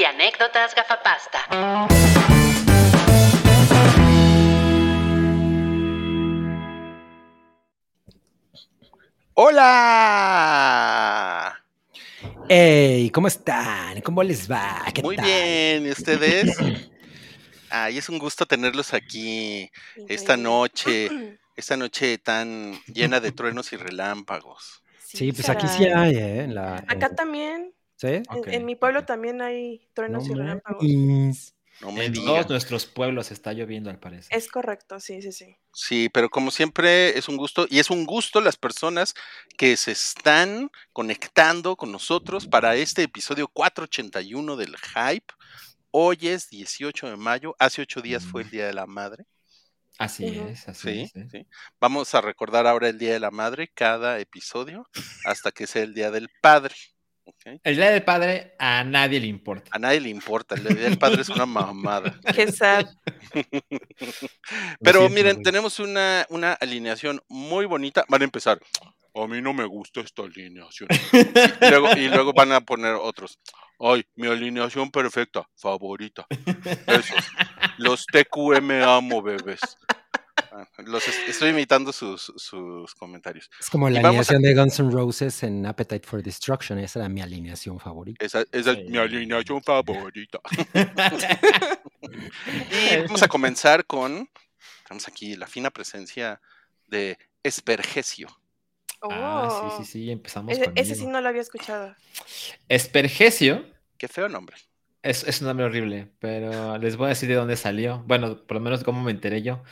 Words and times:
y 0.00 0.04
anécdotas 0.04 0.74
gafapasta. 0.74 1.40
¡Hola! 10.22 11.64
Hey, 12.48 13.10
¿cómo 13.10 13.28
están? 13.28 14.00
¿Cómo 14.00 14.22
les 14.22 14.50
va? 14.50 14.84
¿Qué 14.94 15.02
Muy 15.02 15.16
tal? 15.16 15.24
bien, 15.26 15.86
¿y 15.86 15.90
ustedes? 15.90 16.48
Ay, 17.70 17.98
es 17.98 18.08
un 18.08 18.18
gusto 18.18 18.46
tenerlos 18.46 18.94
aquí 18.94 19.70
esta 20.08 20.36
noche, 20.36 21.10
esta 21.56 21.76
noche 21.76 22.16
tan 22.18 22.80
llena 22.86 23.20
de 23.20 23.32
truenos 23.32 23.72
y 23.72 23.76
relámpagos. 23.76 24.82
Sí, 25.04 25.32
pues 25.32 25.48
aquí 25.48 25.66
sí 25.68 25.84
hay, 25.86 26.16
¿eh? 26.16 26.42
En 26.44 26.54
la, 26.54 26.76
Acá 26.88 27.08
en- 27.08 27.16
también, 27.16 27.74
¿Sí? 28.00 28.22
en, 28.46 28.64
mi 28.64 28.76
pueblo 28.76 29.04
también 29.04 29.42
hay 29.42 29.86
truenos 29.92 30.26
y 30.26 30.32
relámpagos. 30.32 30.82
mames. 30.82 31.54
No 31.82 31.92
me 31.92 32.06
En 32.06 32.14
todos 32.14 32.48
nuestros 32.48 32.86
pueblos 32.86 33.30
está 33.30 33.52
lloviendo, 33.52 33.90
al 33.90 33.98
parecer. 33.98 34.34
Es 34.36 34.48
correcto, 34.48 35.00
sí, 35.00 35.20
sí, 35.20 35.32
sí. 35.32 35.56
Sí, 35.74 36.08
pero 36.08 36.30
como 36.30 36.50
siempre 36.50 37.18
es 37.18 37.28
un 37.28 37.36
gusto 37.36 37.66
y 37.68 37.78
es 37.78 37.90
un 37.90 38.06
gusto 38.06 38.40
las 38.40 38.56
personas 38.56 39.14
que 39.58 39.76
se 39.76 39.92
están 39.92 40.70
conectando 40.94 41.76
con 41.76 41.92
nosotros 41.92 42.46
para 42.46 42.74
este 42.76 43.02
episodio 43.02 43.48
481 43.48 44.56
del 44.56 44.76
Hype. 44.76 45.34
Hoy 45.90 46.18
es 46.22 46.48
18 46.48 47.10
de 47.10 47.16
mayo, 47.16 47.54
hace 47.58 47.82
ocho 47.82 48.00
días 48.00 48.24
fue 48.24 48.42
el 48.42 48.50
Día 48.50 48.66
de 48.66 48.74
la 48.74 48.86
Madre. 48.86 49.26
Así 49.98 50.24
es, 50.26 50.68
así 50.68 50.88
Sí, 50.88 51.00
es. 51.02 51.16
¿eh? 51.16 51.28
sí. 51.30 51.46
Vamos 51.78 52.14
a 52.14 52.22
recordar 52.22 52.66
ahora 52.66 52.88
el 52.88 52.98
Día 52.98 53.12
de 53.12 53.20
la 53.20 53.30
Madre 53.30 53.68
cada 53.74 54.18
episodio 54.20 54.88
hasta 55.26 55.50
que 55.52 55.66
sea 55.66 55.82
el 55.82 55.92
Día 55.92 56.10
del 56.10 56.30
Padre. 56.40 56.74
¿Ok? 57.30 57.60
El 57.62 57.76
Día 57.76 57.90
del 57.90 58.02
Padre 58.02 58.54
a 58.58 58.84
nadie 58.84 59.20
le 59.20 59.26
importa. 59.26 59.70
A 59.72 59.78
nadie 59.78 60.00
le 60.00 60.08
importa, 60.08 60.56
el 60.56 60.64
Día 60.64 60.88
del 60.88 60.98
Padre 60.98 61.22
es 61.22 61.28
una 61.28 61.46
mamada. 61.46 62.18
Qué 62.34 62.50
sad. 62.50 62.86
Pero 64.82 65.08
miren, 65.08 65.36
güey. 65.36 65.44
tenemos 65.44 65.78
una, 65.78 66.26
una 66.28 66.52
alineación 66.54 67.22
muy 67.28 67.66
bonita. 67.66 68.04
Van 68.08 68.22
a 68.22 68.24
empezar. 68.24 68.60
A 69.14 69.26
mí 69.26 69.40
no 69.40 69.52
me 69.52 69.64
gusta 69.64 70.00
esta 70.00 70.22
alineación. 70.22 70.88
Y 71.12 71.68
luego, 71.68 71.88
y 71.96 72.08
luego 72.08 72.32
van 72.32 72.52
a 72.52 72.60
poner 72.60 72.94
otros. 72.94 73.38
Ay, 73.78 74.04
mi 74.14 74.28
alineación 74.28 74.90
perfecta, 74.90 75.48
favorita. 75.56 76.26
Esos. 76.86 77.24
Los 77.78 78.06
TQM 78.06 78.82
amo, 78.82 79.22
bebés. 79.22 79.60
Ah, 80.52 80.66
Los 80.78 81.06
estoy 81.06 81.50
imitando 81.50 81.92
sus, 81.92 82.32
sus 82.36 82.94
comentarios. 82.96 83.48
Es 83.60 83.70
como 83.70 83.88
la 83.88 84.00
a- 84.00 84.06
alineación 84.08 84.42
de 84.42 84.54
Guns 84.54 84.80
N' 84.80 84.90
Roses 84.90 85.42
en 85.44 85.64
Appetite 85.66 86.06
for 86.06 86.22
Destruction. 86.22 86.78
Esa 86.78 86.98
era 87.00 87.08
mi 87.08 87.20
alineación 87.22 87.78
favorita. 87.78 88.24
Esa, 88.24 88.44
esa 88.52 88.74
Sí. 88.74 88.80
es 88.82 88.90
mi 88.90 88.98
alineación 88.98 89.62
favorita. 89.62 90.40
Y 92.02 92.96
vamos 93.06 93.22
a 93.22 93.28
comenzar 93.28 93.84
con. 93.86 94.28
Tenemos 94.88 95.06
aquí 95.08 95.36
la 95.36 95.46
fina 95.46 95.70
presencia 95.70 96.40
de 96.88 97.16
Espergesio. 97.42 98.28
Ah, 99.02 99.48
Oh. 99.50 99.70
sí, 99.78 99.84
sí, 99.84 99.92
sí, 99.92 100.10
empezamos 100.10 100.52
Ese, 100.52 100.64
con 100.64 100.72
ese 100.76 100.94
sí 100.94 101.06
no 101.06 101.20
lo 101.20 101.28
había 101.28 101.40
escuchado. 101.40 101.94
Espergesio 102.68 103.64
Qué 103.96 104.08
feo 104.08 104.28
nombre. 104.28 104.56
es, 105.02 105.24
es 105.24 105.40
un 105.40 105.46
nombre 105.46 105.64
horrible, 105.66 106.10
pero 106.18 106.76
les 106.78 106.96
voy 106.96 107.06
a 107.06 107.08
decir 107.10 107.28
de 107.28 107.34
dónde 107.36 107.56
salió. 107.56 108.02
Bueno, 108.06 108.42
por 108.46 108.56
lo 108.56 108.60
menos 108.60 108.84
cómo 108.84 109.02
me 109.02 109.10
enteré 109.12 109.42
yo. 109.42 109.62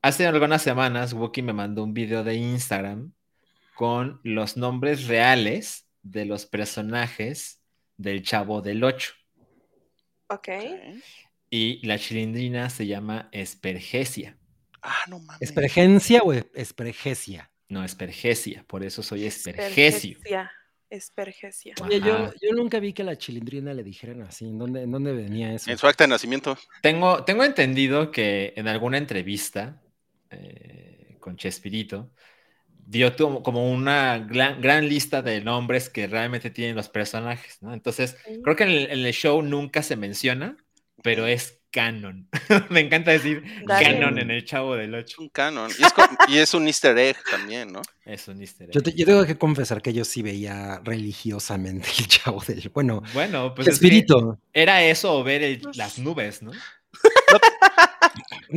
Hace 0.00 0.26
algunas 0.28 0.62
semanas, 0.62 1.12
Wookie 1.12 1.42
me 1.42 1.52
mandó 1.52 1.82
un 1.82 1.92
video 1.92 2.22
de 2.22 2.36
Instagram 2.36 3.12
con 3.74 4.20
los 4.22 4.56
nombres 4.56 5.06
reales 5.06 5.88
de 6.02 6.24
los 6.24 6.46
personajes 6.46 7.60
del 7.96 8.22
Chavo 8.22 8.62
del 8.62 8.84
8. 8.84 9.12
Ok. 10.28 10.48
Y 11.50 11.84
la 11.84 11.98
chilindrina 11.98 12.70
se 12.70 12.86
llama 12.86 13.28
Espergesia. 13.32 14.38
Ah, 14.82 15.04
no 15.08 15.18
mames. 15.18 15.42
¿Espergencia 15.42 16.22
o 16.22 16.32
espergesia? 16.32 17.50
No, 17.68 17.84
Espergesia, 17.84 18.64
por 18.68 18.84
eso 18.84 19.02
soy 19.02 19.26
Espergesio. 19.26 20.12
Espergesia. 20.12 20.52
Espergesia. 20.90 21.74
Oye, 21.82 22.00
yo, 22.00 22.52
nunca 22.54 22.78
vi 22.78 22.92
que 22.92 23.04
la 23.04 23.18
chilindrina 23.18 23.74
le 23.74 23.82
dijeran 23.82 24.22
así. 24.22 24.46
¿En 24.46 24.58
dónde, 24.58 24.82
en 24.82 24.90
dónde 24.90 25.12
venía 25.12 25.52
eso? 25.52 25.70
En 25.70 25.76
su 25.76 25.86
acta 25.86 26.04
de 26.04 26.08
nacimiento. 26.08 26.56
Tengo, 26.82 27.24
tengo 27.24 27.44
entendido 27.44 28.10
que 28.10 28.54
en 28.56 28.68
alguna 28.68 28.96
entrevista 28.96 29.82
eh, 30.30 31.16
con 31.20 31.36
Chespirito 31.36 32.10
dio 32.90 33.14
como 33.42 33.70
una 33.70 34.18
gran, 34.18 34.62
gran 34.62 34.88
lista 34.88 35.20
de 35.20 35.42
nombres 35.42 35.90
que 35.90 36.06
realmente 36.06 36.48
tienen 36.50 36.74
los 36.74 36.88
personajes, 36.88 37.58
¿no? 37.60 37.74
Entonces, 37.74 38.16
creo 38.42 38.56
que 38.56 38.64
en 38.64 38.70
el, 38.70 38.90
en 38.90 39.04
el 39.06 39.12
show 39.12 39.42
nunca 39.42 39.82
se 39.82 39.94
menciona, 39.96 40.56
pero 41.02 41.26
es 41.26 41.60
canon. 41.70 42.28
Me 42.70 42.80
encanta 42.80 43.10
decir 43.10 43.44
Dale. 43.66 43.84
canon 43.92 44.18
en 44.18 44.30
el 44.30 44.44
Chavo 44.46 44.74
del 44.74 44.94
Es 44.94 45.04
8. 45.04 45.20
un 45.22 45.28
canon. 45.28 45.70
Y 45.78 45.82
es, 45.84 45.92
y 46.28 46.38
es 46.38 46.54
un 46.54 46.66
easter 46.66 46.96
egg 46.96 47.18
también, 47.30 47.70
¿no? 47.72 47.82
Es 48.06 48.26
un 48.26 48.40
easter 48.40 48.68
egg. 48.70 48.74
Yo, 48.74 48.82
te- 48.82 48.94
yo 48.94 49.04
tengo 49.04 49.26
que 49.26 49.36
confesar 49.36 49.82
que 49.82 49.92
yo 49.92 50.06
sí 50.06 50.22
veía 50.22 50.80
religiosamente 50.82 51.88
el 51.98 52.08
chavo 52.08 52.42
del. 52.46 52.70
Bueno, 52.72 53.02
Bueno, 53.12 53.54
pues 53.54 53.68
es 53.68 53.80
que 53.80 54.02
era 54.54 54.82
eso 54.82 55.14
o 55.18 55.22
ver 55.22 55.42
el- 55.42 55.68
las 55.74 55.98
nubes, 55.98 56.40
¿no? 56.42 56.52
No, 56.52 56.58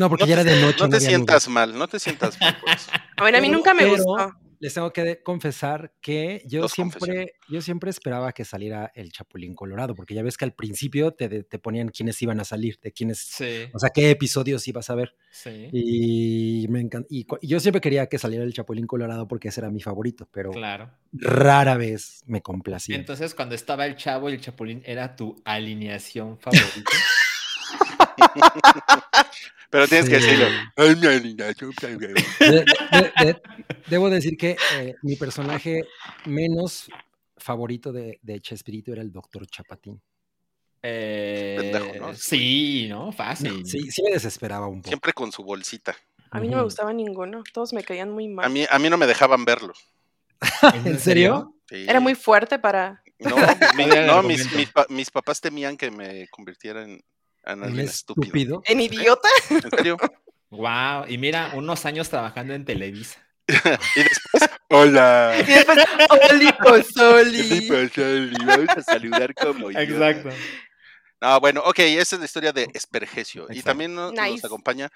porque 0.10 0.24
No 0.24 0.28
ya 0.28 0.42
era 0.42 0.44
de 0.44 0.60
noche. 0.62 0.78
No 0.80 0.90
te 0.90 1.00
sientas 1.00 1.48
mal, 1.48 1.78
no 1.78 1.88
te 1.88 2.00
sientas 2.00 2.40
mal 2.40 2.58
por 2.60 2.70
eso. 2.70 2.90
A 3.18 3.24
ver, 3.24 3.36
a 3.36 3.42
mí 3.42 3.48
Pero- 3.48 3.58
nunca 3.58 3.74
me 3.74 3.84
pero- 3.84 3.92
gustó. 4.04 4.34
Les 4.64 4.76
tengo 4.76 4.94
que 4.94 5.24
confesar 5.24 5.92
que 6.02 6.44
yo 6.46 6.62
Dos 6.62 6.74
siempre, 6.74 7.34
yo 7.50 7.64
siempre 7.64 7.90
esperaba 7.90 8.32
que 8.32 8.46
saliera 8.46 8.92
el 8.94 9.12
Chapulín 9.12 9.56
Colorado, 9.56 9.96
porque 9.96 10.14
ya 10.14 10.22
ves 10.22 10.38
que 10.38 10.46
al 10.46 10.54
principio 10.54 11.14
te, 11.14 11.30
de- 11.30 11.42
te 11.44 11.58
ponían 11.58 11.90
quiénes 11.90 12.22
iban 12.22 12.40
a 12.40 12.44
salir, 12.44 12.78
de 12.80 12.92
quiénes, 12.92 13.18
Sí, 13.18 13.64
o 13.74 13.80
sea, 13.80 13.90
qué 13.90 14.12
episodios 14.12 14.68
ibas 14.68 14.92
a 14.92 14.94
ver. 14.94 15.16
sí. 15.32 15.68
Y 15.74 16.68
me 16.70 16.80
encan- 16.80 17.08
y, 17.10 17.24
cu- 17.26 17.40
y 17.42 17.48
yo 17.48 17.60
siempre 17.60 17.82
quería 17.82 18.06
que 18.06 18.20
saliera 18.20 18.44
el 18.46 18.54
Chapulín 18.54 18.86
Colorado 18.86 19.28
porque 19.28 19.48
ese 19.48 19.62
era 19.62 19.72
mi 19.72 19.82
favorito, 19.82 20.30
pero 20.32 20.52
Claro. 20.52 20.92
rara 21.12 21.76
vez 21.76 22.22
me 22.28 22.44
complacía. 22.44 22.96
Entonces, 22.98 23.34
cuando 23.34 23.56
estaba 23.56 23.88
el 23.88 23.96
chavo 23.96 24.30
y 24.30 24.34
el 24.34 24.42
chapulín, 24.42 24.84
¿era 24.86 25.16
tu 25.16 25.42
alineación 25.44 26.38
favorita? 26.38 26.62
Pero 29.70 29.88
tienes 29.88 30.10
que 30.10 30.16
decirlo. 30.16 30.46
De- 32.40 32.66
de- 32.66 33.26
de- 33.26 33.42
debo 33.88 34.10
decir 34.10 34.36
que 34.38 34.58
eh, 34.76 34.96
mi 35.02 35.16
personaje 35.16 35.86
menos 36.26 36.90
favorito 37.38 37.92
de, 37.94 38.20
de 38.22 38.40
Chespirito 38.42 38.92
era 38.92 39.02
el 39.02 39.12
Doctor 39.12 39.48
Chapatín. 39.48 40.02
Eh, 40.84 41.58
pendejo, 41.60 42.08
¿no? 42.08 42.16
Sí, 42.16 42.88
¿no? 42.90 43.12
Fácil. 43.12 43.66
Sí, 43.66 43.90
sí 43.92 44.02
me 44.04 44.12
desesperaba 44.12 44.68
un 44.68 44.80
poco. 44.82 44.90
Siempre 44.90 45.14
con 45.14 45.32
su 45.32 45.44
bolsita. 45.44 45.96
A 46.32 46.40
mí 46.40 46.48
no 46.48 46.58
me 46.58 46.64
gustaba 46.64 46.92
ninguno. 46.92 47.44
Todos 47.54 47.72
me 47.74 47.84
caían 47.84 48.12
muy 48.12 48.28
mal. 48.28 48.46
A 48.46 48.50
mí, 48.50 48.66
a 48.70 48.80
mí 48.80 48.90
no 48.90 48.98
me 48.98 49.06
dejaban 49.08 49.46
verlo. 49.46 49.74
¿En 50.86 51.00
serio? 51.00 51.56
Sí. 51.70 51.86
Era 51.88 52.00
muy 52.00 52.16
fuerte 52.16 52.58
para. 52.60 53.02
No, 53.20 53.36
mi- 53.78 53.86
mis, 54.28 54.52
mis 54.54 54.70
mis 54.90 55.12
papás 55.12 55.40
temían 55.40 55.78
que 55.78 55.92
me 55.92 56.28
convirtiera 56.30 56.84
en, 56.84 57.00
en 57.46 57.64
alguien 57.64 57.86
estúpido. 57.88 58.24
estúpido. 58.26 58.64
¿En 58.66 58.82
idiota? 58.82 59.30
¿En 59.50 59.70
serio? 59.70 59.98
Wow. 60.50 61.06
Y 61.08 61.18
mira, 61.18 61.52
unos 61.56 61.86
años 61.86 62.10
trabajando 62.10 62.54
en 62.54 62.66
Televisa. 62.66 63.26
Y 63.96 64.04
después, 64.04 64.50
hola. 64.70 65.36
Y 65.40 65.44
después, 65.44 65.78
Oli 66.10 66.52
Pozoli. 66.54 67.66
Vamos 68.46 68.70
a 68.78 68.82
saludar 68.84 69.34
como 69.36 69.72
yo. 69.72 69.80
No, 71.20 71.40
bueno, 71.40 71.62
ok, 71.66 71.80
esa 71.80 72.16
es 72.16 72.20
la 72.20 72.26
historia 72.26 72.52
de 72.54 72.68
Espergesio. 72.74 73.44
Y 73.50 73.58
Exacto. 73.60 73.66
también 73.72 73.94
no- 73.94 74.12
nos, 74.12 74.26
Nice. 74.30 74.46
acompaña 74.48 74.90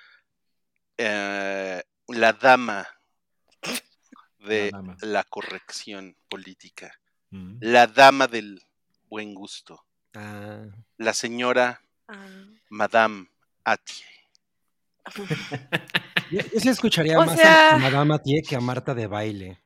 eh, 0.97 1.83
la 2.07 2.33
dama 2.33 2.87
de 4.39 4.71
La 4.71 4.77
dama. 4.77 4.97
la 5.01 5.23
corrección 5.23 6.15
política, 6.29 6.93
Mm. 7.31 7.57
la 7.61 7.87
dama 7.87 8.27
del 8.27 8.61
buen 9.09 9.33
gusto, 9.33 9.83
Ah, 10.13 10.63
la 10.97 11.13
señora 11.13 11.81
Madame 12.69 13.27
Atie. 13.63 14.05
yo, 16.31 16.41
yo 16.41 16.59
sí 16.59 16.69
escucharía 16.69 17.19
O 17.19 17.25
más 17.25 17.37
sea- 17.37 17.75
a 17.75 17.77
Madame 17.77 18.15
Atié 18.15 18.41
que 18.41 18.55
a 18.55 18.59
Marta 18.59 18.93
de 18.93 19.07
baile. 19.07 19.61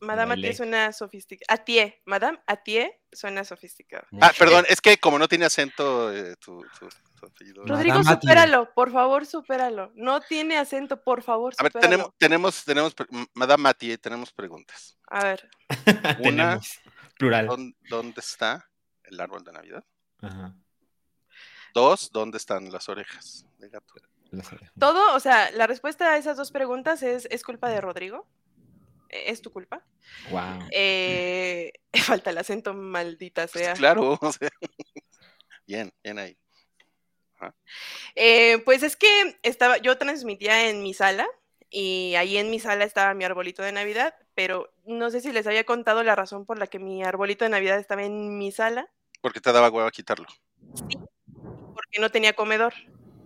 Madame. 0.00 0.34
Atie 0.34 0.54
suena 0.54 0.92
sofisticada. 0.92 1.46
Atie. 1.54 2.02
Madame 2.04 2.38
Atie 2.46 3.00
suena 3.10 3.42
sofisticada. 3.44 4.06
Ah, 4.20 4.32
perdón, 4.38 4.66
es 4.68 4.82
que 4.82 4.98
como 4.98 5.18
no 5.18 5.28
tiene 5.28 5.46
acento 5.46 6.12
eh, 6.14 6.36
tu, 6.36 6.62
tu- 6.78 6.88
tu 7.18 7.26
apellido. 7.26 7.62
Madame 7.62 7.74
Rodrigo, 7.76 7.98
Atie. 8.10 8.20
supéralo. 8.20 8.74
Por 8.74 8.92
favor, 8.92 9.24
supéralo. 9.24 9.92
No 9.94 10.20
tiene 10.20 10.58
acento. 10.58 11.02
Por 11.02 11.22
favor, 11.22 11.54
A 11.56 11.62
ver, 11.62 11.72
supéralo. 11.72 12.14
tenemos, 12.18 12.54
tenemos, 12.54 12.94
tenemos, 12.94 13.28
Madame 13.32 13.68
Atie, 13.70 13.96
tenemos 13.96 14.30
preguntas. 14.32 14.98
A 15.08 15.24
ver. 15.24 15.48
Tenemos. 16.22 16.80
Plural. 17.18 17.46
¿Dón- 17.46 17.76
¿Dónde 17.88 18.20
está 18.20 18.68
el 19.04 19.18
árbol 19.20 19.42
de 19.44 19.52
Navidad? 19.52 19.84
Ajá. 20.20 20.54
Dos, 21.74 22.10
¿dónde 22.12 22.38
están 22.38 22.70
las 22.72 22.88
orejas 22.88 23.46
de 23.58 23.68
gato? 23.68 23.94
Todo, 24.78 25.14
o 25.14 25.20
sea, 25.20 25.50
la 25.50 25.66
respuesta 25.66 26.12
a 26.12 26.16
esas 26.16 26.36
dos 26.36 26.50
preguntas 26.50 27.02
es, 27.02 27.26
¿es 27.30 27.42
culpa 27.42 27.68
de 27.68 27.80
Rodrigo? 27.80 28.26
es 29.14 29.42
tu 29.42 29.52
culpa. 29.52 29.84
Wow. 30.30 30.68
Eh, 30.72 31.72
falta 32.22 32.30
el 32.30 32.38
acento, 32.38 32.74
maldita 32.74 33.46
Pues 33.46 33.64
sea. 33.64 33.74
claro, 33.74 34.18
o 34.20 34.32
sea, 34.32 34.50
bien, 35.66 35.92
bien 36.02 36.18
ahí. 36.18 36.36
Eh, 38.14 38.58
pues 38.64 38.82
es 38.82 38.96
que 38.96 39.38
estaba, 39.42 39.76
yo 39.78 39.98
transmitía 39.98 40.70
en 40.70 40.82
mi 40.82 40.94
sala 40.94 41.26
y 41.68 42.14
ahí 42.14 42.38
en 42.38 42.50
mi 42.50 42.58
sala 42.58 42.84
estaba 42.84 43.12
mi 43.12 43.24
arbolito 43.24 43.62
de 43.62 43.72
Navidad, 43.72 44.14
pero 44.34 44.72
no 44.86 45.10
sé 45.10 45.20
si 45.20 45.30
les 45.30 45.46
había 45.46 45.64
contado 45.64 46.02
la 46.04 46.14
razón 46.14 46.46
por 46.46 46.58
la 46.58 46.66
que 46.66 46.78
mi 46.78 47.02
arbolito 47.04 47.44
de 47.44 47.50
Navidad 47.50 47.78
estaba 47.78 48.04
en 48.04 48.38
mi 48.38 48.50
sala, 48.50 48.88
Porque 49.20 49.40
te 49.40 49.52
daba 49.52 49.70
hueva 49.70 49.90
quitarlo. 49.90 50.26
Porque 51.94 52.00
no 52.00 52.10
tenía 52.10 52.32
comedor. 52.32 52.74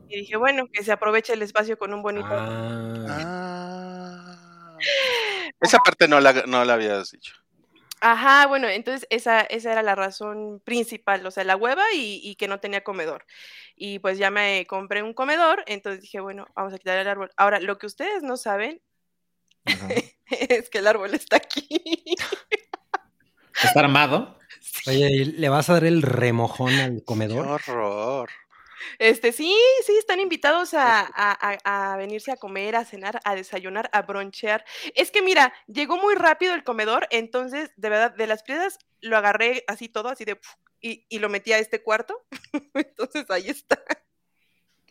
Y 0.08 0.20
dije, 0.20 0.36
bueno, 0.36 0.66
que 0.72 0.82
se 0.84 0.92
aproveche 0.92 1.32
el 1.34 1.42
espacio 1.42 1.78
con 1.78 1.92
un 1.94 2.02
bonito. 2.02 2.28
Ah, 2.30 3.04
Ah. 3.10 4.78
Esa 5.60 5.78
parte 5.78 6.06
no 6.06 6.20
la, 6.20 6.32
no 6.46 6.64
la 6.64 6.74
habías 6.74 7.10
dicho. 7.10 7.34
Ajá, 8.00 8.46
bueno, 8.46 8.68
entonces 8.68 9.08
esa, 9.10 9.40
esa 9.40 9.72
era 9.72 9.82
la 9.82 9.96
razón 9.96 10.60
principal, 10.64 11.26
o 11.26 11.32
sea, 11.32 11.42
la 11.42 11.56
hueva 11.56 11.82
y, 11.92 12.20
y 12.22 12.36
que 12.36 12.46
no 12.46 12.60
tenía 12.60 12.84
comedor. 12.84 13.26
Y 13.74 13.98
pues 13.98 14.18
ya 14.18 14.30
me 14.30 14.66
compré 14.68 15.02
un 15.02 15.14
comedor, 15.14 15.64
entonces 15.66 16.00
dije, 16.02 16.20
bueno, 16.20 16.46
vamos 16.54 16.72
a 16.72 16.78
quitar 16.78 16.96
el 16.98 17.08
árbol. 17.08 17.32
Ahora, 17.36 17.58
lo 17.58 17.76
que 17.76 17.86
ustedes 17.86 18.22
no 18.22 18.36
saben 18.36 18.80
Ajá. 19.64 19.88
es 20.30 20.70
que 20.70 20.78
el 20.78 20.86
árbol 20.86 21.12
está 21.14 21.38
aquí. 21.38 21.66
¿Está 23.64 23.80
armado? 23.80 24.38
Oye, 24.86 25.08
¿y 25.10 25.24
¿le 25.24 25.48
vas 25.48 25.68
a 25.68 25.72
dar 25.74 25.84
el 25.84 26.02
remojón 26.02 26.72
al 26.74 26.96
Qué 26.98 27.04
comedor? 27.04 27.48
horror. 27.48 28.30
Este, 28.98 29.32
sí, 29.32 29.54
sí, 29.86 29.96
están 29.98 30.20
invitados 30.20 30.74
a, 30.74 31.00
a- 31.00 31.58
a- 31.64 31.92
a 31.92 31.96
venirse 31.96 32.32
a 32.32 32.36
comer, 32.36 32.76
a 32.76 32.84
cenar, 32.84 33.20
a 33.24 33.34
desayunar, 33.34 33.88
a 33.92 34.02
bronchear. 34.02 34.64
Es 34.94 35.10
que 35.10 35.22
mira, 35.22 35.52
llegó 35.66 35.96
muy 35.96 36.14
rápido 36.14 36.54
el 36.54 36.64
comedor, 36.64 37.06
entonces, 37.10 37.70
de 37.76 37.88
verdad, 37.88 38.14
de 38.14 38.26
las 38.26 38.42
piedras 38.42 38.78
lo 39.00 39.16
agarré 39.16 39.64
así 39.68 39.88
todo, 39.88 40.08
así 40.08 40.24
de, 40.24 40.40
y, 40.80 41.06
y 41.08 41.18
lo 41.18 41.28
metí 41.28 41.52
a 41.52 41.58
este 41.58 41.82
cuarto. 41.82 42.26
entonces 42.74 43.30
ahí 43.30 43.48
está. 43.48 43.78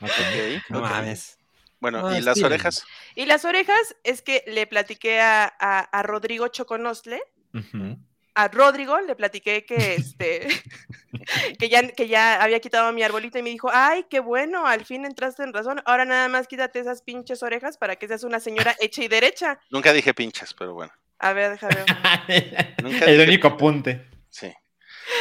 Ok. 0.02 0.12
Ok, 0.12 0.64
No 0.70 0.80
ok. 0.80 0.90
mames. 0.90 1.38
Bueno, 1.80 2.08
Ah, 2.08 2.18
¿y 2.18 2.22
las 2.22 2.38
sí. 2.38 2.44
orejas? 2.44 2.86
Y 3.16 3.26
las 3.26 3.46
orejas 3.46 3.96
es 4.04 4.22
que 4.22 4.44
le 4.48 4.66
platiqué 4.68 5.20
a, 5.22 6.04
Rodrigo 6.04 6.48
Choconostle, 6.48 7.22
Ujú. 7.54 7.98
A 8.38 8.48
Rodrigo 8.50 9.00
le 9.02 9.16
platiqué 9.16 9.66
que 9.66 9.96
este 9.96 10.48
que 11.60 11.70
ya, 11.70 11.88
que 11.90 12.08
ya 12.08 12.42
había 12.42 12.60
quitado 12.60 12.92
mi 12.94 13.02
arbolito 13.04 13.38
y 13.40 13.42
me 13.42 13.50
dijo, 13.50 13.70
ay, 13.74 14.06
qué 14.10 14.20
bueno, 14.20 14.68
al 14.68 14.86
fin 14.86 15.06
entraste 15.06 15.44
en 15.44 15.54
razón, 15.54 15.82
ahora 15.86 16.06
nada 16.06 16.28
más 16.30 16.48
quítate 16.48 16.80
esas 16.80 17.02
pinches 17.02 17.42
orejas 17.44 17.78
para 17.78 17.96
que 17.96 18.08
seas 18.08 18.24
una 18.24 18.40
señora 18.40 18.76
hecha 18.80 19.04
y 19.04 19.08
derecha. 19.08 19.60
Nunca 19.70 19.92
dije 19.94 20.14
pinches, 20.14 20.54
pero 20.54 20.74
bueno. 20.74 20.94
A 21.20 21.34
ver, 21.34 21.52
déjame 21.52 21.76
ver. 21.76 22.76
Nunca 22.84 23.06
El 23.06 23.18
dije- 23.18 23.24
único 23.28 23.48
apunte. 23.48 24.08
Sí. 24.30 24.54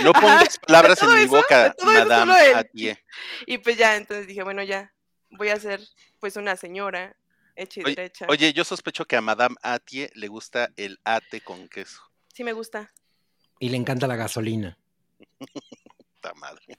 No 0.03 0.11
Ajá, 0.11 0.21
pongas 0.21 0.59
palabras 0.59 1.03
en 1.03 1.15
mi 1.15 1.21
eso, 1.23 1.29
boca, 1.29 1.75
madame 1.85 2.35
él. 2.49 2.55
Atie. 2.57 3.05
Y 3.47 3.59
pues 3.59 3.77
ya, 3.79 3.97
entonces 3.97 4.27
dije, 4.27 4.43
bueno, 4.43 4.63
ya, 4.63 4.93
voy 5.31 5.49
a 5.49 5.57
ser 5.59 5.81
pues 6.21 6.37
una 6.37 6.57
señora 6.57 7.17
hecha 7.55 7.81
y 7.81 7.85
Oye, 7.85 7.95
derecha. 7.95 8.27
Oye, 8.29 8.53
yo 8.53 8.65
sospecho 8.65 9.07
que 9.07 9.17
a 9.17 9.21
Madame 9.23 9.55
Atie 9.63 10.11
le 10.15 10.29
gusta 10.29 10.69
el 10.77 10.99
ate 11.05 11.41
con 11.41 11.69
queso. 11.69 12.03
Sí 12.35 12.45
me 12.45 12.53
gusta. 12.53 12.93
Y 13.59 13.69
le 13.69 13.77
encanta 13.77 14.07
la 14.07 14.17
gasolina. 14.17 14.77
Puta 15.39 16.35
madre. 16.35 16.79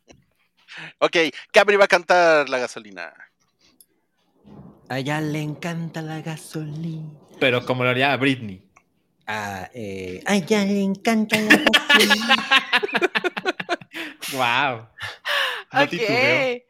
Ok, 0.99 1.17
Cabri 1.51 1.75
va 1.75 1.85
a 1.85 1.87
cantar 1.87 2.49
la 2.49 2.59
gasolina. 2.59 3.13
A 4.89 4.99
ella 4.99 5.19
le 5.21 5.41
encanta 5.41 6.01
la 6.01 6.21
gasolina. 6.21 7.09
Pero 7.39 7.65
como 7.65 7.83
lo 7.83 7.89
haría 7.89 8.15
Britney. 8.15 8.63
A, 9.25 9.69
eh, 9.73 10.23
a 10.25 10.35
ella 10.35 10.63
le 10.65 10.81
encanta 10.81 11.39
la 11.39 11.57
gasolina. 11.57 12.35
Wow. 14.33 14.87
No 15.71 15.83
ok. 15.83 15.89
titubeo. 15.89 16.61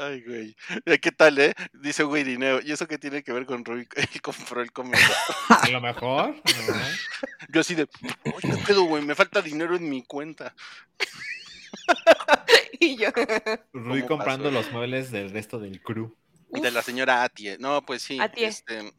Ay, 0.00 0.22
güey. 0.22 0.56
¿Qué 0.98 1.12
tal, 1.12 1.38
eh? 1.38 1.54
Dice 1.74 2.04
güey 2.04 2.24
Dineo. 2.24 2.60
¿Y 2.62 2.72
eso 2.72 2.88
qué 2.88 2.96
tiene 2.96 3.22
que 3.22 3.32
ver 3.32 3.44
con 3.44 3.64
Rubik? 3.64 3.92
Él 4.14 4.22
compró 4.22 4.62
el 4.62 4.72
comedor. 4.72 5.04
A 5.48 5.68
lo 5.68 5.80
mejor. 5.80 6.34
mejor. 6.44 6.76
Yo 7.48 7.60
así 7.60 7.74
de, 7.74 7.86
"Ay, 8.24 8.32
¿qué 8.40 8.56
pedo, 8.66 8.84
güey? 8.84 9.04
Me 9.04 9.14
falta 9.14 9.42
dinero 9.42 9.76
en 9.76 9.88
mi 9.90 10.02
cuenta. 10.04 10.54
y 12.80 12.96
yo. 12.96 13.08
Rui 13.72 14.02
¿Cómo 14.02 14.08
comprando 14.08 14.44
pasó? 14.44 14.54
los 14.54 14.72
muebles 14.72 15.10
del 15.10 15.30
resto 15.30 15.58
del 15.58 15.80
crew. 15.82 16.16
De 16.48 16.70
la 16.70 16.82
señora 16.82 17.22
Atie. 17.22 17.58
No, 17.58 17.82
pues 17.84 18.02
sí. 18.02 18.18
Atie. 18.20 18.46
Este, 18.46 18.92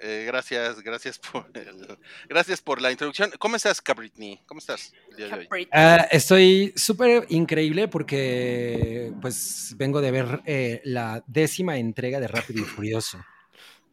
eh, 0.00 0.24
gracias, 0.26 0.80
gracias 0.82 1.18
por 1.18 1.46
el- 1.54 1.98
gracias 2.28 2.60
por 2.60 2.80
la 2.82 2.90
introducción. 2.90 3.30
¿Cómo 3.38 3.56
estás, 3.56 3.80
Cabritni? 3.80 4.40
¿Cómo 4.46 4.58
estás 4.58 4.92
el 5.10 5.16
día 5.16 5.26
de 5.28 5.32
hoy? 5.34 5.44
Caprito. 5.44 5.70
Ah, 5.72 6.06
estoy 6.10 6.72
súper 6.76 7.26
increíble 7.30 7.88
porque 7.88 9.12
pues 9.20 9.74
vengo 9.76 10.00
de 10.00 10.10
ver 10.10 10.40
eh, 10.46 10.80
la 10.84 11.22
décima 11.26 11.76
entrega 11.78 12.20
de 12.20 12.28
Rápido 12.28 12.60
y 12.60 12.64
Furioso. 12.64 13.18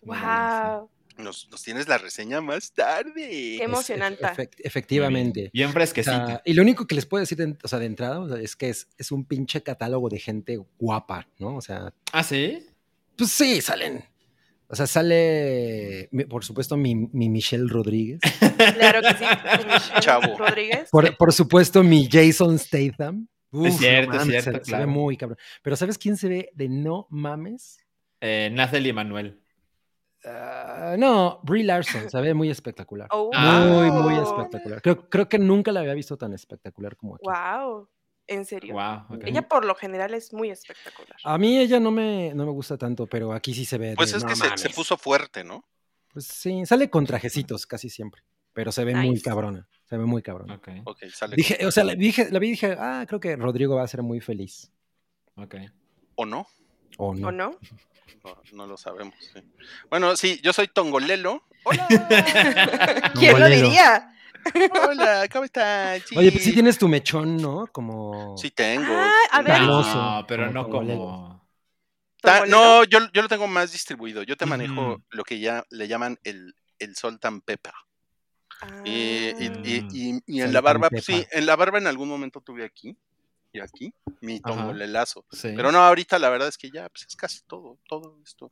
Wow. 0.03 0.89
Nos, 1.17 1.47
nos 1.51 1.61
tienes 1.61 1.87
la 1.87 1.97
reseña 1.99 2.41
más 2.41 2.71
tarde. 2.71 3.13
Qué 3.29 3.63
emocionante. 3.63 4.23
efect- 4.23 4.55
efectivamente. 4.59 5.51
Bien 5.53 5.71
fresquecita. 5.71 6.41
y 6.45 6.53
lo 6.53 6.63
único 6.63 6.87
que 6.87 6.95
les 6.95 7.05
puedo 7.05 7.19
decir 7.21 7.37
de, 7.37 7.55
o 7.61 7.67
sea, 7.67 7.77
de 7.79 7.85
entrada 7.85 8.19
o 8.19 8.27
sea, 8.27 8.39
es 8.39 8.55
que 8.55 8.69
es, 8.69 8.87
es 8.97 9.11
un 9.11 9.25
pinche 9.25 9.61
catálogo 9.61 10.09
de 10.09 10.17
gente 10.19 10.59
guapa, 10.79 11.27
¿no? 11.37 11.57
O 11.57 11.61
sea, 11.61 11.93
¿Ah, 12.11 12.23
sí? 12.23 12.65
pues 13.15 13.29
sí, 13.29 13.61
salen. 13.61 14.03
O 14.71 14.75
sea, 14.75 14.87
sale, 14.87 16.09
por 16.29 16.45
supuesto, 16.45 16.77
mi, 16.77 16.95
mi 16.95 17.27
Michelle 17.29 17.67
Rodríguez. 17.67 18.21
Claro 18.75 19.01
que 19.01 19.17
sí. 19.17 19.25
Michelle 19.65 19.99
Chavo. 19.99 20.37
Rodríguez. 20.37 20.89
Por, 20.91 21.17
por 21.17 21.33
supuesto, 21.33 21.83
mi 21.83 22.07
Jason 22.09 22.57
Statham. 22.57 23.27
Uf, 23.51 23.77
cierto, 23.79 24.13
es 24.13 24.19
mames, 24.19 24.43
cierto, 24.43 24.59
se, 24.59 24.65
se 24.65 24.71
ve 24.71 24.77
claro. 24.77 24.87
muy 24.87 25.17
cabrón. 25.17 25.37
Pero 25.61 25.75
¿sabes 25.75 25.97
quién 25.97 26.15
se 26.15 26.29
ve 26.29 26.49
de 26.53 26.69
no 26.69 27.07
mames? 27.09 27.79
Eh, 28.21 28.49
Nathalie 28.53 28.93
Manuel. 28.93 29.41
Ah, 30.23 30.95
no, 30.97 31.41
Brie 31.43 31.63
Larson 31.63 32.09
se 32.09 32.21
ve 32.21 32.33
muy 32.33 32.49
espectacular. 32.49 33.09
Oh. 33.11 33.31
Muy, 33.33 33.91
muy 33.91 34.15
espectacular. 34.21 34.81
Creo, 34.81 35.09
creo 35.09 35.27
que 35.27 35.39
nunca 35.39 35.71
la 35.71 35.81
había 35.81 35.95
visto 35.95 36.17
tan 36.17 36.33
espectacular 36.33 36.95
como 36.95 37.15
aquí. 37.15 37.25
Wow. 37.25 37.89
¿En 38.31 38.45
serio? 38.45 38.73
Wow. 38.75 39.19
Ella 39.25 39.41
por 39.47 39.65
lo 39.65 39.75
general 39.75 40.13
es 40.13 40.31
muy 40.33 40.49
espectacular. 40.49 41.17
A 41.23 41.37
mí 41.37 41.57
ella 41.57 41.79
no 41.79 41.91
me, 41.91 42.33
no 42.33 42.45
me 42.45 42.51
gusta 42.51 42.77
tanto, 42.77 43.05
pero 43.07 43.33
aquí 43.33 43.53
sí 43.53 43.65
se 43.65 43.77
ve. 43.77 43.93
Pues 43.95 44.11
de, 44.11 44.17
es 44.17 44.23
"No 44.23 44.29
que 44.29 44.35
se, 44.35 44.43
se 44.43 44.49
mames". 44.49 44.73
puso 44.75 44.97
fuerte, 44.97 45.43
¿no? 45.43 45.65
Pues 46.13 46.25
sí, 46.27 46.65
sale 46.65 46.89
con 46.89 47.05
trajecitos 47.05 47.65
casi 47.67 47.89
siempre, 47.89 48.23
pero 48.53 48.71
se 48.71 48.83
ve 48.85 48.95
muy 48.95 49.21
cabrona. 49.21 49.67
Se 49.85 49.97
ve 49.97 50.05
muy 50.05 50.21
cabrona. 50.21 50.55
Ok, 50.55 50.69
Ok, 50.85 51.03
sale. 51.13 51.35
Dije, 51.35 51.65
o 51.65 51.71
sea, 51.71 51.83
la, 51.83 51.95
dije, 51.95 52.29
la 52.31 52.39
vi 52.39 52.47
y 52.47 52.51
dije, 52.51 52.75
ah, 52.79 53.05
creo 53.07 53.19
que 53.19 53.35
Rodrigo 53.35 53.75
va 53.75 53.83
a 53.83 53.87
ser 53.87 54.01
muy 54.01 54.21
feliz. 54.21 54.71
ok. 55.35 55.55
¿O 56.15 56.25
no? 56.25 56.47
¿O 56.97 57.13
no? 57.15 57.27
¿O 57.27 57.31
no? 57.31 57.57
No, 58.23 58.37
no 58.53 58.67
lo 58.67 58.77
sabemos. 58.77 59.15
sí. 59.33 59.39
Bueno, 59.89 60.15
sí, 60.15 60.39
yo 60.43 60.53
soy 60.53 60.67
Tongolelo. 60.67 61.43
Hola. 61.63 61.87
¿Quién 63.19 63.39
lo 63.39 63.47
diría? 63.47 64.13
Hola, 64.89 65.27
¿cómo 65.31 65.45
estás? 65.45 66.03
Sí. 66.07 66.17
Oye, 66.17 66.31
pues 66.31 66.43
sí 66.43 66.53
tienes 66.53 66.77
tu 66.77 66.87
mechón, 66.87 67.37
¿no? 67.37 67.67
Como... 67.71 68.37
Sí 68.37 68.51
tengo. 68.51 68.93
Ah, 68.93 69.11
a 69.31 69.41
ver. 69.41 69.61
No, 69.61 70.25
pero 70.27 70.45
como 70.47 70.53
no 70.53 70.69
como. 70.69 71.41
No, 72.47 72.83
yo, 72.83 72.99
yo 73.13 73.21
lo 73.21 73.27
tengo 73.27 73.47
más 73.47 73.71
distribuido. 73.71 74.23
Yo 74.23 74.37
te 74.37 74.45
manejo 74.45 75.01
lo 75.09 75.23
que 75.23 75.39
ya 75.39 75.63
le 75.69 75.87
llaman 75.87 76.19
el, 76.23 76.53
el 76.79 76.95
salt 76.95 77.23
and 77.25 77.43
pepper. 77.43 77.73
Y, 78.85 78.91
y- 78.91 79.61
y- 79.63 79.79
Ah. 79.79 79.87
y- 79.91 80.21
y 80.27 80.41
en 80.41 80.53
la 80.53 80.61
barba, 80.61 80.89
pues 80.91 81.03
sí, 81.05 81.25
en 81.31 81.45
la 81.47 81.55
barba 81.55 81.79
en 81.79 81.87
algún 81.87 82.07
momento 82.07 82.41
tuve 82.41 82.63
aquí 82.63 82.95
y 83.51 83.59
aquí 83.59 83.91
mi 84.21 84.39
Ajá. 84.43 84.55
tongolelazo. 84.55 85.25
Sí. 85.31 85.51
Pero 85.55 85.71
no, 85.71 85.79
ahorita 85.79 86.19
la 86.19 86.29
verdad 86.29 86.47
es 86.47 86.57
que 86.59 86.69
ya, 86.69 86.87
pues 86.89 87.07
es 87.07 87.15
casi 87.15 87.41
todo, 87.47 87.79
todo 87.87 88.19
esto. 88.23 88.51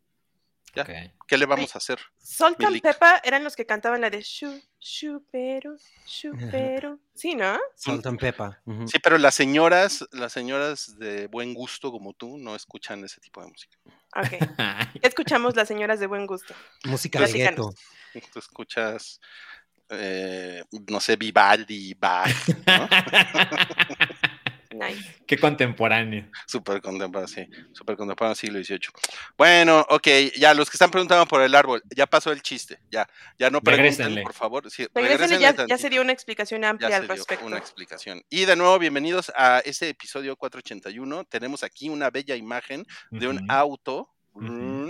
Ya. 0.75 0.85
¿Qué 1.27 1.38
le 1.38 1.45
vamos 1.45 1.75
a 1.75 1.77
hacer? 1.77 1.99
Salt 2.17 2.63
and. 2.63 2.81
Peppa 2.81 3.21
eran 3.23 3.43
los 3.43 3.55
que 3.55 3.65
cantaban 3.65 4.01
la 4.01 4.09
de 4.09 4.21
Shu, 4.21 4.61
Shu, 4.79 5.23
pero, 5.31 5.75
Shu, 6.05 6.31
pero. 6.51 6.99
Sí, 7.13 7.35
¿no? 7.35 7.59
Salt 7.75 8.05
and 8.05 8.19
Pepper. 8.19 8.57
ujú. 8.65 8.88
Sí, 8.88 8.99
pero 8.99 9.17
las 9.17 9.35
señoras, 9.35 10.05
las 10.11 10.33
señoras 10.33 10.97
de 10.97 11.27
buen 11.27 11.53
gusto 11.53 11.91
como 11.91 12.13
tú 12.13 12.38
no 12.38 12.55
escuchan 12.55 13.03
ese 13.03 13.19
tipo 13.21 13.41
de 13.41 13.47
música. 13.47 13.77
Ok. 14.15 14.33
Escuchamos 15.03 15.55
las 15.55 15.67
señoras 15.67 15.99
de 15.99 16.07
buen 16.07 16.25
gusto. 16.25 16.53
Música 16.85 17.19
de 17.19 17.31
gueto. 17.31 17.73
Tú 18.33 18.39
escuchas, 18.39 19.19
eh, 19.89 20.63
no 20.89 20.99
sé, 20.99 21.15
Vivaldi, 21.15 21.93
Bach, 21.93 22.29
¿no? 22.65 22.89
Nice. 24.71 25.15
Qué 25.25 25.38
contemporáneo. 25.38 26.29
Súper 26.45 26.79
contemporáneo, 26.81 27.27
sí, 27.27 27.47
súper 27.73 27.97
contemporáneo 27.97 28.35
siglo 28.35 28.63
XVIII. 28.63 28.79
Bueno, 29.35 29.83
ok, 29.89 30.07
ya 30.38 30.53
los 30.53 30.69
que 30.69 30.75
están 30.75 30.91
preguntando 30.91 31.25
por 31.25 31.41
el 31.41 31.55
árbol, 31.55 31.81
ya 31.95 32.05
pasó 32.05 32.31
el 32.31 32.43
chiste, 32.43 32.79
ya, 32.91 33.09
ya 33.39 33.49
no 33.49 33.61
pregunten, 33.61 34.21
por 34.21 34.33
favor. 34.33 34.69
Sí, 34.69 34.85
Regrésenle, 34.93 35.39
ya, 35.39 35.51
ya 35.51 35.55
tantito, 35.55 35.77
se 35.77 35.89
dio 35.89 36.01
una 36.01 36.11
explicación 36.11 36.61
ya 36.61 36.69
amplia 36.69 36.89
se 36.89 36.95
al 36.95 37.01
dio 37.03 37.15
respecto. 37.15 37.45
una 37.45 37.57
explicación. 37.57 38.21
Y 38.29 38.45
de 38.45 38.55
nuevo, 38.55 38.77
bienvenidos 38.77 39.31
a 39.35 39.59
este 39.65 39.89
episodio 39.89 40.35
481. 40.35 41.23
Tenemos 41.25 41.63
aquí 41.63 41.89
una 41.89 42.11
bella 42.11 42.35
imagen 42.35 42.85
de 43.09 43.27
un 43.27 43.49
auto 43.49 44.13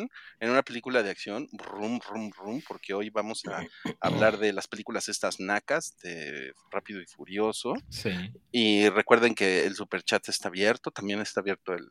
acción, 0.03 0.09
en 0.39 0.49
una 0.49 0.63
película 0.63 1.03
de 1.03 1.09
acción, 1.09 1.47
rum, 1.51 1.99
rum, 2.07 2.31
rum, 2.35 2.61
porque 2.67 2.93
hoy 2.93 3.09
vamos 3.09 3.43
a 3.45 3.63
hablar 4.01 4.37
de 4.37 4.53
las 4.53 4.67
películas 4.67 5.09
estas 5.09 5.39
nacas 5.39 5.97
de 6.03 6.53
Rápido 6.71 7.01
y 7.01 7.05
Furioso. 7.05 7.73
Sí. 7.89 8.11
Y 8.51 8.89
recuerden 8.89 9.35
que 9.35 9.65
el 9.65 9.75
super 9.75 10.03
chat 10.03 10.27
está 10.29 10.49
abierto, 10.49 10.91
también 10.91 11.19
está 11.21 11.41
abierto 11.41 11.73
el, 11.73 11.89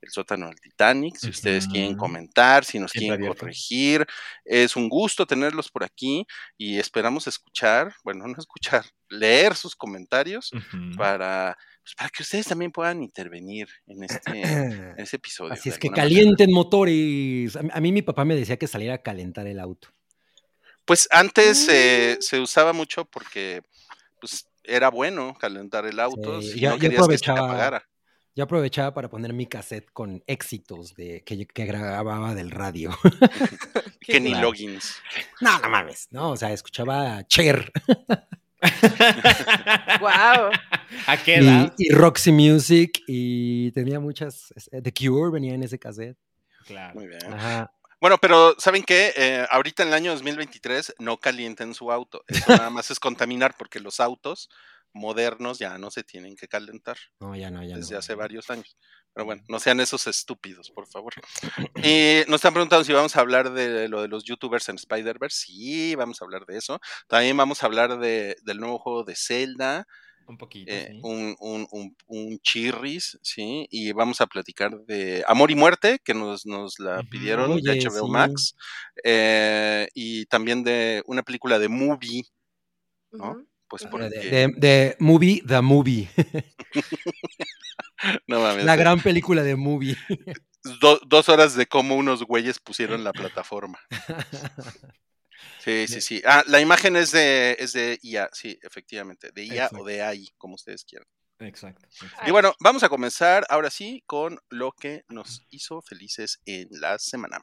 el 0.00 0.10
sótano 0.10 0.48
del 0.48 0.60
Titanic. 0.60 1.16
Si 1.16 1.30
ustedes 1.30 1.66
quieren 1.66 1.96
comentar, 1.96 2.64
si 2.64 2.78
nos 2.78 2.92
quieren 2.92 3.12
abierto. 3.12 3.40
corregir, 3.40 4.06
es 4.44 4.76
un 4.76 4.88
gusto 4.88 5.26
tenerlos 5.26 5.70
por 5.70 5.84
aquí 5.84 6.26
y 6.56 6.78
esperamos 6.78 7.26
escuchar, 7.26 7.94
bueno, 8.02 8.26
no 8.26 8.38
escuchar, 8.38 8.84
leer 9.08 9.54
sus 9.54 9.76
comentarios 9.76 10.50
para, 10.96 11.56
pues, 11.90 11.94
para 11.96 12.10
que 12.10 12.22
ustedes 12.22 12.46
también 12.46 12.70
puedan 12.70 13.02
intervenir 13.02 13.68
en 13.86 14.04
este, 14.04 14.30
en 14.42 14.94
este 14.98 15.16
episodio. 15.16 15.52
Así 15.52 15.68
es 15.68 15.78
que 15.78 15.90
manera. 15.90 16.04
calienten 16.08 16.50
motores. 16.52 17.56
A 17.56 17.62
mí, 17.62 17.70
a 17.72 17.80
mí 17.80 17.92
mi 17.92 18.02
papá 18.02 18.24
me 18.24 18.34
decía 18.36 18.56
que 18.58 18.66
saliera 18.66 18.94
a 18.94 18.98
calentar 19.02 19.46
el 19.46 19.58
auto. 19.60 19.88
Pues 20.84 21.08
antes 21.10 21.68
eh, 21.68 22.16
Mm. 22.18 22.22
se 22.22 22.40
usaba 22.40 22.72
mucho 22.72 23.04
porque 23.04 23.62
pues, 24.20 24.46
era 24.64 24.90
bueno 24.90 25.34
calentar 25.38 25.86
el 25.86 25.98
auto 26.00 26.40
Sí, 26.42 26.52
si 26.52 26.60
yo- 26.60 26.70
no 26.70 26.78
querías 26.78 27.06
que 27.08 27.18
se 27.18 27.30
apagara. 27.30 27.86
Yo 28.36 28.44
aprovechaba 28.44 28.94
para 28.94 29.10
poner 29.10 29.32
mi 29.32 29.46
cassette 29.46 29.90
con 29.92 30.22
éxitos 30.26 30.94
de, 30.94 31.22
que, 31.24 31.46
que 31.46 31.64
grababa 31.66 32.32
del 32.34 32.50
radio. 32.52 32.90
Qué 34.00 34.12
Que 34.14 34.20
ni 34.20 34.30
claro. 34.30 34.46
logins. 34.48 34.94
no, 35.40 35.58
no 35.58 35.68
mames. 35.68 36.06
No, 36.10 36.30
o 36.30 36.36
sea, 36.36 36.52
escuchaba 36.52 37.24
Cher 37.26 37.72
Wow. 40.00 40.50
¿A 41.06 41.16
qué 41.24 41.36
edad? 41.36 41.72
y, 41.78 41.88
y 41.88 41.90
Roxy 41.90 42.32
Music 42.32 43.02
y 43.06 43.70
tenía 43.72 44.00
muchas. 44.00 44.52
eh, 44.72 44.82
The 44.82 44.92
Cure 44.92 45.30
venía 45.30 45.54
en 45.54 45.62
ese 45.62 45.78
cassette. 45.78 46.16
Claro. 46.66 46.94
Muy 46.94 47.06
bien. 47.06 47.32
Ajá. 47.32 47.72
Bueno, 48.00 48.16
pero 48.18 48.54
¿saben 48.58 48.82
qué? 48.82 49.12
Eh, 49.16 49.46
ahorita 49.50 49.82
en 49.82 49.88
el 49.90 49.94
año 49.94 50.12
2023 50.12 50.94
no 50.98 51.18
calienten 51.18 51.74
su 51.74 51.92
auto. 51.92 52.24
Eso 52.28 52.50
nada 52.50 52.70
más 52.70 52.90
es 52.90 52.98
contaminar 52.98 53.54
porque 53.58 53.78
los 53.80 54.00
autos 54.00 54.48
modernos 54.92 55.58
ya 55.58 55.78
no 55.78 55.90
se 55.90 56.02
tienen 56.04 56.36
que 56.36 56.48
calentar 56.48 56.96
No, 57.20 57.34
ya 57.36 57.50
no, 57.50 57.62
ya 57.62 57.76
desde 57.76 57.94
no. 57.94 57.98
hace 57.98 58.14
varios 58.14 58.50
años. 58.50 58.76
Pero 59.12 59.24
bueno, 59.26 59.42
no 59.48 59.58
sean 59.58 59.80
esos 59.80 60.06
estúpidos, 60.06 60.70
por 60.70 60.86
favor. 60.86 61.12
Y 61.82 62.20
nos 62.28 62.36
están 62.36 62.52
preguntando 62.54 62.84
si 62.84 62.92
vamos 62.92 63.16
a 63.16 63.20
hablar 63.20 63.52
de 63.52 63.88
lo 63.88 64.02
de 64.02 64.08
los 64.08 64.24
youtubers 64.24 64.68
en 64.68 64.76
Spider-Verse. 64.76 65.36
Sí, 65.46 65.94
vamos 65.96 66.20
a 66.22 66.24
hablar 66.24 66.46
de 66.46 66.56
eso. 66.58 66.80
También 67.08 67.36
vamos 67.36 67.62
a 67.62 67.66
hablar 67.66 67.98
de, 67.98 68.36
del 68.44 68.58
nuevo 68.58 68.78
juego 68.78 69.04
de 69.04 69.14
Zelda, 69.16 69.86
Un 70.26 70.38
poquito, 70.38 70.72
eh, 70.72 70.86
sí. 70.86 71.00
un, 71.02 71.34
un, 71.40 71.66
un, 71.72 71.96
un 72.06 72.38
chirris, 72.40 73.18
¿sí? 73.22 73.66
Y 73.70 73.92
vamos 73.92 74.20
a 74.20 74.26
platicar 74.28 74.78
de 74.86 75.24
Amor 75.26 75.50
y 75.50 75.56
Muerte, 75.56 75.98
que 76.04 76.14
nos, 76.14 76.46
nos 76.46 76.78
la 76.78 77.02
pidieron 77.02 77.60
de 77.62 77.72
Oye, 77.72 77.80
HBO 77.82 78.06
sí. 78.06 78.12
Max. 78.12 78.54
eh, 79.04 79.88
y 79.94 80.26
también 80.26 80.62
de 80.62 81.02
una 81.06 81.22
película 81.24 81.58
de 81.58 81.68
movie, 81.68 82.22
¿no? 83.12 83.44
Pues. 83.70 83.82
De, 84.10 84.10
de- 84.10 84.52
de 84.56 84.96
Movie, 84.98 85.42
The 85.46 85.60
Movie. 85.60 86.08
no 88.26 88.40
mames, 88.40 88.64
La 88.64 88.72
de- 88.72 88.78
gran 88.82 89.00
película 89.00 89.42
de 89.44 89.54
Movie. 89.56 89.96
do- 90.80 91.00
dos 91.06 91.28
horas 91.28 91.54
de 91.54 91.66
cómo 91.66 91.94
unos 91.94 92.24
güeyes 92.24 92.58
pusieron 92.58 93.04
la 93.04 93.12
plataforma. 93.12 93.78
Sí, 95.58 95.86
sí, 95.86 96.00
sí. 96.00 96.22
Ah, 96.26 96.42
la 96.46 96.60
imagen 96.60 96.96
es 96.96 97.12
de, 97.12 97.56
es 97.58 97.72
de 97.72 97.98
IA, 98.02 98.28
sí, 98.32 98.58
efectivamente. 98.62 99.30
De 99.32 99.44
IA 99.44 99.52
Exacto. 99.66 99.78
o 99.78 99.84
de 99.84 100.02
AI, 100.02 100.28
como 100.36 100.54
ustedes 100.54 100.84
quieran. 100.84 101.06
Exacto. 101.38 101.86
exacto. 101.86 102.16
Y 102.26 102.30
bueno, 102.32 102.54
vamos 102.60 102.82
a 102.82 102.88
comenzar 102.88 103.46
ahora 103.48 103.70
sí 103.70 104.02
con 104.06 104.38
lo 104.48 104.72
que 104.72 105.04
nos 105.08 105.46
hizo 105.50 105.80
felices 105.82 106.40
en 106.44 106.68
la 106.72 106.98
semana. 106.98 107.40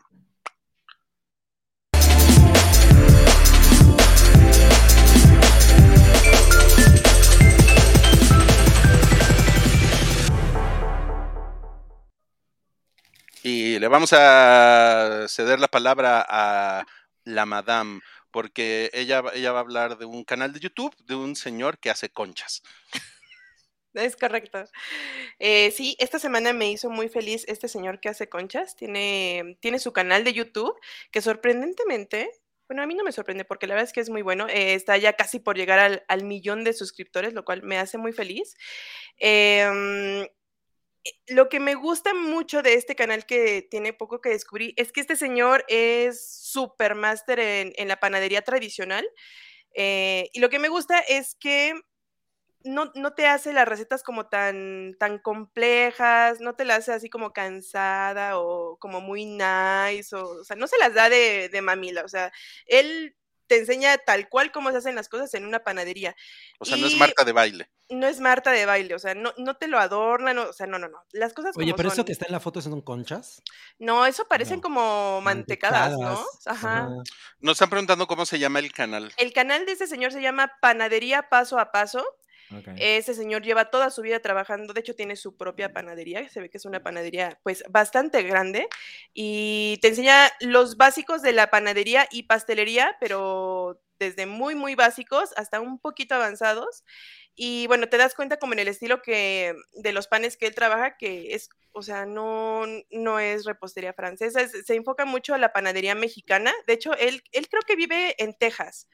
Y 13.43 13.79
le 13.79 13.87
vamos 13.87 14.13
a 14.13 15.25
ceder 15.27 15.59
la 15.59 15.67
palabra 15.67 16.25
a 16.27 16.85
la 17.23 17.45
madame, 17.45 18.01
porque 18.31 18.89
ella, 18.93 19.23
ella 19.33 19.51
va 19.51 19.59
a 19.59 19.61
hablar 19.61 19.97
de 19.97 20.05
un 20.05 20.23
canal 20.23 20.53
de 20.53 20.59
YouTube 20.59 20.95
de 21.05 21.15
un 21.15 21.35
señor 21.35 21.79
que 21.79 21.89
hace 21.89 22.09
conchas. 22.09 22.61
Es 23.93 24.15
correcto. 24.15 24.63
Eh, 25.39 25.71
sí, 25.71 25.95
esta 25.99 26.19
semana 26.19 26.53
me 26.53 26.69
hizo 26.69 26.89
muy 26.89 27.09
feliz 27.09 27.45
este 27.47 27.67
señor 27.67 27.99
que 27.99 28.09
hace 28.09 28.29
conchas. 28.29 28.75
Tiene, 28.75 29.57
tiene 29.59 29.79
su 29.79 29.91
canal 29.91 30.23
de 30.23 30.33
YouTube 30.33 30.75
que 31.11 31.21
sorprendentemente, 31.21 32.29
bueno, 32.67 32.83
a 32.83 32.85
mí 32.85 32.95
no 32.95 33.03
me 33.03 33.11
sorprende 33.11 33.45
porque 33.45 33.65
la 33.65 33.73
verdad 33.73 33.87
es 33.87 33.93
que 33.93 34.01
es 34.01 34.09
muy 34.09 34.21
bueno. 34.21 34.47
eh, 34.49 34.75
está 34.75 34.97
ya 34.97 35.13
casi 35.13 35.39
por 35.39 35.57
llegar 35.57 36.03
al, 36.07 36.23
millón 36.23 36.63
de 36.63 36.73
suscriptores, 36.73 37.33
lo 37.33 37.43
cual 37.43 37.63
me 37.63 37.79
hace 37.79 37.97
muy 37.97 38.11
feliz. 38.11 38.55
Eh, 39.19 40.29
lo 41.27 41.49
que 41.49 41.59
me 41.59 41.75
gusta 41.75 42.13
mucho 42.13 42.61
de 42.61 42.73
este 42.75 42.95
canal 42.95 43.25
que 43.25 43.61
tiene 43.69 43.93
poco 43.93 44.21
que 44.21 44.29
descubrí 44.29 44.73
es 44.77 44.91
que 44.91 45.01
este 45.01 45.15
señor 45.15 45.65
es 45.67 46.29
super 46.29 46.95
máster 46.95 47.39
en, 47.39 47.87
la 47.87 47.99
panadería 47.99 48.41
tradicional. 48.41 49.07
eh, 49.75 50.29
y 50.33 50.39
lo 50.39 50.49
que 50.49 50.59
me 50.59 50.69
gusta 50.69 50.99
es 50.99 51.35
que 51.35 51.73
no, 52.63 52.91
no 52.95 53.13
te 53.13 53.27
hace 53.27 53.53
las 53.53 53.67
recetas 53.67 54.03
como 54.03 54.27
tan, 54.27 54.95
tan 54.99 55.19
complejas, 55.19 56.39
no 56.41 56.55
te 56.55 56.65
las 56.65 56.79
hace 56.79 56.93
así 56.93 57.09
como 57.09 57.33
cansada 57.33 58.39
o 58.39 58.77
como 58.77 59.01
muy 59.01 59.25
nice, 59.25 60.15
o, 60.15 60.41
o 60.41 60.43
sea, 60.43 60.55
no 60.55 60.67
se 60.67 60.77
las 60.77 60.93
da 60.93 61.09
de, 61.09 61.49
de 61.49 61.61
mamila, 61.61 62.03
o 62.03 62.07
sea, 62.07 62.31
él 62.65 63.15
te 63.47 63.57
enseña 63.57 63.97
tal 63.97 64.29
cual 64.29 64.51
como 64.51 64.71
se 64.71 64.77
hacen 64.77 64.95
las 64.95 65.09
cosas 65.09 65.33
en 65.33 65.45
una 65.45 65.59
panadería. 65.63 66.15
O 66.59 66.65
sea, 66.65 66.77
no 66.77 66.87
es 66.87 66.95
Marta 66.97 67.23
de 67.23 67.31
baile. 67.31 67.69
No 67.89 68.05
es 68.07 68.19
Marta 68.19 68.51
de 68.51 68.65
baile, 68.65 68.93
o 68.95 68.99
sea, 68.99 69.15
no, 69.15 69.33
no 69.37 69.55
te 69.55 69.67
lo 69.67 69.79
adornan, 69.79 70.35
no, 70.35 70.43
o 70.49 70.53
sea, 70.53 70.67
no, 70.67 70.77
no, 70.77 70.89
no. 70.89 71.03
Las 71.13 71.33
cosas 71.33 71.55
Oye, 71.55 71.67
como 71.67 71.77
pero 71.77 71.89
son. 71.89 71.95
eso 71.95 72.05
que 72.05 72.11
está 72.11 72.25
en 72.25 72.33
la 72.33 72.39
foto 72.41 72.61
son 72.61 72.81
conchas. 72.81 73.41
No, 73.79 74.05
eso 74.05 74.27
parecen 74.27 74.57
No. 74.57 74.61
como 74.63 75.21
mantecadas, 75.21 75.97
¿no? 75.97 76.25
Ajá. 76.45 76.89
Nos 77.39 77.53
están 77.53 77.69
preguntando 77.69 78.05
cómo 78.07 78.25
se 78.25 78.39
llama 78.39 78.59
el 78.59 78.71
canal. 78.73 79.13
El 79.17 79.31
canal 79.31 79.65
de 79.65 79.71
este 79.71 79.87
señor 79.87 80.11
se 80.11 80.21
llama 80.21 80.51
Panadería 80.61 81.29
Paso 81.29 81.59
a 81.59 81.71
Paso. 81.71 82.05
Ok. 82.51 82.67
Ese 82.75 83.13
señor 83.15 83.41
lleva 83.41 83.71
toda 83.71 83.89
su 83.89 84.01
vida 84.03 84.19
trabajando, 84.19 84.73
de 84.73 84.81
hecho 84.81 84.95
tiene 84.95 85.15
su 85.15 85.35
propia 85.35 85.73
panadería, 85.73 86.29
se 86.29 86.41
ve 86.41 86.49
que 86.49 86.57
es 86.57 86.65
una 86.65 86.83
panadería 86.83 87.39
pues 87.43 87.63
bastante 87.69 88.21
grande 88.23 88.67
y 89.13 89.79
te 89.81 89.87
enseña 89.89 90.29
los 90.41 90.77
básicos 90.77 91.23
de 91.23 91.33
la 91.33 91.49
panadería 91.49 92.07
y 92.11 92.23
pastelería, 92.23 92.95
pero 92.99 93.81
desde 93.99 94.27
muy 94.27 94.53
muy 94.53 94.75
básicos 94.75 95.31
hasta 95.37 95.59
un 95.59 95.79
poquito 95.79 96.13
avanzados. 96.15 96.83
Y 97.35 97.67
bueno, 97.67 97.87
te 97.89 97.97
das 97.97 98.13
cuenta 98.15 98.37
como 98.37 98.53
en 98.53 98.59
el 98.59 98.67
estilo 98.67 99.01
que 99.01 99.55
de 99.73 99.91
los 99.93 100.07
panes 100.07 100.37
que 100.37 100.47
él 100.47 100.55
trabaja 100.55 100.97
que 100.97 101.33
es, 101.35 101.49
o 101.71 101.81
sea, 101.81 102.05
no 102.05 102.65
no 102.91 103.19
es 103.19 103.45
repostería 103.45 103.93
francesa, 103.93 104.41
es- 104.41 104.65
se 104.65 104.75
enfoca 104.75 105.05
mucho 105.05 105.33
a 105.33 105.37
la 105.39 105.53
panadería 105.53 105.95
mexicana. 105.95 106.53
De 106.67 106.73
hecho, 106.73 106.93
él 106.95 107.23
él 107.31 107.47
creo 107.49 107.61
que 107.63 107.75
vive 107.75 108.15
en 108.23 108.33
Texas 108.35 108.87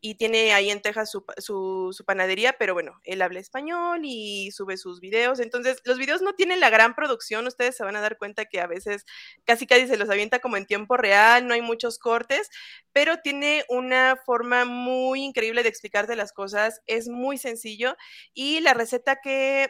y 0.00 0.16
tiene 0.16 0.52
ahí 0.54 0.70
en 0.70 0.82
Texas 0.82 1.10
su, 1.10 1.24
pa- 1.24 1.34
su, 1.38 1.90
su 1.92 2.04
panadería, 2.04 2.54
pero 2.58 2.74
bueno, 2.74 3.00
él 3.04 3.22
habla 3.22 3.40
español 3.40 4.00
y 4.04 4.50
sube 4.52 4.76
sus 4.76 5.00
videos. 5.00 5.40
Entonces, 5.40 5.78
los 5.84 5.98
videos 5.98 6.22
no 6.22 6.34
tienen 6.34 6.60
la 6.60 6.70
gran 6.70 6.94
producción, 6.94 7.46
ustedes 7.46 7.76
se 7.76 7.84
van 7.84 7.96
a 7.96 8.00
dar 8.00 8.18
cuenta 8.18 8.44
que 8.46 8.60
a 8.60 8.66
veces 8.66 9.04
casi 9.44 9.66
casi 9.66 9.86
se 9.88 9.96
los 9.96 10.10
avienta 10.10 10.38
como 10.40 10.56
en 10.56 10.66
tiempo 10.66 10.96
real, 10.96 11.46
no 11.46 11.54
hay 11.54 11.62
muchos 11.62 11.98
cortes, 11.98 12.48
pero 12.92 13.18
tiene 13.18 13.64
una 13.68 14.16
forma 14.24 14.64
muy 14.64 15.22
increíble 15.22 15.62
de 15.62 15.68
explicarte 15.68 16.16
las 16.16 16.32
cosas, 16.32 16.80
es 16.86 17.08
muy 17.08 17.38
sencillo 17.38 17.96
y 18.34 18.60
la 18.60 18.74
receta 18.74 19.16
que... 19.22 19.68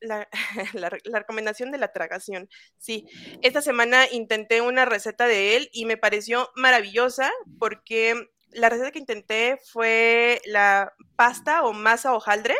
La 0.00 0.28
recomendación 1.12 1.72
de 1.72 1.78
la 1.78 1.92
tragación. 1.92 2.48
Sí, 2.76 3.06
esta 3.42 3.62
semana 3.62 4.06
intenté 4.10 4.60
una 4.60 4.84
receta 4.84 5.26
de 5.26 5.56
él 5.56 5.68
y 5.72 5.86
me 5.86 5.96
pareció 5.96 6.50
maravillosa 6.54 7.32
porque 7.58 8.28
la 8.52 8.68
receta 8.68 8.90
que 8.90 8.98
intenté 8.98 9.58
fue 9.72 10.40
la 10.46 10.92
pasta 11.16 11.62
o 11.62 11.72
masa 11.72 12.14
hojaldre, 12.14 12.56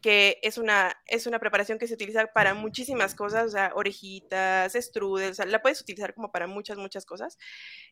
que 0.00 0.38
es 0.42 0.58
una, 0.58 0.96
es 1.06 1.26
una 1.26 1.38
preparación 1.38 1.78
que 1.78 1.88
se 1.88 1.94
utiliza 1.94 2.26
para 2.28 2.54
muchísimas 2.54 3.14
cosas, 3.14 3.46
o 3.46 3.50
sea, 3.50 3.72
orejitas, 3.74 4.72
strudel, 4.74 5.32
o 5.32 5.34
sea, 5.34 5.46
la 5.46 5.62
puedes 5.62 5.80
utilizar 5.80 6.14
como 6.14 6.30
para 6.30 6.46
muchas, 6.46 6.78
muchas 6.78 7.04
cosas. 7.04 7.38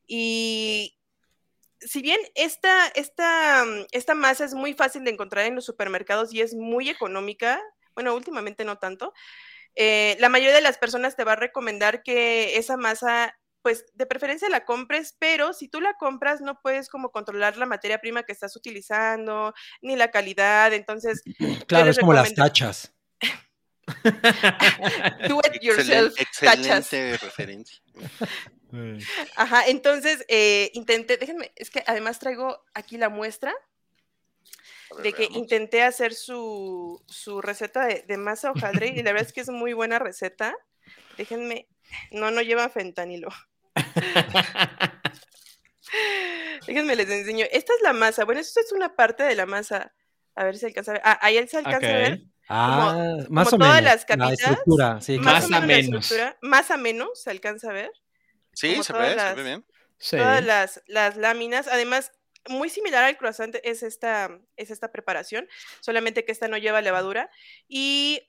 Y 0.07 0.97
si 1.81 2.03
bien 2.03 2.21
esta, 2.35 2.89
esta, 2.95 3.65
mm, 3.65 3.87
esta 3.93 4.15
masa 4.15 4.45
es 4.45 4.55
muy 4.55 4.75
fácil 4.75 5.05
de 5.05 5.11
encontrar 5.11 5.47
en 5.47 5.55
los 5.55 5.65
supermercados 5.65 6.33
y 6.33 6.41
es 6.41 6.55
muy 6.55 6.89
económica, 6.89 7.61
bueno, 7.95 8.15
últimamente 8.15 8.65
no 8.65 8.79
tanto, 8.79 9.13
eh, 9.77 10.17
la 10.21 10.29
mayoría 10.29 10.55
de 10.55 10.61
las 10.61 10.79
personas 10.79 11.17
te 11.17 11.25
va 11.25 11.33
a 11.33 11.37
recomendar 11.37 12.03
que 12.03 12.57
esa 12.57 12.77
masa 12.77 13.37
pues 13.65 13.87
de 13.95 14.05
preferencia 14.05 14.47
la 14.51 14.67
compres, 14.67 15.17
pero 15.19 15.55
si 15.55 15.69
tú 15.69 15.81
la 15.81 15.95
compras 15.95 16.43
no 16.43 16.61
puedes 16.61 16.91
como 16.91 17.11
controlar 17.11 17.57
la 17.57 17.65
materia 17.65 17.99
prima 17.99 18.23
que 18.23 18.33
estás 18.33 18.55
utilizando, 18.57 19.55
ni 19.81 19.97
la 19.97 20.11
calidad, 20.11 20.75
entonces 20.75 21.23
Claro, 21.67 21.89
es 21.91 21.99
como 21.99 22.13
las 22.13 22.35
tachas. 22.35 22.93
do 25.29 25.41
it 25.51 25.63
yourself, 25.63 26.15
tachas. 26.41 26.93
excelente 26.93 27.17
referencia. 27.17 27.83
Ajá, 29.35 29.67
entonces 29.67 30.27
eh, 30.29 30.71
intenté, 30.75 31.17
déjenme, 31.17 31.51
es 31.57 31.71
que 31.71 31.83
además 31.87 32.19
traigo 32.19 32.63
aquí 32.75 32.99
la 32.99 33.09
muestra 33.09 33.55
ver, 34.91 35.05
de 35.05 35.13
que 35.15 35.21
veamos. 35.21 35.39
intenté 35.39 35.83
hacer 35.83 36.13
su, 36.13 37.03
su 37.07 37.41
receta 37.41 37.87
de, 37.87 38.05
de 38.07 38.17
masa 38.19 38.51
hojaldre 38.77 38.89
y 38.89 39.03
la 39.03 39.13
verdad 39.13 39.27
es 39.27 39.33
que 39.33 39.41
es 39.41 39.49
muy 39.49 39.73
buena 39.73 39.99
receta. 39.99 40.55
Déjenme, 41.17 41.67
no, 42.11 42.31
no 42.31 42.43
lleva 42.43 42.69
fentanilo. 42.69 43.31
Déjenme 46.67 46.97
les 46.97 47.09
enseño. 47.09 47.47
Esta 47.51 47.73
es 47.75 47.83
la 47.83 47.93
masa. 47.93 48.25
Bueno, 48.25 48.41
esto 48.41 48.61
es 48.61 48.73
una 48.73 48.95
parte 48.97 49.23
de 49.23 49.35
la 49.35 49.47
masa. 49.47 49.93
A 50.35 50.45
ver 50.45 50.57
si 50.57 50.67
alcanza 50.67 50.93
a 50.93 50.95
ver. 50.95 51.03
Ah, 51.05 51.19
ahí 51.23 51.47
se 51.49 51.59
alcanza 51.59 51.89
a 51.89 51.93
ver. 51.93 52.21
Ah, 52.49 53.17
más 53.31 53.49
como 53.49 53.65
o 53.65 53.67
todas 53.67 53.83
menos. 53.83 53.93
las 53.95 54.01
La 54.01 54.07
capitas, 54.07 54.41
estructura, 54.51 55.01
sí. 55.01 55.19
Más, 55.19 55.35
Más 55.35 55.45
o 55.51 55.55
a 55.57 55.61
menos 55.61 55.69
la 55.91 55.99
estructura. 55.99 56.39
Más 56.43 56.71
a 56.71 56.77
menos 56.77 57.23
se 57.23 57.31
alcanza 57.31 57.71
a 57.71 57.73
ver. 57.73 57.91
Sí, 58.53 58.71
como 58.73 58.83
se 58.85 58.93
ve, 58.93 59.11
se 59.11 59.17
las- 59.17 59.37
ve 59.37 59.43
bien. 59.43 59.67
Sí. 59.99 60.17
Todas 60.17 60.45
las, 60.45 60.83
las 60.87 61.17
láminas. 61.17 61.69
Además, 61.69 62.13
muy 62.49 62.69
similar 62.69 63.05
al 63.05 63.17
croissant 63.17 63.57
es 63.63 63.83
esta, 63.83 64.39
es 64.57 64.71
esta 64.71 64.93
preparación, 64.93 65.49
solamente 65.81 66.25
que 66.25 66.33
esta 66.33 66.49
no 66.49 66.59
lleva 66.59 66.81
levadura. 66.83 67.31
Y 67.69 68.23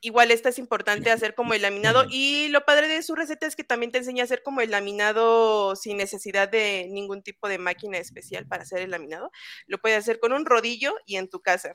igual 0.00 0.30
esta 0.30 0.48
es 0.50 0.58
importante 0.58 1.10
hacer 1.10 1.34
como 1.34 1.54
el 1.54 1.62
laminado. 1.62 2.06
Y 2.10 2.48
lo 2.48 2.64
padre 2.64 2.88
de 2.88 3.02
su 3.02 3.14
receta 3.14 3.46
es 3.46 3.56
que 3.56 3.64
también 3.64 3.92
te 3.92 3.98
enseña 3.98 4.22
a 4.22 4.24
hacer 4.24 4.42
como 4.42 4.60
el 4.60 4.70
laminado 4.70 5.74
sin 5.76 5.96
necesidad 5.96 6.48
de 6.48 6.86
ningún 6.90 7.22
tipo 7.22 7.48
de 7.48 7.58
máquina 7.58 7.98
especial 7.98 8.46
para 8.46 8.62
hacer 8.62 8.80
el 8.80 8.90
laminado. 8.90 9.30
Lo 9.66 9.78
puedes 9.78 9.98
hacer 9.98 10.20
con 10.20 10.32
un 10.32 10.46
rodillo 10.46 10.94
y 11.06 11.16
en 11.16 11.28
tu 11.28 11.40
casa. 11.40 11.74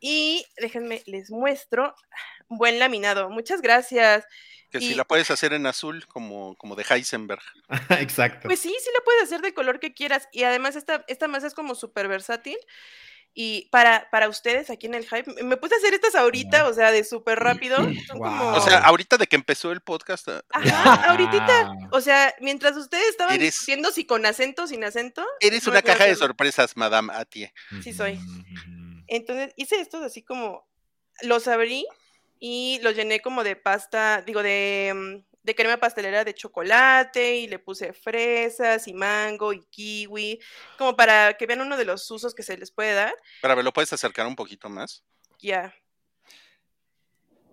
Y 0.00 0.44
déjenme, 0.58 1.02
les 1.06 1.30
muestro. 1.30 1.94
Buen 2.48 2.78
laminado. 2.78 3.30
Muchas 3.30 3.62
gracias. 3.62 4.26
Que 4.70 4.78
si 4.80 4.92
Y- 4.92 4.94
la 4.94 5.04
puedes 5.04 5.30
hacer 5.30 5.52
en 5.54 5.66
azul, 5.66 6.06
como, 6.08 6.56
como 6.56 6.76
de 6.76 6.84
Heisenberg. 6.88 7.40
Exacto. 8.00 8.48
Pues 8.48 8.60
sí, 8.60 8.74
sí 8.80 8.90
lo 8.96 9.02
puedes 9.04 9.22
hacer 9.22 9.40
del 9.40 9.54
color 9.54 9.80
que 9.80 9.94
quieras. 9.94 10.28
Y 10.30 10.42
además 10.42 10.76
esta, 10.76 11.04
esta 11.08 11.26
masa 11.28 11.46
es 11.46 11.54
como 11.54 11.74
súper 11.74 12.08
versátil. 12.08 12.58
Y 13.36 13.68
para, 13.72 14.08
para 14.10 14.28
ustedes 14.28 14.70
aquí 14.70 14.86
en 14.86 14.94
el 14.94 15.04
hype, 15.08 15.42
me 15.42 15.56
puse 15.56 15.74
a 15.74 15.78
hacer 15.78 15.92
estas 15.92 16.14
ahorita, 16.14 16.68
o 16.68 16.72
sea, 16.72 16.92
de 16.92 17.02
súper 17.02 17.40
rápido. 17.40 17.76
Son 18.06 18.18
como... 18.20 18.50
O 18.52 18.60
sea, 18.60 18.78
ahorita 18.78 19.16
de 19.16 19.26
que 19.26 19.34
empezó 19.34 19.72
el 19.72 19.80
podcast, 19.80 20.28
ah, 20.28 20.42
Ajá, 20.50 21.10
ahorita. 21.10 21.72
O 21.90 22.00
sea, 22.00 22.32
mientras 22.40 22.76
ustedes 22.76 23.08
estaban 23.08 23.34
Eres- 23.34 23.66
viendo 23.66 23.90
si 23.90 24.06
con 24.06 24.24
acento 24.24 24.62
o 24.62 24.66
sin 24.68 24.84
acento. 24.84 25.26
eres 25.40 25.66
una 25.66 25.82
caja 25.82 26.04
de 26.04 26.14
sorpresas, 26.14 26.76
Madame 26.76 27.12
Atie. 27.12 27.52
sí 27.82 27.92
soy. 27.92 28.20
Entonces 29.08 29.52
hice 29.56 29.80
estos 29.80 30.02
así 30.02 30.22
como, 30.22 30.66
los 31.22 31.48
abrí 31.48 31.86
y 32.38 32.78
los 32.82 32.94
llené 32.94 33.20
como 33.20 33.42
de 33.42 33.56
pasta, 33.56 34.22
digo, 34.22 34.42
de, 34.44 34.92
mm, 34.94 35.33
de 35.44 35.54
crema 35.54 35.76
pastelera 35.76 36.24
de 36.24 36.34
chocolate 36.34 37.36
y 37.36 37.46
le 37.46 37.58
puse 37.58 37.92
fresas 37.92 38.88
y 38.88 38.94
mango 38.94 39.52
y 39.52 39.60
kiwi, 39.66 40.40
como 40.76 40.96
para 40.96 41.34
que 41.34 41.46
vean 41.46 41.60
uno 41.60 41.76
de 41.76 41.84
los 41.84 42.10
usos 42.10 42.34
que 42.34 42.42
se 42.42 42.56
les 42.56 42.70
puede 42.72 42.94
dar. 42.94 43.14
Pero, 43.42 43.62
¿lo 43.62 43.72
puedes 43.72 43.92
acercar 43.92 44.26
un 44.26 44.34
poquito 44.36 44.68
más? 44.68 45.04
Ya. 45.38 45.72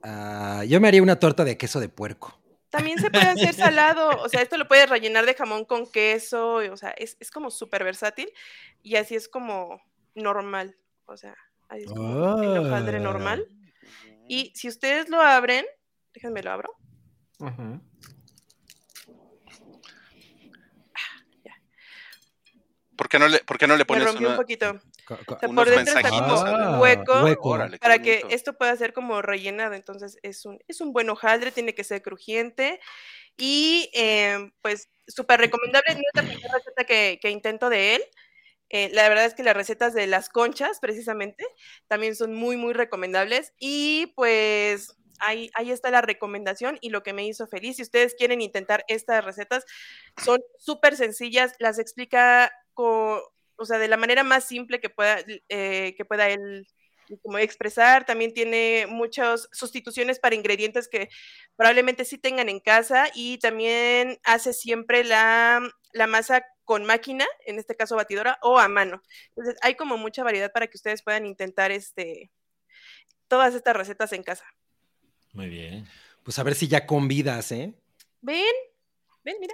Ah, 0.03 0.63
yo 0.67 0.79
me 0.81 0.87
haría 0.87 1.03
una 1.03 1.19
torta 1.19 1.43
de 1.43 1.57
queso 1.57 1.79
de 1.79 1.89
puerco. 1.89 2.37
También 2.69 2.97
se 2.99 3.11
puede 3.11 3.25
hacer 3.27 3.53
salado, 3.53 4.09
o 4.21 4.29
sea, 4.29 4.41
esto 4.41 4.57
lo 4.57 4.67
puedes 4.67 4.89
rellenar 4.89 5.25
de 5.25 5.33
jamón 5.35 5.65
con 5.65 5.85
queso, 5.91 6.63
y, 6.63 6.69
o 6.69 6.77
sea, 6.77 6.91
es, 6.91 7.17
es 7.19 7.29
como 7.29 7.51
súper 7.51 7.83
versátil 7.83 8.31
y 8.81 8.95
así 8.95 9.15
es 9.15 9.27
como 9.27 9.81
normal, 10.15 10.77
o 11.05 11.17
sea, 11.17 11.35
así 11.67 11.83
es 11.83 11.89
como 11.91 12.41
el 12.41 12.57
hojaldre 12.59 12.97
Ah. 12.97 13.01
normal. 13.01 13.45
Y 14.27 14.53
si 14.55 14.69
ustedes 14.69 15.09
lo 15.09 15.21
abren, 15.21 15.65
déjenme 16.13 16.41
lo 16.41 16.51
abro. 16.51 16.73
¿Por 22.95 23.09
qué 23.09 23.17
no 23.17 23.27
le, 23.27 23.39
por 23.39 23.57
qué 23.57 23.65
no 23.67 23.73
le 23.75 23.79
Me 23.79 23.85
pones 23.85 24.05
rompí 24.05 24.23
un 24.23 24.27
una- 24.27 24.37
poquito. 24.37 24.79
Co- 25.05 25.17
co- 25.25 25.35
O 25.35 25.39
sea, 25.39 25.49
unos 25.49 25.65
por 25.65 25.73
dentro 25.75 25.95
está 25.95 26.09
como 26.09 26.27
hueco 26.81 27.13
Ah, 27.13 27.23
hueco. 27.23 27.49
Órale, 27.49 27.77
para 27.79 27.99
que 27.99 28.17
bonito. 28.19 28.35
esto 28.35 28.53
pueda 28.57 28.75
ser 28.75 28.93
como 28.93 29.21
rellenado. 29.21 29.73
Entonces 29.73 30.17
es 30.21 30.45
un, 30.45 30.59
es 30.67 30.81
un 30.81 30.93
buen 30.93 31.09
hojaldre, 31.09 31.51
tiene 31.51 31.73
que 31.73 31.83
ser 31.83 32.01
crujiente 32.03 32.79
y 33.37 33.89
eh, 33.93 34.51
pues 34.61 34.89
súper 35.07 35.39
recomendable. 35.39 35.95
No 35.95 36.01
es 36.01 36.13
la 36.13 36.21
primera 36.29 36.53
receta 36.53 36.83
que, 36.83 37.17
que 37.21 37.29
intento 37.31 37.69
de 37.69 37.95
él. 37.95 38.03
Eh, 38.69 38.89
la 38.93 39.09
verdad 39.09 39.25
es 39.25 39.33
que 39.33 39.43
las 39.43 39.55
recetas 39.55 39.93
de 39.93 40.05
las 40.07 40.29
conchas, 40.29 40.79
precisamente, 40.79 41.45
también 41.87 42.15
son 42.15 42.35
muy, 42.35 42.55
muy 42.55 42.73
recomendables. 42.73 43.53
Y 43.59 44.13
pues 44.15 44.95
ahí, 45.21 45.49
está 45.71 45.91
la 45.91 46.01
recomendación 46.01 46.77
y 46.81 46.89
lo 46.89 47.03
que 47.03 47.13
me 47.13 47.25
hizo 47.25 47.47
feliz. 47.47 47.77
Si 47.77 47.83
ustedes 47.83 48.15
quieren 48.15 48.41
intentar 48.41 48.83
estas 48.87 49.23
recetas, 49.23 49.65
son 50.23 50.39
súper 50.57 50.95
sencillas, 50.95 51.53
las 51.59 51.79
explica 51.79 52.51
co- 52.73 53.33
o 53.57 53.65
sea, 53.65 53.77
de 53.79 53.87
la 53.87 53.97
manera 53.97 54.23
más 54.23 54.45
simple 54.45 54.79
que 54.79 54.89
pueda, 54.89 55.19
eh, 55.49 55.93
que 55.95 56.05
pueda 56.05 56.29
él 56.29 56.67
como 57.21 57.37
expresar. 57.37 58.05
También 58.05 58.33
tiene 58.33 58.85
muchas 58.87 59.47
sustituciones 59.51 60.19
para 60.19 60.35
ingredientes 60.35 60.87
que 60.87 61.09
probablemente 61.55 62.05
sí 62.05 62.17
tengan 62.17 62.49
en 62.49 62.59
casa 62.59 63.09
y 63.13 63.37
también 63.39 64.19
hace 64.23 64.53
siempre 64.53 65.03
la, 65.03 65.61
la 65.93 66.07
masa 66.07 66.45
con 66.63 66.85
máquina, 66.85 67.27
en 67.45 67.59
este 67.59 67.75
caso 67.75 67.95
batidora, 67.95 68.37
o 68.41 68.57
a 68.59 68.67
mano. 68.69 69.01
Entonces 69.29 69.55
hay 69.61 69.75
como 69.75 69.97
mucha 69.97 70.23
variedad 70.23 70.51
para 70.51 70.67
que 70.67 70.77
ustedes 70.77 71.03
puedan 71.03 71.25
intentar 71.25 71.71
este, 71.71 72.31
todas 73.27 73.55
estas 73.55 73.75
recetas 73.75 74.13
en 74.13 74.23
casa. 74.23 74.45
Muy 75.33 75.47
bien. 75.47 75.87
Pues 76.23 76.37
a 76.39 76.43
ver 76.43 76.55
si 76.55 76.67
ya 76.67 76.85
convidas, 76.85 77.51
¿eh? 77.51 77.73
Ven, 78.21 78.43
ven, 79.23 79.35
mira. 79.39 79.53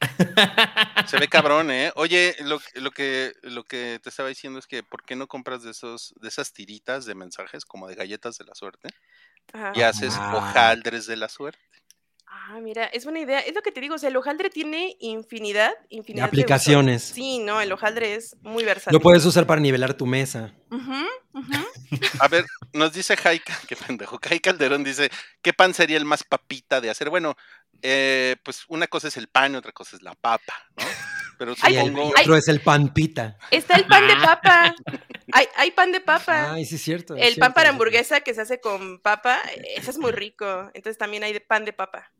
Se 1.06 1.18
ve 1.18 1.28
cabrón, 1.28 1.70
¿eh? 1.70 1.92
Oye, 1.96 2.36
lo, 2.40 2.60
lo 2.74 2.90
que, 2.90 3.32
lo 3.42 3.64
que 3.64 3.98
te 4.02 4.08
estaba 4.08 4.28
diciendo 4.28 4.58
es 4.58 4.66
que 4.66 4.82
¿por 4.82 5.04
qué 5.04 5.16
no 5.16 5.26
compras 5.26 5.62
de 5.62 5.70
esos, 5.72 6.14
de 6.20 6.28
esas 6.28 6.52
tiritas 6.52 7.04
de 7.04 7.14
mensajes 7.14 7.64
como 7.64 7.88
de 7.88 7.94
galletas 7.96 8.38
de 8.38 8.44
la 8.44 8.54
suerte? 8.54 8.88
Ajá. 9.52 9.72
Y 9.74 9.82
haces 9.82 10.14
Ah. 10.16 10.36
hojaldres 10.36 11.06
de 11.06 11.16
la 11.16 11.28
suerte. 11.28 11.60
Ah, 12.32 12.60
mira, 12.60 12.84
es 12.86 13.02
buena 13.04 13.18
idea. 13.18 13.40
Es 13.40 13.54
lo 13.54 13.62
que 13.62 13.72
te 13.72 13.80
digo, 13.80 13.96
o 13.96 13.98
sea, 13.98 14.08
el 14.08 14.16
hojaldre 14.16 14.50
tiene 14.50 14.96
infinidad, 15.00 15.72
infinidad 15.88 16.26
usos. 16.26 16.28
aplicaciones. 16.38 17.02
Sí, 17.02 17.40
no, 17.40 17.60
el 17.60 17.72
hojaldre 17.72 18.14
es 18.14 18.36
muy 18.42 18.62
versátil. 18.62 18.92
Lo 18.92 19.00
puedes 19.00 19.24
usar 19.24 19.46
para 19.46 19.60
nivelar 19.60 19.94
tu 19.94 20.06
mesa. 20.06 20.54
A 22.20 22.28
ver, 22.28 22.44
nos 22.72 22.92
dice 22.92 23.16
Jaika, 23.16 23.52
qué 23.68 23.74
pendejo, 23.74 24.18
Jai 24.22 24.38
Calderón 24.38 24.84
dice, 24.84 25.10
¿qué 25.42 25.52
pan 25.52 25.74
sería 25.74 25.96
el 25.96 26.04
más 26.04 26.22
papita 26.22 26.80
de 26.80 26.90
hacer? 26.90 27.10
Bueno, 27.10 27.36
eh, 27.82 28.36
pues 28.44 28.64
una 28.68 28.86
cosa 28.86 29.08
es 29.08 29.16
el 29.16 29.26
pan 29.28 29.54
y 29.54 29.56
otra 29.56 29.72
cosa 29.72 29.96
es 29.96 30.02
la 30.02 30.14
papa, 30.14 30.54
¿no? 30.76 30.84
Pero 31.36 31.54
Y 31.68 31.76
el 31.76 31.86
supongo... 31.86 32.12
otro 32.20 32.36
es 32.36 32.48
el 32.48 32.60
pan 32.60 32.92
pita. 32.92 33.38
Está 33.50 33.74
el 33.76 33.86
pan 33.86 34.06
de 34.06 34.14
papa. 34.16 34.74
Hay, 35.32 35.46
hay 35.56 35.70
pan 35.70 35.92
de 35.92 36.00
papa. 36.00 36.52
Ay, 36.54 36.64
sí, 36.66 36.74
es 36.74 36.82
cierto. 36.82 37.14
es 37.14 37.28
el 37.28 37.36
pan 37.36 37.54
para 37.54 37.68
hamburguesa 37.70 38.20
que 38.20 38.34
se 38.34 38.40
hace 38.40 38.60
con 38.60 38.98
papa, 38.98 39.40
ese 39.76 39.92
es 39.92 39.96
muy 39.98 40.10
rico. 40.10 40.68
Entonces 40.74 40.98
también 40.98 41.22
hay 41.22 41.32
de 41.32 41.40
pan 41.40 41.64
de 41.64 41.72
papa. 41.72 42.10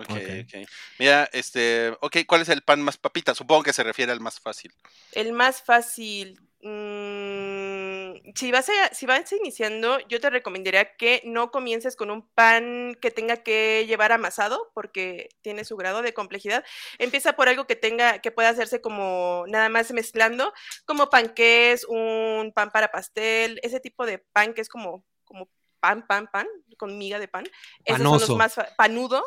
Ok, 0.00 0.10
Ok. 0.10 0.18
ok. 0.44 0.68
Mira, 0.98 1.28
este, 1.32 1.90
ok, 2.00 2.18
¿cuál 2.26 2.42
es 2.42 2.48
el 2.48 2.62
pan 2.62 2.80
más 2.82 2.96
papita? 2.96 3.34
Supongo 3.34 3.62
que 3.62 3.72
se 3.72 3.82
refiere 3.82 4.12
al 4.12 4.20
más 4.20 4.40
fácil. 4.40 4.72
El 5.12 5.32
más 5.32 5.62
fácil. 5.62 6.40
mm, 6.62 8.32
si, 8.34 8.50
vas 8.52 8.68
a, 8.68 8.94
si 8.94 9.06
vas 9.06 9.32
iniciando, 9.32 9.98
yo 10.08 10.20
te 10.20 10.28
recomendaría 10.30 10.94
que 10.96 11.22
no 11.24 11.50
comiences 11.50 11.96
con 11.96 12.10
un 12.10 12.28
pan 12.28 12.96
que 13.00 13.10
tenga 13.10 13.38
que 13.38 13.86
llevar 13.86 14.12
amasado, 14.12 14.70
porque 14.74 15.28
tiene 15.42 15.64
su 15.64 15.76
grado 15.76 16.02
de 16.02 16.12
complejidad. 16.12 16.64
Empieza 16.98 17.34
por 17.34 17.48
algo 17.48 17.66
que 17.66 17.76
tenga, 17.76 18.18
que 18.20 18.30
pueda 18.30 18.50
hacerse 18.50 18.80
como 18.80 19.44
nada 19.48 19.68
más 19.68 19.90
mezclando, 19.92 20.52
como 20.84 21.08
panqués, 21.10 21.84
un 21.88 22.52
pan 22.54 22.70
para 22.70 22.90
pastel, 22.90 23.58
ese 23.62 23.80
tipo 23.80 24.04
de 24.06 24.18
pan 24.18 24.52
que 24.54 24.60
es 24.60 24.68
como, 24.68 25.04
como 25.24 25.48
pan, 25.80 26.06
pan, 26.06 26.28
pan, 26.30 26.46
con 26.76 26.98
miga 26.98 27.18
de 27.18 27.28
pan. 27.28 27.44
Esos 27.84 27.98
son 28.02 28.06
Panoso. 28.06 28.26
los 28.28 28.36
más 28.36 28.54
panudo. 28.76 29.24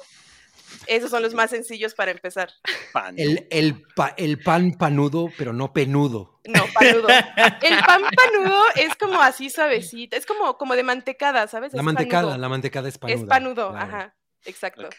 Esos 0.88 1.10
son 1.10 1.22
los 1.22 1.34
más 1.34 1.50
sencillos 1.50 1.94
para 1.94 2.12
empezar. 2.12 2.52
Pan. 2.92 3.16
El, 3.18 3.48
el, 3.52 3.82
pa- 3.96 4.14
el 4.18 4.40
pan 4.42 4.74
panudo, 4.74 5.30
pero 5.38 5.54
no 5.54 5.74
penudo. 5.74 6.42
No, 6.46 6.66
panudo. 6.74 7.08
El 7.62 7.78
pan 7.86 8.02
panudo 8.16 8.64
es 8.76 8.94
como 8.96 9.22
así 9.22 9.50
suavecito, 9.50 10.18
es 10.18 10.26
como, 10.26 10.58
como 10.58 10.76
de 10.76 10.84
mantecada, 10.84 11.48
¿sabes? 11.48 11.72
La 11.74 11.80
Es 11.80 11.86
mantecada, 11.86 12.24
panudo. 12.24 12.38
la 12.38 12.50
mantecada 12.50 12.90
es 12.90 12.98
panuda. 12.98 13.18
Es 13.18 13.24
panudo, 13.26 13.70
claro. 13.72 13.86
ajá, 13.86 14.16
exacto. 14.44 14.90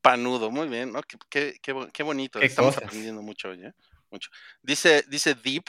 Panudo, 0.00 0.50
muy 0.50 0.68
bien, 0.68 0.92
¿no? 0.92 1.02
Qué, 1.02 1.16
qué- 1.30 1.54
qué 1.62 1.72
bo- 1.72 1.88
qué 1.92 2.02
bonito. 2.02 2.40
Qué 2.40 2.46
Estamos 2.46 2.74
cosas. 2.74 2.88
aprendiendo 2.88 3.22
mucho 3.22 3.50
hoy, 3.50 3.64
¿eh? 3.64 3.72
Mucho. 4.10 4.30
Dice, 4.62 5.04
dice 5.08 5.34
Deep, 5.34 5.64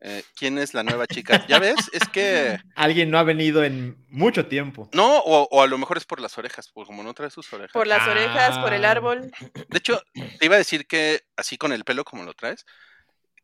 eh, 0.00 0.22
¿quién 0.36 0.58
es 0.58 0.74
la 0.74 0.82
nueva 0.82 1.06
chica? 1.06 1.46
¿Ya 1.48 1.58
ves? 1.58 1.76
Es 1.92 2.06
que... 2.08 2.58
Alguien 2.76 3.10
no 3.10 3.18
ha 3.18 3.22
venido 3.22 3.64
en 3.64 3.96
mucho 4.08 4.46
tiempo. 4.46 4.88
No, 4.92 5.18
o, 5.18 5.48
o 5.50 5.62
a 5.62 5.66
lo 5.66 5.78
mejor 5.78 5.96
es 5.96 6.04
por 6.04 6.20
las 6.20 6.36
orejas, 6.38 6.70
porque 6.72 6.86
como 6.88 7.02
no 7.02 7.14
trae 7.14 7.30
sus 7.30 7.50
orejas. 7.52 7.72
Por 7.72 7.86
las 7.86 8.06
orejas, 8.06 8.58
por 8.58 8.72
el 8.72 8.84
Ah. 8.84 8.90
árbol. 8.90 9.30
De 9.68 9.78
hecho, 9.78 10.00
te 10.38 10.46
iba 10.46 10.54
a 10.56 10.58
decir 10.58 10.86
que 10.86 11.22
así 11.36 11.56
con 11.56 11.72
el 11.72 11.84
pelo 11.84 12.04
como 12.04 12.24
lo 12.24 12.34
traes, 12.34 12.64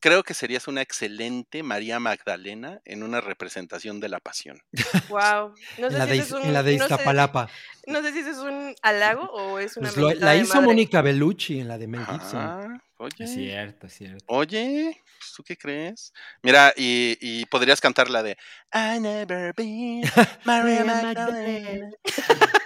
creo 0.00 0.24
que 0.24 0.34
serías 0.34 0.66
una 0.68 0.82
excelente 0.82 1.62
María 1.62 2.00
Magdalena 2.00 2.80
en 2.84 3.02
una 3.04 3.20
representación 3.20 4.00
de 4.00 4.08
la 4.08 4.18
pasión. 4.20 4.60
Wow. 5.08 5.54
No 5.78 5.88
sé 5.90 5.94
En 5.94 5.98
la 5.98 6.04
si 6.06 6.10
de, 6.10 6.18
es 6.18 6.32
un, 6.32 6.42
en 6.42 6.52
la 6.52 6.62
de 6.64 6.76
no 6.76 6.86
sé- 6.88 6.92
Iztapalapa. 6.94 7.48
No 7.86 8.02
sé 8.02 8.12
si 8.12 8.18
ese 8.18 8.30
es 8.30 8.38
un 8.38 8.74
halago 8.82 9.22
o 9.30 9.58
es 9.58 9.76
una 9.76 9.88
Pues 9.90 9.96
lo- 9.96 10.12
la 10.20 10.32
de 10.32 10.38
hizo. 10.38 10.60
Mónica 10.60 11.02
Bellucci 11.02 11.60
en 11.60 11.68
la 11.68 11.78
de 11.78 11.86
Mel 11.86 12.04
Gibson. 12.04 12.40
Ah, 12.40 12.82
oye. 13.02 13.24
Es 13.24 13.34
cierto, 13.34 13.86
es 13.86 13.92
cierto. 13.94 14.24
Oye, 14.28 14.96
¿tú 15.36 15.42
qué 15.42 15.56
crees? 15.56 16.12
Mira, 16.42 16.72
y, 16.76 17.16
y 17.20 17.44
podrías 17.46 17.80
cantar 17.80 18.10
la 18.10 18.22
de 18.22 18.36
I 18.72 19.00
never 19.00 19.52
been 19.56 20.02
María 20.44 20.84
Magdalena. 20.84 21.90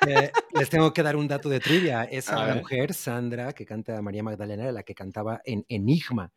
Eh, 0.06 0.30
les 0.54 0.68
tengo 0.70 0.92
que 0.92 1.02
dar 1.02 1.16
un 1.16 1.28
dato 1.28 1.48
de 1.48 1.60
trivia. 1.60 2.00
A 2.00 2.04
Esa 2.04 2.54
mujer, 2.54 2.94
Sandra, 2.94 3.52
que 3.52 3.64
canta 3.64 4.00
María 4.02 4.22
Magdalena, 4.22 4.64
era 4.64 4.72
la 4.72 4.82
que 4.82 4.94
cantaba 4.94 5.40
en 5.44 5.64
Enigma, 5.68 6.32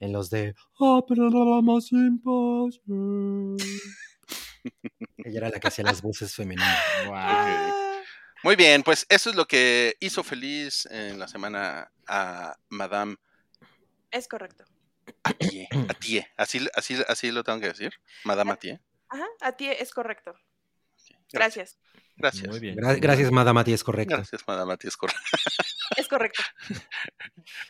en 0.00 0.12
los 0.12 0.30
de 0.30 0.54
Oh, 0.78 1.04
pero 1.06 1.28
la 1.30 1.62
más 1.62 1.92
imposible". 1.92 3.64
Ella 5.24 5.38
era 5.38 5.50
la 5.50 5.60
que 5.60 5.68
hacía 5.68 5.84
las 5.84 6.02
voces 6.02 6.34
femeninas. 6.34 6.78
Wow. 7.06 7.14
Ah, 7.16 8.02
Muy 8.42 8.56
bien, 8.56 8.82
pues 8.82 9.06
eso 9.08 9.30
es 9.30 9.36
lo 9.36 9.46
que 9.46 9.96
hizo 10.00 10.24
feliz 10.24 10.86
en 10.86 11.18
la 11.18 11.28
semana 11.28 11.92
a 12.08 12.56
Madame 12.68 13.16
es 14.12 14.28
correcto. 14.28 14.64
Atie. 15.24 15.68
Atie. 15.88 16.28
Así, 16.36 16.66
así, 16.74 16.96
así 17.08 17.32
lo 17.32 17.42
tengo 17.42 17.60
que 17.60 17.68
decir. 17.68 17.92
Madame 18.24 18.52
Atie. 18.52 18.80
Ajá, 19.08 19.26
a 19.40 19.52
ti 19.52 19.66
es 19.68 19.92
correcto. 19.92 20.34
Gracias. 21.32 21.78
Gracias. 22.16 22.48
Muy 22.48 22.60
bien. 22.60 22.76
Gra- 22.76 23.00
gracias, 23.00 23.30
Madame 23.32 23.62
es 23.66 23.82
correcto. 23.82 24.14
Gracias, 24.16 24.42
Madame 24.46 24.74
Atie. 24.74 24.88
es 24.88 24.96
correcto. 24.96 25.20
Es 25.94 26.08
correcto. 26.08 26.42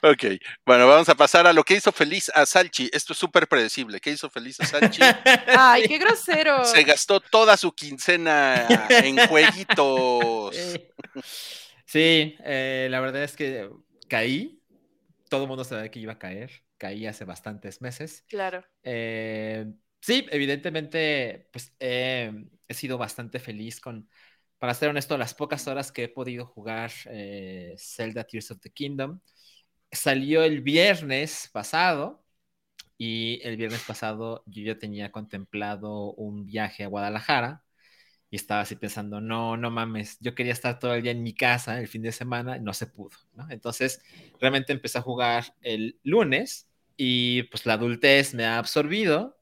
Ok, 0.03 0.25
bueno, 0.65 0.87
vamos 0.87 1.09
a 1.09 1.17
pasar 1.17 1.45
a 1.49 1.53
lo 1.53 1.65
que 1.65 1.75
hizo 1.75 1.91
feliz 1.91 2.31
a 2.33 2.47
Salchi. 2.47 2.89
Esto 2.93 3.15
es 3.15 3.19
súper 3.19 3.49
predecible. 3.49 4.01
¿Qué 4.01 4.11
hizo 4.11 4.31
feliz 4.31 4.61
a 4.61 4.67
Salchi? 4.67 5.01
Ay, 5.59 5.89
qué 5.89 5.99
grosero. 5.99 6.65
Se 6.65 6.85
gastó 6.85 7.19
toda 7.19 7.57
su 7.57 7.73
quincena 7.73 8.65
en 8.91 9.17
jueguitos. 9.29 10.55
Sí, 10.55 10.89
Sí, 11.85 12.37
eh, 12.45 12.87
la 12.91 13.01
verdad 13.01 13.25
es 13.25 13.35
que 13.35 13.69
caí. 14.09 14.62
Todo 15.33 15.45
el 15.45 15.49
mundo 15.49 15.65
sabía 15.65 15.91
que 15.91 15.99
iba 15.99 16.13
a 16.13 16.19
caer. 16.19 16.51
Caí 16.77 17.07
hace 17.07 17.25
bastantes 17.25 17.81
meses. 17.81 18.23
Claro. 18.29 18.63
Eh, 18.83 19.65
sí, 19.99 20.27
evidentemente, 20.31 21.49
pues 21.51 21.75
eh, 21.81 22.31
he 22.69 22.75
sido 22.75 22.99
bastante 22.99 23.41
feliz 23.41 23.81
con, 23.81 24.11
para 24.59 24.75
ser 24.75 24.91
honesto, 24.91 25.17
las 25.17 25.33
pocas 25.33 25.67
horas 25.69 25.91
que 25.91 26.05
he 26.05 26.09
podido 26.11 26.45
jugar 26.45 26.91
eh, 27.07 27.75
Zelda 27.79 28.25
Tears 28.25 28.51
of 28.51 28.61
the 28.61 28.69
Kingdom. 28.69 29.21
Salió 29.91 30.45
el 30.45 30.61
viernes 30.61 31.49
pasado 31.51 32.23
y 32.99 33.41
el 33.43 33.57
viernes 33.57 33.85
pasado 33.85 34.45
yo 34.45 34.65
ya 34.65 34.79
tenía 34.79 35.11
contemplado 35.13 36.13
un 36.13 36.45
viaje 36.45 36.85
a 36.85 36.89
Guadalajara 36.89 37.65
y 38.33 38.37
estaba 38.37 38.63
así 38.63 38.77
pensando, 38.77 39.21
no, 39.21 39.59
no 39.59 39.71
mames, 39.71 40.17
yo 40.21 40.35
quería 40.35 40.55
estar 40.55 40.79
todo 40.79 40.95
el 40.95 41.03
día 41.03 41.13
en 41.13 41.23
mi 41.23 41.35
casa 41.35 41.79
el 41.79 41.87
fin 41.87 42.01
de 42.01 42.13
semana 42.13 42.59
no 42.59 42.73
se 42.73 42.87
pudo, 42.87 43.11
¿no? 43.35 43.47
Entonces, 43.51 44.01
realmente 44.41 44.73
empecé 44.73 44.97
a 44.99 45.03
jugar 45.03 45.55
el 45.61 45.99
lunes 46.03 46.67
y 46.97 47.43
pues 47.45 47.67
la 47.67 47.75
adultez 47.75 48.33
me 48.33 48.47
ha 48.47 48.57
absorbido. 48.59 49.37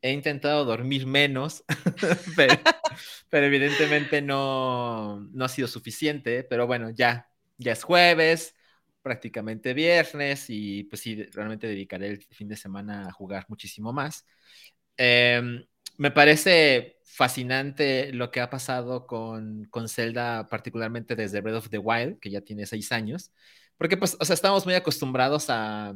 He 0.00 0.12
intentado 0.12 0.64
dormir 0.64 1.06
menos, 1.06 1.64
pero, 2.36 2.54
pero 3.28 3.46
evidentemente 3.46 4.22
no, 4.22 5.20
no 5.32 5.44
ha 5.44 5.48
sido 5.50 5.68
suficiente. 5.68 6.42
Pero 6.44 6.66
bueno, 6.66 6.88
ya, 6.90 7.28
ya 7.58 7.72
es 7.72 7.82
jueves, 7.84 8.54
prácticamente 9.02 9.74
viernes 9.74 10.46
y 10.48 10.84
pues 10.84 11.02
sí, 11.02 11.24
realmente 11.24 11.66
dedicaré 11.66 12.08
el 12.08 12.22
fin 12.24 12.48
de 12.48 12.56
semana 12.56 13.08
a 13.08 13.12
jugar 13.12 13.44
muchísimo 13.48 13.92
más. 13.92 14.26
Eh, 14.96 15.66
me 15.96 16.10
parece 16.10 16.98
fascinante 17.04 18.12
lo 18.12 18.30
que 18.30 18.40
ha 18.40 18.50
pasado 18.50 19.06
con, 19.06 19.64
con 19.70 19.88
Zelda, 19.88 20.48
particularmente 20.48 21.16
desde 21.16 21.40
Breath 21.40 21.56
of 21.56 21.68
the 21.70 21.78
Wild, 21.78 22.18
que 22.20 22.30
ya 22.30 22.40
tiene 22.40 22.66
seis 22.66 22.92
años, 22.92 23.32
porque 23.76 23.96
pues, 23.96 24.16
o 24.20 24.24
sea, 24.24 24.34
estamos 24.34 24.64
muy 24.66 24.74
acostumbrados 24.74 25.46
a 25.50 25.94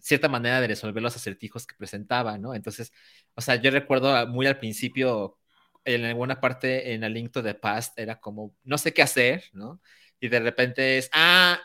cierta 0.00 0.28
manera 0.28 0.60
de 0.60 0.68
resolver 0.68 1.02
los 1.02 1.16
acertijos 1.16 1.66
que 1.66 1.76
presentaba, 1.76 2.38
¿no? 2.38 2.54
Entonces, 2.54 2.92
o 3.34 3.40
sea, 3.40 3.56
yo 3.56 3.70
recuerdo 3.70 4.26
muy 4.26 4.46
al 4.46 4.58
principio, 4.58 5.38
en 5.84 6.04
alguna 6.04 6.40
parte 6.40 6.94
en 6.94 7.04
A 7.04 7.08
Link 7.08 7.32
to 7.32 7.42
the 7.42 7.54
Past, 7.54 7.98
era 7.98 8.20
como, 8.20 8.54
no 8.64 8.78
sé 8.78 8.92
qué 8.92 9.02
hacer, 9.02 9.44
¿no? 9.52 9.80
Y 10.20 10.28
de 10.28 10.40
repente 10.40 10.98
es, 10.98 11.10
ah, 11.12 11.60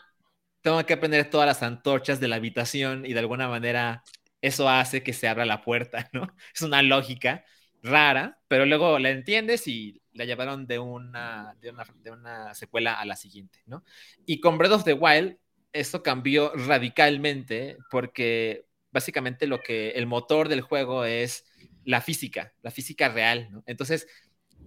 tengo 0.60 0.84
que 0.86 0.96
prender 0.96 1.30
todas 1.30 1.46
las 1.46 1.62
antorchas 1.62 2.20
de 2.20 2.28
la 2.28 2.36
habitación 2.36 3.06
y 3.06 3.12
de 3.12 3.20
alguna 3.20 3.48
manera 3.48 4.02
eso 4.40 4.68
hace 4.68 5.02
que 5.02 5.12
se 5.12 5.28
abra 5.28 5.44
la 5.44 5.62
puerta, 5.62 6.08
¿no? 6.12 6.34
Es 6.54 6.62
una 6.62 6.82
lógica 6.82 7.44
rara, 7.82 8.40
pero 8.48 8.66
luego 8.66 8.98
la 8.98 9.10
entiendes 9.10 9.66
y 9.68 10.02
la 10.12 10.24
llevaron 10.24 10.66
de 10.66 10.78
una, 10.78 11.54
de 11.60 11.70
una, 12.10 12.54
secuela 12.54 12.94
a 12.94 13.04
la 13.04 13.16
siguiente, 13.16 13.62
¿no? 13.66 13.84
Y 14.26 14.40
con 14.40 14.58
Breath 14.58 14.72
of 14.72 14.84
the 14.84 14.94
Wild, 14.94 15.36
esto 15.72 16.02
cambió 16.02 16.52
radicalmente 16.54 17.76
porque 17.90 18.66
básicamente 18.90 19.46
lo 19.46 19.60
que 19.60 19.90
el 19.90 20.06
motor 20.06 20.48
del 20.48 20.62
juego 20.62 21.04
es 21.04 21.44
la 21.84 22.00
física, 22.00 22.52
la 22.62 22.70
física 22.70 23.08
real. 23.08 23.62
Entonces 23.66 24.08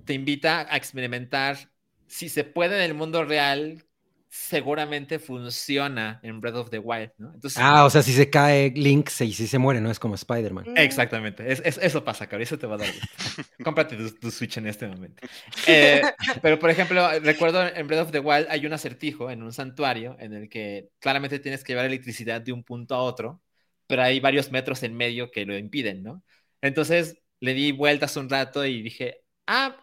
te 0.05 0.13
invita 0.13 0.67
a 0.69 0.77
experimentar 0.77 1.71
si 2.07 2.29
se 2.29 2.43
puede 2.43 2.75
en 2.77 2.84
el 2.84 2.93
mundo 2.93 3.23
real, 3.25 3.86
seguramente 4.32 5.20
funciona 5.20 6.20
en 6.24 6.41
Breath 6.41 6.56
of 6.56 6.70
the 6.72 6.80
Wild, 6.80 7.12
¿no? 7.20 7.34
Entonces, 7.34 7.62
Ah, 7.63 7.84
o 7.86 7.89
sea, 7.89 8.02
si 8.02 8.13
se 8.13 8.30
cae 8.30 8.72
Link, 8.76 9.10
se, 9.10 9.30
si 9.32 9.46
se 9.46 9.58
muere, 9.60 9.82
no 9.82 9.91
es 9.91 10.00
como 10.00 10.15
Spider-Man. 10.15 10.65
Mm, 10.65 10.78
Exactamente, 10.78 11.52
es, 11.52 11.62
es- 11.65 11.78
eso 11.80 12.04
pasa, 12.04 12.28
cabrón, 12.28 12.44
eso 12.44 12.58
te 12.58 12.65
va 12.67 12.76
a 12.76 12.78
dar. 12.80 12.94
gusto. 12.94 13.08
Cómprate 13.63 13.98
tu, 13.98 14.10
tu 14.20 14.32
Switch 14.32 14.58
en 14.58 14.67
este 14.67 14.88
momento. 14.88 15.22
Eh, 15.65 16.13
pero, 16.41 16.58
por 16.60 16.70
ejemplo, 16.70 17.08
recuerdo 17.20 17.62
en 17.67 17.88
Breath 17.88 18.04
of 18.06 18.12
the 18.12 18.20
Wild 18.20 18.48
hay 18.50 18.65
un 18.65 18.74
acertijo 18.74 19.30
en 19.30 19.44
un 19.44 19.52
santuario 19.54 20.15
en 20.20 20.34
el 20.34 20.50
que 20.50 20.89
claramente 21.00 21.39
tienes 21.39 21.63
que 21.63 21.74
llevar 21.74 21.86
electricidad 21.86 22.41
de 22.41 22.54
un 22.54 22.63
punto 22.63 22.96
a 22.96 23.04
otro, 23.04 23.41
pero 23.88 24.02
hay 24.04 24.20
varios 24.20 24.52
metros 24.52 24.82
en 24.84 24.96
medio 24.96 25.30
que 25.32 25.46
lo 25.46 25.58
impiden, 25.58 26.04
¿no? 26.04 26.24
Entonces 26.62 27.17
le 27.39 27.54
di 27.54 27.72
vueltas 27.72 28.15
un 28.17 28.30
rato 28.30 28.65
y 28.65 28.82
dije, 28.82 29.17
ah, 29.48 29.76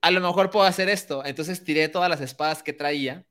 a 0.00 0.10
lo 0.10 0.20
mejor 0.20 0.50
puedo 0.50 0.66
hacer 0.66 0.88
esto. 0.88 1.24
Entonces 1.24 1.62
tiré 1.64 1.88
todas 1.88 2.08
las 2.08 2.20
espadas 2.20 2.62
que 2.62 2.72
traía 2.72 3.26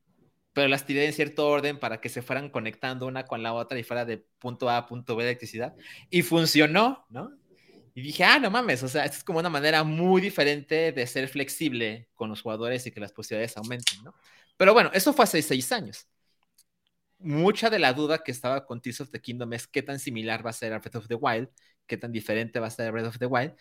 pero 0.60 0.68
las 0.68 0.86
tiré 0.86 1.06
en 1.06 1.14
cierto 1.14 1.48
orden 1.48 1.80
para 1.80 2.02
que 2.02 2.10
se 2.10 2.22
fueran 2.22 2.50
conectando 2.50 3.08
una 3.08 3.26
con 3.26 3.42
la 3.42 3.54
otra 3.54 3.80
y 3.80 3.84
fuera 3.84 4.04
de 4.04 4.18
punto 4.18 4.70
A 4.70 4.76
a 4.76 4.88
punto 4.88 5.16
B 5.16 5.24
de 5.24 5.30
electricidad. 5.30 5.74
Y 6.10 6.22
funcionó, 6.22 7.06
¿no? 7.08 7.32
Y 7.96 8.02
dije, 8.02 8.26
ah, 8.26 8.40
no 8.40 8.52
mames, 8.52 8.84
o 8.84 8.90
sea, 8.90 9.06
esto 9.06 9.20
es 9.20 9.24
como 9.24 9.40
una 9.40 9.48
manera 9.48 9.86
muy 9.86 10.22
diferente 10.22 10.92
de 10.92 11.08
ser 11.08 11.30
flexible 11.30 12.10
con 12.14 12.30
los 12.30 12.42
jugadores 12.42 12.86
y 12.86 12.92
que 12.92 13.00
las 13.00 13.14
posibilidades 13.14 13.56
aumenten, 13.56 14.04
¿no? 14.04 14.14
Pero 14.58 14.74
bueno, 14.74 14.92
eso 14.94 15.14
fue 15.14 15.24
hace 15.24 15.42
seis 15.42 15.72
años. 15.72 16.10
Mucha 17.20 17.70
de 17.70 17.80
la 17.80 17.94
duda 17.94 18.22
que 18.22 18.34
estaba 18.34 18.66
con 18.66 18.82
Tears 18.82 19.00
of 19.00 19.12
the 19.12 19.22
Kingdom 19.22 19.54
es 19.54 19.66
qué 19.66 19.82
tan 19.82 19.98
similar 19.98 20.46
va 20.46 20.50
a 20.50 20.54
ser 20.54 20.74
a 20.74 20.80
Breath 20.80 20.96
of 20.98 21.08
the 21.08 21.16
Wild, 21.16 21.48
qué 21.88 21.96
tan 21.96 22.12
diferente 22.12 22.60
va 22.60 22.68
a 22.68 22.70
ser 22.70 22.90
a 22.90 22.92
Breath 22.92 23.08
of 23.08 23.18
the 23.18 23.28
Wild. 23.28 23.54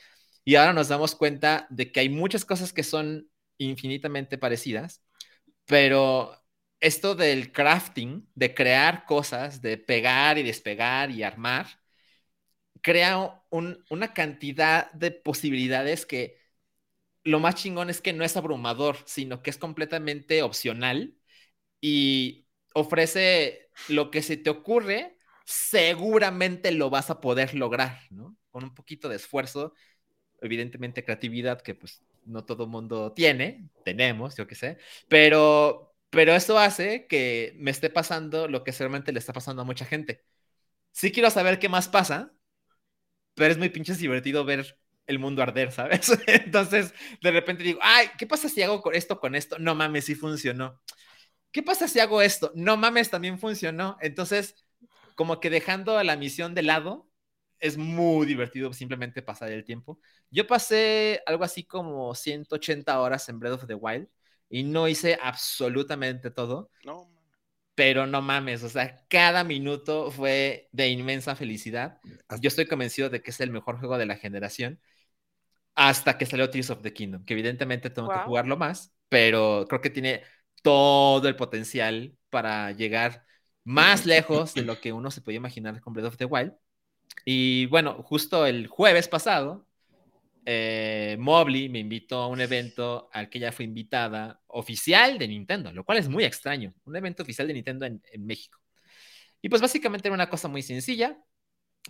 Y 0.44 0.56
ahora 0.56 0.72
nos 0.72 0.88
damos 0.88 1.14
cuenta 1.14 1.68
de 1.70 1.92
que 1.92 2.00
hay 2.00 2.08
muchas 2.08 2.44
cosas 2.44 2.72
que 2.72 2.82
son 2.82 3.30
infinitamente 3.56 4.36
parecidas, 4.36 5.04
pero 5.64 6.34
esto 6.80 7.14
del 7.14 7.52
crafting, 7.52 8.28
de 8.34 8.54
crear 8.54 9.04
cosas, 9.06 9.62
de 9.62 9.78
pegar 9.78 10.38
y 10.38 10.42
despegar 10.42 11.10
y 11.10 11.22
armar, 11.22 11.66
crea 12.82 13.42
un, 13.50 13.84
una 13.90 14.12
cantidad 14.14 14.90
de 14.92 15.10
posibilidades 15.10 16.06
que 16.06 16.38
lo 17.24 17.40
más 17.40 17.56
chingón 17.56 17.90
es 17.90 18.00
que 18.00 18.12
no 18.12 18.24
es 18.24 18.36
abrumador, 18.36 18.98
sino 19.06 19.42
que 19.42 19.50
es 19.50 19.58
completamente 19.58 20.42
opcional 20.42 21.16
y 21.80 22.46
ofrece 22.74 23.70
lo 23.88 24.10
que 24.10 24.22
se 24.22 24.36
te 24.36 24.50
ocurre, 24.50 25.18
seguramente 25.44 26.72
lo 26.72 26.90
vas 26.90 27.10
a 27.10 27.20
poder 27.20 27.54
lograr, 27.54 28.00
¿no? 28.10 28.36
Con 28.50 28.64
un 28.64 28.74
poquito 28.74 29.08
de 29.08 29.16
esfuerzo, 29.16 29.74
evidentemente 30.40 31.04
creatividad 31.04 31.60
que 31.62 31.74
pues 31.74 32.02
no 32.26 32.44
todo 32.44 32.66
mundo 32.66 33.12
tiene, 33.12 33.70
tenemos, 33.84 34.36
yo 34.36 34.46
qué 34.46 34.54
sé, 34.54 34.78
pero, 35.08 35.87
pero 36.10 36.32
eso 36.34 36.58
hace 36.58 37.06
que 37.06 37.54
me 37.58 37.70
esté 37.70 37.90
pasando 37.90 38.48
lo 38.48 38.64
que 38.64 38.72
seguramente 38.72 39.12
le 39.12 39.18
está 39.18 39.32
pasando 39.32 39.62
a 39.62 39.64
mucha 39.64 39.84
gente. 39.84 40.24
Sí 40.92 41.12
quiero 41.12 41.30
saber 41.30 41.58
qué 41.58 41.68
más 41.68 41.88
pasa, 41.88 42.32
pero 43.34 43.52
es 43.52 43.58
muy 43.58 43.68
pinches 43.68 43.98
divertido 43.98 44.44
ver 44.44 44.78
el 45.06 45.18
mundo 45.18 45.42
arder, 45.42 45.72
¿sabes? 45.72 46.10
Entonces, 46.26 46.92
de 47.22 47.30
repente 47.30 47.62
digo, 47.62 47.78
ay, 47.82 48.08
¿qué 48.18 48.26
pasa 48.26 48.48
si 48.48 48.62
hago 48.62 48.92
esto 48.92 49.20
con 49.20 49.34
esto? 49.34 49.58
No 49.58 49.74
mames, 49.74 50.06
sí 50.06 50.14
funcionó. 50.14 50.80
¿Qué 51.52 51.62
pasa 51.62 51.88
si 51.88 52.00
hago 52.00 52.22
esto? 52.22 52.52
No 52.54 52.76
mames, 52.76 53.10
también 53.10 53.38
funcionó. 53.38 53.96
Entonces, 54.00 54.56
como 55.14 55.40
que 55.40 55.50
dejando 55.50 56.02
la 56.02 56.16
misión 56.16 56.54
de 56.54 56.62
lado, 56.62 57.08
es 57.60 57.76
muy 57.76 58.26
divertido 58.26 58.72
simplemente 58.72 59.22
pasar 59.22 59.50
el 59.52 59.64
tiempo. 59.64 60.00
Yo 60.30 60.46
pasé 60.46 61.22
algo 61.26 61.44
así 61.44 61.64
como 61.64 62.14
180 62.14 63.00
horas 63.00 63.28
en 63.28 63.40
Breath 63.40 63.54
of 63.54 63.66
the 63.66 63.74
Wild 63.74 64.08
y 64.48 64.64
no 64.64 64.88
hice 64.88 65.18
absolutamente 65.20 66.30
todo. 66.30 66.70
No, 66.84 67.08
pero 67.78 68.08
no 68.08 68.20
mames, 68.22 68.64
o 68.64 68.68
sea, 68.68 69.04
cada 69.08 69.44
minuto 69.44 70.10
fue 70.10 70.68
de 70.72 70.88
inmensa 70.88 71.36
felicidad. 71.36 72.00
Yo 72.40 72.48
estoy 72.48 72.66
convencido 72.66 73.08
de 73.08 73.22
que 73.22 73.30
es 73.30 73.38
el 73.38 73.52
mejor 73.52 73.78
juego 73.78 73.98
de 73.98 74.06
la 74.06 74.16
generación 74.16 74.80
hasta 75.76 76.18
que 76.18 76.26
salió 76.26 76.50
Tears 76.50 76.70
of 76.70 76.82
the 76.82 76.92
Kingdom, 76.92 77.24
que 77.24 77.34
evidentemente 77.34 77.88
tengo 77.88 78.08
que 78.08 78.18
jugarlo 78.18 78.56
más, 78.56 78.92
pero 79.08 79.64
creo 79.68 79.80
que 79.80 79.90
tiene 79.90 80.24
todo 80.64 81.28
el 81.28 81.36
potencial 81.36 82.16
para 82.30 82.72
llegar 82.72 83.24
más 83.62 84.06
lejos 84.06 84.54
de 84.54 84.62
lo 84.62 84.80
que 84.80 84.92
uno 84.92 85.12
se 85.12 85.20
podía 85.20 85.36
imaginar 85.36 85.80
con 85.80 85.92
Breath 85.92 86.08
of 86.08 86.16
the 86.16 86.24
Wild. 86.24 86.54
Y 87.24 87.66
bueno, 87.66 88.02
justo 88.02 88.44
el 88.44 88.66
jueves 88.66 89.06
pasado, 89.06 89.67
eh, 90.50 91.18
Mobley 91.18 91.68
me 91.68 91.78
invitó 91.78 92.22
a 92.22 92.26
un 92.28 92.40
evento 92.40 93.10
al 93.12 93.28
que 93.28 93.36
ella 93.36 93.52
fue 93.52 93.66
invitada 93.66 94.40
oficial 94.46 95.18
de 95.18 95.28
Nintendo, 95.28 95.70
lo 95.74 95.84
cual 95.84 95.98
es 95.98 96.08
muy 96.08 96.24
extraño, 96.24 96.72
un 96.86 96.96
evento 96.96 97.22
oficial 97.22 97.46
de 97.48 97.52
Nintendo 97.52 97.84
en, 97.84 98.00
México. 98.24 98.58
Y 99.42 99.50
pues 99.50 99.60
básicamente 99.60 100.08
era 100.08 100.14
una 100.14 100.30
cosa 100.30 100.48
muy 100.48 100.62
sencilla. 100.62 101.22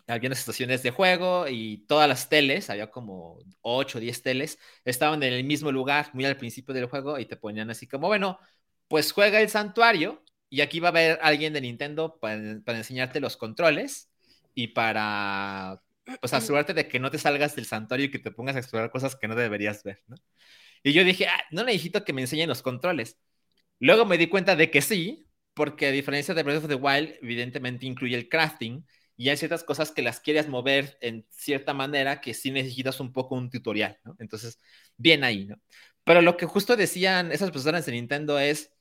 Había 0.09 0.29
unas 0.29 0.41
estaciones 0.41 0.83
de 0.83 0.91
juego 0.91 1.47
y 1.49 1.87
todas 1.87 2.09
las 2.09 2.29
teles, 2.29 2.69
había 2.69 2.91
como 2.91 3.39
8 3.63 3.99
o 3.99 4.01
10 4.01 4.23
teles, 4.23 4.59
estaban 4.85 5.23
en 5.23 5.35
el 5.35 5.45
mismo 5.45 5.71
lugar, 5.71 6.11
muy 6.15 6.25
al 6.25 6.37
principio 6.37 6.75
del 6.75 6.87
juego, 6.87 7.19
y 7.21 7.27
te 7.27 7.37
ponían 7.37 7.71
así 7.71 7.87
como, 7.87 8.09
bueno, 8.09 8.41
pues 8.89 9.13
juega 9.13 9.41
el 9.41 9.51
santuario 9.51 10.25
y 10.51 10.63
aquí 10.63 10.81
va 10.81 10.89
a 10.89 10.91
haber 10.91 11.19
alguien 11.23 11.53
de 11.53 11.61
Nintendo 11.61 12.19
para 12.19 12.35
enseñarte 12.79 13.21
los 13.21 13.37
controles 13.37 14.11
y 14.55 14.69
para 14.69 15.81
pues 16.21 16.33
asegurarte 16.33 16.75
de 16.75 16.89
que 16.89 16.99
no 16.99 17.11
te 17.11 17.19
salgas 17.19 17.55
del 17.57 17.67
santuario 17.67 18.07
y 18.07 18.11
que 18.11 18.19
te 18.19 18.31
pongas 18.31 18.57
a 18.57 18.61
explorar 18.61 18.91
cosas 18.91 19.17
que 19.17 19.29
no 19.29 19.35
deberías 19.35 19.83
ver, 19.83 20.03
¿no? 20.07 20.17
Y 20.83 20.93
yo 20.93 21.05
dije, 21.05 21.27
ah, 21.27 21.41
no 21.51 21.65
necesito 21.65 22.05
que 22.05 22.13
me 22.13 22.23
enseñen 22.23 22.49
los 22.49 22.63
controles. 22.63 23.19
Luego 23.81 24.07
me 24.07 24.19
di 24.19 24.29
cuenta 24.29 24.57
de 24.57 24.71
que 24.71 24.81
sí, 24.81 25.29
porque 25.55 25.87
a 25.87 25.91
diferencia 25.91 26.35
de 26.35 26.43
Breath 26.43 26.65
of 26.65 26.69
the 26.69 26.75
Wild, 26.77 27.17
evidentemente 27.23 27.87
incluye 27.87 28.17
el 28.17 28.29
crafting 28.29 28.87
y 29.17 29.29
hay 29.29 29.37
ciertas 29.37 29.65
cosas 29.65 29.91
que 29.91 30.03
las 30.03 30.21
quieres 30.21 30.49
mover 30.49 30.97
en 31.01 31.27
cierta 31.31 31.75
manera 31.75 32.21
que 32.21 32.35
sí 32.35 32.51
necesitas 32.53 33.01
un 33.01 33.13
poco 33.13 33.35
un 33.35 33.51
tutorial, 33.51 33.99
¿no? 34.05 34.17
Entonces, 34.21 34.61
bien 34.97 35.25
ahí, 35.25 35.47
¿no? 35.47 35.61
Pero 36.05 36.23
lo 36.23 36.37
que 36.37 36.47
justo 36.47 36.77
decían 36.77 37.33
esas 37.33 37.51
personas 37.51 37.85
de 37.87 37.93
Nintendo 37.93 38.39
es, 38.39 38.73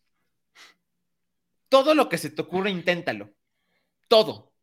todo 1.70 1.96
lo 1.96 2.10
que 2.10 2.18
se 2.18 2.30
te 2.30 2.42
ocurre, 2.42 2.70
inténtalo. 2.72 3.34
Todo. 4.08 4.54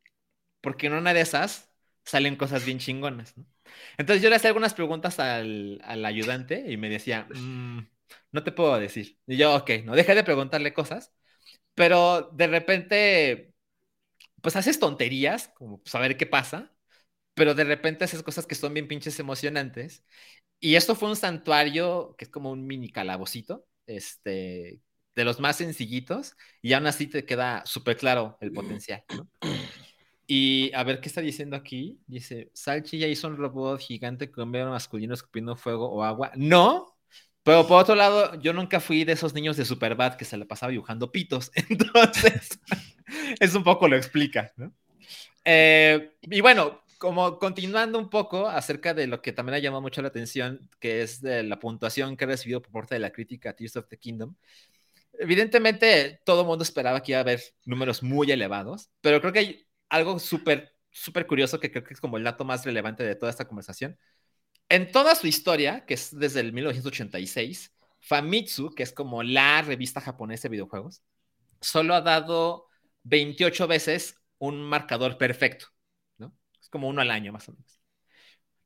Porque 0.61 0.87
en 0.87 0.93
una 0.93 1.13
de 1.13 1.21
esas 1.21 1.71
salen 2.05 2.35
cosas 2.35 2.65
bien 2.65 2.79
chingonas, 2.79 3.37
¿no? 3.37 3.45
Entonces 3.97 4.23
yo 4.23 4.29
le 4.29 4.35
hacía 4.37 4.49
algunas 4.49 4.73
preguntas 4.73 5.19
al, 5.19 5.81
al 5.83 6.05
ayudante 6.05 6.65
y 6.71 6.77
me 6.77 6.89
decía, 6.89 7.27
"Mm, 7.33 7.79
no 8.31 8.43
te 8.43 8.51
puedo 8.51 8.77
decir. 8.79 9.19
Y 9.27 9.37
yo, 9.37 9.55
ok, 9.55 9.71
no, 9.85 9.95
deja 9.95 10.15
de 10.15 10.23
preguntarle 10.23 10.73
cosas, 10.73 11.13
pero 11.75 12.31
de 12.33 12.47
repente, 12.47 13.53
pues 14.41 14.55
haces 14.55 14.79
tonterías, 14.79 15.49
como 15.55 15.81
saber 15.85 16.17
qué 16.17 16.25
pasa, 16.25 16.73
pero 17.35 17.55
de 17.55 17.63
repente 17.65 18.05
haces 18.05 18.23
cosas 18.23 18.47
que 18.47 18.55
son 18.55 18.73
bien 18.73 18.87
pinches 18.87 19.19
emocionantes. 19.19 20.03
Y 20.59 20.75
esto 20.75 20.95
fue 20.95 21.09
un 21.09 21.17
santuario 21.17 22.15
que 22.17 22.25
es 22.25 22.31
como 22.31 22.51
un 22.51 22.67
mini 22.67 22.91
calabocito, 22.91 23.67
este, 23.87 24.81
de 25.15 25.25
los 25.25 25.39
más 25.39 25.57
sencillitos, 25.57 26.35
y 26.61 26.73
aún 26.73 26.87
así 26.87 27.07
te 27.07 27.25
queda 27.25 27.65
súper 27.65 27.97
claro 27.97 28.37
el 28.41 28.51
potencial, 28.53 29.03
¿no? 29.11 29.29
Y 30.27 30.71
a 30.73 30.83
ver 30.83 30.99
qué 31.01 31.07
está 31.07 31.21
diciendo 31.21 31.55
aquí. 31.55 31.99
Dice: 32.07 32.51
Salchi 32.53 32.97
ya 32.97 33.07
hizo 33.07 33.27
un 33.27 33.37
robot 33.37 33.79
gigante 33.79 34.31
con 34.31 34.51
veo 34.51 34.69
masculino 34.69 35.13
escupiendo 35.13 35.55
fuego 35.55 35.89
o 35.89 36.03
agua. 36.03 36.31
No, 36.35 36.95
pero 37.45 37.67
por 37.67 37.79
otro 37.79 37.93
lado, 37.93 38.33
yo 38.41 38.53
nunca 38.53 38.79
fui 38.79 39.03
de 39.03 39.13
esos 39.13 39.35
niños 39.35 39.55
de 39.55 39.65
Superbad 39.65 40.15
que 40.15 40.25
se 40.25 40.35
la 40.35 40.45
pasaba 40.45 40.71
dibujando 40.71 41.11
pitos. 41.11 41.51
Entonces, 41.69 42.59
eso 43.39 43.57
un 43.59 43.63
poco 43.63 43.87
lo 43.87 43.95
explica, 43.95 44.51
¿no? 44.57 44.73
Eh, 45.43 46.15
y 46.21 46.41
bueno, 46.41 46.81
como 46.97 47.37
continuando 47.37 47.99
un 47.99 48.09
poco 48.09 48.47
acerca 48.47 48.95
de 48.95 49.05
lo 49.05 49.21
que 49.21 49.31
también 49.31 49.53
ha 49.55 49.59
llamado 49.59 49.83
mucho 49.83 50.01
la 50.01 50.07
atención, 50.07 50.67
que 50.79 51.03
es 51.03 51.21
de 51.21 51.43
la 51.43 51.59
puntuación 51.59 52.17
que 52.17 52.23
ha 52.23 52.27
recibido 52.27 52.63
por 52.63 52.71
parte 52.71 52.95
de 52.95 52.99
la 52.99 53.11
crítica 53.11 53.53
Tears 53.55 53.75
of 53.75 53.87
the 53.89 53.99
Kingdom. 53.99 54.35
Evidentemente, 55.13 56.21
todo 56.25 56.41
el 56.41 56.47
mundo 56.47 56.63
esperaba 56.63 57.03
que 57.03 57.11
iba 57.11 57.19
a 57.19 57.21
haber 57.21 57.41
números 57.63 58.01
muy 58.01 58.31
elevados, 58.31 58.89
pero 59.01 59.21
creo 59.21 59.33
que 59.33 59.67
algo 59.95 60.19
súper, 60.19 60.75
súper 60.91 61.27
curioso 61.27 61.59
que 61.59 61.71
creo 61.71 61.83
que 61.83 61.93
es 61.93 62.01
como 62.01 62.17
el 62.17 62.23
dato 62.23 62.45
más 62.45 62.65
relevante 62.65 63.03
de 63.03 63.15
toda 63.15 63.29
esta 63.29 63.47
conversación. 63.47 63.97
En 64.69 64.91
toda 64.91 65.15
su 65.15 65.27
historia, 65.27 65.85
que 65.85 65.93
es 65.93 66.17
desde 66.17 66.39
el 66.39 66.53
1986, 66.53 67.73
Famitsu, 67.99 68.71
que 68.73 68.83
es 68.83 68.91
como 68.91 69.23
la 69.23 69.61
revista 69.61 70.01
japonesa 70.01 70.43
de 70.43 70.53
videojuegos, 70.53 71.03
solo 71.61 71.95
ha 71.95 72.01
dado 72.01 72.67
28 73.03 73.67
veces 73.67 74.19
un 74.37 74.61
marcador 74.61 75.17
perfecto, 75.17 75.67
¿no? 76.17 76.35
Es 76.59 76.69
como 76.69 76.87
uno 76.87 77.01
al 77.01 77.11
año, 77.11 77.31
más 77.31 77.47
o 77.49 77.53
menos. 77.53 77.79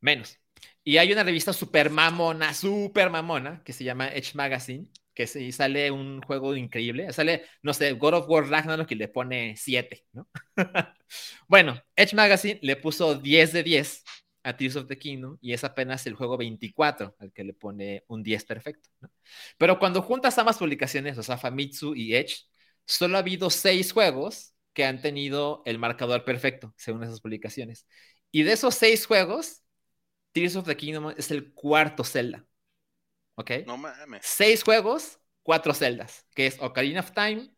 Menos. 0.02 0.40
Y 0.84 0.98
hay 0.98 1.12
una 1.12 1.24
revista 1.24 1.54
super 1.54 1.90
mamona, 1.90 2.54
super 2.54 3.10
mamona, 3.10 3.64
que 3.64 3.74
se 3.74 3.84
llama 3.84 4.08
Edge 4.10 4.32
Magazine, 4.36 4.90
que 5.20 5.28
si 5.28 5.52
sale 5.52 5.92
un 5.92 6.22
juego 6.22 6.56
increíble, 6.56 7.12
sale, 7.12 7.44
no 7.62 7.74
sé, 7.74 7.92
God 7.92 8.14
of 8.14 8.30
War 8.30 8.48
Ragnarok 8.48 8.90
y 8.92 8.96
le 8.96 9.10
pone 9.10 9.54
7, 9.58 10.06
¿no? 10.14 10.30
bueno, 11.50 11.78
Edge 11.94 12.16
Magazine 12.16 12.58
le 12.62 12.78
puso 12.78 13.16
10 13.16 13.52
de 13.52 13.64
10 13.64 14.04
a 14.44 14.56
Tears 14.56 14.78
of 14.78 14.88
the 14.88 14.98
Kingdom 14.98 15.38
y 15.42 15.52
es 15.52 15.66
apenas 15.66 16.08
el 16.08 16.14
juego 16.14 16.38
24 16.38 17.18
al 17.20 17.34
que 17.34 17.44
le 17.44 17.54
pone 17.54 18.06
un 18.08 18.24
10 18.24 18.46
perfecto. 18.46 18.90
Pero 19.58 19.78
cuando 19.78 20.02
juntas 20.02 20.38
ambas 20.38 20.58
publicaciones, 20.58 21.18
o 21.18 21.24
sea, 21.24 21.38
Famitsu 21.38 21.96
y 21.96 22.16
Edge, 22.16 22.46
solo 22.86 23.18
ha 23.18 23.20
habido 23.20 23.50
6 23.50 23.92
juegos 23.92 24.54
que 24.72 24.86
han 24.86 25.02
tenido 25.02 25.64
el 25.66 25.80
marcador 25.80 26.24
perfecto, 26.24 26.74
según 26.78 27.04
esas 27.04 27.20
publicaciones. 27.20 27.86
Y 28.32 28.44
de 28.44 28.54
esos 28.54 28.74
6 28.76 29.06
juegos, 29.06 29.64
Tears 30.32 30.56
of 30.56 30.66
the 30.66 30.78
Kingdom 30.78 31.14
es 31.18 31.30
el 31.30 31.54
cuarto 31.54 32.06
Zelda. 32.06 32.46
¿Ok? 33.40 33.52
No 33.66 33.78
mames. 33.78 34.26
Seis 34.26 34.64
juegos, 34.64 35.18
cuatro 35.44 35.74
celdas, 35.74 36.26
que 36.36 36.46
es 36.46 36.58
Ocarina 36.60 37.00
of 37.00 37.12
Time, 37.12 37.50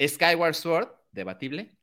Skyward 0.00 0.54
Sword, 0.54 0.88
debatible, 1.10 1.76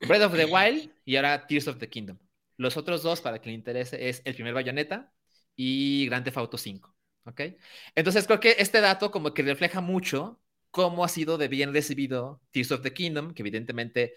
Breath 0.00 0.22
of 0.22 0.34
the 0.34 0.46
Wild 0.50 0.90
y 1.04 1.16
ahora 1.16 1.46
Tears 1.46 1.68
of 1.68 1.76
the 1.76 1.90
Kingdom. 1.90 2.18
Los 2.56 2.78
otros 2.78 3.02
dos, 3.02 3.20
para 3.20 3.38
que 3.38 3.50
le 3.50 3.54
interese, 3.54 4.08
es 4.08 4.22
el 4.24 4.34
primer 4.34 4.54
Bayonetta 4.54 5.12
y 5.54 6.06
Grand 6.06 6.24
Theft 6.24 6.38
Auto 6.38 6.56
5. 6.56 6.96
¿Ok? 7.26 7.42
Entonces 7.94 8.26
creo 8.26 8.40
que 8.40 8.56
este 8.58 8.80
dato 8.80 9.10
como 9.10 9.34
que 9.34 9.42
refleja 9.42 9.82
mucho 9.82 10.40
cómo 10.70 11.04
ha 11.04 11.08
sido 11.08 11.36
de 11.36 11.48
bien 11.48 11.74
recibido 11.74 12.40
Tears 12.50 12.72
of 12.72 12.80
the 12.80 12.94
Kingdom, 12.94 13.34
que 13.34 13.42
evidentemente 13.42 14.14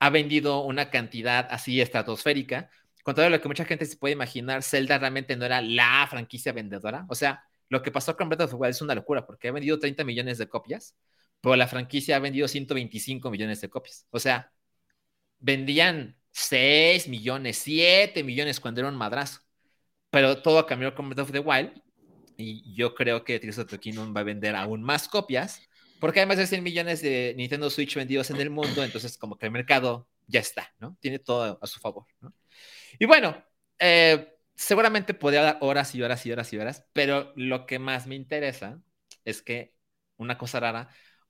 ha 0.00 0.10
vendido 0.10 0.60
una 0.64 0.90
cantidad 0.90 1.48
así 1.50 1.80
estratosférica. 1.80 2.68
Contrario 3.02 3.28
a 3.28 3.36
lo 3.38 3.40
que 3.40 3.48
mucha 3.48 3.64
gente 3.64 3.86
se 3.86 3.96
puede 3.96 4.12
imaginar, 4.12 4.62
Zelda 4.62 4.98
realmente 4.98 5.34
no 5.34 5.46
era 5.46 5.62
la 5.62 6.06
franquicia 6.10 6.52
vendedora. 6.52 7.06
O 7.08 7.14
sea, 7.14 7.48
lo 7.68 7.82
que 7.82 7.90
pasó 7.90 8.16
con 8.16 8.28
Breath 8.28 8.42
of 8.42 8.50
the 8.50 8.56
Wild 8.56 8.70
es 8.70 8.82
una 8.82 8.94
locura, 8.94 9.26
porque 9.26 9.48
ha 9.48 9.52
vendido 9.52 9.78
30 9.78 10.04
millones 10.04 10.38
de 10.38 10.48
copias, 10.48 10.96
pero 11.40 11.56
la 11.56 11.68
franquicia 11.68 12.16
ha 12.16 12.18
vendido 12.18 12.48
125 12.48 13.30
millones 13.30 13.60
de 13.60 13.68
copias. 13.68 14.06
O 14.10 14.18
sea, 14.18 14.52
vendían 15.38 16.16
6 16.32 17.08
millones, 17.08 17.58
7 17.58 18.24
millones 18.24 18.60
cuando 18.60 18.80
era 18.80 18.88
un 18.88 18.96
madrazo. 18.96 19.40
Pero 20.10 20.42
todo 20.42 20.66
cambió 20.66 20.94
con 20.94 21.10
Breath 21.10 21.20
of 21.20 21.32
the 21.32 21.40
Wild, 21.40 21.72
y 22.36 22.74
yo 22.74 22.94
creo 22.94 23.24
que 23.24 23.38
Tears 23.40 23.58
of 23.58 23.68
the 23.68 23.78
Kingdom 23.78 24.14
va 24.16 24.20
a 24.20 24.24
vender 24.24 24.54
aún 24.56 24.82
más 24.82 25.08
copias, 25.08 25.60
porque 26.00 26.20
hay 26.20 26.26
más 26.26 26.38
de 26.38 26.46
100 26.46 26.62
millones 26.62 27.02
de 27.02 27.34
Nintendo 27.36 27.68
Switch 27.68 27.96
vendidos 27.96 28.30
en 28.30 28.40
el 28.40 28.50
mundo, 28.50 28.84
entonces 28.84 29.18
como 29.18 29.36
que 29.36 29.46
el 29.46 29.52
mercado 29.52 30.08
ya 30.26 30.40
está, 30.40 30.72
¿no? 30.78 30.96
Tiene 31.00 31.18
todo 31.18 31.58
a 31.60 31.66
su 31.66 31.80
favor, 31.80 32.06
¿no? 32.20 32.32
Y 32.98 33.06
bueno, 33.06 33.44
eh, 33.78 34.37
seguramente 34.58 35.14
podría 35.14 35.42
dar 35.42 35.58
horas 35.60 35.94
y 35.94 36.02
horas 36.02 36.26
y 36.26 36.32
horas 36.32 36.52
y 36.52 36.58
horas, 36.58 36.84
pero 36.92 37.32
lo 37.36 37.64
que 37.66 37.78
más 37.78 38.06
me 38.06 38.16
interesa 38.16 38.82
es 39.24 39.40
que, 39.42 39.74
una 40.16 40.36
cosa 40.36 40.60
rara, 40.60 40.88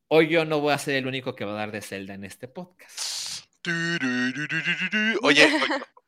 hoy 0.08 0.28
yo 0.28 0.44
no 0.46 0.60
voy 0.60 0.72
a 0.72 0.78
ser 0.78 0.96
el 0.96 1.06
único 1.06 1.36
que 1.36 1.44
va 1.44 1.52
a 1.52 1.56
dar 1.56 1.72
de 1.72 1.82
Zelda 1.82 2.14
en 2.14 2.24
este 2.24 2.48
podcast. 2.48 3.44
Oye, 5.22 5.48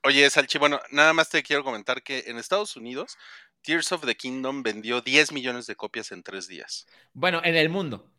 oye, 0.03 0.31
Salchi, 0.31 0.59
bueno, 0.59 0.81
nada 0.91 1.13
más 1.13 1.29
te 1.29 1.43
quiero 1.43 1.63
comentar 1.63 2.03
que 2.03 2.25
en 2.27 2.39
Estados 2.39 2.77
Unidos, 2.77 3.19
Tears 3.63 3.93
of 3.93 4.07
the 4.07 4.15
Kingdom 4.15 4.63
vendió 4.63 5.03
10 5.03 5.33
millones 5.33 5.67
de 5.67 5.77
copias 5.77 6.13
en 6.13 6.23
tres 6.23 6.49
días. 6.49 6.87
Bueno, 7.13 7.43
en 7.45 7.57
el 7.57 7.69
mundo, 7.69 8.11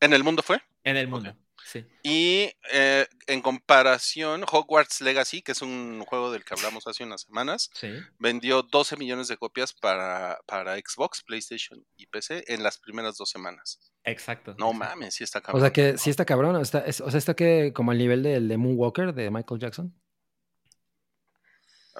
¿En 0.00 0.12
el 0.12 0.24
mundo 0.24 0.42
fue? 0.42 0.60
en 0.84 0.96
el 0.96 1.08
mundo, 1.08 1.36
sí. 1.70 1.84
Y 2.02 2.50
eh, 2.72 3.06
en 3.26 3.42
comparación, 3.42 4.44
Hogwarts 4.50 5.00
Legacy, 5.00 5.42
que 5.42 5.52
es 5.52 5.62
un 5.62 6.02
juego 6.06 6.32
del 6.32 6.44
que 6.44 6.54
hablamos 6.54 6.86
hace 6.86 7.04
unas 7.04 7.22
semanas, 7.22 7.70
Sí. 7.74 7.92
vendió 8.18 8.62
12 8.62 8.96
millones 8.96 9.28
de 9.28 9.36
copias 9.36 9.72
para, 9.72 10.38
para 10.46 10.76
Xbox, 10.76 11.22
PlayStation 11.22 11.84
y 11.96 12.06
PC 12.06 12.44
en 12.48 12.62
las 12.62 12.78
primeras 12.78 13.16
dos 13.16 13.30
semanas. 13.30 13.78
Exacto. 14.04 14.54
No 14.58 14.70
exacto. 14.70 14.90
mames, 14.96 15.14
sí 15.14 15.24
está 15.24 15.40
O 15.40 15.42
cabrón. 15.42 15.60
sea 15.62 15.72
que 15.72 15.98
sí 15.98 16.10
está 16.10 16.24
cabrón. 16.24 16.56
o 16.56 16.60
Está, 16.60 16.80
es- 16.80 17.00
o 17.00 17.10
sea, 17.10 17.18
está 17.18 17.34
que 17.34 17.72
como 17.74 17.90
al 17.90 17.98
nivel 17.98 18.22
del 18.22 18.48
de 18.48 18.56
Moonwalker 18.56 19.12
de 19.14 19.30
Michael 19.30 19.60
Jackson. 19.60 19.94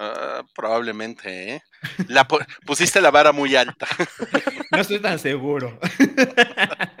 Ah, 0.01 0.43
probablemente, 0.55 1.55
¿eh? 1.55 1.61
La 2.07 2.25
pusiste 2.65 3.01
la 3.01 3.11
vara 3.11 3.31
muy 3.31 3.55
alta. 3.55 3.87
No 4.71 4.79
estoy 4.81 4.99
tan 4.99 5.17
seguro. 5.17 5.79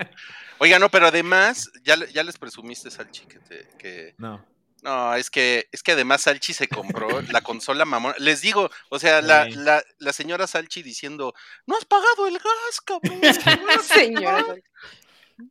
Oiga, 0.59 0.77
no, 0.79 0.89
pero 0.89 1.07
además, 1.07 1.69
ya, 1.83 1.95
ya 2.13 2.23
les 2.23 2.37
presumiste, 2.37 2.91
Salchi, 2.91 3.25
que, 3.25 3.39
te- 3.39 3.67
que- 3.77 4.15
No. 4.17 4.45
No, 4.81 5.13
es 5.15 5.29
que, 5.29 5.67
es 5.73 5.83
que 5.83 5.91
además 5.91 6.21
Salchi 6.21 6.53
se 6.53 6.69
compró 6.69 7.07
la 7.33 7.41
consola 7.41 7.83
mamón. 7.83 8.13
Les 8.17 8.39
digo, 8.41 8.69
o 8.89 8.97
sea, 8.99 9.21
la, 9.21 9.45
la, 9.49 9.83
la 9.97 10.13
señora 10.13 10.47
Salchi 10.47 10.81
diciendo, 10.83 11.33
no 11.65 11.75
has 11.75 11.83
pagado 11.83 12.27
el 12.27 12.35
gas, 12.35 12.81
cabrón. 12.85 13.19
es 13.21 13.39
que 13.39 13.57
no 13.57 13.69
has 13.71 13.83
Señora. 13.87 14.37
pagado". 14.37 14.55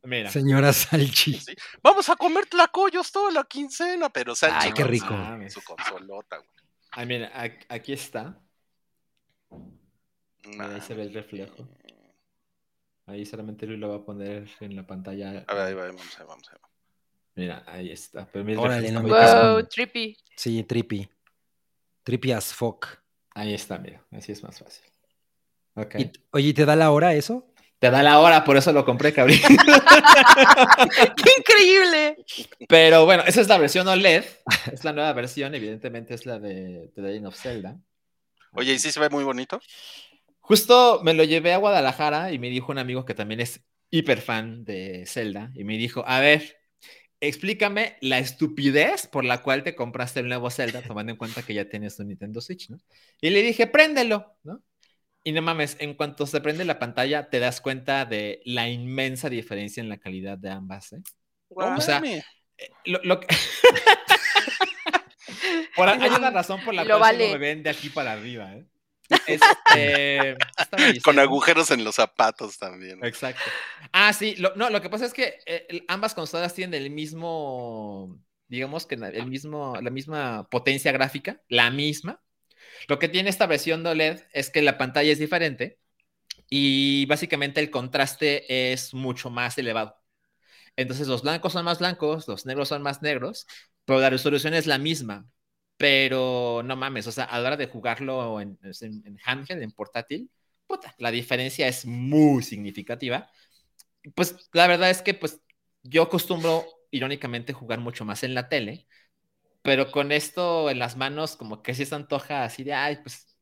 Mira. 0.03 0.29
Señora 0.31 0.73
Salchi. 0.73 1.33
Sí. 1.39 1.53
Vamos 1.83 2.09
a 2.09 2.15
comer 2.15 2.45
tlacoyos 2.47 3.11
toda 3.11 3.31
la 3.31 3.43
quincena, 3.43 4.09
pero 4.09 4.35
Salchi 4.35 4.67
Ay, 4.69 4.73
qué 4.73 4.83
rico. 4.83 5.15
Su 5.49 5.61
consolota, 5.63 6.37
güey. 6.37 6.49
Ah, 6.91 7.05
mira, 7.05 7.31
aquí 7.69 7.93
está. 7.93 8.39
Ahí 10.59 10.81
se 10.81 10.93
ve 10.95 11.03
el 11.03 11.13
reflejo. 11.13 11.67
Ahí 13.09 13.25
solamente 13.25 13.65
Luis 13.65 13.79
lo 13.79 13.89
va 13.89 13.95
a 13.95 14.05
poner 14.05 14.47
en 14.59 14.75
la 14.75 14.85
pantalla. 14.85 15.43
A 15.47 15.53
ver, 15.55 15.63
ahí 15.63 15.73
va, 15.73 15.87
vamos 15.87 16.15
a 16.15 16.19
ver, 16.19 16.27
vamos 16.27 16.47
a 16.49 16.51
ver. 16.51 16.61
Mira, 17.33 17.63
ahí 17.65 17.91
está. 17.91 18.27
Pero 18.31 18.45
mira 18.45 18.59
el 18.59 18.65
Órale, 18.65 18.91
no 18.91 19.01
me. 19.01 19.09
Wow, 19.09 19.67
trippy. 19.67 20.15
Sí, 20.35 20.63
trippy. 20.63 21.09
Trippy 22.03 22.31
as 22.31 22.53
fuck. 22.53 22.85
Ahí 23.33 23.55
está, 23.55 23.79
mira. 23.79 24.05
Así 24.11 24.31
es 24.31 24.43
más 24.43 24.59
fácil. 24.59 24.85
Ok. 25.73 25.95
Y- 25.95 26.11
oye, 26.31 26.49
¿y 26.49 26.53
te 26.53 26.65
da 26.65 26.75
la 26.75 26.91
hora 26.91 27.15
eso? 27.15 27.51
Te 27.79 27.89
da 27.89 28.03
la 28.03 28.19
hora, 28.19 28.43
por 28.43 28.57
eso 28.57 28.71
lo 28.73 28.85
compré, 28.85 29.11
cabrón. 29.11 29.37
¡Qué 31.15 31.31
increíble! 31.37 32.17
Pero 32.67 33.05
bueno, 33.05 33.23
esa 33.25 33.41
es 33.41 33.47
la 33.47 33.57
versión 33.57 33.87
OLED. 33.87 34.25
Es 34.71 34.83
la 34.83 34.91
nueva 34.93 35.13
versión, 35.13 35.55
evidentemente 35.55 36.13
es 36.13 36.25
la 36.25 36.37
de 36.39 36.91
The 36.93 37.01
Legend 37.01 37.27
of 37.27 37.35
Zelda. 37.35 37.79
Oye, 38.51 38.73
¿y 38.73 38.79
sí 38.79 38.91
se 38.91 38.99
ve 38.99 39.09
muy 39.09 39.23
bonito? 39.23 39.61
Justo 40.49 41.01
me 41.03 41.13
lo 41.13 41.23
llevé 41.25 41.53
a 41.53 41.57
Guadalajara 41.57 42.33
y 42.33 42.39
me 42.39 42.49
dijo 42.49 42.71
un 42.71 42.79
amigo 42.79 43.05
que 43.05 43.13
también 43.13 43.39
es 43.39 43.61
hiper 43.91 44.19
fan 44.19 44.65
de 44.65 45.03
Zelda 45.05 45.51
y 45.53 45.63
me 45.63 45.77
dijo, 45.77 46.03
a 46.07 46.19
ver, 46.19 46.57
explícame 47.19 47.97
la 48.01 48.17
estupidez 48.17 49.05
por 49.05 49.23
la 49.25 49.43
cual 49.43 49.61
te 49.61 49.75
compraste 49.75 50.21
el 50.21 50.27
nuevo 50.27 50.49
Zelda, 50.49 50.81
tomando 50.81 51.11
en 51.11 51.19
cuenta 51.19 51.43
que 51.43 51.53
ya 51.53 51.69
tienes 51.69 51.99
un 51.99 52.07
Nintendo 52.07 52.41
Switch, 52.41 52.67
¿no? 52.71 52.79
Y 53.21 53.29
le 53.29 53.43
dije, 53.43 53.67
préndelo, 53.67 54.37
¿no? 54.41 54.63
Y 55.23 55.33
no 55.33 55.43
mames, 55.43 55.77
en 55.79 55.93
cuanto 55.93 56.25
se 56.25 56.41
prende 56.41 56.65
la 56.65 56.79
pantalla, 56.79 57.29
te 57.29 57.37
das 57.37 57.61
cuenta 57.61 58.05
de 58.05 58.41
la 58.43 58.69
inmensa 58.69 59.29
diferencia 59.29 59.81
en 59.81 59.89
la 59.89 59.99
calidad 59.99 60.39
de 60.39 60.49
ambas, 60.49 60.93
¿eh? 60.93 61.03
O 61.49 61.79
sea. 61.79 62.01
Eh, 62.03 62.23
Lo, 62.85 62.99
lo 63.03 63.19
que- 63.19 63.27
Por- 65.75 65.89
hay 65.89 66.09
una 66.09 66.31
razón 66.31 66.59
por 66.65 66.73
la 66.73 66.83
Lo 66.83 66.97
cual 66.97 67.17
vale. 67.17 67.31
me 67.33 67.37
ven 67.37 67.61
de 67.61 67.69
aquí 67.69 67.89
para 67.89 68.13
arriba, 68.13 68.51
¿eh? 68.55 68.65
Este. 69.27 70.37
Con 71.03 71.19
agujeros 71.19 71.71
en 71.71 71.83
los 71.83 71.95
zapatos 71.95 72.57
también. 72.57 73.03
Exacto. 73.03 73.41
Ah, 73.91 74.13
sí. 74.13 74.35
lo- 74.37 74.55
no, 74.55 74.69
lo 74.69 74.81
que 74.81 74.89
pasa 74.89 75.05
es 75.05 75.13
que 75.13 75.39
eh, 75.45 75.83
ambas 75.87 76.13
consolas 76.13 76.53
tienen 76.53 76.81
el 76.81 76.89
mismo, 76.91 78.19
digamos 78.47 78.85
que 78.85 78.95
el 78.95 79.25
mismo, 79.27 79.77
la 79.81 79.89
misma 79.89 80.47
potencia 80.49 80.91
gráfica, 80.91 81.41
la 81.47 81.71
misma. 81.71 82.21
Lo 82.87 82.99
que 82.99 83.09
tiene 83.09 83.29
esta 83.29 83.47
versión 83.47 83.83
de 83.83 83.89
OLED 83.91 84.21
es 84.33 84.49
que 84.49 84.61
la 84.61 84.77
pantalla 84.77 85.11
es 85.11 85.19
diferente 85.19 85.79
y 86.49 87.05
básicamente 87.05 87.59
el 87.61 87.69
contraste 87.69 88.71
es 88.73 88.93
mucho 88.93 89.29
más 89.29 89.57
elevado. 89.57 89.97
Entonces 90.75 91.07
los 91.07 91.23
blancos 91.23 91.53
son 91.53 91.65
más 91.65 91.79
blancos, 91.79 92.27
los 92.27 92.45
negros 92.45 92.69
son 92.69 92.81
más 92.81 93.01
negros, 93.01 93.47
pero 93.85 93.99
la 93.99 94.09
resolución 94.09 94.53
es 94.53 94.65
la 94.65 94.77
misma. 94.77 95.27
Pero 95.79 96.61
no 96.65 96.75
mames, 96.75 97.07
o 97.07 97.11
sea, 97.13 97.23
a 97.23 97.39
la 97.39 97.47
hora 97.47 97.57
de 97.57 97.67
jugarlo 97.67 98.41
en, 98.41 98.59
en, 98.61 99.01
en 99.05 99.17
handheld, 99.23 99.63
en 99.63 99.71
portátil, 99.71 100.29
puta, 100.67 100.93
la 100.97 101.09
diferencia 101.09 101.69
es 101.69 101.85
muy 101.85 102.43
significativa. 102.43 103.31
Pues 104.13 104.49
la 104.51 104.67
verdad 104.67 104.89
es 104.89 105.01
que 105.01 105.13
pues 105.13 105.39
yo 105.81 106.03
acostumbro 106.03 106.65
irónicamente 106.91 107.53
jugar 107.53 107.79
mucho 107.79 108.03
más 108.03 108.23
en 108.23 108.33
la 108.33 108.49
tele, 108.49 108.87
pero 109.61 109.89
con 109.89 110.11
esto 110.11 110.69
en 110.69 110.79
las 110.79 110.97
manos 110.97 111.37
como 111.37 111.63
que 111.63 111.73
sí 111.73 111.85
se 111.85 111.95
antoja 111.95 112.43
así 112.43 112.65
de, 112.65 112.73
ay, 112.73 112.97
pues 113.01 113.37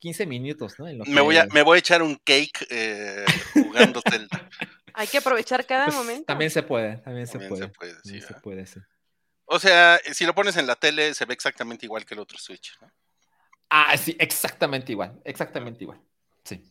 15 0.00 0.26
minutos, 0.26 0.74
¿no? 0.80 0.88
En 0.88 0.98
lo 0.98 1.04
Me 1.04 1.20
voy, 1.20 1.36
a, 1.36 1.46
me 1.46 1.62
voy 1.62 1.76
a 1.76 1.78
echar 1.78 2.02
un 2.02 2.16
cake 2.16 2.66
eh, 2.70 3.24
jugando 3.52 4.00
Zelda. 4.10 4.50
Hay 4.94 5.06
que 5.06 5.18
aprovechar 5.18 5.64
cada 5.64 5.84
pues, 5.84 5.96
momento. 5.96 6.24
También 6.24 6.50
se 6.50 6.64
puede, 6.64 6.96
también 6.98 7.28
se 7.28 7.38
puede. 7.38 7.62
se 7.62 7.68
puede, 7.68 7.92
sí, 7.92 8.00
también 8.02 8.22
se 8.26 8.34
puede, 8.34 8.66
sí. 8.66 8.80
O 9.50 9.58
sea, 9.58 9.98
si 10.12 10.26
lo 10.26 10.34
pones 10.34 10.56
en 10.56 10.66
la 10.66 10.76
tele, 10.76 11.14
se 11.14 11.24
ve 11.24 11.32
exactamente 11.34 11.86
igual 11.86 12.04
que 12.04 12.14
el 12.14 12.20
otro 12.20 12.38
Switch. 12.38 12.78
¿no? 12.80 12.92
Ah, 13.70 13.96
sí, 13.96 14.16
exactamente 14.18 14.92
igual, 14.92 15.20
exactamente 15.24 15.84
igual. 15.84 16.00
Sí. 16.44 16.62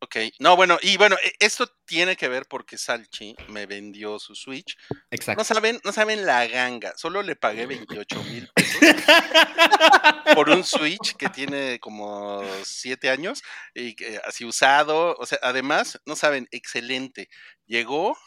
Ok, 0.00 0.16
no, 0.40 0.56
bueno, 0.56 0.78
y 0.82 0.96
bueno, 0.96 1.16
e- 1.22 1.32
esto 1.38 1.66
tiene 1.84 2.16
que 2.16 2.28
ver 2.28 2.46
porque 2.46 2.76
Salchi 2.76 3.36
me 3.48 3.66
vendió 3.66 4.18
su 4.18 4.34
Switch. 4.34 4.76
Exacto. 5.10 5.40
No 5.40 5.44
saben, 5.44 5.80
no 5.84 5.92
saben 5.92 6.26
la 6.26 6.44
ganga, 6.48 6.92
solo 6.96 7.22
le 7.22 7.36
pagué 7.36 7.66
28 7.66 8.22
mil 8.24 8.50
pesos 8.52 8.80
por 10.34 10.50
un 10.50 10.64
Switch 10.64 11.14
que 11.16 11.28
tiene 11.28 11.78
como 11.78 12.42
7 12.64 13.10
años 13.10 13.42
y 13.74 13.94
que, 13.94 14.20
así 14.24 14.44
usado, 14.44 15.14
o 15.18 15.24
sea, 15.24 15.38
además, 15.40 16.00
no 16.04 16.16
saben, 16.16 16.48
excelente. 16.50 17.28
Llegó, 17.66 18.18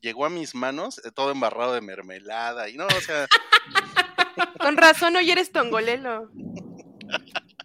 llegó 0.00 0.26
a 0.26 0.30
mis 0.30 0.54
manos 0.54 1.00
eh, 1.04 1.10
todo 1.14 1.30
embarrado 1.32 1.74
de 1.74 1.80
mermelada 1.80 2.68
y 2.68 2.76
no, 2.76 2.86
o 2.86 3.00
sea, 3.00 3.26
Con 4.60 4.76
razón 4.76 5.16
hoy 5.16 5.30
eres 5.30 5.50
tongolelo. 5.52 6.30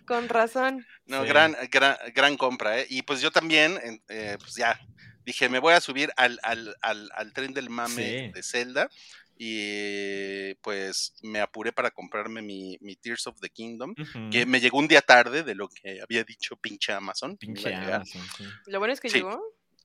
Con 0.07 0.27
razón. 0.29 0.85
No, 1.05 1.21
Sí. 1.21 1.27
gran, 1.29 1.55
gran, 1.71 1.97
gran 2.13 2.37
compra, 2.37 2.79
¿eh? 2.79 2.87
Y 2.89 3.03
pues 3.03 3.21
yo 3.21 3.31
también, 3.31 3.79
eh, 4.09 4.37
pues 4.39 4.55
ya, 4.55 4.79
dije, 5.25 5.49
me 5.49 5.59
voy 5.59 5.73
a 5.73 5.81
subir 5.81 6.11
al, 6.17 6.39
al, 6.43 6.75
al, 6.81 7.09
al 7.15 7.33
tren 7.33 7.53
del 7.53 7.69
mame 7.69 7.93
Sí. 8.27 8.31
de 8.33 8.43
Zelda. 8.43 8.89
Y 9.37 10.53
pues 10.61 11.15
me 11.23 11.39
apuré 11.41 11.71
para 11.73 11.91
comprarme 11.91 12.41
mi, 12.41 12.77
mi 12.81 12.95
Tears 12.95 13.25
of 13.27 13.39
the 13.41 13.49
Kingdom, 13.49 13.93
que 14.31 14.45
me 14.45 14.59
llegó 14.59 14.77
un 14.77 14.87
día 14.87 15.01
tarde 15.01 15.43
de 15.43 15.55
lo 15.55 15.67
que 15.69 16.01
había 16.01 16.23
dicho 16.23 16.55
pinche 16.55 16.93
Amazon. 16.93 17.35
Pinche. 17.37 17.73
Amazon, 17.73 18.21
sí. 18.37 18.45
Lo 18.67 18.79
bueno 18.79 18.93
es 18.93 18.99
que 19.01 19.09
Sí. 19.09 19.17
llegó. 19.17 19.41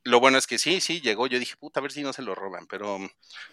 Lo 0.09 0.21
bueno 0.21 0.38
es 0.38 0.47
que 0.47 0.59
sí, 0.59 0.81
sí, 0.81 1.01
llegó. 1.01 1.27
Yo 1.27 1.38
dije, 1.38 1.55
puta, 1.57 1.81
a 1.81 1.83
ver 1.83 1.92
si 1.92 2.03
no 2.03 2.12
se 2.12 2.23
lo 2.23 2.35
roban, 2.35 2.66
pero 2.66 2.99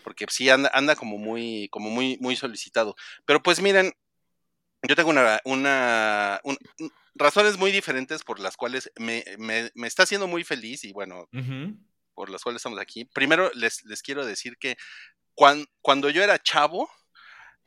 porque 0.04 0.26
sí 0.30 0.50
anda, 0.50 0.72
anda 0.74 0.96
como 0.96 1.18
muy, 1.18 1.68
como 1.70 1.89
muy, 1.89 2.18
muy 2.22 2.36
solicitado. 2.36 2.96
Pero 3.26 3.44
pues 3.44 3.60
miren, 3.62 3.94
yo 4.88 4.96
tengo 4.96 5.10
una, 5.10 5.39
una, 5.44 6.39
un- 6.44 6.58
un- 6.80 6.91
razones 7.15 7.58
muy 7.58 7.72
diferentes 7.72 8.24
por 8.24 8.39
las 8.39 8.56
cuales 8.56 8.91
me, 8.98 9.24
me, 9.38 9.72
me 9.76 9.88
está 9.88 10.04
haciendo 10.04 10.28
muy 10.28 10.44
feliz 10.44 10.84
y 10.86 10.94
bueno, 10.94 11.28
por 12.13 12.30
las 12.30 12.41
cuales 12.41 12.60
estamos 12.60 12.80
aquí. 12.80 13.06
Primero 13.06 13.52
les, 13.54 13.84
les 13.86 14.02
quiero 14.02 14.26
decir 14.26 14.58
que 14.58 14.78
cuan- 15.34 15.65
cuando 15.82 16.10
yo 16.10 16.24
era 16.24 16.39
chavo, 16.39 16.89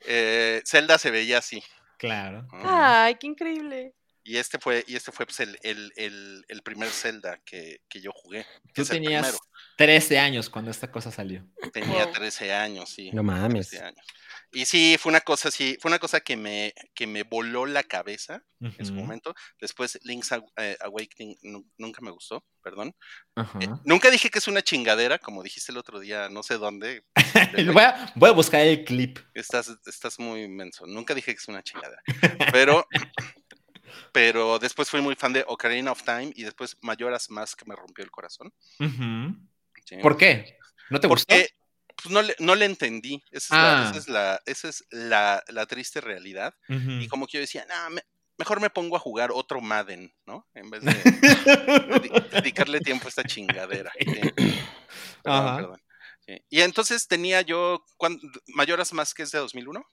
eh, 0.01 0.61
Zelda 0.65 0.97
se 0.97 1.11
veía 1.11 1.37
así. 1.39 1.61
Claro. 1.97 2.47
¿no? 2.51 2.59
Ay, 2.63 3.15
qué 3.19 3.27
increíble. 3.27 3.93
Y 4.29 4.37
este 4.37 4.59
fue, 4.59 4.83
y 4.87 4.95
este 4.95 5.11
fue 5.11 5.25
pues, 5.25 5.39
el, 5.39 5.57
el, 5.63 5.91
el, 5.95 6.45
el 6.47 6.61
primer 6.61 6.89
Zelda 6.91 7.41
que, 7.43 7.81
que 7.89 7.99
yo 7.99 8.11
jugué. 8.13 8.45
que 8.75 8.83
Tú 8.83 8.85
tenías 8.85 9.23
primero. 9.23 9.39
13 9.77 10.19
años 10.19 10.51
cuando 10.51 10.69
esta 10.69 10.91
cosa 10.91 11.11
salió. 11.11 11.43
Tenía 11.73 12.05
Wow. 12.05 12.13
13 12.13 12.53
años, 12.53 12.89
sí. 12.89 13.09
No 13.11 13.23
mames. 13.23 13.69
13 13.69 13.85
años. 13.85 14.05
Y 14.51 14.65
sí, 14.65 14.97
fue 14.99 15.09
una 15.11 15.21
cosa 15.21 15.47
así, 15.49 15.77
fue 15.81 15.89
una 15.89 15.97
cosa 15.97 16.19
que 16.19 16.37
me, 16.37 16.73
que 16.93 17.07
me 17.07 17.23
voló 17.23 17.65
la 17.65 17.81
cabeza 17.83 18.43
en 18.59 18.85
su 18.85 18.93
momento. 18.93 19.33
Después 19.59 19.97
Link's 20.03 20.29
eh, 20.57 20.77
Awakening 20.81 21.35
nu- 21.43 21.67
nunca 21.77 22.01
me 22.01 22.11
gustó, 22.11 22.45
perdón. 22.63 22.95
Eh, 23.59 23.67
nunca 23.83 24.11
dije 24.11 24.29
que 24.29 24.37
es 24.39 24.47
una 24.47 24.61
chingadera, 24.61 25.17
como 25.17 25.41
dijiste 25.41 25.71
el 25.71 25.77
otro 25.79 25.99
día, 25.99 26.29
no 26.29 26.43
sé 26.43 26.55
dónde. 26.59 27.03
voy, 27.73 27.83
a, 27.83 28.11
voy 28.15 28.29
a 28.29 28.33
buscar 28.33 28.61
el 28.61 28.83
clip. 28.85 29.17
Estás, 29.33 29.71
estás 29.87 30.19
muy 30.19 30.43
inmenso. 30.43 30.85
Nunca 30.85 31.15
dije 31.15 31.31
que 31.33 31.39
es 31.39 31.47
una 31.47 31.63
chingadera. 31.63 32.01
Pero, 32.51 32.87
pero 34.11 34.59
después 34.59 34.89
fui 34.89 35.01
muy 35.01 35.15
fan 35.15 35.33
de 35.33 35.43
Ocarina 35.47 35.91
of 35.91 36.03
Time 36.03 36.31
y 36.35 36.43
después 36.43 36.77
Mayoras 36.81 37.29
Mask 37.29 37.61
me 37.65 37.75
rompió 37.75 38.03
el 38.03 38.11
corazón. 38.11 38.51
¿Por 40.01 40.17
qué? 40.17 40.57
¿No 40.89 40.99
te 40.99 41.07
gustó? 41.07 41.25
Porque 41.33 41.49
pues, 42.01 42.11
no, 42.13 42.21
le, 42.21 42.35
no 42.39 42.55
le 42.55 42.65
entendí. 42.65 43.21
Esa 43.31 43.45
es, 43.45 43.49
la, 43.51 43.81
Ah. 43.81 43.89
esa 43.89 43.97
es, 43.99 44.07
la, 44.07 44.41
esa 44.45 44.69
es 44.69 44.85
la, 44.91 45.43
la 45.47 45.65
triste 45.65 46.01
realidad. 46.01 46.53
Y 46.67 47.07
como 47.07 47.27
que 47.27 47.33
yo 47.37 47.41
decía, 47.41 47.65
"Nah, 47.67 47.89
me- 47.89 48.03
mejor 48.37 48.61
me 48.61 48.69
pongo 48.69 48.95
a 48.95 48.99
jugar 48.99 49.31
otro 49.33 49.59
Madden, 49.61 50.13
¿no? 50.25 50.47
En 50.53 50.69
vez 50.69 50.81
de 50.83 50.91
dedi- 50.93 52.29
dedicarle 52.29 52.79
tiempo 52.79 53.05
a 53.05 53.09
esta 53.09 53.23
chingadera. 53.23 53.91
Perdón, 55.23 55.47
Ajá. 55.47 55.55
perdón. 55.57 55.81
Y 56.49 56.61
entonces 56.61 57.07
tenía 57.07 57.41
yo, 57.41 57.83
¿cuán- 57.97 58.19
Mayoras 58.47 58.93
más 58.93 59.13
que 59.13 59.23
es 59.23 59.31
de 59.31 59.39
2001? 59.39 59.83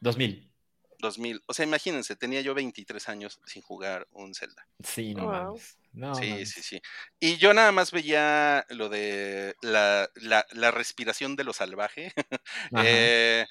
2000. 0.00 0.50
2000. 0.98 1.42
O 1.46 1.54
sea, 1.54 1.64
imagínense, 1.66 2.16
tenía 2.16 2.40
yo 2.40 2.54
23 2.54 3.08
años 3.08 3.40
sin 3.46 3.62
jugar 3.62 4.06
un 4.12 4.34
Zelda. 4.34 4.66
Sí, 4.82 5.14
no 5.14 5.24
Wow. 5.24 5.32
mames. 5.32 5.78
No, 5.92 6.14
sí, 6.14 6.28
mames. 6.30 6.50
sí, 6.50 6.62
sí. 6.62 6.80
Y 7.18 7.36
yo 7.36 7.54
nada 7.54 7.72
más 7.72 7.90
veía 7.90 8.66
lo 8.70 8.88
de 8.88 9.54
la, 9.62 10.10
la- 10.16 10.46
la 10.52 10.70
respiración 10.70 11.36
de 11.36 11.44
lo 11.44 11.52
salvaje. 11.52 12.12
Eh, 12.76 13.46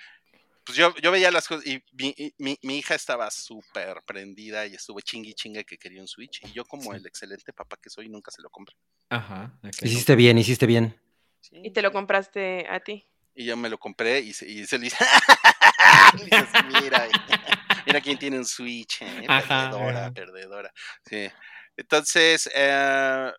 pues 0.64 0.78
yo, 0.80 0.96
yo 0.98 1.12
veía 1.12 1.30
las 1.32 1.48
cosas 1.48 1.66
y 1.68 1.84
mi, 1.94 2.16
mi- 2.40 2.58
mi 2.64 2.78
hija 2.80 2.96
estaba 2.96 3.30
súper 3.30 4.02
prendida 4.06 4.66
y 4.66 4.74
estuvo 4.74 5.00
chingui 5.00 5.34
chingue 5.36 5.64
que 5.64 5.78
quería 5.78 6.02
un 6.02 6.08
Switch. 6.08 6.42
Y 6.44 6.52
yo, 6.54 6.66
como 6.66 6.92
Sí. 6.92 6.98
el 6.98 7.06
excelente 7.06 7.54
papá 7.54 7.78
que 7.82 7.90
soy, 7.90 8.10
nunca 8.10 8.32
se 8.32 8.42
lo 8.42 8.50
compré. 8.50 8.76
Ajá. 9.10 9.60
Hiciste 9.84 10.16
bien, 10.16 10.38
hiciste 10.40 10.66
bien. 10.66 11.00
Sí, 11.42 11.58
Y 11.64 11.72
te 11.72 11.84
lo 11.84 11.92
compraste 11.92 12.66
a 12.68 12.80
ti. 12.80 13.06
Y 13.36 13.46
yo 13.46 13.56
me 13.58 13.70
lo 13.70 13.78
compré 13.78 14.22
y 14.22 14.34
se, 14.34 14.50
y 14.50 14.66
se 14.66 14.78
le 14.80 14.86
dice, 14.86 14.98
dices, 16.26 16.50
mira, 16.82 17.08
mira 17.86 18.02
quién 18.02 18.18
tiene 18.18 18.38
un 18.38 18.46
Switch, 18.46 19.02
¿eh? 19.02 19.26
Ajá, 19.28 19.70
perdedora, 19.70 20.00
ajá. 20.00 20.14
perdedora. 20.14 20.74
Sí. 21.08 21.30
Entonces, 21.78 22.50
eh, 22.56 23.32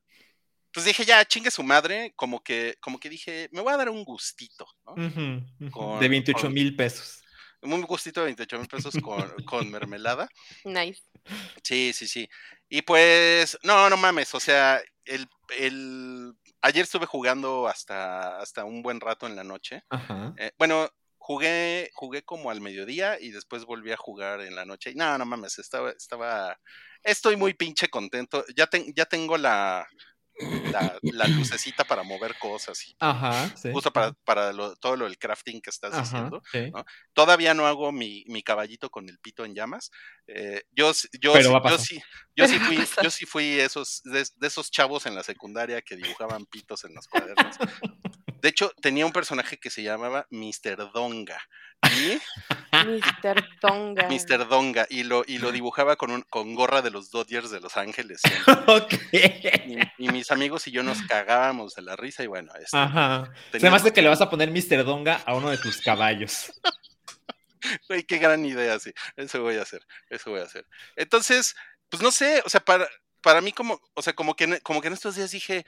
pues 0.73 0.85
dije, 0.85 1.05
ya, 1.05 1.25
chingue 1.25 1.51
su 1.51 1.63
madre, 1.63 2.13
como 2.17 2.43
que, 2.43 2.77
como 2.81 2.99
que 3.01 3.09
dije, 3.09 3.49
me 3.53 3.63
voy 3.63 3.73
a 3.73 3.79
dar 3.79 3.89
un 3.89 4.05
gustito, 4.05 4.67
¿no? 4.85 4.95
Con- 5.71 6.01
de 6.01 6.09
28 6.09 6.43
con- 6.43 6.53
mil 6.53 6.77
pesos. 6.77 7.23
Un 7.63 7.81
gustito 7.83 8.21
de 8.21 8.27
28 8.27 8.59
mil 8.59 8.69
pesos 8.69 8.95
con, 9.03 9.43
con 9.45 9.71
mermelada. 9.71 10.29
Nice. 10.65 11.03
Sí, 11.63 11.93
sí, 11.95 12.07
sí. 12.07 12.29
Y 12.69 12.83
pues, 12.83 13.59
no, 13.63 13.89
no 13.89 13.97
mames, 13.97 14.35
o 14.35 14.41
sea, 14.41 14.81
el, 15.05 15.27
el... 15.59 16.35
ayer 16.61 16.83
estuve 16.85 17.07
jugando 17.07 17.67
hasta, 17.67 18.39
hasta 18.39 18.65
un 18.65 18.83
buen 18.83 19.01
rato 19.01 19.27
en 19.27 19.35
la 19.35 19.45
noche. 19.45 19.83
Ajá. 19.89 20.35
Eh, 20.37 20.53
bueno, 20.59 20.91
jugué, 21.27 21.91
jugué 21.95 22.23
como 22.23 22.53
al 22.53 22.61
mediodía 22.61 23.19
y 23.21 23.33
después 23.33 23.65
volví 23.65 23.91
a 23.91 23.97
jugar 23.97 24.43
en 24.43 24.55
la 24.55 24.65
noche. 24.65 24.93
Y 24.93 24.95
no, 24.95 25.19
no 25.19 25.27
mames, 25.27 25.59
estaba, 25.59 25.91
estaba, 25.91 26.57
estoy 27.03 27.35
muy 27.35 27.53
pinche 27.53 27.89
contento. 27.89 28.45
Ya, 28.57 28.69
ten- 28.69 28.93
ya 28.95 29.07
tengo 29.07 29.37
la, 29.37 29.85
la, 30.71 30.97
la 31.03 31.27
lucecita 31.67 31.83
para 31.83 32.05
mover 32.05 32.37
cosas 32.39 32.87
y 32.87 32.95
Ajá. 33.01 33.51
Sí. 33.57 33.73
justo 33.73 33.91
para, 33.93 34.13
para 34.25 34.53
lo- 34.53 34.77
todo 34.77 34.95
lo 34.95 35.07
del 35.07 35.19
crafting 35.19 35.61
que 35.61 35.71
estás 35.71 35.95
Ajá, 35.95 36.03
diciendo. 36.03 36.43
sí. 36.53 36.71
¿no? 36.71 36.85
Todavía 37.13 37.55
no 37.55 37.67
hago 37.67 37.91
mi, 37.91 38.23
mi 38.29 38.45
caballito 38.45 38.89
con 38.89 39.09
el 39.09 39.19
pito 39.19 39.45
en 39.45 39.57
llamas. 39.57 39.91
Eh, 40.29 40.63
yo, 40.71 40.93
yo, 41.21 41.33
Pero 41.33 41.49
sí- 41.49 41.53
va 41.55 41.59
a 41.59 41.71
yo 41.73 41.79
sí, 41.79 42.03
yo 42.37 42.47
sí 42.47 42.59
fui, 42.61 42.79
yo 43.03 43.11
sí 43.11 43.27
fui 43.27 43.59
esos, 43.59 44.01
de, 44.05 44.25
de 44.37 44.47
esos 44.47 44.71
chavos 44.71 45.07
en 45.07 45.17
la 45.17 45.25
secundaria 45.25 45.83
que 45.83 45.97
dibujaban 45.97 46.47
pitos 46.47 46.85
en 46.85 46.95
los 46.95 47.09
cuadernos. 47.09 47.57
De 48.47 48.51
hecho, 48.51 48.71
tenía 48.81 49.05
un 49.05 49.11
personaje 49.11 49.57
que 49.57 49.71
se 49.71 49.83
llamaba 49.83 50.29
Mr. 50.31 50.93
Donga. 50.93 51.37
Y 51.83 52.21
Mr. 52.71 53.45
Donga. 53.61 54.09
Mr. 54.09 54.47
Donga. 54.47 54.87
Y 54.89 55.03
lo, 55.03 55.25
y 55.27 55.39
lo 55.39 55.51
dibujaba 55.51 55.97
con, 55.97 56.13
un, 56.13 56.23
con 56.23 56.55
gorra 56.55 56.81
de 56.81 56.93
los 56.93 57.11
Dodgers 57.11 57.51
de 57.51 57.59
Los 57.59 57.77
Ángeles. 57.77 58.21
siempre. 58.21 58.55
ok. 58.73 58.95
Y, 59.11 60.05
y 60.07 60.09
mis 60.11 60.31
amigos 60.31 60.65
y 60.69 60.71
yo 60.71 60.85
nos 60.85 61.03
cagábamos 61.03 61.75
de 61.75 61.83
la 61.83 61.97
risa. 61.97 62.23
Y 62.23 62.29
bueno, 62.29 62.53
este, 62.55 62.77
Ajá. 62.77 63.33
Se 63.51 63.69
me 63.69 63.77
hace 63.77 63.93
que 63.93 64.01
le 64.01 64.11
vas 64.11 64.21
a 64.21 64.31
poner 64.31 64.53
Mr. 64.53 64.85
Donga 64.85 65.21
a 65.27 65.35
uno 65.35 65.51
de 65.51 65.59
tus 65.59 65.81
caballos. 65.81 66.53
Güey, 67.89 68.05
qué 68.05 68.19
gran 68.19 68.45
idea, 68.47 68.79
sí. 68.79 68.93
Eso 69.17 69.43
voy 69.43 69.57
a 69.57 69.63
hacer, 69.63 69.85
eso 70.09 70.31
voy 70.31 70.39
a 70.39 70.45
hacer. 70.45 70.65
Entonces, 70.95 71.57
pues 71.89 72.01
no 72.01 72.13
sé, 72.13 72.41
o 72.45 72.49
sea, 72.49 72.61
para, 72.61 72.87
para 73.23 73.41
mí 73.41 73.51
como, 73.51 73.81
o 73.95 74.03
sea, 74.03 74.13
como 74.13 74.37
que, 74.37 74.61
como 74.61 74.81
que 74.81 74.87
en 74.87 74.95
estos 74.95 75.17
días 75.17 75.33
dije, 75.33 75.67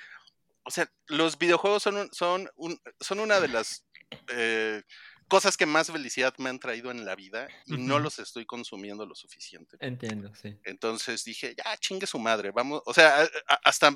o 0.69 0.71
sea, 0.71 0.93
los 1.07 1.39
videojuegos 1.39 1.83
son, 1.83 1.97
un- 1.97 2.13
son, 2.13 2.51
un- 2.57 2.81
son 3.01 3.21
una 3.21 3.41
de 3.41 3.49
las 3.49 3.85
eh, 4.29 4.83
cosas 5.27 5.57
que 5.57 5.65
más 5.67 5.91
felicidad 5.91 6.35
me 6.39 6.51
han 6.51 6.59
traído 6.59 6.91
en 6.91 7.05
la 7.07 7.15
vida 7.17 7.49
y 7.67 7.77
no 7.79 7.99
los 7.99 8.19
estoy 8.19 8.45
consumiendo 8.47 9.07
lo 9.07 9.15
suficiente. 9.15 9.77
Entiendo, 9.81 10.35
sí. 10.35 10.59
Entonces 10.65 11.25
dije, 11.25 11.55
ya 11.57 11.77
chingue 11.79 12.07
su 12.07 12.19
madre, 12.19 12.51
vamos, 12.51 12.83
o 12.85 12.93
sea, 12.95 13.23
a- 13.23 13.25
a- 13.55 13.61
hasta, 13.65 13.95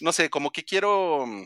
no 0.00 0.12
sé, 0.12 0.30
como 0.30 0.50
que 0.52 0.64
quiero, 0.64 1.26
mm, 1.26 1.44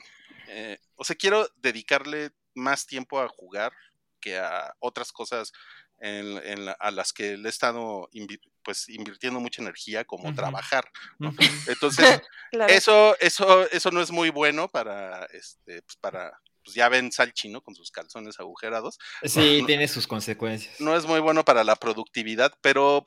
eh, 0.48 0.78
o 0.96 1.04
sea, 1.04 1.16
quiero 1.16 1.48
dedicarle 1.56 2.30
más 2.54 2.86
tiempo 2.86 3.20
a 3.20 3.28
jugar 3.28 3.72
que 4.20 4.38
a 4.38 4.74
otras 4.80 5.12
cosas 5.12 5.52
en, 6.00 6.38
en 6.44 6.64
la- 6.66 6.76
a 6.78 6.90
las 6.90 7.12
que 7.12 7.36
le 7.36 7.48
he 7.48 7.50
estado 7.50 8.08
invi- 8.12 8.40
pues 8.62 8.88
invirtiendo 8.88 9.40
mucha 9.40 9.62
energía, 9.62 10.04
como 10.04 10.34
trabajar. 10.34 10.90
Entonces, 11.66 12.20
Claro. 12.50 12.72
eso, 12.72 13.16
eso, 13.20 13.68
eso 13.70 13.90
no 13.90 14.00
es 14.00 14.10
muy 14.10 14.30
bueno 14.30 14.68
para, 14.68 15.24
este, 15.32 15.82
pues 15.82 15.96
para, 16.00 16.32
pues 16.64 16.74
ya 16.74 16.88
ven 16.88 17.12
Salchi, 17.12 17.48
¿no? 17.50 17.60
Con 17.62 17.74
sus 17.74 17.90
calzones 17.90 18.40
agujerados 18.40 18.98
Sí, 19.24 19.60
no- 19.60 19.66
tiene 19.66 19.86
sus 19.88 20.06
consecuencias. 20.06 20.80
no 20.80 20.96
es 20.96 21.04
muy 21.06 21.20
bueno 21.20 21.44
para 21.44 21.64
la 21.64 21.76
productividad, 21.76 22.52
pero 22.62 23.04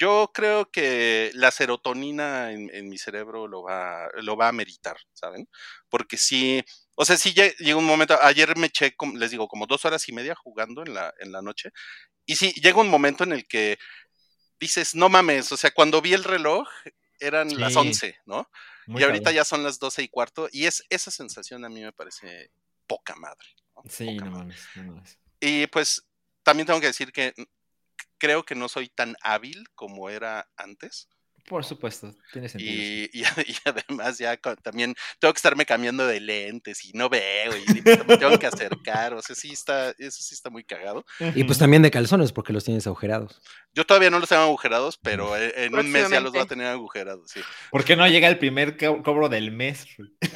yo 0.00 0.30
creo 0.32 0.70
que 0.70 1.32
la 1.34 1.50
serotonina 1.50 2.52
en, 2.52 2.70
en 2.72 2.88
mi 2.88 2.98
cerebro 2.98 3.48
lo 3.48 3.62
va, 3.64 4.08
lo 4.22 4.36
va 4.36 4.46
a 4.46 4.52
meritar, 4.52 4.96
¿saben? 5.12 5.48
Porque 5.88 6.16
sí, 6.16 6.62
o 6.94 7.04
sea, 7.04 7.16
sí 7.16 7.34
lle- 7.34 7.56
llega 7.58 7.76
un 7.78 7.84
momento, 7.84 8.16
ayer 8.22 8.56
me 8.56 8.68
eché, 8.68 8.94
les 9.14 9.32
digo, 9.32 9.48
como 9.48 9.66
dos 9.66 9.84
horas 9.84 10.08
y 10.08 10.12
media 10.12 10.36
jugando 10.36 10.82
en 10.86 10.94
la, 10.94 11.12
en 11.18 11.32
la 11.32 11.42
noche, 11.42 11.70
y 12.28 12.36
sí, 12.36 12.52
llega 12.52 12.80
un 12.80 12.88
momento 12.90 13.24
en 13.24 13.32
el 13.32 13.48
que 13.48 13.78
dices, 14.60 14.94
no 14.94 15.08
mames, 15.08 15.50
o 15.50 15.56
sea, 15.56 15.70
cuando 15.72 16.00
vi 16.02 16.12
el 16.12 16.22
reloj 16.24 16.68
eran 17.20 17.58
las 17.58 17.72
Sí. 17.72 17.78
11, 17.80 18.18
¿no? 18.26 18.48
Muy 18.86 19.00
y 19.00 19.04
ahorita 19.04 19.24
cabrón. 19.24 19.34
ya 19.36 19.44
son 19.44 19.62
las 19.64 19.78
12 19.78 20.02
y 20.02 20.08
cuarto, 20.08 20.48
y 20.52 20.66
es 20.66 20.84
esa 20.90 21.10
sensación 21.10 21.64
a 21.64 21.68
mí 21.68 21.80
me 21.82 21.92
parece 21.92 22.50
poca 22.86 23.16
madre. 23.16 23.48
¿no? 23.74 23.82
Sí, 23.88 24.04
Poca 24.14 24.24
no 24.26 24.30
madre. 24.30 24.44
mames, 24.46 24.62
no 24.76 24.82
mames. 24.84 25.18
Y 25.40 25.66
pues 25.68 26.06
también 26.42 26.66
tengo 26.66 26.80
que 26.80 26.86
decir 26.88 27.12
que 27.12 27.34
creo 28.18 28.44
que 28.44 28.54
no 28.54 28.68
soy 28.68 28.88
tan 28.88 29.16
hábil 29.22 29.68
como 29.74 30.10
era 30.10 30.48
antes. 30.56 31.08
Por 31.48 31.64
supuesto, 31.64 32.14
tiene 32.32 32.48
sentido. 32.48 32.72
Y, 32.72 33.10
y 33.12 33.22
ade- 33.24 33.44
y 33.48 33.56
además 33.64 34.18
ya 34.18 34.36
también 34.62 34.94
tengo 35.18 35.32
que 35.32 35.38
estarme 35.38 35.64
cambiando 35.64 36.06
de 36.06 36.20
lentes 36.20 36.84
y 36.84 36.92
no 36.92 37.08
veo 37.08 37.56
y 37.56 37.64
me 37.82 37.82
tengo 37.82 38.38
que 38.38 38.46
acercar. 38.46 39.14
O 39.14 39.22
sea, 39.22 39.34
sí 39.34 39.52
está, 39.52 39.90
eso 39.90 40.22
sí 40.22 40.34
está 40.34 40.50
muy 40.50 40.64
cagado. 40.64 41.04
Y 41.34 41.44
pues 41.44 41.58
también 41.58 41.82
de 41.82 41.90
calzones, 41.90 42.32
porque 42.32 42.52
los 42.52 42.64
tienes 42.64 42.86
agujerados. 42.86 43.40
Yo 43.74 43.86
todavía 43.86 44.10
no 44.10 44.18
los 44.18 44.28
tengo 44.28 44.42
agujerados, 44.42 44.98
pero 45.02 45.36
e- 45.36 45.64
en 45.64 45.74
un 45.74 45.90
mes 45.90 46.10
ya 46.10 46.20
los 46.20 46.32
voy 46.32 46.42
a 46.42 46.46
tener 46.46 46.66
agujerados, 46.66 47.30
sí. 47.30 47.40
¿Por 47.70 47.84
qué 47.84 47.96
no 47.96 48.06
llega 48.08 48.28
el 48.28 48.38
primer 48.38 48.76
co- 48.76 49.02
cobro 49.02 49.28
del 49.28 49.50
mes? 49.50 49.86
Rui? 49.96 50.12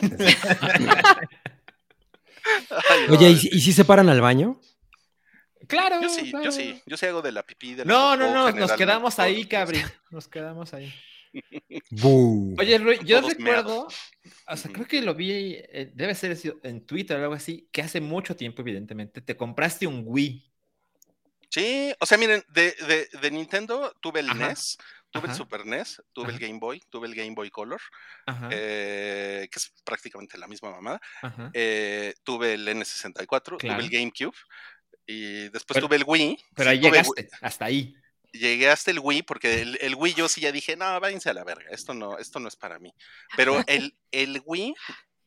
Ay, 2.91 3.07
no, 3.09 3.15
Oye, 3.15 3.31
¿y, 3.31 3.49
y 3.57 3.61
si 3.61 3.73
se 3.73 3.85
paran 3.85 4.09
al 4.09 4.21
baño? 4.21 4.61
Claro. 5.73 6.01
yo 6.03 6.09
sí, 6.09 6.31
claro. 6.31 6.45
yo 6.45 6.53
sí, 6.53 6.83
yo 6.87 6.97
sí 6.97 7.07
hago 7.07 7.23
de 7.23 7.33
la 7.33 7.43
pipí. 7.43 7.75
De 7.75 7.85
la 7.85 7.93
No, 7.93 8.17
no, 8.17 8.33
no, 8.33 8.51
nos 8.53 8.73
quedamos 8.73 9.19
ahí, 9.19 9.47
cabri. 9.47 9.83
Nos 10.11 10.29
quedamos 10.29 10.73
ahí. 10.75 10.93
Oye, 12.59 12.79
Rui, 12.79 12.99
yo 13.05 13.21
Todos 13.21 13.35
recuerdo, 13.35 13.89
o 14.49 14.57
sea, 14.57 14.71
creo 14.71 14.87
que 14.87 15.01
lo 15.01 15.15
vi, 15.15 15.55
eh, 15.57 15.91
debe 15.95 16.15
ser 16.15 16.37
en 16.63 16.85
Twitter 16.85 17.17
o 17.19 17.23
algo 17.23 17.35
así, 17.35 17.69
que 17.73 17.81
hace 17.83 18.01
mucho 18.01 18.37
tiempo, 18.37 18.61
evidentemente, 18.61 19.23
te 19.23 19.37
compraste 19.37 19.87
un 19.87 20.05
Wii. 20.07 20.53
Sí, 21.49 21.93
o 21.99 22.07
sea, 22.07 22.19
miren, 22.19 22.43
de, 22.49 22.73
de, 22.87 23.09
de 23.21 23.31
Nintendo 23.31 23.95
tuve 24.01 24.21
el 24.21 24.29
Ajá, 24.31 24.49
NES, 24.49 24.79
tuve 25.11 25.29
el. 25.29 25.35
Super 25.35 25.65
NES, 25.67 26.03
tuve 26.13 26.33
el. 26.33 26.39
Game 26.39 26.59
Boy, 26.59 26.83
tuve 26.91 27.09
el 27.09 27.15
Game 27.15 27.35
Boy 27.35 27.51
Color, 27.51 27.81
eh, 28.51 29.49
que 29.51 29.59
es 29.59 29.73
prácticamente 29.85 30.37
la 30.39 30.49
misma 30.49 30.71
mamada. 30.71 31.01
eh, 31.55 32.15
tuve 32.25 32.55
el 32.55 32.67
N64, 32.69 33.43
tuve 33.45 33.59
Claro. 33.59 33.83
el 33.83 33.91
GameCube 33.91 34.37
y 35.07 35.49
después 35.51 35.75
Pero- 35.75 35.87
tuve 35.89 35.97
el 35.97 36.05
Wii. 36.07 36.39
Pero 36.55 36.71
sí, 36.71 36.77
ahí 36.77 36.81
llegaste, 36.83 37.29
hasta 37.41 37.65
ahí. 37.67 37.95
Llegué 38.33 38.71
hasta 38.71 38.91
el 38.91 38.99
Wii 39.01 39.23
porque 39.25 39.61
el, 39.61 39.77
el 39.83 39.95
Wii 39.95 40.15
yo 40.15 40.29
sí 40.29 40.41
ya 40.41 40.53
dije, 40.53 40.75
no, 40.77 40.99
váyanse 41.01 41.29
a 41.31 41.35
la 41.35 41.45
verga, 41.45 41.67
esto 41.71 41.93
no, 41.93 42.17
esto 42.19 42.41
no 42.41 42.49
es 42.49 42.57
para 42.57 42.79
mí. 42.79 42.95
Pero 43.37 43.63
el, 43.67 43.95
el 44.11 44.41
Wii, 44.47 44.75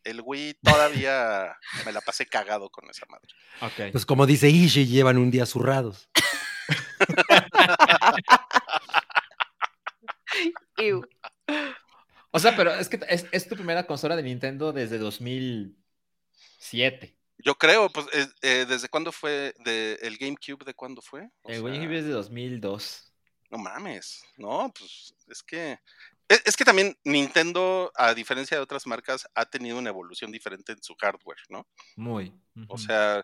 el 0.05 0.21
Wii 0.23 0.55
todavía 0.63 1.55
me 1.85 1.91
la 1.91 2.01
pasé 2.01 2.25
cagado 2.25 2.69
con 2.69 2.89
esa 2.89 3.05
madre. 3.07 3.27
Ok. 3.61 3.91
Pues 3.91 4.05
como 4.05 4.25
dice 4.25 4.49
Ishi, 4.49 4.87
llevan 4.87 5.17
un 5.17 5.29
día 5.29 5.45
zurrados. 5.45 6.09
Ew. 10.77 11.01
O 12.31 12.39
sea, 12.39 12.55
pero 12.55 12.73
es 12.73 12.89
que 12.89 12.99
es, 13.07 13.25
es 13.31 13.47
tu 13.47 13.55
primera 13.55 13.85
consola 13.87 14.15
de 14.15 14.23
Nintendo 14.23 14.73
desde 14.73 14.97
2007. 14.97 17.15
Yo 17.37 17.55
creo, 17.55 17.89
pues, 17.89 18.07
eh, 18.13 18.27
eh, 18.41 18.65
¿desde 18.67 18.89
cuándo 18.89 19.11
fue? 19.11 19.53
De, 19.59 19.99
¿El 20.01 20.17
GameCube 20.17 20.65
de 20.65 20.73
cuándo 20.73 21.01
fue? 21.01 21.29
O 21.41 21.49
El 21.49 21.61
sea, 21.61 21.69
GameCube 21.69 21.97
es 21.97 22.05
de 22.05 22.11
2002. 22.11 23.13
No 23.51 23.57
mames, 23.57 24.23
no, 24.37 24.71
pues 24.75 25.13
es 25.27 25.43
que 25.43 25.79
es, 26.27 26.41
es 26.45 26.57
que 26.57 26.65
también 26.65 26.97
Nintendo, 27.03 27.91
a 27.95 28.13
diferencia 28.13 28.57
de 28.57 28.63
otras 28.63 28.87
marcas, 28.87 29.27
ha 29.35 29.45
tenido 29.45 29.77
una 29.77 29.89
evolución 29.89 30.31
diferente 30.31 30.71
en 30.71 30.81
su 30.81 30.95
hardware, 30.95 31.37
¿no? 31.49 31.67
Muy. 31.95 32.33
O 32.67 32.77
sea, 32.77 33.23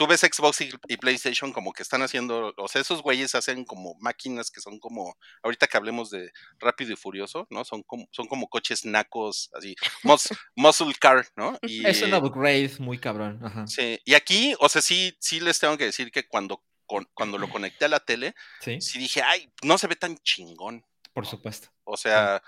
tú 0.00 0.06
ves 0.06 0.20
Xbox 0.22 0.62
y, 0.62 0.70
y 0.88 0.96
PlayStation 0.96 1.52
como 1.52 1.74
que 1.74 1.82
están 1.82 2.00
haciendo, 2.00 2.54
o 2.56 2.68
sea, 2.68 2.80
esos 2.80 3.02
güeyes 3.02 3.34
hacen 3.34 3.66
como 3.66 3.94
máquinas 4.00 4.50
que 4.50 4.62
son 4.62 4.78
como, 4.78 5.14
ahorita 5.42 5.66
que 5.66 5.76
hablemos 5.76 6.08
de 6.08 6.32
Rápido 6.58 6.94
y 6.94 6.96
Furioso, 6.96 7.46
¿no? 7.50 7.66
Son 7.66 7.82
como, 7.82 8.08
son 8.10 8.26
como 8.26 8.48
coches 8.48 8.86
nacos, 8.86 9.50
así, 9.52 9.76
mus- 10.02 10.28
muscle 10.56 10.94
car, 10.98 11.28
¿no? 11.36 11.58
Y, 11.60 11.86
es 11.86 12.00
un 12.00 12.14
upgrade 12.14 12.72
muy 12.78 12.98
cabrón. 12.98 13.44
Ajá. 13.44 13.66
sí, 13.66 14.00
y 14.06 14.14
aquí, 14.14 14.54
o 14.58 14.70
sea, 14.70 14.80
sí, 14.80 15.14
sí 15.20 15.38
les 15.38 15.58
tengo 15.58 15.76
que 15.76 15.84
decir 15.84 16.10
que 16.10 16.26
cuando, 16.26 16.64
con- 16.86 17.06
cuando 17.12 17.36
lo 17.36 17.50
conecté 17.50 17.84
a 17.84 17.88
la 17.88 18.00
tele, 18.00 18.34
Sí, 18.62 18.80
sí 18.80 18.98
dije, 18.98 19.20
ay, 19.20 19.52
no 19.62 19.76
se 19.76 19.86
ve 19.86 19.96
tan 19.96 20.16
chingón. 20.20 20.82
por 21.12 21.26
supuesto. 21.26 21.68
O 21.84 21.98
sea, 21.98 22.42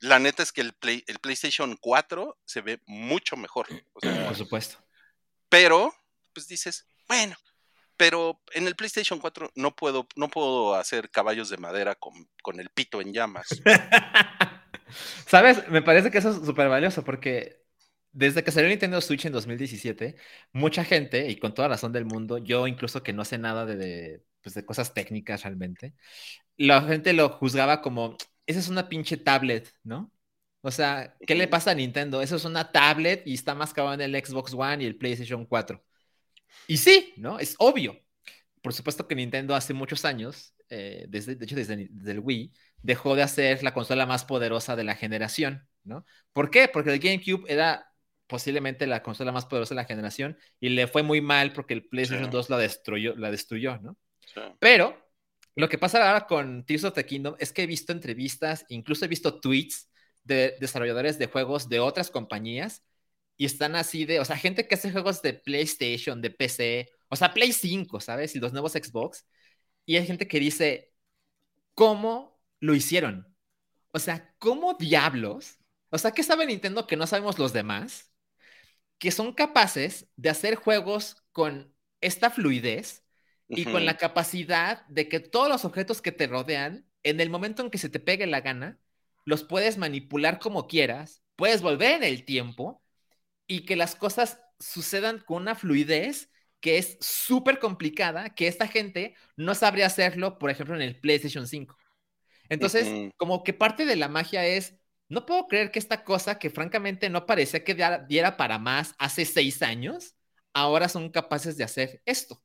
la 0.00 0.18
neta 0.18 0.42
es 0.42 0.50
que 0.50 0.60
el, 0.60 0.72
Play- 0.72 1.04
el 1.06 1.20
PlayStation 1.20 1.76
4 1.80 2.36
se 2.44 2.62
ve 2.62 2.82
mucho 2.86 3.36
mejor. 3.36 3.68
O 3.92 4.00
sea, 4.02 4.26
Por 4.26 4.34
supuesto. 4.36 4.78
pero, 5.48 5.94
pues 6.34 6.48
dices, 6.48 6.84
bueno, 7.08 7.36
pero 7.96 8.40
en 8.54 8.66
el 8.66 8.76
PlayStation 8.76 9.18
4 9.18 9.50
no 9.54 9.74
puedo, 9.74 10.06
no 10.16 10.28
puedo 10.28 10.74
hacer 10.74 11.10
caballos 11.10 11.48
de 11.48 11.56
madera 11.56 11.94
con, 11.94 12.28
con 12.42 12.60
el 12.60 12.70
pito 12.70 13.00
en 13.00 13.12
llamas. 13.12 13.48
¿Sabes? 15.26 15.68
Me 15.68 15.82
parece 15.82 16.10
que 16.10 16.18
eso 16.18 16.30
es 16.30 16.46
súper 16.46 16.68
valioso 16.68 17.02
porque 17.04 17.66
desde 18.12 18.42
que 18.42 18.50
salió 18.50 18.68
Nintendo 18.70 19.00
Switch 19.00 19.26
en 19.26 19.32
2017, 19.32 20.16
mucha 20.52 20.84
gente, 20.84 21.28
y 21.28 21.36
con 21.36 21.52
toda 21.54 21.68
razón 21.68 21.92
del 21.92 22.06
mundo, 22.06 22.38
yo 22.38 22.66
incluso 22.66 23.02
que 23.02 23.12
no 23.12 23.24
sé 23.26 23.36
nada 23.36 23.66
de, 23.66 23.76
de, 23.76 24.22
pues, 24.42 24.54
de 24.54 24.64
cosas 24.64 24.94
técnicas 24.94 25.42
realmente, 25.42 25.94
la 26.56 26.82
gente 26.82 27.12
lo 27.12 27.28
juzgaba 27.30 27.82
como, 27.82 28.16
esa 28.46 28.60
es 28.60 28.68
una 28.68 28.88
pinche 28.88 29.18
tablet, 29.18 29.70
¿no? 29.84 30.10
O 30.62 30.70
sea, 30.70 31.14
¿qué 31.26 31.34
le 31.34 31.46
pasa 31.48 31.72
a 31.72 31.74
Nintendo? 31.74 32.22
Eso 32.22 32.36
es 32.36 32.44
una 32.44 32.72
tablet 32.72 33.22
y 33.26 33.34
está 33.34 33.54
más 33.54 33.74
cabrón 33.74 34.00
en 34.00 34.14
el 34.14 34.24
Xbox 34.24 34.54
One 34.54 34.82
y 34.82 34.86
el 34.86 34.96
PlayStation 34.96 35.44
4. 35.46 35.84
Y 36.66 36.76
sí, 36.78 37.14
¿no? 37.16 37.38
Es 37.38 37.54
obvio. 37.58 38.00
Por 38.62 38.72
supuesto 38.72 39.06
que 39.06 39.14
Nintendo 39.14 39.54
hace 39.54 39.74
muchos 39.74 40.04
años, 40.04 40.54
eh, 40.68 41.06
desde, 41.08 41.36
de 41.36 41.44
hecho 41.44 41.54
desde, 41.54 41.88
desde, 41.90 42.12
el 42.12 42.20
Wii, 42.20 42.52
dejó 42.82 43.14
de 43.14 43.22
hacer 43.22 43.62
la 43.62 43.72
consola 43.72 44.06
más 44.06 44.24
poderosa 44.24 44.76
de 44.76 44.84
la 44.84 44.96
generación, 44.96 45.68
¿no? 45.84 46.04
¿Por 46.32 46.50
qué? 46.50 46.68
Porque 46.68 46.92
el 46.92 46.98
GameCube 46.98 47.44
era 47.48 47.92
posiblemente 48.26 48.86
la 48.86 49.02
consola 49.02 49.30
más 49.30 49.46
poderosa 49.46 49.74
de 49.74 49.82
la 49.82 49.84
generación 49.86 50.36
y 50.58 50.70
le 50.70 50.88
fue 50.88 51.02
muy 51.02 51.20
mal 51.20 51.52
porque 51.52 51.74
el 51.74 51.86
PlayStation 51.86 52.26
sí. 52.26 52.32
2 52.32 52.50
la 52.50 52.58
destruyó, 52.58 53.14
la 53.14 53.30
destruyó, 53.30 53.78
¿no? 53.78 53.96
Sí. 54.34 54.40
Pero 54.58 55.00
lo 55.54 55.68
que 55.68 55.78
pasa 55.78 56.06
ahora 56.06 56.26
con 56.26 56.66
Tears 56.66 56.84
of 56.84 56.94
the 56.94 57.06
Kingdom 57.06 57.36
es 57.38 57.52
que 57.52 57.62
he 57.62 57.66
visto 57.66 57.92
entrevistas, 57.92 58.66
incluso 58.68 59.04
he 59.04 59.08
visto 59.08 59.40
tweets 59.40 59.88
de 60.24 60.56
desarrolladores 60.60 61.18
de 61.18 61.26
juegos 61.26 61.68
de 61.68 61.78
otras 61.78 62.10
compañías 62.10 62.82
y 63.36 63.44
están 63.44 63.76
así 63.76 64.04
de, 64.04 64.20
o 64.20 64.24
sea, 64.24 64.36
gente 64.36 64.66
que 64.66 64.74
hace 64.76 64.92
juegos 64.92 65.22
de 65.22 65.34
PlayStation, 65.34 66.22
de 66.22 66.30
PC, 66.30 66.90
o 67.08 67.16
sea, 67.16 67.32
Play 67.34 67.52
5, 67.52 68.00
¿sabes? 68.00 68.34
Y 68.34 68.40
los 68.40 68.52
nuevos 68.52 68.72
Xbox. 68.72 69.26
Y 69.84 69.96
hay 69.96 70.06
gente 70.06 70.26
que 70.26 70.40
dice, 70.40 70.92
¿cómo 71.74 72.40
lo 72.60 72.74
hicieron? 72.74 73.34
O 73.92 73.98
sea, 73.98 74.34
¿cómo 74.38 74.74
diablos? 74.74 75.58
O 75.90 75.98
sea, 75.98 76.12
¿qué 76.12 76.22
sabe 76.22 76.46
Nintendo 76.46 76.86
que 76.86 76.96
no 76.96 77.06
sabemos 77.06 77.38
los 77.38 77.52
demás? 77.52 78.12
Que 78.98 79.10
son 79.10 79.32
capaces 79.34 80.08
de 80.16 80.30
hacer 80.30 80.56
juegos 80.56 81.22
con 81.32 81.74
esta 82.00 82.30
fluidez 82.30 83.04
y 83.48 83.62
uh 83.62 83.68
-huh. 83.68 83.72
con 83.72 83.84
la 83.86 83.96
capacidad 83.96 84.86
de 84.88 85.08
que 85.08 85.20
todos 85.20 85.48
los 85.48 85.64
objetos 85.64 86.02
que 86.02 86.12
te 86.12 86.26
rodean, 86.26 86.86
en 87.02 87.20
el 87.20 87.30
momento 87.30 87.62
en 87.62 87.70
que 87.70 87.78
se 87.78 87.88
te 87.90 88.00
pegue 88.00 88.26
la 88.26 88.40
gana, 88.40 88.80
los 89.24 89.44
puedes 89.44 89.78
manipular 89.78 90.38
como 90.38 90.66
quieras, 90.66 91.22
puedes 91.36 91.62
volver 91.62 91.92
en 91.92 92.04
el 92.04 92.24
tiempo 92.24 92.82
y 93.46 93.64
que 93.64 93.76
las 93.76 93.94
cosas 93.94 94.40
sucedan 94.58 95.22
con 95.26 95.42
una 95.42 95.54
fluidez 95.54 96.30
que 96.60 96.78
es 96.78 96.96
súper 97.00 97.58
complicada, 97.58 98.34
que 98.34 98.48
esta 98.48 98.66
gente 98.66 99.14
no 99.36 99.54
sabría 99.54 99.86
hacerlo, 99.86 100.38
por 100.38 100.50
ejemplo, 100.50 100.74
en 100.74 100.82
el 100.82 100.98
PlayStation 100.98 101.46
5. 101.46 101.76
Entonces, 102.48 102.86
uh 102.86 102.90
-huh. 102.90 103.12
como 103.16 103.44
que 103.44 103.52
parte 103.52 103.84
de 103.84 103.96
la 103.96 104.08
magia 104.08 104.46
es, 104.46 104.74
no 105.08 105.26
puedo 105.26 105.46
creer 105.46 105.70
que 105.70 105.78
esta 105.78 106.02
cosa 106.02 106.38
que 106.38 106.50
francamente 106.50 107.10
no 107.10 107.26
parecía 107.26 107.62
que 107.62 107.76
diera 108.08 108.36
para 108.36 108.58
más 108.58 108.94
hace 108.98 109.24
seis 109.24 109.62
años, 109.62 110.14
ahora 110.52 110.88
son 110.88 111.10
capaces 111.10 111.56
de 111.56 111.64
hacer 111.64 112.02
esto. 112.04 112.42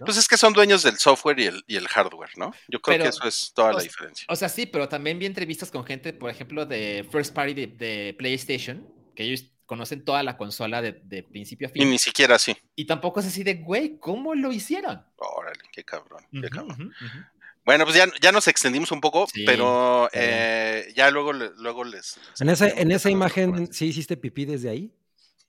¿no? 0.00 0.06
Pues 0.06 0.18
es 0.18 0.28
que 0.28 0.36
son 0.36 0.52
dueños 0.52 0.82
del 0.82 0.98
software 0.98 1.38
y 1.40 1.46
el, 1.46 1.64
y 1.66 1.76
el 1.76 1.88
hardware, 1.88 2.30
¿no? 2.36 2.52
Yo 2.68 2.80
creo 2.80 2.98
pero, 2.98 3.04
que 3.04 3.10
eso 3.10 3.26
es 3.26 3.52
toda 3.54 3.70
o, 3.70 3.72
la 3.72 3.82
diferencia. 3.82 4.26
O 4.28 4.36
sea, 4.36 4.48
sí, 4.48 4.66
pero 4.66 4.88
también 4.88 5.18
vi 5.18 5.26
entrevistas 5.26 5.70
con 5.70 5.84
gente, 5.84 6.12
por 6.12 6.30
ejemplo, 6.30 6.66
de 6.66 7.06
First 7.10 7.34
Party 7.34 7.54
de, 7.54 7.66
de 7.68 8.14
PlayStation, 8.18 8.86
que 9.14 9.24
ellos 9.24 9.51
conocen 9.66 10.04
toda 10.04 10.22
la 10.22 10.36
consola 10.36 10.82
de, 10.82 11.00
de, 11.04 11.22
principio 11.22 11.68
a 11.68 11.70
fin. 11.70 11.82
Y 11.82 11.86
ni 11.86 11.98
siquiera 11.98 12.36
así. 12.36 12.56
Y 12.76 12.86
tampoco 12.86 13.20
es 13.20 13.26
así 13.26 13.42
de, 13.42 13.54
güey, 13.54 13.98
¿cómo 13.98 14.34
lo 14.34 14.52
hicieron? 14.52 15.04
Órale, 15.16 15.62
qué 15.72 15.84
cabrón, 15.84 16.24
qué 16.30 16.38
uh 16.38 16.42
-huh, 16.42 16.50
cabrón. 16.50 16.94
Uh 17.00 17.04
-huh. 17.04 17.26
Bueno, 17.64 17.84
pues 17.84 17.96
ya, 17.96 18.06
ya, 18.20 18.32
nos 18.32 18.48
extendimos 18.48 18.90
un 18.90 19.00
poco, 19.00 19.26
sí, 19.32 19.44
pero 19.46 20.08
eh, 20.12 20.92
ya 20.96 21.10
luego, 21.10 21.32
luego 21.32 21.84
les... 21.84 22.16
les 22.16 22.40
en 22.40 22.48
esa, 22.48 22.68
en 22.68 22.90
esa 22.90 23.08
imagen, 23.08 23.72
¿sí 23.72 23.86
hiciste 23.86 24.16
pipí 24.16 24.44
desde 24.44 24.70
ahí? 24.70 24.92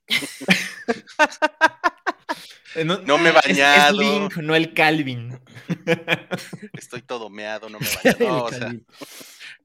No, 2.85 2.97
no, 2.99 3.17
me 3.17 3.29
he 3.29 3.31
bañado. 3.31 4.01
Es, 4.01 4.07
es, 4.07 4.11
Link, 4.11 4.37
no 4.37 4.55
el 4.55 4.73
Calvin. 4.73 5.39
Estoy 6.73 7.01
todo 7.03 7.29
meado, 7.29 7.69
no 7.69 7.79
me 7.79 7.85
he 7.85 8.13
bañado. 8.19 8.37
No, 8.37 8.43
o 8.45 8.51
sea, 8.51 8.73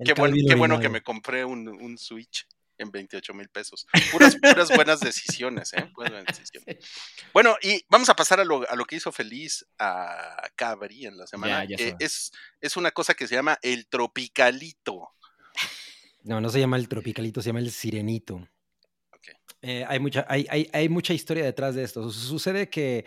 qué, 0.04 0.12
buen, 0.12 0.34
qué 0.46 0.54
bueno 0.54 0.78
que 0.78 0.88
me 0.88 1.02
compré 1.02 1.44
un, 1.44 1.68
un 1.68 1.96
Switch 1.96 2.46
en 2.78 2.90
28 2.90 3.34
mil 3.34 3.48
pesos. 3.48 3.86
Puras, 4.12 4.36
puras 4.36 4.68
buenas 4.74 5.00
decisiones, 5.00 5.72
¿eh? 5.74 5.90
Buenas 5.94 6.24
decisiones. 6.26 6.78
Bueno, 7.32 7.56
y 7.62 7.84
vamos 7.88 8.08
a 8.08 8.16
pasar 8.16 8.40
a 8.40 8.44
lo, 8.44 8.68
a 8.68 8.76
lo 8.76 8.84
que 8.84 8.96
hizo 8.96 9.12
feliz 9.12 9.66
a 9.78 10.48
Cabri 10.56 11.06
en 11.06 11.18
la 11.18 11.26
semana. 11.26 11.64
Ya, 11.64 11.76
ya 11.76 11.96
es, 11.98 12.32
es 12.60 12.76
una 12.76 12.90
cosa 12.90 13.14
que 13.14 13.26
se 13.26 13.34
llama 13.34 13.58
el 13.62 13.86
tropicalito. 13.88 15.10
No, 16.22 16.40
no 16.40 16.48
se 16.48 16.60
llama 16.60 16.76
el 16.76 16.88
tropicalito, 16.88 17.40
se 17.40 17.50
llama 17.50 17.60
el 17.60 17.70
sirenito. 17.70 18.48
Eh, 19.60 19.84
hay, 19.88 19.98
mucha, 19.98 20.24
hay, 20.28 20.46
hay, 20.50 20.70
hay, 20.72 20.88
mucha 20.88 21.12
historia 21.12 21.44
detrás 21.44 21.74
de 21.74 21.82
esto. 21.82 22.10
Sucede 22.10 22.70
que 22.70 23.04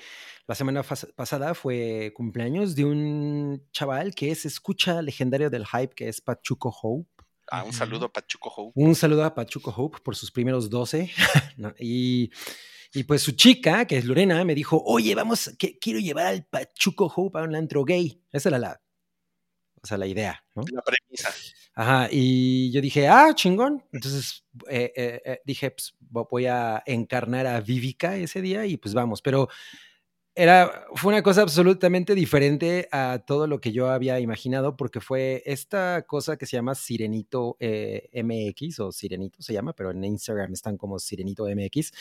la 0.47 0.55
semana 0.55 0.83
pasada 0.83 1.53
fue 1.53 2.11
cumpleaños 2.13 2.75
de 2.75 2.83
un 2.83 3.65
chaval 3.71 4.13
que 4.13 4.31
es 4.31 4.45
escucha 4.45 5.01
legendario 5.01 5.49
del 5.49 5.65
hype, 5.65 5.95
que 5.95 6.09
es 6.09 6.19
Pachuco 6.19 6.75
Hope. 6.81 7.20
Ah, 7.49 7.63
un 7.63 7.73
saludo 7.73 8.05
a 8.05 8.13
Pachuco 8.13 8.49
Hope. 8.55 8.71
Un 8.75 8.95
saludo 8.95 9.23
a 9.23 9.33
Pachuco 9.33 9.73
Hope 9.75 9.99
por 10.03 10.15
sus 10.15 10.31
primeros 10.31 10.69
12. 10.69 11.09
y, 11.79 12.31
y, 12.93 13.03
pues 13.03 13.21
su 13.21 13.33
chica, 13.33 13.85
que 13.85 13.97
es 13.97 14.05
Lorena, 14.05 14.43
me 14.45 14.55
dijo, 14.55 14.81
oye, 14.85 15.15
vamos, 15.15 15.51
que 15.57 15.77
quiero 15.79 15.99
llevar 15.99 16.27
al 16.27 16.45
Pachuco 16.45 17.11
Hope 17.13 17.39
a 17.39 17.43
un 17.43 17.55
antro 17.55 17.83
gay. 17.83 18.23
Esa 18.31 18.49
era 18.49 18.59
la, 18.59 18.81
o 19.81 19.87
sea, 19.87 19.97
la 19.97 20.07
idea, 20.07 20.43
¿no? 20.55 20.63
La 20.71 20.81
premisa. 20.81 21.33
Ajá, 21.73 22.09
y 22.11 22.71
yo 22.71 22.81
dije, 22.81 23.07
ah, 23.07 23.33
chingón. 23.33 23.83
Entonces 23.91 24.45
eh, 24.69 24.91
eh, 24.95 25.21
eh, 25.25 25.41
dije, 25.45 25.71
pues 25.71 25.95
voy 25.99 26.45
a 26.45 26.83
encarnar 26.85 27.47
a 27.47 27.61
Vivica 27.61 28.17
ese 28.17 28.41
día 28.41 28.65
y 28.65 28.77
pues 28.77 28.93
vamos. 28.93 29.21
Pero 29.21 29.47
era, 30.33 30.85
fue 30.95 31.11
una 31.11 31.23
cosa 31.23 31.41
absolutamente 31.41 32.15
diferente 32.15 32.87
a 32.91 33.23
todo 33.25 33.47
lo 33.47 33.59
que 33.59 33.73
yo 33.73 33.89
había 33.89 34.19
imaginado, 34.19 34.77
porque 34.77 35.01
fue 35.01 35.43
esta 35.45 36.03
cosa 36.07 36.37
que 36.37 36.45
se 36.45 36.55
llama 36.55 36.73
Sirenito 36.75 37.57
eh, 37.59 38.09
MX, 38.13 38.79
o 38.79 38.91
Sirenito 38.91 39.41
se 39.41 39.53
llama, 39.53 39.73
pero 39.73 39.91
en 39.91 40.03
Instagram 40.03 40.53
están 40.53 40.77
como 40.77 40.99
Sirenito 40.99 41.45
MX. 41.45 41.91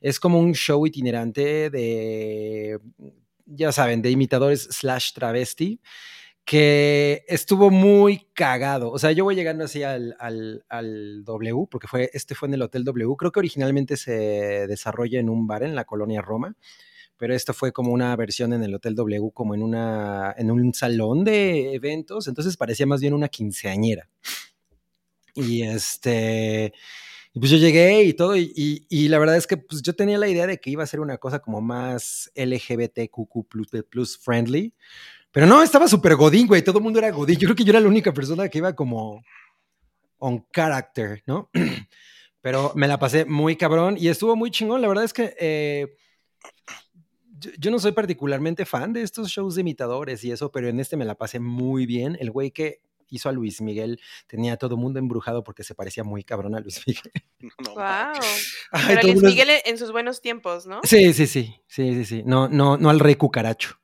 Es 0.00 0.18
como 0.18 0.38
un 0.40 0.54
show 0.54 0.86
itinerante 0.86 1.68
de, 1.68 2.78
ya 3.46 3.70
saben, 3.70 4.00
de 4.00 4.10
imitadores 4.10 4.62
slash 4.70 5.12
travesti 5.12 5.80
que 6.44 7.24
estuvo 7.26 7.70
muy 7.70 8.28
cagado. 8.34 8.90
O 8.92 8.98
sea, 8.98 9.12
yo 9.12 9.24
voy 9.24 9.34
llegando 9.34 9.64
así 9.64 9.82
al, 9.82 10.14
al, 10.18 10.64
al, 10.68 11.24
W, 11.24 11.66
porque 11.70 11.88
fue, 11.88 12.10
este 12.12 12.34
fue 12.34 12.48
en 12.48 12.54
el 12.54 12.62
Hotel 12.62 12.84
W. 12.84 13.14
Creo 13.18 13.32
que 13.32 13.40
originalmente 13.40 13.96
se 13.96 14.66
desarrolla 14.66 15.20
en 15.20 15.30
un 15.30 15.46
bar 15.46 15.62
en 15.62 15.74
la 15.74 15.84
colonia 15.84 16.20
Roma, 16.20 16.54
pero 17.16 17.34
esto 17.34 17.54
fue 17.54 17.72
como 17.72 17.92
una 17.92 18.14
versión 18.16 18.52
en 18.52 18.62
el 18.62 18.74
Hotel 18.74 18.94
W, 18.94 19.30
como 19.32 19.54
en, 19.54 19.62
una, 19.62 20.34
en 20.36 20.50
un 20.50 20.74
salón 20.74 21.24
de 21.24 21.74
eventos. 21.74 22.28
Entonces 22.28 22.56
parecía 22.56 22.86
más 22.86 23.00
bien 23.00 23.14
una 23.14 23.28
quinceañera. 23.28 24.08
Y 25.34 25.62
este. 25.62 26.72
Pues 27.32 27.50
yo 27.50 27.56
llegué 27.56 28.04
y 28.04 28.14
todo, 28.14 28.36
y, 28.36 29.08
la 29.08 29.18
verdad 29.18 29.36
es 29.36 29.48
que 29.48 29.56
pues 29.56 29.82
yo 29.82 29.92
tenía 29.96 30.18
la 30.18 30.28
idea 30.28 30.46
de 30.46 30.58
que 30.58 30.70
iba 30.70 30.84
a 30.84 30.86
ser 30.86 31.00
una 31.00 31.18
cosa 31.18 31.40
como 31.40 31.60
más 31.60 32.30
LGBTQ 32.36 33.48
plus, 33.48 33.66
plus 33.90 34.16
friendly, 34.16 34.72
pero 35.34 35.48
no, 35.48 35.60
estaba 35.64 35.88
súper 35.88 36.14
godín, 36.14 36.46
güey. 36.46 36.62
Todo 36.62 36.78
el 36.78 36.84
mundo 36.84 37.00
era 37.00 37.10
godín. 37.10 37.36
Yo 37.36 37.48
creo 37.48 37.56
que 37.56 37.64
yo 37.64 37.70
era 37.70 37.80
la 37.80 37.88
única 37.88 38.14
persona 38.14 38.48
que 38.48 38.58
iba 38.58 38.72
como 38.72 39.20
on 40.18 40.46
character, 40.52 41.24
¿no? 41.26 41.50
Pero 42.40 42.70
me 42.76 42.86
la 42.86 43.00
pasé 43.00 43.24
muy 43.24 43.56
cabrón 43.56 43.96
y 43.98 44.06
estuvo 44.06 44.36
muy 44.36 44.52
chingón. 44.52 44.80
La 44.80 44.86
verdad 44.86 45.02
es 45.02 45.12
que 45.12 45.34
eh, 45.40 45.96
yo, 47.38 47.50
yo, 47.58 47.70
no 47.70 47.78
soy 47.78 47.92
particularmente 47.92 48.64
fan 48.64 48.92
de 48.92 49.02
estos 49.02 49.28
shows 49.28 49.54
de 49.54 49.62
imitadores 49.62 50.24
y 50.24 50.32
eso, 50.32 50.50
pero 50.50 50.68
en 50.68 50.80
este 50.80 50.96
me 50.96 51.04
la 51.04 51.14
pasé 51.14 51.40
muy 51.40 51.86
bien. 51.86 52.16
El 52.20 52.30
güey 52.30 52.50
que 52.50 52.80
hizo 53.08 53.28
a 53.28 53.32
Luis 53.32 53.60
Miguel 53.60 54.00
tenía 54.26 54.54
a 54.54 54.56
todo 54.56 54.76
mundo 54.76 54.98
embrujado 54.98 55.44
porque 55.44 55.64
se 55.64 55.74
parecía 55.74 56.04
muy 56.04 56.24
cabrón 56.24 56.54
a 56.54 56.60
Luis 56.60 56.82
Miguel. 56.86 57.12
No, 57.40 57.74
wow. 57.74 58.22
Ay, 58.72 58.96
Pero 58.96 59.02
Luis 59.02 59.22
Miguel 59.22 59.48
en 59.64 59.78
sus 59.78 59.92
buenos 59.92 60.20
tiempos, 60.20 60.66
¿no? 60.66 60.80
Sí, 60.84 61.12
sí, 61.12 61.26
sí, 61.26 61.54
sí, 61.66 61.94
sí, 61.94 62.04
sí. 62.04 62.22
No, 62.24 62.48
no, 62.48 62.76
no 62.76 62.90
al 62.90 63.00
rey 63.00 63.14
cucaracho. 63.16 63.76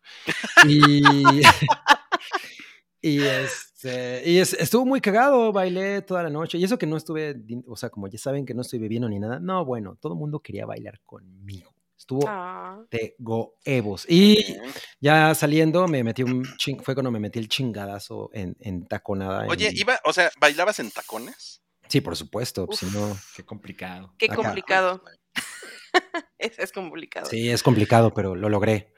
Y, 0.66 1.02
y 3.02 3.20
este, 3.22 4.22
y 4.24 4.38
es, 4.38 4.54
estuvo 4.54 4.84
muy 4.84 5.00
cagado, 5.00 5.52
bailé 5.52 6.02
toda 6.02 6.22
la 6.22 6.30
noche. 6.30 6.58
Y 6.58 6.64
eso 6.64 6.78
que 6.78 6.86
no 6.86 6.96
estuve, 6.96 7.36
o 7.66 7.76
sea, 7.76 7.90
como 7.90 8.08
ya 8.08 8.18
saben 8.18 8.44
que 8.44 8.54
no 8.54 8.62
estoy 8.62 8.78
bebiendo 8.78 9.08
ni 9.08 9.18
nada. 9.18 9.40
No, 9.40 9.64
bueno, 9.64 9.96
todo 10.00 10.14
el 10.14 10.18
mundo 10.18 10.40
quería 10.40 10.66
bailar 10.66 11.00
conmigo. 11.04 11.74
Estuvo 12.10 12.28
ah. 12.28 12.82
de 12.90 13.14
goevos. 13.20 14.04
Y 14.08 14.56
ya 14.98 15.32
saliendo, 15.36 15.86
me 15.86 16.02
metí 16.02 16.24
un 16.24 16.44
ching, 16.56 16.82
fue 16.82 16.94
cuando 16.94 17.12
me 17.12 17.20
metí 17.20 17.38
el 17.38 17.48
chingadazo 17.48 18.30
en, 18.32 18.56
en 18.58 18.84
taconada. 18.88 19.46
Oye, 19.46 19.68
en... 19.68 19.76
iba, 19.76 20.00
o 20.04 20.12
sea, 20.12 20.28
¿bailabas 20.40 20.80
en 20.80 20.90
tacones? 20.90 21.62
Sí, 21.86 22.00
por 22.00 22.16
supuesto. 22.16 22.66
Uf, 22.68 22.80
si 22.80 22.86
no... 22.86 23.16
Qué 23.36 23.44
complicado. 23.44 24.12
Qué 24.18 24.26
Acá. 24.26 24.34
complicado. 24.34 25.04
es, 26.38 26.58
es, 26.58 26.72
complicado. 26.72 27.26
Sí, 27.26 27.48
es 27.48 27.62
complicado, 27.62 28.12
pero 28.12 28.34
lo 28.34 28.48
logré. 28.48 28.92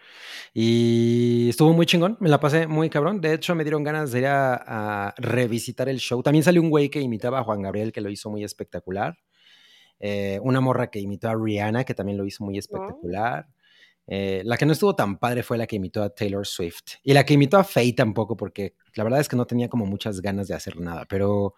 Y 0.55 1.51
estuvo 1.51 1.75
muy 1.75 1.85
chingón, 1.85 2.17
me 2.19 2.31
la 2.31 2.41
pasé 2.41 2.67
muy 2.67 2.89
cabrón. 2.89 3.21
De 3.21 3.35
hecho, 3.35 3.55
me 3.55 3.63
dieron 3.63 3.85
ganas 3.85 4.11
de 4.13 4.21
ir 4.21 4.27
a, 4.27 5.09
a 5.09 5.15
revisitar 5.19 5.91
el 5.91 5.99
show. 5.99 6.23
También 6.23 6.45
salió 6.45 6.63
un 6.63 6.71
güey 6.71 6.89
que 6.89 7.03
imitaba 7.03 7.41
a 7.41 7.45
Juan 7.45 7.61
Gabriel, 7.61 7.93
que 7.93 8.01
lo 8.01 8.09
hizo 8.09 8.31
muy 8.31 8.43
espectacular. 8.43 9.19
Eh, 10.05 10.41
una 10.43 10.61
morra 10.61 10.91
que 10.91 10.99
imitó 10.99 11.29
a 11.31 11.35
Rihanna, 11.37 11.85
que 11.85 11.95
también 11.95 12.19
lo 12.19 12.27
hizo 12.27 12.43
muy 12.45 12.59
espectacular. 12.59 13.47
Eh, 14.09 14.43
la 14.45 14.57
que 14.57 14.67
no 14.67 14.73
estuvo 14.73 14.97
tan 14.97 15.17
padre 15.17 15.45
fue 15.45 15.57
la 15.57 15.67
que 15.69 15.77
imitó 15.77 16.03
a 16.03 16.11
Taylor 16.13 16.45
Swift. 16.45 16.97
Y 17.05 17.13
la 17.13 17.25
que 17.25 17.35
imitó 17.35 17.57
a 17.57 17.63
Faye 17.65 17.93
tampoco, 17.93 18.37
porque 18.37 18.75
la 18.97 19.05
verdad 19.05 19.21
es 19.21 19.29
que 19.29 19.37
no 19.37 19.47
tenía 19.47 19.69
como 19.69 19.87
muchas 19.87 20.21
ganas 20.21 20.49
de 20.49 20.55
hacer 20.55 20.81
nada. 20.81 21.05
Pero 21.09 21.55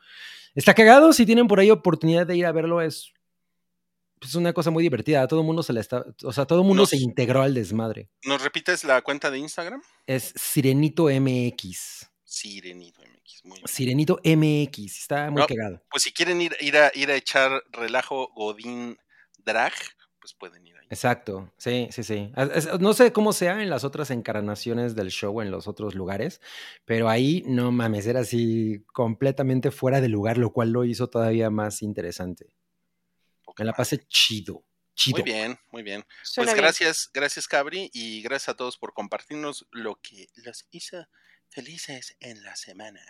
está 0.55 0.75
cagado. 0.75 1.15
Si 1.15 1.25
tienen 1.25 1.49
por 1.49 1.59
ahí 1.59 1.71
oportunidad 1.71 2.27
de 2.27 2.37
ir 2.37 2.45
a 2.45 2.53
verlo, 2.53 2.83
es, 2.83 3.15
es 4.21 4.35
una 4.35 4.53
cosa 4.53 4.71
muy 4.71 4.83
divertida. 4.83 5.23
A 5.23 5.27
todo 5.27 5.41
el 5.41 5.47
mundo 5.47 5.63
se 5.63 5.73
le 5.73 5.81
está. 5.81 6.05
O 6.23 6.33
sea, 6.35 6.45
todo 6.45 6.61
el 6.61 6.67
mundo 6.67 6.83
Nos- 6.83 6.91
se 6.91 6.99
integró 6.99 7.41
al 7.41 7.55
desmadre. 7.55 8.11
¿Nos 8.25 8.43
repites 8.45 8.85
la 8.85 9.01
cuenta 9.01 9.31
de 9.31 9.39
Instagram? 9.39 9.81
Es 10.07 10.35
Sirenito 10.37 11.05
MX. 11.09 12.11
Sirenito 12.25 13.01
MX. 13.01 13.14
Muy 13.45 13.59
bien. 13.59 13.69
Sirenito 13.69 14.21
MX. 14.25 14.99
Está 15.01 15.31
muy 15.31 15.41
No. 15.43 15.47
cagado. 15.47 15.83
Pues 15.91 16.03
si 16.03 16.13
quieren 16.13 16.41
ir, 16.41 16.57
ir, 16.61 16.77
a, 16.77 16.91
ir 16.95 17.11
a 17.11 17.15
echar 17.17 17.63
relajo 17.73 18.33
Godín 18.35 18.97
Drag, 19.39 19.73
pues 20.21 20.35
pueden 20.35 20.67
ir 20.67 20.77
ahí. 20.77 20.87
Exacto, 20.91 21.53
sí, 21.59 21.89
sí, 21.91 22.03
sí. 22.03 22.33
Es- 22.55 22.81
no 22.81 22.95
sé 22.95 23.13
cómo 23.13 23.33
sea 23.33 23.63
en 23.63 23.69
las 23.69 23.85
otras 23.85 24.11
encarnaciones 24.11 24.95
del 24.95 25.11
show 25.11 25.41
en 25.43 25.51
los 25.51 25.67
otros 25.69 25.95
lugares, 25.95 26.41
pero 26.85 27.09
ahí 27.09 27.43
no 27.47 27.73
mames, 27.73 28.07
era 28.07 28.21
así 28.21 28.83
completamente 28.93 29.71
fuera 29.71 30.01
de 30.01 30.09
lugar, 30.09 30.39
lo 30.39 30.53
cual 30.53 30.71
lo 30.71 30.85
hizo 30.85 31.09
todavía 31.09 31.51
más 31.51 31.83
interesante. 31.83 32.55
Me 33.59 33.65
la 33.65 33.73
pasé 33.75 33.99
chido, 34.09 34.65
chido. 34.95 35.19
Muy 35.19 35.25
bien, 35.25 35.59
muy 35.71 35.83
bien. 35.83 36.05
Suena 36.23 36.47
Pues 36.51 36.55
bien. 36.55 36.65
gracias, 36.65 37.11
gracias 37.13 37.47
Cabri 37.47 37.91
y 37.93 38.23
gracias 38.23 38.49
a 38.51 38.57
todos 38.57 38.77
por 38.79 38.95
compartirnos 38.95 39.67
lo 39.73 39.97
que 40.01 40.27
los 40.37 40.67
hizo 40.71 41.07
felices 41.55 42.17
en 42.21 42.43
la 42.43 42.57
semana. 42.57 43.01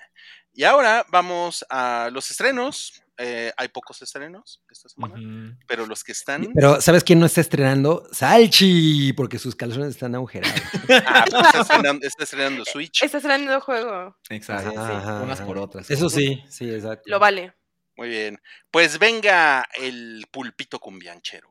Y 0.52 0.64
ahora 0.64 1.06
vamos 1.10 1.64
a 1.70 2.10
los 2.12 2.30
estrenos. 2.30 3.02
Eh, 3.16 3.52
hay 3.56 3.68
pocos 3.68 4.02
estrenos 4.02 4.60
esta 4.70 4.88
semana, 4.88 5.56
pero 5.68 5.86
los 5.86 6.02
que 6.02 6.12
están... 6.12 6.52
Pero 6.52 6.80
¿sabes 6.80 7.04
quién 7.04 7.20
no 7.20 7.26
está 7.26 7.40
estrenando? 7.40 8.08
Salchi, 8.12 9.12
porque 9.12 9.38
sus 9.38 9.54
calzones 9.54 9.90
están 9.90 10.14
agujerados. 10.16 10.60
Ah, 11.06 11.24
pues 11.30 11.44
está, 11.46 11.60
estrenando, 11.62 12.06
está 12.06 12.24
estrenando 12.24 12.64
Switch. 12.64 13.02
Está 13.02 13.18
estrenando 13.18 13.60
juego. 13.60 14.16
Exacto. 14.28 14.78
Ajá, 14.78 14.98
ajá, 14.98 15.22
Unas 15.22 15.38
ajá. 15.38 15.46
por 15.46 15.58
otras. 15.58 15.90
Eso 15.90 16.10
sí, 16.10 16.42
sí, 16.48 16.68
exacto. 16.68 17.08
Lo 17.08 17.18
vale. 17.20 17.54
Muy 17.96 18.08
bien. 18.08 18.40
Pues 18.70 18.98
venga 18.98 19.64
el 19.74 20.26
pulpito 20.32 20.80
cumbianchero. 20.80 21.48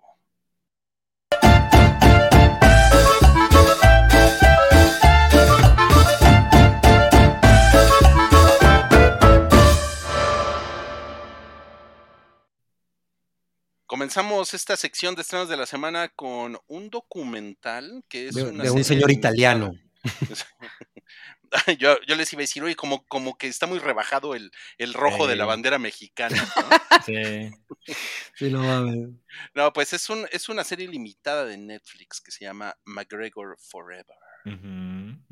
Comenzamos 13.94 14.56
esta 14.56 14.76
sección 14.76 15.14
de 15.14 15.22
estrenos 15.22 15.50
de 15.50 15.56
la 15.56 15.68
semana 15.68 16.10
con 16.10 16.58
un 16.66 16.90
documental 16.90 18.04
que 18.10 18.28
es 18.28 18.34
De, 18.34 18.42
una 18.42 18.64
de 18.64 18.72
un 18.72 18.84
señor 18.84 19.12
italiano. 19.12 19.76
yo, 21.78 22.02
yo 22.08 22.16
les 22.16 22.34
iba 22.34 22.40
a 22.40 22.42
decir, 22.42 22.64
oye, 22.64 22.76
como, 22.76 23.06
como 23.06 23.38
que 23.38 23.46
está 23.46 23.68
muy 23.68 23.78
rebajado 23.78 24.34
el, 24.34 24.50
el 24.80 24.96
rojo 24.96 25.28
de 25.28 25.36
la 25.36 25.46
bandera 25.46 25.78
mexicana. 25.78 26.36
¿no? 26.56 27.04
Sí. 27.06 27.52
Sí, 28.36 28.50
no 28.50 28.64
mames. 28.64 29.10
No, 29.54 29.72
pues 29.74 29.94
es, 29.94 30.10
un, 30.10 30.26
es 30.32 30.50
una 30.50 30.64
serie 30.64 30.88
limitada 30.88 31.46
de 31.46 31.58
Netflix 31.60 32.20
que 32.20 32.32
se 32.32 32.46
llama 32.46 32.76
McGregor 32.86 33.58
Forever. 33.60 34.18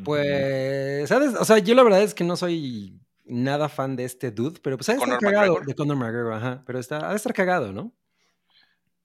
Pues, 0.04 1.10
¿sabes? 1.10 1.34
O 1.34 1.46
sea, 1.46 1.58
yo 1.58 1.74
la 1.74 1.82
verdad 1.82 2.04
es 2.04 2.14
que 2.14 2.24
no 2.24 2.38
soy 2.38 3.02
nada 3.26 3.70
fan 3.70 3.96
de 3.96 4.04
este 4.04 4.30
dude, 4.30 4.60
pero 4.62 4.78
pues 4.78 4.90
ha 4.90 4.92
de 4.92 5.00
estar 5.00 5.18
cagado. 5.18 5.54
McGregor. 5.54 5.66
De 5.66 5.74
Conor 5.74 5.98
McGregor, 5.98 6.34
ajá. 6.34 6.64
Pero 6.68 6.78
está, 6.78 7.08
ha 7.08 7.10
de 7.10 7.16
estar 7.16 7.34
cagado, 7.34 7.74
¿no? 7.74 7.96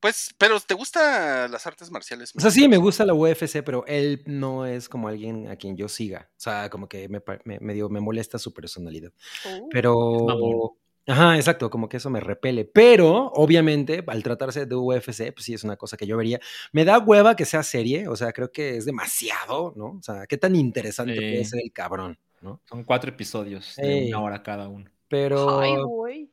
Pues, 0.00 0.34
pero 0.38 0.60
¿te 0.60 0.74
gustan 0.74 1.50
las 1.50 1.66
artes 1.66 1.90
marciales? 1.90 2.32
O 2.36 2.40
sea, 2.40 2.50
sí, 2.50 2.68
me 2.68 2.76
gusta 2.76 3.04
la 3.04 3.14
UFC, 3.14 3.62
pero 3.64 3.84
él 3.86 4.22
no 4.26 4.66
es 4.66 4.88
como 4.88 5.08
alguien 5.08 5.48
a 5.48 5.56
quien 5.56 5.76
yo 5.76 5.88
siga. 5.88 6.28
O 6.32 6.40
sea, 6.40 6.68
como 6.70 6.88
que 6.88 7.08
me, 7.08 7.22
me, 7.44 7.58
me 7.60 8.00
molesta 8.00 8.38
su 8.38 8.52
personalidad. 8.52 9.12
Uh, 9.44 9.68
Pero. 9.70 10.76
Ajá, 11.08 11.36
exacto, 11.36 11.70
como 11.70 11.88
que 11.88 11.98
eso 11.98 12.10
me 12.10 12.18
repele. 12.18 12.64
Pero, 12.64 13.30
obviamente, 13.34 14.02
al 14.08 14.22
tratarse 14.24 14.66
de 14.66 14.74
UFC, 14.74 15.32
pues 15.32 15.44
sí 15.44 15.54
es 15.54 15.62
una 15.62 15.76
cosa 15.76 15.96
que 15.96 16.06
yo 16.06 16.16
vería. 16.16 16.40
Me 16.72 16.84
da 16.84 16.98
hueva 16.98 17.36
que 17.36 17.44
sea 17.44 17.62
serie, 17.62 18.08
o 18.08 18.16
sea, 18.16 18.32
creo 18.32 18.50
que 18.50 18.76
es 18.76 18.84
demasiado, 18.84 19.72
¿no? 19.76 19.98
O 19.98 20.02
sea, 20.02 20.26
qué 20.26 20.36
tan 20.36 20.56
interesante 20.56 21.14
puede 21.14 21.44
ser 21.44 21.60
el 21.62 21.72
cabrón, 21.72 22.18
¿no? 22.40 22.60
Son 22.64 22.82
cuatro 22.82 23.10
episodios 23.10 23.76
de 23.76 24.08
una 24.08 24.20
hora 24.20 24.42
cada 24.42 24.68
uno. 24.68 24.90
Pero. 25.08 25.60
Ay, 25.60 25.76
güey. 25.76 26.30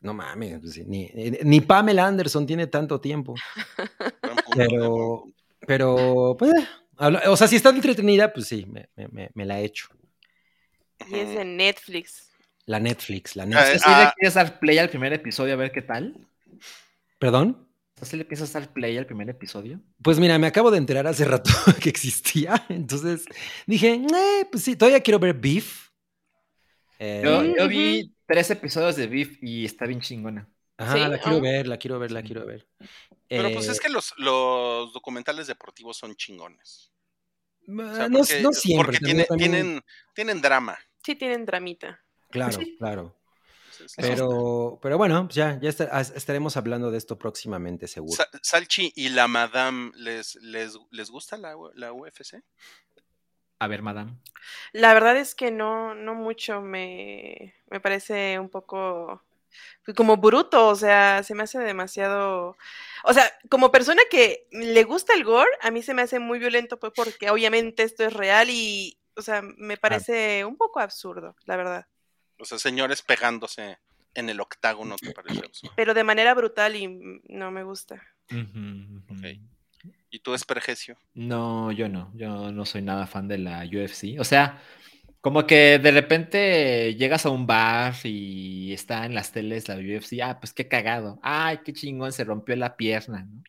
No 0.00 0.14
mames, 0.14 0.60
pues 0.60 0.78
ni, 0.86 1.10
ni 1.44 1.60
Pamela 1.60 2.06
Anderson 2.06 2.46
tiene 2.46 2.66
tanto 2.66 3.00
tiempo. 3.00 3.34
Pero- 4.54 5.24
eh. 5.28 5.32
Pero, 5.66 6.36
pues, 6.38 6.52
eh, 6.54 6.66
habla- 6.96 7.22
o 7.30 7.36
sea, 7.36 7.46
si 7.46 7.56
está 7.56 7.70
entretenida, 7.70 8.32
pues 8.32 8.46
sí, 8.48 8.66
me, 8.66 8.88
me- 8.96 9.08
me- 9.08 9.30
me 9.34 9.44
la 9.46 9.60
he 9.60 9.64
hecho. 9.64 9.86
Y 11.08 11.14
es 11.16 11.28
de 11.34 11.44
Netflix. 11.44 12.30
La 12.66 12.80
Netflix, 12.80 13.36
la 13.36 13.44
Ah, 13.44 13.46
Netflix. 13.46 13.82
¿Sí 13.82 13.90
le 13.90 14.12
quieres 14.16 14.34
dar 14.34 14.58
play 14.58 14.78
al 14.78 14.88
primer 14.88 15.12
episodio 15.12 15.54
a 15.54 15.56
ver 15.56 15.70
qué 15.72 15.82
tal? 15.82 16.16
¿Perdón? 17.18 17.68
¿Sí 18.00 18.16
le 18.16 18.24
piensas 18.24 18.52
dar 18.52 18.72
play 18.72 18.96
al 18.98 19.06
primer 19.06 19.28
episodio? 19.30 19.80
Pues 20.02 20.18
mira, 20.18 20.36
me 20.38 20.48
acabo 20.48 20.70
de 20.72 20.78
enterar 20.78 21.06
hace 21.06 21.24
rato 21.24 21.50
que 21.82 21.88
existía, 21.88 22.64
entonces 22.68 23.24
dije, 23.66 23.94
eh, 23.94 24.46
pues 24.50 24.64
sí, 24.64 24.74
todavía 24.74 25.00
quiero 25.00 25.20
ver 25.20 25.34
Beef. 25.34 25.90
Eh, 26.98 27.22
Yo, 27.24 27.40
Mm, 27.42 27.54
yo 27.56 27.68
vi 27.68 28.12
tres 28.26 28.50
episodios 28.50 28.96
de 28.96 29.06
Beef 29.06 29.38
y 29.42 29.64
está 29.64 29.86
bien 29.86 30.00
chingona. 30.00 30.48
ajá, 30.78 30.92
sí, 30.94 30.98
la 31.00 31.18
quiero 31.18 31.38
ah. 31.38 31.40
ver, 31.40 31.66
la 31.68 31.76
quiero 31.78 31.98
ver, 31.98 32.10
la 32.10 32.22
quiero 32.22 32.46
ver. 32.46 32.66
Pero 33.28 33.50
pues 33.52 33.68
Eh, 33.68 33.72
es 33.72 33.80
que 33.80 33.88
los, 33.88 34.12
los 34.18 34.92
documentales 34.92 35.46
deportivos 35.46 35.96
son 35.96 36.14
chingones. 36.16 36.92
O 37.68 37.94
sea, 37.94 38.04
Ah, 38.04 38.08
no, 38.08 38.18
porque, 38.18 38.40
no 38.42 38.52
siempre. 38.52 38.84
porque 38.86 38.98
también- 38.98 39.16
tiene- 39.16 39.24
también- 39.26 39.50
tienen, 39.52 39.82
tienen 40.14 40.40
drama. 40.42 40.78
Sí 41.04 41.14
tienen 41.14 41.44
dramita. 41.46 42.00
Claro, 42.30 42.52
sí. 42.58 42.76
claro. 42.78 43.16
Pero, 43.96 44.78
pero 44.80 44.96
bueno, 44.96 45.28
ya, 45.30 45.58
ya 45.60 45.68
estaremos 45.70 46.56
hablando 46.56 46.90
de 46.90 46.98
esto 46.98 47.18
próximamente, 47.18 47.88
seguro. 47.88 48.14
Sa- 48.16 48.28
Salchi 48.42 48.92
y 48.94 49.08
la 49.08 49.26
Madame, 49.28 49.90
¿les, 49.96 50.36
les, 50.36 50.78
les 50.90 51.10
gusta 51.10 51.36
la, 51.36 51.54
la 51.74 51.92
UFC? 51.92 52.42
A 53.62 53.68
ver, 53.68 53.80
madame. 53.80 54.16
La 54.72 54.92
verdad 54.92 55.16
es 55.16 55.36
que 55.36 55.52
no, 55.52 55.94
no 55.94 56.16
mucho 56.16 56.60
me, 56.62 57.54
me 57.70 57.78
parece 57.78 58.40
un 58.40 58.48
poco 58.48 59.22
pues, 59.84 59.96
como 59.96 60.16
bruto, 60.16 60.66
o 60.66 60.74
sea, 60.74 61.22
se 61.22 61.36
me 61.36 61.44
hace 61.44 61.60
demasiado, 61.60 62.56
o 63.04 63.12
sea, 63.12 63.30
como 63.48 63.70
persona 63.70 64.02
que 64.10 64.48
le 64.50 64.82
gusta 64.82 65.14
el 65.14 65.22
gore, 65.22 65.48
a 65.60 65.70
mí 65.70 65.80
se 65.80 65.94
me 65.94 66.02
hace 66.02 66.18
muy 66.18 66.40
violento 66.40 66.80
pues 66.80 66.92
porque 66.96 67.30
obviamente 67.30 67.84
esto 67.84 68.02
es 68.02 68.12
real 68.12 68.50
y, 68.50 68.98
o 69.14 69.22
sea, 69.22 69.42
me 69.42 69.76
parece 69.76 70.44
un 70.44 70.56
poco 70.56 70.80
absurdo, 70.80 71.36
la 71.44 71.56
verdad, 71.56 71.86
O 72.40 72.44
sea, 72.44 72.58
señores 72.58 73.02
pegándose 73.02 73.78
en 74.14 74.28
el 74.28 74.40
octágono, 74.40 74.96
¿te 74.96 75.12
parece 75.12 75.44
absurdo? 75.44 75.72
pero 75.76 75.94
de 75.94 76.02
manera 76.02 76.34
brutal 76.34 76.74
y 76.74 76.88
no 77.28 77.52
me 77.52 77.62
gusta. 77.62 78.02
Ujú, 78.28 78.40
ujú. 78.58 79.14
Ok. 79.14 79.51
¿Y 80.14 80.18
tú, 80.20 80.34
Espergecio? 80.34 80.96
No, 81.14 81.72
yo 81.72 81.88
no. 81.88 82.12
Yo 82.14 82.52
no 82.52 82.66
soy 82.66 82.82
nada 82.82 83.06
fan 83.06 83.28
de 83.28 83.38
la 83.38 83.64
UFC. 83.64 84.20
O 84.20 84.24
sea, 84.24 84.60
como 85.22 85.46
que 85.46 85.78
de 85.78 85.90
repente 85.90 86.94
llegas 86.96 87.24
a 87.24 87.30
un 87.30 87.46
bar 87.46 87.94
y 88.04 88.74
está 88.74 89.06
en 89.06 89.14
las 89.14 89.32
teles 89.32 89.68
la 89.68 89.76
UFC. 89.76 90.20
Ah, 90.22 90.38
pues 90.38 90.52
qué 90.52 90.68
cagado. 90.68 91.18
Ay, 91.22 91.60
qué 91.64 91.72
chingón, 91.72 92.12
se 92.12 92.24
rompió 92.24 92.54
la 92.56 92.76
pierna, 92.76 93.24
¿no? 93.24 93.42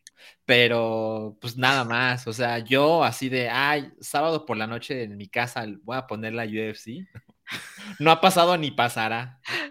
Pero, 0.45 1.37
pues 1.41 1.57
nada 1.57 1.83
más. 1.83 2.27
O 2.27 2.33
sea, 2.33 2.59
yo 2.59 3.03
así 3.03 3.27
de, 3.27 3.49
ay, 3.49 3.91
sábado 3.99 4.45
por 4.45 4.55
la 4.55 4.65
noche 4.65 5.03
en 5.03 5.17
mi 5.17 5.27
casa 5.27 5.65
voy 5.83 5.97
a 5.97 6.07
poner 6.07 6.33
la 6.33 6.45
UFC. 6.45 7.05
No 7.99 8.09
ha 8.11 8.21
pasado 8.21 8.57
ni 8.57 8.71
pasará. 8.71 9.41
Eh, 9.51 9.67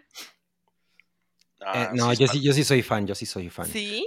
Ah, 1.65 1.93
no, 1.95 2.11
sí 2.15 2.21
yo 2.21 2.27
sí, 2.29 2.43
yo 2.43 2.53
sí 2.53 2.65
soy 2.65 2.83
fan, 2.83 3.07
yo 3.07 3.15
sí 3.15 3.25
soy 3.25 3.49
fan. 3.49 3.67
¿Sí? 3.67 4.07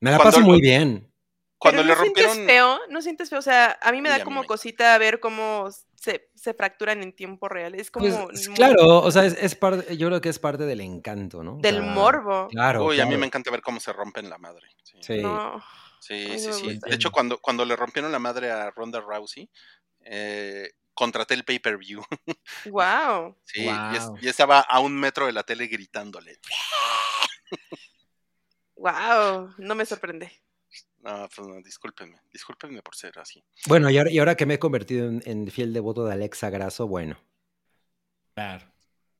Me 0.00 0.10
la 0.10 0.18
Cuando 0.18 0.32
paso 0.32 0.40
lo- 0.40 0.46
muy 0.52 0.60
bien. 0.60 1.10
Cuando 1.58 1.82
Pero 1.82 1.88
le 1.88 1.94
no 1.98 2.04
rompieron... 2.04 2.32
sientes 2.34 2.54
feo, 2.54 2.78
no 2.88 3.02
sientes 3.02 3.30
feo, 3.30 3.38
o 3.40 3.42
sea, 3.42 3.78
a 3.82 3.90
mí 3.92 4.00
me 4.00 4.08
da 4.08 4.22
como 4.22 4.42
me- 4.42 4.46
cosita 4.46 4.96
ver 4.98 5.18
cómo 5.18 5.68
se, 5.96 6.30
se 6.36 6.54
fracturan 6.54 7.02
en 7.02 7.12
tiempo 7.12 7.48
real, 7.48 7.74
es 7.74 7.90
como 7.90 8.06
Pues, 8.26 8.46
muy- 8.48 8.56
claro, 8.56 8.98
o 9.00 9.10
sea, 9.10 9.24
es, 9.24 9.34
es 9.40 9.56
parte, 9.56 9.96
yo 9.96 10.06
creo 10.06 10.20
que 10.20 10.28
es 10.28 10.38
parte 10.38 10.64
del 10.66 10.80
encanto, 10.80 11.42
¿no? 11.42 11.54
O 11.56 11.60
del 11.60 11.76
sea, 11.78 11.82
morbo. 11.84 12.46
Claro. 12.48 12.84
Uy, 12.84 13.00
a 13.00 13.06
mí 13.06 13.16
me 13.16 13.26
encanta 13.26 13.50
ver 13.50 13.60
cómo 13.62 13.80
se 13.80 13.92
rompen 13.92 14.30
la 14.30 14.38
madre. 14.38 14.68
Sí, 14.84 14.98
Sí. 15.00 15.20
No. 15.20 15.60
sí, 16.00 16.38
sí. 16.38 16.78
De 16.86 16.94
hecho, 16.94 17.10
cuando, 17.10 17.38
cuando 17.38 17.64
le 17.64 17.74
rompieron 17.74 18.12
la 18.12 18.18
madre 18.20 18.50
a 18.52 18.70
Ronda 18.70 19.00
Rousey, 19.00 19.50
eh, 20.04 20.70
contraté 20.94 21.34
el 21.34 21.44
pay-per-view. 21.44 22.02
Wow. 22.66 23.36
Sí, 23.44 23.62
y, 23.64 23.96
es- 23.96 24.06
Guau. 24.06 24.18
y 24.20 24.28
estaba 24.28 24.60
a 24.60 24.78
un 24.78 24.94
metro 24.94 25.26
de 25.26 25.32
la 25.32 25.42
tele 25.42 25.66
gritándole. 25.66 26.38
Wow. 28.76 29.54
No 29.58 29.74
me 29.74 29.84
sorprende. 29.86 30.30
No, 31.00 31.28
pues 31.34 31.46
no, 31.48 31.62
discúlpenme, 31.62 32.20
discúlpenme 32.32 32.82
por 32.82 32.96
ser 32.96 33.18
así. 33.18 33.42
Bueno, 33.66 33.88
y 33.88 33.98
ahora, 33.98 34.10
y 34.10 34.18
ahora 34.18 34.34
que 34.36 34.46
me 34.46 34.54
he 34.54 34.58
convertido 34.58 35.08
en, 35.08 35.22
en 35.26 35.48
fiel 35.50 35.72
devoto 35.72 36.04
de 36.04 36.12
Alexa 36.12 36.50
Grasso, 36.50 36.86
bueno, 36.88 37.18
Claro. 38.34 38.72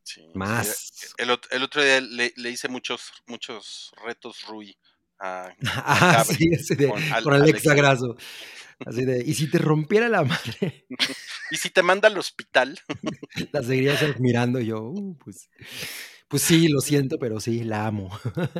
Sí, 0.02 0.22
sí. 0.22 0.30
más. 0.34 1.14
El, 1.18 1.30
ot- 1.30 1.46
el 1.50 1.62
otro 1.62 1.82
día 1.82 2.00
le, 2.00 2.32
le 2.36 2.50
hice 2.50 2.68
muchos, 2.68 3.12
muchos 3.26 3.92
retos 4.04 4.44
Rui 4.48 4.76
a- 5.18 5.52
Ah, 5.84 6.24
Cabri, 6.26 6.54
sí, 6.56 6.74
de- 6.76 6.88
con 6.88 7.02
Al- 7.12 7.22
con 7.24 7.34
Alexa 7.34 7.72
Alexa. 7.72 7.74
Grasso. 7.74 8.16
Así 8.86 9.04
de, 9.04 9.22
y 9.26 9.34
si 9.34 9.50
te 9.50 9.58
rompiera 9.58 10.08
la 10.08 10.22
madre, 10.22 10.86
Y 11.50 11.56
si 11.56 11.70
te 11.70 11.82
manda 11.82 12.08
al 12.08 12.16
hospital, 12.18 12.78
la 13.52 13.62
seguirías 13.62 14.02
admirando. 14.02 14.60
Y 14.60 14.66
yo, 14.66 14.82
"Uh, 14.82 15.16
pues, 15.18 15.48
pues 16.28 16.42
sí, 16.42 16.68
lo 16.68 16.80
siento, 16.80 17.18
pero 17.18 17.40
sí, 17.40 17.64
la 17.64 17.86
amo. 17.86 18.10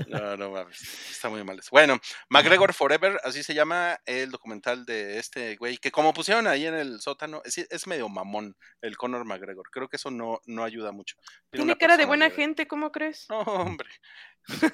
no, 0.09 0.37
no 0.37 0.51
mames, 0.51 0.81
está 1.11 1.29
muy 1.29 1.45
mal 1.45 1.59
eso. 1.59 1.69
Bueno, 1.71 1.99
McGregor 2.31 2.73
Forever, 2.73 3.21
así 3.25 3.43
se 3.43 3.55
llama 3.55 3.99
el 4.07 4.31
documental 4.31 4.85
de 4.85 5.19
este 5.19 5.57
güey, 5.57 5.77
que 5.79 5.91
como 5.91 6.13
pusieron 6.15 6.47
ahí 6.47 6.67
en 6.67 6.75
el 6.75 7.01
sótano, 7.01 7.43
es, 7.45 7.59
es 7.59 7.87
medio 7.87 8.09
mamón 8.09 8.57
el 8.81 8.97
Conor 8.97 9.25
McGregor. 9.25 9.69
Creo 9.71 9.89
que 9.89 9.97
eso 9.97 10.11
no, 10.11 10.41
no 10.47 10.65
ayuda 10.65 10.93
mucho. 10.93 11.17
Tiene 11.51 11.77
cara 11.77 11.97
de 11.97 12.05
buena 12.07 12.31
gente, 12.31 12.67
¿cómo 12.67 12.91
crees? 12.91 13.27
No, 13.29 13.41
hombre. 13.41 13.89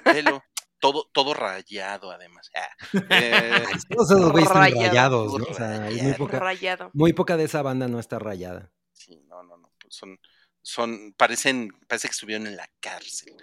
Pelo, 0.03 0.41
todo, 0.79 1.09
todo 1.11 1.33
rayado, 1.33 2.11
además. 2.11 2.49
Ah, 2.55 2.69
eh, 3.09 3.63
Todos 3.89 4.11
esos 4.11 4.31
güeyes 4.31 4.47
están 4.49 4.61
Rayado. 4.63 4.87
rayados, 4.87 5.39
¿no? 5.39 5.45
O 5.45 5.53
sea, 5.53 5.83
hay 5.83 6.01
muy 6.01 6.13
poca, 6.13 6.39
Rayado. 6.39 6.91
muy 6.93 7.13
poca 7.13 7.35
de 7.37 7.43
esa 7.43 7.61
banda 7.61 7.87
no 7.87 7.99
está 7.99 8.19
rayada. 8.19 8.71
sí, 8.93 9.21
no, 9.27 9.43
no, 9.43 9.57
no. 9.57 9.71
pues 9.81 9.95
son, 9.95 10.17
son, 10.65 11.13
parecen, 11.13 11.69
parece 11.87 12.07
que 12.07 12.13
estuvieron 12.13 12.47
en 12.47 12.57
la 12.57 12.67
cárcel. 12.79 13.35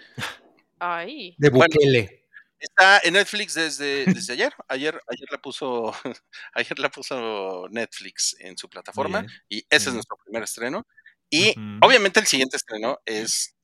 Ay. 0.77 1.35
De 1.37 1.49
Bueno, 1.49 1.73
Bukele. 1.73 2.27
Está 2.59 2.99
en 3.03 3.13
Netflix 3.13 3.53
desde, 3.53 4.05
desde 4.05 4.33
ayer. 4.33 4.53
Ayer, 4.67 4.99
ayer 5.07 5.27
la 5.31 5.37
puso, 5.37 5.93
ayer 6.53 6.79
la 6.79 6.89
puso 6.89 7.67
Netflix 7.69 8.35
en 8.39 8.57
su 8.57 8.69
plataforma. 8.69 9.21
bien. 9.21 9.31
Y 9.47 9.65
ese 9.69 9.89
es 9.89 9.93
nuestro 9.93 10.17
primer 10.17 10.43
estreno. 10.43 10.85
Y 11.29 11.55
obviamente 11.81 12.19
el 12.19 12.27
siguiente 12.27 12.57
estreno 12.57 12.99
es 13.05 13.55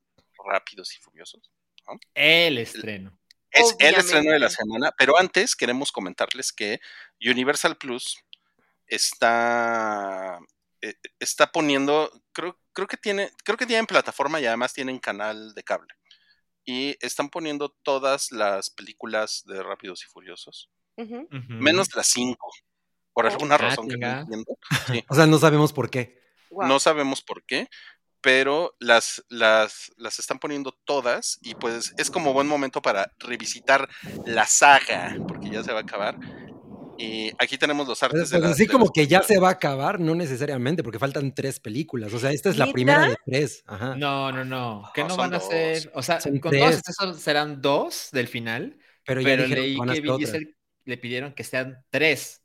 Rápidos 0.43 0.95
y 0.95 0.99
Furiosos. 0.99 1.51
El 2.13 2.57
estreno. 2.57 3.17
Es 3.51 3.75
el 3.79 3.95
estreno 3.95 4.31
de 4.31 4.39
la 4.39 4.49
semana, 4.49 4.93
pero 4.97 5.19
antes 5.19 5.55
queremos 5.55 5.91
comentarles 5.91 6.53
que 6.53 6.79
Universal 7.21 7.77
Plus 7.77 8.23
está, 8.87 10.39
eh, 10.81 10.95
está 11.19 11.51
poniendo, 11.51 12.11
creo, 12.31 12.57
creo 12.79 12.87
que 12.87 12.97
tiene, 12.97 13.31
creo 13.43 13.57
que 13.57 13.65
tienen 13.65 13.85
plataforma 13.85 14.39
y 14.39 14.45
además 14.45 14.73
tienen 14.73 14.99
canal 14.99 15.53
de 15.53 15.63
cable. 15.63 15.93
Y 16.65 16.95
están 17.05 17.29
poniendo 17.29 17.69
todas 17.83 18.31
las 18.31 18.69
películas 18.69 19.43
de 19.45 19.61
Rápidos 19.63 20.03
y 20.03 20.07
Furiosos, 20.07 20.69
menos 21.47 21.93
las 21.95 22.07
cinco. 22.07 22.49
Por 23.13 23.25
Oh. 23.25 23.29
alguna 23.29 23.55
Ah, 23.55 23.57
razón 23.57 23.87
que 23.89 23.97
no 23.97 24.07
entiendo. 24.21 24.57
Sí, 24.87 25.03
O 25.09 25.15
sea, 25.15 25.25
no 25.27 25.37
sabemos 25.39 25.73
por 25.73 25.89
qué. 25.89 26.21
No 26.51 26.79
sabemos 26.79 27.21
por 27.21 27.43
qué, 27.43 27.67
pero 28.21 28.75
las, 28.79 29.23
las, 29.29 29.91
las 29.97 30.19
están 30.19 30.39
poniendo 30.39 30.71
todas 30.85 31.37
y 31.41 31.55
pues 31.55 31.93
es 31.97 32.09
como 32.11 32.33
buen 32.33 32.47
momento 32.47 32.81
para 32.81 33.11
revisitar 33.19 33.89
la 34.25 34.45
saga, 34.45 35.15
porque 35.27 35.49
ya 35.49 35.63
se 35.63 35.71
va 35.73 35.79
a 35.79 35.83
acabar. 35.83 36.17
Y 37.01 37.31
aquí 37.39 37.57
tenemos 37.57 37.87
los 37.87 38.01
artes 38.03 38.19
Pues, 38.19 38.29
de 38.31 38.39
la- 38.39 38.49
así 38.49 38.65
de 38.65 38.71
como 38.73 38.91
que 38.91 39.07
ya 39.07 39.23
se 39.23 39.39
va 39.39 39.47
a 39.49 39.51
acabar, 39.51 39.99
no 39.99 40.15
necesariamente, 40.15 40.83
porque 40.83 40.99
faltan 40.99 41.33
tres 41.33 41.59
películas. 41.59 42.13
O 42.13 42.19
sea, 42.19 42.31
esta 42.31 42.49
es 42.49 42.57
la 42.57 42.71
primera 42.71 43.07
de 43.07 43.15
tres. 43.25 43.63
Ajá. 43.65 43.95
No, 43.95 44.31
no, 44.31 44.43
no. 44.43 44.83
Que 44.93 45.01
No, 45.03 45.09
no 45.09 45.17
van 45.17 45.33
a 45.33 45.39
ser. 45.39 45.91
O 45.95 46.03
sea, 46.03 46.19
Son 46.19 46.37
con 46.39 46.51
tres. 46.51 46.61
todos 46.61 46.89
esos 46.89 47.19
serán 47.21 47.61
dos 47.61 48.09
del 48.11 48.27
final. 48.27 48.77
pero 49.05 49.21
Pero, 49.23 49.45
ya 49.47 49.55
leí 49.55 49.77
que 49.79 50.01
Vin. 50.01 50.17
Diesel 50.17 50.55
le 50.85 50.97
pidieron 50.97 51.33
que 51.33 51.43
sean 51.43 51.83
tres. 51.89 52.41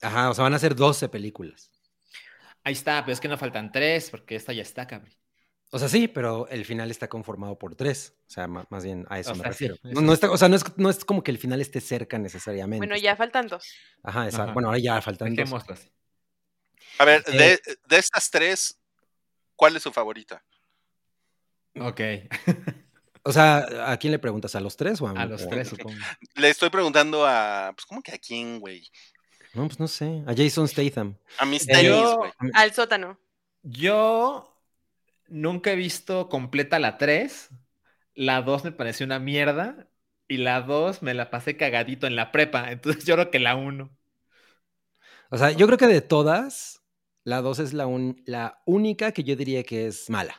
Ajá, 0.00 0.30
o 0.30 0.34
sea, 0.34 0.42
van 0.44 0.54
a 0.54 0.58
ser 0.58 0.74
12 0.74 1.08
películas. 1.08 1.70
Ahí 2.64 2.72
está, 2.72 3.04
pero 3.04 3.12
es 3.12 3.20
que 3.20 3.28
no 3.28 3.36
faltan 3.36 3.70
tres, 3.70 4.08
porque 4.10 4.34
esta 4.36 4.52
ya 4.52 4.62
está, 4.62 4.86
cabrón. 4.86 5.12
O 5.74 5.78
sea, 5.78 5.88
sí, 5.88 6.06
pero 6.08 6.46
el 6.48 6.64
final 6.64 6.90
está 6.90 7.08
conformado 7.08 7.58
por 7.58 7.74
tres. 7.74 8.14
O 8.28 8.30
sea, 8.30 8.46
ma- 8.46 8.64
más 8.70 8.84
bien 8.84 9.06
a 9.10 9.18
eso 9.18 9.32
O 9.32 9.34
me 9.34 9.42
sea, 9.42 9.52
sí, 9.52 9.68
refiero. 9.68 9.76
No, 9.82 9.90
eso 9.90 10.00
no 10.02 10.08
sí. 10.08 10.14
está, 10.14 10.30
o 10.30 10.36
sea, 10.38 10.48
no 10.48 10.56
es, 10.56 10.64
no 10.76 10.88
es 10.90 11.04
como 11.04 11.22
que 11.22 11.30
el 11.30 11.38
final 11.38 11.60
esté 11.60 11.80
cerca 11.80 12.18
necesariamente. 12.18 12.78
Bueno, 12.86 12.96
ya 12.96 13.16
faltan 13.16 13.48
dos. 13.48 13.66
Ajá, 14.02 14.24
exacto. 14.26 14.44
Ajá. 14.44 14.52
Bueno, 14.52 14.68
ahora 14.68 14.78
ya 14.78 15.00
faltan 15.02 15.34
dos. 15.34 15.52
Así. 15.68 15.90
A 16.98 17.04
ver, 17.04 17.24
Eh, 17.26 17.36
de, 17.36 17.60
de 17.88 17.96
estas 17.98 18.30
tres, 18.30 18.78
¿cuál 19.56 19.74
es 19.76 19.82
su 19.82 19.90
favorita? 19.92 20.44
Ok. 21.80 22.00
O 23.24 23.32
sea, 23.32 23.90
¿a 23.90 23.96
quién 23.96 24.10
le 24.12 24.18
preguntas? 24.18 24.54
¿A 24.54 24.60
los 24.60 24.76
tres 24.76 25.00
o 25.00 25.08
a, 25.08 25.12
A 25.12 25.26
los 25.26 25.48
tres, 25.48 25.68
supongo. 25.68 25.98
Le 26.36 26.50
estoy 26.50 26.70
preguntando 26.70 27.26
a, 27.26 27.72
pues, 27.74 27.84
¿cómo 27.86 28.02
que 28.02 28.12
a 28.12 28.18
quién, 28.18 28.60
güey? 28.60 28.86
No, 29.54 29.66
pues 29.66 29.80
no 29.80 29.88
sé. 29.88 30.22
A 30.26 30.34
Jason 30.36 30.68
Statham. 30.68 31.16
A 31.38 31.46
mis 31.46 31.62
Eh, 31.68 31.72
tenis, 31.72 32.14
güey. 32.16 32.30
Al 32.52 32.72
sótano. 32.74 33.18
Yo 33.62 34.53
nunca 35.28 35.72
he 35.72 35.76
visto 35.76 36.28
completa 36.28 36.78
la 36.78 36.98
3. 36.98 37.50
La 38.14 38.42
2 38.42 38.64
me 38.64 38.72
pareció 38.72 39.06
una 39.06 39.18
mierda. 39.18 39.88
Y 40.28 40.38
la 40.38 40.62
2 40.62 41.02
me 41.02 41.14
la 41.14 41.30
pasé 41.30 41.56
cagadito 41.56 42.06
en 42.06 42.16
la 42.16 42.32
prepa. 42.32 42.70
Entonces 42.72 43.04
yo 43.06 43.14
creo 43.16 43.30
que 43.30 43.40
la 43.40 43.56
1. 43.56 43.96
O 45.30 45.38
sea, 45.38 45.50
yo 45.52 45.66
creo 45.66 45.78
que 45.78 45.86
de 45.86 46.00
todas, 46.00 46.82
la 47.24 47.40
dos 47.42 47.58
es 47.58 47.72
la, 47.72 47.86
un- 47.86 48.22
la 48.26 48.62
única 48.66 49.12
que 49.12 49.24
yo 49.24 49.36
diría 49.36 49.62
que 49.64 49.86
es 49.86 50.08
mala. 50.10 50.34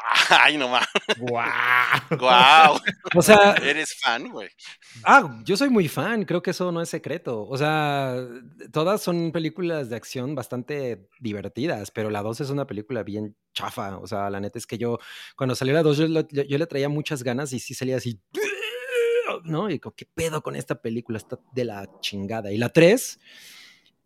Ay, 0.30 0.56
no 0.56 0.68
mames. 0.68 0.88
¡Guau! 1.18 2.18
Guau. 2.18 2.80
O 3.14 3.22
sea, 3.22 3.54
Eres 3.54 3.94
fan, 4.00 4.28
güey. 4.28 4.48
ah, 5.04 5.40
yo 5.44 5.56
soy 5.56 5.68
muy 5.68 5.88
fan, 5.88 6.24
creo 6.24 6.42
que 6.42 6.50
eso 6.50 6.72
no 6.72 6.80
es 6.80 6.88
secreto. 6.88 7.46
O 7.46 7.56
sea, 7.56 8.16
todas 8.72 9.02
son 9.02 9.32
películas 9.32 9.90
de 9.90 9.96
acción 9.96 10.34
bastante 10.34 11.08
divertidas, 11.20 11.90
pero 11.90 12.10
la 12.10 12.22
2 12.22 12.40
es 12.40 12.50
una 12.50 12.66
película 12.66 13.02
bien 13.02 13.36
chafa. 13.54 13.98
O 13.98 14.06
sea, 14.06 14.30
la 14.30 14.40
neta 14.40 14.58
es 14.58 14.66
que 14.66 14.78
yo, 14.78 14.98
cuando 15.36 15.54
salió 15.54 15.74
la 15.74 15.82
2, 15.82 15.96
yo, 15.96 16.58
le 16.58 16.66
traía 16.66 16.88
muchas 16.88 17.22
ganas 17.22 17.52
y 17.52 17.60
sí 17.60 17.74
salía 17.74 17.96
así, 17.96 18.20
¿no? 19.44 19.70
Y 19.70 19.78
como, 19.78 19.94
¿qué 19.94 20.06
pedo 20.06 20.42
con 20.42 20.56
esta 20.56 20.80
película? 20.80 21.18
Está 21.18 21.38
de 21.52 21.64
la 21.64 21.88
chingada. 22.00 22.52
Y 22.52 22.58
la 22.58 22.70
3 22.70 23.18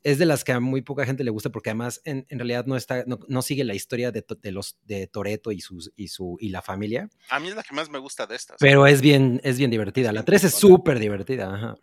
es 0.03 0.19
de 0.19 0.27
las 0.27 0.45
que 0.45 0.53
a 0.53 0.61
muy 0.61 0.83
poca 0.83 1.05
gente 1.07 1.25
le 1.25 1.31
gusta 1.31 1.51
porque 1.51 1.71
además 1.71 2.01
en, 2.05 2.27
en 2.29 2.39
realidad 2.39 2.67
no 2.67 2.77
está, 2.77 3.05
no, 3.07 3.19
no 3.29 3.43
sigue 3.43 3.65
la 3.65 3.75
historia 3.75 4.13
de, 4.13 4.23
to- 4.23 4.35
de 4.37 4.53
los 4.53 4.79
de 4.85 5.07
Toreto 5.07 5.51
y 5.53 5.61
sus 5.61 5.93
y 5.97 6.09
su 6.09 6.37
y 6.41 6.51
la 6.51 6.63
familia, 6.63 7.09
A 7.31 7.41
mí 7.41 7.49
es 7.49 7.55
la 7.57 7.63
que 7.63 7.75
más 7.75 7.91
me 7.91 7.99
gusta 7.99 8.27
de 8.27 8.37
estas. 8.37 8.57
pero 8.61 8.87
es 8.87 9.01
bien 9.01 9.41
es 9.45 9.59
bien 9.59 9.71
divertida. 9.71 10.09
Es 10.09 10.15
La 10.15 10.21
bien 10.21 10.27
3 10.27 10.45
es 10.45 10.55
súper 10.55 10.99
divertida, 10.99 11.53
ajá. 11.55 11.77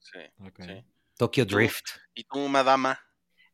Sí, 0.00 0.18
Ok. 0.46 0.60
sí. 0.64 0.84
Tokyo 1.16 1.44
Drift. 1.44 1.84
¿Y 2.14 2.24
tú, 2.24 2.48
madama? 2.48 2.98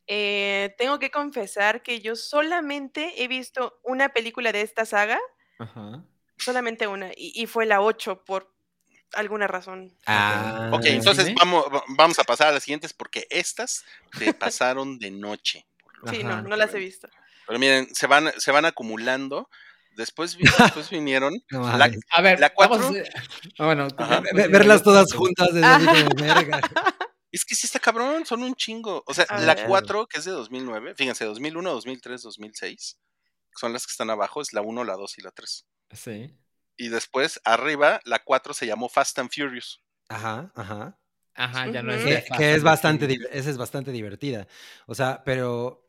Eh, 0.06 0.74
tengo 0.78 0.98
que 0.98 1.10
confesar 1.10 1.82
que 1.82 2.00
yo 2.00 2.14
solamente 2.14 3.22
he 3.22 3.28
visto 3.28 3.80
una 3.82 4.10
película 4.12 4.52
de 4.52 4.60
esta 4.60 4.84
saga, 4.84 5.18
Ajá. 5.58 6.04
solamente 6.36 6.86
una, 6.86 7.10
y, 7.16 7.32
y 7.34 7.46
fue 7.46 7.64
la 7.66 7.80
8 7.80 8.22
por 8.24 8.53
alguna 9.16 9.46
razón. 9.46 9.96
Ah, 10.06 10.70
Ok, 10.72 10.84
entonces 10.86 11.24
¿cine? 11.26 11.36
vamos, 11.38 11.64
va- 11.72 11.84
vamos 11.88 12.18
a 12.18 12.24
pasar 12.24 12.48
a 12.48 12.52
las 12.52 12.62
siguientes 12.62 12.92
porque 12.92 13.26
estas 13.30 13.84
te 14.18 14.32
pasaron 14.34 14.98
de 14.98 15.10
noche. 15.10 15.66
Sí, 16.10 16.20
Ajá. 16.22 16.42
no, 16.42 16.48
no 16.48 16.56
las 16.56 16.72
he 16.74 16.78
visto. 16.78 17.08
Pero 17.46 17.58
miren, 17.58 17.94
se 17.94 18.06
van, 18.06 18.32
se 18.38 18.50
van 18.52 18.64
acumulando. 18.64 19.48
Después, 19.96 20.36
después 20.36 20.90
vinieron. 20.90 21.32
no 21.50 21.76
la-. 21.78 21.90
A 22.10 22.20
ver, 22.20 22.40
¿La 22.40 22.52
vamos 22.56 22.78
cuatro? 22.78 22.86
a 22.86 22.90
hacer- 22.90 23.10
Ah, 23.58 23.64
bueno, 23.66 23.88
Ajá. 23.96 24.20
pues, 24.22 24.34
Ve- 24.34 24.42
yo- 24.44 24.50
verlas 24.50 24.82
todas 24.82 25.12
juntas 25.12 25.48
como 25.50 26.14
verga. 26.16 26.60
Es 27.32 27.44
que 27.44 27.56
sí 27.56 27.66
está 27.66 27.80
cabrón, 27.80 28.24
son 28.24 28.44
un 28.44 28.54
chingo. 28.54 29.02
O 29.08 29.12
sea, 29.12 29.24
A 29.28 29.40
la 29.40 29.56
ver. 29.56 29.66
4, 29.66 30.06
que 30.06 30.18
es 30.18 30.24
de 30.24 30.30
2009, 30.30 30.94
fíjense, 30.94 31.24
2001, 31.24 31.68
2003, 31.72 32.22
2006, 32.22 32.96
que 33.50 33.58
son 33.58 33.72
las 33.72 33.86
que 33.86 33.90
están 33.90 34.08
abajo, 34.10 34.40
es 34.40 34.52
la 34.52 34.60
1, 34.62 34.84
la 34.84 34.94
2 34.94 35.18
y 35.18 35.22
la 35.22 35.32
3. 35.32 35.66
Sí. 35.90 36.32
Y 36.76 36.88
después, 36.88 37.40
arriba, 37.44 38.00
la 38.04 38.18
4 38.18 38.52
se 38.54 38.66
llamó 38.66 38.88
Fast 38.88 39.18
and 39.18 39.30
Furious. 39.32 39.82
Ajá, 40.08 40.52
ajá. 40.54 40.98
Ajá, 41.36 41.66
ya 41.68 41.82
no 41.82 41.92
es 41.92 42.04
de 42.04 42.10
Que, 42.16 42.22
Fast 42.22 42.38
que 42.40 42.50
es 42.50 42.56
and 42.56 42.64
bastante, 42.64 43.18
esa 43.32 43.50
es 43.50 43.56
bastante 43.56 43.90
divertida. 43.92 44.46
O 44.86 44.94
sea, 44.94 45.22
pero 45.24 45.86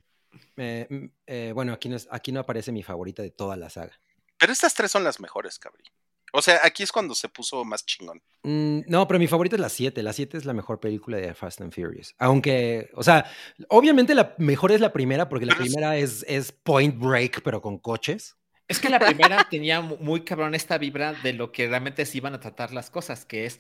eh, 0.58 1.10
eh, 1.28 1.52
bueno, 1.54 1.74
aquí 1.74 1.90
no, 1.90 1.96
es- 1.96 2.08
aquí 2.12 2.32
no 2.32 2.40
aparece 2.40 2.72
mi 2.72 2.84
favorita 2.84 3.22
de 3.22 3.32
toda 3.32 3.56
la 3.56 3.70
saga. 3.70 4.00
Pero 4.38 4.52
estas 4.52 4.74
tres 4.74 4.92
son 4.92 5.04
las 5.04 5.20
mejores, 5.20 5.60
cabrón. 5.60 5.84
O 6.34 6.42
sea, 6.42 6.60
aquí 6.64 6.84
es 6.84 6.92
cuando 6.92 7.16
se 7.16 7.30
puso 7.30 7.64
más 7.64 7.86
chingón. 7.86 8.22
Mm, 8.44 8.82
no, 8.88 9.08
pero 9.08 9.20
mi 9.20 9.28
favorita 9.28 9.56
es 9.56 9.62
la 9.62 9.70
7. 9.70 10.04
La 10.04 10.12
7 10.12 10.38
es 10.38 10.44
la 10.46 10.52
mejor 10.54 10.82
película 10.82 11.16
de 11.18 11.34
Fast 11.34 11.62
and 11.62 11.74
Furious. 11.74 12.14
Aunque, 12.18 12.90
o 12.96 13.04
sea, 13.04 13.32
obviamente 13.70 14.14
la 14.16 14.36
mejor 14.38 14.74
es 14.74 14.82
la 14.82 14.92
primera, 14.92 15.30
porque 15.30 15.46
la 15.46 15.54
Pero 15.54 15.64
es- 15.64 15.70
primera 15.72 15.96
es, 15.98 16.26
es 16.28 16.52
Point 16.52 17.00
Break, 17.00 17.42
pero 17.44 17.62
con 17.62 17.78
coches. 17.78 18.36
Es 18.68 18.80
que 18.80 18.90
la 18.90 19.00
primera 19.00 19.48
tenía 19.50 19.82
mu- 19.82 19.98
muy 20.00 20.22
cabrón 20.24 20.56
esta 20.56 20.78
vibra 20.78 21.14
de 21.14 21.34
lo 21.34 21.52
que 21.52 21.68
realmente 21.68 22.06
se 22.06 22.18
iban 22.18 22.34
a 22.34 22.40
tratar 22.40 22.74
las 22.74 22.90
cosas, 22.90 23.26
que 23.26 23.46
es 23.46 23.60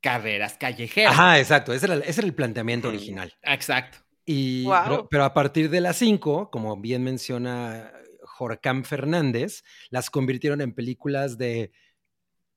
carreras 0.00 0.56
callejeras. 0.58 1.12
Ajá, 1.14 1.38
exacto. 1.40 1.72
Ese 1.72 1.86
era, 1.86 1.94
el- 1.94 2.02
ese 2.02 2.20
era 2.20 2.26
el 2.28 2.34
planteamiento 2.34 2.88
original. 2.88 3.32
Exacto. 3.42 3.98
Y, 4.26 4.64
Guau. 4.64 4.84
pero, 4.84 5.08
pero 5.10 5.24
a 5.24 5.34
partir 5.34 5.70
de 5.70 5.80
las 5.80 5.96
5, 5.96 6.50
como 6.50 6.76
bien 6.80 7.02
menciona 7.02 7.92
Jorcam 8.22 8.84
Fernández, 8.84 9.64
las 9.90 10.08
convirtieron 10.10 10.60
en 10.60 10.72
películas 10.72 11.36
de... 11.36 11.72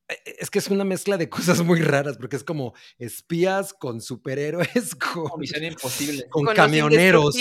eh, 0.08 0.16
Es 0.39 0.50
que 0.50 0.60
es 0.60 0.68
una 0.70 0.84
mezcla 0.86 1.18
de 1.18 1.30
cosas 1.30 1.62
muy 1.64 1.82
raras, 1.82 2.18
porque 2.18 2.36
es 2.36 2.43
como 2.43 2.74
espías 3.00 3.74
con 3.74 4.02
superhéroes, 4.02 4.95
con, 5.14 5.39
Misión 5.39 5.64
Imposible. 5.64 6.30
con 6.30 6.45
Con 6.45 6.56
camioneros. 6.56 7.36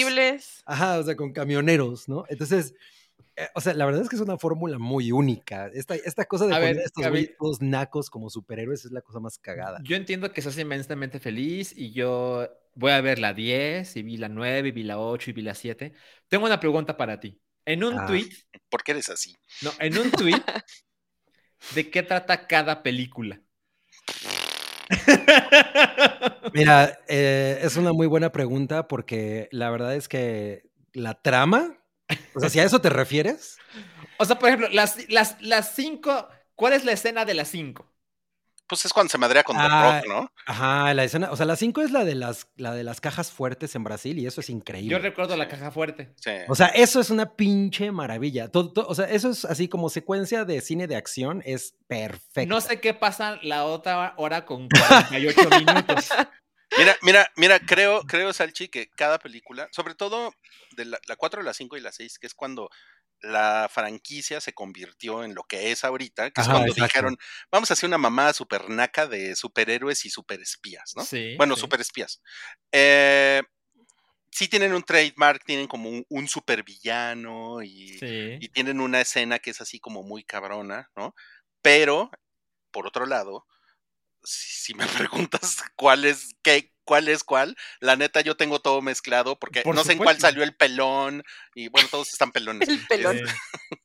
Ajá, 0.65 0.99
o 0.99 1.03
sea, 1.03 1.15
con 1.15 1.33
camioneros, 1.33 2.09
¿no? 2.09 2.25
Entonces, 2.29 2.75
eh, 3.37 3.49
o 3.55 3.61
sea, 3.61 3.75
la 3.75 3.85
verdad 3.87 4.03
es 4.03 4.09
que 4.09 4.17
es 4.17 4.23
una 4.23 4.39
fórmula 4.39 4.79
muy 4.79 5.13
única. 5.13 5.69
Esta, 5.75 5.95
esta 5.95 6.25
cosa 6.25 6.47
de 6.47 6.55
A 6.55 6.59
poner 6.59 6.77
ver, 6.77 6.85
estos 6.87 7.05
Gaby. 7.05 7.13
güeyes 7.19 7.37
todos 7.39 7.61
nacos 7.63 8.11
como 8.11 8.31
superhéroes 8.31 8.85
es 8.85 8.93
la 8.93 9.03
cosa 9.03 9.21
más 9.21 9.39
cagada. 9.39 9.79
Yo 9.83 9.97
entiendo 9.97 10.33
que 10.33 10.41
estás 10.41 10.59
inmensamente 10.59 11.21
feliz 11.21 11.73
y 11.77 11.93
yo 11.93 12.49
voy 12.75 12.93
a 12.93 13.01
ver 13.01 13.19
la 13.19 13.33
10 13.35 13.97
y 13.97 14.03
vi 14.03 14.17
la 14.17 14.29
9 14.29 14.69
y 14.69 14.73
vi 14.73 14.83
la 14.83 14.99
8 14.99 15.31
y 15.31 15.33
vi 15.35 15.43
la 15.43 15.55
7. 15.55 15.93
Tengo 16.29 16.47
una 16.47 16.61
pregunta 16.61 16.97
para 16.97 17.21
ti. 17.21 17.41
En 17.65 17.83
un 17.85 17.99
Ah. 17.99 18.07
tweet, 18.07 18.31
¿Por 18.69 18.83
qué 18.85 18.93
eres 18.93 19.09
así? 19.09 19.35
no, 19.63 19.71
en 19.81 19.99
un 19.99 20.11
tweet, 20.13 20.43
¿de 21.75 21.91
qué 21.91 22.03
trata 22.03 22.47
cada 22.47 22.83
película? 22.83 23.41
Mira, 26.55 27.01
eh, 27.09 27.59
es 27.63 27.77
una 27.77 27.93
muy 27.93 28.07
buena 28.07 28.31
pregunta 28.33 28.87
porque 28.89 29.49
la 29.51 29.71
verdad 29.71 29.95
es 29.95 30.09
que 30.09 30.71
la 30.93 31.15
trama, 31.21 31.77
o 32.35 32.41
sea, 32.41 32.49
si 32.51 32.61
a 32.61 32.65
eso 32.65 32.81
te 32.81 32.91
refieres, 32.91 33.59
O 34.19 34.25
sea, 34.25 34.39
por 34.39 34.49
ejemplo, 34.49 34.69
las, 34.71 35.09
las, 35.11 35.37
las 35.41 35.75
cinco, 35.75 36.29
¿cuál 36.55 36.73
es 36.73 36.85
la 36.85 36.93
escena 36.93 37.25
de 37.25 37.35
las 37.35 37.49
cinco? 37.49 37.91
Pues 38.69 38.85
es 38.85 38.93
cuando 38.93 39.11
se 39.13 39.19
madrea 39.19 39.45
con 39.45 39.57
The 39.57 39.63
Ah, 39.65 40.01
Rock, 40.03 40.09
¿no? 40.09 40.33
ajá, 40.45 40.93
la 40.93 41.05
escena, 41.05 41.31
o 41.31 41.37
sea, 41.37 41.47
la 41.47 41.55
5 41.55 41.83
es 41.83 41.93
la 41.93 42.05
de 42.05 42.17
las, 42.17 42.49
la 42.57 42.75
de 42.75 42.83
las 42.83 43.01
cajas 43.01 43.31
fuertes 43.31 43.77
en 43.77 43.85
Brasil 43.85 44.19
y 44.19 44.27
eso 44.27 44.41
es 44.41 44.49
Yo 44.49 44.55
increíble. 44.55 44.99
recuerdo 44.99 45.37
la 45.37 45.47
caja 45.47 45.71
fuerte. 45.71 46.13
Sí. 46.17 46.33
O 46.49 46.57
sea, 46.57 46.67
eso 46.69 46.99
es 46.99 47.11
una 47.11 47.37
pinche 47.37 47.93
maravilla. 47.93 48.49
Todo- 48.51 48.73
todo- 48.73 48.89
o 48.89 48.95
sea, 48.97 49.05
eso 49.05 49.31
es 49.31 49.45
así 49.45 49.69
como 49.69 49.89
secuencia 49.89 50.45
de 50.45 50.61
cine 50.63 50.89
de 50.89 50.97
acción, 50.97 51.45
es 51.47 51.77
perfecto. 51.87 52.53
No 52.53 52.61
sé 52.61 52.81
qué 52.81 52.93
pasa 52.93 53.39
la 53.43 53.67
otra 53.67 54.15
hora 54.17 54.45
con 54.45 54.69
48 54.69 55.41
minutos. 55.65 56.09
Mira, 56.79 56.97
mira, 57.03 57.33
mira, 57.37 57.61
creo, 57.61 58.03
creo, 58.03 58.33
Salchi, 58.33 58.69
que 58.69 58.89
cada 58.91 59.19
película, 59.19 59.69
sobre 59.73 59.95
todo 59.95 60.35
de 60.73 60.85
la, 60.85 60.99
la 61.07 61.17
4, 61.17 61.43
la 61.43 61.55
5 61.55 61.77
y 61.77 61.81
la 61.81 61.93
6, 61.93 62.19
que 62.19 62.27
es 62.27 62.35
cuando 62.35 62.71
la 63.21 63.69
franquicia 63.73 64.41
se 64.41 64.53
convirtió 64.53 65.25
en 65.25 65.35
lo 65.35 65.45
que 65.45 65.71
es 65.73 65.85
ahorita, 65.85 66.31
que 66.33 66.41
es 66.41 66.49
cuando 66.49 66.67
exacto. 66.73 66.85
dijeron, 66.85 67.17
vamos 67.51 67.71
a 67.71 67.75
hacer 67.75 67.87
una 67.89 67.99
mamada 67.99 68.33
super 68.33 68.69
naca 68.69 69.07
de 69.07 69.35
superhéroes 69.37 70.05
y 70.05 70.11
superespías, 70.11 70.93
¿no? 70.97 71.05
Sí. 71.05 71.35
bueno, 71.37 71.55
sí. 71.55 71.63
superespías. 71.63 72.21
Eh, 72.73 73.43
sí 74.31 74.49
tienen 74.49 74.75
un 74.75 74.83
trademark, 74.83 75.45
tienen 75.45 75.67
como 75.67 75.89
un, 75.89 76.05
un 76.11 76.29
supervillano 76.29 77.63
y, 77.63 77.97
Sí. 77.99 78.37
y 78.41 78.49
tienen 78.51 78.81
una 78.81 79.01
escena 79.01 79.39
que 79.39 79.51
es 79.51 79.61
así 79.63 79.81
como 79.81 80.03
muy 80.03 80.25
cabrona, 80.25 80.91
¿no? 80.97 81.15
Pero, 81.63 82.11
por 82.71 82.87
otro 82.87 83.07
lado, 83.07 83.47
si, 84.27 84.73
si 84.73 84.75
me 84.75 84.85
preguntas 85.11 85.63
cuál 85.77 86.05
es 86.05 86.35
qué, 86.43 86.73
cuál 86.85 87.09
es 87.09 87.25
cuál, 87.25 87.57
la 87.81 87.97
neta 87.97 88.21
yo 88.21 88.37
tengo 88.37 88.61
todo 88.61 88.81
mezclado 88.83 89.39
porque 89.39 89.63
Por 89.63 89.75
no 89.75 89.85
sé 89.85 89.93
en 89.93 89.99
cuál 89.99 90.19
salió 90.21 90.43
el 90.43 90.55
pelón 90.55 91.23
y 91.55 91.69
bueno, 91.69 91.89
todos 91.91 92.13
están 92.13 92.31
pelones. 92.33 92.69
El 92.69 92.87
pelón. 92.87 93.17
Eh, 93.19 93.23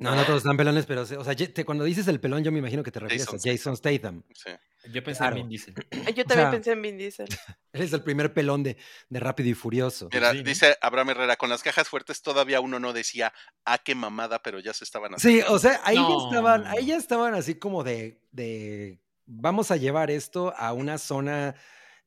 No, 0.00 0.14
no 0.14 0.24
todos 0.24 0.38
están 0.42 0.56
pelones, 0.56 0.86
pero, 0.86 1.02
o 1.02 1.06
sea, 1.24 1.34
te- 1.34 1.64
cuando 1.64 1.82
dices 1.82 2.06
el 2.06 2.20
pelón, 2.20 2.44
yo 2.44 2.52
me 2.52 2.60
imagino 2.60 2.84
que 2.84 2.92
te 2.92 3.00
refieres 3.00 3.26
Jason 3.26 3.40
a 3.40 3.52
Jason 3.52 3.76
Statham. 3.76 4.22
Sí. 4.32 4.50
yo 4.92 5.02
pensé 5.02 5.18
Claro. 5.18 5.34
en 5.38 5.42
Vin 5.42 5.48
Diesel. 5.48 5.74
Yo 5.74 6.22
O 6.22 6.24
también 6.24 6.26
sea, 6.36 6.50
pensé 6.52 6.70
en 6.70 6.82
Vin 6.82 6.98
Diesel. 6.98 7.26
Él 7.72 7.82
es 7.82 7.92
el 7.92 8.04
primer 8.04 8.32
pelón 8.32 8.62
de, 8.62 8.76
de 9.08 9.18
Rápido 9.18 9.48
y 9.48 9.54
Furioso. 9.54 10.08
Mira, 10.12 10.30
sí, 10.30 10.36
¿no? 10.36 10.42
dice 10.44 10.78
Abraham 10.82 11.10
Herrera, 11.10 11.34
con 11.36 11.50
las 11.50 11.64
cajas 11.64 11.88
fuertes 11.88 12.22
todavía 12.22 12.60
uno 12.60 12.78
no 12.78 12.92
decía, 12.92 13.32
ah, 13.64 13.78
qué 13.78 13.96
mamada, 13.96 14.40
pero 14.40 14.60
ya 14.60 14.72
se 14.72 14.84
estaban 14.84 15.18
Sí, 15.18 15.40
haciendo. 15.40 15.52
o 15.52 15.58
sea, 15.58 15.80
ahí 15.82 15.96
ya 15.96 16.24
estaban, 16.28 16.66
ahí 16.68 16.86
ya 16.86 16.96
estaban 16.96 17.34
así 17.34 17.56
como 17.56 17.82
de, 17.82 18.20
de 18.30 19.00
vamos 19.30 19.70
a 19.70 19.76
llevar 19.76 20.10
esto 20.10 20.54
a 20.56 20.72
una 20.72 20.98
zona 20.98 21.54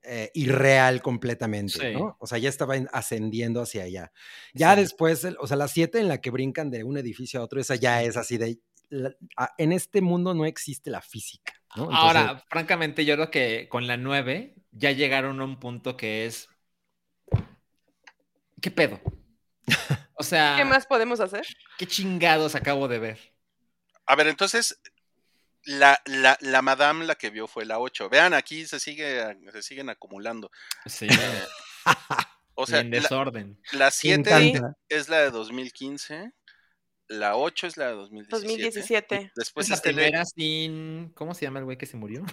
eh, 0.03 0.31
irreal 0.33 0.99
completamente, 1.03 1.73
Sí. 1.73 1.93
¿no? 1.93 2.17
O 2.19 2.25
sea, 2.25 2.39
ya 2.39 2.49
estaban 2.49 2.89
ascendiendo 2.91 3.61
hacia 3.61 3.83
allá. 3.83 4.11
Ya 4.51 4.73
Sí. 4.73 4.81
después, 4.81 5.23
el- 5.25 5.37
o 5.39 5.45
sea, 5.45 5.57
la 5.57 5.67
siete 5.67 5.99
en 5.99 6.07
la 6.07 6.19
que 6.19 6.31
brincan 6.31 6.71
de 6.71 6.83
un 6.83 6.97
edificio 6.97 7.39
a 7.39 7.43
otro, 7.43 7.61
esa 7.61 7.75
ya 7.75 8.01
es 8.01 8.17
así 8.17 8.37
de, 8.39 8.57
la- 8.89 9.13
a- 9.37 9.53
en 9.59 9.71
este 9.71 10.01
mundo 10.01 10.33
no 10.33 10.45
existe 10.45 10.89
la 10.89 11.01
física, 11.01 11.53
¿no? 11.75 11.83
Entonces, 11.83 12.03
Ahora, 12.03 12.43
francamente, 12.49 13.05
yo 13.05 13.13
creo 13.13 13.29
que 13.29 13.69
con 13.69 13.85
la 13.85 13.95
9 13.95 14.55
ya 14.71 14.91
llegaron 14.91 15.39
a 15.39 15.43
un 15.43 15.59
punto 15.59 15.95
que 15.95 16.25
es. 16.25 16.49
¿Qué 18.59 18.71
pedo? 18.71 18.99
O 19.03 19.67
sea, 20.23 20.55
¿Qué 20.57 20.65
más 20.65 20.85
podemos 20.87 21.19
hacer? 21.19 21.45
¿qué 21.77 21.85
chingados 21.85 22.55
acabo 22.55 22.87
de 22.87 22.97
ver? 22.99 23.19
A 24.07 24.15
ver, 24.15 24.27
entonces, 24.27 24.81
la, 25.63 26.01
la, 26.05 26.37
la 26.41 26.61
madame 26.61 27.05
la 27.05 27.15
que 27.15 27.29
vio 27.29 27.47
fue 27.47 27.65
la 27.65 27.79
8. 27.79 28.09
Vean, 28.09 28.33
aquí 28.33 28.65
se, 28.65 28.79
sigue, 28.79 29.37
se 29.51 29.61
siguen 29.61 29.89
acumulando. 29.89 30.51
Sí, 30.85 31.07
O 32.55 32.63
y 32.63 32.67
sea, 32.67 32.79
en 32.81 32.91
desorden. 32.91 33.59
la 33.71 33.85
me 33.85 33.91
7 33.91 34.29
encanta. 34.29 34.77
es 34.89 35.09
la 35.09 35.19
de 35.21 35.31
2015, 35.31 36.31
la 37.07 37.35
8 37.37 37.67
es 37.67 37.77
la 37.77 37.87
de 37.87 37.93
2017. 37.93 38.47
2017. 38.47 39.31
Después 39.35 39.69
es 39.69 39.77
la 39.77 39.81
primera 39.81 40.25
sin. 40.25 41.11
¿Cómo 41.15 41.33
se 41.33 41.41
llama 41.45 41.59
el 41.59 41.65
güey 41.65 41.77
que 41.77 41.85
se 41.85 41.97
murió? 41.97 42.23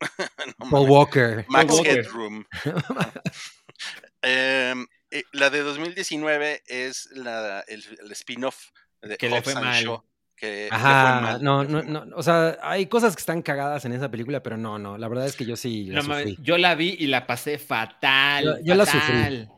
no 0.60 0.70
Paul 0.70 0.88
Walker. 0.88 1.44
Max 1.48 1.66
Paul 1.66 1.78
Walker. 1.78 1.98
Headroom. 1.98 2.44
Em, 4.22 4.86
eh, 5.10 5.22
la 5.32 5.50
de 5.50 5.60
2019 5.60 6.62
es 6.66 7.08
la, 7.12 7.60
el, 7.68 7.84
el 8.02 8.12
spin-off 8.12 8.70
de 9.02 9.16
Que 9.16 9.28
le 9.28 9.42
fue 9.42 9.54
mal. 9.54 9.82
Shaw, 9.84 10.02
que 10.36 10.68
Ajá, 10.70 11.20
mal, 11.20 11.42
no, 11.42 11.64
no, 11.64 11.82
no, 11.82 12.16
o 12.16 12.22
sea, 12.22 12.58
hay 12.62 12.86
cosas 12.86 13.16
que 13.16 13.20
están 13.20 13.40
cagadas 13.42 13.84
en 13.86 13.92
esa 13.92 14.10
película, 14.10 14.42
pero 14.42 14.56
no, 14.56 14.78
no, 14.78 14.98
la 14.98 15.08
verdad 15.08 15.26
es 15.26 15.34
que 15.34 15.46
yo 15.46 15.56
sí 15.56 15.86
la 15.86 16.02
No 16.02 16.08
mames, 16.08 16.28
sufrí. 16.30 16.44
yo 16.44 16.58
la 16.58 16.74
vi 16.74 16.94
y 16.98 17.06
la 17.06 17.26
pasé 17.26 17.58
fatal. 17.58 18.44
Yo- 18.44 18.56
yo 18.62 18.74
la 18.74 18.84
sufrí. 18.86 19.48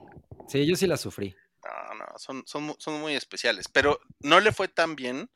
Sí, 0.48 0.66
yo 0.66 0.76
sí 0.76 0.86
la 0.86 0.96
sufrí. 0.96 1.34
No, 1.64 1.94
no, 1.98 2.06
son, 2.18 2.42
son, 2.46 2.74
son 2.78 3.00
muy 3.00 3.14
especiales. 3.14 3.66
Pero 3.68 4.00
no 4.20 4.40
le 4.40 4.52
fue 4.52 4.68
tan 4.68 4.94
bien 4.96 5.28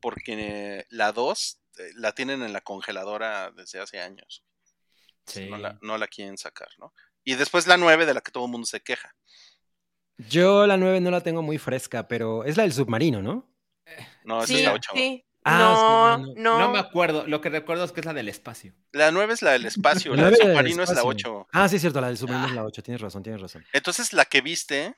porque 0.00 0.86
la 0.90 1.12
2 1.12 1.58
eh, 1.78 1.90
la 1.96 2.12
tienen 2.12 2.42
en 2.42 2.52
la 2.52 2.60
congeladora 2.60 3.50
desde 3.50 3.80
hace 3.80 4.00
años. 4.00 4.44
Sí. 5.26 5.48
No, 5.48 5.56
la, 5.56 5.78
no 5.80 5.96
la 5.98 6.06
quieren 6.06 6.36
sacar, 6.36 6.68
¿no? 6.78 6.92
Y 7.24 7.34
después 7.36 7.66
la 7.66 7.76
9 7.76 8.04
de 8.06 8.14
la 8.14 8.20
que 8.20 8.30
todo 8.32 8.44
el 8.44 8.50
mundo 8.50 8.66
se 8.66 8.80
queja. 8.80 9.14
Yo 10.18 10.66
la 10.66 10.76
9 10.76 11.00
no 11.00 11.10
la 11.10 11.20
tengo 11.22 11.42
muy 11.42 11.58
fresca, 11.58 12.06
pero 12.06 12.44
es 12.44 12.56
la 12.56 12.64
del 12.64 12.72
submarino, 12.72 13.22
¿no? 13.22 13.48
No, 14.24 14.38
esa 14.38 14.46
Sí, 14.46 14.58
es 14.60 14.64
la 14.64 14.72
8. 14.74 14.90
sí. 14.94 15.24
Ah, 15.44 16.16
no, 16.20 16.24
sí, 16.26 16.34
no, 16.36 16.58
No 16.60 16.70
me 16.70 16.78
acuerdo. 16.78 17.26
Lo 17.26 17.40
que 17.40 17.48
recuerdo 17.50 17.82
es 17.84 17.90
que 17.90 17.98
es 18.00 18.06
la 18.06 18.12
del 18.14 18.28
espacio. 18.28 18.74
La 18.92 19.10
9 19.10 19.34
es 19.34 19.42
la 19.42 19.50
del 19.52 19.66
espacio, 19.66 20.14
la 20.16 20.30
del 20.30 20.36
submarino 20.36 20.82
es 20.84 20.88
la 20.90 21.00
espacio. 21.00 21.08
8. 21.08 21.48
Ah, 21.52 21.68
sí, 21.68 21.76
es 21.76 21.82
cierto, 21.82 22.00
la 22.00 22.06
del 22.08 22.16
submarino 22.16 22.46
es 22.46 22.52
la 22.52 22.64
8, 22.64 22.82
tienes 22.82 23.00
razón, 23.00 23.22
tienes 23.24 23.40
razón. 23.42 23.64
Entonces 23.72 24.12
la 24.12 24.24
que 24.24 24.40
viste, 24.40 24.94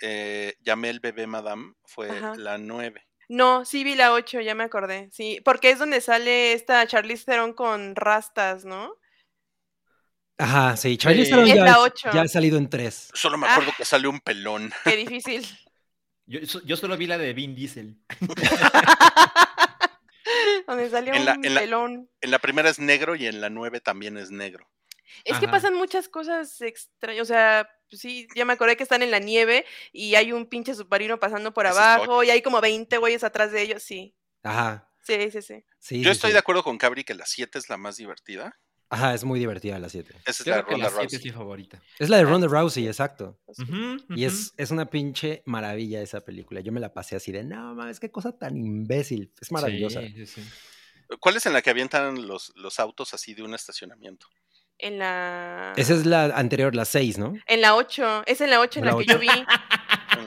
eh, 0.00 0.54
llamé 0.60 0.88
el 0.90 1.00
bebé 1.00 1.26
Madame, 1.26 1.74
fue 1.84 2.10
Ajá. 2.10 2.34
la 2.36 2.56
9. 2.56 3.06
No, 3.28 3.64
sí 3.66 3.84
vi 3.84 3.94
la 3.94 4.12
8, 4.12 4.40
ya 4.40 4.54
me 4.54 4.64
acordé. 4.64 5.10
Sí, 5.12 5.40
porque 5.44 5.70
es 5.70 5.78
donde 5.78 6.00
sale 6.00 6.52
esta 6.54 6.86
Charlize 6.86 7.24
Theron 7.26 7.52
con 7.52 7.96
rastas, 7.96 8.64
¿no? 8.64 8.94
Ajá, 10.38 10.76
sí, 10.76 10.96
Charlie 10.98 11.24
Sí. 11.24 11.30
Theron 11.30 11.48
Es 11.48 11.54
ya, 11.54 11.64
la 11.64 11.70
es- 11.72 11.76
ocho. 11.78 12.10
ya 12.12 12.22
ha 12.22 12.28
salido 12.28 12.58
en 12.58 12.68
tres. 12.68 13.10
Solo 13.14 13.38
me 13.38 13.46
acuerdo 13.46 13.70
Ah. 13.72 13.74
que 13.76 13.84
salió 13.84 14.10
un 14.10 14.20
pelón. 14.20 14.72
Qué 14.84 14.96
difícil. 14.96 15.46
Yo, 16.26 16.46
so- 16.46 16.62
yo 16.64 16.76
solo 16.76 16.96
vi 16.96 17.06
la 17.06 17.18
de 17.18 17.32
Vin 17.34 17.54
Diesel. 17.54 17.96
donde 20.66 20.90
salió 20.90 21.14
En 21.14 21.24
la- 21.24 21.34
un 21.34 21.44
en 21.44 21.54
la- 21.54 21.60
pelón. 21.60 22.10
En 22.20 22.30
la 22.30 22.38
primera 22.38 22.70
es 22.70 22.78
negro 22.78 23.14
y 23.14 23.26
en 23.26 23.40
la 23.40 23.50
9 23.50 23.80
también 23.80 24.16
es 24.16 24.30
negro. 24.30 24.68
Es 25.24 25.38
que 25.38 25.46
pasan 25.46 25.74
muchas 25.74 26.08
cosas 26.08 26.60
extrañas, 26.60 27.22
o 27.22 27.24
sea, 27.24 27.68
sí, 27.90 28.26
ya 28.34 28.44
me 28.44 28.54
acordé 28.54 28.76
que 28.76 28.82
están 28.82 29.02
en 29.02 29.12
la 29.12 29.20
nieve 29.20 29.64
y 29.92 30.16
hay 30.16 30.32
un 30.32 30.46
pinche 30.46 30.74
submarino 30.74 31.20
pasando 31.20 31.52
por 31.54 31.66
Ese 31.66 31.78
abajo 31.78 32.24
y 32.24 32.30
hay 32.30 32.42
como 32.42 32.60
20 32.60 32.96
güeyes 32.98 33.22
atrás 33.22 33.52
de 33.52 33.62
ellos, 33.62 33.82
sí. 33.82 34.16
Ajá, 34.42 34.90
Sí, 35.02 35.30
sí, 35.30 35.42
sí. 35.42 35.64
sí. 35.78 35.98
Yo 36.02 36.10
sí, 36.10 36.16
estoy 36.16 36.30
sí. 36.30 36.32
de 36.32 36.38
acuerdo 36.38 36.64
con 36.64 36.78
Cabri 36.78 37.04
que 37.04 37.14
la 37.14 37.26
7 37.26 37.58
es 37.58 37.68
la 37.68 37.76
más 37.76 37.96
divertida. 37.98 38.58
Ajá, 38.94 39.14
es 39.14 39.24
muy 39.24 39.38
divertida 39.40 39.78
la 39.78 39.88
7. 39.88 40.14
Esa 40.24 40.30
es 40.42 40.46
la 40.46 40.56
de 40.56 40.62
Ronda 40.62 40.78
la 40.78 40.90
7 40.90 41.02
Rousey. 41.02 41.18
es 41.18 41.24
mi 41.24 41.30
favorita. 41.30 41.82
Es 41.98 42.08
la 42.08 42.16
de 42.18 42.24
Ronda 42.24 42.46
Rousey, 42.48 42.86
exacto. 42.86 43.38
Y 44.10 44.24
es, 44.24 44.54
es 44.56 44.70
una 44.70 44.86
pinche 44.90 45.42
maravilla 45.46 46.00
esa 46.00 46.20
película. 46.20 46.60
Yo 46.60 46.72
me 46.72 46.80
la 46.80 46.92
pasé 46.92 47.16
así 47.16 47.32
de, 47.32 47.44
no 47.44 47.74
mames, 47.74 48.00
qué 48.00 48.10
cosa 48.10 48.32
tan 48.38 48.56
imbécil. 48.56 49.32
Es 49.40 49.50
maravillosa. 49.52 50.00
Sí, 50.02 50.12
sí, 50.14 50.26
sí. 50.26 50.42
¿Cuál 51.20 51.36
es 51.36 51.46
en 51.46 51.52
la 51.52 51.62
que 51.62 51.70
avientan 51.70 52.26
los, 52.26 52.52
los 52.56 52.80
autos 52.80 53.14
así 53.14 53.34
de 53.34 53.42
un 53.42 53.54
estacionamiento? 53.54 54.26
En 54.78 54.98
la 54.98 55.72
Esa 55.76 55.94
es 55.94 56.04
la 56.06 56.24
anterior, 56.36 56.74
la 56.74 56.84
6, 56.84 57.18
¿no? 57.18 57.34
en 57.46 57.60
la 57.60 57.76
8, 57.76 58.24
es 58.26 58.40
en 58.40 58.50
la 58.50 58.60
8 58.60 58.80
en 58.80 58.84
La 58.86 58.90
la, 58.92 58.96
que 58.98 59.02
ocho. 59.04 59.12
yo 59.14 59.18
vi. 59.20 59.28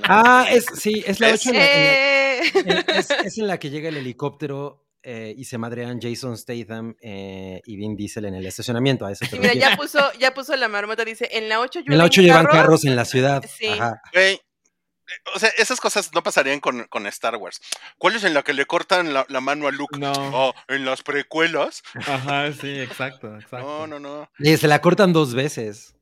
Ah, 0.04 0.46
es, 0.50 0.66
sí, 0.76 1.04
es 1.06 1.20
la 1.20 1.32
¿Ves? 1.32 1.42
8 1.48 1.50
en 1.52 1.56
la, 1.58 1.66
en 1.66 1.84
la- 1.84 1.92
Eh, 1.92 2.52
en- 2.88 2.96
es, 2.98 3.10
es 3.12 3.38
en 3.38 3.48
la 3.48 3.58
que 3.60 3.70
llega 3.70 3.90
el 3.90 3.98
helicóptero 3.98 4.87
eh, 5.10 5.34
y 5.38 5.46
se 5.46 5.58
madrean 5.58 6.00
Jason 6.02 6.38
Statham 6.38 6.94
eh, 7.00 7.62
y 7.66 7.78
Vin 7.78 7.96
Diesel 7.96 8.26
en 8.26 8.34
el 8.36 8.46
estacionamiento. 8.46 9.06
A 9.06 9.12
eso 9.14 9.26
te 9.30 9.38
y 9.38 9.40
mira, 9.40 9.54
ya 9.54 9.78
puso, 9.78 10.00
ya 10.20 10.34
puso 10.34 10.54
la 10.58 10.68
marmota, 10.68 11.06
dice, 11.06 11.30
en 11.32 11.48
la 11.48 11.62
8 11.62 11.80
En 11.86 11.98
la 11.98 12.04
8 12.04 12.22
llevan 12.22 12.46
carros 12.46 12.84
en 12.84 12.96
la 12.98 13.06
ciudad. 13.06 13.42
Sí. 13.58 13.68
Ajá. 13.68 14.02
Eh, 14.12 14.38
o 15.34 15.40
sea, 15.40 15.48
esas 15.58 15.80
cosas 15.80 16.12
no 16.14 16.22
pasarían 16.22 16.60
con, 16.60 16.84
con 16.90 17.08
Star 17.08 17.38
Wars. 17.38 17.62
¿Cuál 17.98 18.18
es 18.18 18.26
en 18.26 18.34
la 18.34 18.44
que 18.44 18.52
le 18.52 18.66
cortan 18.66 19.14
la, 19.14 19.26
la 19.30 19.40
mano 19.40 19.68
a 19.68 19.72
Luke? 19.72 19.98
No. 19.98 20.12
Oh, 20.14 20.54
en 20.68 20.84
las 20.84 21.02
precuelas. 21.04 21.82
Ajá, 21.96 22.52
sí, 22.52 22.78
exacto, 22.78 23.34
exacto. 23.36 23.60
No, 23.66 23.88
no, 23.88 24.00
no. 24.00 24.30
Y 24.40 24.58
se 24.58 24.68
la 24.68 24.82
cortan 24.82 25.14
dos 25.14 25.34
veces. 25.34 25.96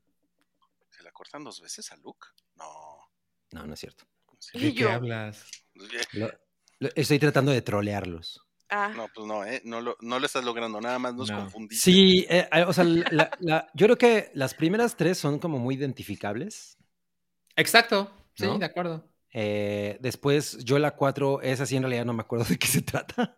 ¿Se 0.90 1.04
la 1.04 1.12
cortan 1.12 1.44
dos 1.44 1.62
veces 1.62 1.92
a 1.92 1.98
Luke? 1.98 2.28
No. 2.56 2.66
No, 3.52 3.68
no 3.68 3.74
es 3.76 3.80
cierto. 3.80 4.06
¿De 4.54 4.60
qué 4.60 4.74
yo. 4.74 4.92
hablas? 4.92 5.46
Lo- 6.14 6.32
lo- 6.80 6.90
estoy 6.96 7.20
tratando 7.20 7.52
de 7.52 7.62
trolearlos. 7.62 8.45
Ah, 8.70 8.92
No, 8.96 9.08
pues 9.14 9.28
no, 9.28 9.46
¿eh? 9.46 9.62
No 9.64 9.80
lo, 9.82 9.96
no 10.02 10.20
lo 10.20 10.26
estás 10.26 10.44
logrando, 10.44 10.82
nada 10.82 10.98
más 10.98 11.14
nos 11.14 11.30
No. 11.30 11.38
confundiste. 11.42 11.84
Sí, 11.84 12.26
eh, 12.30 12.48
eh, 12.52 12.64
o 12.68 12.74
sea, 12.74 12.84
la- 12.84 13.30
la- 13.40 13.68
yo 13.74 13.86
creo 13.86 13.98
que 13.98 14.32
las 14.34 14.54
primeras 14.56 14.96
tres 14.98 15.18
son 15.18 15.38
como 15.40 15.60
muy 15.60 15.76
identificables. 15.76 16.78
Exacto. 17.56 18.12
Sí, 18.36 18.46
¿No? 18.46 18.58
de 18.58 18.66
acuerdo. 18.66 19.08
Eh, 19.32 19.98
después, 20.02 20.58
yo 20.64 20.80
la 20.80 20.92
cuatro, 20.96 21.42
esa 21.42 21.66
sí 21.66 21.76
en 21.76 21.84
realidad 21.84 22.06
no 22.06 22.14
me 22.14 22.22
acuerdo 22.22 22.46
de 22.50 22.58
qué 22.58 22.68
se 22.68 22.82
trata. 22.82 23.38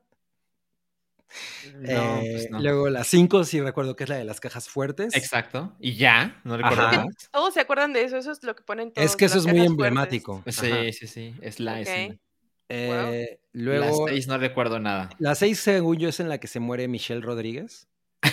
No, 1.75 2.21
Eh, 2.21 2.29
pues 2.31 2.49
no. 2.51 2.59
Luego 2.59 2.89
la 2.89 3.03
cinco 3.03 3.43
sí 3.43 3.59
recuerdo 3.59 3.95
que 3.97 4.05
es 4.05 4.09
la 4.09 4.15
de 4.15 4.23
las 4.23 4.39
cajas 4.39 4.69
fuertes. 4.69 5.13
Exacto. 5.13 5.75
Y 5.79 5.95
ya, 5.95 6.39
no 6.45 6.55
recuerdo 6.55 6.87
más. 7.03 7.29
todos 7.31 7.53
se 7.53 7.59
acuerdan 7.59 7.91
de 7.93 8.03
eso, 8.03 8.17
eso 8.17 8.31
es 8.31 8.41
lo 8.43 8.55
que 8.55 8.63
ponen 8.63 8.93
todos. 8.93 9.05
Es 9.05 9.15
que 9.17 9.25
eso 9.25 9.37
es 9.39 9.43
muy 9.43 9.55
fuertes. 9.55 9.71
emblemático. 9.71 10.43
Sí, 10.47 10.93
sí, 10.93 11.07
sí. 11.07 11.35
Es 11.41 11.59
la 11.59 11.73
Ok. 11.73 11.79
escena. 11.79 12.15
Eh, 12.69 13.39
Las 13.53 13.63
luego, 13.63 14.07
seis 14.07 14.27
no 14.27 14.37
recuerdo 14.37 14.79
nada. 14.79 15.09
la 15.19 15.35
seis, 15.35 15.59
según 15.59 15.97
yo, 15.97 16.09
es 16.09 16.19
en 16.19 16.29
la 16.29 16.37
que 16.39 16.47
se 16.47 16.59
muere 16.59 16.87
Michelle 16.87 17.21
Rodríguez. 17.21 17.87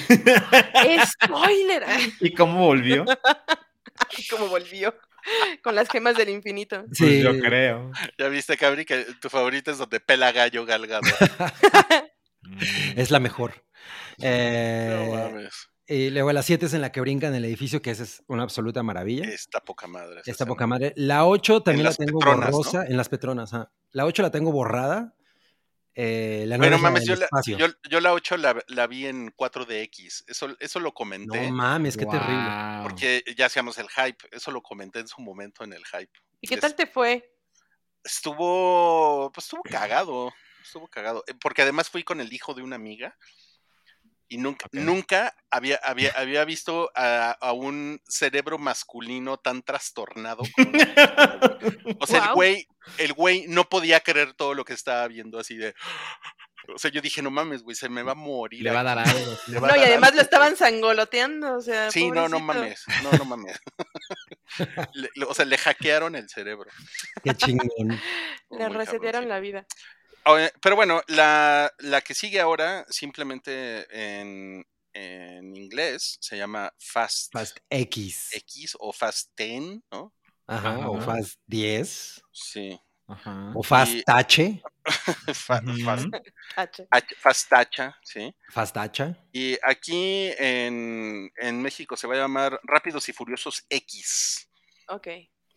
¡Spoiler! 1.25 1.85
¿Y 2.21 2.33
cómo 2.35 2.67
volvió? 2.67 3.05
Como 4.31 4.49
volvió. 4.49 4.95
Con 5.63 5.75
las 5.75 5.89
gemas 5.89 6.17
del 6.17 6.29
infinito. 6.29 6.85
Pues 6.99 7.23
yo 7.23 7.39
creo. 7.39 7.91
Ya 8.19 8.29
viste, 8.29 8.57
Cabri, 8.57 8.85
que 8.85 9.07
tu 9.21 9.31
favorita 9.31 9.71
es 9.71 9.79
donde 9.79 10.01
pela 10.01 10.33
gallo 10.33 10.65
galgado. 10.67 11.03
Mm. 12.47 12.59
Es 13.01 13.11
la 13.11 13.21
mejor. 13.21 13.65
Eh, 14.21 15.07
No 15.11 15.15
mames. 15.17 15.71
Y 15.87 16.11
luego 16.11 16.33
la 16.33 16.43
7 16.43 16.67
es 16.67 16.75
en 16.75 16.81
la 16.81 16.91
que 16.93 17.01
brincan 17.01 17.31
en 17.31 17.37
el 17.37 17.45
edificio, 17.45 17.83
que 17.83 17.91
esa 17.91 18.03
es 18.05 18.23
una 18.27 18.43
absoluta 18.43 18.83
maravilla. 18.83 19.29
Está 19.29 19.61
poca 19.61 19.87
madre. 19.87 20.19
Está 20.21 20.31
escena. 20.33 20.49
poca 20.49 20.67
madre. 20.67 20.93
La 20.97 21.27
8 21.27 21.63
también 21.63 21.85
la 21.85 21.95
tengo 21.95 22.19
Petronas. 22.19 22.75
En 22.89 22.97
las 22.97 23.09
Petronas. 23.09 23.51
La 23.93 24.05
8 24.07 24.23
la 24.23 24.31
tengo 24.31 24.51
borrada. 24.53 25.15
Eh, 25.97 26.45
la 26.49 26.57
Bueno, 26.57 26.77
9 26.77 26.77
es 26.77 26.83
la 26.83 26.91
mames, 26.91 27.07
yo 27.07 27.57
la, 27.57 27.69
yo, 27.69 27.75
yo 27.89 28.01
la 28.01 28.13
8 28.15 28.37
la, 28.37 28.61
la 28.69 28.87
vi 28.89 29.07
en 29.07 29.31
4DX. 29.37 30.25
Eso, 30.27 30.57
eso 30.59 30.81
lo 30.81 30.93
comenté. 30.93 31.49
No 31.51 31.53
mames, 31.57 31.97
qué 31.97 32.05
terrible. 32.07 32.51
Porque 32.83 33.23
ya 33.37 33.47
hacíamos 33.47 33.79
el 33.79 33.89
hype. 33.91 34.27
Eso 34.33 34.51
lo 34.51 34.61
comenté 34.63 34.99
en 35.01 35.07
su 35.09 35.21
momento 35.21 35.63
en 35.65 35.73
el 35.73 35.85
hype. 35.87 36.11
¿Y 36.41 36.49
qué 36.49 36.55
Es- 36.55 36.61
tal 36.61 36.75
te 36.75 36.87
fue? 36.87 37.31
Estuvo. 38.03 39.31
Pues 39.33 39.45
estuvo 39.47 39.63
cagado. 39.63 40.33
Estuvo 40.63 40.89
cagado. 40.89 41.25
eh, 41.27 41.35
Porque 41.41 41.63
además 41.63 41.91
fui 41.91 42.03
con 42.05 42.21
el 42.21 42.33
hijo 42.33 42.55
de 42.55 42.63
una 42.63 42.77
amiga. 42.77 43.17
Y 44.29 44.39
nunca, 44.39 44.67
nunca 44.73 45.35
había, 45.51 45.77
había, 45.85 46.11
había 46.17 46.45
visto 46.45 46.91
a, 46.95 47.31
a 47.33 47.53
un 47.53 48.01
cerebro 48.09 48.59
masculino 48.59 49.37
tan 49.37 49.63
trastornado. 49.63 50.43
como- 50.57 51.97
O 52.01 52.07
sea, 52.07 52.27
el 52.27 52.35
güey, 52.35 52.69
el 52.99 53.13
güey 53.13 53.47
no 53.49 53.65
podía 53.69 54.01
creer 54.01 54.33
todo 54.35 54.55
lo 54.55 54.65
que 54.65 54.73
estaba 54.73 55.07
viendo 55.09 55.39
así 55.39 55.57
de. 55.57 55.75
O 56.75 56.79
sea, 56.79 56.91
yo 56.91 57.03
dije, 57.03 57.21
no 57.21 57.31
mames, 57.31 57.63
güey, 57.63 57.77
se 57.77 57.91
me 57.91 58.03
va 58.03 58.13
a 58.13 58.15
morir. 58.15 58.63
Le 58.63 58.71
va 58.71 58.81
a 58.81 58.85
dar 58.85 58.99
aquí". 58.99 59.11
algo. 59.17 59.37
Le 59.49 59.59
va 59.61 59.69
a 59.69 59.71
No, 59.73 59.77
y 59.77 59.85
además 59.85 60.09
algo, 60.11 60.17
lo 60.17 60.23
estaban 60.23 60.49
güey. 60.55 60.59
sangoloteando, 60.59 61.57
o 61.57 61.61
sea. 61.61 61.91
Sí, 61.91 62.11
no, 62.11 62.27
no 62.29 62.41
mames. 62.41 62.83
No, 63.03 63.13
no 63.13 63.25
mames. 63.27 63.61
Le- 64.95 65.11
o 65.29 65.35
sea, 65.35 65.45
le 65.45 65.59
hackearon 65.59 66.17
el 66.17 66.29
cerebro. 66.29 66.71
Qué 67.23 67.35
chingón. 67.35 67.69
Le 68.51 68.69
resetearon 68.71 69.29
la 69.29 69.41
vida. 69.41 69.67
Oye, 70.27 70.51
Pero 70.61 70.77
bueno, 70.77 71.03
la, 71.09 71.71
la 71.79 72.01
que 72.01 72.15
sigue 72.15 72.41
ahora, 72.41 72.87
simplemente 72.89 73.87
en, 73.91 74.65
en 74.93 75.57
inglés, 75.57 76.17
se 76.21 76.37
llama 76.37 76.73
Fast, 76.79 77.33
Fast 77.33 77.59
X. 77.69 78.31
X 78.33 78.77
o 78.79 78.93
Fast 78.93 79.31
10, 79.37 79.81
¿no? 79.91 80.13
Ajá, 80.47 80.89
o. 80.89 81.01
Fast 81.01 81.39
10. 81.47 82.23
Sí. 82.33 82.79
Ajá. 83.07 83.53
O 83.55 83.63
Fast 83.63 83.93
Y- 83.93 84.03
H. 84.07 84.63
Ujú. 84.87 86.11
fast, 86.55 87.13
fast 87.19 87.49
Tacha, 87.49 87.99
sí. 88.03 88.35
Fast 88.51 88.77
Hacha. 88.77 89.17
Y 89.33 89.59
aquí 89.63 90.31
en, 90.39 91.31
en 91.37 91.63
México 91.63 91.97
se 91.97 92.07
va 92.07 92.15
a 92.15 92.19
llamar 92.19 92.61
Rápidos 92.65 93.09
y 93.09 93.13
Furiosos 93.13 93.65
X. 93.69 94.49
Ok. 94.89 95.09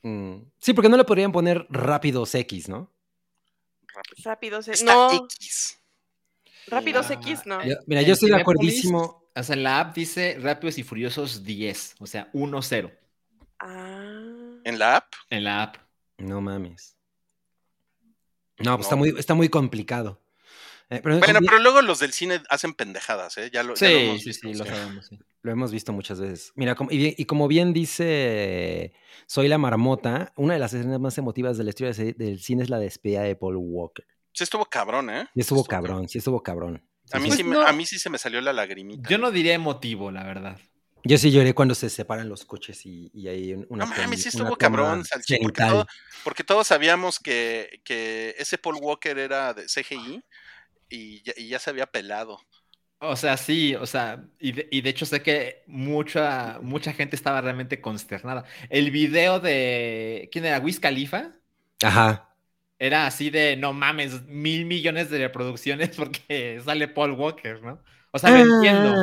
Mm. 0.03 0.43
Sí, 0.59 0.73
porque 0.73 0.89
no 0.89 0.97
le 0.97 1.03
podrían 1.03 1.31
poner 1.31 1.65
Rápidos 1.69 2.33
X, 2.35 2.69
¿no? 2.69 2.93
Rápido. 3.97 4.23
Rápidos. 4.25 4.67
Está 4.67 4.93
No, 4.93 5.13
X. 5.25 5.79
Rápidos 6.67 7.07
Ah, 7.09 7.13
X, 7.13 7.45
no. 7.45 7.63
Yo- 7.65 7.75
mira, 7.87 8.01
yo 8.01 8.13
estoy 8.13 8.29
de 8.29 8.35
acordísimo. 8.35 9.23
O 9.35 9.43
sea, 9.43 9.55
en 9.55 9.63
la 9.63 9.79
app 9.79 9.95
dice 9.95 10.37
Rápidos 10.39 10.77
y 10.77 10.83
Furiosos 10.83 11.43
10, 11.43 11.95
o 11.99 12.07
sea, 12.07 12.29
1-0 12.33 12.91
Ah. 13.59 14.59
En 14.63 14.77
la 14.79 14.97
app. 14.97 15.13
en 15.29 15.43
la 15.43 15.63
app. 15.63 15.75
No 16.17 16.41
mames. 16.41 16.95
No, 18.59 18.75
pues 18.75 18.77
No. 18.77 18.81
Está, 18.81 18.95
muy, 18.95 19.09
está 19.17 19.33
muy 19.35 19.49
complicado. 19.49 20.19
Eh, 20.89 21.01
pero 21.03 21.19
Bueno, 21.19 21.39
pero 21.45 21.59
luego 21.59 21.81
los 21.81 21.99
del 21.99 22.13
cine 22.13 22.41
hacen 22.49 22.73
pendejadas, 22.73 23.37
¿eh? 23.37 23.49
Ya 23.51 23.61
lo, 23.63 23.75
ya 23.75 23.89
lo 23.89 23.97
Sí, 23.97 24.03
hemos 24.05 24.23
visto, 24.25 24.47
sí, 24.47 24.53
lo 24.57 24.65
sabemos. 24.65 25.07
sí. 25.07 25.19
Lo 25.41 25.51
hemos 25.51 25.71
visto 25.71 25.91
muchas 25.93 26.19
veces. 26.19 26.51
Mira, 26.55 26.75
como- 26.75 26.91
y, 26.91 27.25
como 27.25 27.47
bien 27.47 27.73
dice 27.73 28.93
Soy 29.27 29.47
la 29.47 29.57
Marmota, 29.57 30.31
una 30.37 30.53
de 30.53 30.59
las 30.59 30.73
escenas 30.73 30.99
más 30.99 31.17
emotivas 31.17 31.57
de 31.57 31.63
la 31.65 31.69
historia 31.71 31.93
de- 31.93 32.13
del 32.13 32.39
cine 32.39 32.63
es 32.63 32.69
la 32.69 32.79
despedida 32.79 33.21
de 33.23 33.35
Paul 33.35 33.57
Walker. 33.57 34.05
Sí 34.33 34.43
estuvo 34.43 34.65
cabrón, 34.65 35.09
¿eh? 35.09 35.27
Sí 35.33 35.41
estuvo 35.41 35.59
Estuvo 35.61 35.63
cabrón, 35.65 36.07
sí 36.09 36.17
estuvo 36.19 36.43
cabrón. 36.43 36.87
A 37.11 37.19
mí, 37.19 37.23
sí. 37.23 37.27
Pues 37.29 37.37
sí, 37.37 37.43
me- 37.43 37.55
no. 37.55 37.61
a 37.65 37.73
mí 37.73 37.85
sí 37.85 37.99
se 37.99 38.09
me 38.09 38.17
salió 38.17 38.39
la 38.41 38.53
lagrimita. 38.53 39.09
Yo 39.09 39.17
no 39.17 39.31
diría 39.31 39.53
emotivo, 39.53 40.11
la 40.11 40.23
verdad. 40.23 40.57
Yo 41.03 41.17
sí 41.17 41.31
lloré 41.31 41.53
cuando 41.53 41.73
se 41.75 41.89
separan 41.89 42.27
los 42.27 42.43
coches 42.43 42.85
y, 42.85 43.09
y 43.13 43.27
hay 43.29 43.53
un- 43.53 43.65
una 43.69 43.85
No 43.85 43.91
mames, 43.95 44.23
sí 44.23 44.29
estuvo 44.29 44.57
cabrón, 44.57 45.03
porque, 45.41 45.61
todo- 45.63 45.87
porque 46.23 46.43
todos 46.43 46.67
sabíamos 46.67 47.19
que, 47.19 47.81
que 47.85 48.35
ese 48.37 48.57
Paul 48.57 48.75
Walker 48.81 49.17
era 49.17 49.53
de 49.53 49.67
CGI 49.69 50.21
y 50.89 51.23
ya, 51.23 51.33
y 51.37 51.49
ya 51.49 51.59
se 51.59 51.69
había 51.69 51.87
pelado. 51.87 52.39
O 52.99 53.15
sea, 53.15 53.37
sí, 53.37 53.75
o 53.75 53.85
sea, 53.85 54.27
y 54.39 54.53
de, 54.53 54.67
y 54.71 54.81
de 54.81 54.89
hecho 54.89 55.05
sé 55.05 55.21
que 55.21 55.63
mucha, 55.67 56.59
mucha 56.63 56.93
gente 56.93 57.15
estaba 57.15 57.41
realmente 57.41 57.79
consternada. 57.79 58.45
El 58.69 58.89
video 58.91 59.39
de, 59.39 60.29
¿quién 60.31 60.45
era? 60.45 60.59
Wiz 60.59 60.79
Khalifa, 60.79 61.31
Ajá. 61.83 62.35
era 62.79 63.07
así 63.07 63.29
de, 63.29 63.57
no 63.57 63.73
mames, 63.73 64.23
mil 64.25 64.65
millones 64.65 65.09
de 65.09 65.19
reproducciones 65.19 65.91
porque 65.97 66.61
sale 66.63 66.87
Paul 66.87 67.11
Walker, 67.13 67.61
¿no? 67.61 67.83
O 68.11 68.19
sea, 68.19 68.31
lo 68.31 68.37
entiendo. 68.39 68.93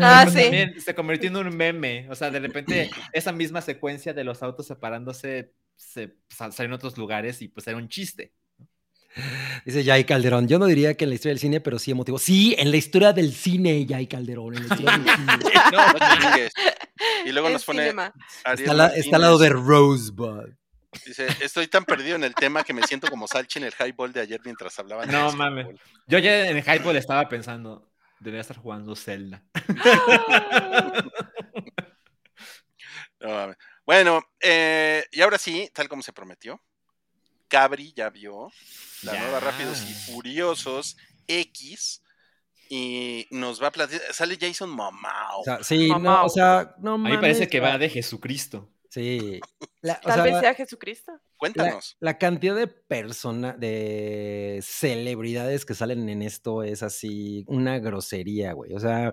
Ah, 0.00 0.26
sí. 0.28 0.42
también 0.42 0.80
se 0.80 0.94
convirtió 0.94 1.28
en 1.30 1.36
un 1.36 1.56
meme. 1.56 2.08
O 2.10 2.14
sea, 2.14 2.30
de 2.30 2.40
repente 2.40 2.90
esa 3.12 3.32
misma 3.32 3.62
secuencia 3.62 4.12
de 4.14 4.24
los 4.24 4.42
autos 4.42 4.66
separándose 4.66 5.54
se 5.76 6.16
sal- 6.28 6.52
salió 6.52 6.68
en 6.68 6.74
otros 6.74 6.98
lugares 6.98 7.40
y 7.42 7.48
pues 7.48 7.66
era 7.66 7.76
un 7.78 7.88
chiste. 7.88 8.32
Dice 9.64 9.84
Jay 9.84 10.04
Calderón. 10.04 10.48
Yo 10.48 10.58
no 10.58 10.66
diría 10.66 10.94
que 10.94 11.04
en 11.04 11.10
la 11.10 11.14
historia 11.14 11.32
del 11.32 11.38
cine, 11.40 11.60
pero 11.60 11.78
sí 11.78 11.90
emotivo. 11.92 12.18
Sí, 12.18 12.54
en 12.58 12.70
la 12.70 12.76
historia 12.76 13.12
del 13.12 13.32
cine, 13.32 13.86
Jay 13.88 14.06
Calderón. 14.06 14.54
En 14.56 14.68
la 14.68 14.74
historia 14.74 14.98
del 14.98 15.04
cine. 15.16 15.52
No, 15.72 15.92
no 15.92 15.98
chingues. 16.20 16.52
Y 17.24 17.32
luego 17.32 17.48
nos 17.50 17.64
pone 17.64 17.88
Está, 17.88 18.74
la- 18.74 18.88
está 18.88 19.16
al 19.16 19.22
lado 19.22 19.38
de 19.38 19.48
Rosebud. 19.50 20.50
Dice, 21.06 21.26
estoy 21.40 21.66
tan 21.66 21.84
perdido 21.84 22.14
en 22.16 22.22
el 22.24 22.34
tema 22.34 22.62
que 22.62 22.72
me 22.72 22.82
siento 22.86 23.08
como 23.08 23.26
Salchi 23.26 23.58
en 23.58 23.64
el 23.64 23.72
highball 23.78 24.12
de 24.12 24.20
ayer 24.20 24.40
mientras 24.44 24.78
hablaban. 24.78 25.06
de 25.08 25.12
No, 25.12 25.24
básquetbol". 25.24 25.38
mames. 25.50 25.66
Yo 26.06 26.18
ya 26.18 26.46
en 26.48 26.56
el 26.56 26.62
Hypeball 26.62 26.96
estaba 26.96 27.28
pensando, 27.28 27.90
debería 28.20 28.42
estar 28.42 28.56
jugando 28.58 28.94
Zelda. 28.94 29.42
No 33.20 33.28
mames. 33.30 33.56
Bueno, 33.86 34.22
eh, 34.40 35.04
y 35.10 35.20
ahora 35.22 35.38
sí, 35.38 35.70
tal 35.74 35.88
como 35.88 36.02
se 36.02 36.12
prometió, 36.12 36.60
Cabri 37.48 37.92
ya 37.94 38.10
vio 38.10 38.50
la 39.02 39.18
nueva 39.18 39.40
Rápidos 39.40 39.82
y 39.88 39.92
Furiosos 40.12 40.96
X 41.26 42.02
y 42.68 43.26
nos 43.30 43.62
va 43.62 43.68
a 43.68 43.72
platicar. 43.72 44.12
Sale 44.12 44.36
Jason 44.40 44.70
Momao. 44.70 45.40
O 45.40 45.44
sea, 45.44 45.62
sí, 45.62 45.90
no, 46.00 46.24
o 46.24 46.28
sea, 46.28 46.74
no 46.78 46.94
A 46.94 46.98
mí 46.98 47.16
parece 47.18 47.48
que 47.48 47.60
va 47.60 47.76
de 47.78 47.88
Jesucristo. 47.88 48.70
Sí. 48.88 49.40
La- 49.82 50.00
o 50.02 50.06
Tal 50.06 50.14
sea, 50.14 50.22
vez 50.24 50.40
sea 50.40 50.54
Jesucristo. 50.54 51.12
la, 51.12 51.20
Cuéntanos. 51.36 51.96
la 52.00 52.16
cantidad 52.16 52.54
de 52.54 52.68
personas, 52.68 53.58
de 53.58 54.60
celebridades 54.62 55.64
que 55.64 55.74
salen 55.74 56.08
en 56.08 56.22
esto 56.22 56.62
es 56.62 56.82
así 56.82 57.44
una 57.48 57.78
grosería, 57.80 58.52
güey. 58.52 58.72
O 58.72 58.80
sea, 58.80 59.12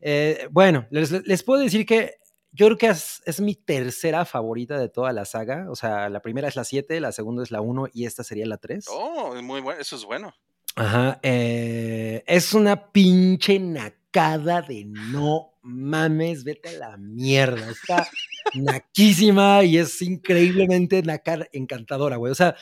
eh, 0.00 0.48
bueno, 0.50 0.86
les, 0.90 1.10
les 1.26 1.42
puedo 1.42 1.62
decir 1.62 1.86
que 1.86 2.16
yo 2.54 2.66
creo 2.66 2.78
que 2.78 2.86
es, 2.86 3.20
es 3.26 3.40
mi 3.40 3.56
tercera 3.56 4.24
favorita 4.24 4.78
de 4.78 4.88
toda 4.88 5.12
la 5.12 5.24
saga. 5.24 5.66
O 5.70 5.74
sea, 5.74 6.08
la 6.08 6.22
primera 6.22 6.46
es 6.46 6.54
la 6.54 6.62
7, 6.64 7.00
la 7.00 7.10
segunda 7.10 7.42
es 7.42 7.50
la 7.50 7.60
1 7.60 7.88
y 7.92 8.06
esta 8.06 8.22
sería 8.22 8.46
la 8.46 8.58
3. 8.58 8.86
Oh, 8.90 9.34
muy 9.42 9.60
bueno, 9.60 9.80
eso 9.80 9.96
es 9.96 10.04
bueno. 10.04 10.32
Ajá. 10.76 11.20
eh, 11.22 12.22
es 12.26 12.54
una 12.54 12.90
pinche 12.92 13.58
nacada 13.58 14.62
de 14.62 14.84
no 14.86 15.52
mames, 15.62 16.44
vete 16.44 16.68
a 16.70 16.90
la 16.90 16.96
mierda. 16.96 17.70
Está 17.70 18.06
naquísima 18.54 19.64
y 19.64 19.78
es 19.78 20.00
increíblemente 20.00 21.02
nacar 21.02 21.48
encantadora, 21.52 22.16
güey. 22.16 22.30
O 22.30 22.36
sea, 22.36 22.54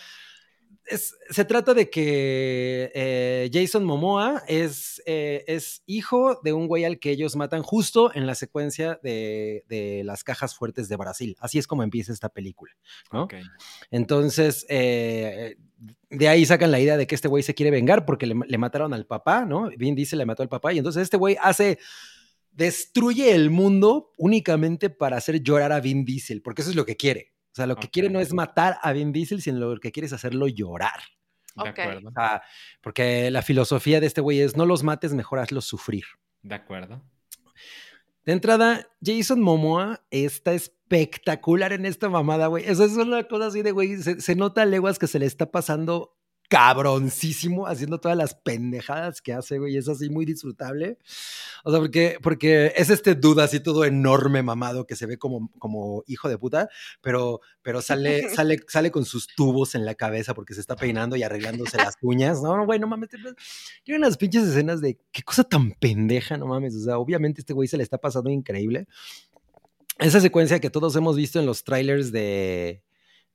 es- 0.87 1.14
se 1.30 1.45
trata 1.45 1.74
de 1.74 1.89
que 1.91 2.91
eh, 2.95 3.51
Jason 3.53 3.85
Momoa 3.85 4.43
es, 4.49 5.01
eh, 5.07 5.45
es 5.47 5.83
hijo 5.87 6.41
de 6.43 6.53
un 6.53 6.66
güey 6.66 6.85
al 6.85 6.99
que 6.99 7.11
ellos 7.11 7.37
matan 7.37 7.62
justo 7.62 8.12
en 8.14 8.26
la 8.26 8.35
secuencia 8.35 8.99
de, 9.03 9.64
de 9.68 10.03
las 10.05 10.24
cajas 10.24 10.55
fuertes 10.55 10.89
de 10.89 10.97
Brasil. 10.97 11.37
Así 11.41 11.59
es 11.59 11.66
como 11.66 11.83
empieza 11.83 12.12
esta 12.12 12.28
película. 12.28 12.72
Entonces, 13.91 14.66
eh, 14.68 15.57
de 16.11 16.28
ahí 16.28 16.45
sacan 16.47 16.70
la 16.70 16.80
idea 16.80 16.97
de 16.97 17.07
que 17.07 17.14
este 17.14 17.28
güey 17.28 17.43
se 17.43 17.55
quiere 17.55 17.70
vengar 17.70 18.05
porque 18.05 18.26
le, 18.26 18.35
le 18.47 18.59
mataron 18.59 18.93
al 18.95 19.07
papá, 19.07 19.45
¿no? 19.45 19.70
Vin 19.76 19.95
Diesel 19.95 20.18
le 20.18 20.26
mató 20.26 20.43
al 20.43 20.49
papá 20.49 20.72
y 20.72 20.78
entonces 20.78 21.03
este 21.03 21.16
güey 21.16 21.37
hace, 21.41 21.78
destruye 22.51 23.33
el 23.35 23.51
mundo 23.51 24.11
únicamente 24.18 24.91
para 24.91 25.16
hacer 25.16 25.43
llorar 25.43 25.72
a 25.72 25.80
Vin 25.80 26.05
Diesel, 26.05 26.43
porque 26.43 26.62
eso 26.62 26.70
es 26.70 26.76
lo 26.76 26.85
que 26.85 26.97
quiere. 26.97 27.32
O 27.53 27.55
sea, 27.55 27.66
lo 27.66 27.76
que 27.76 27.88
quiere 27.90 28.09
no 28.09 28.18
es 28.18 28.32
matar 28.32 28.78
a 28.82 28.92
Vin 28.92 29.12
Diesel, 29.12 29.42
sino 29.42 29.59
lo 29.74 29.78
que 29.78 29.92
quiere 29.92 30.07
es 30.07 30.12
hacerlo 30.14 30.48
llorar. 30.48 31.00
De 31.55 31.68
Ok. 31.68 31.78
acuerdo. 31.78 32.09
O 32.09 32.12
sea, 32.12 32.42
porque 32.80 33.30
la 33.30 33.42
filosofía 33.42 34.00
de 34.00 34.07
este 34.07 34.22
güey 34.22 34.40
es 34.40 34.57
no 34.57 34.64
los 34.64 34.82
mates, 34.82 35.12
mejor 35.12 35.38
hazlos 35.38 35.66
sufrir. 35.66 36.05
De 36.42 36.55
acuerdo. 36.55 37.03
De 38.24 38.32
entrada, 38.32 38.88
Jason 39.05 39.40
Momoa 39.40 40.03
está 40.11 40.53
espectacular 40.55 41.72
en 41.72 41.84
esta 41.84 42.09
mamada, 42.09 42.46
güey. 42.46 42.64
Eso 42.64 42.84
es 42.84 42.92
una 42.92 43.24
cosa 43.24 43.46
así 43.48 43.62
de, 43.62 43.72
güey, 43.72 43.96
se, 44.03 44.20
se 44.20 44.34
nota 44.34 44.62
a 44.62 44.66
leguas 44.66 44.98
que 44.98 45.07
se 45.07 45.18
le 45.18 45.26
está 45.26 45.50
pasando 45.50 46.16
cabroncísimo 46.53 47.66
haciendo 47.66 47.98
todas 47.98 48.14
las 48.14 48.34
pendejadas 48.34 49.22
que 49.22 49.32
hace, 49.32 49.59
güey. 49.59 49.78
Es 49.78 49.88
así 49.88 50.11
muy 50.11 50.26
disfrutable. 50.26 50.98
O 51.64 51.70
sea, 51.70 51.80
porque, 51.80 52.18
porque 52.22 52.74
es 52.76 52.90
este 52.90 53.14
duda 53.14 53.44
así 53.44 53.59
todo 53.59 53.86
enorme, 53.86 54.42
mamado, 54.42 54.86
que 54.86 54.94
se 54.94 55.07
ve 55.07 55.16
como, 55.16 55.50
como 55.59 56.05
hijo 56.07 56.28
de 56.28 56.36
puta, 56.36 56.68
pero, 57.00 57.40
pero 57.62 57.80
sale, 57.80 58.28
sale, 58.36 58.59
sale 58.68 58.90
con 58.90 59.07
sus 59.07 59.28
tubos 59.28 59.74
en 59.74 59.86
la 59.86 59.94
cabeza 59.94 60.34
porque 60.34 60.53
se 60.53 60.61
está 60.61 60.76
peinando 60.76 61.16
y 61.16 61.22
arreglándose 61.22 61.78
las 61.78 61.94
uñas. 62.03 62.42
No, 62.42 62.55
no, 62.55 62.66
güey, 62.66 62.78
no 62.78 62.86
mames. 62.86 63.09
Tiene 63.82 63.98
unas 63.98 64.18
pinches 64.18 64.42
escenas 64.46 64.82
de 64.82 65.00
qué 65.11 65.22
cosa 65.22 65.44
tan 65.44 65.72
pendeja, 65.72 66.36
no 66.36 66.44
mames. 66.44 66.76
O 66.76 66.80
sea, 66.80 66.98
obviamente 66.98 67.40
este 67.40 67.55
güey 67.55 67.66
se 67.66 67.78
le 67.78 67.82
está 67.82 67.96
pasando 67.96 68.28
increíble. 68.28 68.88
Esa 69.98 70.20
secuencia 70.20 70.61
que 70.61 70.68
todos 70.68 70.94
hemos 70.96 71.16
visto 71.16 71.40
en 71.40 71.46
los 71.46 71.64
trailers 71.64 72.12
de, 72.12 72.82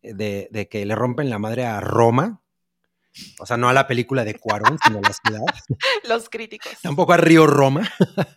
de, 0.03 0.49
de 0.51 0.69
que 0.69 0.85
le 0.85 0.93
rompen 0.93 1.31
la 1.31 1.39
madre 1.39 1.65
a 1.65 1.81
Roma. 1.81 2.43
O 3.39 3.45
sea, 3.45 3.57
no 3.57 3.69
a 3.69 3.73
la 3.73 3.87
película 3.87 4.23
de 4.23 4.35
Cuarón, 4.35 4.77
sino 4.83 4.99
a 4.99 5.01
la 5.01 5.13
ciudad. 5.13 5.41
Los 6.07 6.29
críticos. 6.29 6.73
Tampoco 6.81 7.13
a 7.13 7.17
Río 7.17 7.47
Roma. 7.47 7.89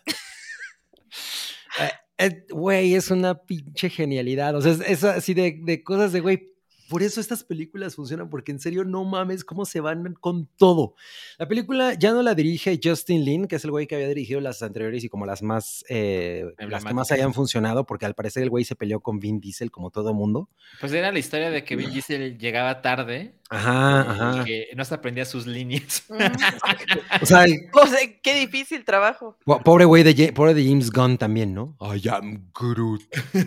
Eh, 1.79 1.91
eh, 2.17 2.45
Güey, 2.49 2.95
es 2.95 3.11
una 3.11 3.33
pinche 3.45 3.89
genialidad. 3.89 4.55
O 4.55 4.61
sea, 4.61 4.73
es, 4.73 4.81
es 4.81 5.03
así 5.05 5.33
de, 5.33 5.57
de 5.63 5.83
cosas 5.83 6.11
de, 6.11 6.19
güey, 6.19 6.51
por 6.91 7.03
eso 7.03 7.21
estas 7.21 7.45
películas 7.45 7.95
funcionan, 7.95 8.29
porque 8.29 8.51
en 8.51 8.59
serio 8.59 8.83
no 8.83 9.05
mames 9.05 9.45
cómo 9.45 9.63
se 9.65 9.79
van 9.79 10.13
con 10.19 10.45
todo. 10.57 10.95
La 11.37 11.47
película 11.47 11.93
ya 11.93 12.11
no 12.11 12.21
la 12.21 12.35
dirige 12.35 12.77
Justin 12.83 13.23
Lin, 13.23 13.47
que 13.47 13.55
es 13.55 13.63
el 13.63 13.71
güey 13.71 13.87
que 13.87 13.95
había 13.95 14.09
dirigido 14.09 14.41
las 14.41 14.61
anteriores 14.61 15.01
y 15.05 15.07
como 15.09 15.25
las 15.25 15.41
más, 15.41 15.85
eh, 15.87 16.43
las 16.59 16.83
que 16.83 16.93
más 16.93 17.09
hayan 17.13 17.33
funcionado, 17.33 17.85
porque 17.85 18.05
al 18.05 18.13
parecer 18.13 18.43
el 18.43 18.49
güey 18.49 18.65
se 18.65 18.75
peleó 18.75 18.99
con 18.99 19.19
Vin 19.19 19.39
Diesel 19.39 19.71
como 19.71 19.89
todo 19.89 20.13
mundo. 20.13 20.49
Pues 20.81 20.91
era 20.91 21.13
la 21.13 21.19
historia 21.19 21.49
de 21.49 21.63
que 21.63 21.77
Vin 21.77 21.91
Diesel 21.91 22.37
llegaba 22.37 22.81
tarde 22.81 23.35
Ajá, 23.49 24.05
y 24.05 24.09
ajá. 24.11 24.43
que 24.43 24.67
no 24.75 24.83
se 24.83 24.93
aprendía 24.95 25.23
sus 25.23 25.47
líneas. 25.47 26.03
Mm. 26.09 26.15
O 27.21 27.25
sea, 27.25 27.45
O 27.73 27.87
sea, 27.87 27.99
qué 28.21 28.33
difícil 28.35 28.83
trabajo. 28.83 29.37
po- 29.45 29.61
pobre 29.61 29.85
güey 29.85 30.03
de, 30.03 30.33
pobre 30.33 30.53
de 30.53 30.65
James 30.65 30.91
Gunn 30.91 31.17
también, 31.17 31.53
¿no? 31.53 31.77
I 31.79 32.07
am 32.09 32.51
Groot. 32.53 33.01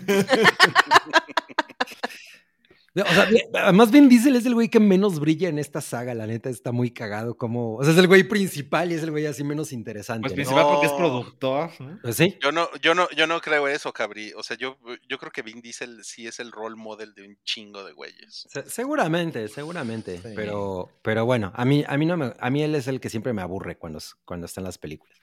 O 2.96 3.04
sea, 3.12 3.28
además 3.54 3.90
Vin 3.90 4.08
Diesel 4.08 4.36
es 4.36 4.46
el 4.46 4.54
güey 4.54 4.68
que 4.68 4.78
menos 4.78 5.18
brilla 5.18 5.48
en 5.48 5.58
esta 5.58 5.80
saga, 5.80 6.14
la 6.14 6.28
neta 6.28 6.48
está 6.48 6.70
muy 6.70 6.92
cagado 6.92 7.36
como, 7.36 7.74
o 7.74 7.82
sea, 7.82 7.92
es 7.92 7.98
el 7.98 8.06
güey 8.06 8.22
principal 8.22 8.92
y 8.92 8.94
es 8.94 9.02
el 9.02 9.10
güey 9.10 9.26
así 9.26 9.42
menos 9.42 9.72
interesante. 9.72 10.20
Pues 10.22 10.32
¿no? 10.32 10.36
principal 10.36 10.64
porque 10.66 10.86
es 10.86 10.92
productor. 10.92 11.70
¿no? 11.80 11.98
Pues 12.02 12.14
sí. 12.16 12.36
Yo 12.40 12.52
no, 12.52 12.68
yo 12.80 12.94
no, 12.94 13.08
yo 13.16 13.26
no 13.26 13.40
creo 13.40 13.66
eso, 13.66 13.92
Cabri. 13.92 14.32
O 14.36 14.44
sea, 14.44 14.56
yo, 14.56 14.78
yo 15.08 15.18
creo 15.18 15.32
que 15.32 15.42
Vin 15.42 15.60
Diesel 15.60 16.04
sí 16.04 16.28
es 16.28 16.38
el 16.38 16.52
role 16.52 16.76
model 16.76 17.14
de 17.14 17.26
un 17.26 17.36
chingo 17.44 17.82
de 17.82 17.92
güeyes. 17.94 18.46
Se- 18.48 18.70
seguramente, 18.70 19.48
seguramente, 19.48 20.18
Sí. 20.18 20.28
pero, 20.36 20.88
pero 21.02 21.24
bueno, 21.24 21.52
a 21.56 21.64
mí, 21.64 21.84
a 21.88 21.96
mí 21.96 22.06
no 22.06 22.16
me, 22.16 22.32
a 22.38 22.50
mí 22.50 22.62
él 22.62 22.76
es 22.76 22.86
el 22.86 23.00
que 23.00 23.10
siempre 23.10 23.32
me 23.32 23.42
aburre 23.42 23.76
cuando, 23.76 23.98
cuando 24.24 24.46
está 24.46 24.60
en 24.60 24.66
las 24.66 24.78
películas. 24.78 25.18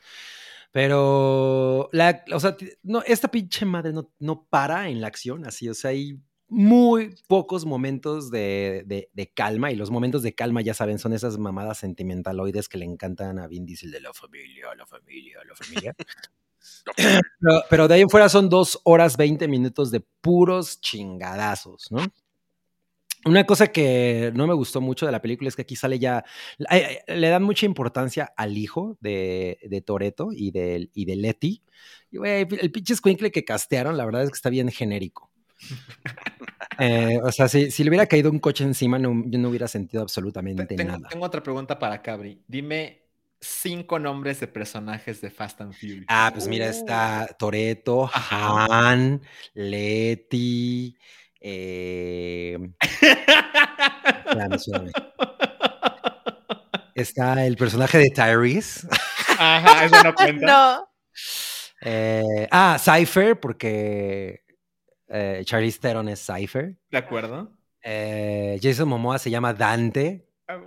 Pero, 0.74 1.90
la, 1.92 2.24
o 2.34 2.40
sea, 2.40 2.56
no, 2.84 3.02
esta 3.06 3.30
pinche 3.30 3.66
madre 3.66 3.94
no, 3.94 4.10
no 4.20 4.46
para 4.50 4.90
en 4.90 5.02
la 5.02 5.08
acción, 5.08 5.46
así, 5.46 5.68
o 5.70 5.74
sea, 5.74 5.92
hay 5.92 6.18
muy 6.52 7.16
pocos 7.30 7.66
momentos 7.66 8.30
de, 8.30 8.84
de- 8.86 9.10
de 9.14 9.28
calma 9.32 9.72
y 9.72 9.76
los 9.78 9.90
momentos 9.90 10.22
de 10.22 10.36
calma, 10.36 10.62
ya 10.62 10.74
saben, 10.74 11.00
son 11.00 11.14
esas 11.14 11.38
mamadas 11.38 11.78
sentimentaloides 11.78 12.68
que 12.68 12.78
le 12.78 12.84
encantan 12.84 13.40
a 13.40 13.48
Vin 13.48 13.66
Diesel 13.66 13.90
de 13.90 14.02
la 14.02 14.14
familia, 14.14 14.76
la 14.76 14.86
familia, 14.86 15.40
la 15.48 15.56
familia. 15.56 15.96
pero, 17.40 17.64
pero 17.70 17.88
de 17.88 17.96
ahí 17.96 18.02
en 18.02 18.10
fuera 18.10 18.28
son 18.28 18.50
dos 18.50 18.82
horas 18.84 19.16
20 19.16 19.48
minutos 19.48 19.92
de 19.92 20.02
puros 20.22 20.82
chingadazos, 20.82 21.90
¿no? 21.90 22.02
Una 23.24 23.46
cosa 23.46 23.68
que 23.68 24.32
no 24.36 24.46
me 24.46 24.54
gustó 24.54 24.82
mucho 24.82 25.06
de 25.06 25.12
la 25.14 25.22
película 25.22 25.48
es 25.48 25.56
que 25.56 25.62
aquí 25.62 25.78
sale 25.78 26.00
ya. 26.00 26.26
ay, 26.68 26.82
ay, 27.08 27.20
Le 27.20 27.30
dan 27.30 27.44
mucha 27.44 27.66
importancia 27.66 28.34
al 28.36 28.58
hijo 28.58 28.98
de, 29.00 29.58
de 29.64 29.82
Toreto 29.82 30.30
y 30.34 30.52
de, 30.52 30.90
y 30.94 31.06
de 31.06 31.16
Letty. 31.16 31.64
Y, 32.12 32.18
el 32.26 32.72
pinche 32.72 32.96
squinkle 32.96 33.32
que 33.32 33.46
castearon, 33.46 33.96
la 33.96 34.06
verdad 34.06 34.24
es 34.24 34.30
que 34.32 34.36
está 34.36 34.50
bien 34.50 34.70
genérico. 34.70 35.31
Eh, 36.80 37.20
o 37.24 37.32
sea, 37.32 37.48
si, 37.48 37.70
si 37.72 37.84
le 37.84 37.90
hubiera 37.90 38.06
caído 38.08 38.32
un 38.32 38.40
coche 38.40 38.64
encima, 38.64 38.98
no, 38.98 39.24
yo 39.28 39.38
no 39.40 39.50
hubiera 39.50 39.68
sentido 39.68 40.02
absolutamente 40.02 40.66
Tengo, 40.76 40.92
nada. 40.94 41.08
tengo 41.10 41.26
otra 41.26 41.44
pregunta 41.44 41.78
para 41.78 42.02
Cabri. 42.02 42.42
Dime 42.48 43.02
cinco 43.40 44.00
nombres 44.00 44.40
de 44.40 44.48
personajes 44.48 45.22
de 45.22 45.30
Fast 45.30 45.62
and 45.62 45.74
Furious. 45.74 46.06
Ah, 46.08 46.32
pues 46.34 46.48
mira, 46.48 46.68
Uh. 46.68 46.70
está 46.70 47.28
Toreto, 47.38 48.06
Ajá. 48.06 48.66
Han, 48.70 49.22
Letty. 49.54 50.98
Eh, 51.40 52.58
espérame, 54.26 54.54
espérame. 54.56 54.92
Está 56.94 57.46
el 57.46 57.56
personaje 57.58 57.98
de 57.98 58.10
Tyrese. 58.10 58.88
Ajá, 59.40 59.86
eso 59.86 60.04
no 60.04 60.14
cuenta. 60.14 60.46
No. 60.46 60.88
Eh, 61.84 62.48
ah, 62.52 62.78
Cypher, 62.80 63.40
porque 63.40 64.42
eh, 65.12 65.42
Charlize 65.46 65.80
Theron 65.80 66.08
es 66.10 66.26
Cypher. 66.26 66.76
¿De 66.90 66.98
acuerdo? 66.98 67.52
Eh, 67.84 68.60
Jason 68.62 68.88
Momoa 68.88 69.20
se 69.20 69.30
llama 69.30 69.54
Dante. 69.54 70.28
Ah, 70.48 70.58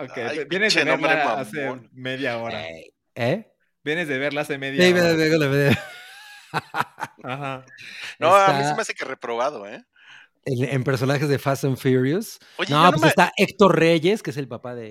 Ok, 0.00 0.16
Ay, 0.18 0.44
vienes 0.48 0.74
de 0.74 0.84
verla 0.84 1.40
hace 1.40 1.70
media 1.92 2.38
hora. 2.38 2.68
Eh, 2.68 2.92
¿eh? 3.14 3.52
Vienes 3.84 4.08
de 4.08 4.18
verla 4.18 4.40
hace 4.40 4.58
media 4.58 4.84
Sí, 4.84 4.92
hora. 4.92 5.78
Ajá. 7.22 7.64
No, 8.18 8.34
a 8.34 8.52
mí 8.54 8.64
se 8.64 8.74
me 8.74 8.82
hace 8.82 8.94
que 8.94 9.04
reprobado, 9.04 9.66
¿eh? 9.68 9.84
en, 10.46 10.64
en 10.64 10.84
personajes 10.84 11.28
de 11.28 11.38
Fast 11.38 11.64
and 11.64 11.76
Furious. 11.76 12.38
Oye, 12.56 12.72
no, 12.74 12.90
pues 12.90 13.02
me- 13.02 13.08
está 13.08 13.32
Héctor 13.36 13.78
Reyes, 13.78 14.22
que 14.22 14.30
es 14.30 14.36
el 14.36 14.48
papá 14.48 14.74
de. 14.74 14.90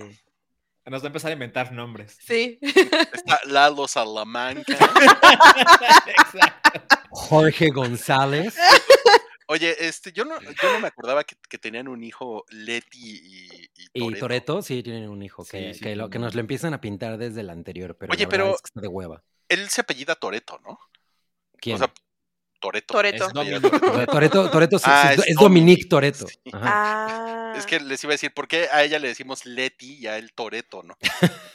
Nos 0.85 1.01
va 1.01 1.05
a 1.05 1.07
empezar 1.07 1.29
a 1.29 1.33
inventar 1.33 1.71
nombres. 1.71 2.17
Sí. 2.25 2.59
Está 2.61 3.39
Lalo 3.45 3.87
Salamanca. 3.87 4.73
Exacto. 6.07 6.97
Jorge 7.11 7.69
González. 7.69 8.57
Oye, 9.47 9.75
este, 9.79 10.11
yo 10.13 10.25
no, 10.25 10.39
yo 10.41 10.73
no 10.73 10.79
me 10.79 10.87
acordaba 10.87 11.23
que, 11.23 11.35
que 11.49 11.57
tenían 11.57 11.87
un 11.87 12.03
hijo 12.03 12.45
Leti 12.49 13.21
y, 13.23 13.69
Y. 13.93 14.13
Toreto 14.19 14.61
sí 14.61 14.81
tienen 14.83 15.09
un 15.09 15.21
hijo 15.21 15.43
que, 15.45 15.73
Sí, 15.73 15.73
sí, 15.75 15.79
que 15.83 15.95
lo, 15.95 16.09
que 16.09 16.19
nos 16.19 16.33
lo 16.33 16.39
empiezan 16.41 16.73
a 16.73 16.81
pintar 16.81 17.17
desde 17.17 17.41
el 17.41 17.49
anterior, 17.49 17.95
pero 17.97 18.11
Oye, 18.13 18.23
la 18.23 18.29
pero- 18.29 18.55
es 18.55 18.61
que 18.61 18.67
está 18.67 18.81
de 18.81 18.87
hueva. 18.87 19.23
Él 19.49 19.69
se 19.69 19.81
apellida 19.81 20.15
Toreto, 20.15 20.59
¿no? 20.63 20.79
¿Quién? 21.59 21.75
O 21.75 21.79
sea, 21.79 21.93
Toreto. 22.59 22.93
Toreto. 22.93 23.27
Es 23.27 23.33
Dominic. 23.33 24.07
Toreto, 24.09 24.49
Toreto 24.49 24.79
sí, 24.79 24.85
Ah, 24.87 25.13
es 25.13 25.27
es, 25.27 25.35
Dominique 25.35 25.85
Toreto. 25.85 26.27
Sí. 26.27 26.39
Ah. 26.53 27.53
Es 27.57 27.65
que 27.65 27.79
les 27.81 28.01
iba 28.03 28.11
a 28.11 28.15
decir, 28.15 28.33
¿por 28.33 28.47
qué 28.47 28.69
a 28.71 28.83
ella 28.83 28.99
le 28.99 29.09
decimos 29.09 29.45
Leti 29.45 29.95
y 29.95 30.07
a 30.07 30.17
él 30.17 30.31
Toreto, 30.33 30.81
no? 30.83 30.97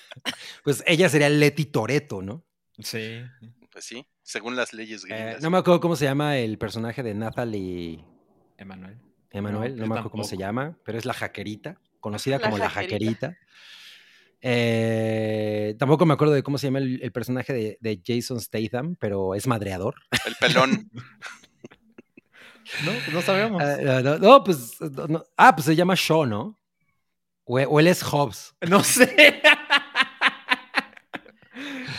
Pues 0.65 0.83
ella 0.87 1.09
sería 1.09 1.29
Leti 1.29 1.65
Toreto, 1.67 2.21
¿no? 2.23 2.45
Sí. 2.81 3.23
Pues 3.71 3.85
sí, 3.85 4.07
según 4.29 4.57
las 4.57 4.75
leyes 4.75 5.05
Eh, 5.05 5.09
gringas. 5.09 5.43
no 5.43 5.49
me 5.49 5.57
acuerdo 5.57 5.81
cómo 5.81 5.97
se 5.97 6.05
llama 6.05 6.37
el 6.37 6.59
personaje 6.59 7.03
de 7.03 7.15
Nathalie 7.15 8.05
Emanuel. 8.59 8.99
Emanuel, 9.31 9.77
no, 9.77 9.87
me 9.87 9.95
acuerdo 9.95 10.11
cómo 10.11 10.25
se 10.25 10.37
llama, 10.37 10.77
pero 10.85 10.99
es 10.99 11.05
la 11.07 11.15
jaquerita, 11.15 11.81
conocida 12.01 12.37
La 12.39 12.43
como 12.45 12.59
la 12.59 12.69
jaquerita. 12.69 13.37
Eh, 14.41 15.75
tampoco 15.79 16.05
me 16.07 16.15
acuerdo 16.15 16.35
de 16.35 16.43
cómo 16.43 16.59
se 16.59 16.67
llama 16.67 16.79
el, 16.79 17.01
el 17.03 17.11
personaje 17.13 17.53
de, 17.53 17.79
de 17.81 18.01
Jason 18.07 18.39
Statham, 18.41 18.97
pero 18.97 19.35
es 19.35 19.47
madreador. 19.47 19.95
El 20.27 20.35
pelón. 20.37 20.91
No, 22.85 22.93
no 23.15 23.23
sabemos. 23.23 23.63
Ah, 23.63 24.03
no, 24.05 24.19
no, 24.19 24.45
pues. 24.45 24.79
no. 25.09 25.25
Ah, 25.39 25.55
pues 25.57 25.65
se 25.65 25.75
llama 25.75 25.95
Shaw, 25.97 26.27
¿no? 26.27 26.61
O, 27.45 27.59
o 27.59 27.81
él 27.81 27.87
es 27.87 28.03
Hobbs. 28.03 28.55
No 28.69 28.85
sé. 28.85 29.41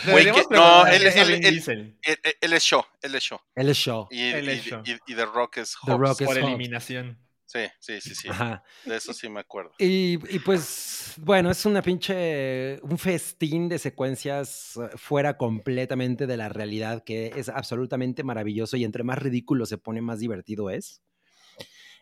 Güey, 0.06 0.24
que- 0.32 0.42
no, 0.50 0.86
él- 0.86 1.06
él- 1.06 1.44
él- 1.44 1.96
él, 2.40 2.52
es 2.52 2.62
Shaw, 2.62 2.84
él 3.02 3.14
es 3.14 3.22
Shaw. 3.22 3.38
Él 3.54 3.68
es 3.68 3.76
Shaw. 3.76 4.06
Y, 4.10 4.22
Él 4.22 4.48
y- 4.48 4.90
y- 4.90 5.12
y 5.12 5.14
The 5.14 5.24
Rock 5.26 5.58
es 5.58 5.76
The 5.84 5.92
Hobbs. 5.92 6.00
Rock 6.00 6.20
es 6.22 6.26
por 6.26 6.36
Hobbs. 6.38 6.46
eliminación. 6.48 7.18
Sí, 7.46 7.60
sí, 7.80 8.00
sí, 8.00 8.14
sí. 8.14 8.28
Ajá. 8.28 8.62
De 8.84 8.94
eso 8.96 9.12
sí 9.12 9.28
me 9.28 9.40
acuerdo. 9.40 9.72
Y, 9.78 10.18
y 10.34 10.38
pues, 10.38 11.14
bueno, 11.16 11.50
es 11.50 11.66
una 11.66 11.82
pinche, 11.82 12.78
un 12.82 12.96
festín 12.96 13.68
de 13.68 13.80
secuencias 13.80 14.76
eh, 14.76 14.96
fuera 14.96 15.36
completamente 15.36 16.28
de 16.28 16.36
la 16.36 16.48
realidad 16.48 17.02
que 17.02 17.32
es 17.34 17.48
absolutamente 17.48 18.22
maravilloso 18.22 18.76
y 18.76 18.84
entre 18.84 19.02
más 19.02 19.18
ridículo 19.18 19.66
se 19.66 19.78
pone, 19.78 20.00
más 20.00 20.20
divertido 20.20 20.70
es. 20.70 21.02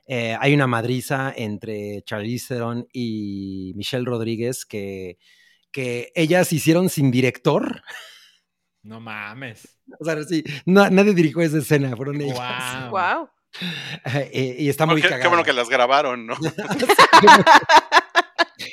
Eh, 0.07 0.37
hay 0.39 0.53
una 0.55 0.66
madriza 0.66 1.33
entre 1.35 2.03
Charlize 2.03 2.49
Theron 2.55 2.87
y 2.93 3.73
Michelle 3.75 4.05
Rodríguez 4.05 4.66
que, 4.66 5.16
que 5.73 6.12
ellas 6.15 6.53
hicieron 6.53 6.89
sin 6.89 7.11
director. 7.11 7.82
No 8.82 9.01
mames. 9.01 9.78
O 10.01 10.05
sea, 10.05 10.23
sí, 10.24 10.43
na- 10.66 10.90
nadie 10.90 11.15
dirigió 11.15 11.43
esa 11.43 11.59
escena, 11.59 11.97
fueron 11.97 12.20
ellas. 12.20 12.39
Wow. 12.90 12.90
Wow. 12.90 13.28
Eh, 14.05 14.57
y 14.59 14.69
está 14.69 14.86
muy 14.86 15.01
Qué, 15.03 15.09
qué 15.09 15.28
bueno 15.28 15.45
que 15.45 15.53
las 15.53 15.69
grabaron, 15.69 16.27
¿no? 16.27 16.35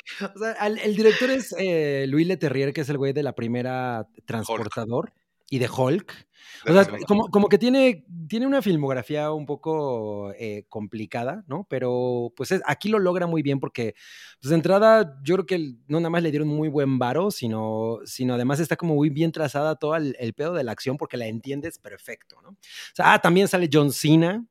O 0.34 0.38
sea, 0.38 0.52
al- 0.58 0.78
el 0.78 0.96
director 0.96 1.30
es 1.30 1.54
eh, 1.58 2.06
Louis 2.08 2.26
Leterrier, 2.26 2.72
que 2.72 2.80
es 2.80 2.88
el 2.88 2.96
güey 2.96 3.12
de 3.12 3.22
la 3.22 3.34
primera 3.34 4.06
Transportador 4.24 5.12
y 5.48 5.58
de 5.58 5.68
Hulk. 5.68 6.26
O 6.68 6.72
sea, 6.72 6.86
como, 7.06 7.28
como 7.28 7.48
que 7.48 7.58
tiene, 7.58 8.04
tiene 8.28 8.46
una 8.46 8.62
filmografía 8.62 9.30
un 9.30 9.46
poco 9.46 10.32
eh, 10.38 10.64
complicada, 10.68 11.44
¿no? 11.46 11.66
Pero 11.68 12.32
pues 12.34 12.50
es- 12.50 12.62
aquí 12.66 12.88
lo 12.88 12.98
logra 12.98 13.26
muy 13.26 13.42
bien 13.42 13.60
porque, 13.60 13.94
pues 14.40 14.50
de 14.50 14.56
entrada, 14.56 15.18
yo 15.22 15.34
creo 15.36 15.46
que 15.46 15.74
no 15.86 16.00
nada 16.00 16.10
más 16.10 16.22
le 16.22 16.30
dieron 16.30 16.48
muy 16.48 16.68
buen 16.68 16.98
varo, 16.98 17.30
sino, 17.30 17.98
sino 18.04 18.34
además 18.34 18.58
está 18.58 18.76
como 18.76 18.94
muy 18.94 19.10
bien 19.10 19.30
trazada 19.32 19.76
todo 19.76 19.94
el, 19.96 20.16
el 20.18 20.34
pedo 20.34 20.54
de 20.54 20.64
la 20.64 20.72
acción 20.72 20.96
porque 20.96 21.16
la 21.16 21.26
entiendes 21.26 21.78
perfecto, 21.78 22.40
¿no? 22.42 22.50
O 22.50 22.56
sea, 22.94 23.12
ah, 23.12 23.18
también 23.20 23.46
sale 23.48 23.68
John 23.72 23.92
Cena. 23.92 24.44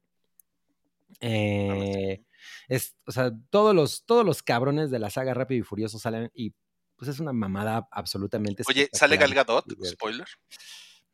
Eh, 1.19 2.23
es, 2.67 2.95
o 3.05 3.11
sea, 3.11 3.31
todos 3.49 3.75
los, 3.75 4.05
todos 4.05 4.25
los 4.25 4.43
cabrones 4.43 4.91
de 4.91 4.99
la 4.99 5.09
saga 5.09 5.33
Rápido 5.33 5.59
y 5.59 5.63
Furioso 5.63 5.99
salen 5.99 6.29
y 6.33 6.53
pues 6.95 7.09
es 7.09 7.19
una 7.19 7.33
mamada 7.33 7.87
absolutamente 7.91 8.63
Oye, 8.69 8.89
¿sale 8.93 9.17
Gal. 9.17 9.33
Gadot? 9.33 9.65
Spoiler. 9.83 10.27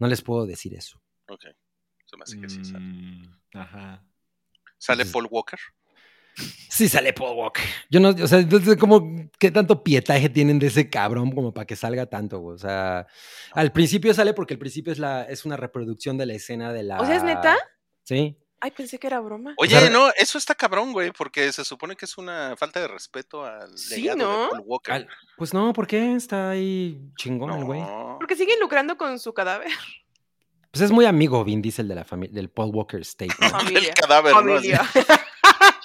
No 0.01 0.07
les 0.07 0.23
puedo 0.23 0.47
decir 0.47 0.73
eso. 0.73 0.99
Ok. 1.27 1.45
Se 2.07 2.17
me 2.17 2.23
hace 2.23 2.41
que 2.41 2.49
sí 2.49 2.65
sale. 2.65 2.83
Mm, 2.83 3.21
ajá. 3.53 4.03
¿Sale 4.79 5.05
Paul 5.05 5.27
Walker? 5.29 5.59
Sí 6.69 6.87
sale 6.87 7.11
Paul 7.11 7.37
Walker. 7.37 7.63
Yo 7.89 7.99
no, 7.99 8.09
o 8.09 8.27
sea, 8.27 8.39
entonces 8.39 8.77
como 8.77 9.29
qué 9.37 9.51
tanto 9.51 9.83
pietaje 9.83 10.29
tienen 10.29 10.57
de 10.57 10.67
ese 10.67 10.89
cabrón 10.89 11.31
como 11.31 11.53
para 11.53 11.67
que 11.67 11.75
salga 11.75 12.05
tanto, 12.05 12.39
güey? 12.39 12.55
O 12.55 12.57
sea, 12.57 13.05
al 13.51 13.73
principio 13.73 14.13
sale 14.13 14.33
porque 14.33 14.53
el 14.53 14.59
principio 14.59 14.93
es 14.93 14.97
la 14.97 15.23
es 15.23 15.45
una 15.45 15.57
reproducción 15.57 16.17
de 16.17 16.25
la 16.25 16.33
escena 16.33 16.71
de 16.71 16.83
la 16.83 17.01
O 17.01 17.05
sea, 17.05 17.17
¿es 17.17 17.23
neta? 17.23 17.57
Sí. 18.03 18.40
Ay, 18.61 18.71
pensé 18.71 18.99
que 18.99 19.07
era 19.07 19.19
broma. 19.19 19.53
Oye, 19.57 19.77
sea, 19.79 19.89
no, 19.89 20.09
eso 20.15 20.37
está 20.37 20.53
cabrón, 20.55 20.93
güey, 20.93 21.11
porque 21.11 21.51
se 21.51 21.65
supone 21.65 21.95
que 21.95 22.05
es 22.05 22.17
una 22.17 22.55
falta 22.57 22.79
de 22.79 22.87
respeto 22.87 23.43
al 23.43 23.75
Sí, 23.77 24.01
legado 24.03 24.17
¿no? 24.19 24.43
de 24.43 24.49
Paul 24.49 24.63
Walker. 24.65 24.93
Al- 24.93 25.07
pues 25.35 25.53
no, 25.53 25.73
¿por 25.73 25.87
qué? 25.87 26.13
Está 26.15 26.51
ahí 26.51 26.99
chingón 27.17 27.51
el 27.51 27.65
güey. 27.65 27.81
No. 27.81 28.17
Porque 28.19 28.35
siguen 28.35 28.59
lucrando 28.59 28.95
con 28.97 29.17
su 29.19 29.33
cadáver. 29.33 29.71
Pues 30.71 30.81
es 30.83 30.91
muy 30.91 31.05
amigo 31.05 31.43
Vin 31.43 31.61
Diesel 31.61 31.87
de 31.87 31.95
la 31.95 32.05
familia 32.05 32.33
del 32.35 32.49
Paul 32.49 32.69
Walker 32.73 33.01
State. 33.01 33.33
¿no? 33.39 33.59
El 33.77 33.93
cadáver, 33.93 34.33
¿no? 34.33 34.39
Familia. 34.39 34.81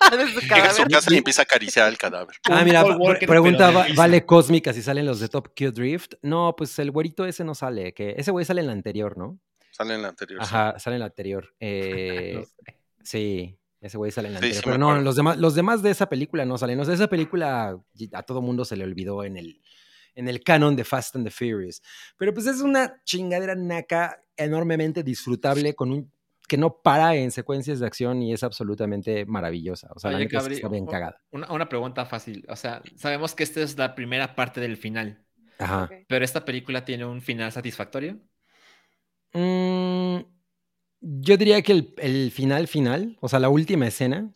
Su 0.07 0.41
llega 0.41 0.71
a 0.71 0.75
su 0.75 0.85
casa 0.85 1.13
y 1.13 1.17
empieza 1.19 1.43
a 1.43 1.45
acariciar 1.45 1.89
el 1.89 1.99
cadáver. 1.99 2.37
Ah, 2.49 2.63
mira, 2.65 2.85
Walker, 2.85 3.29
pregunta 3.29 3.73
Va-. 3.73 3.87
Vale 3.97 4.25
Cósmica 4.25 4.73
si 4.73 4.81
salen 4.81 5.05
los 5.05 5.19
de 5.19 5.29
Top 5.29 5.49
Q 5.59 5.73
Drift. 5.73 6.15
No, 6.23 6.55
pues 6.57 6.79
el 6.79 6.93
güerito 6.93 7.27
ese 7.27 7.43
no 7.43 7.57
sale, 7.57 7.93
que 7.93 8.15
ese 8.17 8.31
güey 8.31 8.45
sale 8.45 8.61
en 8.61 8.69
la 8.69 8.73
anterior, 8.73 9.19
¿no? 9.19 9.41
Sale 9.77 9.95
en 9.95 10.03
la 10.03 10.09
anterior. 10.09 10.41
sí. 10.45 10.49
Ajá, 10.55 10.79
sale 10.79 10.97
en 10.97 11.01
la 11.01 11.07
anterior. 11.07 11.55
Eh, 11.61 12.33
No 12.37 12.45
sé. 12.45 12.77
sí, 13.03 13.59
ese 13.81 13.99
güey 13.99 14.11
sale 14.11 14.29
en 14.29 14.35
la 14.35 14.41
Sí, 14.41 14.47
anterior. 14.47 14.63
sí 14.63 14.67
pero 14.67 14.79
no, 14.79 15.01
los 15.01 15.17
demás, 15.17 15.37
los 15.39 15.55
demás 15.55 15.83
de 15.83 15.91
esa 15.91 16.09
película 16.09 16.45
no 16.45 16.57
salen. 16.59 16.81
O 16.81 16.85
sea, 16.85 16.95
esa 16.95 17.09
película 17.09 17.79
a 18.13 18.23
todo 18.23 18.41
mundo 18.43 18.65
se 18.65 18.77
le 18.77 18.85
olvidó 18.85 19.23
en 19.25 19.37
el, 19.37 19.61
en 20.15 20.29
el 20.29 20.43
canon 20.43 20.77
de 20.77 20.85
Fast 20.85 21.17
and 21.17 21.27
the 21.27 21.31
Furious. 21.31 21.83
Pero 22.17 22.33
pues 22.33 22.47
es 22.47 22.61
una 22.61 23.03
chingadera 23.05 23.55
naca 23.55 24.19
enormemente 24.37 25.03
disfrutable 25.03 25.75
con 25.75 25.93
un 25.93 26.13
que 26.49 26.57
no 26.57 26.81
para 26.81 27.17
en 27.17 27.33
secuencias 27.33 27.81
de 27.81 27.87
acción 27.87 28.23
y 28.23 28.33
es 28.33 28.45
absolutamente 28.45 29.27
maravillosa. 29.27 29.89
O 29.97 29.99
sea, 29.99 30.13
la 30.13 30.19
Oye, 30.19 30.27
neta 30.27 30.39
es 30.39 30.47
que 30.49 30.55
está 30.55 30.69
bien 30.69 30.87
cagada. 30.87 31.21
Una, 31.33 31.51
una 31.53 31.69
pregunta 31.69 32.07
fácil. 32.07 32.47
O 32.49 32.55
sea, 32.55 32.83
sabemos 32.95 33.35
que 33.35 33.43
esta 33.43 33.61
es 33.63 33.77
la 33.77 33.97
primera 33.97 34.37
parte 34.37 34.61
del 34.61 34.77
final, 34.77 35.25
Ajá. 35.59 35.91
Pero 36.07 36.25
esta 36.25 36.45
película 36.45 36.85
tiene 36.85 37.05
un 37.05 37.21
final 37.21 37.51
satisfactorio. 37.51 38.21
Mm, 39.33 40.19
yo 41.01 41.37
diría 41.37 41.63
que 41.63 41.73
el, 41.73 41.95
el 41.99 42.31
final 42.31 42.67
final, 42.69 43.17
o 43.21 43.29
sea, 43.29 43.39
la 43.39 43.49
última 43.49 43.87
escena, 43.87 44.33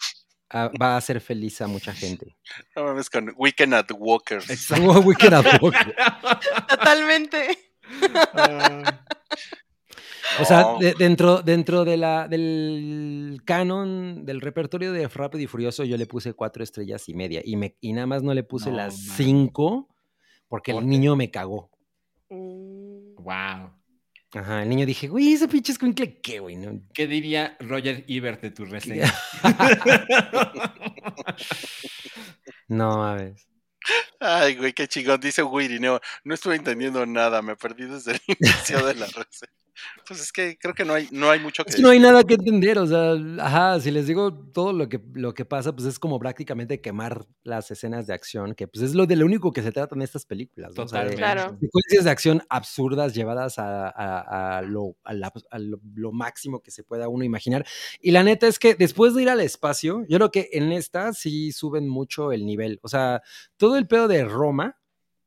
ah, 0.51 0.71
va 0.81 0.95
a 0.95 0.97
hacer 0.99 1.21
feliz 1.21 1.61
a 1.61 1.67
mucha 1.67 1.93
gente. 1.95 2.37
No 2.77 2.85
mames 2.85 3.09
con 3.11 3.33
Weekend 3.37 3.75
at 3.75 3.87
Walkers. 3.99 4.47
Wicked 5.05 5.33
at 5.33 5.63
Work. 5.63 5.97
Totalmente. 6.69 7.59
O 10.41 10.45
sea, 10.45 10.63
No. 10.63 10.79
de- 10.79 10.95
dentro, 10.95 11.43
dentro 11.43 11.85
de 11.85 11.97
la, 11.97 12.29
del 12.29 13.43
canon, 13.45 14.25
del 14.25 14.41
repertorio 14.41 14.93
de 14.93 15.09
Rápido 15.09 15.43
y 15.43 15.47
Furioso, 15.49 15.85
yo 15.85 15.97
le 15.97 16.07
puse 16.07 16.35
cuatro 16.35 16.63
estrellas 16.63 17.09
y 17.09 17.15
media. 17.15 17.41
Y, 17.45 17.57
me, 17.57 17.77
y 17.81 17.93
nada 17.93 18.07
más 18.07 18.23
no 18.23 18.33
le 18.33 18.45
puse 18.45 18.71
No, 18.71 18.77
las 18.77 18.97
man. 19.07 19.17
cinco 19.17 19.89
porque 20.49 20.73
¿Por 20.73 20.83
el 20.83 20.89
niño 20.89 21.17
me 21.17 21.31
cagó. 21.31 21.71
Wow. 22.29 23.73
Ajá, 24.33 24.63
el 24.63 24.69
niño 24.69 24.87
dije, 24.87 25.09
güey, 25.09 25.33
ese 25.33 25.49
pinche 25.49 25.73
escuincle, 25.73 26.21
¿qué, 26.21 26.39
güey? 26.39 26.57
No, 26.57 26.81
¿Qué 26.95 27.09
diría 27.09 27.57
Roger 27.59 28.05
Ebert 28.07 28.41
de 28.41 28.53
tu 28.53 28.65
reseña? 28.65 29.13
no 32.69 32.99
mames. 32.99 33.49
Ay, 34.21 34.57
güey, 34.57 34.73
qué 34.73 34.87
chingón. 34.87 35.21
Dice 35.21 35.43
Wiri, 35.43 35.81
no, 35.81 35.99
no 36.25 36.35
estuve 36.35 36.55
entendiendo 36.55 37.05
nada, 37.07 37.43
me 37.43 37.57
perdí 37.57 37.87
desde 37.87 38.13
el 38.13 38.21
inicio 38.39 38.87
de 38.87 38.95
la 38.95 39.07
reseña. 39.07 39.53
Pues 40.07 40.21
es 40.21 40.33
que 40.33 40.57
creo 40.59 40.75
que 40.75 40.85
no 40.85 40.95
hay, 40.95 41.09
no 41.11 41.31
hay 41.31 41.39
mucho 41.41 41.65
que 41.65 41.71
Es 41.71 41.77
que 41.77 41.83
no 41.83 41.91
hay 41.91 41.99
nada 41.99 42.25
que 42.25 42.35
entender, 42.35 42.79
o 42.79 42.87
sea, 42.87 43.13
ajá, 43.45 43.81
si 43.81 43.91
les 43.91 44.07
digo 44.07 44.33
todo 44.33 44.73
lo 44.73 44.89
que, 44.89 45.01
lo 45.15 45.35
que 45.35 45.45
pasa, 45.45 45.73
pues 45.75 45.87
es 45.87 45.99
como 45.99 46.19
prácticamente 46.19 46.81
quemar 46.81 47.27
las 47.43 47.71
escenas 47.71 48.07
de 48.07 48.15
acción, 48.15 48.55
que 48.55 48.67
pues 48.69 48.83
es 48.85 48.95
lo 48.95 49.07
de 49.07 49.17
lo 49.17 49.27
único 49.27 49.53
que 49.53 49.63
se 49.63 49.73
tratan 49.73 50.03
estas 50.03 50.27
películas. 50.27 50.71
¿no? 50.77 50.85
O 50.85 50.89
sea. 50.89 51.01
Claro. 51.17 51.57
secuencias 51.61 52.05
de 52.05 52.11
acción 52.11 52.43
absurdas 52.49 53.15
llevadas 53.15 53.59
a, 53.59 53.89
a- 53.89 54.59
a 54.59 54.63
lo, 54.63 54.97
a 55.05 55.13
la- 55.15 55.33
a 55.51 55.59
lo- 55.59 55.81
lo 55.95 56.13
máximo 56.13 56.61
que 56.61 56.71
se 56.71 56.83
pueda 56.85 57.09
uno 57.09 57.25
imaginar. 57.25 57.65
Y 58.01 58.11
la 58.11 58.23
neta 58.23 58.47
es 58.47 58.59
que 58.59 58.75
después 58.75 59.15
de 59.15 59.23
ir 59.23 59.29
al 59.31 59.41
espacio, 59.41 60.05
yo 60.09 60.17
creo 60.19 60.31
que 60.31 60.49
en 60.53 60.73
esta 60.73 61.13
sí 61.13 61.53
suben 61.53 61.89
mucho 61.89 62.33
el 62.33 62.45
nivel. 62.47 62.79
O 62.83 62.89
sea, 62.89 63.23
todo 63.57 63.77
el 63.79 63.87
pedo 63.87 64.09
de 64.09 64.25
Roma 64.25 64.77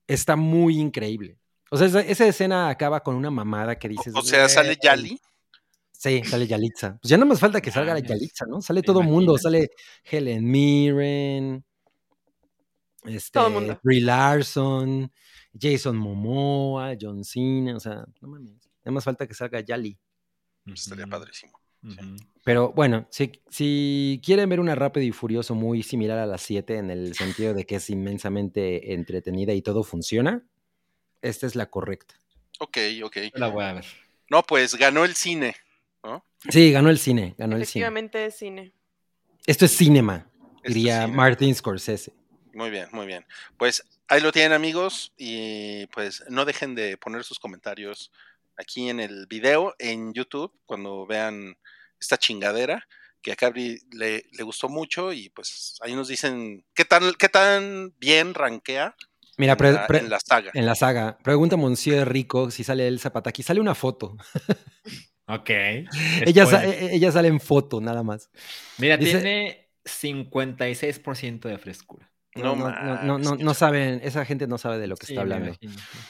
está 0.08 0.36
muy 0.36 0.78
increíble. 0.80 1.38
O 1.74 1.78
sea, 1.78 1.88
esa, 1.88 2.02
esa 2.02 2.28
escena 2.28 2.70
acaba 2.70 3.02
con 3.02 3.16
una 3.16 3.32
mamada 3.32 3.80
que 3.80 3.90
dices. 3.90 4.14
O 4.16 4.22
sea, 4.22 4.48
sale. 4.48 4.78
Yali. 4.80 5.20
Sí, 5.92 6.22
sale 6.24 6.46
Yalitza. 6.46 7.00
Pues 7.02 7.10
ya 7.10 7.18
no 7.18 7.26
más 7.26 7.40
falta 7.40 7.62
que 7.62 7.72
salga 7.72 7.96
la. 7.96 8.00
Yalitza, 8.00 8.46
¿no? 8.46 8.62
Sale 8.62 8.82
¿Te 8.82 8.86
todo 8.86 9.02
el 9.02 9.08
mundo, 9.08 9.40
sale 9.40 9.72
Helen 10.04 10.46
Mirren, 10.46 11.66
este, 13.06 13.32
Todo 13.32 13.48
el 13.48 13.54
mundo. 13.54 13.80
Brie 13.82 14.02
Larson, 14.02 15.12
Jason 15.60 15.98
Momoa, 15.98 16.94
John 17.02 17.24
Cena, 17.24 17.76
o 17.76 17.80
sea, 17.80 18.06
no 18.22 18.28
mames. 18.28 18.70
Nada 18.84 18.92
más 18.92 19.04
falta 19.04 19.26
que 19.26 19.34
salga 19.34 19.60
Yali. 19.62 19.98
Estaría 20.68 21.06
Ujú, 21.06 21.12
padrísimo. 21.12 21.60
Pero 22.44 22.72
bueno, 22.74 23.08
si, 23.10 23.32
si 23.50 24.22
quieren 24.24 24.48
ver 24.48 24.60
una 24.60 24.76
Rápido 24.76 25.08
y 25.08 25.12
Furioso 25.12 25.56
muy 25.56 25.82
similar 25.82 26.20
a 26.20 26.28
las 26.28 26.44
7 26.44 26.78
en 26.78 26.92
el 26.92 27.16
sentido 27.16 27.56
de 27.56 27.66
que 27.66 27.78
es 27.78 27.90
inmensamente 27.90 28.94
entretenida 28.94 29.54
y 29.54 29.64
todo 29.64 29.84
funciona, 29.84 30.46
esta 31.24 31.48
es 31.48 31.56
la 31.56 31.70
correcta. 31.70 32.16
Ok, 32.60 32.78
ok. 33.04 33.18
La 33.34 33.48
voy 33.48 33.64
a 33.64 33.74
ver. 33.74 33.86
No, 34.30 34.44
pues 34.44 34.76
ganó 34.76 35.06
el 35.06 35.16
cine. 35.16 35.56
Sí, 36.50 36.72
ganó 36.72 36.90
el 36.90 37.00
cine, 37.00 37.36
ganó 37.38 37.56
el 37.56 37.66
cine. 37.66 37.86
Efectivamente 37.86 38.26
es 38.26 38.38
cine. 38.38 38.74
Esto 39.46 39.64
es 39.66 39.72
cinema, 39.72 40.30
Esto 40.58 40.74
diría 40.74 41.00
es 41.00 41.06
cine. 41.06 41.18
Martin 41.18 41.56
Scorsese. 41.56 42.14
Muy 42.54 42.70
bien, 42.70 42.88
muy 42.92 43.06
bien. 43.06 43.26
Pues 43.58 43.84
ahí 44.08 44.20
lo 44.20 44.32
tienen 44.34 44.52
amigos 44.52 45.14
y 45.18 45.88
pues 45.88 46.24
no 46.30 46.44
dejen 46.44 46.76
de 46.76 46.98
poner 46.98 47.24
sus 47.24 47.40
comentarios 47.40 48.12
aquí 48.58 48.90
en 48.90 49.00
el 49.00 49.26
video 49.28 49.74
en 49.80 50.14
YouTube 50.14 50.54
cuando 50.66 51.06
vean 51.06 51.58
esta 52.00 52.18
chingadera 52.18 52.88
que 53.22 53.32
a 53.32 53.36
Cabri 53.38 53.80
le, 53.92 54.26
le 54.32 54.44
gustó 54.44 54.68
mucho 54.68 55.14
y 55.14 55.30
pues 55.30 55.78
ahí 55.82 55.96
nos 55.96 56.10
dicen 56.10 56.66
qué 56.76 56.84
tan, 56.84 57.14
qué 57.14 57.30
tan 57.30 57.94
bien 57.98 58.34
rankea 58.34 58.96
Mira, 59.38 59.54
en, 59.54 59.58
pre- 59.58 59.72
la, 59.74 59.88
pre- 59.88 60.00
en 60.00 60.10
la 60.10 60.20
saga. 60.20 60.52
En 60.54 60.66
la 60.66 60.76
saga. 60.76 61.18
Pregunta 61.24 61.58
Monsieur 61.58 62.08
Rico 62.08 62.52
si 62.52 62.64
sale 62.64 62.88
el 62.88 63.00
Zapataki. 63.00 63.44
Sale 63.44 63.60
una 63.60 63.76
foto. 63.76 64.16
Ok. 65.28 65.50
ella, 66.26 66.46
sa- 66.46 66.60
Spoiler. 66.62 66.84
e- 66.84 66.96
ella 66.96 67.12
sale 67.12 67.28
en 67.30 67.40
foto, 67.40 67.82
nada 67.82 68.04
más. 68.04 68.30
Mira, 68.78 68.98
dice- 68.98 69.20
tiene 69.22 69.70
56% 69.86 71.42
de 71.50 71.58
frescura. 71.58 72.10
No 72.36 72.56
no, 72.56 72.68
no, 72.72 73.04
no, 73.04 73.20
no, 73.20 73.36
no 73.36 73.54
saben, 73.54 74.02
esa 74.04 74.26
gente 74.26 74.48
no 74.48 74.58
sabe 74.58 74.80
de 74.80 74.88
lo 74.88 74.96
que 74.96 75.06
Sí, 75.06 75.14
está 75.14 75.22
hablando. 75.22 75.56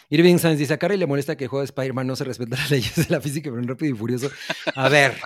Irving 0.10 0.38
Sainz 0.38 0.58
dice, 0.58 0.74
a 0.74 0.78
Carrie 0.78 0.98
le 0.98 1.06
molesta 1.06 1.36
que 1.36 1.44
el 1.44 1.50
juego 1.50 1.60
de 1.62 1.66
Spider-Man 1.66 2.08
no 2.08 2.16
se 2.16 2.24
respeta 2.24 2.56
las 2.56 2.72
leyes 2.72 2.96
de 2.96 3.14
la 3.14 3.20
física, 3.20 3.50
pero 3.50 3.62
en 3.62 3.68
Rápido 3.68 3.94
y 3.94 3.98
Furioso. 3.98 4.32
A 4.74 4.88
ver, 4.88 5.18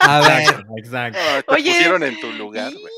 a 0.00 0.20
ver. 0.20 0.42
Exacto, 0.42 0.72
exacto. 0.76 1.18
Ah, 1.22 1.42
te 1.48 1.54
Oye. 1.54 1.70
pusieron 1.72 2.02
en 2.02 2.20
tu 2.20 2.30
lugar, 2.32 2.72
güey. 2.74 2.92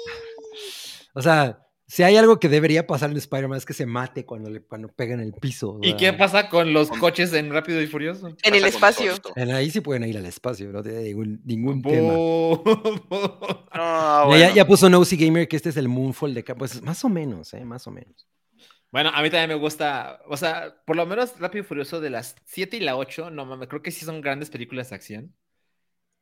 O 1.14 1.22
sea, 1.22 1.60
si 1.90 2.04
hay 2.04 2.16
algo 2.16 2.38
que 2.38 2.48
debería 2.48 2.86
pasar 2.86 3.10
en 3.10 3.16
Spider-Man 3.16 3.58
es 3.58 3.64
que 3.66 3.72
se 3.72 3.84
mate 3.84 4.24
cuando, 4.24 4.48
le, 4.48 4.62
cuando 4.62 4.86
pega 4.88 5.14
en 5.14 5.20
el 5.20 5.32
piso. 5.32 5.72
o 5.72 5.78
¿Y 5.82 5.96
qué 5.96 6.12
pasa 6.12 6.48
con 6.48 6.72
los 6.72 6.88
coches 6.88 7.32
en 7.32 7.52
Rápido 7.52 7.82
y 7.82 7.88
Furioso? 7.88 8.28
En 8.44 8.54
el 8.54 8.64
espacio. 8.64 9.12
En 9.34 9.50
ahí 9.50 9.70
sí 9.72 9.80
pueden 9.80 10.04
ir 10.04 10.16
al 10.16 10.26
espacio, 10.26 10.70
no 10.70 10.84
tiene 10.84 11.02
ningún, 11.02 11.40
ningún 11.44 11.82
tema. 11.82 12.12
No, 13.72 14.22
Ya- 14.22 14.24
bueno. 14.24 14.38
ya, 14.38 14.54
ya 14.54 14.66
puso 14.66 14.88
Nosy 14.88 15.16
Gamer 15.16 15.48
que 15.48 15.56
este 15.56 15.70
es 15.70 15.76
el 15.76 15.88
Moonfall 15.88 16.32
de 16.34 16.44
Cap. 16.44 16.58
Pues 16.58 16.80
más 16.82 17.04
o 17.04 17.08
menos, 17.08 17.52
¿eh? 17.54 17.64
Más 17.64 17.86
o 17.86 17.90
menos. 17.90 18.26
Bueno, 18.92 19.10
a 19.12 19.22
mí 19.22 19.30
también 19.30 19.48
me 19.50 19.54
gusta, 19.54 20.20
o 20.28 20.36
sea, 20.36 20.82
por 20.84 20.96
lo 20.96 21.06
menos 21.06 21.38
Rápido 21.38 21.64
y 21.64 21.66
Furioso 21.66 22.00
de 22.00 22.10
las 22.10 22.36
7 22.44 22.76
y 22.76 22.80
la 22.80 22.96
8, 22.96 23.30
no 23.30 23.44
mames, 23.46 23.68
creo 23.68 23.82
que 23.82 23.90
sí 23.90 24.04
son 24.04 24.20
grandes 24.20 24.50
películas 24.50 24.90
de 24.90 24.96
acción. 24.96 25.34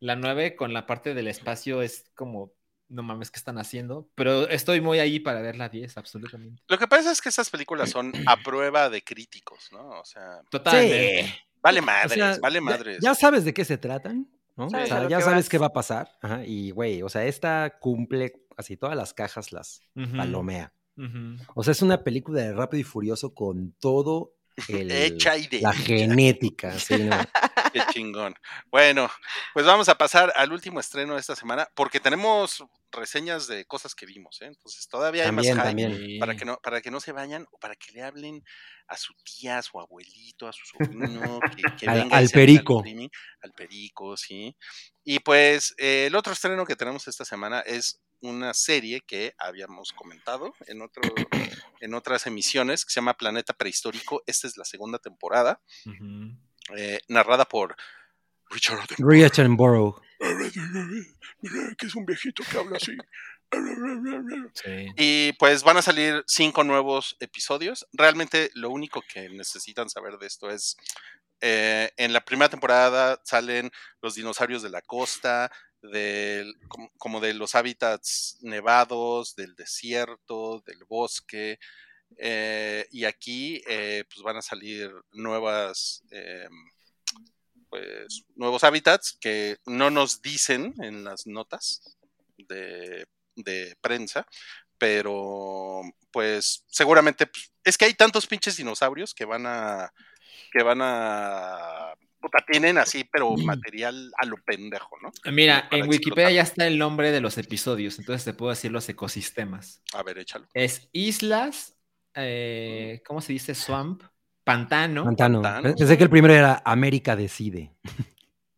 La 0.01 0.17
9 0.17 0.55
con 0.57 0.73
la 0.73 0.87
parte 0.87 1.15
del 1.15 1.29
espacio 1.29 1.83
es 1.83 2.05
como, 2.15 2.53
no 2.89 3.03
mames, 3.03 3.31
¿qué 3.31 3.39
están 3.39 3.59
haciendo? 3.59 4.09
Pero 4.15 4.49
estoy 4.49 4.81
muy 4.81 4.99
ahí 4.99 5.21
para 5.21 5.41
ver 5.41 5.57
la 5.57 5.69
10, 5.69 5.97
absolutamente. 5.99 6.63
Lo 6.69 6.79
que 6.79 6.87
pasa 6.87 7.13
es 7.13 7.21
que 7.21 7.29
estas 7.29 7.51
películas 7.51 7.91
son 7.91 8.13
a 8.27 8.37
prueba 8.39 8.91
de 8.91 9.03
críticos, 9.03 9.69
¿no? 9.73 10.01
O 10.01 10.05
sea, 10.05 10.41
Totalmente. 10.51 11.35
vale 11.63 11.81
O 11.81 11.83
madres, 11.83 12.13
sea, 12.15 12.39
vale 12.41 12.61
madres. 12.61 12.99
Ya, 13.01 13.15
sabes 13.15 13.45
de 13.45 13.53
qué 13.55 13.65
se 13.65 13.79
tratan, 13.79 14.29
¿no? 14.57 14.67
O 14.67 14.71
sea, 14.71 15.09
ya 15.09 15.21
sabes 15.21 15.45
vas. 15.45 15.49
qué 15.49 15.59
va 15.59 15.67
a 15.67 15.73
pasar. 15.73 16.11
Ajá, 16.23 16.45
y, 16.45 16.71
güey, 16.71 17.03
o 17.03 17.09
sea, 17.09 17.25
esta 17.25 17.79
cumple 17.81 18.47
así 18.57 18.77
todas 18.77 18.97
las 18.97 19.15
cajas, 19.15 19.53
las 19.53 19.81
palomea. 19.95 20.73
O 21.55 21.63
sea, 21.63 21.73
es 21.73 21.83
una 21.83 22.03
película 22.03 22.41
de 22.41 22.53
Rápido 22.53 22.81
y 22.81 22.85
Furioso 22.85 23.33
con 23.33 23.73
todo 23.79 24.35
el, 24.69 24.91
Hecha 24.91 25.37
y 25.37 25.47
de 25.47 25.61
la 25.61 25.73
genética, 25.73 26.79
sí, 26.79 26.99
¿no? 26.99 27.17
Qué 27.73 27.83
chingón. 27.93 28.35
Bueno, 28.71 29.11
pues 29.55 29.67
vamos 29.67 29.89
a 29.89 29.97
pasar 29.97 30.33
al 30.37 30.53
último 30.53 30.81
estreno 30.81 31.15
de 31.15 31.21
esta 31.21 31.37
semana, 31.37 31.69
porque 31.75 32.01
tenemos 32.01 32.65
reseñas 32.93 33.47
de 33.47 33.65
cosas 33.67 33.95
que 33.95 34.07
vimos, 34.07 34.41
¿eh? 34.43 34.47
Entonces 34.47 34.89
todavía 34.89 35.23
hay 35.25 35.29
También, 35.29 35.57
más 35.57 35.67
hype 35.67 35.83
también. 35.87 36.19
Para 36.19 36.37
que 36.37 36.45
no, 36.45 36.59
para 36.63 36.81
que 36.81 36.91
no 36.91 37.01
se 37.01 37.13
vayan 37.13 37.47
o 37.51 37.59
para 37.59 37.77
que 37.77 37.93
le 37.93 38.03
hablen 38.03 38.43
a 38.89 38.97
su 38.97 39.15
tía, 39.25 39.59
a 39.59 39.63
su 39.63 39.79
abuelito, 39.79 40.47
a 40.49 40.53
su 40.53 40.65
sobrino, 40.65 41.41
que, 41.55 41.63
que 41.77 41.87
Al- 41.89 42.03
venga 42.03 42.17
al 42.17 42.29
perico. 42.31 42.79
streaming, 42.79 43.09
al 43.43 43.53
perico, 43.53 44.17
sí. 44.17 44.57
Y 45.05 45.21
pues 45.21 45.75
eh, 45.79 46.07
el 46.07 46.15
otro 46.15 46.33
estreno 46.33 46.65
que 46.67 46.77
tenemos 46.77 47.07
esta 47.09 47.25
semana 47.25 47.61
es 47.61 48.01
una 48.21 48.53
serie 48.53 49.01
que 49.07 49.33
habíamos 49.39 49.93
comentado 49.93 50.53
en 50.67 50.83
otro, 50.83 51.03
en 51.81 51.95
otras 51.95 52.27
emisiones, 52.27 52.85
que 52.85 52.91
se 52.91 52.97
llama 53.01 53.15
Planeta 53.15 53.53
Prehistórico. 53.53 54.23
Esta 54.27 54.49
es 54.49 54.57
la 54.57 54.65
segunda 54.65 54.99
temporada, 54.99 55.61
eh, 56.77 57.01
narrada 57.09 57.45
por 57.45 57.77
Richard 58.51 58.81
Attenborough 58.81 59.25
Attenborough. 59.25 60.03
que 61.79 61.87
es 61.87 61.95
un 61.95 62.05
viejito 62.05 62.43
que 62.51 62.59
habla 62.59 62.77
así. 62.77 62.97
Sí. 64.55 64.87
Y 64.97 65.33
pues 65.35 65.63
van 65.63 65.79
a 65.79 65.83
salir 65.83 66.23
cinco 66.27 66.65
nuevos 66.65 67.17
episodios. 67.21 67.87
Realmente 67.93 68.51
lo 68.55 68.71
único 68.71 69.03
que 69.13 69.29
necesitan 69.31 69.89
saber 69.89 70.19
de 70.19 70.27
esto 70.27 70.51
es, 70.51 70.77
eh, 71.41 71.91
en 71.97 72.13
la 72.13 72.25
primera 72.25 72.49
temporada 72.49 73.21
salen 73.25 73.71
los 74.03 74.17
dinosaurios 74.17 74.63
de 74.63 74.71
la 74.71 74.83
costa, 74.83 75.51
del, 75.81 76.53
como, 76.69 76.91
como 76.99 77.21
de 77.21 77.33
los 77.35 77.55
hábitats 77.55 78.39
nevados, 78.43 79.35
del 79.37 79.55
desierto, 79.55 80.63
del 80.67 80.85
bosque. 80.89 81.59
eh, 82.17 82.87
y 82.91 83.05
aquí 83.05 83.63
eh, 83.69 84.05
pues 84.09 84.23
van 84.23 84.37
a 84.37 84.43
salir 84.43 84.93
nuevas... 85.13 86.03
pues 87.69 88.25
nuevos 88.35 88.65
hábitats 88.65 89.17
que 89.21 89.59
no 89.67 89.91
nos 89.91 90.23
dicen 90.23 90.75
en 90.81 91.05
las 91.05 91.27
notas 91.27 91.97
de, 92.37 93.07
de 93.37 93.77
prensa, 93.81 94.27
pero 94.79 95.83
pues 96.11 96.65
seguramente 96.69 97.27
pues, 97.27 97.53
es 97.65 97.77
que 97.77 97.85
hay 97.85 97.95
tantos 97.95 98.27
pinches 98.27 98.57
dinosaurios 98.57 99.15
que 99.15 99.25
van 99.25 99.47
a 99.47 99.93
que 100.51 100.63
van 100.63 100.81
a 100.81 101.95
puta, 102.21 102.45
tienen 102.51 102.79
así, 102.79 103.05
pero 103.05 103.37
material 103.37 104.11
a 104.19 104.27
lo 104.27 104.37
pendejo, 104.39 104.97
¿no? 105.03 105.13
Mira, 105.33 105.69
Para 105.69 105.83
en 105.83 105.89
Wikipedia 105.89 106.31
ya 106.31 106.43
está 106.43 106.67
el 106.67 106.79
nombre 106.79 107.13
de 107.13 107.21
los 107.21 107.39
episodios, 107.39 107.99
entonces 107.99 108.25
te 108.25 108.33
puedo 108.33 108.51
decir 108.51 108.73
los 108.73 108.89
ecosistemas. 108.89 109.83
A 109.93 110.03
ver, 110.03 110.19
échalo. 110.19 110.49
Es 110.55 110.89
islas, 110.93 111.77
eh, 112.15 113.03
¿cómo 113.07 113.21
se 113.21 113.33
dice? 113.33 113.55
Swamp, 113.55 114.03
pantano. 114.53 115.05
Pantano. 115.05 115.43
Pantano. 115.43 115.75
Pensé 115.77 115.97
que 115.99 116.05
el 116.05 116.11
primero 116.11 116.33
era 116.35 116.63
América 116.65 117.15
decide. 117.17 117.73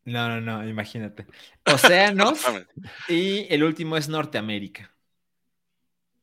No, 0.05 0.29
no, 0.29 0.41
no, 0.41 0.69
imagínate. 0.69 1.27
Océanos 1.67 2.41
y 3.09 3.47
el 3.53 3.65
último 3.65 3.97
es 3.97 4.09
Norteamérica. 4.09 4.95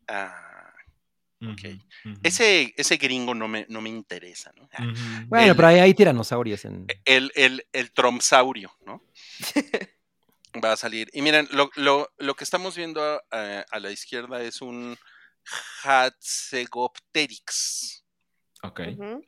Ah, 0.07 0.73
Ok. 1.41 1.64
ese, 2.23 2.73
ese 2.77 2.95
gringo 2.98 3.35
no 3.35 3.48
me, 3.49 3.65
no 3.69 3.81
me 3.81 3.89
interesa, 3.89 4.52
¿no? 4.56 4.69
Ah. 4.73 4.88
Bueno, 5.27 5.52
El- 5.52 5.56
pero 5.57 5.68
ahí 5.68 5.80
hay 5.80 5.94
tiranosaurios 5.94 6.64
en. 6.65 6.85
El, 7.03 7.31
el, 7.35 7.68
el 7.73 7.91
tromsaurio, 7.91 8.72
¿no? 8.85 9.03
Va 10.64 10.72
a 10.72 10.77
salir. 10.77 11.10
Y 11.14 11.22
miren, 11.22 11.48
lo, 11.52 11.69
lo, 11.76 12.10
lo 12.18 12.35
que 12.35 12.45
estamos 12.45 12.76
viendo 12.77 13.22
a 13.30 13.80
la 13.80 13.91
izquierda 13.91 14.41
es 14.41 14.61
un 14.61 14.98
Hatzegopteryx. 15.84 18.03
Ok. 18.64 18.80
Ujú. 18.98 19.22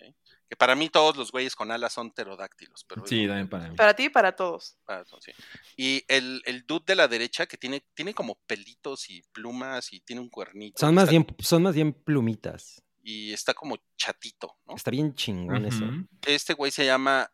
Que 0.49 0.55
para 0.55 0.73
mí 0.75 0.89
todos 0.89 1.15
los 1.15 1.31
güeyes 1.31 1.55
con 1.55 1.69
alas 1.71 1.93
son 1.93 2.09
pterodáctilos. 2.11 2.83
Pero 2.85 3.05
Sí, 3.05 3.27
también 3.27 3.47
para 3.47 3.69
mí. 3.69 3.75
Para 3.75 3.93
ti 3.95 4.05
y 4.05 4.09
para 4.09 4.35
todos. 4.35 4.77
Ah, 4.87 5.03
no, 5.11 5.21
sí. 5.21 5.31
Y 5.77 6.03
el, 6.07 6.41
el 6.45 6.65
dude 6.65 6.85
de 6.87 6.95
la 6.95 7.07
derecha 7.07 7.45
que 7.45 7.55
tiene, 7.57 7.85
tiene 7.93 8.15
como 8.15 8.33
pelitos 8.47 9.09
y 9.11 9.21
plumas 9.31 9.93
y 9.93 9.99
tiene 9.99 10.21
un 10.21 10.29
cuernito. 10.29 10.79
Son 10.79 10.95
más 10.95 11.03
está- 11.03 11.11
bien, 11.11 11.27
son 11.39 11.61
más 11.63 11.75
bien 11.75 11.93
plumitas. 11.93 12.81
Y 13.03 13.31
está 13.31 13.53
como 13.53 13.77
chatito, 13.95 14.57
¿no? 14.65 14.75
Está 14.75 14.89
bien 14.91 15.13
chingón 15.15 15.65
eso. 15.65 15.85
Este 16.25 16.53
güey 16.53 16.71
se 16.71 16.85
llama 16.85 17.31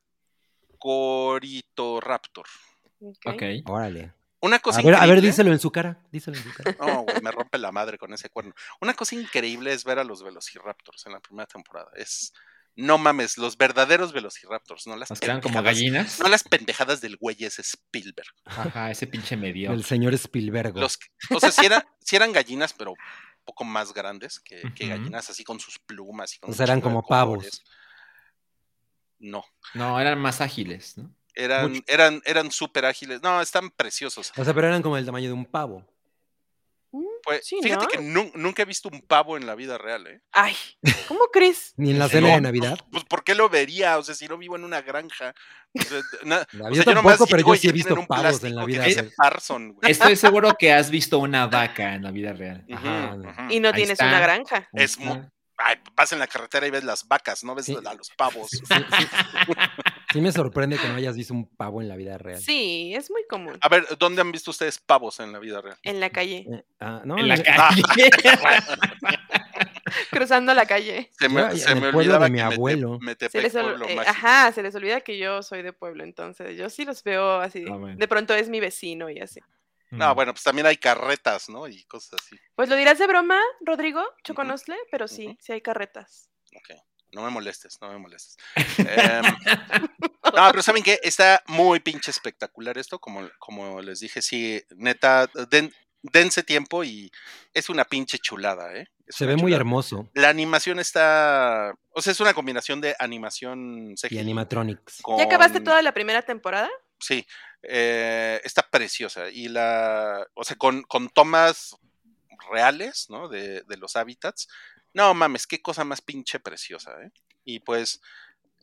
Coritoraptor. 1.25 2.45
Ok. 2.99 3.25
Ok. 3.27 3.43
Órale. 3.65 4.13
Una 4.41 4.59
cosa 4.59 4.79
A 4.79 4.83
ver, 4.83 4.93
a 4.93 4.99
ver, 4.99 5.07
increíble- 5.17 5.27
díselo 5.27 5.51
en 5.53 5.59
su 5.59 5.71
cara. 5.71 5.99
Díselo 6.11 6.37
en 6.37 6.43
su 6.43 6.53
cara. 6.53 6.75
No, 6.79 7.01
güey, 7.03 7.21
me 7.21 7.31
rompe 7.31 7.57
la 7.57 7.71
madre 7.71 7.97
con 7.97 8.13
ese 8.13 8.29
cuerno. 8.29 8.53
Una 8.79 8.93
cosa 8.93 9.15
increíble 9.15 9.73
es 9.73 9.83
ver 9.83 9.97
a 9.99 10.03
los 10.03 10.21
Velociraptors 10.23 11.05
en 11.07 11.13
la 11.13 11.19
primera 11.19 11.47
temporada. 11.47 11.89
Es, 11.95 12.31
no 12.75 12.97
mames, 12.97 13.37
los 13.37 13.57
verdaderos 13.57 14.11
Velociraptors, 14.13 14.85
no 14.87 14.95
las 14.97 15.09
Nos 15.09 15.19
quedan 15.19 15.41
como 15.41 15.59
pendejadas- 15.59 15.63
gallinas. 15.75 16.19
No 16.19 16.27
las 16.27 16.43
pendejadas 16.43 17.01
del 17.01 17.15
güey 17.17 17.37
ese 17.43 17.61
Spielberg. 17.61 18.27
Ajá, 18.45 18.91
ese 18.91 19.07
pinche 19.07 19.37
medio. 19.37 19.71
El 19.71 19.85
señor 19.85 20.13
Spielberg. 20.13 20.75
Los, 20.75 20.99
o 21.33 21.39
sea, 21.39 21.51
si, 21.51 21.65
era- 21.65 21.87
si 22.01 22.15
eran 22.15 22.31
gallinas, 22.33 22.73
pero 22.73 22.91
un 22.91 22.97
poco 23.45 23.63
más 23.63 23.93
grandes 23.93 24.39
que, 24.39 24.61
gallinas, 24.87 25.29
así 25.29 25.43
con 25.43 25.59
sus 25.59 25.79
plumas 25.79 26.35
y 26.35 26.39
con 26.39 26.51
O 26.51 26.53
sea, 26.53 26.65
eran 26.65 26.81
como 26.81 27.05
pavos. 27.05 27.63
No, 29.19 29.45
No, 29.73 29.99
eran 29.99 30.19
más 30.19 30.41
ágiles, 30.41 30.97
¿no? 30.97 31.09
eran, 31.33 31.71
Mucho. 31.71 31.83
eran, 31.87 32.21
eran 32.25 32.51
súper 32.51 32.85
ágiles. 32.85 33.21
No, 33.21 33.41
están 33.41 33.69
preciosos. 33.71 34.31
O 34.35 34.43
sea, 34.45 34.53
pero 34.53 34.67
eran 34.67 34.81
como 34.81 34.97
el 34.97 35.05
tamaño 35.05 35.27
de 35.27 35.33
un 35.33 35.45
pavo. 35.45 35.85
Pues, 37.25 37.45
Sí, 37.45 37.57
fíjate 37.61 37.85
¿no? 37.85 37.89
que 37.89 37.97
nu- 37.99 38.31
nunca 38.35 38.61
he 38.61 38.65
visto 38.65 38.87
un 38.87 39.01
pavo 39.01 39.35
en 39.35 39.45
la 39.47 39.55
vida 39.55 39.77
real, 39.79 40.05
¿eh? 40.07 40.21
Ay, 40.31 40.55
¿cómo 41.07 41.25
crees? 41.33 41.73
Ni 41.75 41.89
en 41.91 41.99
la 41.99 42.05
No, 42.05 42.09
cena 42.11 42.27
de 42.35 42.41
Navidad. 42.41 42.77
Pues, 42.91 43.03
¿por 43.05 43.23
qué 43.23 43.33
lo 43.35 43.49
vería? 43.49 43.97
O 43.97 44.03
sea, 44.03 44.13
si 44.15 44.27
no 44.27 44.37
vivo 44.37 44.55
en 44.55 44.63
una 44.63 44.81
granja. 44.81 45.33
O 45.73 45.81
sea, 45.81 46.01
na- 46.23 46.47
No, 46.53 46.65
o 46.65 46.69
yo 46.69 46.83
sea, 46.83 46.93
tampoco, 46.93 47.25
pero 47.25 47.37
llego 47.37 47.49
yo 47.53 47.55
y 47.55 47.57
sí 47.59 47.69
he 47.69 47.71
visto 47.71 47.93
un 47.95 48.05
pavos 48.05 48.43
en 48.43 48.55
la 48.55 48.63
vida 48.65 48.85
real. 48.85 49.11
Parson. 49.17 49.75
Estoy 49.81 50.15
seguro 50.15 50.55
que 50.57 50.71
has 50.71 50.89
visto 50.91 51.17
una 51.19 51.47
vaca 51.47 51.95
en 51.95 52.03
la 52.03 52.11
vida 52.11 52.31
real. 52.33 52.63
Ujú. 52.69 53.51
Y 53.51 53.59
no 53.59 53.69
Ahí 53.69 53.73
tienes 53.73 53.91
está. 53.91 54.05
una 54.07 54.19
granja. 54.19 54.69
Es 54.73 54.97
Ay, 55.57 55.77
vas 55.95 56.11
en 56.11 56.19
la 56.19 56.27
carretera 56.27 56.67
y 56.67 56.69
ves 56.69 56.83
las 56.83 57.07
vacas, 57.07 57.41
no 57.45 57.55
ves 57.55 57.65
Sí. 57.67 57.77
a 57.85 57.93
los 57.93 58.09
pavos. 58.11 58.49
Sí, 58.51 58.59
sí. 58.67 58.67
Sí 60.11 60.21
me 60.21 60.31
sorprende 60.31 60.77
que 60.77 60.87
no 60.87 60.95
hayas 60.95 61.15
visto 61.15 61.33
un 61.33 61.47
pavo 61.55 61.81
en 61.81 61.87
la 61.89 61.95
vida 61.95 62.17
real. 62.17 62.39
Sí, 62.39 62.93
es 62.95 63.09
muy 63.11 63.25
común. 63.27 63.57
A 63.61 63.69
ver, 63.69 63.85
¿dónde 63.97 64.21
han 64.21 64.31
visto 64.31 64.51
ustedes 64.51 64.79
pavos 64.79 65.19
en 65.19 65.31
la 65.31 65.39
vida 65.39 65.61
real? 65.61 65.77
En 65.83 65.99
la 65.99 66.09
calle, 66.09 66.45
Eh, 66.51 66.63
ah, 66.79 67.01
no, 67.05 67.17
en 67.17 67.27
la 67.27 67.35
en- 67.35 67.43
calle. 67.43 67.83
cruzando 70.11 70.53
la 70.53 70.65
calle. 70.65 71.09
Se 71.17 71.29
me, 71.29 71.41
Yo, 71.41 71.57
se 71.57 71.71
en 71.71 71.79
me 71.79 71.87
el 71.87 71.93
pueblo 71.93 71.99
olvidaba 72.15 72.25
de 72.25 72.31
mi 72.31 72.37
que 72.37 72.43
abuelo. 72.43 72.99
Se 73.29 73.41
les, 73.41 73.53
pueblo 73.53 73.85
eh, 73.87 73.99
ajá, 74.05 74.51
se 74.51 74.63
les 74.63 74.75
olvida 74.75 75.01
que 75.01 75.17
yo 75.17 75.41
soy 75.43 75.61
de 75.61 75.73
pueblo, 75.73 76.03
entonces 76.03 76.57
yo 76.57 76.69
sí 76.69 76.85
los 76.85 77.03
veo 77.03 77.39
así. 77.39 77.65
Ah. 77.69 77.93
De 77.95 78.07
pronto 78.07 78.33
es 78.33 78.49
mi 78.49 78.59
vecino 78.59 79.09
y 79.09 79.19
así. 79.19 79.39
No, 79.91 80.13
bueno, 80.15 80.33
pues 80.33 80.43
también 80.43 80.65
hay 80.65 80.77
carretas, 80.77 81.47
¿no? 81.47 81.67
Y 81.67 81.83
cosas 81.85 82.19
así. 82.21 82.35
Pues 82.55 82.67
lo 82.69 82.75
dirás 82.75 82.97
de 82.99 83.07
broma, 83.07 83.39
Rodrigo, 83.61 84.03
Choconosle, 84.23 84.75
pero 84.91 85.07
sí, 85.07 85.37
sí 85.39 85.53
hay 85.53 85.61
carretas. 85.61 86.29
Ok. 86.55 86.77
No 87.15 87.23
me 87.23 87.29
molestes, 87.29 87.77
no 87.81 87.89
me 87.91 87.97
molestes. 87.97 88.35
Em, 88.77 89.23
no, 90.35 90.51
pero 90.51 90.61
¿saben 90.61 90.83
qué? 90.83 90.99
Está 91.01 91.41
muy 91.47 91.79
pinche 91.79 92.11
espectacular 92.11 92.77
esto, 92.77 92.99
como, 92.99 93.27
como 93.39 93.81
les 93.81 94.01
dije, 94.01 94.21
sí, 94.21 94.61
neta, 94.75 95.27
den- 95.49 95.73
dense 96.01 96.43
tiempo 96.43 96.83
y 96.83 97.09
es 97.53 97.69
una 97.69 97.85
pinche 97.85 98.17
chulada, 98.19 98.75
¿eh? 98.75 98.87
Es 99.07 99.15
Se 99.15 99.25
ve 99.25 99.37
muy 99.37 99.53
hermoso. 99.53 100.09
La 100.13 100.27
animación 100.29 100.77
está, 100.79 101.73
o 101.91 102.01
sea, 102.01 102.11
es 102.11 102.19
una 102.19 102.33
combinación 102.33 102.81
de 102.81 102.95
animación 102.99 103.91
Y 103.91 103.95
CGI 103.95 104.19
animatronics. 104.19 105.01
con- 105.01 105.17
¿Ya 105.17 105.23
acabaste 105.23 105.61
toda 105.61 105.81
la 105.81 105.93
primera 105.93 106.21
temporada? 106.21 106.69
Sí, 106.99 107.25
eh, 107.63 108.41
está 108.43 108.61
preciosa 108.69 109.29
y 109.29 109.47
la, 109.47 110.27
o 110.33 110.43
sea, 110.43 110.57
con, 110.57 110.83
con 110.83 111.07
tomas 111.09 111.75
reales, 112.51 113.05
¿no? 113.09 113.29
De, 113.29 113.61
de 113.61 113.77
los 113.77 113.95
hábitats. 113.95 114.47
No 114.95 115.13
mames, 115.13 115.45
qué 115.45 115.61
cosa 115.61 115.83
más 115.83 116.01
pinche 116.01 116.39
preciosa, 116.39 116.91
¿eh? 117.03 117.11
Y 117.43 117.59
pues 117.59 118.01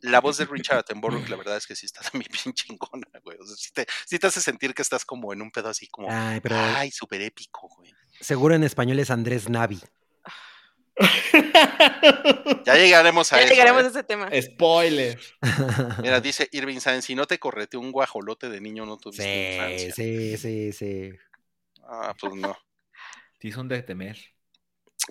la 0.01 0.19
voz 0.19 0.35
de 0.37 0.45
Richard 0.45 0.79
Attenborough, 0.79 1.29
la 1.29 1.37
verdad 1.37 1.55
es 1.55 1.65
que 1.65 1.75
sí 1.75 1.85
está 1.85 2.01
también 2.11 2.29
bien 2.43 2.53
chingona, 2.53 3.07
güey. 3.23 3.37
O 3.39 3.45
sea, 3.45 3.55
sí 3.55 3.71
te, 3.71 3.85
sí 4.05 4.19
te 4.19 4.27
hace 4.27 4.41
sentir 4.41 4.73
que 4.73 4.81
estás 4.81 5.05
como 5.05 5.31
en 5.31 5.41
un 5.41 5.51
pedo 5.51 5.69
así 5.69 5.87
como, 5.87 6.07
Ay, 6.11 6.41
pero 6.41 6.55
ay, 6.57 6.91
súper 6.91 7.21
épico, 7.21 7.69
güey. 7.69 7.93
seguro 8.19 8.55
en 8.55 8.63
español 8.63 8.99
es 8.99 9.09
Andrés 9.11 9.47
Navi. 9.49 9.79
Ya 12.65 12.75
llegaremos 12.75 13.31
a 13.33 13.37
Ya 13.37 13.43
eso. 13.43 13.53
llegaremos 13.53 13.83
¿eh? 13.83 13.85
a 13.85 13.89
ese 13.89 14.03
tema. 14.03 14.29
Spoiler. 14.41 15.19
Mira, 16.01 16.19
dice 16.21 16.47
Irving 16.51 16.79
Sáenz, 16.79 17.05
si 17.05 17.15
no 17.15 17.25
te 17.25 17.39
correte 17.39 17.77
un 17.77 17.91
guajolote 17.91 18.49
de 18.49 18.61
niño, 18.61 18.85
no 18.85 18.97
tuviste 18.97 19.23
sí, 19.23 19.55
infancia. 19.55 19.93
sí, 19.93 20.37
sí, 20.37 20.73
sí. 20.73 21.11
Ah, 21.83 22.15
pues 22.19 22.33
no. 22.35 22.55
Sí, 23.39 23.51
son 23.51 23.67
de 23.67 23.81
temer. 23.83 24.17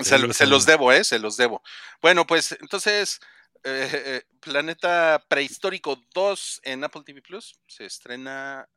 Se, 0.00 0.18
lo- 0.18 0.32
se 0.32 0.46
los 0.46 0.64
debo, 0.66 0.92
¿eh? 0.92 1.04
Se 1.04 1.18
los 1.18 1.36
debo. 1.36 1.62
Bueno, 2.00 2.26
pues 2.26 2.52
entonces, 2.60 3.20
eh, 3.64 3.88
eh, 3.92 4.22
Planeta 4.40 5.24
Prehistórico 5.28 6.02
2 6.14 6.60
en 6.64 6.82
Apple 6.84 7.02
TV 7.04 7.20
Plus 7.22 7.58
se 7.66 7.84
estrena 7.84 8.68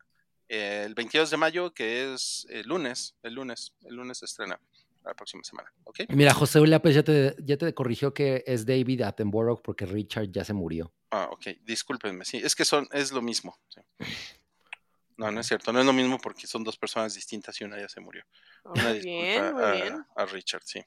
eh, 0.50 0.84
el 0.86 0.94
22 0.94 1.30
de 1.32 1.38
mayo, 1.38 1.74
que 1.74 2.14
es 2.14 2.46
el 2.50 2.68
lunes. 2.68 3.16
El 3.24 3.34
lunes, 3.36 3.74
el 3.86 3.96
lunes 3.96 4.18
se 4.20 4.26
estrena 4.26 4.60
la 5.04 5.14
próxima 5.14 5.44
semana, 5.44 5.72
¿ok? 5.86 6.02
Mira, 6.10 6.34
José 6.34 6.60
Ulla, 6.60 6.82
pues 6.82 6.96
ya 6.96 7.04
te, 7.04 7.36
ya 7.40 7.58
te 7.58 7.74
corrigió 7.74 8.14
que 8.14 8.44
es 8.46 8.66
David 8.66 9.02
Attenborough 9.02 9.62
porque 9.62 9.86
Richard 9.86 10.32
ya 10.32 10.44
se 10.44 10.54
murió. 10.54 10.92
Ah, 11.12 11.30
ok, 11.32 11.48
discúlpenme, 11.62 12.26
sí, 12.26 12.38
es 12.44 12.56
que 12.56 12.66
son, 12.66 12.88
es 12.92 13.12
lo 13.12 13.22
mismo. 13.22 13.58
sí. 13.70 13.82
No, 15.18 15.32
no 15.32 15.40
es 15.40 15.48
cierto, 15.48 15.72
no 15.72 15.80
es 15.80 15.86
lo 15.86 15.94
mismo 15.94 16.18
porque 16.18 16.46
son 16.46 16.66
dos 16.66 16.76
personas 16.78 17.14
distintas 17.16 17.62
y 17.62 17.64
una 17.64 17.80
ya 17.80 17.88
se 17.88 18.02
murió. 18.02 18.26
Una 18.66 18.90
Muy 18.90 19.00
bien, 19.00 19.34
disculpa 19.46 19.54
muy 19.54 19.64
a, 19.64 19.72
bien. 19.72 20.06
a 20.14 20.26
Richard, 20.26 20.64
sí. 20.66 20.84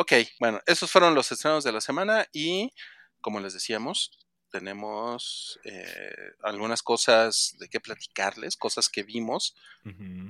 Ok, 0.00 0.12
bueno, 0.38 0.60
esos 0.64 0.88
fueron 0.92 1.16
los 1.16 1.32
estrenos 1.32 1.64
de 1.64 1.72
la 1.72 1.80
semana 1.80 2.24
y, 2.32 2.72
como 3.20 3.40
les 3.40 3.52
decíamos, 3.52 4.16
tenemos 4.48 5.58
eh, 5.64 6.14
algunas 6.44 6.84
cosas 6.84 7.56
de 7.58 7.68
qué 7.68 7.80
platicarles, 7.80 8.56
cosas 8.56 8.88
que 8.88 9.02
vimos, 9.02 9.56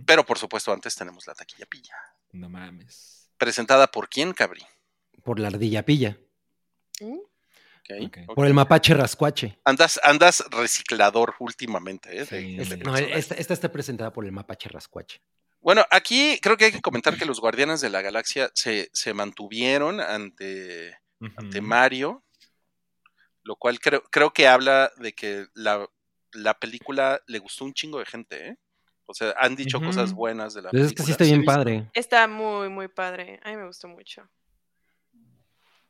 pero 0.07 0.25
por 0.25 0.39
supuesto 0.39 0.73
antes 0.73 0.97
tenemos 0.97 1.27
la 1.27 1.35
taquilla 1.35 1.67
pilla. 1.67 1.93
No 2.33 2.49
mames. 2.49 3.31
Presentada 3.37 3.89
por 3.89 4.09
quién, 4.09 4.33
Cabri. 4.33 4.63
Por 5.23 5.39
la 5.39 5.49
ardilla 5.49 5.85
pilla. 5.85 6.19
¿Mm? 7.03 7.19
Por 8.35 8.47
el 8.47 8.55
mapache 8.55 8.95
rascuache. 8.95 9.59
Andas, 9.65 10.01
andas 10.03 10.45
reciclador 10.51 11.35
últimamente, 11.41 12.23
¿eh? 12.23 12.25
Sí, 12.25 12.57
de. 12.57 12.79
No, 12.79 12.97
esta, 12.97 13.35
esta 13.35 13.53
está 13.53 13.71
presentada 13.71 14.15
por 14.15 14.25
el 14.25 14.33
mapache 14.33 14.71
rascuache. 14.71 15.21
Bueno, 15.61 15.85
aquí 15.91 16.39
creo 16.41 16.57
que 16.57 16.67
hay 16.67 16.73
que 16.73 16.81
comentar 16.81 17.17
que 17.17 17.25
los 17.27 17.41
Guardianes 17.41 17.81
de 17.81 17.91
la 17.91 18.01
Galaxia 18.03 18.51
se, 18.55 18.89
se 18.93 19.13
mantuvieron 19.13 20.01
ante, 20.01 20.97
ante. 21.37 21.61
Mario, 21.61 22.25
lo 23.43 23.57
cual 23.57 23.81
creo, 23.81 24.03
creo 24.11 24.33
que 24.33 24.47
habla 24.47 24.93
de 24.99 25.13
que 25.13 25.47
la, 25.55 25.87
la 26.33 26.55
película 26.59 27.21
le 27.27 27.39
gustó 27.39 27.65
un 27.65 27.75
chingo 27.75 27.99
de 27.99 28.07
gente, 28.07 28.49
¿eh? 28.49 28.57
O 29.11 29.15
sea, 29.15 29.35
han 29.39 29.57
dicho 29.57 29.81
cosas 29.81 30.13
buenas 30.13 30.53
de 30.53 30.61
la 30.63 30.69
Entonces 30.69 30.93
Pues 30.93 30.93
es 30.93 30.93
que 30.93 30.97
película. 30.97 31.07
sí 31.07 31.13
está 31.13 31.25
bien 31.25 31.45
padre. 31.45 31.91
Está 31.95 32.29
muy, 32.29 32.69
muy 32.69 32.89
padre. 32.89 33.41
A 33.43 33.51
mí 33.51 33.57
me 33.57 33.67
gustó 33.67 33.89
mucho. 33.89 34.29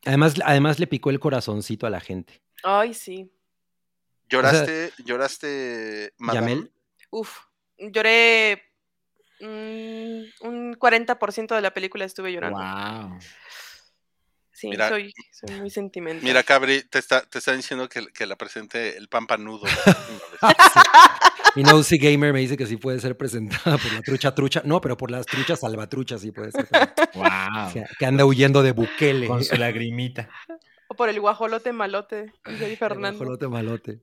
Además, 0.06 0.34
además 0.44 0.78
le 0.78 0.86
picó 0.86 1.10
el 1.10 1.18
corazoncito 1.18 1.86
a 1.86 1.90
la 1.90 2.00
gente. 2.00 2.40
Ay, 2.62 2.94
sí. 2.94 3.28
¿Lloraste, 4.28 4.92
lloraste, 5.04 6.12
Madame? 6.18 6.50
¿Yamel? 6.52 6.72
Uf. 7.10 7.40
Lloré. 7.76 8.67
Mm, 9.40 10.46
un 10.46 10.74
40% 10.78 11.54
de 11.54 11.60
la 11.60 11.72
película 11.72 12.04
estuve 12.04 12.32
llorando. 12.32 12.58
Wow. 12.58 13.18
Sí, 14.52 14.68
Mira- 14.70 14.88
soy, 14.88 15.12
soy 15.32 15.60
muy 15.60 15.70
sentimental. 15.70 16.24
Mira, 16.24 16.42
Cabri, 16.42 16.82
te 16.82 16.98
está, 16.98 17.22
te 17.22 17.38
está 17.38 17.52
diciendo 17.52 17.88
que, 17.88 18.08
que 18.08 18.26
la 18.26 18.34
presente 18.36 18.96
el 18.96 19.08
pampanudo. 19.08 19.62
Mi 21.54 21.62
Nosy 21.62 21.98
Gamer 21.98 22.32
me 22.32 22.40
dice 22.40 22.56
que 22.56 22.66
sí 22.66 22.76
puede 22.76 23.00
ser 23.00 23.16
presentada 23.16 23.78
por 23.78 23.92
la 23.92 24.02
trucha 24.02 24.34
trucha. 24.34 24.62
No, 24.64 24.80
pero 24.80 24.96
por 24.96 25.10
las 25.10 25.26
truchas 25.26 25.60
salvatruchas 25.60 26.20
sí 26.20 26.30
puede 26.32 26.52
ser. 26.52 26.68
Wow. 27.14 27.72
Que, 27.72 27.84
que 27.98 28.06
anda 28.06 28.24
huyendo 28.24 28.62
de 28.62 28.72
Bukele. 28.72 29.26
Con 29.26 29.42
su 29.44 29.56
lagrimita. 29.56 30.28
O 30.88 30.94
por 30.94 31.08
el 31.08 31.20
guajolote 31.20 31.72
malote. 31.72 32.32
dice 32.46 32.64
ahí 32.66 32.72
El 32.72 32.76
Fernando. 32.78 33.18
guajolote 33.18 33.48
malote. 33.48 34.00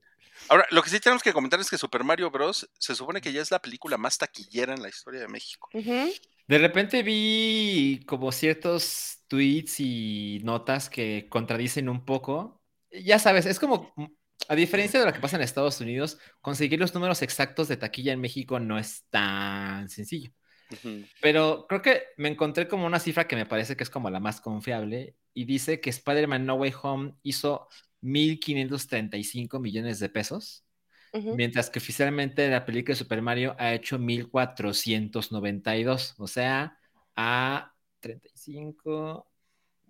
Ahora, 0.48 0.66
lo 0.70 0.82
que 0.82 0.90
sí 0.90 1.00
tenemos 1.00 1.22
que 1.22 1.32
comentar 1.32 1.60
es 1.60 1.70
que 1.70 1.78
Super 1.78 2.04
Mario 2.04 2.30
Bros. 2.30 2.68
se 2.78 2.94
supone 2.94 3.20
que 3.20 3.32
ya 3.32 3.42
es 3.42 3.50
la 3.50 3.60
película 3.60 3.96
más 3.96 4.18
taquillera 4.18 4.74
en 4.74 4.82
la 4.82 4.88
historia 4.88 5.20
de 5.20 5.28
México. 5.28 5.68
Ujú. 5.72 6.12
De 6.48 6.58
repente 6.58 7.02
vi 7.02 8.04
como 8.06 8.30
ciertos 8.30 9.24
tweets 9.28 9.80
y 9.80 10.40
notas 10.44 10.88
que 10.88 11.26
contradicen 11.28 11.88
un 11.88 12.04
poco. 12.04 12.62
Ya 12.90 13.18
sabes, 13.18 13.46
es 13.46 13.58
como, 13.58 13.92
mm, 13.96 14.06
a 14.48 14.54
diferencia 14.54 15.00
de 15.00 15.06
lo 15.06 15.12
que 15.12 15.20
pasa 15.20 15.36
en 15.36 15.42
Estados 15.42 15.80
Unidos, 15.80 16.18
conseguir 16.40 16.78
los 16.78 16.94
números 16.94 17.22
exactos 17.22 17.66
de 17.66 17.76
taquilla 17.76 18.12
en 18.12 18.20
México 18.20 18.60
no 18.60 18.78
es 18.78 19.04
tan 19.10 19.88
sencillo. 19.88 20.30
Ujú. 20.70 21.04
Pero 21.20 21.66
creo 21.68 21.82
que 21.82 22.02
me 22.16 22.28
encontré 22.28 22.68
como 22.68 22.86
una 22.86 23.00
cifra 23.00 23.26
que 23.26 23.36
me 23.36 23.46
parece 23.46 23.76
que 23.76 23.84
es 23.84 23.90
como 23.90 24.10
la 24.10 24.20
más 24.20 24.40
confiable 24.40 25.16
y 25.34 25.44
dice 25.44 25.80
que 25.80 25.90
Spider-Man 25.90 26.46
No 26.46 26.54
Way 26.54 26.74
Home 26.82 27.14
hizo 27.22 27.68
1.535 28.02 29.60
millones 29.60 29.98
de 29.98 30.08
pesos, 30.08 30.64
mientras 31.12 31.70
que 31.70 31.78
oficialmente 31.78 32.48
la 32.50 32.66
película 32.66 32.92
de 32.92 32.98
Super 32.98 33.22
Mario 33.22 33.56
ha 33.58 33.72
hecho 33.72 33.98
1.492, 33.98 36.14
o 36.18 36.26
sea, 36.26 36.78
a 37.16 37.72
35, 38.00 39.26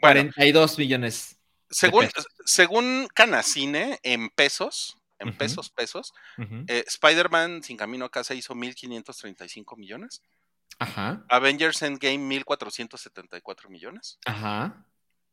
42 0.01 0.79
millones. 0.79 1.39
Según, 1.69 2.09
según 2.45 3.09
Canacine, 3.13 3.99
en 4.05 4.31
pesos, 4.31 4.99
en 5.19 5.37
pesos, 5.37 5.71
pesos, 5.71 6.13
eh, 6.69 6.85
Spider-Man 6.87 7.63
Sin 7.63 7.77
Camino 7.77 8.05
a 8.05 8.11
Casa 8.11 8.35
hizo 8.35 8.55
1.535 8.55 9.77
millones. 9.77 10.23
Ajá, 10.79 11.25
Avengers 11.29 11.83
Endgame 11.83 12.19
1.474 12.19 13.69
millones. 13.69 14.19
ajá. 14.27 14.87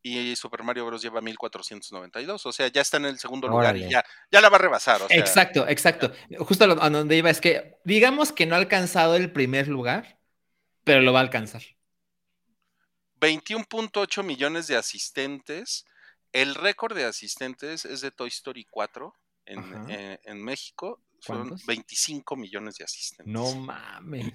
Y 0.05 0.35
Super 0.35 0.63
Mario 0.63 0.85
Bros. 0.85 1.01
lleva 1.01 1.21
1.492. 1.21 2.45
O 2.45 2.51
sea, 2.51 2.67
ya 2.67 2.81
está 2.81 2.97
en 2.97 3.05
el 3.05 3.17
segundo 3.17 3.47
lugar 3.47 3.77
y 3.77 3.89
ya, 3.89 4.03
ya 4.29 4.41
la 4.41 4.49
va 4.49 4.57
a 4.57 4.59
rebasar. 4.59 5.01
O 5.01 5.07
sea, 5.07 5.17
Exacto, 5.17 5.65
exacto. 5.67 6.11
Justo 6.39 6.65
a 6.65 6.89
donde 6.89 7.15
iba 7.15 7.29
es 7.29 7.39
que, 7.39 7.77
digamos 7.85 8.33
que 8.33 8.45
no 8.45 8.55
ha 8.55 8.57
alcanzado 8.57 9.15
el 9.15 9.31
primer 9.31 9.69
lugar, 9.69 10.19
pero 10.83 11.01
lo 11.01 11.13
va 11.13 11.19
a 11.19 11.23
alcanzar. 11.23 11.61
21.8 13.21 14.23
millones 14.23 14.67
de 14.67 14.75
asistentes. 14.75 15.85
El 16.33 16.55
récord 16.55 16.95
de 16.95 17.05
asistentes 17.05 17.85
es 17.85 18.01
de 18.01 18.11
Toy 18.11 18.27
Story 18.27 18.65
4 18.69 19.15
en, 19.45 19.89
eh, 19.89 20.19
en 20.25 20.43
México. 20.43 21.01
Son 21.19 21.37
¿Cuántos? 21.37 21.65
25 21.65 22.35
millones 22.35 22.75
de 22.75 22.83
asistentes. 22.83 23.33
No 23.33 23.55
mames. 23.55 24.33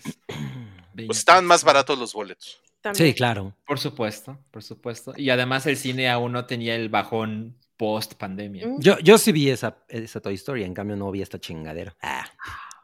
Pues 1.06 1.18
estaban 1.18 1.44
más 1.44 1.62
25. 1.62 1.66
baratos 1.66 1.98
los 1.98 2.12
boletos. 2.14 2.62
También. 2.80 3.09
Sí, 3.09 3.14
claro. 3.14 3.55
Por 3.66 3.78
supuesto, 3.78 4.38
por 4.50 4.62
supuesto. 4.62 5.12
Y 5.16 5.30
además 5.30 5.66
el 5.66 5.76
cine 5.76 6.09
aún 6.09 6.32
no 6.32 6.46
tenía 6.46 6.76
el 6.76 6.88
bajón 6.88 7.56
post 7.76 8.14
pandemia. 8.14 8.66
Mm. 8.66 8.80
Yo, 8.80 8.98
yo 8.98 9.18
sí 9.18 9.32
vi 9.32 9.50
esa, 9.50 9.78
esa 9.88 10.20
Toy 10.20 10.34
Story, 10.34 10.64
en 10.64 10.74
cambio 10.74 10.96
no 10.96 11.10
vi 11.10 11.22
esta 11.22 11.38
chingadera. 11.38 11.96
Ah, 12.02 12.26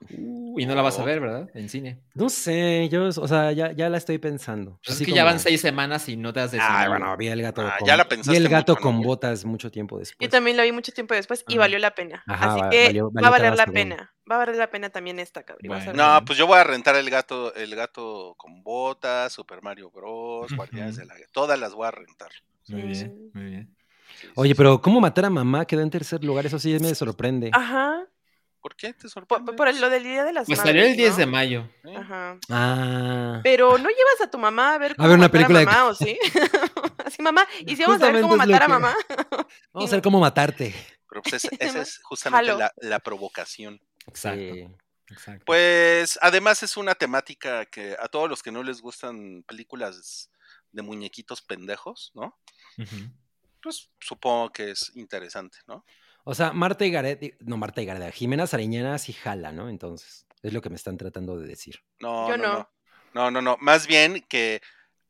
y 0.08 0.66
no 0.66 0.74
la 0.74 0.82
vas 0.82 0.98
a 0.98 1.04
ver, 1.04 1.20
¿verdad? 1.20 1.48
En 1.54 1.68
cine. 1.68 1.98
no 2.14 2.28
sé, 2.28 2.88
yo, 2.88 3.06
o 3.08 3.28
sea, 3.28 3.52
ya, 3.52 3.72
ya 3.72 3.88
la 3.88 3.96
estoy 3.98 4.18
pensando. 4.18 4.78
Pues 4.84 5.00
es 5.00 5.06
que 5.06 5.12
ya 5.12 5.24
van 5.24 5.38
seis 5.40 5.60
semanas 5.60 6.08
y 6.08 6.16
no 6.16 6.32
te 6.32 6.40
has 6.40 6.52
decidido. 6.52 6.78
Ah, 6.78 6.88
bueno, 6.88 7.16
vi 7.16 7.28
el 7.28 7.42
gato 7.42 7.62
Ah, 7.62 7.76
con, 7.78 7.88
ya 7.88 7.96
la 7.96 8.04
vi 8.04 8.10
pensaste 8.10 8.36
el 8.38 8.48
gato 8.48 8.72
mucho, 8.74 8.82
con 8.82 8.96
¿no? 8.96 9.02
botas 9.02 9.44
mucho 9.44 9.70
tiempo 9.70 9.98
después. 9.98 10.18
Yo 10.20 10.28
también 10.30 10.56
la 10.56 10.62
vi 10.64 10.72
mucho 10.72 10.92
tiempo 10.92 11.14
después 11.14 11.44
y 11.48 11.54
Ajá. 11.54 11.60
valió 11.60 11.78
la 11.78 11.94
pena. 11.94 12.22
Ajá, 12.26 12.52
Así 12.52 12.60
va- 12.60 12.70
que 12.70 12.86
valió- 12.86 13.10
va 13.12 13.26
a 13.26 13.30
valer 13.30 13.56
la 13.56 13.66
pena. 13.66 14.12
Va 14.30 14.36
a 14.36 14.38
valer 14.38 14.56
la 14.56 14.70
pena 14.70 14.90
también 14.90 15.18
esta, 15.18 15.44
Bueno. 15.62 15.84
ver. 15.84 15.94
No, 15.94 16.24
pues 16.24 16.38
yo 16.38 16.46
voy 16.46 16.58
a 16.58 16.64
rentar 16.64 16.96
el 16.96 17.10
gato, 17.10 17.54
el 17.54 17.74
gato 17.74 18.34
con 18.38 18.62
botas, 18.62 19.32
Super 19.32 19.62
Mario 19.62 19.90
Bros, 19.90 20.54
Guardianes 20.56 20.96
de 20.96 21.04
la 21.04 21.14
Todas 21.32 21.58
las 21.58 21.74
voy 21.74 21.86
a 21.86 21.90
rentar. 21.90 22.30
Muy 22.68 22.82
bien, 22.82 23.30
muy 23.34 23.44
bien. 23.44 23.76
Sí, 24.14 24.26
sí, 24.28 24.32
Oye, 24.36 24.50
sí. 24.52 24.54
pero 24.56 24.80
¿cómo 24.80 25.00
matar 25.00 25.24
a 25.26 25.30
mamá 25.30 25.64
quedó 25.66 25.80
en 25.82 25.90
tercer 25.90 26.22
lugar? 26.24 26.46
Eso 26.46 26.58
sí 26.58 26.78
me 26.80 26.94
sorprende. 26.94 27.50
Ajá. 27.52 28.06
¿Por 28.64 28.76
qué 28.76 28.94
te 28.94 29.02
Por, 29.02 29.10
sorprende? 29.10 29.52
por 29.52 29.68
el- 29.68 29.78
lo 29.78 29.90
del 29.90 30.04
Día 30.04 30.24
de 30.24 30.32
las 30.32 30.46
Pues 30.46 30.58
salió 30.58 30.82
el 30.82 30.96
10 30.96 31.10
¿no? 31.12 31.16
de 31.18 31.26
mayo. 31.26 31.68
¿Eh? 31.84 31.96
Ajá. 31.98 32.38
Ah. 32.48 33.40
Pero 33.42 33.76
no 33.76 33.90
llevas 33.90 34.20
a 34.22 34.30
tu 34.30 34.38
mamá 34.38 34.72
a 34.72 34.78
ver 34.78 34.92
A 34.92 34.94
cómo 34.94 35.08
ver 35.10 35.18
una 35.18 35.26
matar 35.26 35.32
película 35.32 35.58
de- 35.60 35.66
mamá, 35.66 35.84
¿o 35.84 35.94
sí? 35.94 36.18
Así, 37.04 37.20
mamá, 37.20 37.46
y 37.66 37.76
si 37.76 37.82
vamos 37.84 38.00
a 38.00 38.10
ver 38.10 38.22
cómo 38.22 38.32
es 38.36 38.38
matar 38.38 38.62
a 38.62 38.68
mamá. 38.68 38.94
Vamos 39.74 39.92
a 39.92 39.96
ver 39.96 40.02
cómo 40.02 40.18
matarte. 40.18 40.74
Pero 41.10 41.20
pues 41.20 41.34
ese- 41.34 41.54
esa 41.60 41.82
es 41.82 42.00
justamente 42.04 42.54
la, 42.54 42.72
la 42.78 43.00
provocación. 43.00 43.78
Exacto. 44.06 44.54
Sí. 44.54 44.66
exacto. 45.10 45.44
Pues 45.44 46.18
además 46.22 46.62
es 46.62 46.78
una 46.78 46.94
temática 46.94 47.66
que 47.66 47.94
a 48.00 48.08
todos 48.08 48.30
los 48.30 48.42
que 48.42 48.50
no 48.50 48.62
les 48.62 48.80
gustan 48.80 49.42
películas 49.46 50.30
de 50.72 50.80
muñequitos 50.80 51.42
pendejos, 51.42 52.12
¿no? 52.14 52.40
Pues 53.62 53.90
supongo 54.00 54.50
que 54.52 54.70
es 54.70 54.90
interesante, 54.94 55.58
¿no? 55.66 55.84
O 56.24 56.34
sea, 56.34 56.52
Marta 56.52 56.84
y 56.84 56.90
Gareth, 56.90 57.36
no 57.40 57.56
Marta 57.56 57.82
y 57.82 57.86
Gareth, 57.86 58.14
Jimena 58.14 58.46
Sariñana 58.46 58.98
sí 58.98 59.12
jala, 59.12 59.52
¿no? 59.52 59.68
Entonces, 59.68 60.26
es 60.42 60.52
lo 60.52 60.60
que 60.62 60.70
me 60.70 60.76
están 60.76 60.96
tratando 60.96 61.38
de 61.38 61.46
decir. 61.46 61.80
No, 62.00 62.28
Yo 62.28 62.36
no, 62.36 62.42
no. 62.44 62.52
no. 62.58 62.70
No, 63.14 63.30
no, 63.30 63.40
no. 63.42 63.56
Más 63.60 63.86
bien 63.86 64.24
que 64.28 64.60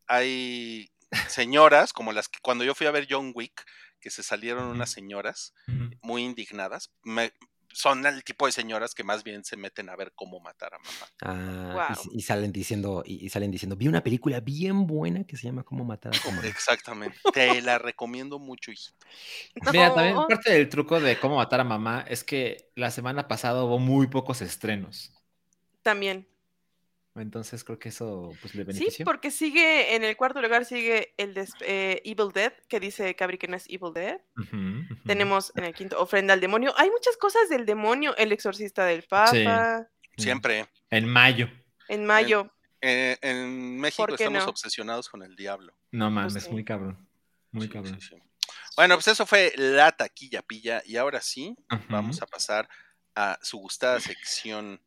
hay 0.07 0.91
señoras, 1.29 1.93
como 1.93 2.13
las 2.13 2.29
que 2.29 2.39
cuando 2.43 2.65
yo 2.65 2.75
fui 2.75 2.87
a 2.87 2.91
ver 2.91 3.07
John 3.09 3.33
Wick, 3.35 3.65
que 4.01 4.11
se 4.11 4.23
salieron 4.23 4.65
unas 4.67 4.91
señoras 4.91 5.55
muy 6.03 6.23
indignadas, 6.25 6.91
me- 7.03 7.33
son 7.75 8.07
el 8.07 8.25
tipo 8.25 8.47
de 8.47 8.53
señoras 8.53 8.95
que 8.95 9.05
más 9.05 9.25
bien 9.25 9.45
se 9.45 9.57
meten 9.57 9.89
a 9.91 9.97
ver 9.97 10.13
cómo 10.15 10.41
matar 10.41 10.75
a 10.75 10.79
mamá. 10.79 11.09
Ah, 11.23 11.85
y 11.89 11.93
s- 11.93 12.09
y, 12.13 12.21
salen 12.23 12.53
diciendo, 12.53 13.03
y, 13.07 13.25
y 13.25 13.29
salen 13.31 13.51
diciendo, 13.51 13.77
vi 13.77 13.89
una 13.89 14.03
película 14.03 14.41
bien 14.41 14.87
buena 14.87 15.25
que 15.25 15.37
se 15.37 15.45
llama 15.47 15.63
Cómo 15.65 15.85
matar 15.85 16.13
a 16.13 16.31
mamá. 16.31 16.43
Exactamente. 16.47 17.19
Te 17.33 17.61
la 17.63 17.79
recomiendo 17.79 18.39
mucho, 18.39 18.71
hijito. 18.71 19.07
Mira, 19.73 19.93
también 19.95 20.17
parte 20.27 20.53
del 20.53 20.69
truco 20.69 21.01
de 21.01 21.19
cómo 21.19 21.37
matar 21.37 21.61
a 21.61 21.65
mamá 21.65 22.05
es 22.09 22.25
que 22.25 22.71
la 22.77 22.91
semana 22.91 23.29
pasada 23.29 23.65
hubo 23.65 23.79
muy 23.79 24.07
pocos 24.09 24.43
estrenos. 24.43 25.13
También. 25.83 26.27
Entonces 27.17 27.63
creo 27.63 27.79
que 27.79 27.91
eso 27.91 28.33
pues, 28.41 28.55
le 28.57 28.63
Sí, 28.65 28.67
benefició. 28.67 29.05
porque 29.05 29.31
sigue, 29.31 29.95
en 29.95 30.03
el 30.03 30.17
cuarto 30.17 30.43
lugar 30.43 30.65
sigue 30.65 31.15
el 31.17 31.33
de 31.35 31.49
eh, 31.61 32.03
Evil 32.05 32.33
Dead, 32.35 32.53
que 32.69 32.81
dice 32.81 33.15
Cabri 33.15 33.39
que 33.39 33.47
no 33.47 33.57
es 33.57 33.67
Evil 33.69 33.93
Dead. 33.95 34.21
Tenemos 35.07 35.53
en 35.57 35.65
el 35.65 35.75
quinto 35.75 36.01
Ofrenda 36.01 36.35
al 36.35 36.41
Demonio. 36.41 36.75
Hay 36.77 36.91
muchas 36.91 37.17
cosas 37.17 37.49
del 37.49 37.67
demonio. 37.67 38.17
El 38.17 38.33
exorcista 38.33 38.85
del 38.85 39.03
Papa. 39.05 39.87
Sí. 40.17 40.23
Siempre. 40.23 40.67
En 40.91 41.07
mayo. 41.09 41.49
En 41.89 42.05
mayo. 42.07 42.51
Eh, 42.81 43.17
en 43.23 43.79
México 43.79 44.03
¿Por 44.07 44.17
qué 44.17 44.25
estamos 44.25 44.45
no? 44.45 44.51
obsesionados 44.51 45.09
con 45.09 45.23
el 45.23 45.37
diablo. 45.37 45.75
No 45.93 46.11
mames, 46.11 46.33
Pues 46.35 46.45
sí. 46.45 46.51
muy 46.51 46.65
cabrón. 46.65 47.09
Muy 47.51 47.67
Sí, 47.67 47.73
cabrón. 47.73 48.01
sí, 48.01 48.09
sí. 48.09 48.17
Bueno, 48.77 48.97
pues 48.97 49.09
eso 49.09 49.25
fue 49.25 49.53
la 49.57 49.93
taquilla 49.93 50.43
pilla. 50.43 50.83
Y 50.85 50.97
ahora 50.97 51.21
sí, 51.21 51.57
vamos 51.89 52.21
a 52.23 52.27
pasar 52.27 52.69
a 53.15 53.39
su 53.41 53.59
gustada 53.59 54.01
sección 54.01 54.81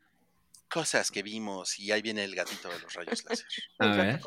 Cosas 0.69 1.11
que 1.11 1.23
vimos. 1.23 1.79
Y 1.79 1.91
ahí 1.91 2.01
viene 2.01 2.23
el 2.23 2.35
gatito 2.35 2.69
de 2.69 2.79
los 2.79 2.93
rayos 2.93 3.23
láser. 3.25 3.47
A 3.79 3.87
ver. 3.87 4.21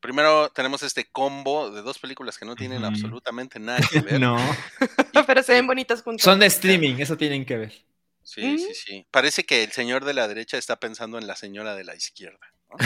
Primero 0.00 0.50
tenemos 0.50 0.82
este 0.82 1.10
combo 1.10 1.70
de 1.70 1.82
dos 1.82 1.98
películas 1.98 2.36
que 2.36 2.44
no 2.44 2.56
tienen 2.56 2.84
absolutamente 2.84 3.60
nada 3.60 3.80
que 3.90 4.00
ver. 4.00 4.20
No. 4.20 4.36
Pero 5.26 5.42
se 5.42 5.52
ven 5.52 5.66
bonitas 5.66 6.02
juntas. 6.02 6.24
Son 6.24 6.38
de 6.38 6.46
streaming, 6.46 6.96
eso 6.98 7.16
tienen 7.16 7.44
que 7.44 7.56
ver. 7.56 7.72
Sí, 8.24 8.58
sí, 8.58 8.74
sí. 8.74 9.06
Parece 9.10 9.44
que 9.44 9.64
el 9.64 9.72
señor 9.72 10.04
de 10.04 10.14
la 10.14 10.28
derecha 10.28 10.56
está 10.56 10.78
pensando 10.78 11.18
en 11.18 11.26
la 11.26 11.36
señora 11.36 11.74
de 11.74 11.84
la 11.84 11.94
izquierda. 11.94 12.52
¿no? 12.68 12.76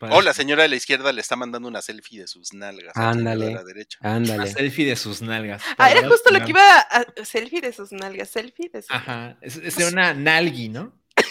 O 0.00 0.20
la 0.22 0.34
señora 0.34 0.62
de 0.64 0.68
la 0.68 0.76
izquierda 0.76 1.12
le 1.12 1.20
está 1.20 1.36
mandando 1.36 1.68
una 1.68 1.80
selfie 1.82 2.20
de 2.20 2.26
sus 2.26 2.52
nalgas. 2.52 2.92
Ándale. 2.96 3.52
La 3.54 3.64
derecha. 3.64 3.98
Una 4.02 4.14
Ándale. 4.16 4.52
selfie 4.52 4.86
de 4.86 4.96
sus 4.96 5.22
nalgas. 5.22 5.62
Ah, 5.78 5.90
era 5.90 6.06
justo 6.08 6.30
lo 6.30 6.40
que 6.44 6.50
iba 6.50 6.78
a... 6.80 7.04
Selfie 7.24 7.60
de 7.60 7.72
sus 7.72 7.92
nalgas. 7.92 8.28
Selfie 8.28 8.68
de 8.72 8.82
sus 8.82 8.90
Ajá. 8.90 9.36
Es, 9.40 9.56
es 9.56 9.76
de 9.76 9.86
una 9.88 10.12
nalgui, 10.14 10.68
¿no? 10.68 10.92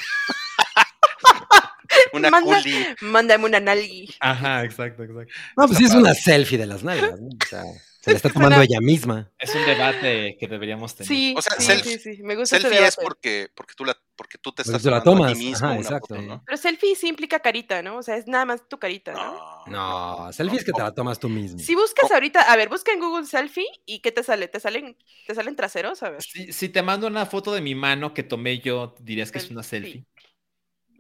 Una 2.14 2.30
Manda- 2.30 2.62
culi. 2.62 2.86
Mándame 3.02 3.46
una 3.46 3.60
nalgui. 3.60 4.14
Ajá, 4.20 4.64
exacto, 4.64 5.04
exacto. 5.04 5.34
No, 5.58 5.68
pues 5.68 5.78
sí 5.78 5.86
es 5.86 5.94
una 5.94 6.14
selfie 6.14 6.58
de 6.58 6.66
las 6.66 6.84
nalgas. 6.84 7.20
¿no? 7.20 7.28
O 7.28 7.48
sea, 7.48 7.64
se 8.06 8.11
la 8.11 8.18
está 8.18 8.30
tomando 8.34 8.61
ella 8.61 8.80
misma. 8.82 9.32
Es 9.40 9.53
un 9.56 9.65
debate 9.65 10.38
que 10.40 10.48
deberíamos 10.48 10.95
tener. 10.95 11.07
Sí, 11.07 11.34
O 11.38 11.41
sea, 11.41 11.57
sí, 11.60 11.72
selfie- 11.72 11.98
sí, 11.99 12.15
sí. 12.15 12.23
Me 12.23 12.36
gusta 12.36 12.57
ese 12.57 12.69
Selfie 12.69 12.88
es 12.88 12.95
porque, 12.95 13.49
porque, 13.56 13.73
tú 13.76 13.84
la, 13.84 13.98
porque 14.15 14.38
tú 14.38 14.52
te 14.52 14.64
Porque 14.64 14.69
estás 14.77 14.84
tú 14.84 14.90
la 14.91 15.03
tomando 15.03 15.26
a 15.26 15.27
ti 15.30 15.34
tomas. 15.34 15.44
mismo 15.44 15.56
Ajá, 15.68 15.73
una 15.76 15.82
exacto. 15.82 16.15
foto, 16.15 16.22
¿no? 16.22 16.44
Pero 16.45 16.57
selfie 16.57 16.95
sí 16.95 17.07
implica 17.07 17.40
carita, 17.40 17.82
¿no? 17.82 17.98
O 17.98 18.03
sea, 18.03 18.15
es 18.18 18.27
nada 18.27 18.45
más 18.45 18.68
tu 18.69 18.77
carita, 18.80 19.11
¿no? 19.14 19.34
No. 19.65 20.26
No, 20.26 20.32
selfie 20.34 20.60
es 20.60 20.65
que 20.65 20.72
te 20.72 20.82
la 20.82 20.94
tomas 20.94 21.19
tú 21.19 21.27
mismo. 21.27 21.57
Si 21.60 21.73
buscas 21.76 22.10
Oh. 22.11 22.14
ahorita, 22.14 22.41
a 22.41 22.56
ver, 22.56 22.69
busca 22.69 22.91
en 22.94 22.99
Google 22.99 23.26
selfie 23.26 23.65
y 23.86 23.99
¿qué 23.99 24.11
te 24.11 24.22
sale? 24.23 24.48
¿Te 24.48 24.60
salen, 24.60 24.95
te 25.26 25.34
salen 25.36 25.56
traseros? 25.56 26.03
A 26.03 26.11
ver. 26.11 26.22
Si, 26.22 26.53
si 26.53 26.69
te 26.69 26.84
mando 26.84 27.07
una 27.07 27.26
foto 27.26 27.52
de 27.53 27.61
mi 27.61 27.73
mano 27.76 28.14
que 28.14 28.22
tomé 28.23 28.60
yo, 28.60 28.95
dirías 28.99 29.32
que 29.32 29.40
es 29.40 29.49
una 29.49 29.64
Selfie. 29.64 30.06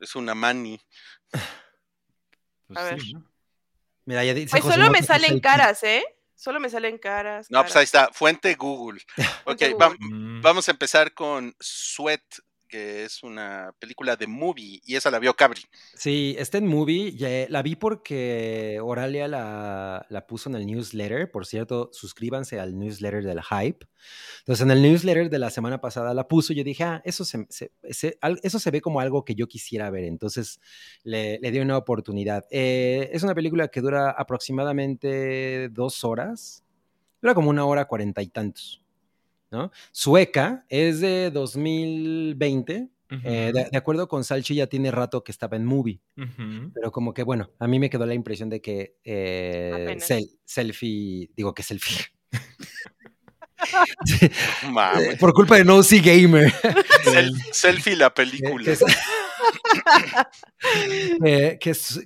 Es 0.01 0.15
una 0.15 0.33
mani. 0.35 0.79
Pues 2.67 2.79
A 2.79 2.89
sí, 2.89 2.95
ver. 2.95 3.03
¿no? 3.13 3.31
Mira, 4.05 4.23
ya 4.25 4.33
dice 4.33 4.49
Pues 4.49 4.63
José 4.63 4.75
solo 4.75 4.89
me 4.91 5.03
salen 5.03 5.29
selfie. 5.29 5.41
caras, 5.41 5.83
¿eh? 5.83 6.03
Solo 6.35 6.59
me 6.59 6.69
salen 6.69 6.97
caras. 6.97 7.49
No, 7.49 7.61
pues 7.61 7.75
ahí 7.75 7.83
está. 7.83 8.09
Fuente 8.13 8.53
Google. 8.55 9.01
Ok, 9.45 9.61
va-. 9.79 9.95
Mm. 9.99 10.41
vamos 10.41 10.67
a 10.67 10.71
empezar 10.71 11.13
con 11.13 11.55
Sweat, 11.59 12.23
que 12.67 13.03
es 13.03 13.23
una 13.23 13.73
película 13.79 14.15
de 14.15 14.27
movie. 14.27 14.81
Y 14.85 14.95
esa 14.95 15.09
la 15.11 15.19
vio 15.19 15.33
Cabri. 15.35 15.61
Sí, 15.95 16.35
está 16.37 16.57
en 16.57 16.67
movie. 16.67 17.15
ya- 17.15 17.47
la 17.49 17.61
vi 17.61 17.75
porque 17.75 18.79
Oralia 18.83 19.27
la, 19.27 20.05
la 20.09 20.27
puso 20.27 20.49
en 20.49 20.55
el 20.55 20.65
newsletter. 20.65 21.29
Por 21.31 21.45
cierto, 21.45 21.89
suscríbanse 21.93 22.59
al 22.59 22.77
newsletter 22.77 23.23
del 23.23 23.41
Hype. 23.41 23.85
Entonces, 24.39 24.63
en 24.63 24.71
el 24.71 24.81
newsletter 24.81 25.29
de 25.29 25.39
la 25.39 25.49
semana 25.49 25.79
pasada 25.81 26.13
la 26.13 26.27
puso. 26.27 26.53
Yo 26.53 26.63
dije, 26.63 26.83
ah, 26.83 27.01
eso 27.05 27.25
se, 27.25 27.45
se- 27.49 27.71
eso 28.43 28.59
se 28.59 28.71
ve 28.71 28.81
como 28.81 28.99
algo 28.99 29.25
que 29.25 29.35
yo 29.35 29.47
quisiera 29.47 29.89
ver. 29.89 30.03
Entonces, 30.05 30.59
le, 31.03 31.39
le 31.39 31.51
di 31.51 31.59
una 31.59 31.77
oportunidad. 31.77 32.45
Eh, 32.51 33.09
es 33.13 33.23
una 33.23 33.35
película 33.35 33.67
que 33.69 33.81
dura 33.81 34.11
aproximadamente 34.11 35.69
dos 35.69 36.03
horas. 36.03 36.63
Dura 37.21 37.33
como 37.33 37.49
una 37.49 37.65
hora 37.65 37.85
cuarenta 37.85 38.21
y 38.21 38.27
tantos. 38.27 38.81
¿No? 39.51 39.71
Sueca 39.91 40.65
es 40.69 40.99
de 40.99 41.31
2020. 41.31 42.89
Ujú. 43.11 43.21
Eh, 43.23 43.51
de, 43.53 43.67
de 43.71 43.77
acuerdo 43.77 44.07
con 44.07 44.23
Salchi, 44.23 44.55
ya 44.55 44.67
tiene 44.67 44.89
rato 44.89 45.23
que 45.23 45.31
estaba 45.31 45.55
en 45.57 45.65
movie, 45.65 46.01
pero 46.73 46.91
como 46.91 47.13
que 47.13 47.21
bueno, 47.21 47.51
a 47.59 47.67
mí 47.67 47.79
me 47.79 47.89
quedó 47.89 48.05
la 48.07 48.15
impresión 48.15 48.49
de 48.49 48.61
que 48.61 48.97
eh, 49.03 49.95
sel- 49.99 50.37
selfie, 50.43 51.29
digo 51.35 51.53
que 51.53 51.63
selfie. 51.63 51.97
Eh, 54.99 55.17
por 55.19 55.33
culpa 55.33 55.55
de 55.55 55.63
No 55.63 55.81
See 55.81 55.99
Gamer. 55.99 56.51
Sel- 57.03 57.33
selfie 57.51 57.95
la 57.95 58.07
eh, 58.07 58.11
película. 58.11 58.63
que, 58.63 58.77
eh, 61.57 61.57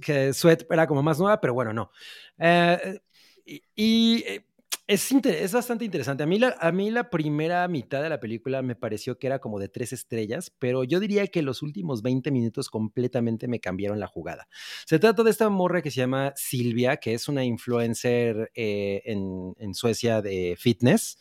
que, 0.01 0.33
Sweat 0.33 0.63
era 0.69 0.87
como 0.87 1.03
más 1.03 1.19
nueva, 1.19 1.41
pero 1.41 1.53
bueno, 1.53 1.73
no. 1.73 1.91
Eh, 2.37 2.99
y 3.45 3.61
y, 3.75 4.23
eh, 4.27 4.45
es, 4.89 5.11
es 5.11 5.53
bastante 5.53 5.85
interesante. 5.85 6.23
A 6.23 6.25
mí, 6.25 6.39
la, 6.39 6.55
a 6.59 6.71
mí 6.71 6.89
la 6.89 7.11
primera 7.11 7.67
mitad 7.67 8.01
de 8.01 8.09
la 8.09 8.19
película 8.19 8.63
me 8.63 8.75
pareció 8.75 9.19
que 9.19 9.27
era 9.27 9.37
como 9.37 9.59
de 9.59 9.69
tres 9.69 9.93
estrellas, 9.93 10.51
pero 10.57 10.83
yo 10.83 10.99
diría 10.99 11.27
que 11.27 11.43
los 11.43 11.61
últimos 11.61 12.01
20 12.01 12.31
minutos 12.31 12.71
completamente 12.71 13.47
me 13.47 13.59
cambiaron 13.59 13.99
la 13.99 14.07
jugada. 14.07 14.47
Se 14.87 14.97
trata 14.97 15.21
de 15.21 15.29
esta 15.29 15.47
morra 15.49 15.83
que 15.83 15.91
se 15.91 15.97
llama 15.97 16.33
Silvia, 16.35 16.97
que 16.97 17.13
es 17.13 17.27
una 17.27 17.43
influencer 17.43 18.49
eh, 18.55 19.03
en, 19.05 19.53
en 19.59 19.75
Suecia 19.75 20.23
de 20.23 20.55
fitness. 20.57 21.19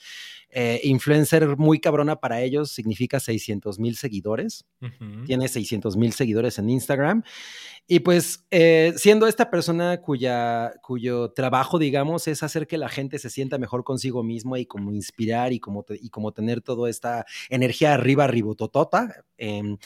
Eh, 0.51 0.81
influencer 0.85 1.57
muy 1.59 1.79
cabrona 1.79 2.17
para 2.17 2.41
ellos 2.41 2.71
significa 2.71 3.21
600 3.21 3.79
mil 3.79 3.97
seguidores. 3.97 4.65
Tiene 5.27 5.47
600 5.49 5.97
mil 5.97 6.13
seguidores 6.13 6.59
en 6.59 6.71
Instagram. 6.71 7.23
Y 7.91 8.01
pues 8.01 8.45
eh, 8.51 8.93
siendo 8.97 9.27
esta 9.27 9.51
persona 9.51 10.03
cuya, 10.03 10.75
cuyo 10.83 11.31
trabajo, 11.31 11.79
digamos, 11.79 12.29
es 12.29 12.43
hacer 12.43 12.67
que 12.67 12.77
la 12.77 12.91
gente 12.91 13.19
se 13.19 13.31
sienta 13.31 13.57
mejor 13.57 13.83
consigo 13.83 14.23
mismo 14.23 14.59
y 14.59 14.67
como 14.67 14.93
inspirar 14.93 15.55
y 15.55 15.59
como, 15.59 15.85
te- 15.85 15.99
y 16.01 16.11
como 16.11 16.33
tener 16.33 16.61
toda 16.61 16.91
esta 16.91 17.25
energía 17.49 17.95
arriba, 17.95 18.27
ribototota, 18.27 19.25
em, 19.39 19.79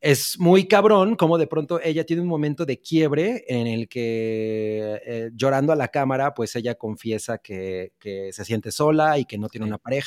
es 0.00 0.38
muy 0.38 0.66
cabrón 0.66 1.14
como 1.14 1.36
de 1.36 1.46
pronto 1.46 1.78
ella 1.82 2.04
tiene 2.06 2.22
un 2.22 2.28
momento 2.28 2.64
de 2.64 2.80
quiebre 2.80 3.44
en 3.48 3.66
el 3.66 3.86
que 3.88 4.98
eh, 5.04 5.30
llorando 5.34 5.72
a 5.74 5.76
la 5.76 5.88
cámara, 5.88 6.32
pues 6.32 6.56
ella 6.56 6.74
confiesa 6.76 7.36
que, 7.36 7.92
que 7.98 8.32
se 8.32 8.46
siente 8.46 8.72
sola 8.72 9.18
y 9.18 9.26
que 9.26 9.36
no 9.36 9.48
tiene 9.50 9.66
una 9.66 9.76
pareja, 9.78 10.01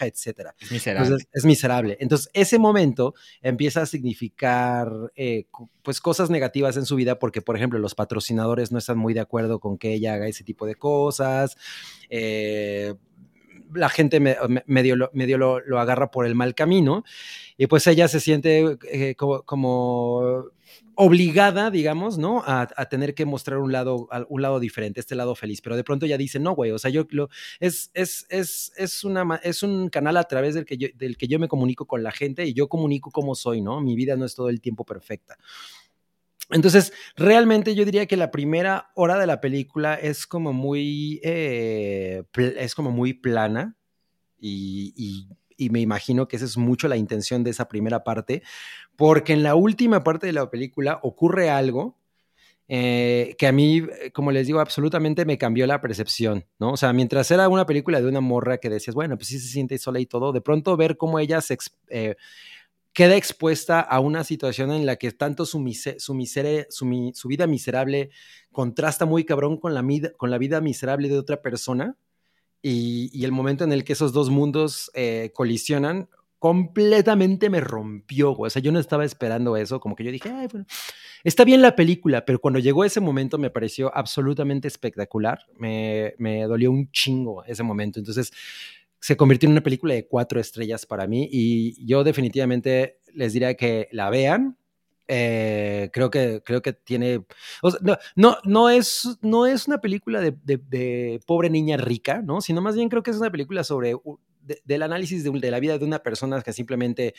Es 0.59 0.71
miserable. 0.71 1.05
Entonces, 1.05 1.29
es 1.31 1.45
miserable. 1.45 1.97
Entonces, 1.99 2.29
ese 2.33 2.59
momento 2.59 3.13
empieza 3.41 3.81
a 3.81 3.85
significar 3.85 4.89
eh, 5.15 5.47
pues 5.81 6.01
cosas 6.01 6.29
negativas 6.29 6.77
en 6.77 6.85
su 6.85 6.95
vida 6.95 7.19
porque, 7.19 7.41
por 7.41 7.55
ejemplo, 7.55 7.79
los 7.79 7.95
patrocinadores 7.95 8.71
no 8.71 8.77
están 8.77 8.97
muy 8.97 9.13
de 9.13 9.21
acuerdo 9.21 9.59
con 9.59 9.77
que 9.77 9.93
ella 9.93 10.13
haga 10.13 10.27
ese 10.27 10.43
tipo 10.43 10.65
de 10.65 10.75
cosas. 10.75 11.57
eh, 12.09 12.95
la 13.75 13.89
gente 13.89 14.19
me- 14.19 14.37
me- 14.49 14.63
medio, 14.67 15.09
medio 15.13 15.37
lo, 15.37 15.79
agarra 15.79 16.11
por 16.11 16.25
el 16.25 16.35
mal 16.35 16.55
camino 16.55 17.03
y 17.57 17.67
pues 17.67 17.87
ella 17.87 18.07
se 18.07 18.19
siente 18.19 18.77
eh, 18.91 19.15
como, 19.15 19.43
como 19.43 20.45
obligada, 20.95 21.71
digamos, 21.71 22.17
¿no? 22.17 22.41
A, 22.45 22.67
tener 22.89 23.13
que 23.15 23.25
mostrar 23.25 23.59
un 23.59 23.71
lado, 23.71 24.07
un 24.29 24.41
lado 24.41 24.59
diferente, 24.59 24.99
este 25.01 25.15
lado 25.15 25.35
feliz, 25.35 25.61
pero 25.61 25.75
de 25.75 25.83
pronto 25.83 26.05
ella 26.05 26.17
dice, 26.17 26.39
no, 26.39 26.53
güey, 26.55 26.71
o 26.71 26.79
sea, 26.79 26.89
yo 26.89 27.05
lo, 27.09 27.29
es, 27.59 27.91
es, 27.93 28.25
es, 28.29 28.71
es, 28.77 29.03
una, 29.03 29.39
es 29.43 29.61
un 29.63 29.89
canal 29.89 30.15
a 30.17 30.23
través 30.23 30.55
del 30.55 30.65
que, 30.65 30.77
yo, 30.77 30.87
del 30.95 31.17
que 31.17 31.27
yo 31.27 31.37
me 31.39 31.47
comunico 31.49 31.85
con 31.85 32.01
la 32.03 32.11
gente 32.11 32.45
y 32.45 32.53
yo 32.53 32.69
comunico 32.69 33.11
cómo 33.11 33.35
soy, 33.35 33.61
¿no? 33.61 33.81
Mi 33.81 33.95
vida 33.95 34.15
no 34.15 34.25
es 34.25 34.35
todo 34.35 34.49
el 34.49 34.61
tiempo 34.61 34.85
perfecta. 34.85 35.37
Entonces, 36.51 36.93
realmente 37.15 37.73
yo 37.73 37.85
diría 37.85 38.05
que 38.05 38.17
la 38.17 38.31
primera 38.31 38.91
hora 38.95 39.17
de 39.17 39.27
la 39.27 39.41
película 39.41 39.95
es 39.95 40.27
como 40.27 40.53
muy, 40.53 41.19
eh, 41.23 42.23
es 42.35 42.75
como 42.75 42.91
muy 42.91 43.13
plana 43.13 43.75
y, 44.39 45.27
me 45.71 45.79
imagino 45.79 46.27
que 46.27 46.35
esa 46.35 46.45
es 46.45 46.57
mucho 46.57 46.87
la 46.87 46.97
intención 46.97 47.43
de 47.43 47.49
esa 47.49 47.67
primera 47.67 48.03
parte, 48.03 48.43
porque 48.95 49.33
en 49.33 49.41
la 49.41 49.55
última 49.55 50.03
parte 50.03 50.27
de 50.27 50.33
la 50.33 50.49
película 50.51 50.99
ocurre 51.01 51.49
algo 51.49 51.97
eh, 52.67 53.35
que 53.37 53.47
a 53.47 53.51
mí, 53.51 53.77
eh, 53.77 54.11
como 54.11 54.31
les 54.31 54.47
digo, 54.47 54.59
absolutamente 54.59 55.23
me 55.25 55.37
cambió 55.37 55.67
la 55.67 55.81
percepción, 55.81 56.45
¿no? 56.59 56.71
O 56.71 56.77
sea, 56.77 56.93
mientras 56.93 57.29
era 57.29 57.47
una 57.47 57.65
película 57.65 58.01
de 58.01 58.07
una 58.07 58.21
morra 58.21 58.57
que 58.57 58.69
decías, 58.69 58.95
bueno, 58.95 59.17
pues 59.17 59.27
sí 59.27 59.39
se 59.39 59.47
siente 59.47 59.77
sola 59.77 59.99
y 59.99 60.07
todo, 60.07 60.31
de 60.31 60.41
pronto 60.41 60.75
ver 60.75 60.97
cómo 60.97 61.19
ella 61.19 61.41
se 61.41 61.57
queda 62.95 63.17
expuesta 63.17 63.81
a 63.81 63.99
una 63.99 64.23
situación 64.23 64.71
en 64.71 64.85
la 64.85 64.95
que 64.95 65.11
tanto 65.11 65.45
su, 65.45 65.61
su, 65.99 67.27
vida 67.27 67.45
miserable 67.45 68.09
contrasta 68.53 69.05
muy 69.05 69.25
cabrón 69.25 69.57
con 69.57 69.73
la, 69.75 70.37
vida 70.37 70.61
miserable 70.61 71.09
de 71.09 71.17
otra 71.19 71.41
persona 71.41 71.97
y, 72.61 73.23
el 73.23 73.33
momento 73.33 73.65
en 73.65 73.73
el 73.73 73.83
que 73.83 73.93
esos 73.93 74.13
dos 74.13 74.29
mundos 74.29 74.89
eh, 74.95 75.31
colisionan 75.33 76.07
completamente 76.39 77.49
me 77.49 77.59
rompió. 77.59 78.31
O 78.31 78.49
sea, 78.49 78.61
yo 78.61 78.71
no 78.71 78.79
estaba 78.79 79.03
esperando 79.03 79.57
eso, 79.57 79.81
como 79.81 79.95
que 79.95 80.05
yo 80.05 80.11
dije, 80.11 80.31
está 81.25 81.43
bien 81.43 81.61
la 81.61 81.75
película, 81.75 82.23
pero 82.23 82.39
cuando 82.39 82.59
llegó 82.59 82.85
ese 82.85 83.01
momento 83.01 83.37
me 83.37 83.49
pareció 83.49 83.93
absolutamente 83.93 84.69
espectacular. 84.69 85.39
Me, 85.57 86.13
me 86.17 86.43
dolió 86.43 86.71
un 86.71 86.89
chingo 86.91 87.43
ese 87.43 87.63
momento. 87.63 87.99
Entonces, 87.99 88.31
se 88.99 89.17
convirtió 89.17 89.47
en 89.47 89.53
una 89.53 89.63
película 89.63 89.93
de 89.93 90.07
cuatro 90.07 90.39
estrellas 90.39 90.85
para 90.85 91.07
mí 91.07 91.27
y 91.31 91.85
yo 91.85 92.03
definitivamente 92.03 92.99
les 93.13 93.33
diría 93.33 93.55
que 93.55 93.87
la 93.91 94.09
vean. 94.09 94.57
Eh, 95.07 95.91
creo 95.93 96.09
que 96.09 96.41
creo 96.43 96.63
que 96.63 96.73
tiene 96.73 97.23
o 97.61 97.69
sea, 97.69 97.79
no, 97.83 97.95
no, 98.15 98.37
no 98.43 98.69
es 98.71 99.07
no 99.21 99.45
es 99.45 99.67
una 99.67 99.79
película 99.79 100.19
de, 100.19 100.31
de- 100.43 100.57
de 100.57 101.19
pobre 101.27 101.51
niña 101.51 101.77
rica 101.77 102.23
no 102.23 102.41
sino 102.41 102.59
más 102.59 102.73
bien 102.75 102.89
creo 102.89 103.03
que 103.03 103.11
es 103.11 103.17
una 103.17 103.29
película 103.31 103.63
sobre 103.63 103.93
de- 104.41 104.61
del 104.65 104.81
análisis 104.81 105.23
de 105.23 105.51
la 105.51 105.59
vida 105.59 105.77
de 105.77 105.85
una 105.85 105.99
persona 105.99 106.41
que 106.41 106.53
simplemente 106.53 107.13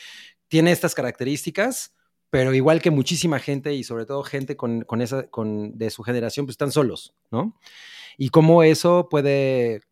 tiene 0.48 0.73
estas 0.73 0.97
características 0.97 1.94
pero 2.28 2.53
igual 2.55 2.82
que 2.82 2.90
muchísima 2.90 3.39
gente 3.39 3.73
y 3.73 3.85
sobre 3.85 4.05
todo 4.05 4.24
gente 4.24 4.57
con, 4.57 4.81
con 4.82 5.01
esa 5.01 5.28
con 5.31 5.78
de 5.78 5.90
su 5.90 6.03
generación 6.03 6.44
pues 6.44 6.55
están 6.55 6.73
solos 6.73 7.15
no 7.31 7.57
y 8.19 8.31
cómo 8.31 8.65
eso 8.65 9.09
puede 9.09 9.82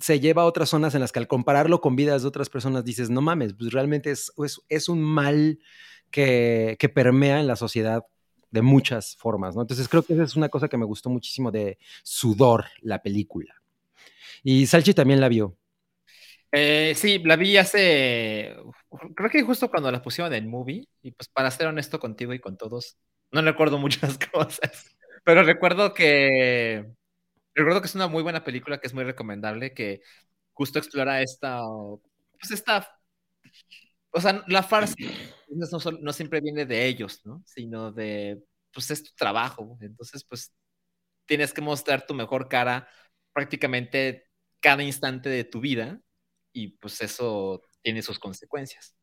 se 0.00 0.20
lleva 0.20 0.42
a 0.42 0.46
otras 0.46 0.70
zonas 0.70 0.94
en 0.94 1.00
las 1.00 1.12
que 1.12 1.18
al 1.18 1.28
compararlo 1.28 1.80
con 1.80 1.96
vidas 1.96 2.22
de 2.22 2.28
otras 2.28 2.48
personas 2.48 2.84
dices, 2.84 3.10
no 3.10 3.20
mames, 3.20 3.54
pues 3.54 3.72
realmente 3.72 4.10
es, 4.10 4.32
es, 4.44 4.60
es 4.68 4.88
un 4.88 5.02
mal 5.02 5.58
que, 6.10 6.76
que, 6.78 6.88
permea 6.88 7.40
en 7.40 7.46
la 7.46 7.56
sociedad 7.56 8.04
de 8.50 8.62
muchas 8.62 9.16
formas, 9.16 9.54
¿no? 9.54 9.62
Entonces 9.62 9.88
creo 9.88 10.02
que 10.02 10.14
esa 10.14 10.24
es 10.24 10.36
una 10.36 10.48
cosa 10.48 10.68
que 10.68 10.76
me 10.76 10.84
gustó 10.84 11.10
muchísimo 11.10 11.50
de 11.50 11.78
Sudor, 12.02 12.64
la 12.80 13.02
película. 13.02 13.54
Y 14.42 14.66
Salchi 14.66 14.94
también 14.94 15.20
la 15.20 15.28
vio. 15.28 15.56
Eh, 16.52 16.94
sí, 16.96 17.20
la 17.20 17.36
vi 17.36 17.56
hace, 17.56 18.56
creo 19.14 19.30
que 19.30 19.42
justo 19.42 19.70
cuando 19.70 19.92
la 19.92 20.02
pusieron 20.02 20.34
en 20.34 20.48
movie, 20.48 20.88
y 21.00 21.12
pues 21.12 21.28
para 21.28 21.50
ser 21.50 21.68
honesto 21.68 22.00
contigo 22.00 22.34
y 22.34 22.40
con 22.40 22.56
todos, 22.56 22.96
no 23.30 23.40
recuerdo 23.42 23.78
muchas 23.78 24.18
cosas, 24.18 24.96
pero 25.24 25.44
recuerdo 25.44 25.94
que 25.94 26.90
Recuerdo 27.60 27.82
que 27.82 27.88
es 27.88 27.94
una 27.94 28.08
muy 28.08 28.22
buena 28.22 28.42
película, 28.42 28.80
que 28.80 28.86
es 28.86 28.94
muy 28.94 29.04
recomendable, 29.04 29.74
que 29.74 30.00
justo 30.54 30.78
explora 30.78 31.20
esta, 31.20 31.60
pues 32.38 32.50
esta, 32.52 32.88
o 34.12 34.20
sea, 34.20 34.42
la 34.48 34.62
farsa 34.62 34.94
no, 35.48 35.66
no, 36.00 36.12
siempre 36.14 36.40
viene 36.40 36.64
de 36.64 36.86
ellos, 36.86 37.20
¿no? 37.24 37.42
Sino 37.44 37.92
de, 37.92 38.42
pues 38.72 38.90
es 38.90 39.02
tu 39.02 39.12
trabajo, 39.14 39.76
entonces 39.80 40.24
pues 40.24 40.54
tienes 41.26 41.52
que 41.52 41.60
mostrar 41.60 42.06
tu 42.06 42.14
mejor 42.14 42.48
cara 42.48 42.88
prácticamente 43.34 44.30
cada 44.60 44.82
instante 44.82 45.28
de 45.28 45.44
tu 45.44 45.60
vida 45.60 46.00
y 46.52 46.68
pues 46.78 47.02
eso 47.02 47.62
tiene 47.82 48.02
sus 48.02 48.18
consecuencias. 48.18 48.96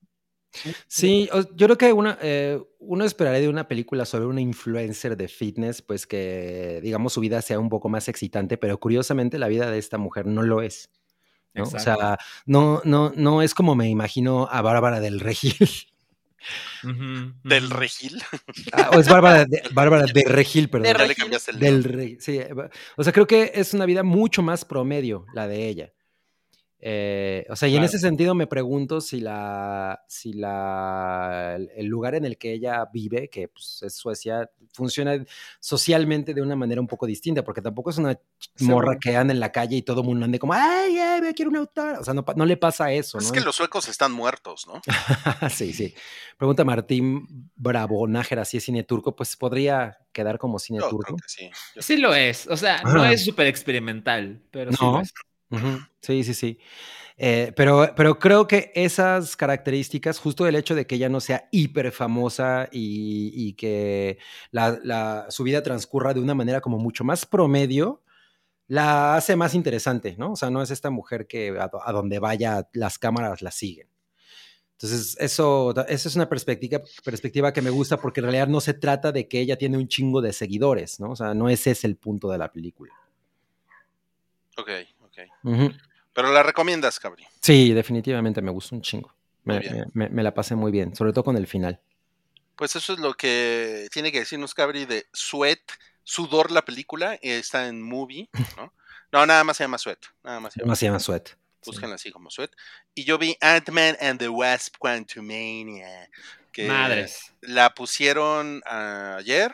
Sí, 0.88 1.30
yo 1.56 1.68
creo 1.68 1.78
que 1.78 1.94
una, 1.94 2.18
eh, 2.22 2.60
uno 2.80 3.06
esperaría 3.06 3.42
de 3.42 3.50
una 3.50 3.68
película 3.68 4.06
sobre 4.06 4.26
una 4.26 4.42
influencer 4.42 5.16
de 5.18 5.28
fitness, 5.28 5.82
pues 5.82 6.08
que, 6.08 6.80
digamos, 6.82 7.14
su 7.14 7.22
vida 7.22 7.42
sea 7.42 7.60
un 7.60 7.70
poco 7.70 7.90
más 7.90 8.08
excitante, 8.08 8.58
pero 8.58 8.80
curiosamente 8.80 9.38
la 9.40 9.48
vida 9.48 9.70
de 9.70 9.78
esta 9.78 9.98
mujer 9.98 10.26
no 10.26 10.42
lo 10.44 10.62
es. 10.62 10.90
¿no? 11.54 11.64
O 11.64 11.80
sea, 11.80 12.18
no, 12.46 12.82
no, 12.86 13.12
no 13.16 13.42
es 13.42 13.54
como 13.54 13.76
me 13.76 13.90
imagino 13.90 14.48
a 14.52 14.62
Bárbara 14.62 15.00
del 15.00 15.20
Regil. 15.20 15.56
Uh 16.84 16.88
-huh, 16.88 16.92
uh 16.92 16.94
-huh. 16.94 17.34
¿Del 17.44 17.70
Regil? 17.70 18.22
Ah, 18.72 18.92
o 18.96 19.00
es 19.00 19.10
Bárbara 19.10 19.46
de, 19.46 19.62
Bárbara 19.74 20.06
de 20.06 20.24
Regil, 20.24 20.70
perdón. 20.70 20.84
De 20.98 21.16
el 21.48 21.60
Del 21.60 21.84
Regil, 21.84 22.22
sí. 22.22 22.40
O 22.96 23.04
sea, 23.04 23.12
creo 23.12 23.28
que 23.28 23.52
es 23.56 23.74
una 23.74 23.86
vida 23.86 24.04
mucho 24.04 24.42
más 24.44 24.66
promedio 24.66 25.26
la 25.34 25.48
de 25.48 25.68
ella. 25.68 25.94
Eh, 26.90 27.46
o 27.50 27.56
sea, 27.58 27.68
y 27.68 27.72
claro. 27.72 27.84
en 27.84 27.90
ese 27.90 28.00
sentido 28.00 28.34
me 28.34 28.48
pregunto 28.48 29.02
si 29.02 29.20
la, 29.20 30.06
si 30.08 30.32
la, 30.32 31.58
el 31.76 31.86
lugar 31.86 32.16
en 32.16 32.24
el 32.24 32.38
que 32.38 32.54
ella 32.54 32.88
vive, 32.94 33.30
que 33.30 33.50
pues, 33.50 33.84
es 33.84 33.94
Suecia, 33.94 34.50
funciona 34.72 35.22
socialmente 35.60 36.34
de 36.34 36.42
una 36.42 36.56
manera 36.56 36.80
un 36.80 36.88
poco 36.88 37.06
distinta, 37.06 37.44
porque 37.44 37.62
tampoco 37.62 37.90
es 37.90 37.98
una 37.98 38.18
morra 38.62 38.94
sí. 38.94 39.00
que 39.02 39.18
anda 39.18 39.34
en 39.34 39.42
la 39.42 39.52
calle 39.52 39.76
y 39.76 39.82
todo 39.82 40.00
el 40.00 40.08
mundo 40.08 40.24
ande 40.24 40.40
como, 40.40 40.54
ay, 40.54 40.98
ay, 40.98 41.20
me 41.20 41.34
quiero 41.34 41.52
un 41.52 41.58
autor. 41.58 41.98
O 42.00 42.06
sea, 42.06 42.14
no, 42.14 42.24
no, 42.38 42.46
le 42.46 42.56
pasa 42.56 42.90
eso, 42.94 43.18
es 43.18 43.26
¿no? 43.26 43.32
que 43.34 43.42
los 43.42 43.58
suecos 43.58 43.90
están 43.90 44.14
muertos, 44.14 44.66
¿no? 44.66 44.82
sí, 45.50 45.74
sí. 45.74 45.94
Pregunta 46.38 46.64
Martín 46.64 47.52
Bravo 47.58 48.08
Nájera 48.08 48.46
si 48.46 48.58
es 48.58 48.64
cine 48.64 48.86
turco, 48.86 49.14
pues 49.14 49.36
podría 49.36 49.98
quedar 50.14 50.38
como 50.38 50.58
cine 50.58 50.80
Yo 50.80 50.88
turco. 50.88 51.16
Creo 51.16 51.18
que 51.18 51.28
sí. 51.28 51.50
Yo 51.76 51.82
sí 51.82 51.98
lo 51.98 52.16
es, 52.16 52.48
o 52.48 52.56
sea, 52.56 52.82
no 52.84 53.04
es 53.04 53.26
súper 53.26 53.48
experimental, 53.48 54.42
pero 54.52 54.72
sí 54.72 54.78
lo 54.82 55.02
es. 55.02 55.12
Sí, 56.02 56.24
sí, 56.24 56.34
sí. 56.34 56.60
Eh, 57.18 57.52
pero, 57.56 57.94
pero 57.96 58.20
creo 58.20 58.48
que 58.48 58.72
esas 58.76 59.36
características, 59.36 60.20
justo 60.20 60.46
el 60.46 60.56
hecho 60.56 60.76
de 60.76 60.86
que 60.86 60.96
ella 60.96 61.10
no 61.10 61.20
sea 61.20 61.48
hiper 61.52 61.92
famosa 61.92 62.70
y, 62.72 63.54
que 63.54 64.20
su 65.30 65.44
vida 65.44 65.64
transcurra 65.64 66.14
de 66.14 66.20
una 66.20 66.36
manera 66.36 66.62
como 66.62 66.78
mucho 66.78 67.04
más 67.04 67.26
promedio, 67.26 68.04
la 68.68 69.16
hace 69.16 69.36
más 69.36 69.56
interesante, 69.56 70.16
¿no? 70.18 70.34
O 70.34 70.36
sea, 70.36 70.50
no 70.50 70.62
es 70.62 70.72
esta 70.72 70.90
mujer 70.90 71.26
que 71.26 71.58
a, 71.58 71.72
a 71.86 71.92
donde 71.92 72.20
vaya 72.20 72.70
las 72.74 73.00
cámaras 73.00 73.42
la 73.42 73.52
siguen. 73.52 73.88
Entonces, 74.74 75.18
eso, 75.20 75.74
eso 75.88 76.08
es 76.08 76.16
una 76.16 76.30
perspectiva, 76.30 76.82
perspectiva 77.04 77.52
que 77.52 77.64
me 77.64 77.72
gusta 77.72 77.98
porque 77.98 78.20
en 78.20 78.26
realidad 78.26 78.48
no 78.48 78.62
se 78.62 78.76
trata 78.76 79.12
de 79.12 79.28
que 79.28 79.40
ella 79.40 79.58
tiene 79.58 79.76
un 79.76 79.88
chingo 79.88 80.22
de 80.22 80.34
seguidores, 80.34 81.00
¿no? 81.00 81.12
O 81.12 81.16
sea, 81.16 81.34
no 81.34 81.50
ese 81.50 81.72
es 81.72 81.84
el 81.84 81.96
punto 81.96 82.30
de 82.30 82.38
la 82.38 82.52
película. 82.52 82.94
Ok, 84.56 84.70
Uh 85.44 85.52
-huh. 85.52 85.82
Pero 86.14 86.32
la 86.32 86.44
recomiendas, 86.44 87.00
Cabri. 87.00 87.26
Sí, 87.42 87.74
definitivamente 87.74 88.42
me 88.42 88.52
gustó 88.52 88.76
un 88.76 88.82
chingo. 88.82 89.14
Me, 89.44 89.60
me, 89.60 89.86
me, 89.94 90.10
me, 90.10 90.24
la 90.24 90.34
pasé 90.34 90.56
muy 90.56 90.72
bien, 90.72 90.96
sobre 90.96 91.14
todo 91.14 91.24
con 91.24 91.38
el 91.38 91.48
final. 91.48 91.80
Pues 92.56 92.76
eso 92.76 92.94
es 92.94 93.00
lo 93.00 93.14
que 93.14 93.88
tiene 93.92 94.12
que 94.12 94.20
decirnos 94.20 94.54
Cabri 94.54 94.86
de 94.86 95.06
Sweat, 95.14 95.60
Sudor 96.04 96.52
la 96.52 96.64
película, 96.64 97.20
está 97.22 97.68
en 97.68 97.82
movie, 97.82 98.30
¿no? 98.58 98.74
No, 99.12 99.26
nada 99.26 99.44
más 99.44 99.58
se 99.58 99.64
llama 99.64 99.78
Sweat. 99.78 100.00
Nada 100.24 100.40
más 100.40 100.54
se 100.54 100.60
llama, 100.60 100.72
no 100.72 100.76
se 100.76 100.86
llama 100.86 101.00
Sweat. 101.00 101.30
Búsquenla 101.66 101.98
sí. 101.98 102.08
así 102.08 102.12
como 102.12 102.30
Sweat. 102.30 102.52
Y 102.96 103.04
yo 103.04 103.18
vi 103.18 103.38
Ant-Man 103.40 103.96
and 104.02 104.20
the 104.20 104.30
Wasp 104.30 104.76
Quantumania. 104.80 106.10
Que 106.52 106.68
Madres. 106.68 107.34
La 107.42 107.74
pusieron 107.74 108.62
ayer 108.66 109.54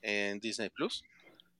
en 0.00 0.40
Disney 0.40 0.70
Plus. 0.70 1.02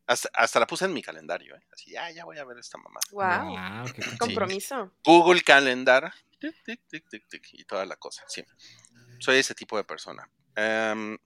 Hasta, 0.07 0.29
hasta, 0.35 0.61
la 0.61 0.67
puse 0.67 0.85
en 0.85 0.93
mi 0.93 1.03
calendario, 1.03 1.57
¿eh? 1.57 1.63
Así, 1.73 1.97
ah, 1.97 2.11
ya 2.11 2.25
voy 2.25 2.39
a 2.39 2.45
ver 2.45 2.59
esta 2.59 2.77
mamá. 2.77 3.01
Wow. 3.11 3.85
Wow, 3.85 3.93
qué 3.95 4.19
compromiso. 4.19 4.93
Google 5.05 5.41
Calendar. 5.43 6.13
Tic, 6.39 6.63
tic, 6.63 6.81
tic, 6.89 7.09
tic, 7.09 7.29
tic, 7.29 7.49
y 7.53 7.65
toda 7.65 7.87
la 7.87 7.97
cosa, 7.97 8.23
sí. 8.29 8.45
Soy 9.19 9.39
ese 9.39 9.55
tipo 9.55 9.79
de 9.79 9.85
persona. 9.85 10.29
Um, 10.57 11.17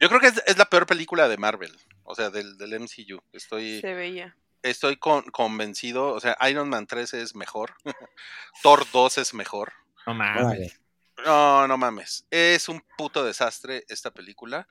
yo 0.00 0.08
creo 0.08 0.20
que 0.20 0.28
es, 0.28 0.42
es, 0.46 0.56
la 0.56 0.64
peor 0.64 0.86
película 0.86 1.28
de 1.28 1.36
Marvel, 1.36 1.76
o 2.04 2.14
sea, 2.14 2.30
del, 2.30 2.56
del 2.56 2.80
MCU. 2.80 3.22
Estoy, 3.32 3.80
Se 3.80 3.94
veía. 3.94 4.36
Estoy 4.62 4.96
con, 4.96 5.22
convencido, 5.24 6.08
o 6.08 6.20
sea, 6.20 6.36
Iron 6.48 6.68
Man 6.68 6.86
3 6.86 7.14
es 7.14 7.34
mejor, 7.34 7.74
Thor 8.62 8.86
2 8.90 9.18
es 9.18 9.34
mejor. 9.34 9.72
No 10.06 10.14
mames. 10.14 10.80
No, 11.24 11.68
no 11.68 11.76
mames. 11.76 12.26
Es 12.30 12.68
un 12.68 12.82
puto 12.96 13.24
desastre 13.24 13.84
esta 13.88 14.12
película. 14.12 14.66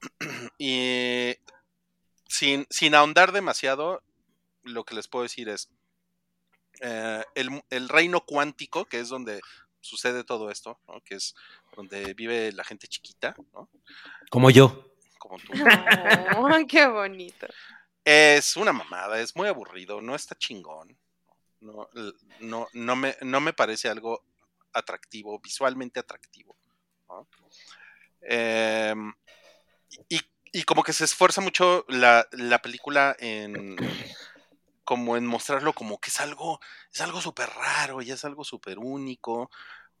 y 0.58 1.34
sin, 2.28 2.66
sin 2.70 2.94
ahondar 2.94 3.32
demasiado, 3.32 4.02
lo 4.62 4.84
que 4.84 4.94
les 4.94 5.08
puedo 5.08 5.22
decir 5.22 5.48
es, 5.48 5.68
eh, 6.80 7.24
el, 7.34 7.62
el, 7.70 7.88
reino 7.88 8.20
cuántico, 8.20 8.84
que 8.84 9.00
es 9.00 9.08
donde 9.08 9.40
sucede 9.80 10.24
todo 10.24 10.50
esto, 10.50 10.78
¿no? 10.88 11.00
que 11.02 11.14
es 11.14 11.34
donde 11.74 12.12
vive 12.14 12.52
la 12.52 12.64
gente 12.64 12.88
chiquita, 12.88 13.34
¿no? 13.52 13.70
como 14.30 14.50
yo. 14.50 14.92
Como 15.18 15.38
tú. 15.38 15.52
Oh, 16.36 16.66
qué 16.68 16.86
bonito. 16.86 17.46
Es 18.04 18.56
una 18.56 18.72
mamada, 18.72 19.20
es 19.20 19.34
muy 19.34 19.48
aburrido, 19.48 20.00
no 20.00 20.14
está 20.14 20.36
chingón. 20.36 20.96
No, 21.60 21.88
no, 22.40 22.68
no, 22.72 22.96
me, 22.96 23.16
no 23.22 23.40
me 23.40 23.52
parece 23.52 23.88
algo 23.88 24.22
atractivo, 24.72 25.40
visualmente 25.40 25.98
atractivo. 25.98 26.56
¿no? 27.08 27.26
Eh, 28.20 28.94
y 30.08 30.20
y 30.56 30.62
como 30.62 30.82
que 30.82 30.94
se 30.94 31.04
esfuerza 31.04 31.42
mucho 31.42 31.84
la, 31.88 32.26
la, 32.32 32.62
película 32.62 33.14
en 33.18 33.76
como 34.84 35.18
en 35.18 35.26
mostrarlo 35.26 35.74
como 35.74 36.00
que 36.00 36.08
es 36.08 36.18
algo 36.20 36.60
es 36.90 37.02
algo 37.02 37.20
súper 37.20 37.50
raro 37.50 38.00
y 38.00 38.10
es 38.10 38.24
algo 38.24 38.42
súper 38.42 38.78
único 38.78 39.50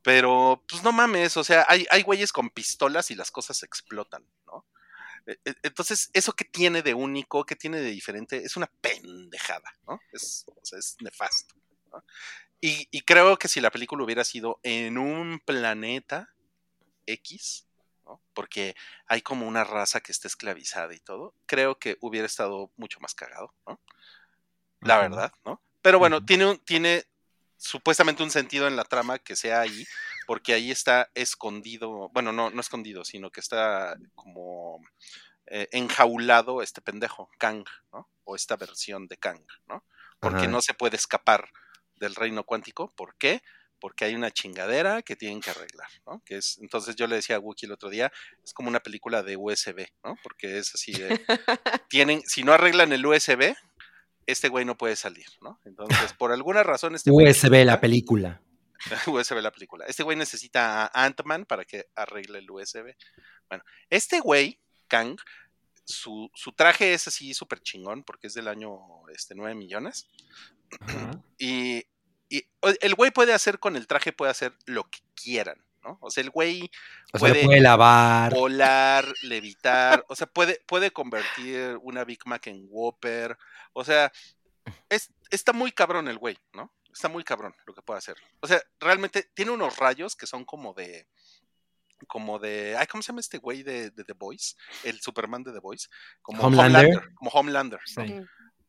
pero 0.00 0.64
pues 0.66 0.82
no 0.82 0.92
mames 0.92 1.36
o 1.36 1.44
sea 1.44 1.66
hay, 1.68 1.86
hay 1.90 2.02
güeyes 2.02 2.32
con 2.32 2.48
pistolas 2.48 3.10
y 3.10 3.14
las 3.16 3.30
cosas 3.30 3.62
explotan 3.62 4.24
no 4.46 4.64
E- 5.26 5.40
e- 5.44 5.56
Entonces, 5.64 6.08
eso 6.12 6.32
que 6.34 6.44
tiene 6.44 6.82
de 6.82 6.94
único, 6.94 7.44
que 7.44 7.56
tiene 7.56 7.80
de 7.80 7.90
diferente, 7.90 8.36
es 8.44 8.56
una 8.56 8.70
pendejada, 8.80 9.74
¿no? 9.84 10.00
Es, 10.12 10.46
es 10.72 10.96
nefasto. 11.00 11.56
Y, 12.60 12.86
y 12.92 13.00
creo 13.00 13.36
que 13.36 13.48
si 13.48 13.60
la 13.60 13.72
película 13.72 14.04
hubiera 14.04 14.22
sido 14.22 14.60
en 14.62 14.98
un 14.98 15.40
planeta 15.40 16.32
X, 17.06 17.65
¿no? 18.06 18.22
porque 18.34 18.74
hay 19.06 19.20
como 19.22 19.46
una 19.48 19.64
raza 19.64 20.00
que 20.00 20.12
está 20.12 20.28
esclavizada 20.28 20.94
y 20.94 21.00
todo, 21.00 21.34
creo 21.46 21.78
que 21.78 21.98
hubiera 22.00 22.26
estado 22.26 22.70
mucho 22.76 23.00
más 23.00 23.14
cagado, 23.14 23.52
¿no? 23.66 23.80
La 24.80 24.98
verdad, 24.98 25.32
¿no? 25.44 25.60
Pero 25.82 25.98
bueno, 25.98 26.24
tiene, 26.24 26.46
un- 26.46 26.58
tiene 26.58 27.04
supuestamente 27.56 28.22
un 28.22 28.30
sentido 28.30 28.68
en 28.68 28.76
la 28.76 28.84
trama 28.84 29.18
que 29.18 29.34
sea 29.36 29.60
ahí, 29.60 29.84
porque 30.26 30.52
ahí 30.54 30.70
está 30.70 31.10
escondido, 31.14 32.08
bueno, 32.10 32.32
no, 32.32 32.50
no 32.50 32.60
escondido, 32.60 33.04
sino 33.04 33.30
que 33.30 33.40
está 33.40 33.96
como 34.14 34.80
eh, 35.46 35.68
enjaulado 35.72 36.62
este 36.62 36.80
pendejo, 36.82 37.30
Kang, 37.38 37.64
¿no? 37.92 38.08
O 38.24 38.36
esta 38.36 38.56
versión 38.56 39.06
de 39.08 39.16
Kang, 39.16 39.44
¿no? 39.66 39.84
Porque 40.20 40.44
Ajá. 40.44 40.48
no 40.52 40.60
se 40.60 40.74
puede 40.74 40.96
escapar 40.96 41.48
del 41.96 42.14
reino 42.14 42.44
cuántico. 42.44 42.92
¿Por 42.94 43.16
qué? 43.16 43.42
Porque 43.86 44.04
hay 44.04 44.16
una 44.16 44.32
chingadera 44.32 45.00
que 45.02 45.14
tienen 45.14 45.40
que 45.40 45.50
arreglar, 45.50 45.86
¿no? 46.04 46.20
Que 46.24 46.38
es, 46.38 46.58
entonces 46.60 46.96
yo 46.96 47.06
le 47.06 47.14
decía 47.14 47.36
a 47.36 47.38
Wookie 47.38 47.66
el 47.66 47.72
otro 47.72 47.88
día, 47.88 48.10
es 48.42 48.52
como 48.52 48.68
una 48.68 48.80
película 48.80 49.22
de 49.22 49.36
USB, 49.36 49.86
¿no? 50.02 50.16
Porque 50.24 50.58
es 50.58 50.74
así 50.74 50.90
de, 50.90 51.08
tienen, 51.88 52.20
si 52.26 52.42
no 52.42 52.52
arreglan 52.52 52.92
el 52.92 53.06
USB, 53.06 53.54
este 54.26 54.48
güey 54.48 54.64
no 54.64 54.76
puede 54.76 54.96
salir, 54.96 55.26
¿no? 55.40 55.60
Entonces, 55.64 56.14
por 56.14 56.32
alguna 56.32 56.64
razón, 56.64 56.96
este 56.96 57.12
güey 57.12 57.30
USB 57.30 57.64
la 57.64 57.80
película. 57.80 58.42
USB 59.06 59.36
la 59.36 59.52
película. 59.52 59.84
Este 59.86 60.02
güey 60.02 60.16
necesita 60.16 60.86
a 60.86 61.04
Ant-Man 61.04 61.44
para 61.44 61.64
que 61.64 61.86
arregle 61.94 62.40
el 62.40 62.50
USB. 62.50 62.92
Bueno, 63.48 63.62
este 63.88 64.18
güey, 64.18 64.58
Kang, 64.88 65.16
su, 65.84 66.28
su 66.34 66.50
traje 66.54 66.92
es 66.92 67.06
así 67.06 67.34
súper 67.34 67.60
chingón 67.60 68.02
porque 68.02 68.26
es 68.26 68.34
del 68.34 68.48
año 68.48 68.80
este, 69.14 69.36
9 69.36 69.54
millones. 69.54 70.08
Y, 71.38 71.84
y 72.28 72.44
el 72.80 72.94
güey 72.94 73.10
puede 73.10 73.32
hacer 73.32 73.58
con 73.58 73.76
el 73.76 73.86
traje, 73.86 74.12
puede 74.12 74.30
hacer 74.30 74.52
lo 74.66 74.84
que 74.90 74.98
quieran, 75.14 75.62
¿no? 75.84 75.98
O 76.00 76.10
sea, 76.10 76.22
el 76.22 76.30
güey 76.30 76.70
O 77.12 77.18
sea, 77.18 77.28
lo 77.28 77.34
Puede- 77.34 77.60
lavar. 77.60 78.32
volar, 78.34 79.06
levitar, 79.22 80.04
o 80.08 80.16
sea, 80.16 80.26
puede, 80.26 80.60
puede 80.66 80.90
convertir 80.90 81.78
una 81.82 82.04
Big 82.04 82.20
Mac 82.26 82.46
en 82.48 82.66
Whopper, 82.68 83.38
o 83.72 83.84
sea, 83.84 84.10
es, 84.88 85.10
está 85.30 85.52
muy 85.52 85.70
cabrón 85.72 86.08
el 86.08 86.18
güey, 86.18 86.36
¿no? 86.52 86.72
Está 86.92 87.08
muy 87.08 87.22
cabrón 87.24 87.54
lo 87.66 87.74
que 87.74 87.82
puede 87.82 87.98
hacer. 87.98 88.16
O 88.40 88.46
sea, 88.48 88.60
realmente 88.80 89.30
tiene 89.34 89.50
unos 89.52 89.76
rayos 89.76 90.16
que 90.16 90.26
son 90.26 90.44
como 90.46 90.72
de, 90.74 91.06
como 92.08 92.38
de, 92.38 92.74
ay, 92.76 92.86
¿cómo 92.86 93.02
se 93.02 93.08
llama 93.08 93.20
este 93.20 93.38
güey 93.38 93.62
de, 93.62 93.90
de 93.90 94.04
The 94.04 94.14
Voice? 94.14 94.56
El 94.82 95.00
Superman 95.00 95.42
de 95.44 95.52
The 95.52 95.60
Voice, 95.60 95.88
como 96.22 96.42
Homelander. 96.42 97.14
como 97.14 97.30
Homelander, 97.30 97.80
¿no? 97.96 98.04
Sí. 98.06 98.20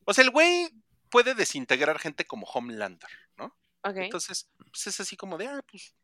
O 0.06 0.14
sea, 0.14 0.24
el 0.24 0.30
güey 0.32 0.70
puede 1.18 1.34
desintegrar 1.34 1.98
gente 1.98 2.26
como 2.26 2.46
Homelander, 2.46 3.10
¿no? 3.38 3.58
Entonces, 4.06 4.50
pues 4.72 4.86
es 4.86 5.00
así 5.00 5.18
como 5.18 5.36
de, 5.36 5.48
ah, 5.48 5.62
pues, 5.68 5.96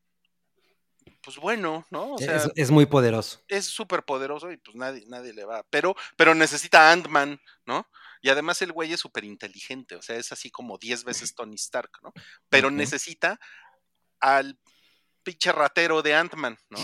pues 1.22 1.38
bueno, 1.38 1.86
¿no? 1.92 2.14
O 2.16 2.20
Es- 2.20 2.26
sea, 2.26 2.52
es, 2.56 2.72
muy 2.72 2.88
poderoso. 2.88 3.44
es 3.48 3.66
súper 3.68 4.04
poderoso 4.06 4.52
y 4.52 4.58
pues 4.58 4.76
nadie, 4.76 5.04
nadie 5.08 5.32
le 5.34 5.46
va. 5.46 5.62
Pero, 5.70 5.96
pero 6.18 6.34
necesita 6.34 6.92
Ant-Man, 6.92 7.40
¿no? 7.68 7.88
Y 8.24 8.30
además 8.30 8.60
el 8.64 8.72
güey 8.72 8.92
es 8.92 9.02
súper 9.02 9.24
inteligente, 9.24 9.96
o 9.96 10.02
sea, 10.02 10.16
es 10.16 10.32
así 10.32 10.50
como 10.50 10.80
10 10.80 11.04
veces 11.04 11.36
Tony 11.36 11.56
Stark, 11.56 11.92
¿no? 12.02 12.12
Pero 12.50 12.72
necesita 12.72 13.40
al 14.20 14.58
pinche 15.22 15.52
ratero 15.52 16.02
de 16.02 16.16
Ant-Man, 16.16 16.58
¿no? 16.70 16.80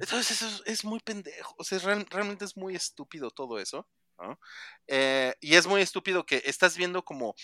Entonces 0.00 0.32
eso 0.32 0.46
es, 0.48 0.62
es 0.66 0.84
muy 0.84 1.00
pendejo, 1.00 1.54
o 1.58 1.64
sea, 1.64 1.78
real- 1.78 2.06
realmente 2.10 2.44
es 2.44 2.56
muy 2.58 2.76
estúpido 2.76 3.30
todo 3.30 3.58
eso, 3.58 3.88
¿no? 4.20 4.38
Eh, 4.86 5.34
y 5.40 5.54
es 5.54 5.66
muy 5.66 5.82
estúpido 5.82 6.26
que 6.26 6.42
estás 6.44 6.76
viendo 6.76 7.04
como 7.04 7.34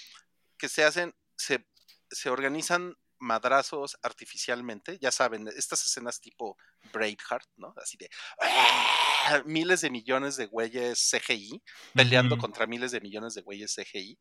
que 0.58 0.68
se 0.68 0.84
hacen, 0.84 1.14
se, 1.36 1.66
se 2.10 2.30
organizan 2.30 2.96
madrazos 3.18 3.96
artificialmente, 4.02 4.98
ya 5.00 5.10
saben, 5.10 5.48
estas 5.48 5.84
escenas 5.86 6.20
tipo 6.20 6.56
Braveheart, 6.92 7.48
¿no? 7.56 7.74
Así 7.82 7.96
de 7.96 8.10
¡ah! 8.40 9.42
miles 9.46 9.80
de 9.80 9.90
millones 9.90 10.36
de 10.36 10.46
güeyes 10.46 11.10
CGI 11.10 11.62
peleando 11.94 12.36
contra 12.38 12.66
miles 12.66 12.92
de 12.92 13.00
millones 13.00 13.34
de 13.34 13.42
güeyes 13.42 13.74
CGI. 13.74 14.18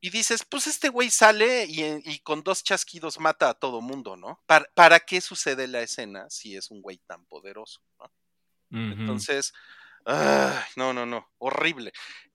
Y 0.00 0.10
dices, 0.10 0.44
pues 0.44 0.66
este 0.66 0.88
güey 0.88 1.10
sale 1.10 1.64
y, 1.66 1.82
y 2.04 2.18
con 2.20 2.42
dos 2.42 2.62
chasquidos 2.62 3.18
mata 3.18 3.48
a 3.48 3.54
todo 3.54 3.80
mundo, 3.80 4.16
¿no? 4.16 4.42
¿Para, 4.46 4.66
¿Para 4.74 5.00
qué 5.00 5.20
sucede 5.20 5.66
la 5.66 5.80
escena 5.80 6.28
si 6.28 6.56
es 6.56 6.70
un 6.70 6.82
güey 6.82 6.98
tan 7.06 7.24
poderoso? 7.26 7.80
¿no? 7.98 8.12
Entonces, 8.70 9.52
ay, 10.06 10.64
no, 10.76 10.92
no, 10.92 11.04
no, 11.04 11.28
horrible. 11.38 11.92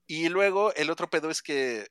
Y 0.07 0.29
luego 0.29 0.73
el 0.75 0.89
otro 0.89 1.09
pedo 1.09 1.29
es 1.29 1.41
que 1.41 1.87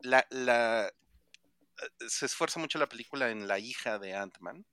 la, 0.00 0.26
la- 0.30 0.86
eh, 0.88 1.88
se 2.08 2.26
esfuerza 2.26 2.60
mucho 2.60 2.78
la 2.78 2.88
película 2.88 3.30
en 3.30 3.48
la 3.48 3.58
hija 3.58 3.98
de 3.98 4.14
Ant-Man, 4.14 4.64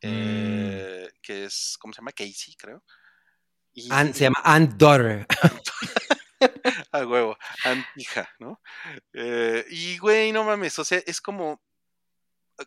eh, 0.00 1.08
que 1.22 1.44
es, 1.44 1.76
¿cómo 1.80 1.92
se 1.92 1.98
llama? 1.98 2.12
Casey, 2.12 2.54
creo. 2.56 2.82
Y, 3.72 3.88
Ant- 3.90 4.12
se 4.14 4.24
llama 4.24 4.40
Ant 4.44 4.72
Daughter. 4.74 5.26
a 6.92 7.06
huevo, 7.06 7.36
Ant-hija, 7.64 8.28
¿no? 8.38 8.60
Eh, 9.12 9.64
y 9.70 9.98
güey, 9.98 10.32
no 10.32 10.44
mames, 10.44 10.78
o 10.78 10.84
sea, 10.84 11.00
es 11.06 11.20
como, 11.20 11.62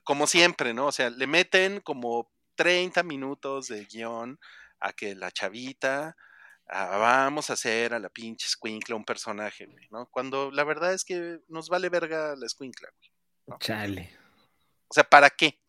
como 0.03 0.27
siempre, 0.27 0.73
¿no? 0.73 0.87
O 0.87 0.91
sea, 0.91 1.09
le 1.09 1.27
meten 1.27 1.81
como 1.81 2.31
30 2.55 3.03
minutos 3.03 3.67
de 3.67 3.85
guion 3.85 4.39
a 4.79 4.93
que 4.93 5.15
la 5.15 5.31
chavita, 5.31 6.15
ah, 6.69 6.97
vamos 6.97 7.49
a 7.49 7.53
hacer 7.53 7.93
a 7.93 7.99
la 7.99 8.09
pinche 8.09 8.47
escuincla 8.47 8.95
un 8.95 9.05
personaje, 9.05 9.65
güey, 9.65 9.87
¿no? 9.91 10.07
Cuando 10.11 10.51
la 10.51 10.63
verdad 10.63 10.93
es 10.93 11.03
que 11.03 11.39
nos 11.47 11.69
vale 11.69 11.89
verga 11.89 12.35
la 12.35 12.45
escuincla, 12.45 12.89
güey. 12.97 13.59
Chale. 13.59 14.17
O 14.87 14.93
sea, 14.93 15.03
¿para 15.03 15.29
qué? 15.29 15.59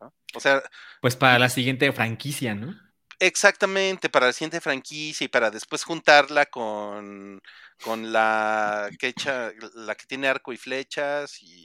¿No? 0.00 0.14
O 0.34 0.40
sea, 0.40 0.62
Pues 1.00 1.16
para 1.16 1.38
la 1.38 1.48
siguiente 1.48 1.90
franquicia, 1.92 2.54
¿no? 2.54 2.74
exactamente, 3.22 4.08
para 4.08 4.26
la 4.28 4.32
siguiente 4.32 4.62
franquicia 4.62 5.26
y 5.26 5.28
para 5.28 5.50
después 5.50 5.84
juntarla 5.84 6.46
con, 6.46 7.40
con 7.84 8.12
la 8.12 8.88
que 8.98 9.08
echa, 9.08 9.52
la 9.74 9.94
que 9.94 10.06
tiene 10.06 10.26
arco 10.26 10.54
y 10.54 10.56
flechas 10.56 11.42
y, 11.42 11.62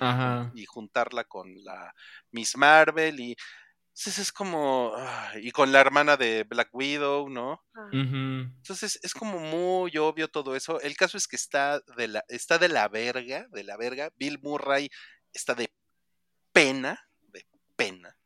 y 0.54 0.66
juntarla 0.66 1.24
con 1.24 1.48
la 1.64 1.94
Miss 2.32 2.58
Marvel 2.58 3.22
y 3.22 3.38
entonces 3.98 4.20
es 4.20 4.32
como 4.34 4.92
ah, 4.98 5.32
y 5.42 5.52
con 5.52 5.72
la 5.72 5.80
hermana 5.80 6.18
de 6.18 6.44
Black 6.44 6.68
Widow, 6.74 7.30
¿no? 7.30 7.64
Ah. 7.74 7.88
Entonces 7.94 9.00
es 9.02 9.14
como 9.14 9.40
muy 9.40 9.96
obvio 9.98 10.28
todo 10.28 10.54
eso. 10.58 10.82
El 10.82 10.98
caso 10.98 11.18
es 11.18 11.30
que 11.30 11.38
está 11.38 11.80
de 11.96 12.10
la, 12.10 12.26
está 12.28 12.58
de 12.58 12.68
la 12.68 12.90
verga, 12.90 13.48
de 13.54 13.64
la 13.64 13.78
verga. 13.78 14.12
Bill 14.18 14.40
Murray 14.42 14.90
está 15.32 15.56
de 15.56 15.72
pena, 16.52 17.08
de 17.30 17.46
pena. 17.78 18.18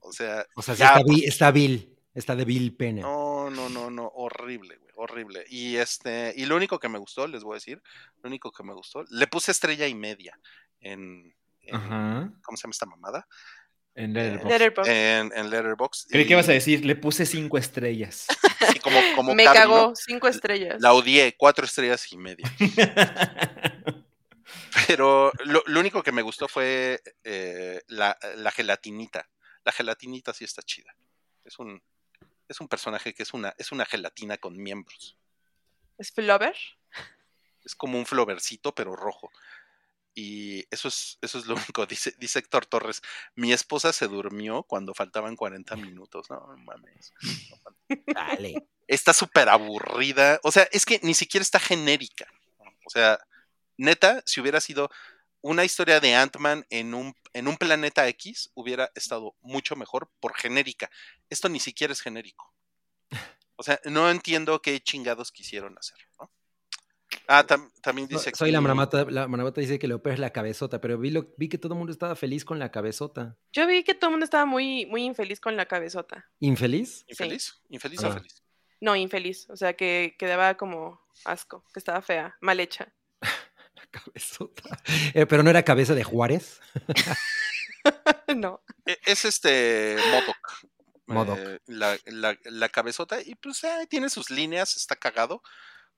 O 0.00 0.12
sea, 0.12 0.44
O 0.54 0.60
sea, 0.62 0.74
ya, 0.74 0.88
está, 0.88 1.02
vi- 1.06 1.24
está 1.24 1.50
Bill. 1.50 1.94
Está 2.12 2.36
de 2.36 2.44
Bill 2.44 2.76
Pena. 2.76 3.02
no, 3.02 3.48
no, 3.48 3.68
no, 3.68 3.90
no, 3.90 4.08
horrible, 4.08 4.76
güey, 4.76 4.90
horrible. 4.96 5.44
Y 5.48 5.76
este, 5.76 6.34
y 6.36 6.46
lo 6.46 6.56
único 6.56 6.78
que 6.78 6.88
me 6.88 6.98
gustó, 6.98 7.26
les 7.28 7.44
voy 7.44 7.54
a 7.54 7.60
decir, 7.62 7.80
lo 8.22 8.28
único 8.28 8.50
que 8.50 8.62
me 8.64 8.74
gustó, 8.74 9.04
le 9.08 9.26
puse 9.26 9.52
estrella 9.52 9.86
y 9.86 9.94
media 9.94 10.38
en. 10.80 11.34
¿cómo 11.70 12.56
se 12.56 12.62
llama 12.62 12.70
esta 12.72 12.86
mamada? 12.86 13.28
En 13.98 14.12
Letterboxd. 14.12 14.48
Letterboxd. 14.48 14.90
En, 14.90 15.32
en 15.34 15.50
Letterboxd. 15.50 16.08
Creí 16.10 16.24
que 16.26 16.32
ibas 16.34 16.48
a 16.48 16.52
y- 16.52 16.54
decir, 16.54 16.84
le 16.84 16.94
puse 16.94 17.26
cinco 17.26 17.58
estrellas. 17.58 18.26
y 18.74 18.78
como, 18.78 19.00
como 19.16 19.34
Me 19.34 19.44
cagó, 19.44 19.92
cinco 19.96 20.28
estrellas. 20.28 20.76
La 20.80 20.92
odié, 20.92 21.34
cuatro 21.36 21.64
estrellas 21.64 22.10
y 22.12 22.16
media. 22.16 22.46
Pero 24.86 25.32
lo, 25.44 25.62
lo 25.66 25.80
único 25.80 26.02
que 26.02 26.12
me 26.12 26.22
gustó 26.22 26.48
fue 26.48 27.02
eh, 27.24 27.82
la, 27.88 28.16
la 28.36 28.50
gelatinita. 28.50 29.28
La 29.64 29.72
gelatinita 29.72 30.32
sí 30.32 30.44
está 30.44 30.62
chida. 30.62 30.94
Es 31.44 31.58
un, 31.58 31.82
es 32.48 32.60
un 32.60 32.68
personaje 32.68 33.12
que 33.14 33.22
es 33.22 33.34
una, 33.34 33.54
es 33.58 33.72
una 33.72 33.84
gelatina 33.84 34.38
con 34.38 34.56
miembros. 34.56 35.18
¿Es 35.98 36.12
Flover? 36.12 36.56
Es 37.64 37.74
como 37.74 37.98
un 37.98 38.06
flovercito, 38.06 38.74
pero 38.74 38.94
rojo. 38.94 39.30
Y 40.20 40.66
eso 40.72 40.88
es, 40.88 41.16
eso 41.22 41.38
es 41.38 41.46
lo 41.46 41.54
único. 41.70 41.86
Dice, 41.86 42.12
dice 42.18 42.40
Héctor 42.40 42.66
Torres, 42.66 43.02
mi 43.36 43.52
esposa 43.52 43.92
se 43.92 44.08
durmió 44.08 44.64
cuando 44.64 44.92
faltaban 44.92 45.36
40 45.36 45.76
minutos. 45.76 46.28
No, 46.28 46.40
no 46.40 46.56
mames. 46.56 47.12
No 47.22 47.56
mames. 47.64 48.04
Dale. 48.12 48.66
Está 48.88 49.12
súper 49.12 49.48
aburrida. 49.48 50.40
O 50.42 50.50
sea, 50.50 50.68
es 50.72 50.84
que 50.84 50.98
ni 51.04 51.14
siquiera 51.14 51.42
está 51.42 51.60
genérica. 51.60 52.26
O 52.84 52.90
sea, 52.90 53.20
neta, 53.76 54.20
si 54.26 54.40
hubiera 54.40 54.60
sido 54.60 54.90
una 55.40 55.64
historia 55.64 56.00
de 56.00 56.16
Ant-Man 56.16 56.66
en 56.68 56.94
un, 56.94 57.14
en 57.32 57.46
un 57.46 57.56
planeta 57.56 58.08
X, 58.08 58.50
hubiera 58.54 58.90
estado 58.96 59.36
mucho 59.40 59.76
mejor 59.76 60.10
por 60.18 60.36
genérica. 60.36 60.90
Esto 61.30 61.48
ni 61.48 61.60
siquiera 61.60 61.92
es 61.92 62.00
genérico. 62.00 62.52
O 63.54 63.62
sea, 63.62 63.78
no 63.84 64.10
entiendo 64.10 64.60
qué 64.62 64.80
chingados 64.80 65.30
quisieron 65.30 65.78
hacer, 65.78 65.98
¿no? 66.18 66.28
Ah, 67.30 67.44
tam- 67.46 67.70
también 67.82 68.08
dice 68.08 68.32
Soy 68.34 68.50
la 68.50 68.60
maramata, 68.62 69.04
la 69.04 69.28
maramata 69.28 69.60
dice 69.60 69.78
que 69.78 69.86
le 69.86 69.92
operes 69.94 70.18
la 70.18 70.30
cabezota, 70.32 70.80
pero 70.80 70.96
vi, 70.98 71.10
lo, 71.10 71.26
vi 71.36 71.48
que 71.50 71.58
todo 71.58 71.74
el 71.74 71.78
mundo 71.78 71.92
estaba 71.92 72.16
feliz 72.16 72.42
con 72.44 72.58
la 72.58 72.70
cabezota. 72.70 73.36
Yo 73.52 73.66
vi 73.66 73.84
que 73.84 73.94
todo 73.94 74.08
el 74.08 74.12
mundo 74.12 74.24
estaba 74.24 74.46
muy, 74.46 74.86
muy 74.86 75.04
infeliz 75.04 75.38
con 75.38 75.54
la 75.54 75.66
cabezota. 75.66 76.26
¿Infeliz? 76.40 77.04
¿Infeliz? 77.06 77.60
¿Infeliz 77.68 78.02
o 78.02 78.06
Ah. 78.08 78.14
feliz? 78.14 78.42
No, 78.80 78.96
infeliz. 78.96 79.46
O 79.50 79.56
sea, 79.56 79.74
que, 79.74 80.16
que 80.18 80.26
daba 80.26 80.54
como 80.56 81.00
asco, 81.26 81.64
que 81.74 81.80
estaba 81.80 82.00
fea, 82.00 82.36
mal 82.40 82.60
hecha. 82.60 82.94
La 83.74 83.86
cabezota. 83.90 84.62
Eh, 85.14 85.26
pero 85.26 85.42
no 85.42 85.50
era 85.50 85.62
cabeza 85.64 85.94
de 85.94 86.04
Juárez. 86.04 86.60
no. 88.36 88.62
E- 88.86 88.98
Es 89.04 89.24
este 89.24 89.96
Modoc. 90.10 90.66
Modoc. 91.06 91.38
Eh, 91.38 91.60
la, 91.66 91.96
la- 92.06 92.38
la 92.44 92.68
cabezota. 92.68 93.20
Y 93.20 93.34
pues 93.34 93.62
eh, 93.64 93.86
tiene 93.88 94.08
sus 94.10 94.30
líneas, 94.30 94.76
está 94.76 94.96
cagado. 94.96 95.42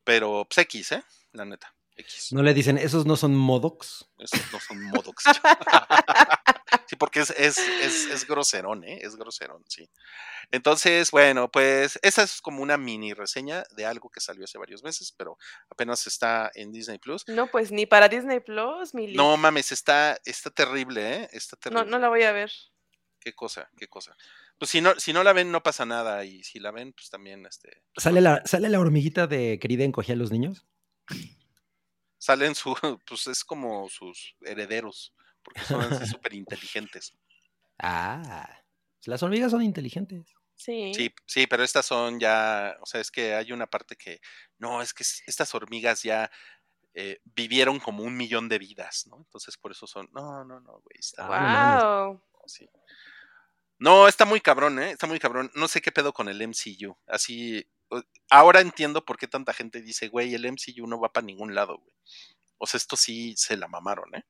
Pero 0.05 0.47
pues 0.49 0.59
X, 0.59 0.93
¿eh? 0.93 1.03
La 1.33 1.45
neta. 1.45 1.75
X. 1.97 2.33
No 2.33 2.43
le 2.43 2.55
dicen, 2.55 2.79
esos 2.79 3.05
no 3.07 3.17
son 3.17 3.35
modocs. 3.35 4.11
Esos 4.19 4.41
no 4.53 4.61
son 4.61 4.83
Modocs. 4.85 5.25
sí, 6.87 6.97
porque 6.97 7.21
es, 7.21 7.31
es, 7.31 7.59
es, 7.59 8.07
es 8.07 8.27
groserón, 8.27 8.85
¿eh? 8.85 9.01
Es 9.03 9.17
groserón, 9.17 9.65
sí. 9.69 9.91
Entonces, 10.51 11.11
bueno, 11.11 11.51
pues 11.51 11.99
esa 12.03 12.23
es 12.23 12.41
como 12.41 12.63
una 12.63 12.77
mini 12.77 13.13
reseña 13.13 13.65
de 13.77 13.87
algo 13.87 14.09
que 14.09 14.21
salió 14.21 14.45
hace 14.45 14.59
varios 14.59 14.83
meses, 14.83 15.13
pero 15.17 15.37
apenas 15.69 16.07
está 16.07 16.51
en 16.55 16.73
Disney 16.73 16.99
Plus. 16.99 17.27
No, 17.29 17.51
pues 17.51 17.71
ni 17.71 17.87
para 17.87 18.09
Disney 18.09 18.41
Plus, 18.41 18.95
mi 18.95 19.13
No 19.13 19.37
mames, 19.37 19.73
está, 19.73 20.19
está 20.25 20.51
terrible, 20.51 21.17
¿eh? 21.17 21.29
Está 21.33 21.57
no, 21.57 21.61
terrible. 21.61 21.91
no 21.91 21.99
la 21.99 22.09
voy 22.09 22.23
a 22.23 22.33
ver. 22.33 22.51
Qué 23.21 23.35
cosa, 23.35 23.71
qué 23.77 23.87
cosa. 23.87 24.17
Pues 24.59 24.71
si 24.71 24.81
no, 24.81 24.95
si 24.99 25.13
no 25.13 25.23
la 25.23 25.35
ven, 25.35 25.53
no 25.53 25.63
pasa 25.63 25.85
nada. 25.85 26.25
Y 26.25 26.43
si 26.43 26.59
la 26.59 26.71
ven, 26.71 26.93
pues 26.93 27.11
también 27.11 27.45
este, 27.47 27.83
¿Sale 27.97 28.21
la, 28.21 28.43
¿Sale 28.47 28.69
la 28.71 28.81
hormiguita 28.81 29.27
de 29.27 29.59
querida 29.59 29.85
encogía 29.85 30.15
a 30.15 30.19
los 30.19 30.31
niños? 30.31 30.67
Salen 32.19 32.55
su, 32.55 32.75
pues 33.07 33.27
es 33.27 33.45
como 33.45 33.89
sus 33.89 34.35
herederos, 34.43 35.15
porque 35.43 35.65
son 35.65 35.81
así 35.83 36.07
súper 36.23 36.35
inteligentes. 36.35 37.15
Ah, 37.79 38.49
las 39.07 39.23
hormigas 39.23 39.51
son 39.53 39.63
inteligentes. 39.63 40.35
Sí. 40.55 40.93
Sí, 40.95 41.11
sí, 41.27 41.47
pero 41.47 41.65
estas 41.65 41.87
son 41.87 42.21
ya, 42.21 42.77
o 42.83 42.87
sea, 42.87 43.01
es 43.01 43.11
que 43.11 43.35
hay 43.35 43.51
una 43.53 43.67
parte 43.67 43.97
que, 43.97 44.21
no, 44.59 44.83
es 44.83 44.93
que 44.93 45.03
es- 45.05 45.23
estas 45.27 45.55
hormigas 45.55 46.03
ya 46.03 46.31
eh, 46.95 47.21
vivieron 47.25 47.79
como 47.81 48.03
un 48.03 48.17
millón 48.17 48.49
de 48.49 48.59
vidas, 48.59 49.07
¿no? 49.07 49.17
Entonces 49.19 49.57
por 49.57 49.73
eso 49.73 49.87
son, 49.87 50.09
no, 50.13 50.45
no, 50.45 50.61
no, 50.61 50.73
güey, 50.81 50.99
está, 50.99 51.27
Ah, 51.31 52.09
wow. 52.09 52.23
sí. 52.47 52.69
No, 53.79 54.07
está 54.09 54.25
muy 54.27 54.41
cabrón, 54.41 54.79
¿eh? 54.79 54.91
Está 54.91 55.07
muy 55.07 55.19
cabrón. 55.19 55.51
No 55.55 55.67
sé 55.69 55.81
qué 55.81 55.91
pedo 55.93 56.13
con 56.13 56.29
el 56.29 56.41
MCU. 56.43 56.97
Así, 57.07 57.67
ahora 58.31 58.61
entiendo 58.61 59.05
por 59.05 59.17
qué 59.19 59.27
tanta 59.27 59.53
gente 59.53 59.81
dice, 59.83 60.09
güey, 60.09 60.35
el 60.35 60.45
MCU 60.51 60.87
no 60.87 61.01
va 61.01 61.13
para 61.13 61.25
ningún 61.27 61.55
lado, 61.55 61.79
güey. 61.79 61.95
O 62.59 62.67
sea, 62.67 62.79
esto 62.79 62.97
sí 62.97 63.35
se 63.37 63.57
la 63.57 63.69
mamaron, 63.69 64.15
¿eh? 64.15 64.25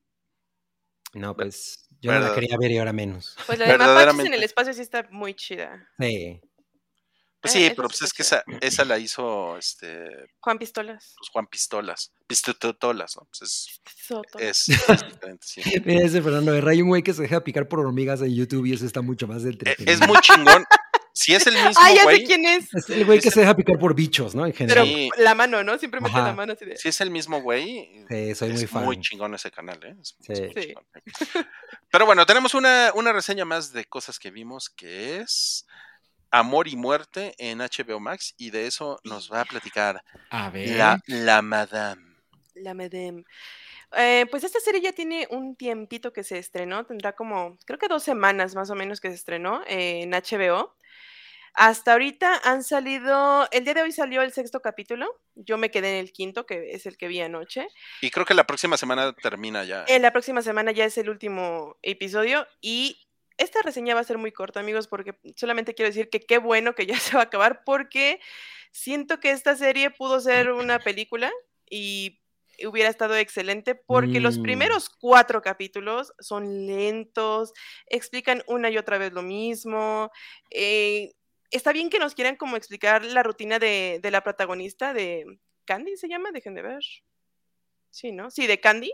No, 1.13 1.35
pues 1.35 1.87
yo 1.99 2.11
no 2.13 2.19
la 2.19 2.33
quería 2.33 2.55
ver 2.57 2.71
y 2.71 2.77
ahora 2.77 2.93
menos. 2.93 3.35
Pues 3.45 3.59
la 3.59 3.65
de 3.67 3.77
Mapaches 3.77 4.25
en 4.25 4.33
el 4.33 4.43
espacio 4.43 4.73
sí 4.73 4.81
está 4.81 5.05
muy 5.11 5.33
chida. 5.33 5.89
Sí. 5.99 6.39
Pues 7.41 7.55
Eh, 7.55 7.67
sí, 7.69 7.73
pero 7.75 7.87
pues 7.89 8.01
es 8.03 8.13
que 8.13 8.21
esa, 8.21 8.43
esa 8.61 8.85
la 8.85 8.97
hizo 8.99 9.57
este 9.57 10.07
Juan 10.39 10.57
Pistolas. 10.59 11.15
pues, 11.17 11.29
Juan 11.29 11.47
Pistolas. 11.47 12.13
Pistotolas, 12.27 13.17
¿no? 13.17 13.27
Pues 13.27 13.41
es, 13.41 13.81
es, 14.39 14.69
es 14.69 15.07
diferente, 15.09 15.45
sí. 15.45 15.61
Mira 15.83 16.05
ese 16.05 16.21
Fernando 16.21 16.53
Guerra, 16.53 16.71
hay 16.71 16.81
un 16.81 16.87
güey 16.89 17.01
que 17.03 17.13
se 17.13 17.23
deja 17.23 17.43
picar 17.43 17.67
por 17.67 17.79
hormigas 17.79 18.21
en 18.21 18.33
YouTube 18.33 18.67
y 18.67 18.73
eso 18.73 18.85
está 18.85 19.01
mucho 19.01 19.27
más 19.27 19.43
E- 19.43 19.49
entretenido. 19.49 19.91
Es 19.91 20.07
muy 20.07 20.17
chingón. 20.21 20.63
Si 21.13 21.33
es 21.33 21.45
el 21.47 21.53
mismo 21.63 21.71
Ah, 21.83 21.89
ya 21.91 21.97
sé 21.99 22.03
güey, 22.03 22.25
quién 22.25 22.45
es. 22.45 22.73
Es 22.73 22.89
el 22.89 23.05
güey 23.05 23.19
que 23.19 23.31
se 23.31 23.39
deja 23.41 23.55
picar 23.55 23.77
por 23.79 23.93
bichos, 23.95 24.33
¿no? 24.35 24.45
En 24.45 24.53
Pero 24.53 24.83
general. 24.83 24.87
Sí. 24.87 25.09
la 25.17 25.35
mano, 25.35 25.63
¿no? 25.63 25.77
Siempre 25.77 25.99
mete 26.01 26.15
Ajá. 26.15 26.27
la 26.27 26.33
mano 26.33 26.53
así 26.53 26.65
de. 26.65 26.77
si 26.77 26.89
es 26.89 27.01
el 27.01 27.09
mismo 27.11 27.41
güey, 27.41 28.05
Sí, 28.09 28.35
soy 28.35 28.49
es 28.51 28.55
muy 28.59 28.67
fan. 28.67 28.85
muy 28.85 28.99
chingón 28.99 29.33
ese 29.35 29.51
canal, 29.51 29.79
¿eh? 29.83 29.95
Es- 30.01 30.15
Sí. 30.21 30.41
muy 30.41 30.53
Sí. 30.53 30.67
chingón. 30.69 30.85
Pero 31.89 32.05
bueno, 32.05 32.25
tenemos 32.25 32.53
una, 32.53 32.91
una 32.95 33.11
reseña 33.13 33.45
más 33.45 33.73
de 33.73 33.85
cosas 33.85 34.19
que 34.19 34.31
vimos 34.31 34.69
que 34.69 35.17
es 35.17 35.65
Amor 36.31 36.67
y 36.69 36.75
Muerte 36.77 37.33
en 37.37 37.59
HBO 37.59 37.99
Max 37.99 38.33
y 38.37 38.51
de 38.51 38.67
eso 38.67 38.99
nos 39.03 39.31
va 39.31 39.41
a 39.41 39.45
platicar 39.45 40.01
A 40.29 40.49
ver. 40.49 40.77
la, 40.77 41.01
la 41.07 41.41
Madame. 41.41 42.01
La 42.55 42.73
Medem. 42.73 43.23
Eh, 43.97 44.25
pues 44.31 44.45
esta 44.45 44.59
serie 44.61 44.79
ya 44.79 44.93
tiene 44.93 45.27
un 45.31 45.57
tiempito 45.57 46.13
que 46.13 46.23
se 46.23 46.37
estrenó, 46.37 46.85
tendrá 46.85 47.11
como, 47.13 47.57
creo 47.65 47.77
que 47.77 47.89
dos 47.89 48.03
semanas 48.03 48.55
más 48.55 48.69
o 48.69 48.75
menos 48.75 49.01
que 49.01 49.09
se 49.09 49.15
estrenó 49.15 49.61
eh, 49.67 50.03
en 50.03 50.11
HBO. 50.11 50.73
Hasta 51.53 51.93
ahorita 51.93 52.41
han 52.43 52.63
salido, 52.63 53.47
el 53.51 53.65
día 53.65 53.73
de 53.73 53.81
hoy 53.81 53.91
salió 53.91 54.21
el 54.21 54.31
sexto 54.31 54.61
capítulo, 54.61 55.21
yo 55.35 55.57
me 55.57 55.69
quedé 55.69 55.89
en 55.91 55.97
el 55.97 56.11
quinto, 56.13 56.45
que 56.45 56.71
es 56.71 56.85
el 56.85 56.97
que 56.97 57.07
vi 57.07 57.19
anoche. 57.21 57.67
Y 58.01 58.09
creo 58.09 58.25
que 58.25 58.33
la 58.33 58.45
próxima 58.47 58.77
semana 58.77 59.13
termina 59.13 59.63
ya. 59.65 59.83
En 59.87 60.01
la 60.01 60.11
próxima 60.11 60.41
semana 60.41 60.71
ya 60.71 60.85
es 60.85 60.97
el 60.97 61.09
último 61.09 61.77
episodio 61.81 62.47
y 62.61 63.05
esta 63.37 63.61
reseña 63.63 63.95
va 63.95 64.01
a 64.01 64.05
ser 64.05 64.17
muy 64.17 64.31
corta, 64.31 64.59
amigos, 64.61 64.87
porque 64.87 65.13
solamente 65.35 65.73
quiero 65.73 65.89
decir 65.89 66.09
que 66.09 66.19
qué 66.21 66.37
bueno 66.37 66.73
que 66.73 66.85
ya 66.85 66.93
se 66.99 67.15
va 67.15 67.21
a 67.23 67.25
acabar, 67.25 67.63
porque 67.65 68.19
siento 68.71 69.19
que 69.19 69.31
esta 69.31 69.55
serie 69.57 69.89
pudo 69.89 70.21
ser 70.21 70.51
una 70.51 70.79
película 70.79 71.31
y 71.69 72.19
hubiera 72.65 72.89
estado 72.89 73.15
excelente, 73.15 73.73
porque 73.75 74.19
los 74.21 74.37
Mm. 74.37 74.43
primeros 74.43 74.89
cuatro 74.89 75.41
capítulos 75.41 76.13
son 76.19 76.67
lentos, 76.67 77.51
explican 77.87 78.43
una 78.47 78.69
y 78.69 78.77
otra 78.77 78.97
vez 78.99 79.11
lo 79.11 79.23
mismo. 79.23 80.11
eh, 80.51 81.11
está 81.51 81.73
bien 81.73 81.89
que 81.89 81.99
nos 81.99 82.15
quieran 82.15 82.35
como 82.35 82.55
explicar 82.57 83.03
la 83.03 83.23
rutina 83.23 83.59
de, 83.59 83.99
la 84.03 84.21
protagonista, 84.21 84.93
de 84.93 85.39
Candy 85.65 85.97
se 85.97 86.07
llama, 86.07 86.31
dejen 86.31 86.55
de 86.55 86.61
ver. 86.61 86.83
Sí, 87.89 88.11
¿no? 88.11 88.31
Sí, 88.31 88.47
de 88.47 88.59
Candy. 88.59 88.93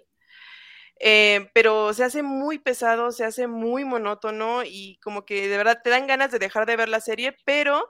Eh, 1.00 1.50
pero 1.54 1.94
se 1.94 2.04
hace 2.04 2.24
muy 2.24 2.58
pesado, 2.58 3.12
se 3.12 3.24
hace 3.24 3.46
muy 3.46 3.86
monótono 3.86 4.64
y 4.66 4.98
como 5.04 5.26
que 5.26 5.48
de 5.48 5.58
verdad 5.58 5.80
te 5.84 5.92
dan 5.92 6.08
ganas 6.08 6.32
de 6.32 6.40
dejar 6.40 6.66
de 6.66 6.76
ver 6.76 6.90
la 6.90 7.02
serie, 7.02 7.38
pero 7.46 7.88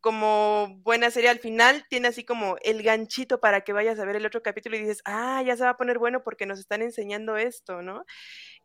como 0.00 0.78
buena 0.82 1.10
serie 1.10 1.30
al 1.30 1.38
final 1.38 1.84
tiene 1.88 2.08
así 2.08 2.24
como 2.24 2.56
el 2.62 2.82
ganchito 2.82 3.40
para 3.40 3.62
que 3.62 3.72
vayas 3.72 3.98
a 3.98 4.04
ver 4.04 4.16
el 4.16 4.26
otro 4.26 4.42
capítulo 4.42 4.76
y 4.76 4.80
dices, 4.80 5.02
ah, 5.04 5.42
ya 5.44 5.56
se 5.56 5.64
va 5.64 5.70
a 5.70 5.76
poner 5.76 5.98
bueno 5.98 6.22
porque 6.22 6.46
nos 6.46 6.58
están 6.58 6.82
enseñando 6.82 7.36
esto, 7.36 7.82
¿no? 7.82 8.04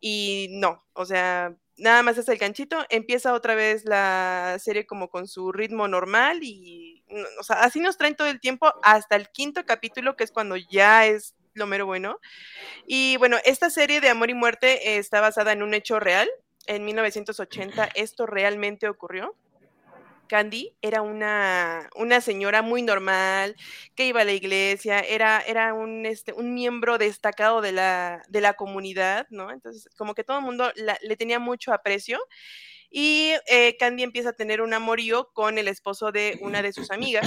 Y 0.00 0.48
no, 0.52 0.84
o 0.92 1.04
sea, 1.04 1.56
nada 1.76 2.02
más 2.02 2.18
es 2.18 2.28
el 2.28 2.38
ganchito, 2.38 2.84
empieza 2.88 3.32
otra 3.32 3.54
vez 3.54 3.84
la 3.84 4.56
serie 4.60 4.86
como 4.86 5.08
con 5.08 5.26
su 5.28 5.52
ritmo 5.52 5.88
normal 5.88 6.40
y, 6.42 7.04
o 7.38 7.42
sea, 7.42 7.60
así 7.62 7.80
nos 7.80 7.96
traen 7.96 8.16
todo 8.16 8.28
el 8.28 8.40
tiempo 8.40 8.72
hasta 8.82 9.16
el 9.16 9.28
quinto 9.30 9.64
capítulo, 9.64 10.16
que 10.16 10.24
es 10.24 10.32
cuando 10.32 10.56
ya 10.56 11.06
es 11.06 11.34
lo 11.54 11.66
mero 11.66 11.86
bueno. 11.86 12.20
Y 12.86 13.16
bueno, 13.16 13.38
esta 13.44 13.70
serie 13.70 14.00
de 14.00 14.08
Amor 14.08 14.30
y 14.30 14.34
Muerte 14.34 14.98
está 14.98 15.20
basada 15.20 15.52
en 15.52 15.62
un 15.62 15.74
hecho 15.74 16.00
real. 16.00 16.28
En 16.66 16.84
1980 16.84 17.90
esto 17.94 18.26
realmente 18.26 18.88
ocurrió. 18.88 19.36
Candy 20.28 20.76
era 20.82 21.02
una, 21.02 21.88
una 21.96 22.20
señora 22.20 22.62
muy 22.62 22.82
normal, 22.82 23.56
que 23.94 24.06
iba 24.06 24.22
a 24.22 24.24
la 24.24 24.32
iglesia, 24.32 25.00
era, 25.00 25.40
era 25.40 25.74
un, 25.74 26.06
este, 26.06 26.32
un 26.32 26.54
miembro 26.54 26.98
destacado 26.98 27.60
de 27.60 27.72
la, 27.72 28.22
de 28.28 28.40
la 28.40 28.54
comunidad, 28.54 29.26
¿no? 29.30 29.50
Entonces, 29.50 29.88
como 29.96 30.14
que 30.14 30.24
todo 30.24 30.38
el 30.38 30.44
mundo 30.44 30.72
le 30.74 31.16
tenía 31.16 31.38
mucho 31.38 31.72
aprecio. 31.72 32.18
Y 32.90 33.32
eh, 33.48 33.76
Candy 33.76 34.04
empieza 34.04 34.30
a 34.30 34.34
tener 34.34 34.60
un 34.60 34.72
amorío 34.72 35.30
con 35.32 35.58
el 35.58 35.66
esposo 35.68 36.12
de 36.12 36.38
una 36.40 36.62
de 36.62 36.72
sus 36.72 36.90
amigas. 36.90 37.26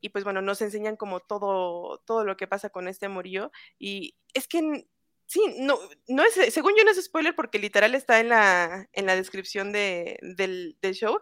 Y 0.00 0.08
pues 0.08 0.24
bueno, 0.24 0.42
nos 0.42 0.62
enseñan 0.62 0.96
como 0.96 1.20
todo, 1.20 1.98
todo 2.06 2.24
lo 2.24 2.36
que 2.36 2.48
pasa 2.48 2.70
con 2.70 2.88
este 2.88 3.06
amorío. 3.06 3.52
Y 3.78 4.16
es 4.34 4.48
que 4.48 4.88
sí, 5.30 5.40
no, 5.58 5.78
no 6.08 6.24
es, 6.24 6.52
según 6.52 6.72
yo 6.76 6.82
no 6.84 6.90
es 6.90 7.02
spoiler 7.02 7.36
porque 7.36 7.60
literal 7.60 7.94
está 7.94 8.18
en 8.18 8.30
la, 8.30 8.88
en 8.92 9.06
la 9.06 9.14
descripción 9.14 9.70
de, 9.70 10.18
del, 10.22 10.76
del 10.82 10.94
show. 10.94 11.20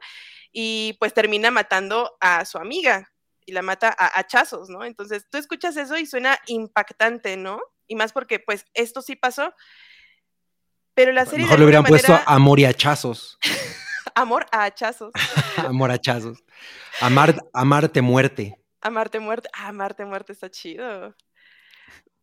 Y 0.50 0.96
pues 0.98 1.12
termina 1.12 1.50
matando 1.50 2.16
a 2.20 2.46
su 2.46 2.56
amiga 2.56 3.12
y 3.44 3.52
la 3.52 3.60
mata 3.60 3.94
a 3.98 4.18
hachazos, 4.18 4.70
¿no? 4.70 4.82
Entonces 4.84 5.26
tú 5.30 5.36
escuchas 5.36 5.76
eso 5.76 5.98
y 5.98 6.06
suena 6.06 6.38
impactante, 6.46 7.36
¿no? 7.36 7.60
Y 7.86 7.96
más 7.96 8.12
porque 8.14 8.38
pues 8.40 8.64
esto 8.72 9.02
sí 9.02 9.14
pasó. 9.14 9.52
Pero 10.94 11.12
la 11.12 11.26
serie... 11.26 11.40
de 11.40 11.42
Mejor 11.44 11.58
le 11.58 11.64
hubieran 11.66 11.84
alguna 11.84 11.88
puesto 11.90 12.12
manera- 12.12 12.30
amor 12.32 12.60
y 12.60 12.64
hachazos. 12.64 13.38
Amor 14.14 14.46
a 14.50 14.64
hachazos. 14.64 15.12
amor 15.58 15.90
hachazos. 15.92 16.42
Amar, 17.00 17.44
amarte 17.52 18.00
muerte. 18.00 18.58
Amarte 18.80 19.20
muerte. 19.20 19.48
Ah, 19.52 19.68
Amarte 19.68 20.04
muerte 20.06 20.32
está 20.32 20.50
chido. 20.50 21.14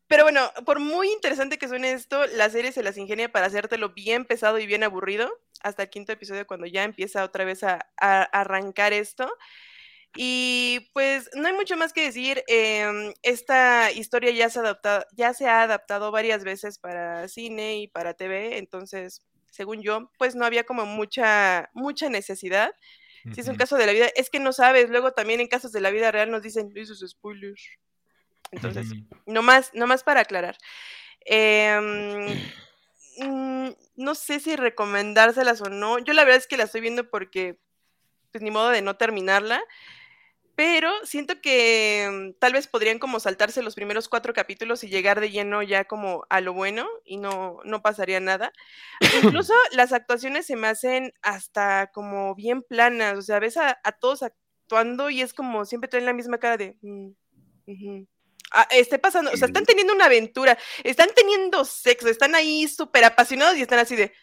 Pero 0.07 0.23
bueno, 0.23 0.51
por 0.65 0.79
muy 0.79 1.11
interesante 1.11 1.57
que 1.57 1.67
suene 1.67 1.91
esto, 1.91 2.25
la 2.27 2.49
serie 2.49 2.71
se 2.71 2.83
las 2.83 2.97
ingenia 2.97 3.31
para 3.31 3.47
hacértelo 3.47 3.89
bien 3.89 4.25
pesado 4.25 4.59
y 4.59 4.67
bien 4.67 4.83
aburrido. 4.83 5.31
Hasta 5.61 5.83
el 5.83 5.89
quinto 5.89 6.11
episodio, 6.11 6.45
cuando 6.45 6.67
ya 6.67 6.83
empieza 6.83 7.23
otra 7.23 7.43
vez 7.43 7.63
a, 7.63 7.87
a 7.97 8.23
arrancar 8.23 8.93
esto. 8.93 9.27
Y 10.15 10.89
pues 10.93 11.29
no 11.35 11.47
hay 11.47 11.53
mucho 11.53 11.75
más 11.77 11.93
que 11.93 12.03
decir. 12.03 12.43
em, 12.47 13.13
esta 13.21 13.91
historia 13.91 14.31
ya 14.31 14.49
se, 14.49 14.59
ha 14.59 14.61
adaptado, 14.61 15.05
ya 15.13 15.33
se 15.33 15.47
ha 15.47 15.61
adaptado 15.63 16.11
varias 16.11 16.43
veces 16.43 16.79
para 16.79 17.27
cine 17.27 17.77
y 17.79 17.87
para 17.87 18.13
TV. 18.13 18.57
Entonces, 18.57 19.21
según 19.51 19.81
yo, 19.81 20.11
pues 20.17 20.35
no 20.35 20.45
había 20.45 20.65
como 20.65 20.85
mucha, 20.85 21.69
mucha 21.73 22.09
necesidad. 22.09 22.71
Si 23.33 23.41
es 23.41 23.47
un 23.47 23.55
caso 23.55 23.75
de 23.75 23.87
la 23.87 23.91
vida, 23.91 24.07
es 24.15 24.29
que 24.29 24.39
no 24.39 24.53
sabes. 24.53 24.89
Luego 24.89 25.13
también 25.13 25.39
en 25.39 25.47
casos 25.47 25.71
de 25.71 25.81
la 25.81 25.89
vida 25.89 26.11
real 26.11 26.29
nos 26.29 26.43
dicen, 26.43 26.71
esos 26.75 26.99
spoilers. 26.99 27.61
Entonces, 28.51 28.93
no 29.25 29.41
más, 29.41 29.71
no 29.73 29.87
más 29.87 30.03
para 30.03 30.21
aclarar. 30.21 30.57
Em, 31.25 32.27
mm, 33.19 33.69
no 33.97 34.15
sé 34.15 34.39
si 34.39 34.55
recomendárselas 34.55 35.61
o 35.61 35.69
no. 35.69 35.99
Yo 35.99 36.13
la 36.13 36.23
verdad 36.23 36.39
es 36.39 36.47
que 36.47 36.57
la 36.57 36.63
estoy 36.65 36.81
viendo 36.81 37.09
porque, 37.09 37.57
pues 38.31 38.43
ni 38.43 38.51
modo 38.51 38.69
de 38.69 38.81
no 38.81 38.97
terminarla. 38.97 39.63
Pero 40.57 40.89
siento 41.03 41.41
que 41.41 42.07
mm, 42.09 42.39
tal 42.39 42.53
vez 42.53 42.67
podrían 42.67 42.97
como 42.97 43.19
saltarse 43.19 43.61
los 43.61 43.75
primeros 43.75 44.07
cuatro 44.07 44.33
capítulos 44.33 44.83
y 44.85 44.89
llegar 44.89 45.19
de 45.19 45.29
lleno 45.29 45.61
ya 45.63 45.83
como 45.83 46.25
a 46.29 46.39
lo 46.39 46.53
bueno 46.53 46.87
y 47.03 47.17
no, 47.17 47.59
no 47.65 47.81
pasaría 47.81 48.21
nada. 48.21 48.53
Incluso 49.21 49.53
las 49.73 49.91
actuaciones 49.91 50.45
se 50.45 50.55
me 50.55 50.67
hacen 50.67 51.11
hasta 51.21 51.87
como 51.93 52.35
bien 52.35 52.61
planas. 52.63 53.17
O 53.17 53.21
sea, 53.21 53.39
ves 53.39 53.57
a, 53.57 53.79
a 53.83 53.91
todos 53.91 54.23
actuando 54.23 55.09
y 55.09 55.21
es 55.21 55.33
como 55.33 55.65
siempre 55.65 55.89
traen 55.89 56.05
la 56.05 56.13
misma 56.13 56.37
cara 56.37 56.55
de... 56.55 56.77
"Mm, 56.81 57.09
ujú". 57.67 58.07
Ah, 58.07 58.14
esté 58.71 58.99
pasando, 58.99 59.31
o 59.31 59.37
sea, 59.37 59.47
están 59.47 59.65
teniendo 59.65 59.93
una 59.93 60.05
aventura, 60.05 60.57
están 60.83 61.09
teniendo 61.15 61.65
sexo, 61.65 62.07
están 62.09 62.35
ahí 62.35 62.67
súper 62.67 63.05
apasionados 63.05 63.57
y 63.57 63.61
están 63.61 63.79
así 63.79 63.95
de... 63.95 64.13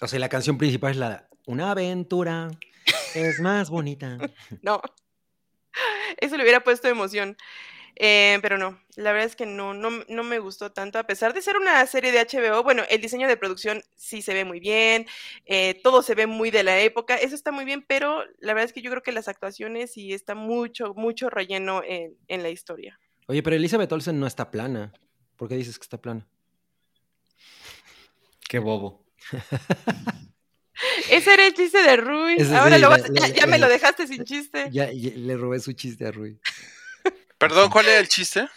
O 0.00 0.08
sea, 0.08 0.18
la 0.18 0.28
canción 0.28 0.58
principal 0.58 0.92
es 0.92 0.96
la 0.96 1.28
Una 1.46 1.70
aventura 1.70 2.50
es 3.14 3.40
más 3.40 3.70
bonita. 3.70 4.18
No. 4.62 4.80
Eso 6.18 6.36
le 6.36 6.42
hubiera 6.44 6.62
puesto 6.62 6.88
emoción. 6.88 7.36
Eh, 7.96 8.38
pero 8.42 8.58
no, 8.58 8.80
la 8.96 9.12
verdad 9.12 9.26
es 9.28 9.36
que 9.36 9.46
no, 9.46 9.72
no, 9.72 9.90
no 10.08 10.24
me 10.24 10.40
gustó 10.40 10.72
tanto, 10.72 10.98
a 10.98 11.04
pesar 11.06 11.32
de 11.32 11.40
ser 11.42 11.56
una 11.56 11.86
serie 11.86 12.10
de 12.10 12.18
HBO, 12.18 12.64
bueno, 12.64 12.82
el 12.90 13.00
diseño 13.00 13.28
de 13.28 13.36
producción 13.36 13.82
sí 13.94 14.20
se 14.20 14.34
ve 14.34 14.44
muy 14.44 14.58
bien, 14.58 15.06
eh, 15.46 15.80
todo 15.82 16.02
se 16.02 16.16
ve 16.16 16.26
muy 16.26 16.50
de 16.50 16.64
la 16.64 16.80
época, 16.80 17.14
eso 17.16 17.36
está 17.36 17.52
muy 17.52 17.64
bien, 17.64 17.84
pero 17.86 18.24
la 18.40 18.52
verdad 18.52 18.64
es 18.64 18.72
que 18.72 18.82
yo 18.82 18.90
creo 18.90 19.02
que 19.04 19.12
las 19.12 19.28
actuaciones 19.28 19.92
sí 19.92 20.12
está 20.12 20.34
mucho, 20.34 20.92
mucho 20.94 21.30
relleno 21.30 21.82
en, 21.86 22.16
en 22.26 22.42
la 22.42 22.48
historia. 22.50 22.98
Oye, 23.28 23.42
pero 23.44 23.54
Elizabeth 23.54 23.92
Olsen 23.92 24.18
no 24.18 24.26
está 24.26 24.50
plana. 24.50 24.92
¿Por 25.36 25.48
qué 25.48 25.54
dices 25.54 25.78
que 25.78 25.84
está 25.84 25.98
plana? 25.98 26.26
Qué 28.48 28.58
bobo. 28.58 29.04
Ese 31.10 31.32
era 31.34 31.46
el 31.46 31.54
chiste 31.54 31.82
de 31.82 31.96
Rui, 31.96 32.34
Ese 32.38 32.54
ahora 32.56 32.76
sí, 32.76 32.82
lo 32.82 32.88
la- 32.90 32.96
vas- 32.96 33.08
la- 33.08 33.28
ya, 33.28 33.34
ya 33.34 33.46
me 33.46 33.58
la- 33.58 33.66
lo 33.68 33.72
dejaste 33.72 34.06
sin 34.06 34.24
chiste. 34.24 34.68
Ya, 34.72 34.90
ya 34.92 35.10
le 35.14 35.36
robé 35.36 35.60
su 35.60 35.72
chiste 35.72 36.06
a 36.06 36.10
Rui. 36.10 36.38
Perdón, 37.48 37.70
¿cuál 37.70 37.86
era 37.86 37.98
el 37.98 38.08
chiste? 38.08 38.48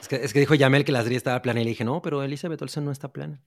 Es 0.00 0.08
que, 0.08 0.16
es 0.16 0.32
que 0.32 0.40
dijo 0.40 0.54
Yamel 0.54 0.84
que 0.84 0.92
la 0.92 1.02
serie 1.02 1.18
estaba 1.18 1.40
plana 1.42 1.60
y 1.60 1.64
le 1.64 1.70
dije, 1.70 1.84
no, 1.84 2.00
pero 2.02 2.22
Elizabeth 2.22 2.60
Olsen 2.62 2.84
no 2.84 2.92
está 2.92 3.08
plana. 3.12 3.42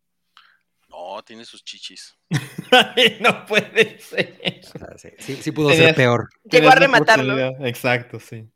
No, 0.90 1.24
tiene 1.24 1.46
sus 1.46 1.64
chichis. 1.64 2.18
No 3.22 3.46
puede 3.46 4.00
ser. 4.00 4.62
O 4.76 4.78
sea, 4.78 4.98
sí, 4.98 5.10
sí, 5.20 5.36
sí 5.42 5.52
pudo 5.52 5.70
Tenías- 5.70 5.86
ser 5.88 5.96
peor. 5.96 6.30
Llegó 6.44 6.70
a 6.70 6.76
rematarlo. 6.76 7.38
Exacto, 7.66 8.20
sí. 8.20 8.50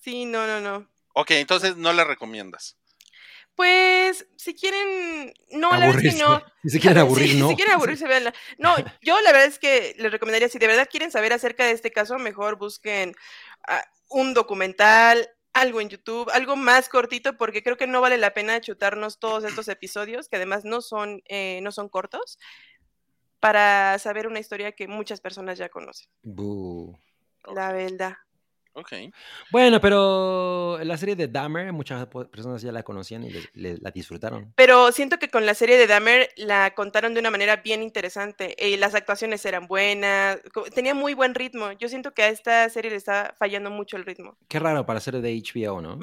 Sí, 0.00 0.24
no, 0.24 0.46
no, 0.46 0.60
no. 0.60 0.88
Ok, 1.14 1.32
entonces 1.32 1.76
no 1.76 1.92
la 1.92 2.04
recomiendas. 2.04 2.77
Pues, 3.58 4.24
si 4.36 4.54
quieren, 4.54 5.34
no, 5.50 5.72
la 5.72 5.88
verdad 5.88 6.04
es 6.04 6.14
que 6.14 6.22
no. 6.22 6.40
Si 6.62 6.70
se 6.70 6.78
quieren 6.78 6.98
aburrir, 7.00 7.30
Sí, 7.30 7.40
no. 7.40 7.48
Si 7.48 7.56
quieren 7.56 7.74
aburrirse, 7.74 8.06
véanla. 8.06 8.32
No, 8.56 8.76
yo 9.02 9.20
la 9.20 9.32
verdad 9.32 9.48
es 9.48 9.58
que 9.58 9.96
les 9.98 10.12
recomendaría, 10.12 10.48
si 10.48 10.60
de 10.60 10.68
verdad 10.68 10.86
quieren 10.88 11.10
saber 11.10 11.32
acerca 11.32 11.64
de 11.64 11.72
este 11.72 11.90
caso, 11.90 12.20
mejor 12.20 12.56
busquen 12.56 13.16
ah, 13.66 13.82
un 14.10 14.32
documental, 14.32 15.28
algo 15.54 15.80
en 15.80 15.88
YouTube, 15.88 16.30
algo 16.32 16.54
más 16.54 16.88
cortito, 16.88 17.36
porque 17.36 17.64
creo 17.64 17.76
que 17.76 17.88
no 17.88 18.00
vale 18.00 18.16
la 18.16 18.32
pena 18.32 18.60
chutarnos 18.60 19.18
todos 19.18 19.42
estos 19.42 19.66
episodios, 19.66 20.28
que 20.28 20.36
además 20.36 20.64
no 20.64 20.80
son, 20.80 21.20
eh, 21.26 21.58
no 21.60 21.72
son 21.72 21.88
cortos, 21.88 22.38
para 23.40 23.98
saber 23.98 24.28
una 24.28 24.38
historia 24.38 24.70
que 24.70 24.86
muchas 24.86 25.20
personas 25.20 25.58
ya 25.58 25.68
conocen. 25.68 26.08
La 27.52 27.72
verdad. 27.72 28.18
Ok. 28.78 28.92
Bueno, 29.50 29.80
pero 29.80 30.78
la 30.84 30.96
serie 30.96 31.16
de 31.16 31.26
Dahmer, 31.28 31.72
muchas 31.72 32.06
personas 32.30 32.62
ya 32.62 32.70
la 32.70 32.82
conocían 32.82 33.24
y 33.24 33.30
le- 33.30 33.50
le- 33.54 33.78
la 33.78 33.90
disfrutaron. 33.90 34.52
Pero 34.56 34.92
siento 34.92 35.18
que 35.18 35.28
con 35.28 35.46
la 35.46 35.54
serie 35.54 35.76
de 35.76 35.86
Dahmer 35.86 36.30
la 36.36 36.74
contaron 36.74 37.12
de 37.14 37.20
una 37.20 37.30
manera 37.30 37.56
bien 37.56 37.82
interesante. 37.82 38.54
Y 38.58 38.76
las 38.76 38.94
actuaciones 38.94 39.44
eran 39.44 39.66
buenas, 39.66 40.38
tenía 40.74 40.94
muy 40.94 41.14
buen 41.14 41.34
ritmo. 41.34 41.72
Yo 41.72 41.88
siento 41.88 42.12
que 42.14 42.22
a 42.22 42.28
esta 42.28 42.68
serie 42.70 42.90
le 42.90 42.96
está 42.96 43.34
fallando 43.38 43.70
mucho 43.70 43.96
el 43.96 44.04
ritmo. 44.04 44.36
Qué 44.48 44.58
raro 44.58 44.86
para 44.86 45.00
ser 45.00 45.20
de 45.20 45.32
HBO, 45.34 45.80
¿no? 45.80 45.98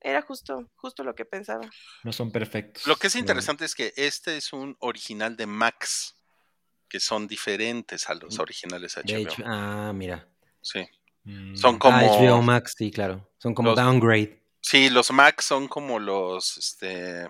Era 0.00 0.22
justo, 0.22 0.68
justo 0.76 1.02
lo 1.02 1.14
que 1.14 1.24
pensaba. 1.24 1.68
No 2.04 2.12
son 2.12 2.30
perfectos. 2.30 2.86
Lo 2.86 2.96
que 2.96 3.08
es 3.08 3.16
interesante 3.16 3.64
es 3.64 3.74
que 3.74 3.92
este 3.96 4.36
es 4.36 4.52
un 4.52 4.76
original 4.80 5.36
de 5.36 5.46
Max, 5.46 6.16
que 6.88 7.00
son 7.00 7.26
diferentes 7.26 8.08
a 8.08 8.14
los 8.14 8.38
originales 8.38 8.94
De 8.94 9.02
HBO. 9.24 9.32
H- 9.32 9.42
ah, 9.46 9.92
mira. 9.94 10.26
Sí. 10.60 10.86
Son 11.54 11.76
Ah, 11.76 11.78
como. 11.78 11.96
HBO 12.18 12.42
Max, 12.42 12.74
sí, 12.76 12.90
claro. 12.90 13.28
Son 13.38 13.54
como 13.54 13.70
Los- 13.70 13.76
downgrade. 13.78 14.40
Sí, 14.60 14.90
los 14.90 15.10
Max 15.10 15.44
son 15.46 15.68
como 15.68 15.98
los. 15.98 16.56
Este. 16.58 17.26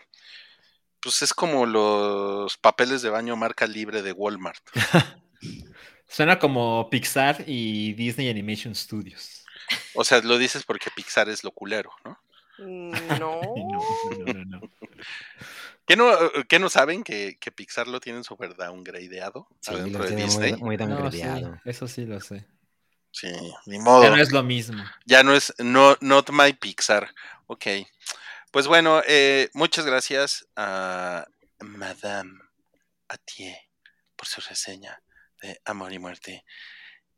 Pues 1.03 1.23
es 1.23 1.33
como 1.33 1.65
los 1.65 2.57
papeles 2.59 3.01
de 3.03 3.09
baño 3.11 3.35
marca 3.37 3.67
libre 3.67 4.03
de 4.03 4.13
Walmart. 4.13 4.63
Suena 6.09 6.39
como 6.39 6.89
Pixar 6.91 7.45
y 7.47 7.93
Disney 7.95 8.29
Animation 8.29 8.75
Studios. 8.75 9.45
O 9.95 10.03
sea, 10.05 10.21
lo 10.21 10.37
dices 10.39 10.65
porque 10.65 10.91
Pixar 10.95 11.29
es 11.29 11.45
lo 11.45 11.53
culero, 11.53 11.91
¿no? 12.05 12.19
Mm, 12.59 12.91
No. 13.19 13.41
No, 13.51 14.25
no, 14.27 14.35
no, 14.35 14.45
no. 14.45 14.61
¿Qué 15.87 15.97
no, 15.97 16.11
qué 16.49 16.59
no 16.59 16.69
saben 16.69 17.03
que, 17.03 17.37
que 17.41 17.51
Pixar 17.51 17.89
lo 17.89 18.01
tienen 18.01 18.23
super 18.23 18.55
downgradeado 18.55 19.49
Sí, 19.61 19.73
adentro 19.75 20.03
de 20.03 20.09
tiene 20.09 20.25
Disney? 20.25 20.53
muy, 20.53 20.61
muy 20.63 20.77
No, 20.77 21.11
sí, 21.11 21.19
downgradeado. 21.23 21.59
eso 21.65 21.89
sí 21.89 22.05
lo 22.05 22.21
sé. 22.21 22.47
Sí, 23.13 23.29
ni 23.67 23.79
modo. 23.79 24.03
Ya 24.03 24.11
no 24.11 24.17
es 24.17 24.33
lo 24.33 24.43
mismo. 24.43 24.85
Ya 25.05 25.23
no 25.23 25.35
es 25.35 25.53
no, 25.59 25.97
not 26.01 26.31
my 26.31 26.53
Pixar. 26.53 27.13
Ok. 27.47 27.67
Pues 28.51 28.67
bueno, 28.67 29.03
eh, 29.07 29.49
muchas 29.55 29.87
gracias 29.87 30.47
a 30.57 31.27
Madame 31.61 32.41
Atié 33.09 33.69
por 34.17 34.27
su 34.27 34.41
reseña 34.41 35.03
de 35.43 35.61
Amor 35.65 35.93
y 35.93 35.99
Muerte. 35.99 36.45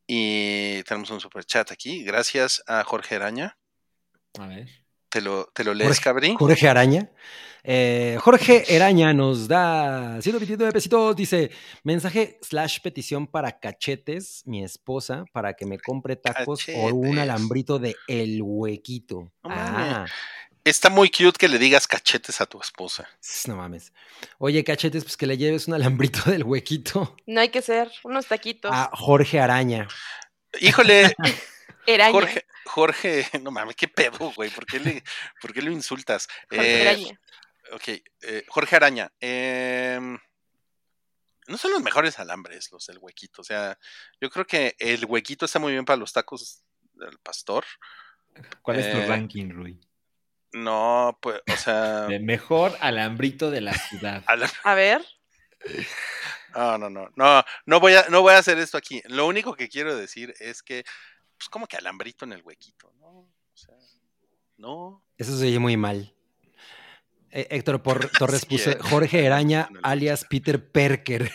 Y 0.07 0.83
tenemos 0.85 1.11
un 1.11 1.21
super 1.21 1.45
chat 1.45 1.71
aquí. 1.71 2.05
Gracias 2.05 2.63
a 2.67 2.85
Jorge 2.85 3.17
Araña. 3.17 3.57
A 4.39 4.47
ver. 4.47 4.82
¿Te 5.13 5.21
lo, 5.21 5.45
te 5.55 5.63
lo 5.63 5.75
lees, 5.75 5.89
Jorge- 5.91 6.03
Cabri? 6.03 6.35
Jorge 6.39 6.69
Araña. 6.69 7.11
Eh, 7.65 8.17
Jorge 8.21 8.75
Eraña 8.75 9.13
nos 9.13 9.47
da 9.47 10.21
129 10.21 10.73
pesitos. 10.73 11.15
Dice: 11.15 11.51
mensaje 11.85 12.39
slash 12.43 12.81
petición 12.81 13.27
para 13.27 13.61
cachetes, 13.61 14.43
mi 14.47 14.65
esposa, 14.65 15.25
para 15.33 15.53
que 15.55 15.67
me 15.67 15.79
compre 15.79 16.17
tacos 16.17 16.65
o 16.75 16.87
un 16.95 17.19
alambrito 17.19 17.79
de 17.79 17.95
El 18.09 18.41
Huequito. 18.43 19.31
Ah, 19.45 20.07
Está 20.65 20.91
muy 20.91 21.11
cute 21.11 21.39
que 21.39 21.49
le 21.49 21.59
digas 21.59 21.87
cachetes 21.89 22.41
a 22.41 22.47
tu 22.47 22.61
esposa. 22.61 23.09
no 23.49 23.57
mames. 23.57 23.93
Oye, 24.39 24.65
cachetes, 24.65 25.05
pues 25.05 25.17
que 25.17 25.27
le 25.27 25.37
lleves 25.37 25.69
un 25.69 25.75
alambrito 25.75 26.31
del 26.31 26.45
Huequito 26.45 27.17
No 27.27 27.41
hay 27.41 27.51
que 27.51 27.63
ser 27.63 27.91
unos 28.05 28.27
taquitos. 28.27 28.71
a 28.73 28.89
Jorge 28.95 29.39
Araña. 29.41 29.87
Híjole. 30.61 31.15
Jorge, 32.13 32.45
Jorge, 32.65 33.27
no 33.43 33.51
mames, 33.51 33.77
qué 33.77 33.89
pedo, 33.89 34.33
güey. 34.37 34.51
¿Por 34.51 34.67
qué, 34.67 34.81
le, 34.81 35.03
¿Por 35.41 35.53
qué 35.53 35.63
lo 35.63 35.71
insultas? 35.71 36.29
Jorge 36.51 36.79
Eh, 36.79 36.83
Eraña. 36.83 37.21
Ok, 37.73 37.89
eh, 37.89 38.45
Jorge 38.49 38.77
Araña. 38.77 39.11
em, 39.21 40.19
no 41.49 41.57
son 41.59 41.73
los 41.73 41.83
mejores 41.83 42.19
alambres 42.19 42.71
los 42.71 42.87
del 42.87 42.99
huequito. 42.99 43.43
O 43.43 43.45
sea, 43.45 43.79
yo 44.21 44.31
creo 44.31 44.47
que 44.47 44.77
el 44.79 45.05
huequito 45.07 45.45
está 45.45 45.59
muy 45.59 45.73
bien 45.73 45.85
para 45.85 45.97
los 45.97 46.13
tacos 46.13 46.63
del 46.95 47.19
pastor. 47.19 47.65
¿Cuál 48.63 48.79
es 48.81 48.91
tu 48.93 48.99
Eh, 48.99 49.07
ranking, 49.07 49.51
Rui? 49.51 49.81
No, 50.53 51.19
pues, 51.21 51.41
o 51.51 51.57
sea. 51.57 52.03
De 52.07 52.19
mejor 52.21 52.77
alambrito 52.81 53.51
de 53.51 53.61
la 53.63 53.75
ciudad. 53.75 54.23
A 54.65 54.75
ver. 54.75 55.05
No, 56.55 56.77
no, 56.77 56.91
no, 56.91 57.09
no, 57.17 57.45
no 57.67 57.81
voy 57.81 57.95
a, 57.95 58.09
no 58.11 58.21
voy 58.21 58.35
a 58.35 58.39
hacer 58.39 58.59
esto 58.59 58.77
aquí. 58.77 59.01
Lo 59.07 59.27
único 59.27 59.55
que 59.55 59.69
quiero 59.69 59.97
decir 59.97 60.35
es 60.41 60.63
que, 60.63 60.85
pues, 61.43 61.49
como 61.49 61.67
que 61.67 61.77
alambrito 61.77 62.25
en 62.25 62.33
el 62.35 62.43
huequito, 62.43 62.93
¿no? 63.01 63.07
O 63.09 63.29
sea, 63.57 63.75
no. 64.59 65.03
Eso 65.19 65.37
se 65.37 65.47
oye 65.47 65.59
muy 65.59 65.77
mal. 65.77 66.15
Eh, 67.31 67.49
Héctor 67.51 67.83
Por- 67.83 68.09
Torres 68.19 68.43
Sí, 68.43 68.47
puso 68.47 68.71
eh. 68.71 68.79
Jorge 68.81 69.25
Eraña, 69.25 69.69
alias 69.83 70.25
Peter 70.31 70.65
Perker. 70.71 71.33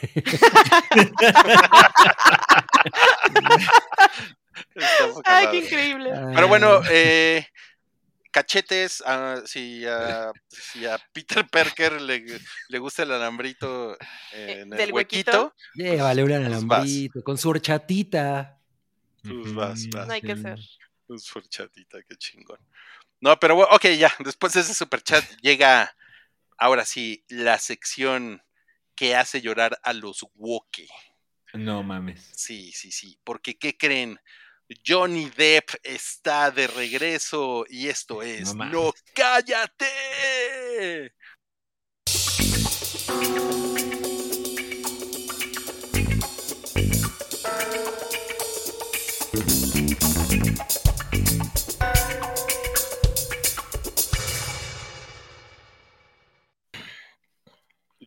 Ay, 5.26 5.48
qué 5.52 5.58
increíble. 5.58 6.12
Pero 6.36 6.48
bueno, 6.48 6.82
eh, 6.90 7.46
cachetes, 8.32 9.04
ah, 9.06 9.42
si, 9.46 9.86
a, 9.86 10.32
si 10.50 10.86
a 10.86 11.00
Peter 11.12 11.46
Perker 11.48 12.02
le, 12.02 12.24
le 12.70 12.80
gusta 12.80 13.04
el 13.04 13.12
alambrito 13.12 13.94
eh, 14.34 14.62
en 14.62 14.72
el 14.74 14.78
del 14.78 14.94
huequito, 14.94 15.54
huequito. 15.54 15.54
llévale 15.76 16.24
un 16.24 16.30
vas. 16.30 16.46
alambrito 16.46 17.24
con 17.24 17.38
su 17.38 17.50
horchatita. 17.50 18.57
Pues 19.24 19.54
vas, 19.54 19.88
vas. 19.90 20.08
No 20.08 20.14
hay 20.14 20.22
que 20.22 20.36
ser. 20.36 20.60
un 21.08 21.20
superchatita, 21.20 22.02
qué 22.04 22.16
chingón. 22.16 22.60
No, 23.20 23.40
pero 23.40 23.56
bueno, 23.56 23.74
ok, 23.74 23.86
ya, 23.98 24.14
después 24.20 24.54
de 24.54 24.62
ese 24.62 24.74
superchat 24.74 25.24
llega, 25.42 25.96
ahora 26.58 26.86
sí, 26.86 27.24
la 27.30 27.58
sección 27.58 28.44
que 28.96 29.16
hace 29.16 29.42
llorar 29.42 29.80
a 29.84 29.94
los 29.94 30.26
woke. 30.36 30.88
No 31.54 31.82
mames. 31.84 32.32
Sí, 32.36 32.72
sí, 32.74 32.92
sí, 32.92 33.18
porque 33.24 33.58
¿qué 33.58 33.78
creen? 33.78 34.20
Johnny 34.86 35.30
Depp 35.30 35.70
está 35.82 36.52
de 36.52 36.68
regreso 36.68 37.66
y 37.70 37.88
esto 37.88 38.22
es 38.22 38.54
mames. 38.54 38.74
No 38.74 38.94
cállate. 39.14 39.86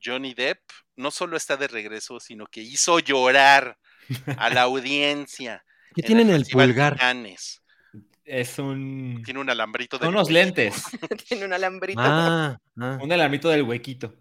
Johnny 0.02 0.34
Depp 0.34 0.60
no 0.96 1.10
solo 1.10 1.36
está 1.36 1.56
de 1.56 1.68
regreso, 1.68 2.20
sino 2.20 2.46
que 2.46 2.60
hizo 2.60 2.98
llorar 2.98 3.78
a 4.36 4.50
la 4.50 4.62
audiencia. 4.62 5.64
¿Qué 5.94 6.02
en 6.02 6.06
tiene 6.06 6.22
en 6.22 6.30
el 6.30 6.44
de 6.44 6.50
pulgar? 6.52 6.96
Es 8.24 8.58
un. 8.58 9.22
Tiene 9.24 9.40
un 9.40 9.50
alambrito 9.50 9.98
de 9.98 10.04
Son 10.06 10.14
unos 10.14 10.28
huequito. 10.28 10.62
lentes. 10.62 10.84
Tiene 11.28 11.44
un 11.44 11.52
alambrito. 11.52 12.00
Ah, 12.02 12.58
ah. 12.80 12.98
Un 13.02 13.12
alambrito 13.12 13.48
del 13.48 13.62
huequito. 13.62 14.14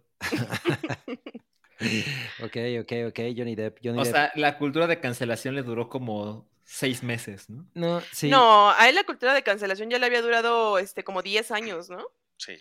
Ok, 2.44 2.58
ok, 2.82 2.92
ok, 3.10 3.20
Johnny 3.36 3.56
Depp. 3.56 3.78
Johnny 3.84 4.00
O 4.00 4.04
Depp. 4.04 4.14
sea, 4.14 4.32
la 4.36 4.58
cultura 4.58 4.88
de 4.88 5.00
cancelación 5.00 5.56
le 5.56 5.62
duró 5.62 5.90
como 5.90 6.50
seis 6.64 7.04
meses, 7.04 7.50
¿no? 7.50 7.66
no, 7.74 8.02
sí. 8.12 8.30
No, 8.30 8.72
a 8.72 8.90
él 8.90 8.96
la 8.96 9.04
cultura 9.04 9.34
de 9.34 9.44
cancelación 9.44 9.90
ya 9.90 9.98
le 9.98 10.06
había 10.06 10.22
durado 10.22 10.78
este 10.78 11.04
como 11.04 11.22
10 11.22 11.52
años, 11.52 11.90
¿no? 11.90 12.06
Sí. 12.38 12.54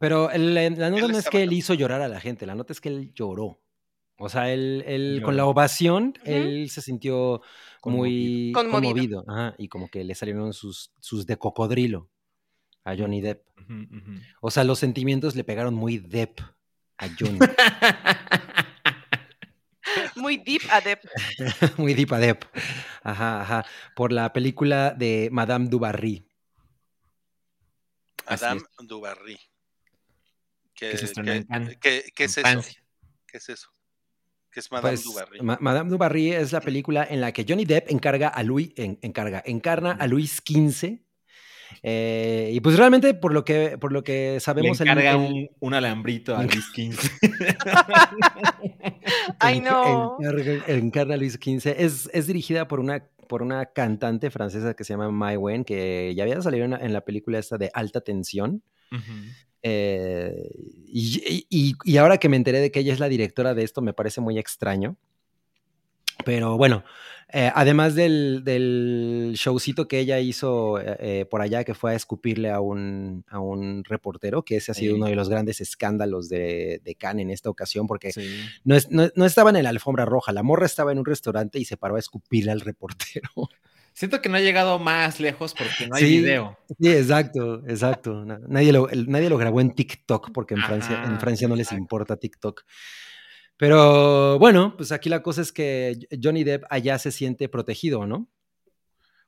Pero 0.00 0.30
el- 0.30 0.54
la, 0.54 0.70
nota 0.70 1.04
Él 1.06 1.12
no 1.12 1.18
es 1.18 1.28
que 1.28 1.42
él 1.42 1.52
hizo 1.52 1.74
llorar 1.74 2.02
a 2.02 2.08
la 2.08 2.20
gente, 2.20 2.46
la 2.46 2.54
nota 2.54 2.72
es 2.72 2.80
que 2.80 2.88
él 2.88 3.12
lloró. 3.14 3.60
O 4.18 4.28
sea, 4.30 4.50
él, 4.52 4.82
él 4.86 5.20
con 5.22 5.36
la 5.36 5.44
ovación, 5.46 6.14
él 6.24 6.70
se 6.70 6.80
sintió 6.80 7.42
muy 7.84 8.50
Conmovido. 8.54 8.80
conmovido. 8.82 9.24
ajá, 9.28 9.54
y 9.58 9.68
como 9.68 9.88
que 9.90 10.04
le 10.04 10.14
salieron 10.14 10.52
sus, 10.54 10.90
sus 11.00 11.26
de 11.26 11.36
cocodrilo 11.36 12.08
a 12.84 12.96
Johnny 12.96 13.20
Depp. 13.20 13.44
O 14.40 14.50
sea, 14.50 14.64
los 14.64 14.78
sentimientos 14.78 15.36
le 15.36 15.44
pegaron 15.44 15.74
muy 15.74 15.98
Depp 15.98 16.40
a 16.98 17.08
Johnny. 17.18 17.38
Muy 20.16 20.38
deep 20.38 20.62
a 20.70 20.80
Depp. 20.80 21.04
muy 21.78 21.94
deep 21.94 22.12
a 22.12 22.18
Depp. 22.18 22.42
Ajá, 23.02 23.40
ajá. 23.42 23.64
Por 23.94 24.12
la 24.12 24.32
película 24.32 24.90
de 24.96 25.28
Madame 25.30 25.68
du 25.68 25.78
Barry. 25.78 26.26
Así 28.26 28.44
Madame 28.44 28.62
Dubarry. 28.88 29.38
¿Qué, 30.76 30.90
Que 30.90 30.98
se 30.98 31.04
estrenó 31.06 31.32
qué- 31.32 31.38
en 31.38 31.42
Cannes, 31.44 31.78
qué- 31.80 32.04
qué 32.14 32.24
en 32.24 32.30
es 32.30 32.36
eso? 32.38 32.60
¿Qué 33.26 33.38
es 33.38 33.48
eso? 33.48 33.68
¿Qué 34.50 34.60
es 34.60 34.70
Madame 34.70 34.88
Pues, 34.90 35.04
Dubarry? 35.04 35.40
Ma- 35.40 35.58
Madame 35.60 35.90
du 35.90 35.98
Barry 35.98 36.32
es 36.32 36.52
la 36.52 36.60
película 36.60 37.06
en 37.08 37.20
la 37.20 37.32
que 37.32 37.44
Johnny 37.48 37.64
Depp 37.64 37.90
encarga 37.90 38.28
a 38.28 38.42
Louis, 38.42 38.72
en- 38.76 38.98
encarga, 39.02 39.42
encarna 39.46 39.92
a 39.92 40.06
Luis 40.06 40.40
XV. 40.46 41.00
eh, 41.82 42.50
y 42.52 42.60
pues 42.60 42.76
realmente 42.76 43.12
por 43.14 43.32
lo 43.34 43.44
que, 43.44 43.76
por 43.78 43.92
lo 43.92 44.04
que 44.04 44.38
sabemos 44.40 44.80
encarga 44.80 45.12
el- 45.12 45.16
un, 45.18 45.48
un 45.60 45.74
alambrito 45.74 46.36
a 46.36 46.42
Luis 46.44 46.64
XV. 46.74 47.10
Ay, 49.40 49.60
no. 49.60 50.16
encarga- 50.20 50.64
encarna 50.68 51.14
a 51.14 51.16
Luis 51.16 51.34
XV. 51.34 51.74
Es, 51.76 52.08
es 52.12 52.26
dirigida 52.26 52.68
por 52.68 52.80
una, 52.80 53.04
por 53.28 53.42
una 53.42 53.66
cantante 53.66 54.30
francesa 54.30 54.74
que 54.74 54.84
se 54.84 54.92
llama 54.94 55.10
Mai 55.10 55.36
Wen, 55.36 55.64
que 55.64 56.12
ya 56.16 56.22
había 56.24 56.40
salido 56.40 56.64
en, 56.64 56.70
la- 56.72 56.78
en 56.78 56.92
la 56.92 57.02
película 57.02 57.38
esta 57.38 57.58
de 57.58 57.70
Alta 57.74 58.00
Tensión. 58.00 58.62
Eh, 59.62 60.50
y, 60.86 61.44
y- 61.50 61.74
y 61.84 61.96
ahora 61.96 62.18
que 62.18 62.28
me 62.28 62.36
enteré 62.36 62.60
de 62.60 62.70
que 62.70 62.80
ella 62.80 62.92
es 62.92 63.00
la 63.00 63.08
directora 63.08 63.54
de 63.54 63.64
esto, 63.64 63.82
me 63.82 63.92
parece 63.92 64.20
muy 64.20 64.38
extraño. 64.38 64.96
Pero 66.24 66.56
bueno, 66.56 66.82
eh, 67.32 67.50
además 67.54 67.94
del, 67.94 68.42
del 68.42 69.34
showcito 69.36 69.86
que 69.86 69.98
ella 70.00 70.18
hizo 70.20 70.78
eh, 70.80 71.26
por 71.30 71.42
allá, 71.42 71.62
que 71.62 71.74
fue 71.74 71.92
a 71.92 71.94
escupirle 71.94 72.50
a 72.50 72.60
un, 72.60 73.24
a 73.28 73.38
un 73.38 73.84
reportero, 73.84 74.42
que 74.42 74.56
ese 74.56 74.70
ha 74.72 74.74
sido 74.74 74.94
Sí. 74.94 74.96
uno 74.96 75.06
de 75.06 75.14
los 75.14 75.28
grandes 75.28 75.60
escándalos 75.60 76.28
de, 76.28 76.80
de 76.84 76.94
Cannes 76.94 77.24
en 77.24 77.30
esta 77.30 77.50
ocasión, 77.50 77.86
porque 77.86 78.12
Sí. 78.12 78.26
no, 78.64 78.76
es- 78.76 78.90
no- 78.90 79.10
no 79.14 79.24
estaban 79.26 79.56
en 79.56 79.64
la 79.64 79.70
alfombra 79.70 80.04
roja, 80.04 80.32
la 80.32 80.42
morra 80.42 80.66
estaba 80.66 80.90
en 80.92 80.98
un 80.98 81.04
restaurante 81.04 81.58
y 81.58 81.64
se 81.64 81.76
paró 81.76 81.96
a 81.96 81.98
escupirle 82.00 82.50
al 82.52 82.60
reportero. 82.60 83.30
Siento 83.98 84.20
que 84.20 84.28
no 84.28 84.36
ha 84.36 84.40
llegado 84.40 84.78
más 84.78 85.20
lejos 85.20 85.54
porque 85.54 85.86
no 85.88 85.96
hay 85.96 86.02
Sí. 86.04 86.18
video. 86.18 86.58
Sí, 86.78 86.92
exacto, 86.92 87.62
exacto. 87.66 88.26
Na- 88.26 88.38
Nadie 88.46 88.70
lo, 88.70 88.90
el- 88.90 89.08
nadie 89.08 89.30
lo 89.30 89.38
grabó 89.38 89.62
en 89.62 89.74
TikTok 89.74 90.32
porque 90.34 90.52
en 90.52 90.60
Francia, 90.60 91.02
en 91.02 91.18
Francia 91.18 91.48
no 91.48 91.56
les 91.56 91.68
exacto. 91.68 91.80
importa 91.80 92.16
TikTok. 92.18 92.62
Pero 93.56 94.38
bueno, 94.38 94.76
pues 94.76 94.92
aquí 94.92 95.08
la 95.08 95.22
cosa 95.22 95.40
es 95.40 95.50
que 95.50 95.98
Johnny 96.22 96.44
Depp 96.44 96.64
allá 96.68 96.98
se 96.98 97.10
siente 97.10 97.48
protegido, 97.48 98.06
¿no? 98.06 98.28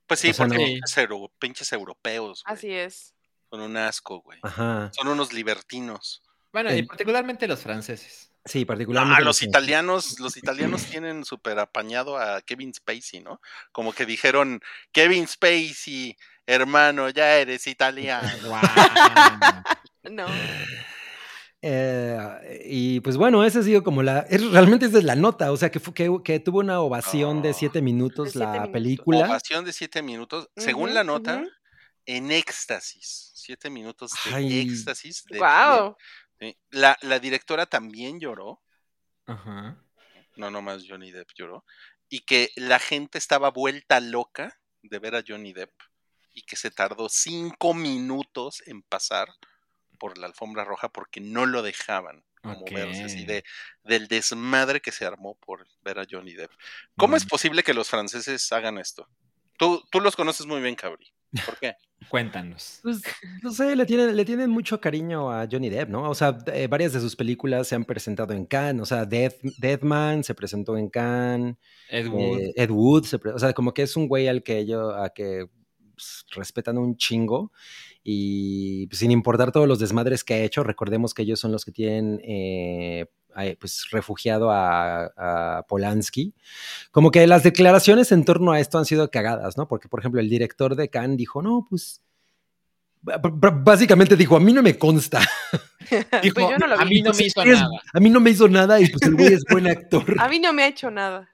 Pues 0.05 0.19
sí, 0.19 0.29
o 0.29 0.33
sea, 0.33 0.45
porque 0.47 0.59
no- 0.61 0.65
pinches, 0.67 0.97
euro- 0.99 1.31
pinches 1.39 1.73
europeos, 1.73 2.43
güey. 2.45 2.55
Así 2.55 2.71
es. 2.71 3.15
Son 3.49 3.61
un 3.61 3.75
asco, 3.75 4.21
güey. 4.21 4.37
Ajá. 4.43 4.91
Son 4.93 5.07
unos 5.07 5.33
libertinos. 5.33 6.21
Bueno, 6.53 6.71
y 6.75 6.83
particularmente 6.83 7.47
los 7.47 7.59
franceses. 7.61 8.28
Sí, 8.45 8.65
particularmente. 8.65 9.21
los 9.23 9.27
los- 9.41 9.43
italianos, 9.43 10.19
los 10.19 10.37
italianos 10.37 10.83
tienen 10.85 11.23
súper 11.25 11.59
apañado 11.59 12.17
a 12.17 12.41
Kevin 12.41 12.73
Spacey, 12.73 13.19
¿no? 13.21 13.41
Como 13.71 13.93
que 13.93 14.05
dijeron, 14.05 14.61
Kevin 14.91 15.27
Spacey, 15.27 16.17
hermano, 16.47 17.09
ya 17.09 17.35
eres 17.37 17.67
italiano. 17.67 18.27
No. 20.09 20.25
Eh, 21.61 22.61
y 22.65 22.99
pues 23.01 23.17
bueno, 23.17 23.43
esa 23.43 23.59
ha 23.59 23.63
sido 23.63 23.83
como 23.83 24.01
la. 24.01 24.19
es- 24.29 24.49
realmente 24.51 24.85
esa 24.85 24.97
es 24.99 25.03
la 25.03 25.15
nota. 25.15 25.51
O 25.51 25.57
sea, 25.57 25.69
que, 25.69 25.79
fue- 25.79 25.93
que, 25.93 26.09
que 26.23 26.39
tuvo 26.39 26.59
una 26.59 26.79
ovación 26.79 27.41
de 27.41 27.53
siete 27.53 27.81
minutos 27.81 28.27
De 28.27 28.31
siete 28.31 28.45
la 28.45 28.51
minutos. 28.53 28.71
película. 28.73 29.19
Ovación 29.27 29.65
de 29.65 29.73
siete 29.73 30.01
minutos. 30.01 30.49
Según 30.55 30.93
la 30.93 31.03
nota, 31.03 31.43
en 32.05 32.31
éxtasis. 32.31 33.31
Siete 33.35 33.69
minutos 33.69 34.11
de 34.25 34.35
Ay. 34.35 34.59
éxtasis. 34.59 35.25
de- 35.29 35.39
Wow. 35.39 35.97
Sí. 36.39 36.57
La, 36.69 36.97
la 37.01 37.19
directora 37.19 37.65
también 37.65 38.19
lloró. 38.19 38.61
Ajá. 39.25 39.83
No, 40.35 40.49
nomás 40.49 40.85
Johnny 40.87 41.11
Depp 41.11 41.29
lloró. 41.35 41.65
Y 42.07 42.21
que 42.21 42.51
la 42.55 42.79
gente 42.79 43.17
estaba 43.17 43.51
vuelta 43.51 43.99
loca 43.99 44.57
de 44.81 44.99
ver 44.99 45.15
a 45.15 45.23
Johnny 45.27 45.53
Depp. 45.53 45.71
Y 46.33 46.43
que 46.43 46.55
se 46.55 46.71
tardó 46.71 47.09
cinco 47.09 47.73
minutos 47.73 48.63
en 48.65 48.81
pasar 48.83 49.27
por 49.99 50.17
la 50.17 50.27
alfombra 50.27 50.63
roja 50.63 50.87
porque 50.89 51.19
no 51.19 51.45
lo 51.45 51.61
dejaban 51.61 52.23
moverse 52.41 53.03
así 53.03 53.25
de, 53.25 53.43
del 53.83 54.07
desmadre 54.07 54.79
que 54.79 54.93
se 54.93 55.05
armó 55.05 55.35
por 55.39 55.67
ver 55.81 55.99
a 55.99 56.05
Johnny 56.09 56.33
Depp. 56.35 56.51
¿Cómo 56.95 57.17
es 57.17 57.25
Mm. 57.25 57.27
posible 57.27 57.63
que 57.63 57.73
los 57.73 57.89
franceses 57.89 58.49
hagan 58.53 58.77
esto? 58.77 59.09
Tú, 59.57 59.83
tú 59.91 59.99
los 59.99 60.15
conoces 60.15 60.45
muy 60.45 60.61
bien, 60.61 60.75
Cabri. 60.75 61.11
¿Por 61.45 61.57
qué? 61.59 61.75
Cuéntanos. 62.09 62.79
Pues, 62.81 63.01
no 63.43 63.51
sé, 63.51 63.75
le 63.75 63.85
tienen, 63.85 64.15
le 64.15 64.25
tienen 64.25 64.49
mucho 64.49 64.79
cariño 64.79 65.31
a 65.31 65.47
Johnny 65.51 65.69
Depp, 65.69 65.89
¿no? 65.89 66.09
O 66.09 66.15
sea, 66.15 66.37
eh, 66.53 66.67
varias 66.67 66.93
de 66.93 67.01
sus 67.01 67.15
películas 67.15 67.67
se 67.67 67.75
han 67.75 67.85
presentado 67.85 68.33
en 68.33 68.45
Cannes, 68.45 68.81
o 68.81 68.85
sea, 68.85 69.05
Death, 69.05 69.35
Deathman 69.59 70.23
se 70.23 70.33
presentó 70.33 70.77
en 70.77 70.89
Cannes, 70.89 71.55
Ed 71.89 72.07
Wood. 72.07 72.39
eh, 72.39 72.53
Ed 72.55 72.69
Wood, 72.71 73.03
se 73.03 73.19
pre- 73.19 73.33
o 73.33 73.39
sea, 73.39 73.53
como 73.53 73.73
que 73.73 73.83
es 73.83 73.95
un 73.95 74.07
güey 74.07 74.27
al 74.27 74.43
que 74.43 74.57
ellos, 74.59 74.93
a 74.97 75.09
que 75.09 75.47
pues, 75.93 76.25
respetan 76.31 76.77
un 76.77 76.95
chingo 76.95 77.51
y 78.01 78.87
pues, 78.87 78.99
sin 78.99 79.11
importar 79.11 79.51
todos 79.51 79.67
los 79.67 79.79
desmadres 79.79 80.23
que 80.23 80.35
ha 80.35 80.43
hecho, 80.43 80.63
recordemos 80.63 81.13
que 81.13 81.23
ellos 81.23 81.39
son 81.39 81.51
los 81.51 81.65
que 81.65 81.73
tienen 81.73 82.21
eh, 82.23 83.01
eh, 83.01 83.05
pues 83.59 83.87
refugiado 83.91 84.51
a, 84.51 85.05
a 85.57 85.63
Polanski. 85.67 86.33
Como 86.91 87.11
que 87.11 87.25
las 87.27 87.43
declaraciones 87.43 88.11
en 88.11 88.25
torno 88.25 88.51
a 88.51 88.59
esto 88.59 88.77
han 88.77 88.85
sido 88.85 89.09
cagadas, 89.11 89.57
¿no? 89.57 89.67
Porque, 89.67 89.87
por 89.87 89.99
ejemplo, 89.99 90.19
el 90.21 90.29
director 90.29 90.75
de 90.75 90.89
Cannes 90.89 91.17
dijo, 91.17 91.41
no, 91.41 91.65
pues 91.69 92.01
básicamente 93.01 94.15
dijo, 94.15 94.35
a 94.35 94.39
mí 94.39 94.51
no 94.53 94.61
me 94.61 94.77
consta. 94.77 95.21
Dijo, 96.21 96.35
Pues 96.35 96.49
yo 96.49 96.57
no 96.59 96.67
lo 96.67 96.79
a 96.79 96.85
mí 96.85 97.01
no 97.01 97.11
me 97.13 97.23
hizo 97.23 97.43
nada. 97.43 97.67
A 97.93 97.99
mí 97.99 98.09
no 98.09 98.19
me 98.19 98.29
hizo 98.29 98.47
nada 98.47 98.79
y 98.79 98.87
pues 98.89 99.01
el 99.03 99.15
güey 99.15 99.33
es 99.33 99.43
buen 99.49 99.67
actor. 99.71 100.03
A 100.19 100.27
mí 100.27 100.37
no 100.39 100.53
me 100.53 100.63
ha 100.63 100.67
hecho 100.67 100.91
nada. 100.91 101.29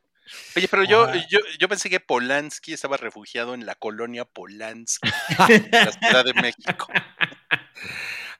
Oye, 0.56 0.68
pero 0.70 0.84
yo, 0.84 1.06
Ah. 1.06 1.14
yo, 1.30 1.40
yo 1.60 1.68
pensé 1.68 1.90
que 1.90 2.00
Polanski 2.00 2.72
estaba 2.74 2.96
refugiado 2.98 3.54
en 3.54 3.66
la 3.66 3.76
colonia 3.76 4.26
Polanski, 4.26 5.10
en 5.50 5.70
la 5.72 5.92
Ciudad 6.00 6.24
de 6.26 6.34
México. 6.36 6.88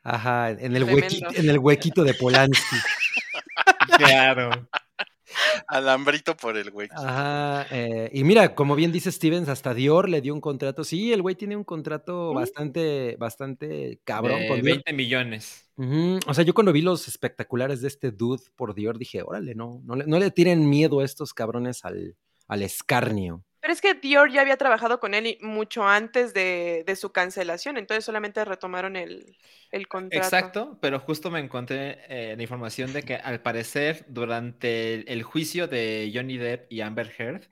Ajá, 0.04 0.52
en 0.52 0.76
el, 0.76 0.84
huequito, 0.84 1.28
en 1.34 1.50
el 1.50 1.60
huequito 1.60 2.04
de 2.04 2.14
Polanski. 2.14 2.76
Claro. 3.98 4.50
Alambrito 5.68 6.38
por 6.38 6.56
el 6.58 6.70
güey. 6.72 6.88
Ajá, 6.96 7.66
eh, 7.72 8.10
y 8.14 8.24
mira, 8.24 8.54
como 8.56 8.76
bien 8.76 8.92
dice 8.92 9.12
Stevens, 9.12 9.50
hasta 9.50 9.74
Dior 9.74 10.08
le 10.08 10.22
dio 10.22 10.34
un 10.34 10.42
contrato. 10.42 10.84
Sí, 10.84 11.12
el 11.12 11.22
güey 11.22 11.36
tiene 11.36 11.56
un 11.58 11.64
contrato 11.64 12.32
Mm. 12.32 12.36
bastante, 12.36 13.16
bastante 13.18 14.00
cabrón 14.04 14.40
De 14.42 14.48
con 14.48 14.62
Dior. 14.62 14.76
20 14.78 14.94
millones. 14.94 15.70
O 16.28 16.34
sea, 16.34 16.44
yo 16.46 16.54
cuando 16.54 16.72
vi 16.72 16.82
los 16.82 17.08
espectaculares 17.08 17.82
de 17.82 17.88
este 17.90 18.12
dude 18.12 18.44
por 18.56 18.76
Dior 18.76 18.98
dije, 18.98 19.24
órale, 19.24 19.56
no, 19.56 19.82
no 19.84 19.96
le, 19.96 20.06
no 20.06 20.20
le 20.20 20.32
tiren 20.32 20.70
miedo 20.70 21.00
a 21.00 21.06
estos 21.06 21.34
cabrones 21.34 21.84
al, 21.84 22.16
al 22.48 22.62
escarnio. 22.62 23.44
Pero 23.66 23.74
es 23.74 23.82
que 23.82 23.96
Dior 23.96 24.32
ya 24.32 24.42
había 24.42 24.58
trabajado 24.58 25.00
con 25.00 25.14
él 25.16 25.26
y 25.28 25.38
mucho 25.42 25.88
antes 25.88 26.34
de, 26.36 26.84
de 26.86 26.96
su 26.96 27.12
cancelación, 27.12 27.78
entonces 27.78 28.06
solamente 28.06 28.46
retomaron 28.46 28.96
el, 28.96 29.38
el 29.72 29.88
contrato. 29.88 30.52
Exacto, 30.52 30.78
pero 30.82 31.00
justo 31.00 31.30
me 31.32 31.40
encontré 31.40 32.00
eh, 32.08 32.36
la 32.38 32.42
información 32.42 32.94
de 32.94 33.04
que 33.04 33.16
al 33.16 33.42
parecer 33.42 34.06
durante 34.08 34.94
el, 34.94 35.06
el 35.10 35.24
juicio 35.24 35.68
de 35.68 36.12
Johnny 36.14 36.38
Depp 36.38 36.72
y 36.72 36.82
Amber 36.82 37.12
Heard, 37.18 37.50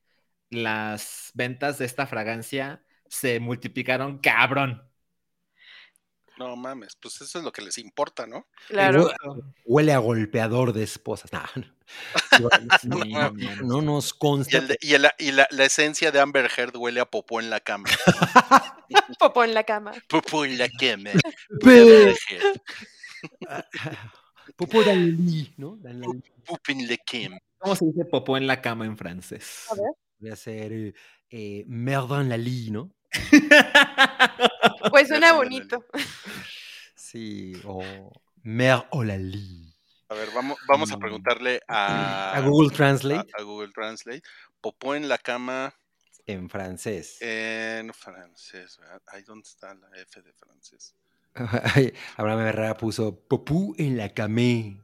las 0.50 1.32
ventas 1.34 1.78
de 1.80 1.86
esta 1.86 2.08
fragancia 2.08 2.86
se 3.10 3.40
multiplicaron 3.40 4.20
cabrón. 4.20 4.88
No 6.38 6.56
mames, 6.56 6.98
pues 7.00 7.22
eso 7.22 7.38
es 7.38 7.44
lo 7.46 7.52
que 7.52 7.62
les 7.62 7.78
importa, 7.78 8.26
¿no? 8.26 8.48
Claro. 8.68 9.12
Huele 9.66 9.94
a 9.94 10.00
golpeador 10.00 10.74
de 10.74 10.84
esposas. 10.84 11.32
Nah, 11.32 11.46
no, 11.56 12.50
Sí, 12.82 12.88
no, 12.90 13.06
no, 13.32 13.56
no 13.62 13.82
nos 13.82 14.14
Y, 14.14 14.18
consta. 14.18 14.58
el 14.58 14.68
de- 14.70 14.78
y 14.82 14.94
el- 14.96 15.10
y 15.20 15.32
la, 15.32 15.48
la 15.52 15.66
esencia 15.66 16.12
de 16.12 16.20
Amber 16.20 16.50
Heard 16.58 16.76
huele 16.76 17.00
a 17.02 17.06
popó 17.06 17.40
en 17.40 17.50
la 17.50 17.60
cama. 17.60 17.90
Popó 19.20 19.44
en 19.44 19.54
la 19.54 19.64
cama. 19.64 19.92
popó 20.08 20.46
en 20.46 20.58
la 20.58 20.70
cama. 20.70 21.12
Popó 24.56 24.82
lit, 24.94 25.54
¿no? 25.58 25.78
Popó 26.46 26.72
en 26.72 26.88
la 26.88 26.98
cama. 26.98 27.38
¿Cómo 27.60 27.76
se 27.76 27.86
dice 27.86 28.06
popó 28.06 28.38
en 28.38 28.48
la 28.48 28.62
cama 28.62 28.86
en 28.86 28.98
francés? 28.98 29.66
A 29.72 29.76
ver. 29.76 29.86
Voy 30.20 30.30
a 30.30 30.34
hacer 30.34 30.72
eh, 30.74 30.94
eh, 31.30 31.64
merde 31.68 32.22
en 32.22 32.30
la 32.30 32.38
lit, 32.38 32.72
¿no? 32.72 32.92
Pues 34.90 35.08
suena 35.08 35.34
bonito. 35.34 35.86
Sí, 36.96 37.54
o 37.66 38.12
merde 38.44 38.86
o 38.92 39.04
la 39.04 39.18
lit. 39.18 39.74
A 40.10 40.16
ver, 40.16 40.30
vamos, 40.34 40.58
vamos 40.68 40.92
a 40.92 40.98
Mm. 40.98 41.00
preguntarle 41.00 41.62
a, 41.68 42.32
A 42.36 42.40
Google 42.42 42.76
Translate 42.76 43.32
a 43.38 43.42
Google 43.42 43.72
Translate. 43.74 44.22
Popó 44.62 44.96
en 44.96 45.08
la 45.08 45.18
cama 45.18 45.74
en 46.26 46.50
francés. 46.50 47.18
en 47.22 47.94
francés. 47.94 48.78
¿verdad? 48.80 49.02
Ahí 49.08 49.24
dónde 49.24 49.48
está 49.48 49.74
la 49.74 49.90
F 50.02 50.22
de 50.22 50.34
francés. 50.34 50.96
Abraham 52.18 52.42
Herrera 52.48 52.78
puso 52.78 53.20
popú 53.28 53.74
en 53.78 53.98
la 53.98 54.14
camé. 54.14 54.82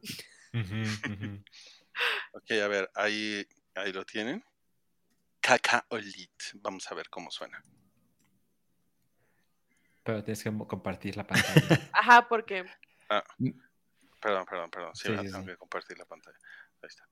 Ok, 2.33 2.51
a 2.63 2.67
ver, 2.67 2.89
ahí, 2.95 3.45
ahí 3.75 3.91
lo 3.93 4.03
tienen. 4.05 4.43
Cacaolit. 5.41 6.31
Vamos 6.55 6.89
a 6.91 6.95
ver 6.95 7.09
cómo 7.09 7.29
suena. 7.31 7.63
Pero 10.03 10.23
tienes 10.23 10.43
que 10.43 10.51
compartir 10.67 11.15
la 11.17 11.25
pantalla. 11.27 11.89
Ajá, 11.93 12.27
porque 12.27 12.65
Perdón, 14.21 14.45
perdón, 14.49 14.69
perdón. 14.69 14.95
Sí, 14.95 15.07
Sí, 15.07 15.15
sí, 15.17 15.23
tengo 15.23 15.39
sí. 15.41 15.45
que 15.45 15.57
compartir 15.57 15.97
la 15.97 16.05
pantalla. 16.05 16.37
Ahí 16.81 16.87
está. 16.87 17.03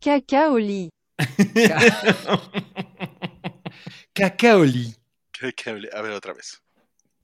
Cacaoli. 0.00 0.88
Cacaoli. 4.14 4.94
Cacaoli- 5.32 5.88
A 5.92 6.02
ver, 6.02 6.12
otra 6.12 6.32
vez. 6.34 6.60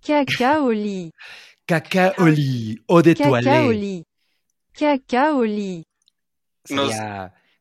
Cacaoli. 0.04 1.10
Cacaoli. 1.66 2.82
Eau 2.88 3.02
de 3.02 3.14
toilette. 3.14 3.44
Cacaoli. 3.44 4.04
Cacaoli. 4.74 5.84
Nos- 6.70 6.94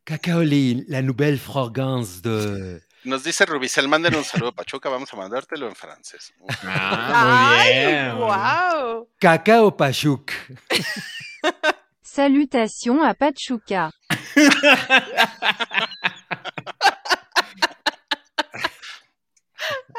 Cacaoli, 0.03 0.83
la 0.87 1.01
nouvelle 1.01 1.37
fragance 1.37 2.21
de. 2.21 2.81
Nos 3.03 3.23
dice 3.23 3.45
Rubicel, 3.45 3.87
manden 3.87 4.15
un 4.15 4.23
saludo 4.23 4.49
a 4.49 4.55
Pachuca, 4.55 4.89
vamos 4.89 5.11
a 5.13 5.17
mandártelo 5.17 5.67
en 5.67 5.75
francés. 5.75 6.33
Ah, 6.63 7.63
muy 7.63 7.73
bien. 7.73 8.15
wow. 8.17 9.09
Cacao 9.19 9.75
Pachouk. 9.75 10.31
Salutations 12.03 13.01
à 13.03 13.13
Pachuca. 13.13 13.91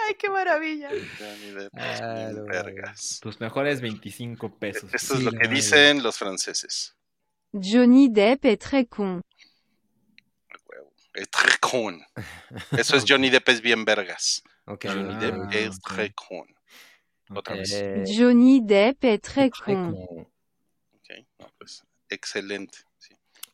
Ay, 0.07 0.15
qué 0.19 0.29
maravilla. 0.29 0.91
Es 0.93 2.01
Ah, 2.01 2.31
vergas. 2.47 3.21
Tus 3.21 3.41
mejores 3.41 3.81
25 3.81 4.59
pesos. 4.59 4.93
Esto 4.93 5.15
es 5.15 5.21
Sí, 5.21 5.25
lo 5.25 5.33
que 5.33 5.49
dicen 5.49 6.03
los 6.03 6.19
franceses. 6.19 6.95
Johnny 7.53 8.09
Depp 8.09 8.45
est 8.47 8.61
très 8.63 8.87
con. 8.87 9.21
Es 11.15 11.29
très 11.31 11.59
con. 11.59 12.03
Eso 12.73 12.97
es 12.97 13.05
Johnny 13.07 13.31
Depp 13.31 13.49
es 13.49 13.61
bien 13.61 13.85
vergas. 13.85 14.43
Ok. 14.67 14.87
Johnny 14.87 15.15
Ah, 15.15 15.19
Depp 15.19 15.53
es 15.55 15.77
ok. 15.77 15.83
très 15.83 16.13
con. 16.15 16.47
Otra 17.31 17.57
vez. 17.57 17.71
Eh, 17.73 18.05
Johnny 18.07 18.61
Depp 18.63 19.05
est 19.05 19.23
très 19.25 19.51
très 19.51 19.75
con. 19.75 20.07
con. 20.07 20.21
Ok, 20.95 21.27
no, 21.39 21.47
pues, 21.59 21.83
excelente. 22.09 22.79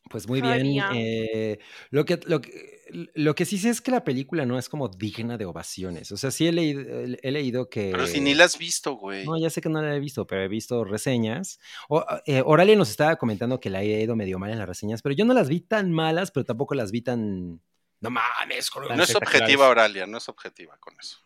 Pues 0.09 0.26
muy 0.26 0.40
bien. 0.40 0.82
eh, 0.94 1.59
lo, 1.90 2.05
que, 2.05 2.18
lo, 2.26 2.40
que, 2.40 3.10
lo 3.14 3.35
que 3.35 3.44
sí 3.44 3.59
sé 3.59 3.68
es 3.70 3.80
que 3.80 3.90
la 3.90 4.02
película 4.05 4.47
no 4.47 4.59
es 4.59 4.68
como 4.68 4.89
digna 4.89 5.36
de 5.36 5.44
ovaciones. 5.44 6.10
O 6.12 6.16
sea, 6.16 6.30
sí 6.30 6.47
he 6.47 6.52
leído, 6.52 6.80
he 7.22 7.30
leído 7.30 7.68
que. 7.68 7.90
Pero 7.93 8.06
si 8.06 8.20
ni 8.20 8.35
la 8.35 8.44
has 8.44 8.56
visto, 8.59 8.93
güey. 8.94 9.24
No, 9.26 9.39
ya 9.39 9.51
sé 9.51 9.60
que 9.60 9.68
no 9.68 9.82
la 9.82 9.94
he 9.94 10.01
visto, 10.01 10.26
pero 10.26 10.43
he 10.43 10.48
visto 10.48 10.85
reseñas. 10.85 11.60
O, 11.89 12.05
eh, 12.26 12.43
Oralia 12.44 12.74
nos 12.76 12.90
estaba 12.90 13.16
comentando 13.16 13.60
que 13.60 13.70
la 13.70 13.82
he 13.82 14.02
ido 14.02 14.16
medio 14.16 14.39
mal 14.39 14.51
en 14.51 14.59
las 14.59 14.68
reseñas, 14.68 15.02
pero 15.02 15.14
yo 15.14 15.24
no 15.24 15.35
las 15.35 15.48
vi 15.48 15.60
tan 15.60 15.93
malas, 15.93 16.30
pero 16.30 16.44
tampoco 16.44 16.74
las 16.74 16.90
vi 16.90 17.02
tan. 17.02 17.60
No 18.01 18.10
mames, 18.10 18.70
con- 18.70 18.85
No 18.97 19.02
es 19.02 19.14
objetiva, 19.14 19.68
Oralia, 19.68 20.06
no 20.06 20.18
es 20.18 20.28
objetiva 20.28 20.76
con 20.78 20.94
eso. 21.01 21.18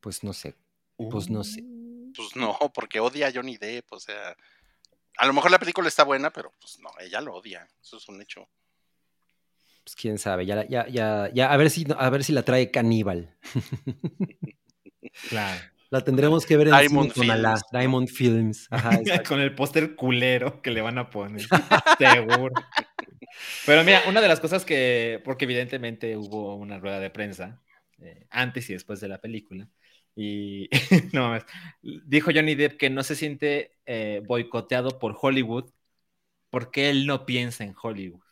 Pues 0.00 0.24
no 0.24 0.32
sé. 0.32 0.54
Pues 1.10 1.28
no 1.30 1.44
sé. 1.44 1.62
Pues 2.16 2.34
no, 2.34 2.58
porque 2.74 3.00
odia 3.00 3.28
a 3.28 3.32
Johnny 3.32 3.56
Depp, 3.56 3.92
o 3.92 4.00
sea. 4.00 4.36
A 5.20 5.26
lo 5.26 5.32
mejor 5.34 5.50
la 5.50 5.58
película 5.58 5.86
está 5.88 6.02
buena, 6.04 6.30
pero 6.32 6.52
pues 6.60 6.78
no, 6.80 6.88
ella 6.98 7.20
lo 7.20 7.34
odia. 7.34 7.68
Eso 7.82 7.98
es 7.98 8.08
un 8.08 8.20
hecho. 8.22 8.48
Pues 9.84 9.94
quién 9.94 10.18
sabe. 10.18 10.46
Ya, 10.46 10.56
la- 10.56 10.66
ya, 10.68 10.86
ya, 10.88 11.30
ya, 11.32 11.52
a 11.52 11.56
ver 11.56 11.70
si, 11.70 11.86
a 11.96 12.10
ver 12.10 12.24
si 12.24 12.32
la 12.32 12.42
trae 12.42 12.70
caníbal. 12.70 13.36
Claro. 15.28 15.60
La 15.90 16.04
tendremos 16.04 16.46
que 16.46 16.56
ver 16.56 16.68
en 16.68 16.78
Diamond 16.78 17.12
cine 17.12 17.26
con 17.26 17.30
Alá. 17.36 17.56
Films. 17.56 17.66
Diamond 17.72 18.08
Films. 18.08 18.66
Ajá. 18.70 18.90
Con 19.28 19.40
el 19.40 19.54
póster 19.56 19.96
culero 19.96 20.62
que 20.62 20.70
le 20.70 20.82
van 20.82 20.98
a 20.98 21.10
poner. 21.10 21.42
Seguro. 21.98 22.54
Pero 23.66 23.82
mira, 23.82 24.02
una 24.06 24.20
de 24.20 24.28
las 24.28 24.38
cosas 24.38 24.64
que, 24.64 25.20
porque 25.24 25.46
evidentemente 25.46 26.16
hubo 26.16 26.54
una 26.54 26.78
rueda 26.78 27.00
de 27.00 27.10
prensa 27.10 27.60
eh, 27.98 28.26
antes 28.30 28.70
y 28.70 28.74
después 28.74 29.00
de 29.00 29.08
la 29.08 29.20
película, 29.20 29.68
y 30.16 30.68
no 31.12 31.28
mames, 31.30 31.44
dijo 31.82 32.30
Johnny 32.34 32.54
Depp 32.54 32.78
que 32.78 32.90
no 32.90 33.02
se 33.02 33.16
siente 33.16 33.72
eh, 33.86 34.22
boicoteado 34.26 34.98
por 34.98 35.16
Hollywood 35.20 35.70
porque 36.50 36.90
él 36.90 37.06
no 37.06 37.26
piensa 37.26 37.64
en 37.64 37.74
Hollywood. 37.80 38.22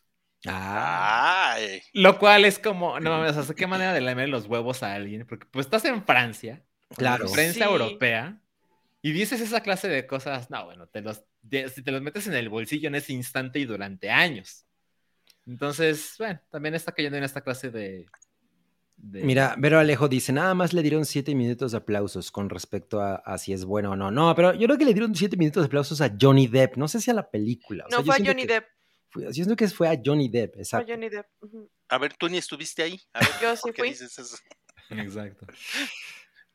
Ah, 0.46 1.54
Ay, 1.54 1.82
Lo 1.92 2.18
cual 2.18 2.44
es 2.44 2.58
como, 2.58 3.00
no 3.00 3.10
mames, 3.10 3.36
o 3.36 3.42
sea, 3.42 3.54
qué 3.56 3.66
manera 3.66 3.92
de 3.92 4.00
lamer 4.00 4.28
los 4.28 4.46
huevos 4.46 4.82
a 4.82 4.94
alguien, 4.94 5.26
porque 5.26 5.46
pues 5.50 5.66
estás 5.66 5.84
en 5.86 6.04
Francia, 6.04 6.64
Claro. 6.96 7.26
la 7.26 7.30
prensa 7.30 7.64
Sí. 7.64 7.70
europea, 7.72 8.40
y 9.02 9.12
dices 9.12 9.40
esa 9.40 9.62
clase 9.62 9.88
de 9.88 10.06
cosas, 10.06 10.50
no, 10.50 10.66
bueno, 10.66 10.88
te 10.88 11.02
los, 11.02 11.24
de- 11.42 11.68
si 11.70 11.82
te 11.82 11.92
los 11.92 12.02
metes 12.02 12.26
en 12.28 12.34
el 12.34 12.48
bolsillo 12.50 12.88
en 12.88 12.96
ese 12.96 13.12
instante 13.14 13.58
y 13.60 13.66
durante 13.66 14.10
años. 14.10 14.66
Entonces, 15.46 16.14
bueno, 16.18 16.40
también 16.50 16.74
está 16.76 16.92
cayendo 16.92 17.18
en 17.18 17.24
esta 17.24 17.42
clase 17.42 17.70
de... 17.70 18.06
de- 18.98 19.22
Mira, 19.22 19.54
Vero 19.58 19.78
Alejo 19.78 20.08
dice, 20.08 20.32
nada 20.32 20.54
más 20.54 20.72
le 20.72 20.82
dieron 20.82 21.04
siete 21.06 21.34
minutos 21.34 21.72
de 21.72 21.78
aplausos 21.78 22.30
con 22.30 22.50
respecto 22.50 23.00
a, 23.00 23.14
a 23.16 23.38
si 23.38 23.52
es 23.52 23.64
bueno 23.64 23.92
o 23.92 23.96
no. 23.96 24.10
No, 24.10 24.34
pero 24.34 24.52
yo 24.54 24.66
creo 24.66 24.76
que 24.78 24.84
le 24.84 24.92
dieron 24.92 25.14
siete 25.14 25.36
minutos 25.36 25.62
de 25.62 25.66
aplausos 25.66 26.00
a 26.00 26.12
Johnny 26.20 26.46
Depp. 26.48 26.76
No 26.76 26.88
sé 26.88 27.00
si 27.00 27.10
a 27.10 27.14
la 27.14 27.30
película. 27.30 27.84
O 27.86 27.90
sea, 27.90 27.98
No, 28.00 28.04
yo 28.04 28.12
fue 28.12 28.22
a 28.22 28.26
Johnny 28.26 28.42
que 28.46 28.52
Depp. 28.54 28.64
fue- 29.10 29.24
yo 29.24 29.32
siento 29.32 29.56
que 29.56 29.68
fue 29.68 29.88
a 29.88 29.98
Johnny 30.04 30.28
Depp, 30.28 30.52
Fue 30.54 30.58
a 30.60 30.62
exacto. 30.62 30.92
Johnny 30.92 31.08
Depp. 31.08 31.26
a 31.88 31.98
ver, 31.98 32.14
tú 32.14 32.28
ni 32.28 32.38
estuviste 32.38 32.82
ahí. 32.82 33.00
A 33.14 33.20
ver, 33.20 33.28
Yo 33.40 33.56
sí 33.56 33.62
¿por 33.62 33.72
qué 33.74 33.82
fui. 33.82 33.88
dices 33.90 34.18
eso? 34.18 34.36
Exacto. 34.90 35.46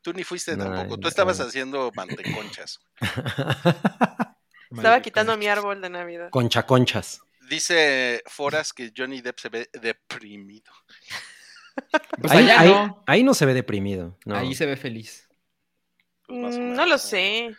Tú 0.02 0.12
ni 0.12 0.22
fuiste 0.22 0.54
No, 0.56 0.64
tampoco. 0.64 0.88
no, 0.96 0.98
Tú 1.00 1.08
estabas 1.08 1.38
no. 1.38 1.46
haciendo 1.46 1.90
manteconchas. 1.96 2.78
Estaba 4.70 5.00
quitando 5.00 5.36
mi 5.36 5.46
árbol 5.46 5.80
de 5.80 5.88
Navidad. 5.88 6.30
Concha 6.30 6.66
conchas. 6.66 7.20
Dice 7.48 8.22
Foras 8.26 8.72
que 8.72 8.92
Johnny 8.96 9.20
Depp 9.20 9.38
se 9.38 9.48
ve 9.48 9.68
deprimido. 9.80 10.72
Pues 12.20 12.32
ahí, 12.32 12.44
allá 12.44 12.60
ahí- 12.60 12.68
no. 12.70 13.04
ahí 13.06 13.22
no 13.22 13.34
se 13.34 13.46
ve 13.46 13.54
deprimido. 13.54 14.18
no. 14.24 14.36
Ahí 14.36 14.54
se 14.54 14.66
ve 14.66 14.76
feliz. 14.76 15.28
Pues 16.26 16.58
Mm. 16.58 16.74
No 16.74 16.86
lo 16.86 16.96
sé. 16.98 17.54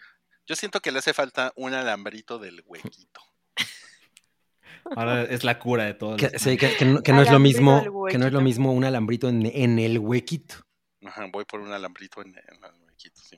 Yo 0.48 0.56
siento 0.56 0.80
que 0.82 0.92
le 0.92 1.00
hace 1.00 1.14
falta 1.14 1.54
un 1.56 1.74
alambrito 1.74 2.38
del 2.40 2.64
huequito. 2.66 3.22
Ahora 4.96 5.24
es 5.24 5.44
la 5.44 5.58
cura 5.60 5.86
de 5.86 5.94
todos. 5.96 6.18
Que, 6.20 6.38
sí, 6.38 6.58
que, 6.58 6.76
que 6.76 6.86
no, 6.86 7.02
que 7.02 7.12
no 7.14 7.22
es 7.22 7.32
lo 7.32 7.40
mismo, 7.40 8.08
que 8.10 8.18
no 8.18 8.28
es 8.28 8.34
lo 8.34 8.42
mismo 8.42 8.72
un 8.72 8.84
alambrito 8.86 9.28
en, 9.30 9.46
en 9.46 9.80
el 9.80 9.98
huequito. 10.00 10.56
Ajá, 11.04 11.26
voy 11.32 11.46
por 11.46 11.60
un 11.60 11.72
alambrito 11.72 12.22
en, 12.22 12.30
en 12.30 12.64
el 12.64 12.82
huequito, 12.88 13.22
sí. 13.22 13.38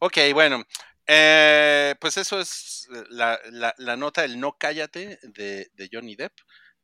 Ok, 0.00 0.18
bueno. 0.34 0.64
eh, 1.06 1.94
pues 2.00 2.16
eso 2.18 2.38
es 2.40 2.88
la, 3.10 3.38
la- 3.50 3.74
la 3.78 3.96
nota 3.96 4.22
del 4.22 4.38
no 4.38 4.56
cállate 4.58 5.18
de, 5.22 5.70
de 5.74 5.88
Johnny 5.92 6.14
Depp. 6.16 6.32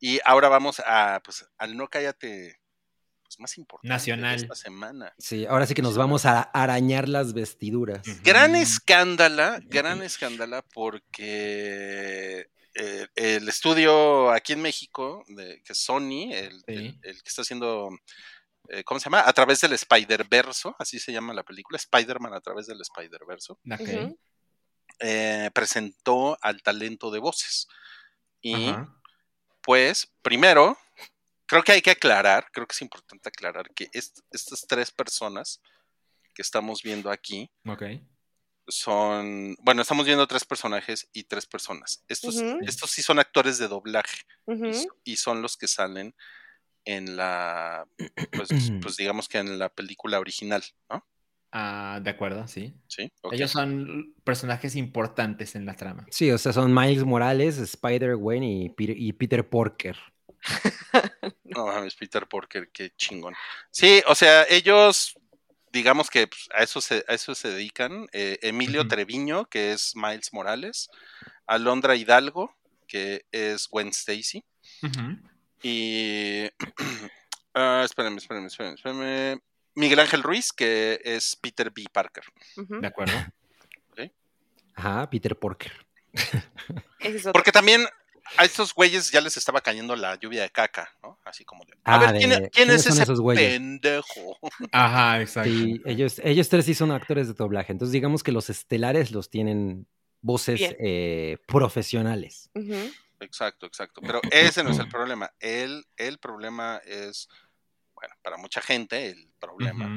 Y 0.01 0.21
ahora 0.25 0.49
vamos 0.49 0.81
a, 0.87 1.21
pues, 1.25 1.47
al 1.59 1.77
no 1.77 1.89
cállate 1.89 2.61
pues, 3.29 3.41
más 3.41 3.59
importante 3.59 3.89
Nacional. 3.89 4.37
de 4.37 4.43
esta 4.43 4.55
semana. 4.55 5.13
Sí, 5.19 5.45
ahora 5.47 5.67
sí 5.67 5.75
que 5.75 5.83
nos 5.83 5.97
vamos 5.97 6.25
a 6.25 6.41
arañar 6.41 7.09
las 7.09 7.35
vestiduras. 7.35 8.03
Gran 8.23 8.57
escándala, 8.57 9.61
gran 9.65 10.03
escándala 10.03 10.63
porque 10.73 12.49
eh, 12.75 13.07
el 13.17 13.49
estudio 13.49 14.31
aquí 14.31 14.53
en 14.55 14.63
México, 14.63 15.25
de, 15.29 15.63
que 15.63 15.73
es 15.73 15.79
Sony, 15.85 16.33
el, 16.33 16.59
Sí. 16.61 16.63
el- 16.67 16.99
el 17.03 17.23
que 17.23 17.29
está 17.29 17.43
haciendo, 17.43 17.89
eh, 18.69 18.85
¿cómo 18.85 19.01
se 19.01 19.05
llama? 19.05 19.23
A 19.27 19.33
través 19.33 19.61
del 19.61 19.73
Spider-Verso, 19.73 20.75
así 20.79 20.99
se 20.99 21.13
llama 21.13 21.35
la 21.35 21.43
película, 21.43 21.77
Spider-Man 21.77 22.35
a 22.35 22.41
través 22.41 22.67
del 22.67 22.81
Spider-Verso, 22.81 23.55
Ok. 23.71 23.81
Ujú. 23.81 24.19
eh, 25.01 25.51
presentó 25.53 26.39
al 26.41 26.63
talento 26.63 27.11
de 27.11 27.19
voces. 27.19 27.69
Y 28.41 28.71
Ajá. 28.71 28.95
después, 29.51 30.13
primero, 30.23 30.79
creo 31.49 31.63
que 31.65 31.73
hay 31.73 31.83
que 31.83 31.91
aclarar, 31.91 32.47
creo 32.53 32.67
que 32.67 32.75
es 32.75 32.83
importante 32.83 33.29
aclarar 33.29 33.71
que 33.75 33.89
est- 33.93 34.21
estas 34.31 34.67
tres 34.67 34.91
personas 34.93 35.61
que 36.35 36.43
estamos 36.43 36.83
viendo 36.83 37.11
aquí 37.11 37.51
son, 38.69 39.57
bueno, 39.63 39.81
estamos 39.83 40.05
viendo 40.07 40.27
tres 40.27 40.45
personajes 40.45 41.09
y 41.13 41.25
tres 41.25 41.47
personas. 41.47 42.05
Estos, 42.07 42.37
estos 42.67 42.91
sí 42.91 43.03
son 43.03 43.19
actores 43.19 43.59
de 43.59 43.67
doblaje 43.69 44.19
y 45.05 45.17
son 45.17 45.41
los 45.43 45.57
que 45.57 45.67
salen 45.67 46.15
en 46.85 47.17
la, 47.17 47.87
pues, 48.33 48.49
pues 48.83 48.97
digamos 48.97 49.29
que 49.29 49.39
en 49.39 49.59
la 49.59 49.69
película 49.71 50.19
original, 50.21 50.63
¿no? 50.91 51.07
Ah, 51.51 51.99
de 52.03 52.11
acuerdo, 52.11 52.47
sí. 52.47 52.75
Sí. 52.89 53.11
Ellos 53.33 53.51
son 53.51 54.15
personajes 54.23 54.77
importantes 54.77 55.55
en 55.55 55.65
la 55.65 55.75
trama. 55.75 56.07
Sí, 56.11 56.31
o 56.31 56.37
sea, 56.37 56.53
son 56.53 56.75
Miles 56.75 57.05
Morales, 57.05 57.57
Spider-Gwen 57.57 58.43
y 58.45 58.69
Peter, 58.69 58.97
y 58.99 59.13
Peter 59.15 59.49
Porker. 59.49 59.97
No 61.59 61.67
mames, 61.67 61.97
Peter 61.97 62.25
Porker, 62.29 62.71
qué 62.71 62.91
chingón. 62.97 63.35
Sí, 63.73 64.01
o 64.07 64.15
sea, 64.15 64.47
ellos, 64.49 65.19
digamos 65.73 66.09
que 66.09 66.29
pues, 66.29 66.49
a, 66.55 66.63
eso 66.63 66.81
se, 66.81 67.05
a 67.09 67.15
eso 67.15 67.35
se 67.35 67.49
dedican. 67.49 68.07
Eh, 68.13 68.39
Emilio. 68.43 68.87
Treviño, 68.87 69.47
que 69.47 69.73
es 69.73 69.97
Miles 69.97 70.33
Morales. 70.33 70.89
Alondra 71.49 71.97
Hidalgo, 71.97 72.55
que 72.87 73.27
es 73.33 73.67
Gwen 73.69 73.89
Stacy. 73.89 74.45
Y. 75.65 76.45
ah, 77.55 77.83
espérenme, 77.85 78.19
espérenme, 78.19 78.47
espérenme, 78.47 78.77
espérenme. 78.77 79.43
Miguel 79.75 79.99
Ángel 79.99 80.23
Ruiz, 80.23 80.53
que 80.53 81.01
es 81.03 81.35
Peter 81.35 81.73
B. 81.73 81.87
Parker. 81.93 82.23
De 82.55 82.87
acuerdo. 82.87 83.15
Ajá, 84.77 85.11
Peter 85.11 85.37
Porker. 85.37 85.73
Porque 87.33 87.51
también 87.51 87.85
a 88.37 88.45
estos 88.45 88.75
güeyes 88.75 89.11
ya 89.11 89.21
les 89.21 89.37
estaba 89.37 89.61
cayendo 89.61 89.97
la 89.97 90.15
lluvia 90.17 90.43
de 90.43 90.51
caca, 90.51 90.95
¿no? 91.03 91.19
Así 91.25 91.45
como 91.45 91.65
de. 91.65 91.73
A 91.85 91.97
Ah, 91.97 91.99
ver, 91.99 92.13
de- 92.13 92.19
¿quién, 92.19 92.49
¿quiénes 92.51 92.77
es 92.77 92.83
son 92.83 92.93
ese 92.95 93.03
esos 93.05 93.21
güeyes? 93.21 93.53
pendejo? 93.55 94.39
Ajá, 94.73 95.21
exacto. 95.23 95.51
Sí, 95.51 95.81
ellos, 95.87 96.21
ellos 96.25 96.49
tres 96.49 96.65
sí 96.67 96.75
son 96.75 96.91
actores 96.91 97.29
de 97.29 97.35
doblaje. 97.35 97.73
Entonces, 97.73 97.93
digamos 97.93 98.23
que 98.23 98.33
los 98.33 98.51
estelares 98.51 99.11
los 99.13 99.31
tienen 99.31 99.87
voces 100.21 100.61
eh, 100.81 101.39
profesionales. 101.47 102.51
Exacto, 103.21 103.67
exacto. 103.67 104.01
Pero 104.03 104.21
ese 104.31 104.63
no 104.65 104.71
es 104.71 104.79
el 104.79 104.89
problema. 104.91 105.33
El, 105.41 105.87
el 105.97 106.19
problema 106.19 106.81
es, 106.85 107.29
bueno, 107.95 108.15
para 108.23 108.37
mucha 108.37 108.61
gente, 108.61 109.11
el 109.11 109.33
problema 109.41 109.89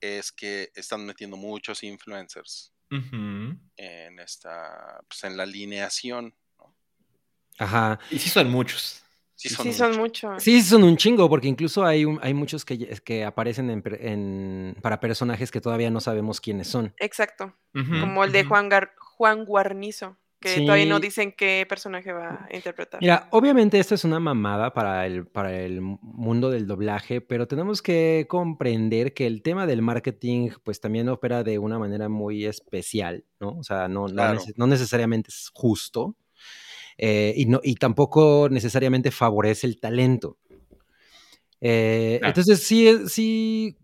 es 0.00 0.32
que 0.32 0.70
están 0.74 1.04
metiendo 1.06 1.36
muchos 1.36 1.82
influencers 1.82 2.72
en 3.76 4.18
esta, 4.20 5.00
pues 5.08 5.24
en 5.24 5.36
la 5.36 5.42
alineación. 5.44 6.34
Ajá. 7.58 7.98
Y 8.10 8.18
sí 8.18 8.28
son 8.30 8.50
muchos. 8.50 9.02
Sí, 9.34 9.48
Sí, 9.50 9.54
son, 9.54 9.72
son 9.72 9.96
muchos. 9.98 10.42
Sí, 10.42 10.60
son 10.62 10.82
un 10.82 10.96
chingo, 10.96 11.28
porque 11.28 11.46
incluso 11.46 11.84
hay, 11.84 12.04
un- 12.04 12.18
hay 12.22 12.34
muchos 12.34 12.64
que, 12.64 12.76
que 13.04 13.24
aparecen 13.24 13.70
en 13.70 13.82
per- 13.82 14.04
en- 14.04 14.74
para 14.82 14.98
personajes 14.98 15.52
que 15.52 15.60
todavía 15.60 15.90
no 15.90 16.00
sabemos 16.00 16.40
quiénes 16.40 16.66
son. 16.66 16.92
Exacto. 16.98 17.54
Como 17.72 18.24
el 18.24 18.32
de. 18.32 18.42
Juan, 18.44 18.68
Gar- 18.68 18.90
Juan 18.98 19.44
Guarnizo, 19.44 20.16
que 20.40 20.62
todavía 20.62 20.86
no 20.86 20.98
dicen 20.98 21.30
qué 21.36 21.64
personaje 21.68 22.12
va 22.12 22.48
a 22.50 22.56
interpretar. 22.56 23.00
Mira, 23.00 23.28
obviamente 23.30 23.78
esto 23.78 23.94
es 23.94 24.02
una 24.04 24.18
mamada 24.18 24.74
para 24.74 25.06
el, 25.06 25.26
para 25.28 25.52
el 25.56 25.80
mundo 25.82 26.50
del 26.50 26.66
doblaje, 26.66 27.20
pero 27.20 27.46
tenemos 27.46 27.80
que 27.80 28.26
comprender 28.28 29.14
que 29.14 29.28
el 29.28 29.42
tema 29.42 29.66
del 29.66 29.82
marketing 29.82 30.50
pues 30.64 30.80
también 30.80 31.08
opera 31.08 31.44
de 31.44 31.60
una 31.60 31.78
manera 31.78 32.08
muy 32.08 32.44
especial, 32.44 33.24
¿no? 33.38 33.50
O 33.58 33.62
sea, 33.62 33.86
no, 33.86 34.08
no, 34.08 34.14
Claro. 34.14 34.40
neces- 34.40 34.54
no 34.56 34.66
necesariamente 34.66 35.28
es 35.30 35.50
justo 35.54 36.16
eh, 36.98 37.32
y, 37.36 37.46
no, 37.46 37.60
y 37.62 37.76
tampoco 37.76 38.48
necesariamente 38.50 39.10
favorece 39.10 39.66
el 39.66 39.80
talento. 39.80 40.36
Eh. 41.60 42.20
Entonces, 42.22 42.62
sí, 42.62 42.86
es- 42.86 43.12
sí 43.12 43.76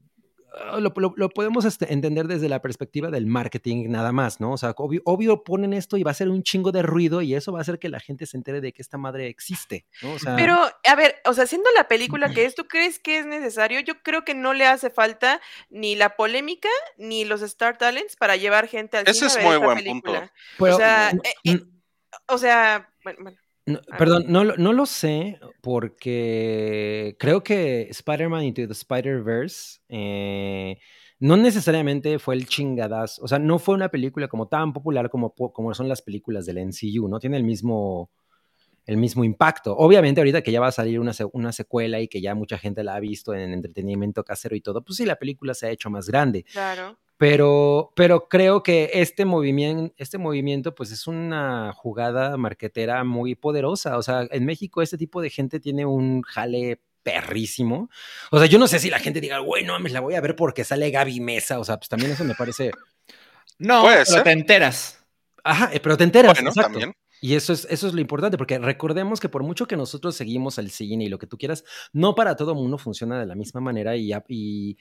ah, 0.71 0.79
lo, 0.79 0.93
lo- 0.97 1.15
lo 1.17 1.29
podemos 1.29 1.65
este, 1.65 1.93
entender 1.93 2.29
desde 2.29 2.49
la 2.49 2.63
perspectiva 2.63 3.11
del 3.11 3.27
marketing 3.27 3.89
nada 3.91 4.13
más, 4.13 4.39
¿no? 4.41 4.53
O 4.53 4.57
sea, 4.57 4.75
obvio, 4.77 5.03
obvio 5.05 5.43
ponen 5.43 5.73
esto 5.73 5.97
y 5.97 6.05
va 6.05 6.11
a 6.11 6.13
hacer 6.13 6.29
un 6.29 6.45
chingo 6.45 6.71
de 6.71 6.83
ruido 6.83 7.21
y 7.23 7.35
eso 7.35 7.51
va 7.53 7.59
a 7.59 7.63
hacer 7.63 7.81
que 7.81 7.89
la 7.89 7.99
gente 7.99 8.27
se 8.27 8.37
entere 8.37 8.61
de 8.61 8.73
que 8.73 8.81
esta 8.81 8.97
madre 8.97 9.27
existe, 9.27 9.87
¿no? 10.03 10.13
O 10.13 10.19
sea, 10.21 10.37
Pero, 10.37 10.57
a 10.57 10.95
ver, 10.95 11.17
o 11.25 11.35
sea, 11.35 11.47
siendo 11.49 11.69
la 11.73 11.89
película 11.89 12.33
que 12.33 12.45
es, 12.45 12.55
¿tú 12.55 12.67
crees 12.69 13.01
que 13.01 13.19
es 13.19 13.27
necesario? 13.27 13.81
Yo 13.81 13.95
creo 14.05 14.25
que 14.25 14.35
no 14.35 14.55
le 14.55 14.67
hace 14.67 14.91
falta 14.91 15.41
ni 15.69 15.97
la 15.97 16.15
polémica 16.15 16.69
ni 16.97 17.25
los 17.25 17.43
Star 17.43 17.77
Talents 17.77 18.15
para 18.15 18.37
llevar 18.37 18.69
gente 18.69 18.99
al 18.99 19.09
Ese 19.09 19.15
cine 19.15 19.27
es 19.29 19.35
a 19.35 19.39
ver 19.39 19.47
muy 19.47 19.55
esta 19.55 19.65
buen 19.67 19.79
película. 19.79 20.21
punto. 20.21 20.33
pero- 20.59 20.75
o 20.75 20.79
sea, 20.79 21.11
eh, 21.11 21.35
eh, 21.55 21.61
o 22.29 22.39
sea, 22.39 22.94
bueno, 23.05 23.19
bueno, 23.23 23.37
no, 23.67 23.81
perdón, 23.99 24.25
no, 24.29 24.45
lo- 24.45 24.57
no 24.57 24.73
lo 24.73 24.85
sé 24.87 25.39
porque 25.63 27.17
creo 27.19 27.43
que 27.43 27.83
Spider-Man 27.91 28.45
Into 28.45 28.67
the 28.67 28.73
Spider-Verse 28.73 29.81
eh, 29.89 30.79
no 31.21 31.37
necesariamente 31.37 32.19
fue 32.19 32.35
el 32.35 32.47
chingadazo, 32.47 33.23
o 33.23 33.29
sea, 33.29 33.39
no 33.39 33.59
fue 33.59 33.75
una 33.75 33.89
película 33.89 34.29
como 34.29 34.49
tan 34.49 34.73
popular 34.73 35.09
como, 35.09 35.33
como 35.35 35.73
son 35.75 35.89
las 35.89 36.03
películas 36.03 36.45
del 36.47 36.59
MCU, 36.59 37.09
no 37.09 37.19
tiene 37.19 37.37
el 37.39 37.45
mismo, 37.45 38.11
el 38.87 38.97
mismo 38.99 39.25
impacto. 39.25 39.75
Obviamente 39.77 40.21
ahorita 40.21 40.43
que 40.43 40.53
ya 40.53 40.61
va 40.61 40.67
a 40.69 40.73
salir 40.73 41.01
una, 41.01 41.13
una 41.33 41.53
secuela 41.53 42.01
y 42.01 42.09
que 42.09 42.21
ya 42.21 42.35
mucha 42.35 42.59
gente 42.59 42.85
la 42.85 42.97
ha 42.97 43.01
visto 43.01 43.33
en 43.35 43.53
entretenimiento 43.55 44.25
casero 44.25 44.57
y 44.57 44.61
todo, 44.61 44.83
pues 44.85 44.97
sí, 44.99 45.07
la 45.07 45.17
película 45.17 45.55
se 45.55 45.67
ha 45.67 45.71
hecho 45.71 45.89
más 45.89 46.07
grande. 46.09 46.45
claro. 46.53 46.99
Pero, 47.17 47.93
pero 47.95 48.29
creo 48.29 48.63
que 48.63 48.91
este 48.95 49.25
movimiento, 49.25 49.95
este 49.99 50.19
movimiento, 50.19 50.75
pues 50.75 50.91
es 50.91 51.07
una 51.07 51.73
jugada 51.73 52.37
marquetera 52.37 53.05
muy 53.05 53.35
poderosa. 53.35 53.99
O 53.99 54.03
sea, 54.03 54.27
en 54.31 54.45
México 54.45 54.83
este 54.83 54.99
tipo 54.99 55.23
de 55.23 55.31
gente 55.31 55.61
tiene 55.61 55.87
un 55.87 56.23
jale 56.23 56.81
perrísimo. 57.05 57.89
O 58.33 58.39
sea, 58.39 58.49
yo 58.49 58.59
no 58.59 58.67
sé 58.67 58.81
si 58.81 58.91
la 58.91 58.99
gente 58.99 59.21
diga, 59.21 59.39
güey, 59.39 59.65
no, 59.65 59.79
me 59.79 59.91
la 59.91 60.01
voy 60.01 60.15
a 60.15 60.21
ver 60.21 60.35
porque 60.35 60.65
sale 60.65 60.91
Gaby 60.91 61.21
Mesa. 61.21 61.61
O 61.61 61.65
sea, 61.65 61.77
pues 61.77 61.89
también 61.89 62.11
eso 62.11 62.25
me 62.25 62.35
parece. 62.35 62.73
No, 63.59 63.83
Puede 63.83 64.05
pero 64.07 64.23
te 64.25 64.33
enteras. 64.33 65.05
Ajá, 65.45 65.71
eh, 65.73 65.81
pero 65.81 65.97
te 65.97 66.05
enteras. 66.05 66.33
Bueno, 66.33 66.49
exacto. 66.49 66.73
también. 66.73 66.95
Y 67.25 67.37
eso 67.37 67.55
es, 67.55 67.67
eso 67.71 67.89
es 67.89 67.95
lo 67.95 68.03
importante, 68.03 68.37
porque 68.37 68.59
recordemos 68.59 69.19
que 69.19 69.31
por 69.31 69.43
mucho 69.43 69.67
que 69.67 69.79
nosotros 69.79 70.15
seguimos 70.15 70.59
al 70.59 70.71
cine 70.71 71.05
y 71.05 71.09
lo 71.09 71.19
que 71.19 71.27
tú 71.27 71.39
quieras, 71.39 71.65
no 71.93 72.15
para 72.15 72.37
todo 72.37 72.55
mundo 72.55 72.77
funciona 72.77 73.19
de 73.19 73.25
la 73.25 73.35
misma 73.35 73.63
manera 73.63 73.97
y, 73.97 74.77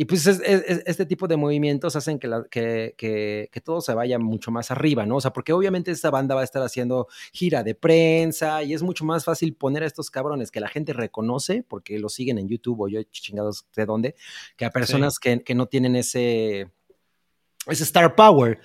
y 0.00 0.06
pues 0.06 0.26
es- 0.26 0.40
es- 0.40 0.62
es- 0.66 0.82
este 0.86 1.04
tipo 1.04 1.28
de 1.28 1.36
movimientos 1.36 1.94
hacen 1.94 2.18
que, 2.18 2.26
la- 2.26 2.44
que, 2.50 2.94
que- 2.96 3.50
que 3.52 3.60
todo 3.60 3.82
se 3.82 3.92
vaya 3.92 4.18
mucho 4.18 4.50
más 4.50 4.70
arriba, 4.70 5.04
¿no? 5.04 5.16
O 5.16 5.20
sea, 5.20 5.30
porque 5.34 5.52
obviamente 5.52 5.90
esta 5.90 6.08
banda 6.08 6.34
va 6.34 6.40
a 6.40 6.44
estar 6.44 6.62
haciendo 6.62 7.06
gira 7.34 7.62
de 7.62 7.74
prensa 7.74 8.62
y 8.62 8.72
es 8.72 8.82
mucho 8.82 9.04
más 9.04 9.26
fácil 9.26 9.54
poner 9.54 9.82
a 9.82 9.86
estos 9.86 10.10
cabrones 10.10 10.50
que 10.50 10.60
la 10.60 10.68
gente 10.68 10.94
reconoce, 10.94 11.64
porque 11.68 11.98
los 11.98 12.14
siguen 12.14 12.38
en 12.38 12.48
YouTube 12.48 12.80
o 12.80 12.88
yo 12.88 13.02
chingados 13.10 13.66
de 13.76 13.84
dónde, 13.84 14.14
que 14.56 14.64
a 14.64 14.70
personas 14.70 15.18
que, 15.18 15.42
que 15.44 15.54
no 15.54 15.66
tienen 15.66 15.94
ese, 15.96 16.70
ese 17.66 17.84
star 17.84 18.14
power. 18.14 18.58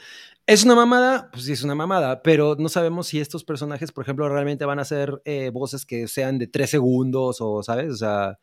¿Es 0.47 0.63
una 0.63 0.75
mamada? 0.75 1.29
Pues 1.33 1.43
sí, 1.43 1.51
es 1.51 1.63
una 1.63 1.75
mamada, 1.75 2.21
pero 2.21 2.55
no 2.57 2.69
sabemos 2.69 3.07
si 3.07 3.19
estos 3.19 3.43
personajes, 3.43 3.91
por 3.91 4.05
ejemplo, 4.05 4.29
realmente 4.29 4.63
van 4.63 4.79
a 4.79 4.85
ser 4.85 5.21
eh, 5.25 5.49
voces 5.49 5.85
que 5.85 6.07
sean 6.07 6.37
de 6.37 6.47
tres 6.47 6.69
segundos 6.69 7.41
o, 7.41 7.61
¿sabes? 7.61 7.91
O 7.91 7.97
sea, 7.97 8.39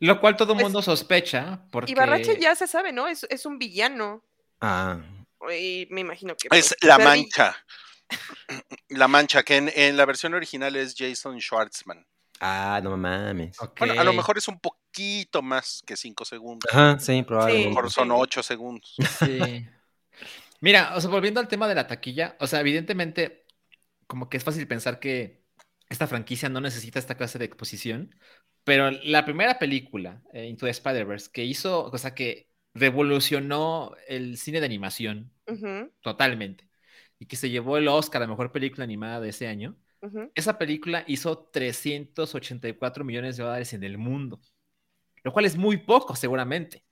Lo 0.00 0.20
cual 0.20 0.36
todo 0.36 0.52
el 0.52 0.56
Pues, 0.56 0.64
mundo 0.64 0.82
sospecha. 0.82 1.62
Porque... 1.70 1.92
Y 1.92 1.94
Barrache 1.94 2.38
ya 2.40 2.54
se 2.54 2.66
sabe, 2.66 2.92
¿no? 2.92 3.06
Es, 3.06 3.26
es 3.30 3.44
un 3.46 3.58
villano. 3.58 4.24
ah, 4.60 4.98
Y 5.54 5.86
me 5.90 6.00
imagino 6.02 6.34
que. 6.36 6.48
Es 6.56 6.74
pues, 6.80 6.88
La 6.88 6.98
Mancha. 6.98 7.56
La 8.88 9.08
Mancha, 9.08 9.42
que 9.42 9.56
en, 9.56 9.70
en 9.74 9.96
la 9.96 10.04
versión 10.04 10.34
original 10.34 10.74
es 10.76 10.94
Jason 10.96 11.40
Schwartzman. 11.40 12.04
ah, 12.40 12.80
no 12.82 12.96
mames. 12.96 13.56
Bueno, 13.78 14.00
a 14.00 14.04
lo 14.04 14.12
mejor 14.12 14.36
es 14.38 14.48
un 14.48 14.58
poquito 14.58 15.42
más 15.42 15.82
que 15.86 15.96
5 15.96 16.24
segundos. 16.24 16.68
Ajá, 16.72 16.98
sí, 16.98 17.12
A 17.12 17.20
lo 17.20 17.26
probablemente. 17.26 17.68
mejor 17.68 17.90
son 17.90 18.08
Sí. 18.08 18.14
8 18.16 18.42
segundos. 18.42 18.96
Sí. 19.18 19.66
Mira, 20.60 20.92
o 20.94 21.00
sea, 21.00 21.08
volviendo 21.08 21.40
al 21.40 21.48
tema 21.48 21.68
de 21.68 21.74
la 21.74 21.86
taquilla, 21.86 22.36
o 22.40 22.46
sea, 22.46 22.60
evidentemente, 22.60 23.46
como 24.06 24.28
que 24.28 24.36
es 24.36 24.44
fácil 24.44 24.66
pensar 24.68 24.98
que 25.00 25.39
esta 25.90 26.06
franquicia 26.06 26.48
no 26.48 26.60
necesita 26.62 26.98
esta 26.98 27.16
clase 27.16 27.38
de 27.38 27.44
exposición, 27.44 28.14
pero 28.64 28.90
la 28.90 29.24
primera 29.24 29.58
película, 29.58 30.22
eh, 30.32 30.46
Into 30.46 30.66
the 30.66 30.70
Spider-Verse, 30.70 31.30
que 31.32 31.44
hizo, 31.44 31.84
o 31.84 31.98
sea, 31.98 32.14
que 32.14 32.48
revolucionó 32.74 33.94
el 34.08 34.38
cine 34.38 34.60
de 34.60 34.66
animación 34.66 35.32
totalmente 36.00 36.68
y 37.18 37.26
que 37.26 37.36
se 37.36 37.50
llevó 37.50 37.76
el 37.76 37.88
Oscar 37.88 38.22
a 38.22 38.26
mejor 38.28 38.52
película 38.52 38.84
animada 38.84 39.20
de 39.20 39.30
ese 39.30 39.48
año, 39.48 39.76
esa 40.34 40.58
película 40.58 41.04
hizo 41.06 41.50
384 41.52 43.04
millones 43.04 43.36
de 43.36 43.42
dólares 43.44 43.72
en 43.74 43.84
el 43.84 43.98
mundo, 43.98 44.40
lo 45.24 45.32
cual 45.32 45.44
es 45.44 45.56
muy 45.56 45.78
poco 45.78 46.16
seguramente 46.16 46.84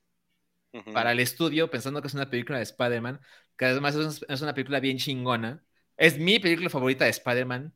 para 0.93 1.13
el 1.13 1.21
estudio, 1.21 1.71
pensando 1.71 2.01
que 2.03 2.09
es 2.09 2.15
una 2.15 2.31
película 2.31 2.59
de 2.59 2.65
Spider-Man, 2.65 3.21
que 3.57 3.65
además 3.65 3.95
es, 3.95 4.25
es 4.29 4.41
una 4.43 4.55
película 4.55 4.81
bien 4.81 4.99
chingona. 4.99 5.65
Es 5.97 6.19
mi 6.19 6.39
película 6.39 6.71
favorita 6.71 7.05
de 7.05 7.11
Spider-Man, 7.11 7.73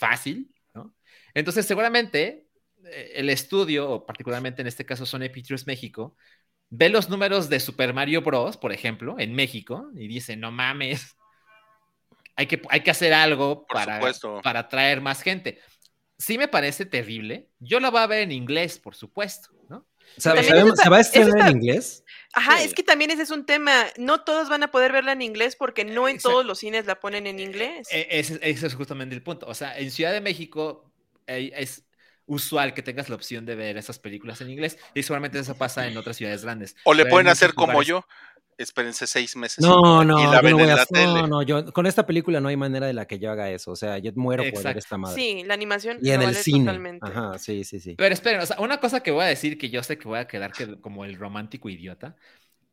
fácil, 0.00 0.52
¿no? 0.74 0.96
Entonces, 1.34 1.66
seguramente 1.66 2.48
eh, 2.86 3.12
el 3.14 3.30
estudio, 3.30 3.90
o 3.90 4.06
particularmente 4.06 4.62
en 4.62 4.68
este 4.68 4.86
caso 4.86 5.06
Sony 5.06 5.28
Pictures 5.32 5.66
México, 5.66 6.16
ve 6.70 6.88
los 6.88 7.08
números 7.08 7.48
de 7.48 7.60
Super 7.60 7.92
Mario 7.92 8.22
Bros., 8.22 8.56
por 8.56 8.72
ejemplo, 8.72 9.16
en 9.18 9.34
México, 9.34 9.90
y 9.94 10.08
dice, 10.08 10.36
no 10.36 10.50
mames, 10.50 11.16
hay 12.36 12.46
que, 12.46 12.62
hay 12.70 12.80
que 12.80 12.90
hacer 12.90 13.12
algo 13.12 13.66
para, 13.66 14.00
para 14.42 14.60
atraer 14.60 15.00
más 15.00 15.22
gente. 15.22 15.58
sí 16.16 16.38
me 16.38 16.48
parece 16.48 16.86
terrible. 16.86 17.50
Yo 17.58 17.80
la 17.80 17.90
voy 17.90 18.00
a 18.00 18.06
ver 18.06 18.22
en 18.22 18.32
inglés, 18.32 18.78
por 18.78 18.94
supuesto, 18.94 19.50
¿no? 19.68 19.86
Sa- 20.16 20.30
También 20.34 20.48
¿sabemos- 20.48 20.66
eso 20.68 20.74
está- 20.74 20.82
¿Se 20.84 20.90
va 20.90 20.96
a 20.96 21.00
estrenar 21.00 21.28
está- 21.38 21.48
en 21.48 21.56
inglés? 21.56 22.04
Ajá, 22.32 22.58
Sí. 22.58 22.64
es 22.64 22.74
que 22.74 22.82
también 22.82 23.10
ese 23.10 23.22
es 23.22 23.30
un 23.30 23.44
tema. 23.44 23.72
No 23.96 24.22
todos 24.22 24.48
van 24.48 24.62
a 24.62 24.70
poder 24.70 24.92
verla 24.92 25.12
en 25.12 25.22
inglés 25.22 25.56
porque 25.56 25.84
no 25.84 26.08
en 26.08 26.16
Exacto. 26.16 26.30
todos 26.30 26.46
los 26.46 26.58
cines 26.60 26.86
la 26.86 27.00
ponen 27.00 27.26
en 27.26 27.40
inglés. 27.40 27.88
E- 27.90 28.06
Ese, 28.10 28.38
ese 28.42 28.66
es 28.68 28.74
justamente 28.74 29.14
el 29.14 29.22
punto. 29.22 29.46
O 29.46 29.54
sea, 29.54 29.76
en 29.78 29.90
Ciudad 29.90 30.12
de 30.12 30.20
México 30.20 30.84
eh, 31.26 31.52
es 31.56 31.84
usual 32.26 32.74
que 32.74 32.82
tengas 32.82 33.08
la 33.08 33.16
opción 33.16 33.44
de 33.46 33.56
ver 33.56 33.76
esas 33.76 33.98
películas 33.98 34.40
en 34.40 34.50
inglés 34.50 34.78
y 34.94 35.02
seguramente 35.02 35.38
eso 35.40 35.56
pasa 35.56 35.86
en 35.88 35.96
otras 35.96 36.16
ciudades 36.16 36.42
grandes. 36.44 36.76
O 36.84 36.94
le 36.94 37.02
Pero 37.04 37.14
pueden 37.14 37.28
hacer 37.28 37.54
como 37.54 37.82
yo. 37.82 38.04
Espérense 38.60 39.06
seis 39.06 39.34
meses. 39.36 39.64
No, 39.64 40.02
y 40.02 40.06
no, 40.06 40.18
la 40.30 40.36
yo 40.36 40.42
ven 40.42 40.50
no 40.50 40.56
voy 40.58 40.64
en 40.66 40.70
a 40.70 40.76
la 40.76 40.82
hacer- 40.82 40.98
tele. 40.98 41.06
no, 41.22 41.26
no, 41.26 41.42
yo 41.42 41.72
con 41.72 41.86
esta 41.86 42.04
película 42.06 42.40
no 42.40 42.48
hay 42.48 42.56
manera 42.56 42.86
de 42.86 42.92
la 42.92 43.06
que 43.06 43.18
yo 43.18 43.30
haga 43.30 43.50
eso. 43.50 43.70
O 43.70 43.76
sea, 43.76 43.96
yo 43.98 44.12
muero 44.16 44.42
por 44.52 44.62
ver 44.62 44.76
esta 44.78 44.98
madre. 44.98 45.14
Sí, 45.20 45.42
la 45.46 45.54
animación 45.54 45.98
y 46.02 46.10
en 46.10 46.20
el 46.20 46.26
vale 46.26 46.42
cine. 46.42 46.58
totalmente. 46.66 47.06
Ajá, 47.06 47.38
sí, 47.38 47.64
sí, 47.64 47.80
sí. 47.80 47.94
Pero 47.96 48.12
esperen, 48.12 48.40
o 48.40 48.46
sea, 48.46 48.60
una 48.60 48.78
cosa 48.80 49.00
que 49.00 49.10
voy 49.10 49.24
a 49.24 49.28
decir 49.28 49.56
que 49.56 49.70
yo 49.70 49.82
sé 49.82 49.96
que 49.98 50.06
voy 50.08 50.18
a 50.18 50.26
quedar 50.28 50.52
que- 50.52 50.78
como 50.80 51.04
el 51.04 51.16
romántico 51.16 51.68
idiota. 51.68 52.16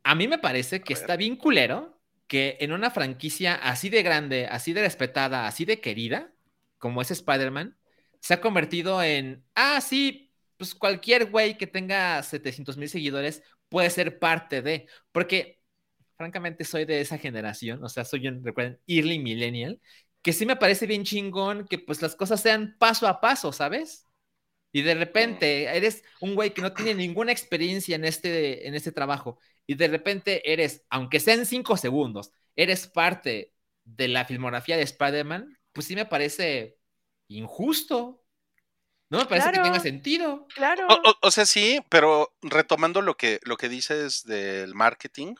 A 0.03 0.14
mí 0.15 0.27
me 0.27 0.38
parece 0.39 0.81
que 0.81 0.93
está 0.93 1.15
bien 1.15 1.35
culero 1.38 1.99
que 2.27 2.57
en 2.59 2.73
una 2.73 2.91
franquicia 2.91 3.55
así 3.55 3.89
de 3.89 4.03
grande, 4.03 4.45
así 4.47 4.73
de 4.73 4.81
respetada, 4.81 5.47
así 5.47 5.64
de 5.64 5.80
querida, 5.80 6.34
como 6.77 7.01
es 7.01 7.11
Spider-Man, 7.11 7.77
se 8.19 8.34
ha 8.34 8.41
convertido 8.41 9.01
en, 9.01 9.45
ah, 9.55 9.80
sí, 9.80 10.34
pues 10.57 10.76
cualquier 10.76 11.30
güey 11.30 11.57
que 11.57 11.68
tenga 11.68 12.22
700 12.23 12.76
mil 12.77 12.89
seguidores 12.89 13.41
puede 13.69 13.89
ser 13.89 14.18
parte 14.19 14.61
de, 14.61 14.88
porque 15.11 15.56
francamente 16.18 16.65
soy 16.65 16.85
de 16.85 17.02
esa 17.02 17.18
generación, 17.18 17.84
o 17.84 17.89
sea, 17.89 18.06
soy 18.06 18.27
un, 18.27 18.44
recuerden, 18.44 18.80
early 18.88 19.19
millennial, 19.19 19.80
que 20.22 20.34
sí 20.34 20.45
me 20.45 20.56
parece 20.57 20.88
bien 20.88 21.03
chingón 21.03 21.68
que 21.68 21.80
pues 21.80 22.02
las 22.02 22.15
cosas 22.15 22.41
sean 22.41 22.76
paso 22.80 23.07
a 23.07 23.22
paso, 23.22 23.52
¿sabes? 23.53 24.06
Y 24.72 24.81
de 24.84 24.95
repente 24.95 25.65
eres 25.76 26.03
un 26.22 26.35
güey 26.35 26.53
que 26.53 26.61
no 26.61 26.73
tiene 26.73 26.94
ninguna 26.95 27.31
experiencia 27.31 27.95
en 27.95 28.06
este, 28.06 28.68
en 28.68 28.76
este 28.76 28.91
trabajo 28.91 29.39
y 29.65 29.76
de 29.76 29.88
repente 29.88 30.52
eres, 30.52 30.85
aunque 30.89 31.19
sea 31.19 31.35
en 31.35 31.45
cinco 31.45 31.77
segundos, 31.77 32.31
eres 32.56 32.88
parte 32.88 33.53
de 33.85 34.07
la 34.10 34.26
filmografía 34.26 34.77
de 34.77 34.84
Spider-Man, 34.84 35.57
pues 35.73 35.88
sí 35.88 35.95
me 35.95 36.06
parece 36.06 36.77
injusto. 37.30 38.23
No 39.10 39.19
me 39.19 39.26
parece 39.26 39.52
que 39.52 39.60
tenga 39.60 39.80
sentido. 39.80 40.48
Claro. 40.53 40.88
O, 40.89 40.94
o- 41.10 41.18
o 41.22 41.31
sea, 41.31 41.45
sí, 41.45 41.80
pero 41.89 42.34
retomando 42.41 43.02
lo 43.02 43.15
que, 43.15 43.39
lo 43.44 43.56
que 43.57 43.69
dices 43.69 44.23
del 44.26 44.76
marketing, 44.76 45.35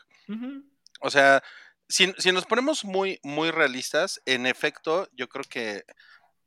O 1.00 1.10
sea, 1.10 1.42
si, 1.88 2.12
si 2.18 2.32
nos 2.32 2.46
ponemos 2.46 2.84
muy, 2.84 3.18
muy 3.22 3.50
realistas, 3.50 4.20
en 4.26 4.46
efecto, 4.46 5.08
yo 5.12 5.28
creo 5.28 5.44
que 5.44 5.84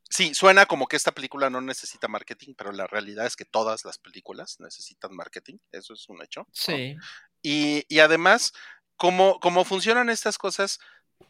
sí, 0.10 0.34
suena 0.36 0.66
como 0.66 0.88
que 0.88 0.98
esta 0.98 1.14
película 1.14 1.49
no 1.49 1.62
necesita 1.62 2.08
marketing, 2.08 2.53
pero 2.56 2.72
la 2.72 2.86
realidad 2.86 3.26
es 3.26 3.36
que 3.36 3.45
todas 3.45 3.86
las 3.86 3.98
películas 3.98 4.60
necesitan 4.60 5.16
marketing, 5.16 5.58
eso 5.72 5.94
es 5.94 6.08
un 6.10 6.22
hecho. 6.22 6.41
¿no? 6.41 6.48
Sí. 6.53 6.95
Y, 7.41 7.86
y 7.88 7.99
además, 7.99 8.53
como, 8.98 9.40
como 9.40 9.66
funcionan 9.66 10.10
estas 10.10 10.38
cosas, 10.38 10.80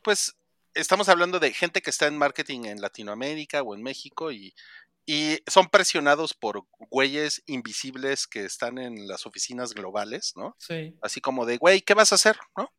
pues 0.03 0.35
estamos 0.73 1.09
hablando 1.09 1.39
de 1.39 1.53
gente 1.53 1.81
que 1.81 1.89
está 1.89 2.07
en 2.07 2.17
marketing 2.17 2.65
en 2.65 2.81
Latinoamérica 2.81 3.61
o 3.61 3.75
en 3.75 3.83
México 3.83 4.31
y, 4.31 4.53
y 5.05 5.39
son 5.47 5.67
presionados 5.69 6.33
por 6.33 6.63
güeyes 6.89 7.41
invisibles 7.47 8.27
que 8.27 8.45
están 8.45 8.77
en 8.77 9.07
las 9.07 9.25
oficinas 9.25 9.73
globales, 9.73 10.33
¿no? 10.35 10.55
Sí. 10.59 10.95
Así 11.01 11.21
como 11.21 11.45
de, 11.45 11.57
güey, 11.57 11.81
¿qué 11.81 11.93
vas 11.93 12.11
a 12.11 12.15
hacer? 12.15 12.37
¿No? 12.55 12.71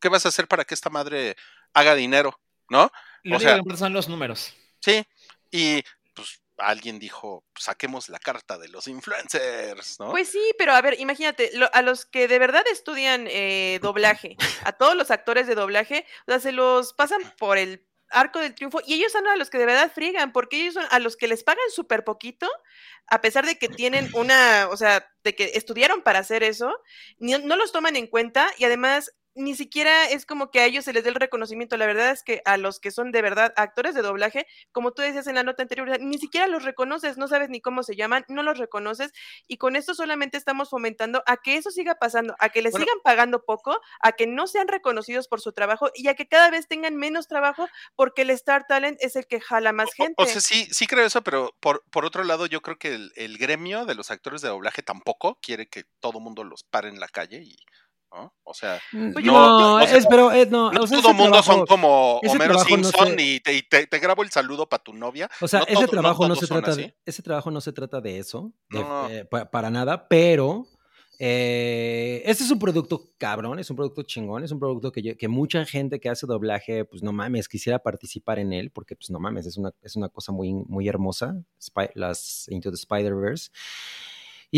¿Qué 0.00 0.08
vas 0.08 0.24
a 0.26 0.30
hacer 0.30 0.48
para 0.48 0.64
que 0.64 0.74
esta 0.74 0.90
madre 0.90 1.36
haga 1.74 1.94
dinero? 1.94 2.38
¿no? 2.68 2.90
Lo 3.22 3.36
O 3.36 3.40
sea- 3.40 3.60
que 3.62 3.76
son 3.76 3.92
los 3.92 4.08
números. 4.08 4.52
Sí. 4.80 5.06
Y 5.52 5.82
pues 6.14 6.40
alguien 6.58 6.98
dijo, 6.98 7.44
saquemos 7.56 8.08
la 8.08 8.18
carta 8.18 8.58
de 8.58 8.68
los 8.68 8.88
influencers, 8.88 10.00
¿no? 10.00 10.10
Pues 10.10 10.28
sí, 10.30 10.40
pero 10.58 10.72
a 10.72 10.80
ver, 10.82 10.98
imagínate, 10.98 11.50
lo- 11.54 11.72
a 11.72 11.82
los 11.82 12.06
que 12.06 12.26
de 12.28 12.38
verdad 12.38 12.64
estudian 12.72 13.26
eh, 13.30 13.78
doblaje, 13.82 14.36
a 14.64 14.72
todos 14.72 14.96
los 14.96 15.10
actores 15.10 15.46
de 15.46 15.54
doblaje, 15.54 16.06
o 16.26 16.30
sea, 16.32 16.40
se 16.40 16.52
los 16.52 16.92
pasan 16.94 17.20
por 17.38 17.58
el 17.58 17.86
arco 18.10 18.40
del 18.40 18.54
triunfo 18.54 18.80
y 18.86 18.94
ellos 18.94 19.12
son 19.12 19.26
a 19.26 19.36
los 19.36 19.50
que 19.50 19.58
de 19.58 19.66
verdad 19.66 19.92
friegan, 19.92 20.32
porque 20.32 20.60
ellos 20.60 20.74
son 20.74 20.86
a 20.90 20.98
los 20.98 21.16
que 21.16 21.28
les 21.28 21.44
pagan 21.44 21.64
súper 21.70 22.04
poquito, 22.04 22.48
a 23.06 23.20
pesar 23.20 23.46
de 23.46 23.58
que 23.58 23.68
tienen 23.68 24.10
una, 24.14 24.68
o 24.70 24.76
sea, 24.76 25.06
de 25.24 25.34
que 25.34 25.52
estudiaron 25.54 26.02
para 26.02 26.18
hacer 26.18 26.42
eso, 26.42 26.72
no 27.18 27.56
los 27.56 27.72
toman 27.72 27.96
en 27.96 28.06
cuenta 28.06 28.48
y 28.58 28.64
además 28.64 29.12
ni 29.36 29.54
siquiera 29.54 30.06
es 30.10 30.26
como 30.26 30.50
que 30.50 30.60
a 30.60 30.64
ellos 30.64 30.84
se 30.84 30.92
les 30.92 31.04
dé 31.04 31.10
el 31.10 31.14
reconocimiento. 31.14 31.76
La 31.76 31.86
verdad 31.86 32.10
es 32.10 32.22
que 32.22 32.42
a 32.44 32.56
los 32.56 32.80
que 32.80 32.90
son 32.90 33.12
de 33.12 33.22
verdad 33.22 33.52
actores 33.56 33.94
de 33.94 34.02
doblaje, 34.02 34.46
como 34.72 34.92
tú 34.92 35.02
decías 35.02 35.26
en 35.26 35.34
la 35.36 35.42
nota 35.44 35.62
anterior, 35.62 36.00
ni 36.00 36.18
siquiera 36.18 36.46
los 36.46 36.64
reconoces, 36.64 37.18
no 37.18 37.28
sabes 37.28 37.50
ni 37.50 37.60
cómo 37.60 37.82
se 37.82 37.94
llaman, 37.96 38.24
no 38.28 38.42
los 38.42 38.58
reconoces 38.58 39.12
y 39.46 39.58
con 39.58 39.76
esto 39.76 39.94
solamente 39.94 40.36
estamos 40.36 40.70
fomentando 40.70 41.22
a 41.26 41.36
que 41.36 41.56
eso 41.56 41.70
siga 41.70 41.96
pasando, 41.96 42.34
a 42.38 42.48
que 42.48 42.62
les 42.62 42.72
Bueno. 42.72 42.84
sigan 42.86 42.98
pagando 43.04 43.44
poco, 43.44 43.78
a 44.00 44.12
que 44.12 44.26
no 44.26 44.46
sean 44.46 44.68
reconocidos 44.68 45.28
por 45.28 45.40
su 45.40 45.52
trabajo 45.52 45.90
y 45.94 46.08
a 46.08 46.14
que 46.14 46.26
cada 46.26 46.50
vez 46.50 46.66
tengan 46.66 46.96
menos 46.96 47.28
trabajo 47.28 47.68
porque 47.94 48.22
el 48.22 48.30
Star 48.30 48.66
Talent 48.66 48.98
es 49.00 49.16
el 49.16 49.26
que 49.26 49.40
jala 49.40 49.72
más 49.72 49.88
O- 49.88 49.92
gente. 49.92 50.14
O, 50.22 50.26
sea, 50.26 50.40
sí, 50.40 50.66
sí 50.72 50.86
creo 50.86 51.04
eso, 51.06 51.22
pero 51.22 51.54
por, 51.60 51.84
por 51.90 52.04
otro 52.04 52.24
lado, 52.24 52.46
yo 52.46 52.62
creo 52.62 52.78
que 52.78 52.94
el, 52.94 53.12
el 53.16 53.38
gremio 53.38 53.84
de 53.84 53.94
los 53.94 54.10
actores 54.10 54.40
de 54.40 54.48
doblaje 54.48 54.82
tampoco 54.82 55.38
quiere 55.42 55.68
que 55.68 55.84
todo 56.00 56.20
mundo 56.20 56.42
los 56.44 56.64
pare 56.64 56.88
en 56.88 57.00
la 57.00 57.08
calle 57.08 57.42
y, 57.42 57.56
¿no? 58.12 58.34
O 58.44 58.54
sea, 58.54 58.80
Pues 58.90 59.14
no, 59.14 59.20
yo- 59.20 59.74
o 59.76 59.80
sea, 59.80 59.96
es, 59.96 60.06
pero 60.06 60.32
eh, 60.32 60.46
no, 60.46 60.70
no 60.72 60.82
o 60.82 60.86
sea, 60.86 61.00
todo 61.02 61.12
mundo 61.14 61.42
son 61.42 61.66
como 61.66 62.18
Homero 62.18 62.58
Simpson 62.60 63.08
se- 63.16 63.22
y, 63.22 63.40
te, 63.40 63.54
y 63.54 63.62
te- 63.62 63.86
te 63.86 63.98
grabo 63.98 64.22
el 64.22 64.30
saludo 64.30 64.68
para 64.68 64.82
tu 64.82 64.92
novia. 64.92 65.28
O 65.40 65.48
sea, 65.48 65.60
No 65.60 65.66
ese 65.66 65.74
todo- 65.74 65.86
trabajo 65.88 66.26
no, 66.28 66.34
se 66.36 66.46
trata 66.46 66.70
así. 66.70 66.82
de, 66.82 66.96
ese 67.04 67.22
trabajo 67.22 67.50
no 67.50 67.60
se 67.60 67.72
trata 67.72 68.00
de 68.00 68.18
eso, 68.18 68.52
de- 68.70 68.80
No. 68.80 69.08
eh, 69.10 69.24
pa- 69.24 69.50
para 69.50 69.70
nada, 69.70 70.08
pero 70.08 70.66
eh, 71.18 72.22
este 72.26 72.44
es 72.44 72.50
un 72.50 72.58
producto 72.58 73.10
cabrón, 73.18 73.58
es 73.58 73.70
un 73.70 73.76
producto 73.76 74.02
chingón, 74.02 74.44
es 74.44 74.52
un 74.52 74.58
producto 74.58 74.92
que, 74.92 75.02
yo- 75.02 75.16
que 75.16 75.28
mucha 75.28 75.64
gente 75.64 75.98
que 75.98 76.08
hace 76.10 76.26
doblaje, 76.26 76.84
pues 76.84 77.02
no 77.02 77.12
mames, 77.12 77.48
quisiera 77.48 77.78
participar 77.78 78.38
en 78.38 78.52
él, 78.52 78.70
porque 78.70 78.96
pues 78.96 79.10
no 79.10 79.18
mames, 79.18 79.46
es 79.46 79.56
una, 79.56 79.72
es 79.82 79.96
una 79.96 80.08
cosa 80.10 80.32
muy, 80.32 80.52
muy 80.52 80.88
hermosa, 80.88 81.34
Spy- 81.58 81.90
las 81.94 82.46
Into 82.50 82.70
the 82.70 82.76
Spider-Verse. 82.76 83.50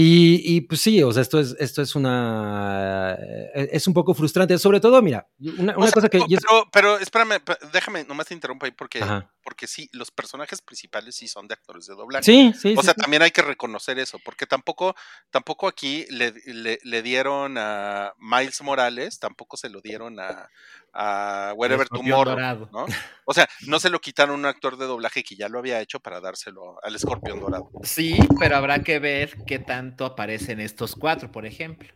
Y, 0.00 0.40
y, 0.44 0.60
pues 0.60 0.80
sí, 0.80 1.02
o 1.02 1.10
sea, 1.10 1.22
esto 1.22 1.40
es, 1.40 1.56
esto 1.58 1.82
es 1.82 1.96
una, 1.96 3.16
eh, 3.18 3.68
es 3.72 3.88
un 3.88 3.94
poco 3.94 4.14
frustrante, 4.14 4.56
sobre 4.56 4.78
todo, 4.78 5.02
mira, 5.02 5.26
una, 5.58 5.72
O 5.72 5.78
una 5.78 5.86
sea, 5.86 5.92
cosa 5.92 6.08
que... 6.08 6.20
pero, 6.20 6.68
pero, 6.72 6.98
espérame, 7.00 7.42
déjame, 7.72 8.04
nomás 8.04 8.28
te 8.28 8.34
interrumpo 8.34 8.64
ahí 8.64 8.70
porque, 8.70 9.02
Ajá. 9.02 9.28
porque 9.42 9.66
sí, 9.66 9.90
los 9.92 10.12
personajes 10.12 10.62
principales 10.62 11.16
sí 11.16 11.26
son 11.26 11.48
de 11.48 11.54
actores 11.54 11.86
de 11.86 11.96
doblaje. 11.96 12.22
Sí, 12.26 12.52
sí, 12.56 12.74
O 12.76 12.80
sí, 12.80 12.84
sea, 12.84 12.94
sí. 12.94 13.00
también 13.00 13.22
hay 13.22 13.32
que 13.32 13.42
reconocer 13.42 13.98
eso, 13.98 14.20
porque 14.24 14.46
tampoco, 14.46 14.94
tampoco 15.30 15.66
aquí 15.66 16.06
le, 16.10 16.32
le- 16.46 16.78
le 16.80 17.02
dieron 17.02 17.56
a 17.58 18.12
Miles 18.18 18.62
Morales, 18.62 19.18
tampoco 19.18 19.56
se 19.56 19.68
lo 19.68 19.80
dieron 19.80 20.20
a, 20.20 20.48
a 20.92 21.52
Wherever 21.56 21.88
Tomorrow. 21.88 22.68
O 23.30 23.34
sea, 23.34 23.46
no 23.66 23.78
se 23.78 23.90
lo 23.90 24.00
quitaron 24.00 24.36
a 24.36 24.38
un 24.38 24.46
actor 24.46 24.78
de 24.78 24.86
doblaje 24.86 25.22
que 25.22 25.36
ya 25.36 25.48
lo 25.50 25.58
había 25.58 25.80
hecho 25.82 26.00
para 26.00 26.18
dárselo 26.20 26.82
al 26.82 26.96
escorpión 26.96 27.40
dorado. 27.40 27.70
Sí, 27.82 28.18
pero 28.40 28.56
habrá 28.56 28.82
que 28.82 28.98
ver 28.98 29.36
qué 29.46 29.58
tanto 29.58 30.06
aparecen 30.06 30.60
estos 30.60 30.94
cuatro, 30.96 31.30
por 31.30 31.44
ejemplo. 31.44 31.92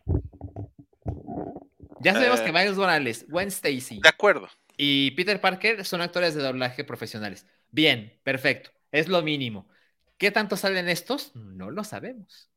Ya 2.00 2.12
sabemos 2.12 2.40
Eh. 2.40 2.44
que 2.44 2.52
Miles 2.52 2.76
Morales, 2.76 3.26
Gwen 3.28 3.48
Stacy 3.48 4.00
De 4.02 4.08
acuerdo. 4.08 4.48
y 4.76 5.12
Peter 5.12 5.40
Parker 5.40 5.84
son 5.86 6.02
actores 6.02 6.34
de 6.34 6.42
doblaje 6.42 6.84
profesionales. 6.84 7.46
Bien, 7.70 8.20
perfecto. 8.24 8.70
Es 8.90 9.08
lo 9.08 9.22
mínimo. 9.22 9.68
¿Qué 10.18 10.30
tanto 10.30 10.56
salen 10.58 10.88
estos? 10.90 11.34
No 11.34 11.70
lo 11.70 11.82
sabemos. 11.84 12.50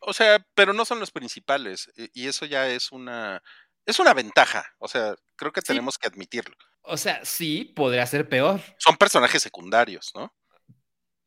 O 0.00 0.12
sea, 0.12 0.44
pero 0.54 0.72
no 0.72 0.84
son 0.84 1.00
los 1.00 1.10
principales, 1.10 1.90
y 2.14 2.28
eso 2.28 2.46
ya 2.46 2.68
es 2.68 2.92
una, 2.92 3.42
es 3.86 3.98
una 3.98 4.12
ventaja. 4.14 4.64
O 4.78 4.88
sea, 4.88 5.14
creo 5.36 5.52
que 5.52 5.60
Sí. 5.62 5.68
tenemos 5.68 5.96
que 5.98 6.08
admitirlo. 6.08 6.54
O 6.82 6.96
sea, 6.96 7.24
sí, 7.24 7.64
podría 7.64 8.04
ser 8.06 8.28
peor. 8.28 8.60
Son 8.78 8.96
personajes 8.96 9.42
secundarios, 9.42 10.12
¿no? 10.14 10.32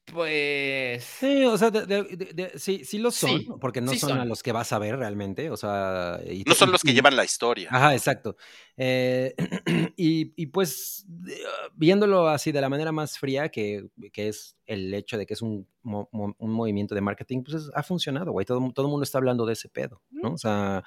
Pues. 0.06 1.04
Sí, 1.04 1.46
o 1.46 1.56
sea, 1.58 1.70
de- 1.70 1.86
de- 1.86 2.04
de- 2.04 2.34
de- 2.34 2.58
sí, 2.60 2.84
sí 2.84 2.98
lo 2.98 3.12
son, 3.12 3.30
Sí, 3.42 3.48
porque 3.62 3.80
no 3.80 3.92
sí 3.92 4.00
son, 4.00 4.18
a 4.18 4.26
los 4.26 4.42
que 4.42 4.52
vas 4.52 4.74
a 4.74 4.80
ver 4.80 4.98
realmente, 4.98 5.52
o 5.52 5.58
sea... 5.58 6.20
y 6.26 6.44
No 6.46 6.56
son 6.56 6.70
y- 6.70 6.72
los 6.72 6.82
que 6.82 6.92
y- 6.92 6.94
llevan 6.96 7.16
la 7.16 7.24
historia. 7.26 7.70
Ajá, 7.72 7.94
exacto. 7.94 8.36
Eh, 8.82 9.36
y, 9.98 10.32
y 10.42 10.46
pues 10.48 11.04
de- 11.08 11.36
viéndolo 11.76 12.30
así 12.30 12.54
de 12.54 12.62
la 12.62 12.70
manera 12.70 12.94
más 12.94 13.20
fría, 13.20 13.50
que, 13.50 13.88
que 14.14 14.30
es 14.30 14.56
el 14.66 14.94
hecho 14.94 15.18
de 15.18 15.26
que 15.26 15.34
es 15.34 15.42
un, 15.42 15.68
mo- 15.84 16.08
mo- 16.14 16.34
un 16.40 16.52
movimiento 16.52 16.96
de 16.96 17.02
marketing, 17.02 17.44
pues 17.44 17.56
es- 17.64 17.72
ha 17.76 17.84
funcionado, 17.84 18.32
güey. 18.32 18.46
Todo, 18.46 18.72
todo 18.72 18.86
el 18.86 18.90
mundo 18.92 19.04
está 19.04 19.18
hablando 19.18 19.46
de 19.46 19.52
ese 19.54 19.68
pedo, 19.68 20.02
¿no? 20.12 20.32
O 20.34 20.38
sea, 20.38 20.84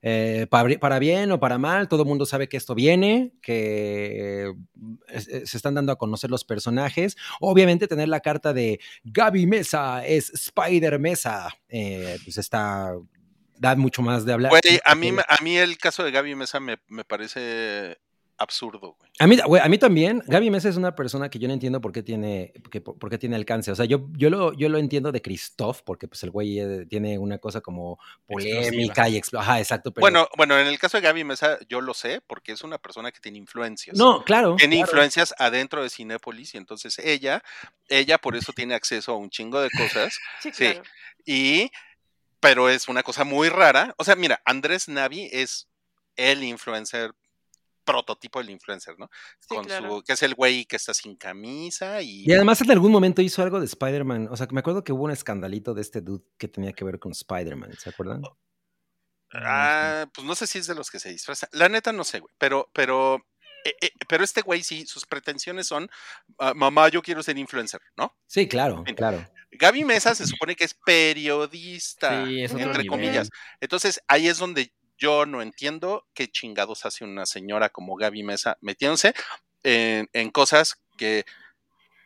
eh, 0.00 0.46
para, 0.48 0.78
para 0.78 0.98
bien 0.98 1.30
o 1.30 1.38
para 1.38 1.58
mal, 1.58 1.88
todo 1.88 2.02
el 2.04 2.08
mundo 2.08 2.24
sabe 2.24 2.48
que 2.48 2.56
esto 2.56 2.74
viene, 2.74 3.34
que 3.42 4.54
es- 5.08 5.28
es- 5.28 5.50
se 5.50 5.56
están 5.58 5.74
dando 5.74 5.92
a 5.92 5.98
conocer 5.98 6.30
los 6.30 6.44
personajes. 6.44 7.16
Obviamente 7.40 7.86
tener 7.86 8.08
la 8.08 8.20
carta 8.20 8.54
de 8.54 8.80
Gaby 9.04 9.46
Mesa 9.46 10.06
es 10.06 10.30
Spider 10.32 10.98
Mesa, 10.98 11.48
eh, 11.68 12.16
pues 12.24 12.38
está... 12.38 12.94
Da 13.58 13.74
mucho 13.76 14.02
más 14.02 14.24
de 14.24 14.32
hablar. 14.32 14.50
Güey, 14.50 14.80
a 14.84 14.94
mí, 14.94 15.12
me- 15.12 15.22
a 15.28 15.42
mí 15.42 15.56
el 15.56 15.78
caso 15.78 16.04
de 16.04 16.10
Gaby 16.10 16.34
Mesa 16.34 16.60
me, 16.60 16.76
me 16.88 17.04
parece 17.04 17.98
absurdo, 18.38 18.96
güey. 18.98 19.10
A 19.18 19.26
mí, 19.26 19.38
güey, 19.46 19.62
a 19.62 19.66
mí 19.68 19.78
también, 19.78 20.22
Gaby 20.26 20.50
Mesa 20.50 20.68
es 20.68 20.76
una 20.76 20.94
persona 20.94 21.30
que 21.30 21.38
yo 21.38 21.48
no 21.48 21.54
entiendo 21.54 21.80
por 21.80 21.90
qué 21.90 22.02
tiene, 22.02 22.52
que- 22.70 22.82
por, 22.82 22.98
por 22.98 23.08
qué 23.08 23.16
tiene 23.16 23.34
alcance. 23.34 23.70
O 23.70 23.74
sea, 23.74 23.86
yo, 23.86 24.08
yo, 24.12 24.28
lo, 24.28 24.52
yo 24.52 24.68
lo 24.68 24.76
entiendo 24.76 25.10
de 25.10 25.22
Christoph, 25.22 25.80
porque 25.86 26.06
pues 26.06 26.22
el 26.22 26.30
güey 26.30 26.60
eh, 26.60 26.84
tiene 26.86 27.16
una 27.18 27.38
cosa 27.38 27.62
como 27.62 27.98
polémica 28.26 29.08
y 29.08 29.16
explo- 29.18 29.40
Ajá, 29.40 29.58
exacto. 29.58 29.90
Pero... 29.90 30.02
Bueno, 30.02 30.28
bueno, 30.36 30.58
en 30.58 30.66
el 30.66 30.78
caso 30.78 30.98
de 30.98 31.02
Gaby 31.02 31.24
Mesa, 31.24 31.58
yo 31.68 31.80
lo 31.80 31.94
sé, 31.94 32.20
porque 32.26 32.52
es 32.52 32.62
una 32.62 32.76
persona 32.76 33.10
que 33.10 33.20
tiene 33.20 33.38
influencias. 33.38 33.96
no, 33.96 34.22
claro. 34.22 34.56
Tiene 34.56 34.76
claro. 34.76 34.90
influencias 34.90 35.34
adentro 35.38 35.82
de 35.82 35.88
Cinépolis 35.88 36.54
y 36.54 36.58
entonces 36.58 36.98
ella, 36.98 37.42
ella 37.88 38.18
por 38.18 38.36
eso 38.36 38.52
tiene 38.52 38.74
acceso 38.74 39.12
a 39.12 39.16
un 39.16 39.30
chingo 39.30 39.60
de 39.62 39.70
cosas 39.70 40.18
Sí, 40.42 40.50
Sí. 40.52 40.64
claro. 40.72 40.82
y, 41.24 41.70
pero 42.46 42.68
es 42.68 42.86
una 42.86 43.02
cosa 43.02 43.24
muy 43.24 43.48
rara. 43.48 43.92
O 43.98 44.04
sea, 44.04 44.14
mira, 44.14 44.40
Andrés 44.44 44.88
Navi 44.88 45.28
es 45.32 45.68
el 46.14 46.44
influencer 46.44 47.12
prototipo 47.84 48.38
del 48.38 48.50
influencer, 48.50 48.96
¿no? 48.98 49.10
Sí, 49.40 49.48
Con 49.48 49.64
claro. 49.64 49.96
su, 49.96 50.02
que 50.04 50.12
es 50.12 50.22
el 50.22 50.34
güey 50.34 50.64
que 50.64 50.76
está 50.76 50.94
sin 50.94 51.16
camisa 51.16 52.02
y, 52.02 52.24
Y 52.24 52.32
además 52.32 52.60
en 52.60 52.70
algún 52.70 52.92
momento 52.92 53.20
hizo 53.20 53.42
algo 53.42 53.58
de 53.58 53.66
Spider-Man. 53.66 54.28
O 54.30 54.36
sea, 54.36 54.46
que 54.46 54.54
me 54.54 54.60
acuerdo 54.60 54.84
que 54.84 54.92
hubo 54.92 55.04
un 55.04 55.10
escandalito 55.10 55.74
de 55.74 55.82
este 55.82 56.00
dude 56.00 56.24
que 56.38 56.46
tenía 56.46 56.72
que 56.72 56.84
ver 56.84 57.00
con 57.00 57.10
Spider-Man, 57.12 57.72
¿se 57.78 57.90
acuerdan? 57.90 58.22
Ah, 59.32 60.06
pues 60.14 60.24
no 60.24 60.36
sé 60.36 60.46
si 60.46 60.58
es 60.58 60.68
de 60.68 60.76
los 60.76 60.88
que 60.88 61.00
se 61.00 61.10
disfrazan. 61.10 61.48
La 61.52 61.68
neta 61.68 61.92
no 61.92 62.04
sé, 62.04 62.20
güey. 62.20 62.32
Pero, 62.38 62.70
pero, 62.72 63.26
eh, 63.68 63.76
eh, 63.80 63.90
pero 64.08 64.24
este 64.24 64.42
güey 64.42 64.62
sí, 64.62 64.86
sus 64.86 65.06
pretensiones 65.06 65.66
son, 65.66 65.88
ah, 66.38 66.52
mamá, 66.54 66.88
yo 66.88 67.02
quiero 67.02 67.22
ser 67.22 67.38
influencer, 67.38 67.80
¿no? 67.96 68.16
Sí, 68.26 68.48
claro, 68.48 68.84
claro. 68.96 69.26
Gaby 69.52 69.84
Mesa 69.84 70.14
se 70.14 70.26
supone 70.26 70.54
que 70.56 70.64
es 70.64 70.74
periodista, 70.74 72.26
Sí, 72.26 72.42
es 72.42 72.50
entre 72.52 72.66
nivel. 72.82 72.86
comillas. 72.88 73.30
Entonces 73.60 74.00
ahí 74.08 74.28
es 74.28 74.38
donde 74.38 74.72
yo 74.98 75.26
no 75.26 75.42
entiendo 75.42 76.06
qué 76.14 76.28
chingados 76.28 76.84
hace 76.86 77.04
una 77.04 77.26
señora 77.26 77.68
como 77.70 77.96
Gaby 77.96 78.22
Mesa 78.22 78.56
metiéndose 78.60 79.14
en, 79.62 80.08
en 80.12 80.30
cosas 80.30 80.82
que, 80.96 81.24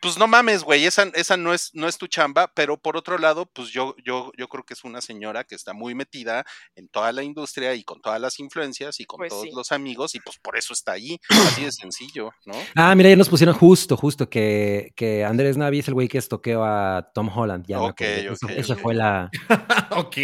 pues 0.01 0.17
no 0.17 0.27
mames, 0.27 0.63
güey, 0.63 0.85
esa, 0.85 1.03
esa 1.13 1.37
no, 1.37 1.53
es, 1.53 1.69
no 1.73 1.87
es 1.87 1.97
tu 1.97 2.07
chamba, 2.07 2.51
pero 2.53 2.77
por 2.77 2.97
otro 2.97 3.17
lado, 3.17 3.45
pues 3.45 3.69
yo, 3.69 3.95
yo, 4.03 4.31
yo 4.37 4.47
creo 4.47 4.63
que 4.65 4.73
es 4.73 4.83
una 4.83 4.99
señora 4.99 5.43
que 5.43 5.55
está 5.55 5.73
muy 5.73 5.95
metida 5.95 6.43
en 6.75 6.87
toda 6.89 7.11
la 7.11 7.23
industria 7.23 7.75
y 7.75 7.83
con 7.83 8.01
todas 8.01 8.19
las 8.19 8.39
influencias 8.39 8.99
y 8.99 9.05
con 9.05 9.19
Pues 9.19 9.29
todos 9.29 9.43
sí. 9.43 9.51
los 9.55 9.71
amigos 9.71 10.15
y 10.15 10.19
pues 10.19 10.37
por 10.39 10.57
eso 10.57 10.73
está 10.73 10.93
ahí, 10.93 11.19
así 11.29 11.63
de 11.63 11.71
sencillo, 11.71 12.31
¿no? 12.45 12.55
Ah, 12.75 12.93
mira, 12.95 13.09
ya 13.09 13.15
nos 13.15 13.29
pusieron 13.29 13.55
justo, 13.55 13.95
justo 13.95 14.29
que, 14.29 14.91
que 14.95 15.23
Andrés 15.23 15.55
Navi 15.57 15.79
es 15.79 15.87
el 15.87 15.93
güey 15.93 16.07
que 16.07 16.17
estoqueó 16.17 16.63
a 16.65 17.11
Tom 17.13 17.29
Holland. 17.33 17.65
Ya 17.67 17.79
Ok, 17.79 18.01
acordé. 18.01 18.25
Eso- 18.25 18.45
ok, 18.47 18.51
Eso 18.57 18.73
ok. 18.73 18.79
fue 18.81 18.95
la. 18.95 19.29
ok. 19.91 20.17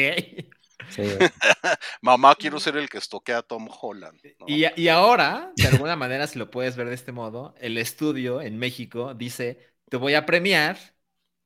Sí. 0.90 1.02
Mamá, 2.02 2.36
quiero 2.36 2.60
ser 2.60 2.78
el 2.78 2.90
que 2.90 2.98
estoquea 2.98 3.40
a 3.40 3.44
Tom 3.44 3.68
Holland. 3.70 4.20
¿no? 4.40 4.46
Y, 4.48 4.66
y 4.76 4.88
ahora, 4.90 5.52
de 5.56 5.68
alguna 5.68 5.96
manera, 5.96 6.28
si 6.28 6.40
lo 6.40 6.50
puedes 6.52 6.76
ver 6.76 6.88
de 6.90 6.96
este 6.96 7.12
modo, 7.12 7.54
el 7.60 7.78
estudio 7.78 8.42
en 8.42 8.58
México 8.58 9.14
dice, 9.14 9.74
te 9.90 9.98
voy 9.98 10.14
a 10.16 10.26
premiar 10.26 10.78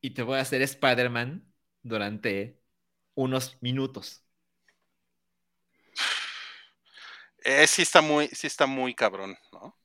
y 0.02 0.12
te 0.12 0.24
voy 0.24 0.38
a 0.38 0.42
hacer 0.42 0.62
Spider-Man 0.62 1.46
durante 1.84 2.60
unos 3.16 3.58
minutos. 3.62 4.24
Eh, 7.44 7.66
sí 7.68 7.82
está 7.82 8.02
muy, 8.02 8.28
sí 8.28 8.48
está 8.48 8.68
muy 8.68 8.94
cabrón, 8.94 9.36
¿no? 9.52 9.76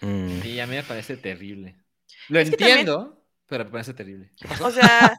Mm. 0.00 0.40
Y 0.44 0.60
a 0.60 0.66
mí 0.66 0.76
me 0.76 0.82
parece 0.82 1.16
terrible. 1.16 1.76
Lo 2.28 2.40
Es 2.40 2.50
que 2.50 2.56
también- 2.56 2.78
entiendo, 2.80 3.24
pero 3.46 3.64
me 3.64 3.70
parece 3.70 3.94
terrible. 3.94 4.32
O 4.60 4.70
sea, 4.70 5.16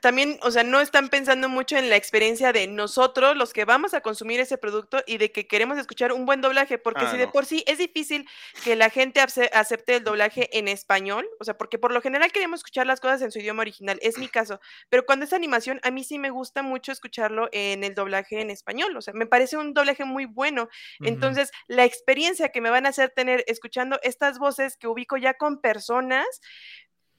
también, 0.00 0.38
o 0.42 0.50
sea, 0.50 0.64
no 0.64 0.80
están 0.80 1.08
pensando 1.08 1.48
mucho 1.48 1.76
en 1.76 1.88
la 1.90 1.96
experiencia 1.96 2.52
de 2.52 2.66
nosotros, 2.66 3.36
los 3.36 3.52
que 3.52 3.64
vamos 3.64 3.94
a 3.94 4.00
consumir 4.00 4.40
ese 4.40 4.58
producto 4.58 5.02
y 5.06 5.18
de 5.18 5.32
que 5.32 5.46
queremos 5.46 5.78
escuchar 5.78 6.12
un 6.12 6.26
buen 6.26 6.40
doblaje, 6.40 6.78
porque 6.78 7.04
Ah, 7.04 7.10
si 7.10 7.16
de 7.16 7.26
no. 7.26 7.32
por 7.32 7.46
sí 7.46 7.64
es 7.66 7.78
difícil 7.78 8.28
que 8.64 8.76
la 8.76 8.90
gente 8.90 9.20
ace- 9.20 9.50
acepte 9.52 9.96
el 9.96 10.04
doblaje 10.04 10.56
en 10.58 10.68
español, 10.68 11.28
o 11.40 11.44
sea, 11.44 11.56
porque 11.56 11.78
por 11.78 11.92
lo 11.92 12.00
general 12.02 12.32
queremos 12.32 12.60
escuchar 12.60 12.86
las 12.86 13.00
cosas 13.00 13.22
en 13.22 13.30
su 13.30 13.38
idioma 13.38 13.62
original, 13.62 13.98
es 14.02 14.18
mi 14.18 14.28
caso, 14.28 14.60
pero 14.88 15.04
cuando 15.06 15.24
es 15.24 15.32
animación, 15.32 15.80
a 15.82 15.90
mí 15.90 16.04
sí 16.04 16.18
me 16.18 16.30
gusta 16.30 16.62
mucho 16.62 16.92
escucharlo 16.92 17.48
en 17.52 17.84
el 17.84 17.94
doblaje 17.94 18.40
en 18.40 18.50
español, 18.50 18.96
o 18.96 19.02
sea, 19.02 19.14
me 19.14 19.26
parece 19.26 19.56
un 19.56 19.74
doblaje 19.74 20.04
muy 20.04 20.24
bueno. 20.26 20.68
Entonces, 21.00 21.50
la 21.68 21.84
experiencia 21.84 22.50
que 22.50 22.60
me 22.60 22.70
van 22.70 22.86
a 22.86 22.90
hacer 22.90 23.10
tener 23.10 23.44
escuchando 23.46 23.98
estas 24.02 24.38
voces 24.38 24.76
que 24.76 24.86
ubico 24.88 25.16
ya 25.16 25.34
con 25.34 25.60
personas, 25.60 26.26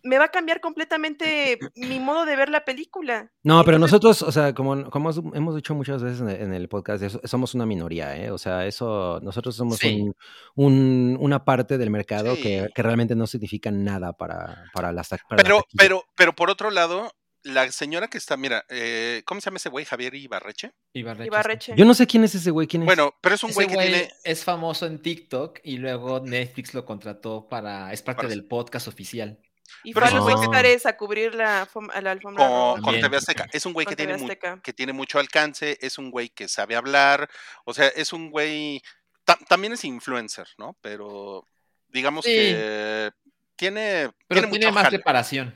me 0.03 0.17
va 0.17 0.25
a 0.25 0.31
cambiar 0.31 0.59
completamente 0.59 1.57
mi 1.75 1.99
modo 1.99 2.25
de 2.25 2.35
ver 2.35 2.49
la 2.49 2.65
película. 2.65 3.31
No, 3.43 3.63
pero 3.63 3.79
nosotros, 3.79 4.21
o 4.21 4.31
sea, 4.31 4.53
como, 4.53 4.89
como 4.89 5.11
hemos- 5.11 5.33
hemos 5.35 5.55
dicho 5.55 5.73
muchas 5.75 6.03
veces 6.03 6.21
en 6.21 6.29
el, 6.29 6.41
en 6.41 6.53
el 6.53 6.67
podcast, 6.69 7.01
eso- 7.03 7.21
somos 7.23 7.53
una 7.55 7.65
minoría, 7.65 8.15
¿eh? 8.17 8.29
O 8.31 8.37
sea, 8.37 8.65
eso, 8.65 9.19
nosotros 9.23 9.55
somos 9.55 9.77
Sí. 9.79 10.01
un- 10.01 10.15
un- 10.55 11.17
una 11.19 11.45
parte 11.45 11.77
del 11.77 11.89
mercado 11.89 12.35
que, 12.35 12.63
Sí. 12.67 12.73
que 12.75 12.83
realmente 12.83 13.15
no 13.15 13.27
significa 13.27 13.71
nada 13.71 14.13
para, 14.13 14.65
para 14.73 14.91
las 14.91 15.09
para 15.09 15.41
Pero, 15.41 15.65
pero, 15.77 16.03
pero 16.15 16.33
por 16.33 16.49
otro 16.49 16.69
lado, 16.69 17.11
la 17.45 17.69
señora 17.71 18.07
que 18.07 18.17
está, 18.17 18.37
mira, 18.37 18.63
eh, 18.69 19.21
¿cómo 19.25 19.41
se 19.41 19.45
llama 19.49 19.57
ese 19.57 19.67
güey? 19.69 19.83
Javier 19.83 20.15
Ibarreche. 20.15 20.71
Ibarreche. 20.93 21.27
Ibarreche. 21.27 21.73
Yo 21.75 21.83
no 21.83 21.93
sé 21.93 22.07
quién 22.07 22.23
es 22.23 22.33
ese 22.35 22.51
güey, 22.51 22.67
quién 22.67 22.83
es. 22.83 22.85
Bueno, 22.85 23.13
pero 23.21 23.35
es 23.35 23.43
un 23.43 23.49
Ese 23.49 23.55
güey 23.55 23.67
que 23.67 23.73
güey 23.75 23.87
tiene. 23.89 24.11
es 24.23 24.43
famoso 24.45 24.85
en 24.85 25.01
TikTok 25.01 25.59
y 25.63 25.75
luego 25.77 26.21
Netflix 26.21 26.73
lo 26.73 26.85
contrató 26.85 27.49
para, 27.49 27.91
es 27.91 28.01
parte 28.01 28.19
Para- 28.23 28.29
del 28.29 28.45
podcast 28.45 28.87
oficial. 28.87 29.39
Y 29.83 29.93
pero 29.93 30.05
fue 30.07 30.15
a 30.15 30.19
es 30.19 30.25
los 30.25 30.45
Óscares 30.47 30.85
a 30.85 30.97
cubrir 30.97 31.35
la, 31.35 31.67
a 31.93 32.01
la 32.01 32.11
alfombra 32.11 32.47
Con, 32.47 32.81
con. 32.81 32.99
TV 32.99 33.17
Azteca. 33.17 33.47
Es 33.51 33.65
un 33.65 33.73
güey 33.73 33.85
que 33.85 33.95
tiene, 33.95 34.17
que 34.63 34.73
tiene 34.73 34.93
mucho 34.93 35.19
alcance, 35.19 35.77
es 35.81 35.97
un 35.97 36.11
güey 36.11 36.29
que 36.29 36.47
sabe 36.47 36.75
hablar, 36.75 37.29
o 37.65 37.73
sea, 37.73 37.87
es 37.87 38.13
un 38.13 38.29
güey. 38.31 38.81
ta- 39.25 39.39
también 39.47 39.73
es 39.73 39.83
influencer, 39.85 40.47
¿no? 40.57 40.77
Pero 40.81 41.47
digamos 41.89 42.25
Sí. 42.25 42.31
que 42.31 43.11
tiene. 43.55 44.11
Pero 44.27 44.49
tiene 44.49 44.71
más 44.71 44.83
jale, 44.85 44.97
preparación. 44.99 45.55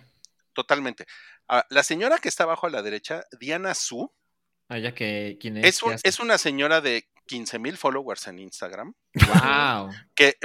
totalmente. 0.54 1.06
Ah, 1.48 1.66
la 1.70 1.84
señora 1.84 2.18
que 2.18 2.28
está 2.30 2.44
abajo 2.44 2.68
a 2.68 2.70
la 2.70 2.82
derecha, 2.82 3.24
Diana 3.40 3.74
Su, 3.74 4.12
Allá 4.70 4.94
que 4.94 5.38
quién 5.40 5.58
es. 5.58 5.66
es, 5.82 6.02
es 6.04 6.20
una 6.20 6.38
señora 6.38 6.82
de 6.82 7.08
15 7.26 7.60
mil 7.60 7.78
followers 7.78 8.28
en 8.28 8.40
Instagram. 8.40 8.94
Wow. 9.14 9.92
que, 10.16 10.38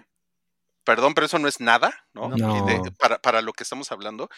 perdón, 0.84 1.14
pero 1.14 1.26
eso 1.26 1.38
no 1.38 1.48
es 1.48 1.60
nada, 1.60 1.92
¿no? 2.12 2.28
No. 2.28 2.56
Y 2.56 2.72
de- 2.82 2.90
para, 2.92 3.18
para 3.20 3.40
lo 3.42 3.52
que 3.52 3.62
estamos 3.62 3.92
hablando. 3.92 4.28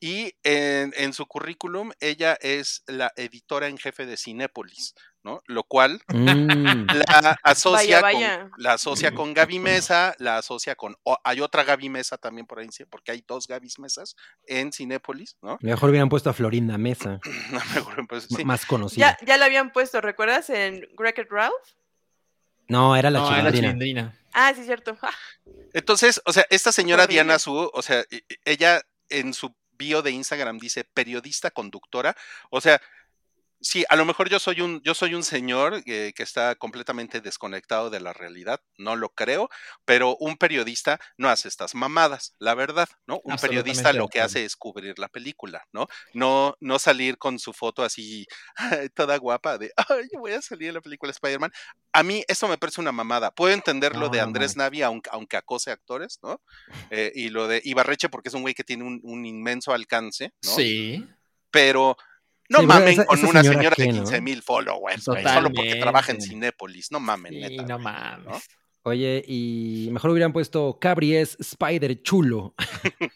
Y 0.00 0.34
en, 0.42 0.92
en 0.96 1.12
su 1.12 1.26
currículum, 1.26 1.92
ella 2.00 2.36
es 2.40 2.82
la 2.86 3.12
editora 3.16 3.68
en 3.68 3.78
jefe 3.78 4.04
de 4.06 4.16
Cinépolis, 4.16 4.94
¿no? 5.22 5.40
Lo 5.46 5.64
cual 5.64 6.02
Mm. 6.12 6.86
la 7.08 7.38
asocia, 7.42 8.00
Vaya, 8.02 8.48
Con, 8.50 8.52
la 8.58 8.72
asocia 8.74 9.14
con 9.14 9.32
Gaby 9.34 9.58
Mesa, 9.58 10.14
la 10.18 10.36
asocia 10.38 10.74
con, 10.74 10.96
hay 11.24 11.40
otra 11.40 11.64
Gaby 11.64 11.88
Mesa 11.88 12.18
también 12.18 12.46
por 12.46 12.58
ahí, 12.58 12.68
sí, 12.70 12.84
porque 12.84 13.12
hay 13.12 13.24
dos 13.26 13.46
Gabys 13.46 13.78
Mesas 13.78 14.14
en 14.46 14.72
Cinépolis, 14.72 15.36
¿no? 15.40 15.56
Mejor 15.62 15.88
hubieran 15.90 16.08
puesto 16.10 16.28
a 16.28 16.34
Florinda 16.34 16.76
Mesa, 16.76 17.20
No 17.96 18.06
pues, 18.08 18.26
sí. 18.28 18.44
más 18.44 18.66
conocida. 18.66 19.16
Ya, 19.20 19.26
ya 19.26 19.36
lo 19.38 19.44
habían 19.44 19.72
puesto, 19.72 20.00
¿recuerdas? 20.02 20.50
En 20.50 20.86
Wreck-It 20.98 21.28
Ralph. 21.30 21.54
No, 22.68 22.96
era 22.96 23.10
la 23.10 23.18
No, 23.20 23.30
era 23.34 23.42
la 23.42 23.52
chilindrina. 23.52 24.18
Ah, 24.34 24.52
sí, 24.54 24.64
cierto. 24.64 24.96
Entonces, 25.72 26.20
o 26.26 26.32
sea, 26.32 26.44
esta 26.50 26.72
señora. 26.72 27.06
Diana 27.06 27.38
Su, 27.38 27.70
o 27.72 27.82
sea, 27.82 28.00
e- 28.10 28.24
e- 28.28 28.38
ella 28.44 28.82
en 29.08 29.32
su 29.32 29.54
bio 29.76 30.02
de 30.02 30.10
Instagram 30.10 30.58
dice 30.58 30.84
periodista 30.84 31.50
conductora, 31.50 32.16
o 32.50 32.60
sea, 32.60 32.80
sí, 33.64 33.84
a 33.88 33.96
lo 33.96 34.04
mejor 34.04 34.28
yo 34.28 34.38
soy 34.38 34.60
un, 34.60 34.80
yo 34.82 34.94
soy 34.94 35.14
un 35.14 35.24
señor 35.24 35.82
eh, 35.86 36.12
que 36.14 36.22
está 36.22 36.54
completamente 36.54 37.20
desconectado 37.20 37.90
de 37.90 37.98
la 37.98 38.12
realidad, 38.12 38.60
no 38.78 38.94
lo 38.94 39.08
creo, 39.08 39.48
pero 39.84 40.16
un 40.20 40.36
periodista 40.36 41.00
no 41.16 41.28
hace 41.30 41.48
estas 41.48 41.74
mamadas, 41.74 42.34
la 42.38 42.54
verdad, 42.54 42.88
¿no? 43.06 43.20
Un 43.24 43.36
periodista 43.36 43.92
lo 43.92 44.08
que 44.08 44.20
hace 44.20 44.44
es 44.44 44.54
cubrir 44.54 44.98
la 44.98 45.08
película, 45.08 45.66
¿no? 45.72 45.86
No, 46.12 46.56
no 46.60 46.78
salir 46.78 47.16
con 47.18 47.38
su 47.38 47.52
foto 47.52 47.82
así 47.82 48.26
toda 48.94 49.16
guapa 49.16 49.58
de, 49.58 49.72
ay, 49.76 50.08
voy 50.18 50.32
a 50.32 50.42
salir 50.42 50.68
en 50.68 50.74
la 50.74 50.80
película 50.82 51.10
Spider-Man. 51.10 51.52
A 51.92 52.02
mí 52.02 52.22
eso 52.28 52.46
me 52.48 52.58
parece 52.58 52.80
una 52.80 52.92
mamada. 52.92 53.30
Puedo 53.30 53.54
entender 53.54 53.94
lo 53.94 54.06
No, 54.06 54.08
de 54.10 54.18
no 54.18 54.24
Andrés 54.24 54.56
Navi, 54.56 54.82
aunque, 54.82 55.08
aunque 55.12 55.36
acose 55.36 55.70
actores, 55.70 56.18
¿no? 56.22 56.42
Eh, 56.90 57.12
y 57.14 57.30
lo 57.30 57.48
de 57.48 57.62
Ibarreche, 57.64 58.10
porque 58.10 58.28
es 58.28 58.34
un 58.34 58.42
güey 58.42 58.54
que 58.54 58.64
tiene 58.64 58.84
un, 58.84 59.00
un 59.02 59.24
inmenso 59.24 59.72
alcance, 59.72 60.34
¿no? 60.42 60.50
Sí. 60.50 61.06
Pero 61.50 61.96
no 62.48 62.60
Sí, 62.60 62.66
mamen 62.66 62.88
esa- 62.88 63.06
con 63.06 63.18
esa 63.18 63.28
una 63.28 63.40
señora 63.42 63.58
señora 63.58 63.76
qué, 63.76 63.82
de 63.82 63.88
¿no? 63.88 63.94
15 64.00 64.20
mil 64.20 64.42
followers, 64.42 65.04
güey, 65.06 65.22
solo 65.24 65.50
porque 65.52 65.76
trabaja 65.76 66.12
en. 66.12 66.20
Cinépolis. 66.20 66.90
No 66.92 67.00
mamen, 67.00 67.32
Sí, 67.32 67.40
neta. 67.40 67.62
no 67.64 67.78
mames. 67.78 68.26
¿no? 68.26 68.40
Oye, 68.86 69.24
y 69.26 69.88
mejor 69.92 70.10
hubieran 70.10 70.32
puesto 70.34 70.78
Cabri 70.78 71.16
es 71.16 71.36
Spider 71.40 72.02
chulo. 72.02 72.54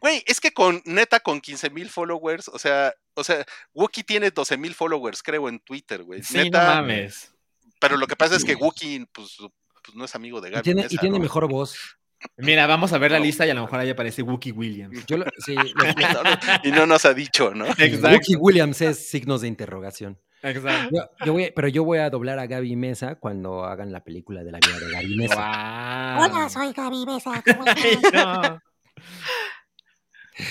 Güey, 0.00 0.22
es 0.26 0.40
que 0.40 0.52
con 0.52 0.82
neta 0.84 1.20
con 1.20 1.40
15 1.40 1.70
mil 1.70 1.88
followers, 1.88 2.48
o 2.48 2.58
sea, 2.58 2.92
o 3.14 3.24
sea, 3.24 3.44
Wookie 3.72 4.02
tiene 4.04 4.30
12 4.30 4.56
mil 4.58 4.74
followers, 4.74 5.22
creo, 5.22 5.48
en 5.48 5.60
Twitter, 5.60 6.02
güey. 6.02 6.22
Sí, 6.22 6.36
neta, 6.36 6.68
no 6.76 6.82
mames. 6.82 7.32
pero 7.80 7.96
lo 7.96 8.06
que 8.06 8.16
pasa 8.16 8.36
es 8.36 8.44
que 8.44 8.54
Wookie, 8.54 9.06
pues, 9.12 9.36
pues 9.38 9.96
no 9.96 10.04
es 10.04 10.14
amigo 10.14 10.40
de 10.40 10.50
Y 10.50 10.52
Gaby 10.52 10.86
y 10.90 10.98
tiene 10.98 11.16
¿no? 11.18 11.22
mejor 11.22 11.48
voz. 11.48 11.95
Mira, 12.38 12.66
vamos 12.66 12.92
a 12.92 12.98
ver 12.98 13.12
la 13.12 13.18
No. 13.18 13.24
lista 13.24 13.46
y 13.46 13.50
a 13.50 13.54
lo 13.54 13.62
mejor 13.62 13.78
ahí 13.80 13.90
aparece 13.90 14.22
Wookie 14.22 14.52
Williams. 14.52 15.04
Yo 15.06 15.16
lo- 15.18 15.26
sí, 15.44 15.54
lo- 15.54 15.62
y 16.64 16.72
no 16.72 16.86
nos 16.86 17.04
ha 17.04 17.14
dicho, 17.14 17.52
¿no? 17.54 17.66
Exacto. 17.66 18.08
Wookie 18.10 18.36
Williams 18.36 18.80
es 18.80 19.08
signos 19.08 19.42
de 19.42 19.48
interrogación. 19.48 20.18
Exacto. 20.42 20.90
Yo, 20.94 21.26
yo 21.26 21.32
voy, 21.32 21.52
pero 21.54 21.68
yo 21.68 21.82
voy 21.84 21.98
a 21.98 22.10
doblar 22.10 22.38
a 22.38 22.46
Gaby 22.46 22.76
Mesa 22.76 23.16
cuando 23.16 23.64
hagan 23.64 23.90
la 23.92 24.04
película 24.04 24.44
de 24.44 24.52
la 24.52 24.58
vida 24.58 24.78
de 24.78 24.92
Gaby 24.92 25.16
Mesa. 25.16 25.34
Guau. 25.34 26.30
Hola, 26.30 26.48
soy 26.48 26.72
Gaby 26.72 27.06
Mesa. 27.06 27.42
¿cómo 27.44 27.64
Ay, 27.66 27.98
no. 28.12 28.60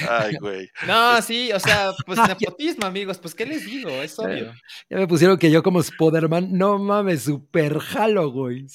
Ay, 0.10 0.36
güey. 0.42 0.68
No, 0.88 1.22
sí, 1.22 1.52
o 1.54 1.60
sea, 1.60 1.92
pues 2.08 2.20
nepotismo, 2.28 2.86
amigos, 2.88 3.20
pues 3.20 3.36
¿qué 3.36 3.46
les 3.46 3.66
digo? 3.66 3.90
Es 3.90 4.18
obvio. 4.18 4.52
Ya 4.90 4.98
me 4.98 5.08
pusieron 5.08 5.38
que 5.38 5.52
yo 5.52 5.62
como 5.62 5.82
Spiderman, 5.84 6.52
no 6.58 6.80
mames, 6.80 7.24
super 7.24 7.78
jalo, 7.80 8.32
güey. 8.32 8.66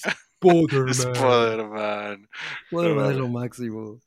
Spiderman. 0.41 0.89
Spider-Man. 0.91 2.31
Spiderman 2.69 3.11
es 3.13 3.17
lo 3.17 3.29
máximo. 3.29 4.01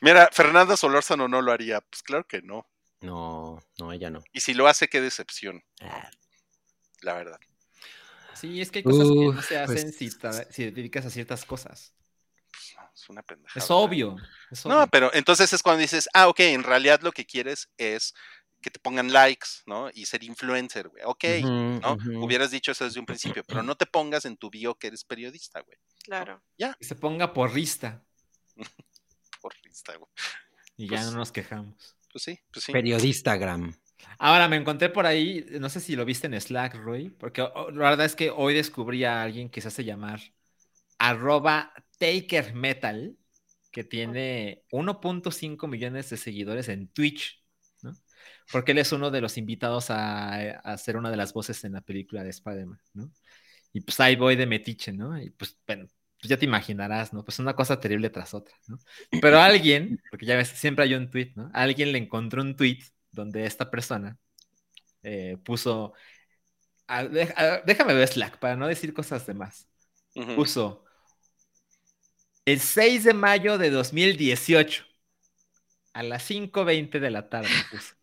Mira, 0.00 0.28
Fernanda 0.32 0.76
Solórzano 0.76 1.28
no 1.28 1.42
lo 1.42 1.52
haría. 1.52 1.80
Pues 1.80 2.02
claro 2.02 2.24
que 2.26 2.42
no. 2.42 2.66
No, 3.00 3.60
no, 3.78 3.92
ella 3.92 4.10
no. 4.10 4.22
Y 4.32 4.40
si 4.40 4.54
lo 4.54 4.66
hace, 4.66 4.88
qué 4.88 5.00
decepción, 5.00 5.62
Ah, 5.80 6.10
la 7.02 7.14
verdad. 7.14 7.38
Sí, 8.34 8.60
es 8.60 8.70
que 8.70 8.80
hay 8.80 8.82
cosas 8.84 9.08
que 9.08 9.14
no 9.14 9.42
se 9.42 9.58
hacen 9.58 9.74
pues- 9.82 9.96
si, 9.96 10.10
te- 10.18 10.52
si 10.52 10.64
te 10.64 10.70
dedicas 10.72 11.06
a 11.06 11.10
ciertas 11.10 11.44
cosas. 11.44 11.94
Pues, 12.50 12.74
no, 12.76 12.90
es 12.94 13.08
una 13.08 13.22
pendejada. 13.22 13.64
Es 13.64 13.70
obvio. 13.70 14.16
es 14.50 14.64
No, 14.66 14.76
obvio. 14.78 14.88
pero 14.90 15.10
entonces 15.14 15.52
es 15.52 15.62
cuando 15.62 15.80
dices, 15.82 16.08
ah, 16.14 16.28
ok, 16.28 16.40
en 16.40 16.62
realidad 16.64 17.00
lo 17.02 17.12
que 17.12 17.24
quieres 17.26 17.68
es 17.76 18.14
que 18.60 18.70
te 18.70 18.78
pongan 18.80 19.12
likes, 19.12 19.48
¿no? 19.66 19.88
Y 19.94 20.06
ser 20.06 20.24
influencer, 20.24 20.88
güey. 20.88 21.02
Ok, 21.06 21.24
¿no? 21.42 21.96
Hubieras 22.24 22.50
dicho 22.50 22.72
eso 22.72 22.84
desde 22.84 23.00
un 23.00 23.06
principio, 23.06 23.42
pero 23.46 23.62
no 23.62 23.76
te 23.76 23.86
pongas 23.86 24.24
en 24.24 24.36
tu 24.36 24.50
bio 24.50 24.74
que 24.76 24.88
eres 24.88 25.04
periodista, 25.04 25.60
güey. 25.60 25.78
Claro. 26.02 26.42
Que 26.56 26.84
se 26.84 26.94
ponga 26.96 27.32
porrista 27.32 28.04
Por 29.40 29.54
Insta, 29.64 29.96
güey. 29.96 30.10
y 30.76 30.88
Pues- 30.88 31.00
ya 31.00 31.06
no 31.10 31.16
nos 31.16 31.30
quejamos. 31.32 31.96
Pues 32.10 32.24
sí, 32.24 32.38
pues 32.52 32.64
sí. 32.64 32.72
Periodistagram. 32.72 33.74
Ahora 34.18 34.48
me 34.48 34.56
encontré 34.56 34.88
por 34.88 35.06
ahí, 35.06 35.44
no 35.60 35.68
sé 35.68 35.80
si 35.80 35.94
lo 35.94 36.04
viste 36.04 36.26
en 36.26 36.40
Slack, 36.40 36.74
Roy, 36.76 37.10
porque 37.10 37.42
oh, 37.42 37.70
la 37.70 37.90
verdad 37.90 38.06
es 38.06 38.16
que 38.16 38.30
hoy 38.30 38.54
descubrí 38.54 39.04
a 39.04 39.22
alguien 39.22 39.50
que 39.50 39.60
se 39.60 39.68
hace 39.68 39.84
llamar 39.84 40.20
arroba 40.98 41.72
Taker 41.98 42.54
Metal, 42.54 43.16
que 43.70 43.84
tiene 43.84 44.64
1.5 44.72 45.68
millones 45.68 46.10
de 46.10 46.16
seguidores 46.16 46.68
en 46.68 46.88
Twitch. 46.88 47.44
Porque 48.50 48.72
él 48.72 48.78
es 48.78 48.92
uno 48.92 49.10
de 49.10 49.20
los 49.20 49.36
invitados 49.38 49.90
a, 49.90 50.34
a 50.34 50.58
hacer 50.72 50.96
una 50.96 51.10
de 51.10 51.16
las 51.16 51.32
voces 51.32 51.62
en 51.64 51.72
la 51.74 51.80
película 51.82 52.22
de 52.24 52.30
Spider-Man, 52.30 52.80
¿no? 52.94 53.10
Y 53.72 53.80
pues 53.82 54.00
ahí 54.00 54.16
voy 54.16 54.36
de 54.36 54.46
metiche, 54.46 54.92
¿no? 54.92 55.20
Y 55.20 55.30
pues, 55.30 55.58
bueno, 55.66 55.86
pues 56.20 56.30
ya 56.30 56.38
te 56.38 56.46
imaginarás, 56.46 57.12
¿no? 57.12 57.24
Pues 57.24 57.38
una 57.38 57.54
cosa 57.54 57.80
terrible 57.80 58.10
tras 58.10 58.34
otra, 58.34 58.56
¿no? 58.68 58.78
Pero 59.20 59.38
alguien, 59.40 60.02
porque 60.10 60.26
ya 60.26 60.36
ves, 60.36 60.48
siempre 60.50 60.84
hay 60.84 60.94
un 60.94 61.10
tweet, 61.10 61.32
¿no? 61.36 61.50
Alguien 61.54 61.92
le 61.92 61.98
encontró 61.98 62.42
un 62.42 62.56
tweet 62.56 62.80
donde 63.12 63.46
esta 63.46 63.70
persona 63.70 64.18
eh, 65.02 65.38
puso, 65.44 65.94
a- 66.88 67.04
de- 67.04 67.32
a- 67.36 67.62
déjame 67.66 67.94
ver 67.94 68.08
Slack 68.08 68.38
para 68.38 68.56
no 68.56 68.66
decir 68.68 68.94
cosas 68.94 69.26
de 69.26 69.34
más, 69.34 69.68
puso 70.34 70.84
el 72.46 72.58
6 72.60 73.04
de 73.04 73.14
mayo 73.14 73.58
de 73.58 73.70
2018 73.70 74.84
a 75.94 76.02
las 76.04 76.24
5.20 76.24 77.00
de 77.00 77.10
la 77.10 77.28
tarde 77.30 77.62
puso. 77.62 77.96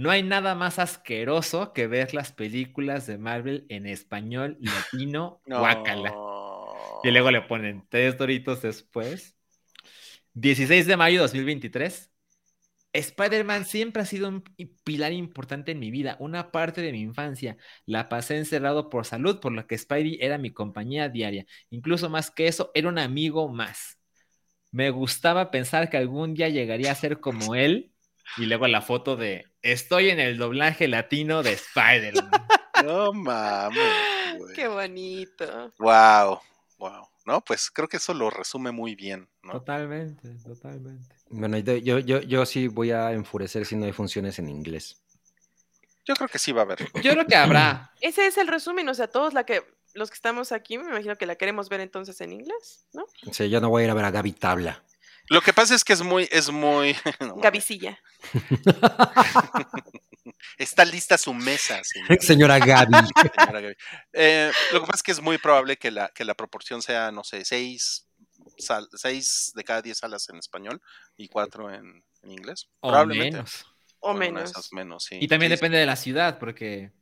No 0.00 0.10
hay 0.10 0.22
nada 0.22 0.54
más 0.54 0.78
asqueroso 0.78 1.74
que 1.74 1.86
ver 1.86 2.14
las 2.14 2.32
películas 2.32 3.06
de 3.06 3.18
Marvel 3.18 3.66
en 3.68 3.86
español 3.86 4.56
latino, 4.60 5.42
No. 5.44 5.58
guácala. 5.60 6.14
Y 7.04 7.10
luego 7.10 7.30
le 7.30 7.42
ponen 7.42 7.86
tres 7.90 8.16
doritos 8.16 8.62
después. 8.62 9.36
16 10.32 10.86
de 10.86 10.96
mayo 10.96 11.16
de 11.18 11.22
2023. 11.22 12.10
Spider-Man 12.94 13.66
siempre 13.66 14.02
ha 14.02 14.06
sido 14.06 14.28
un 14.28 14.40
pi- 14.40 14.74
pilar 14.84 15.12
importante 15.12 15.72
en 15.72 15.78
mi 15.78 15.90
vida, 15.90 16.16
una 16.18 16.50
parte 16.50 16.80
de 16.80 16.92
mi 16.92 17.00
infancia. 17.02 17.58
La 17.84 18.08
pasé 18.08 18.38
encerrado 18.38 18.88
por 18.88 19.04
salud, 19.04 19.38
por 19.38 19.52
lo 19.52 19.66
que 19.66 19.76
Spidey 19.78 20.18
era 20.20 20.38
mi 20.38 20.50
compañía 20.50 21.08
diaria. 21.10 21.44
Incluso 21.70 22.08
más 22.08 22.30
que 22.30 22.48
eso, 22.48 22.70
era 22.74 22.88
un 22.88 22.98
amigo 22.98 23.48
más. 23.48 23.98
Me 24.72 24.90
gustaba 24.90 25.50
pensar 25.50 25.90
que 25.90 25.98
algún 25.98 26.34
día 26.34 26.48
llegaría 26.48 26.92
a 26.92 26.94
ser 26.96 27.20
como 27.20 27.54
él. 27.54 27.92
Y 28.38 28.46
luego 28.46 28.66
la 28.68 28.82
foto 28.82 29.16
de 29.16 29.49
estoy 29.62 30.10
en 30.10 30.20
el 30.20 30.38
doblaje 30.38 30.88
latino 30.88 31.42
de 31.42 31.52
Spider-Man. 31.52 32.30
No 32.82 33.12
mames, 33.12 34.38
güey. 34.38 34.54
Qué 34.54 34.66
bonito. 34.66 35.70
Wow, 35.78 36.40
wow. 36.78 37.06
No, 37.26 37.42
pues 37.42 37.70
creo 37.70 37.88
que 37.88 37.98
eso 37.98 38.14
lo 38.14 38.30
resume 38.30 38.70
muy 38.70 38.94
bien, 38.94 39.28
¿no? 39.42 39.52
Totalmente, 39.52 40.30
totalmente. 40.42 41.14
Bueno, 41.28 41.58
yo, 41.58 41.98
yo, 41.98 42.20
yo, 42.20 42.46
sí 42.46 42.68
voy 42.68 42.90
a 42.90 43.12
enfurecer 43.12 43.66
si 43.66 43.76
no 43.76 43.84
hay 43.84 43.92
funciones 43.92 44.38
en 44.38 44.48
inglés. 44.48 45.02
Yo 46.06 46.14
creo 46.14 46.28
que 46.28 46.38
sí 46.38 46.52
va 46.52 46.62
a 46.62 46.64
haber. 46.64 46.78
Yo 47.02 47.12
creo 47.12 47.26
que 47.26 47.36
habrá. 47.36 47.92
Ese 48.00 48.26
es 48.26 48.38
el 48.38 48.48
resumen, 48.48 48.88
o 48.88 48.94
sea, 48.94 49.08
todos 49.08 49.34
la 49.34 49.44
que, 49.44 49.62
los 49.92 50.10
que 50.10 50.14
estamos 50.14 50.52
aquí, 50.52 50.78
me 50.78 50.88
imagino 50.88 51.16
que 51.16 51.26
la 51.26 51.36
queremos 51.36 51.68
ver 51.68 51.80
entonces 51.80 52.20
en 52.22 52.32
inglés, 52.32 52.86
¿no? 52.94 53.04
Sea, 53.30 53.46
yo 53.46 53.60
no 53.60 53.68
voy 53.68 53.82
a 53.82 53.84
ir 53.84 53.90
a 53.90 53.94
ver 53.94 54.06
a 54.06 54.10
Gaby 54.10 54.32
Tabla. 54.32 54.82
Lo 55.30 55.40
que 55.40 55.52
pasa 55.54 55.74
es 55.76 55.84
que 55.84 55.92
es 55.94 56.02
muy, 56.02 56.28
es 56.30 56.50
muy. 56.50 56.94
no. 57.20 57.36
Gavicilla. 57.36 57.98
Está 60.58 60.84
lista 60.84 61.16
su 61.18 61.32
mesa, 61.32 61.80
señor. 61.84 62.22
Señora 62.22 62.58
Gaby. 62.58 62.92
señora 63.38 63.60
Gaby. 63.60 63.74
Eh, 64.12 64.52
lo 64.72 64.80
que 64.80 64.86
pasa 64.86 64.96
es 64.96 65.02
que 65.02 65.12
es 65.12 65.20
muy 65.22 65.38
probable 65.38 65.76
que 65.76 65.90
la, 65.90 66.08
que 66.14 66.24
la 66.24 66.34
proporción 66.34 66.82
sea, 66.82 67.10
no 67.10 67.24
sé, 67.24 67.44
seis, 67.44 68.06
sal- 68.58 68.88
seis 68.92 69.52
de 69.54 69.64
cada 69.64 69.82
diez 69.82 69.98
salas 69.98 70.28
en 70.28 70.36
español 70.36 70.80
y 71.16 71.28
cuatro 71.28 71.72
en, 71.72 72.04
en 72.22 72.30
inglés. 72.30 72.68
O 72.80 72.88
Probablemente. 72.88 73.36
menos. 73.38 73.66
O 74.00 74.14
menos. 74.14 74.50
esas 74.50 74.72
menos, 74.72 75.04
sí. 75.04 75.18
Y 75.20 75.28
también 75.28 75.50
Sí, 75.50 75.56
depende 75.56 75.78
de 75.78 75.86
la 75.86 75.96
ciudad, 75.96 76.38
porque 76.38 76.92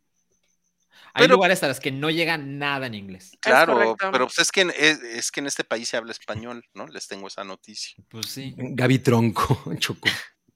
hay 1.14 1.24
Pero- 1.24 1.34
lugares 1.34 1.62
a 1.62 1.68
los 1.68 1.80
que 1.80 1.90
no 1.92 2.10
llega 2.10 2.36
nada 2.38 2.86
en 2.86 2.94
inglés. 2.94 3.32
Claro, 3.40 3.96
pero 3.98 4.26
pues 4.26 4.38
es 4.38 4.52
que, 4.52 4.62
en, 4.62 4.70
es, 4.70 5.00
es 5.02 5.30
que 5.30 5.40
en 5.40 5.46
este 5.46 5.64
país 5.64 5.88
se 5.88 5.96
habla 5.96 6.12
español, 6.12 6.64
¿no? 6.74 6.86
Les 6.86 7.06
tengo 7.08 7.28
esa 7.28 7.44
noticia. 7.44 7.96
Pues 8.08 8.26
sí. 8.26 8.54
Gaby 8.56 8.98
Tronco. 9.00 9.62
Choco. 9.78 10.08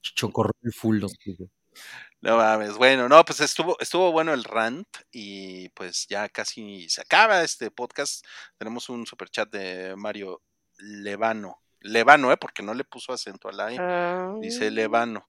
Chocorrol 0.03 0.53
full. 0.75 1.03
No 2.21 2.37
mames, 2.37 2.75
bueno, 2.75 3.09
no, 3.09 3.25
pues 3.25 3.41
estuvo, 3.41 3.77
estuvo 3.81 4.13
bueno 4.13 4.33
el 4.35 4.45
rant 4.45 4.87
y 5.11 5.69
pues 5.71 6.07
ya 6.09 6.29
casi 6.29 6.89
se 6.89 7.01
acaba 7.01 7.43
este 7.43 7.71
podcast. 7.71 8.25
Tenemos 8.59 8.89
un 8.89 9.07
super 9.07 9.29
chat 9.29 9.51
de 9.51 9.95
Mario 9.97 10.43
Levano. 10.79 11.63
Levano, 11.81 12.31
¿eh? 12.31 12.37
Porque 12.37 12.63
no 12.63 12.75
le 12.75 12.85
puso 12.85 13.13
acento 13.13 13.49
a 13.49 13.53
la 13.53 13.73
E. 13.73 13.77
Ah, 13.81 14.35
Dice 14.41 14.71
Levano. 14.71 15.27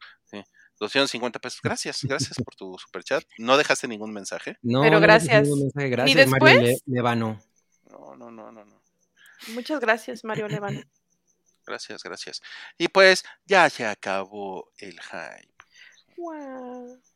Sí. 0.74 0.78
250 0.80 1.40
pesos. 1.40 1.60
Gracias, 1.64 2.04
gracias 2.04 2.36
por 2.44 2.56
tu 2.56 2.78
super 2.78 3.04
chat. 3.04 3.24
No 3.38 3.58
dejaste 3.58 3.88
ningún 3.88 4.12
mensaje. 4.14 4.58
No, 4.62 4.82
Pero 4.82 4.96
no, 4.96 5.02
gracias. 5.02 5.44
ningún 5.44 5.62
mensaje. 5.62 5.86
¿Ni 5.86 5.92
Gracias, 5.92 6.28
Mario 6.30 6.48
Le- 6.48 6.68
después? 6.68 6.84
Levano. 6.88 7.40
No, 7.90 8.16
no, 8.16 8.32
no, 8.32 8.52
no, 8.52 8.66
no. 8.66 8.82
Muchas 9.50 9.80
gracias, 9.80 10.24
Mario 10.24 10.48
Levano. 10.48 10.82
Gracias, 11.66 12.04
gracias. 12.04 12.42
Y 12.78 12.90
pues 12.90 13.24
ya 13.46 13.70
se 13.70 13.86
acabó 13.86 14.70
el 14.80 15.00
hype. 15.00 15.48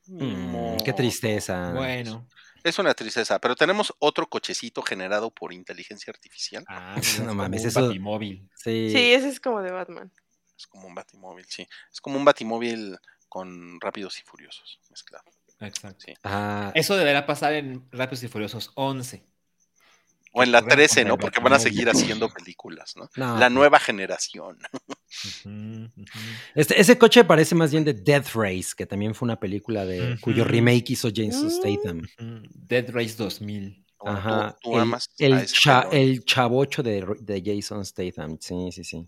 Ni 0.07 0.25
Mm, 0.33 0.77
qué 0.85 0.93
tristeza. 0.93 1.71
Bueno. 1.73 2.27
Es 2.63 2.79
una 2.79 2.93
tristeza, 2.93 3.39
pero 3.39 3.55
tenemos 3.55 3.93
otro 3.99 4.27
cochecito 4.27 4.81
generado 4.81 5.31
por 5.31 5.51
inteligencia 5.53 6.11
artificial. 6.11 6.63
Ah, 6.67 6.93
No 6.95 7.01
es 7.01 7.19
como 7.19 7.33
mames, 7.35 7.61
un 7.63 7.67
eso- 7.67 7.87
batimóvil. 7.87 8.49
Sí. 8.55 8.89
Sí, 8.91 9.13
ese 9.13 9.29
es 9.29 9.39
como 9.39 9.61
de 9.61 9.71
Batman. 9.71 10.11
Es 10.57 10.65
como 10.67 10.87
un 10.87 10.95
batimóvil, 10.95 11.45
sí. 11.47 11.67
Es 11.91 11.99
como 12.01 12.17
un 12.17 12.25
batimóvil 12.25 12.97
con 13.29 13.79
rápidos 13.81 14.19
y 14.19 14.23
furiosos 14.23 14.79
mezclado. 14.89 15.23
Exacto. 15.59 16.05
Sí. 16.05 16.13
Ah, 16.23 16.71
Eso 16.75 16.95
deberá 16.95 17.25
pasar 17.25 17.53
en 17.53 17.87
Rápidos 17.91 18.23
y 18.23 18.27
Furiosos 18.27 18.71
11. 18.75 19.23
O 20.33 20.43
en 20.43 20.51
la 20.51 20.61
corren 20.61 20.77
13, 20.77 21.01
con 21.01 21.07
¿no? 21.09 21.17
Porque 21.17 21.39
van 21.39 21.53
a 21.53 21.59
seguir 21.59 21.89
haciendo 21.89 22.29
películas, 22.29 22.95
¿no? 22.95 23.09
no, 23.15 23.37
La 23.39 23.49
nueva 23.49 23.79
generación. 23.79 24.59
Este, 26.53 26.79
ese 26.79 26.97
coche 26.97 27.23
parece 27.23 27.55
más 27.55 27.71
bien 27.71 27.83
de 27.83 27.93
Death 27.93 28.33
Race, 28.35 28.73
que 28.75 28.85
también 28.85 29.15
fue 29.15 29.25
una 29.25 29.39
película 29.39 29.85
de 29.85 30.17
cuyo 30.19 30.43
remake 30.43 30.91
hizo 30.91 31.09
Jason 31.13 31.47
Mm. 31.47 31.49
Statham. 31.49 32.01
Dead 32.53 32.85
Race 32.89 33.15
2000. 33.15 33.85
Bueno, 33.99 34.19
tú- 34.21 34.27
Ajá. 34.29 34.57
tú 34.61 34.77
el, 34.77 35.33
el, 35.33 35.45
cha- 35.47 35.89
pelón. 35.89 35.95
el 36.05 36.25
chavocho 36.25 36.83
de, 36.83 37.05
de 37.21 37.41
Jason 37.43 37.83
Statham. 37.85 38.37
Sí, 38.39 38.71
sí, 38.71 38.83
sí. 38.83 39.07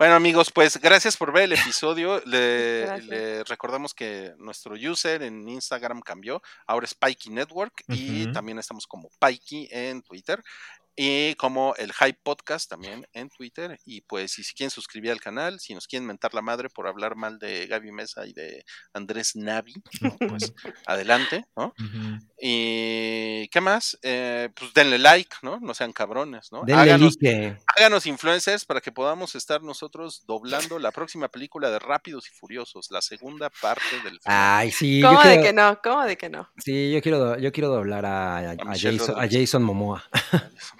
Bueno, 0.00 0.14
amigos, 0.14 0.50
pues 0.50 0.78
gracias 0.78 1.18
por 1.18 1.30
ver 1.30 1.42
el 1.42 1.52
episodio. 1.52 2.22
Le, 2.24 3.02
le 3.02 3.44
recordamos 3.44 3.92
que 3.92 4.32
nuestro 4.38 4.74
user 4.74 5.22
en 5.22 5.46
Instagram 5.46 6.00
cambió. 6.00 6.40
Ahora 6.66 6.86
es 6.86 6.94
Pikey 6.94 7.30
Network 7.30 7.84
y 7.86 8.32
también 8.32 8.58
estamos 8.58 8.86
como 8.86 9.10
Pikey 9.20 9.68
en 9.70 10.00
Twitter. 10.00 10.42
Y 10.96 11.34
como 11.36 11.74
el 11.76 11.92
Hype 11.92 12.18
Podcast 12.22 12.68
también 12.68 13.06
en 13.12 13.28
Twitter. 13.30 13.78
Y 13.84 14.02
pues, 14.02 14.32
si 14.32 14.42
se 14.44 14.52
quieren 14.54 14.70
suscribir 14.70 15.10
al 15.12 15.20
canal, 15.20 15.58
si 15.60 15.74
nos 15.74 15.86
quieren 15.86 16.06
mentar 16.06 16.34
la 16.34 16.42
madre 16.42 16.68
por 16.68 16.86
hablar 16.86 17.16
mal 17.16 17.38
de 17.38 17.66
Gaby 17.66 17.92
Mesa 17.92 18.26
y 18.26 18.32
de 18.32 18.64
Andrés 18.92 19.36
Navi, 19.36 19.74
¿no? 20.00 20.16
pues 20.28 20.52
adelante, 20.86 21.44
¿no? 21.56 21.72
Y 22.42 23.48
¿qué 23.48 23.60
más? 23.60 23.98
Eh, 24.02 24.48
pues 24.54 24.72
denle 24.74 24.98
like, 24.98 25.36
¿no? 25.42 25.58
No 25.60 25.74
sean 25.74 25.92
cabrones, 25.92 26.48
¿no? 26.52 26.62
Denle 26.64 26.82
Háganos, 26.82 27.16
like. 27.20 27.58
háganos 27.76 28.06
influencers 28.06 28.64
para 28.64 28.80
que 28.80 28.92
podamos 28.92 29.34
estar 29.34 29.62
nosotros 29.62 30.24
doblando 30.26 30.78
la 30.78 30.90
próxima 30.90 31.28
película 31.28 31.70
de 31.70 31.78
Rápidos 31.78 32.28
y 32.30 32.34
Furiosos, 32.34 32.88
la 32.90 33.02
segunda 33.02 33.50
parte 33.60 33.84
del 34.04 34.12
film. 34.12 34.20
Ay, 34.24 34.70
sí. 34.70 35.00
Yo 35.00 35.08
¿Cómo 35.08 35.22
de 35.22 35.40
que 35.42 35.52
no? 35.52 35.78
¿Cómo 35.82 36.04
de 36.04 36.16
que 36.16 36.28
no? 36.30 36.48
Sí, 36.58 36.90
yo 36.92 37.00
quiero, 37.02 37.38
yo 37.38 37.52
quiero 37.52 37.68
doblar 37.68 38.04
a, 38.06 38.38
a- 38.38 38.50
a 38.52 38.64
Michelle 38.64 38.98
Jason, 38.98 39.18
a. 39.20 39.28
Jason 39.30 39.62
Momoa. 39.62 40.04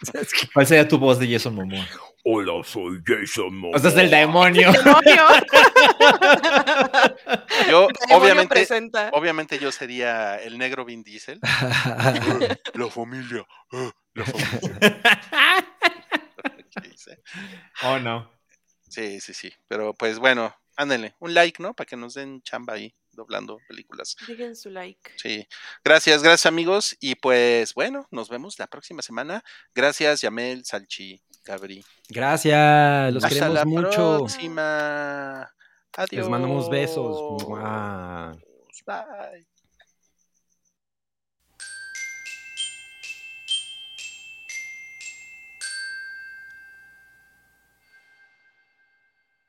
¿Cuál 0.55 0.67
sería 0.67 0.87
tu 0.89 0.99
voz 0.99 1.19
de 1.19 1.31
Jason 1.31 1.55
Momoa? 1.55 1.87
Hola, 2.25 2.63
soy 2.65 3.03
Jason 3.07 3.55
Momoa. 3.55 3.77
O 3.77 3.79
sea, 3.79 3.91
es 3.91 3.97
el 3.97 4.11
demonio. 4.11 4.73
¡Demonio! 4.73 5.23
Yo, 7.71 7.89
Demonio 7.89 8.17
obviamente, 8.17 8.55
presenta. 8.55 9.11
obviamente 9.13 9.59
yo 9.59 9.71
sería 9.71 10.37
el 10.37 10.59
negro 10.59 10.85
Vin 10.85 11.03
Diesel. 11.03 11.41
Eh, 12.41 12.57
la 12.75 12.89
familia, 12.89 13.47
eh, 13.73 13.91
la 14.15 14.25
familia. 14.25 15.01
¿Qué 16.71 16.89
dice? 16.89 17.23
Oh, 17.83 17.99
no. 17.99 18.31
Sí, 18.89 19.21
sí, 19.21 19.35
sí. 19.35 19.53
Pero 19.69 19.95
pues 19.95 20.19
bueno, 20.19 20.55
ándenle, 20.77 21.15
un 21.21 21.35
like, 21.35 21.63
¿no? 21.63 21.75
Para 21.75 21.87
que 21.87 21.97
nos 21.97 22.15
den 22.15 22.43
chamba 22.43 22.75
ahí, 22.75 22.95
doblando 23.13 23.59
películas. 23.69 24.17
Dejen 24.27 24.57
su 24.57 24.71
like. 24.71 25.13
Sí. 25.17 25.47
Gracias, 25.85 26.23
gracias 26.23 26.47
amigos. 26.47 26.97
Y 27.01 27.17
pues 27.17 27.75
bueno, 27.75 28.07
nos 28.11 28.29
vemos 28.29 28.59
la 28.59 28.67
próxima 28.67 29.03
semana. 29.03 29.45
Gracias, 29.75 30.21
Yamel, 30.21 30.65
Salchi, 30.65 31.23
Gabri. 31.45 31.85
Gracias, 32.09 33.13
los 33.13 33.25
Hasta 33.25 33.35
queremos 33.35 33.55
la 33.55 33.65
mucho. 33.65 34.19
próxima. 34.19 35.43
Adiós. 35.97 36.13
Les 36.13 36.29
mandamos 36.29 36.71
besos. 36.71 37.45
Bye. 38.87 39.47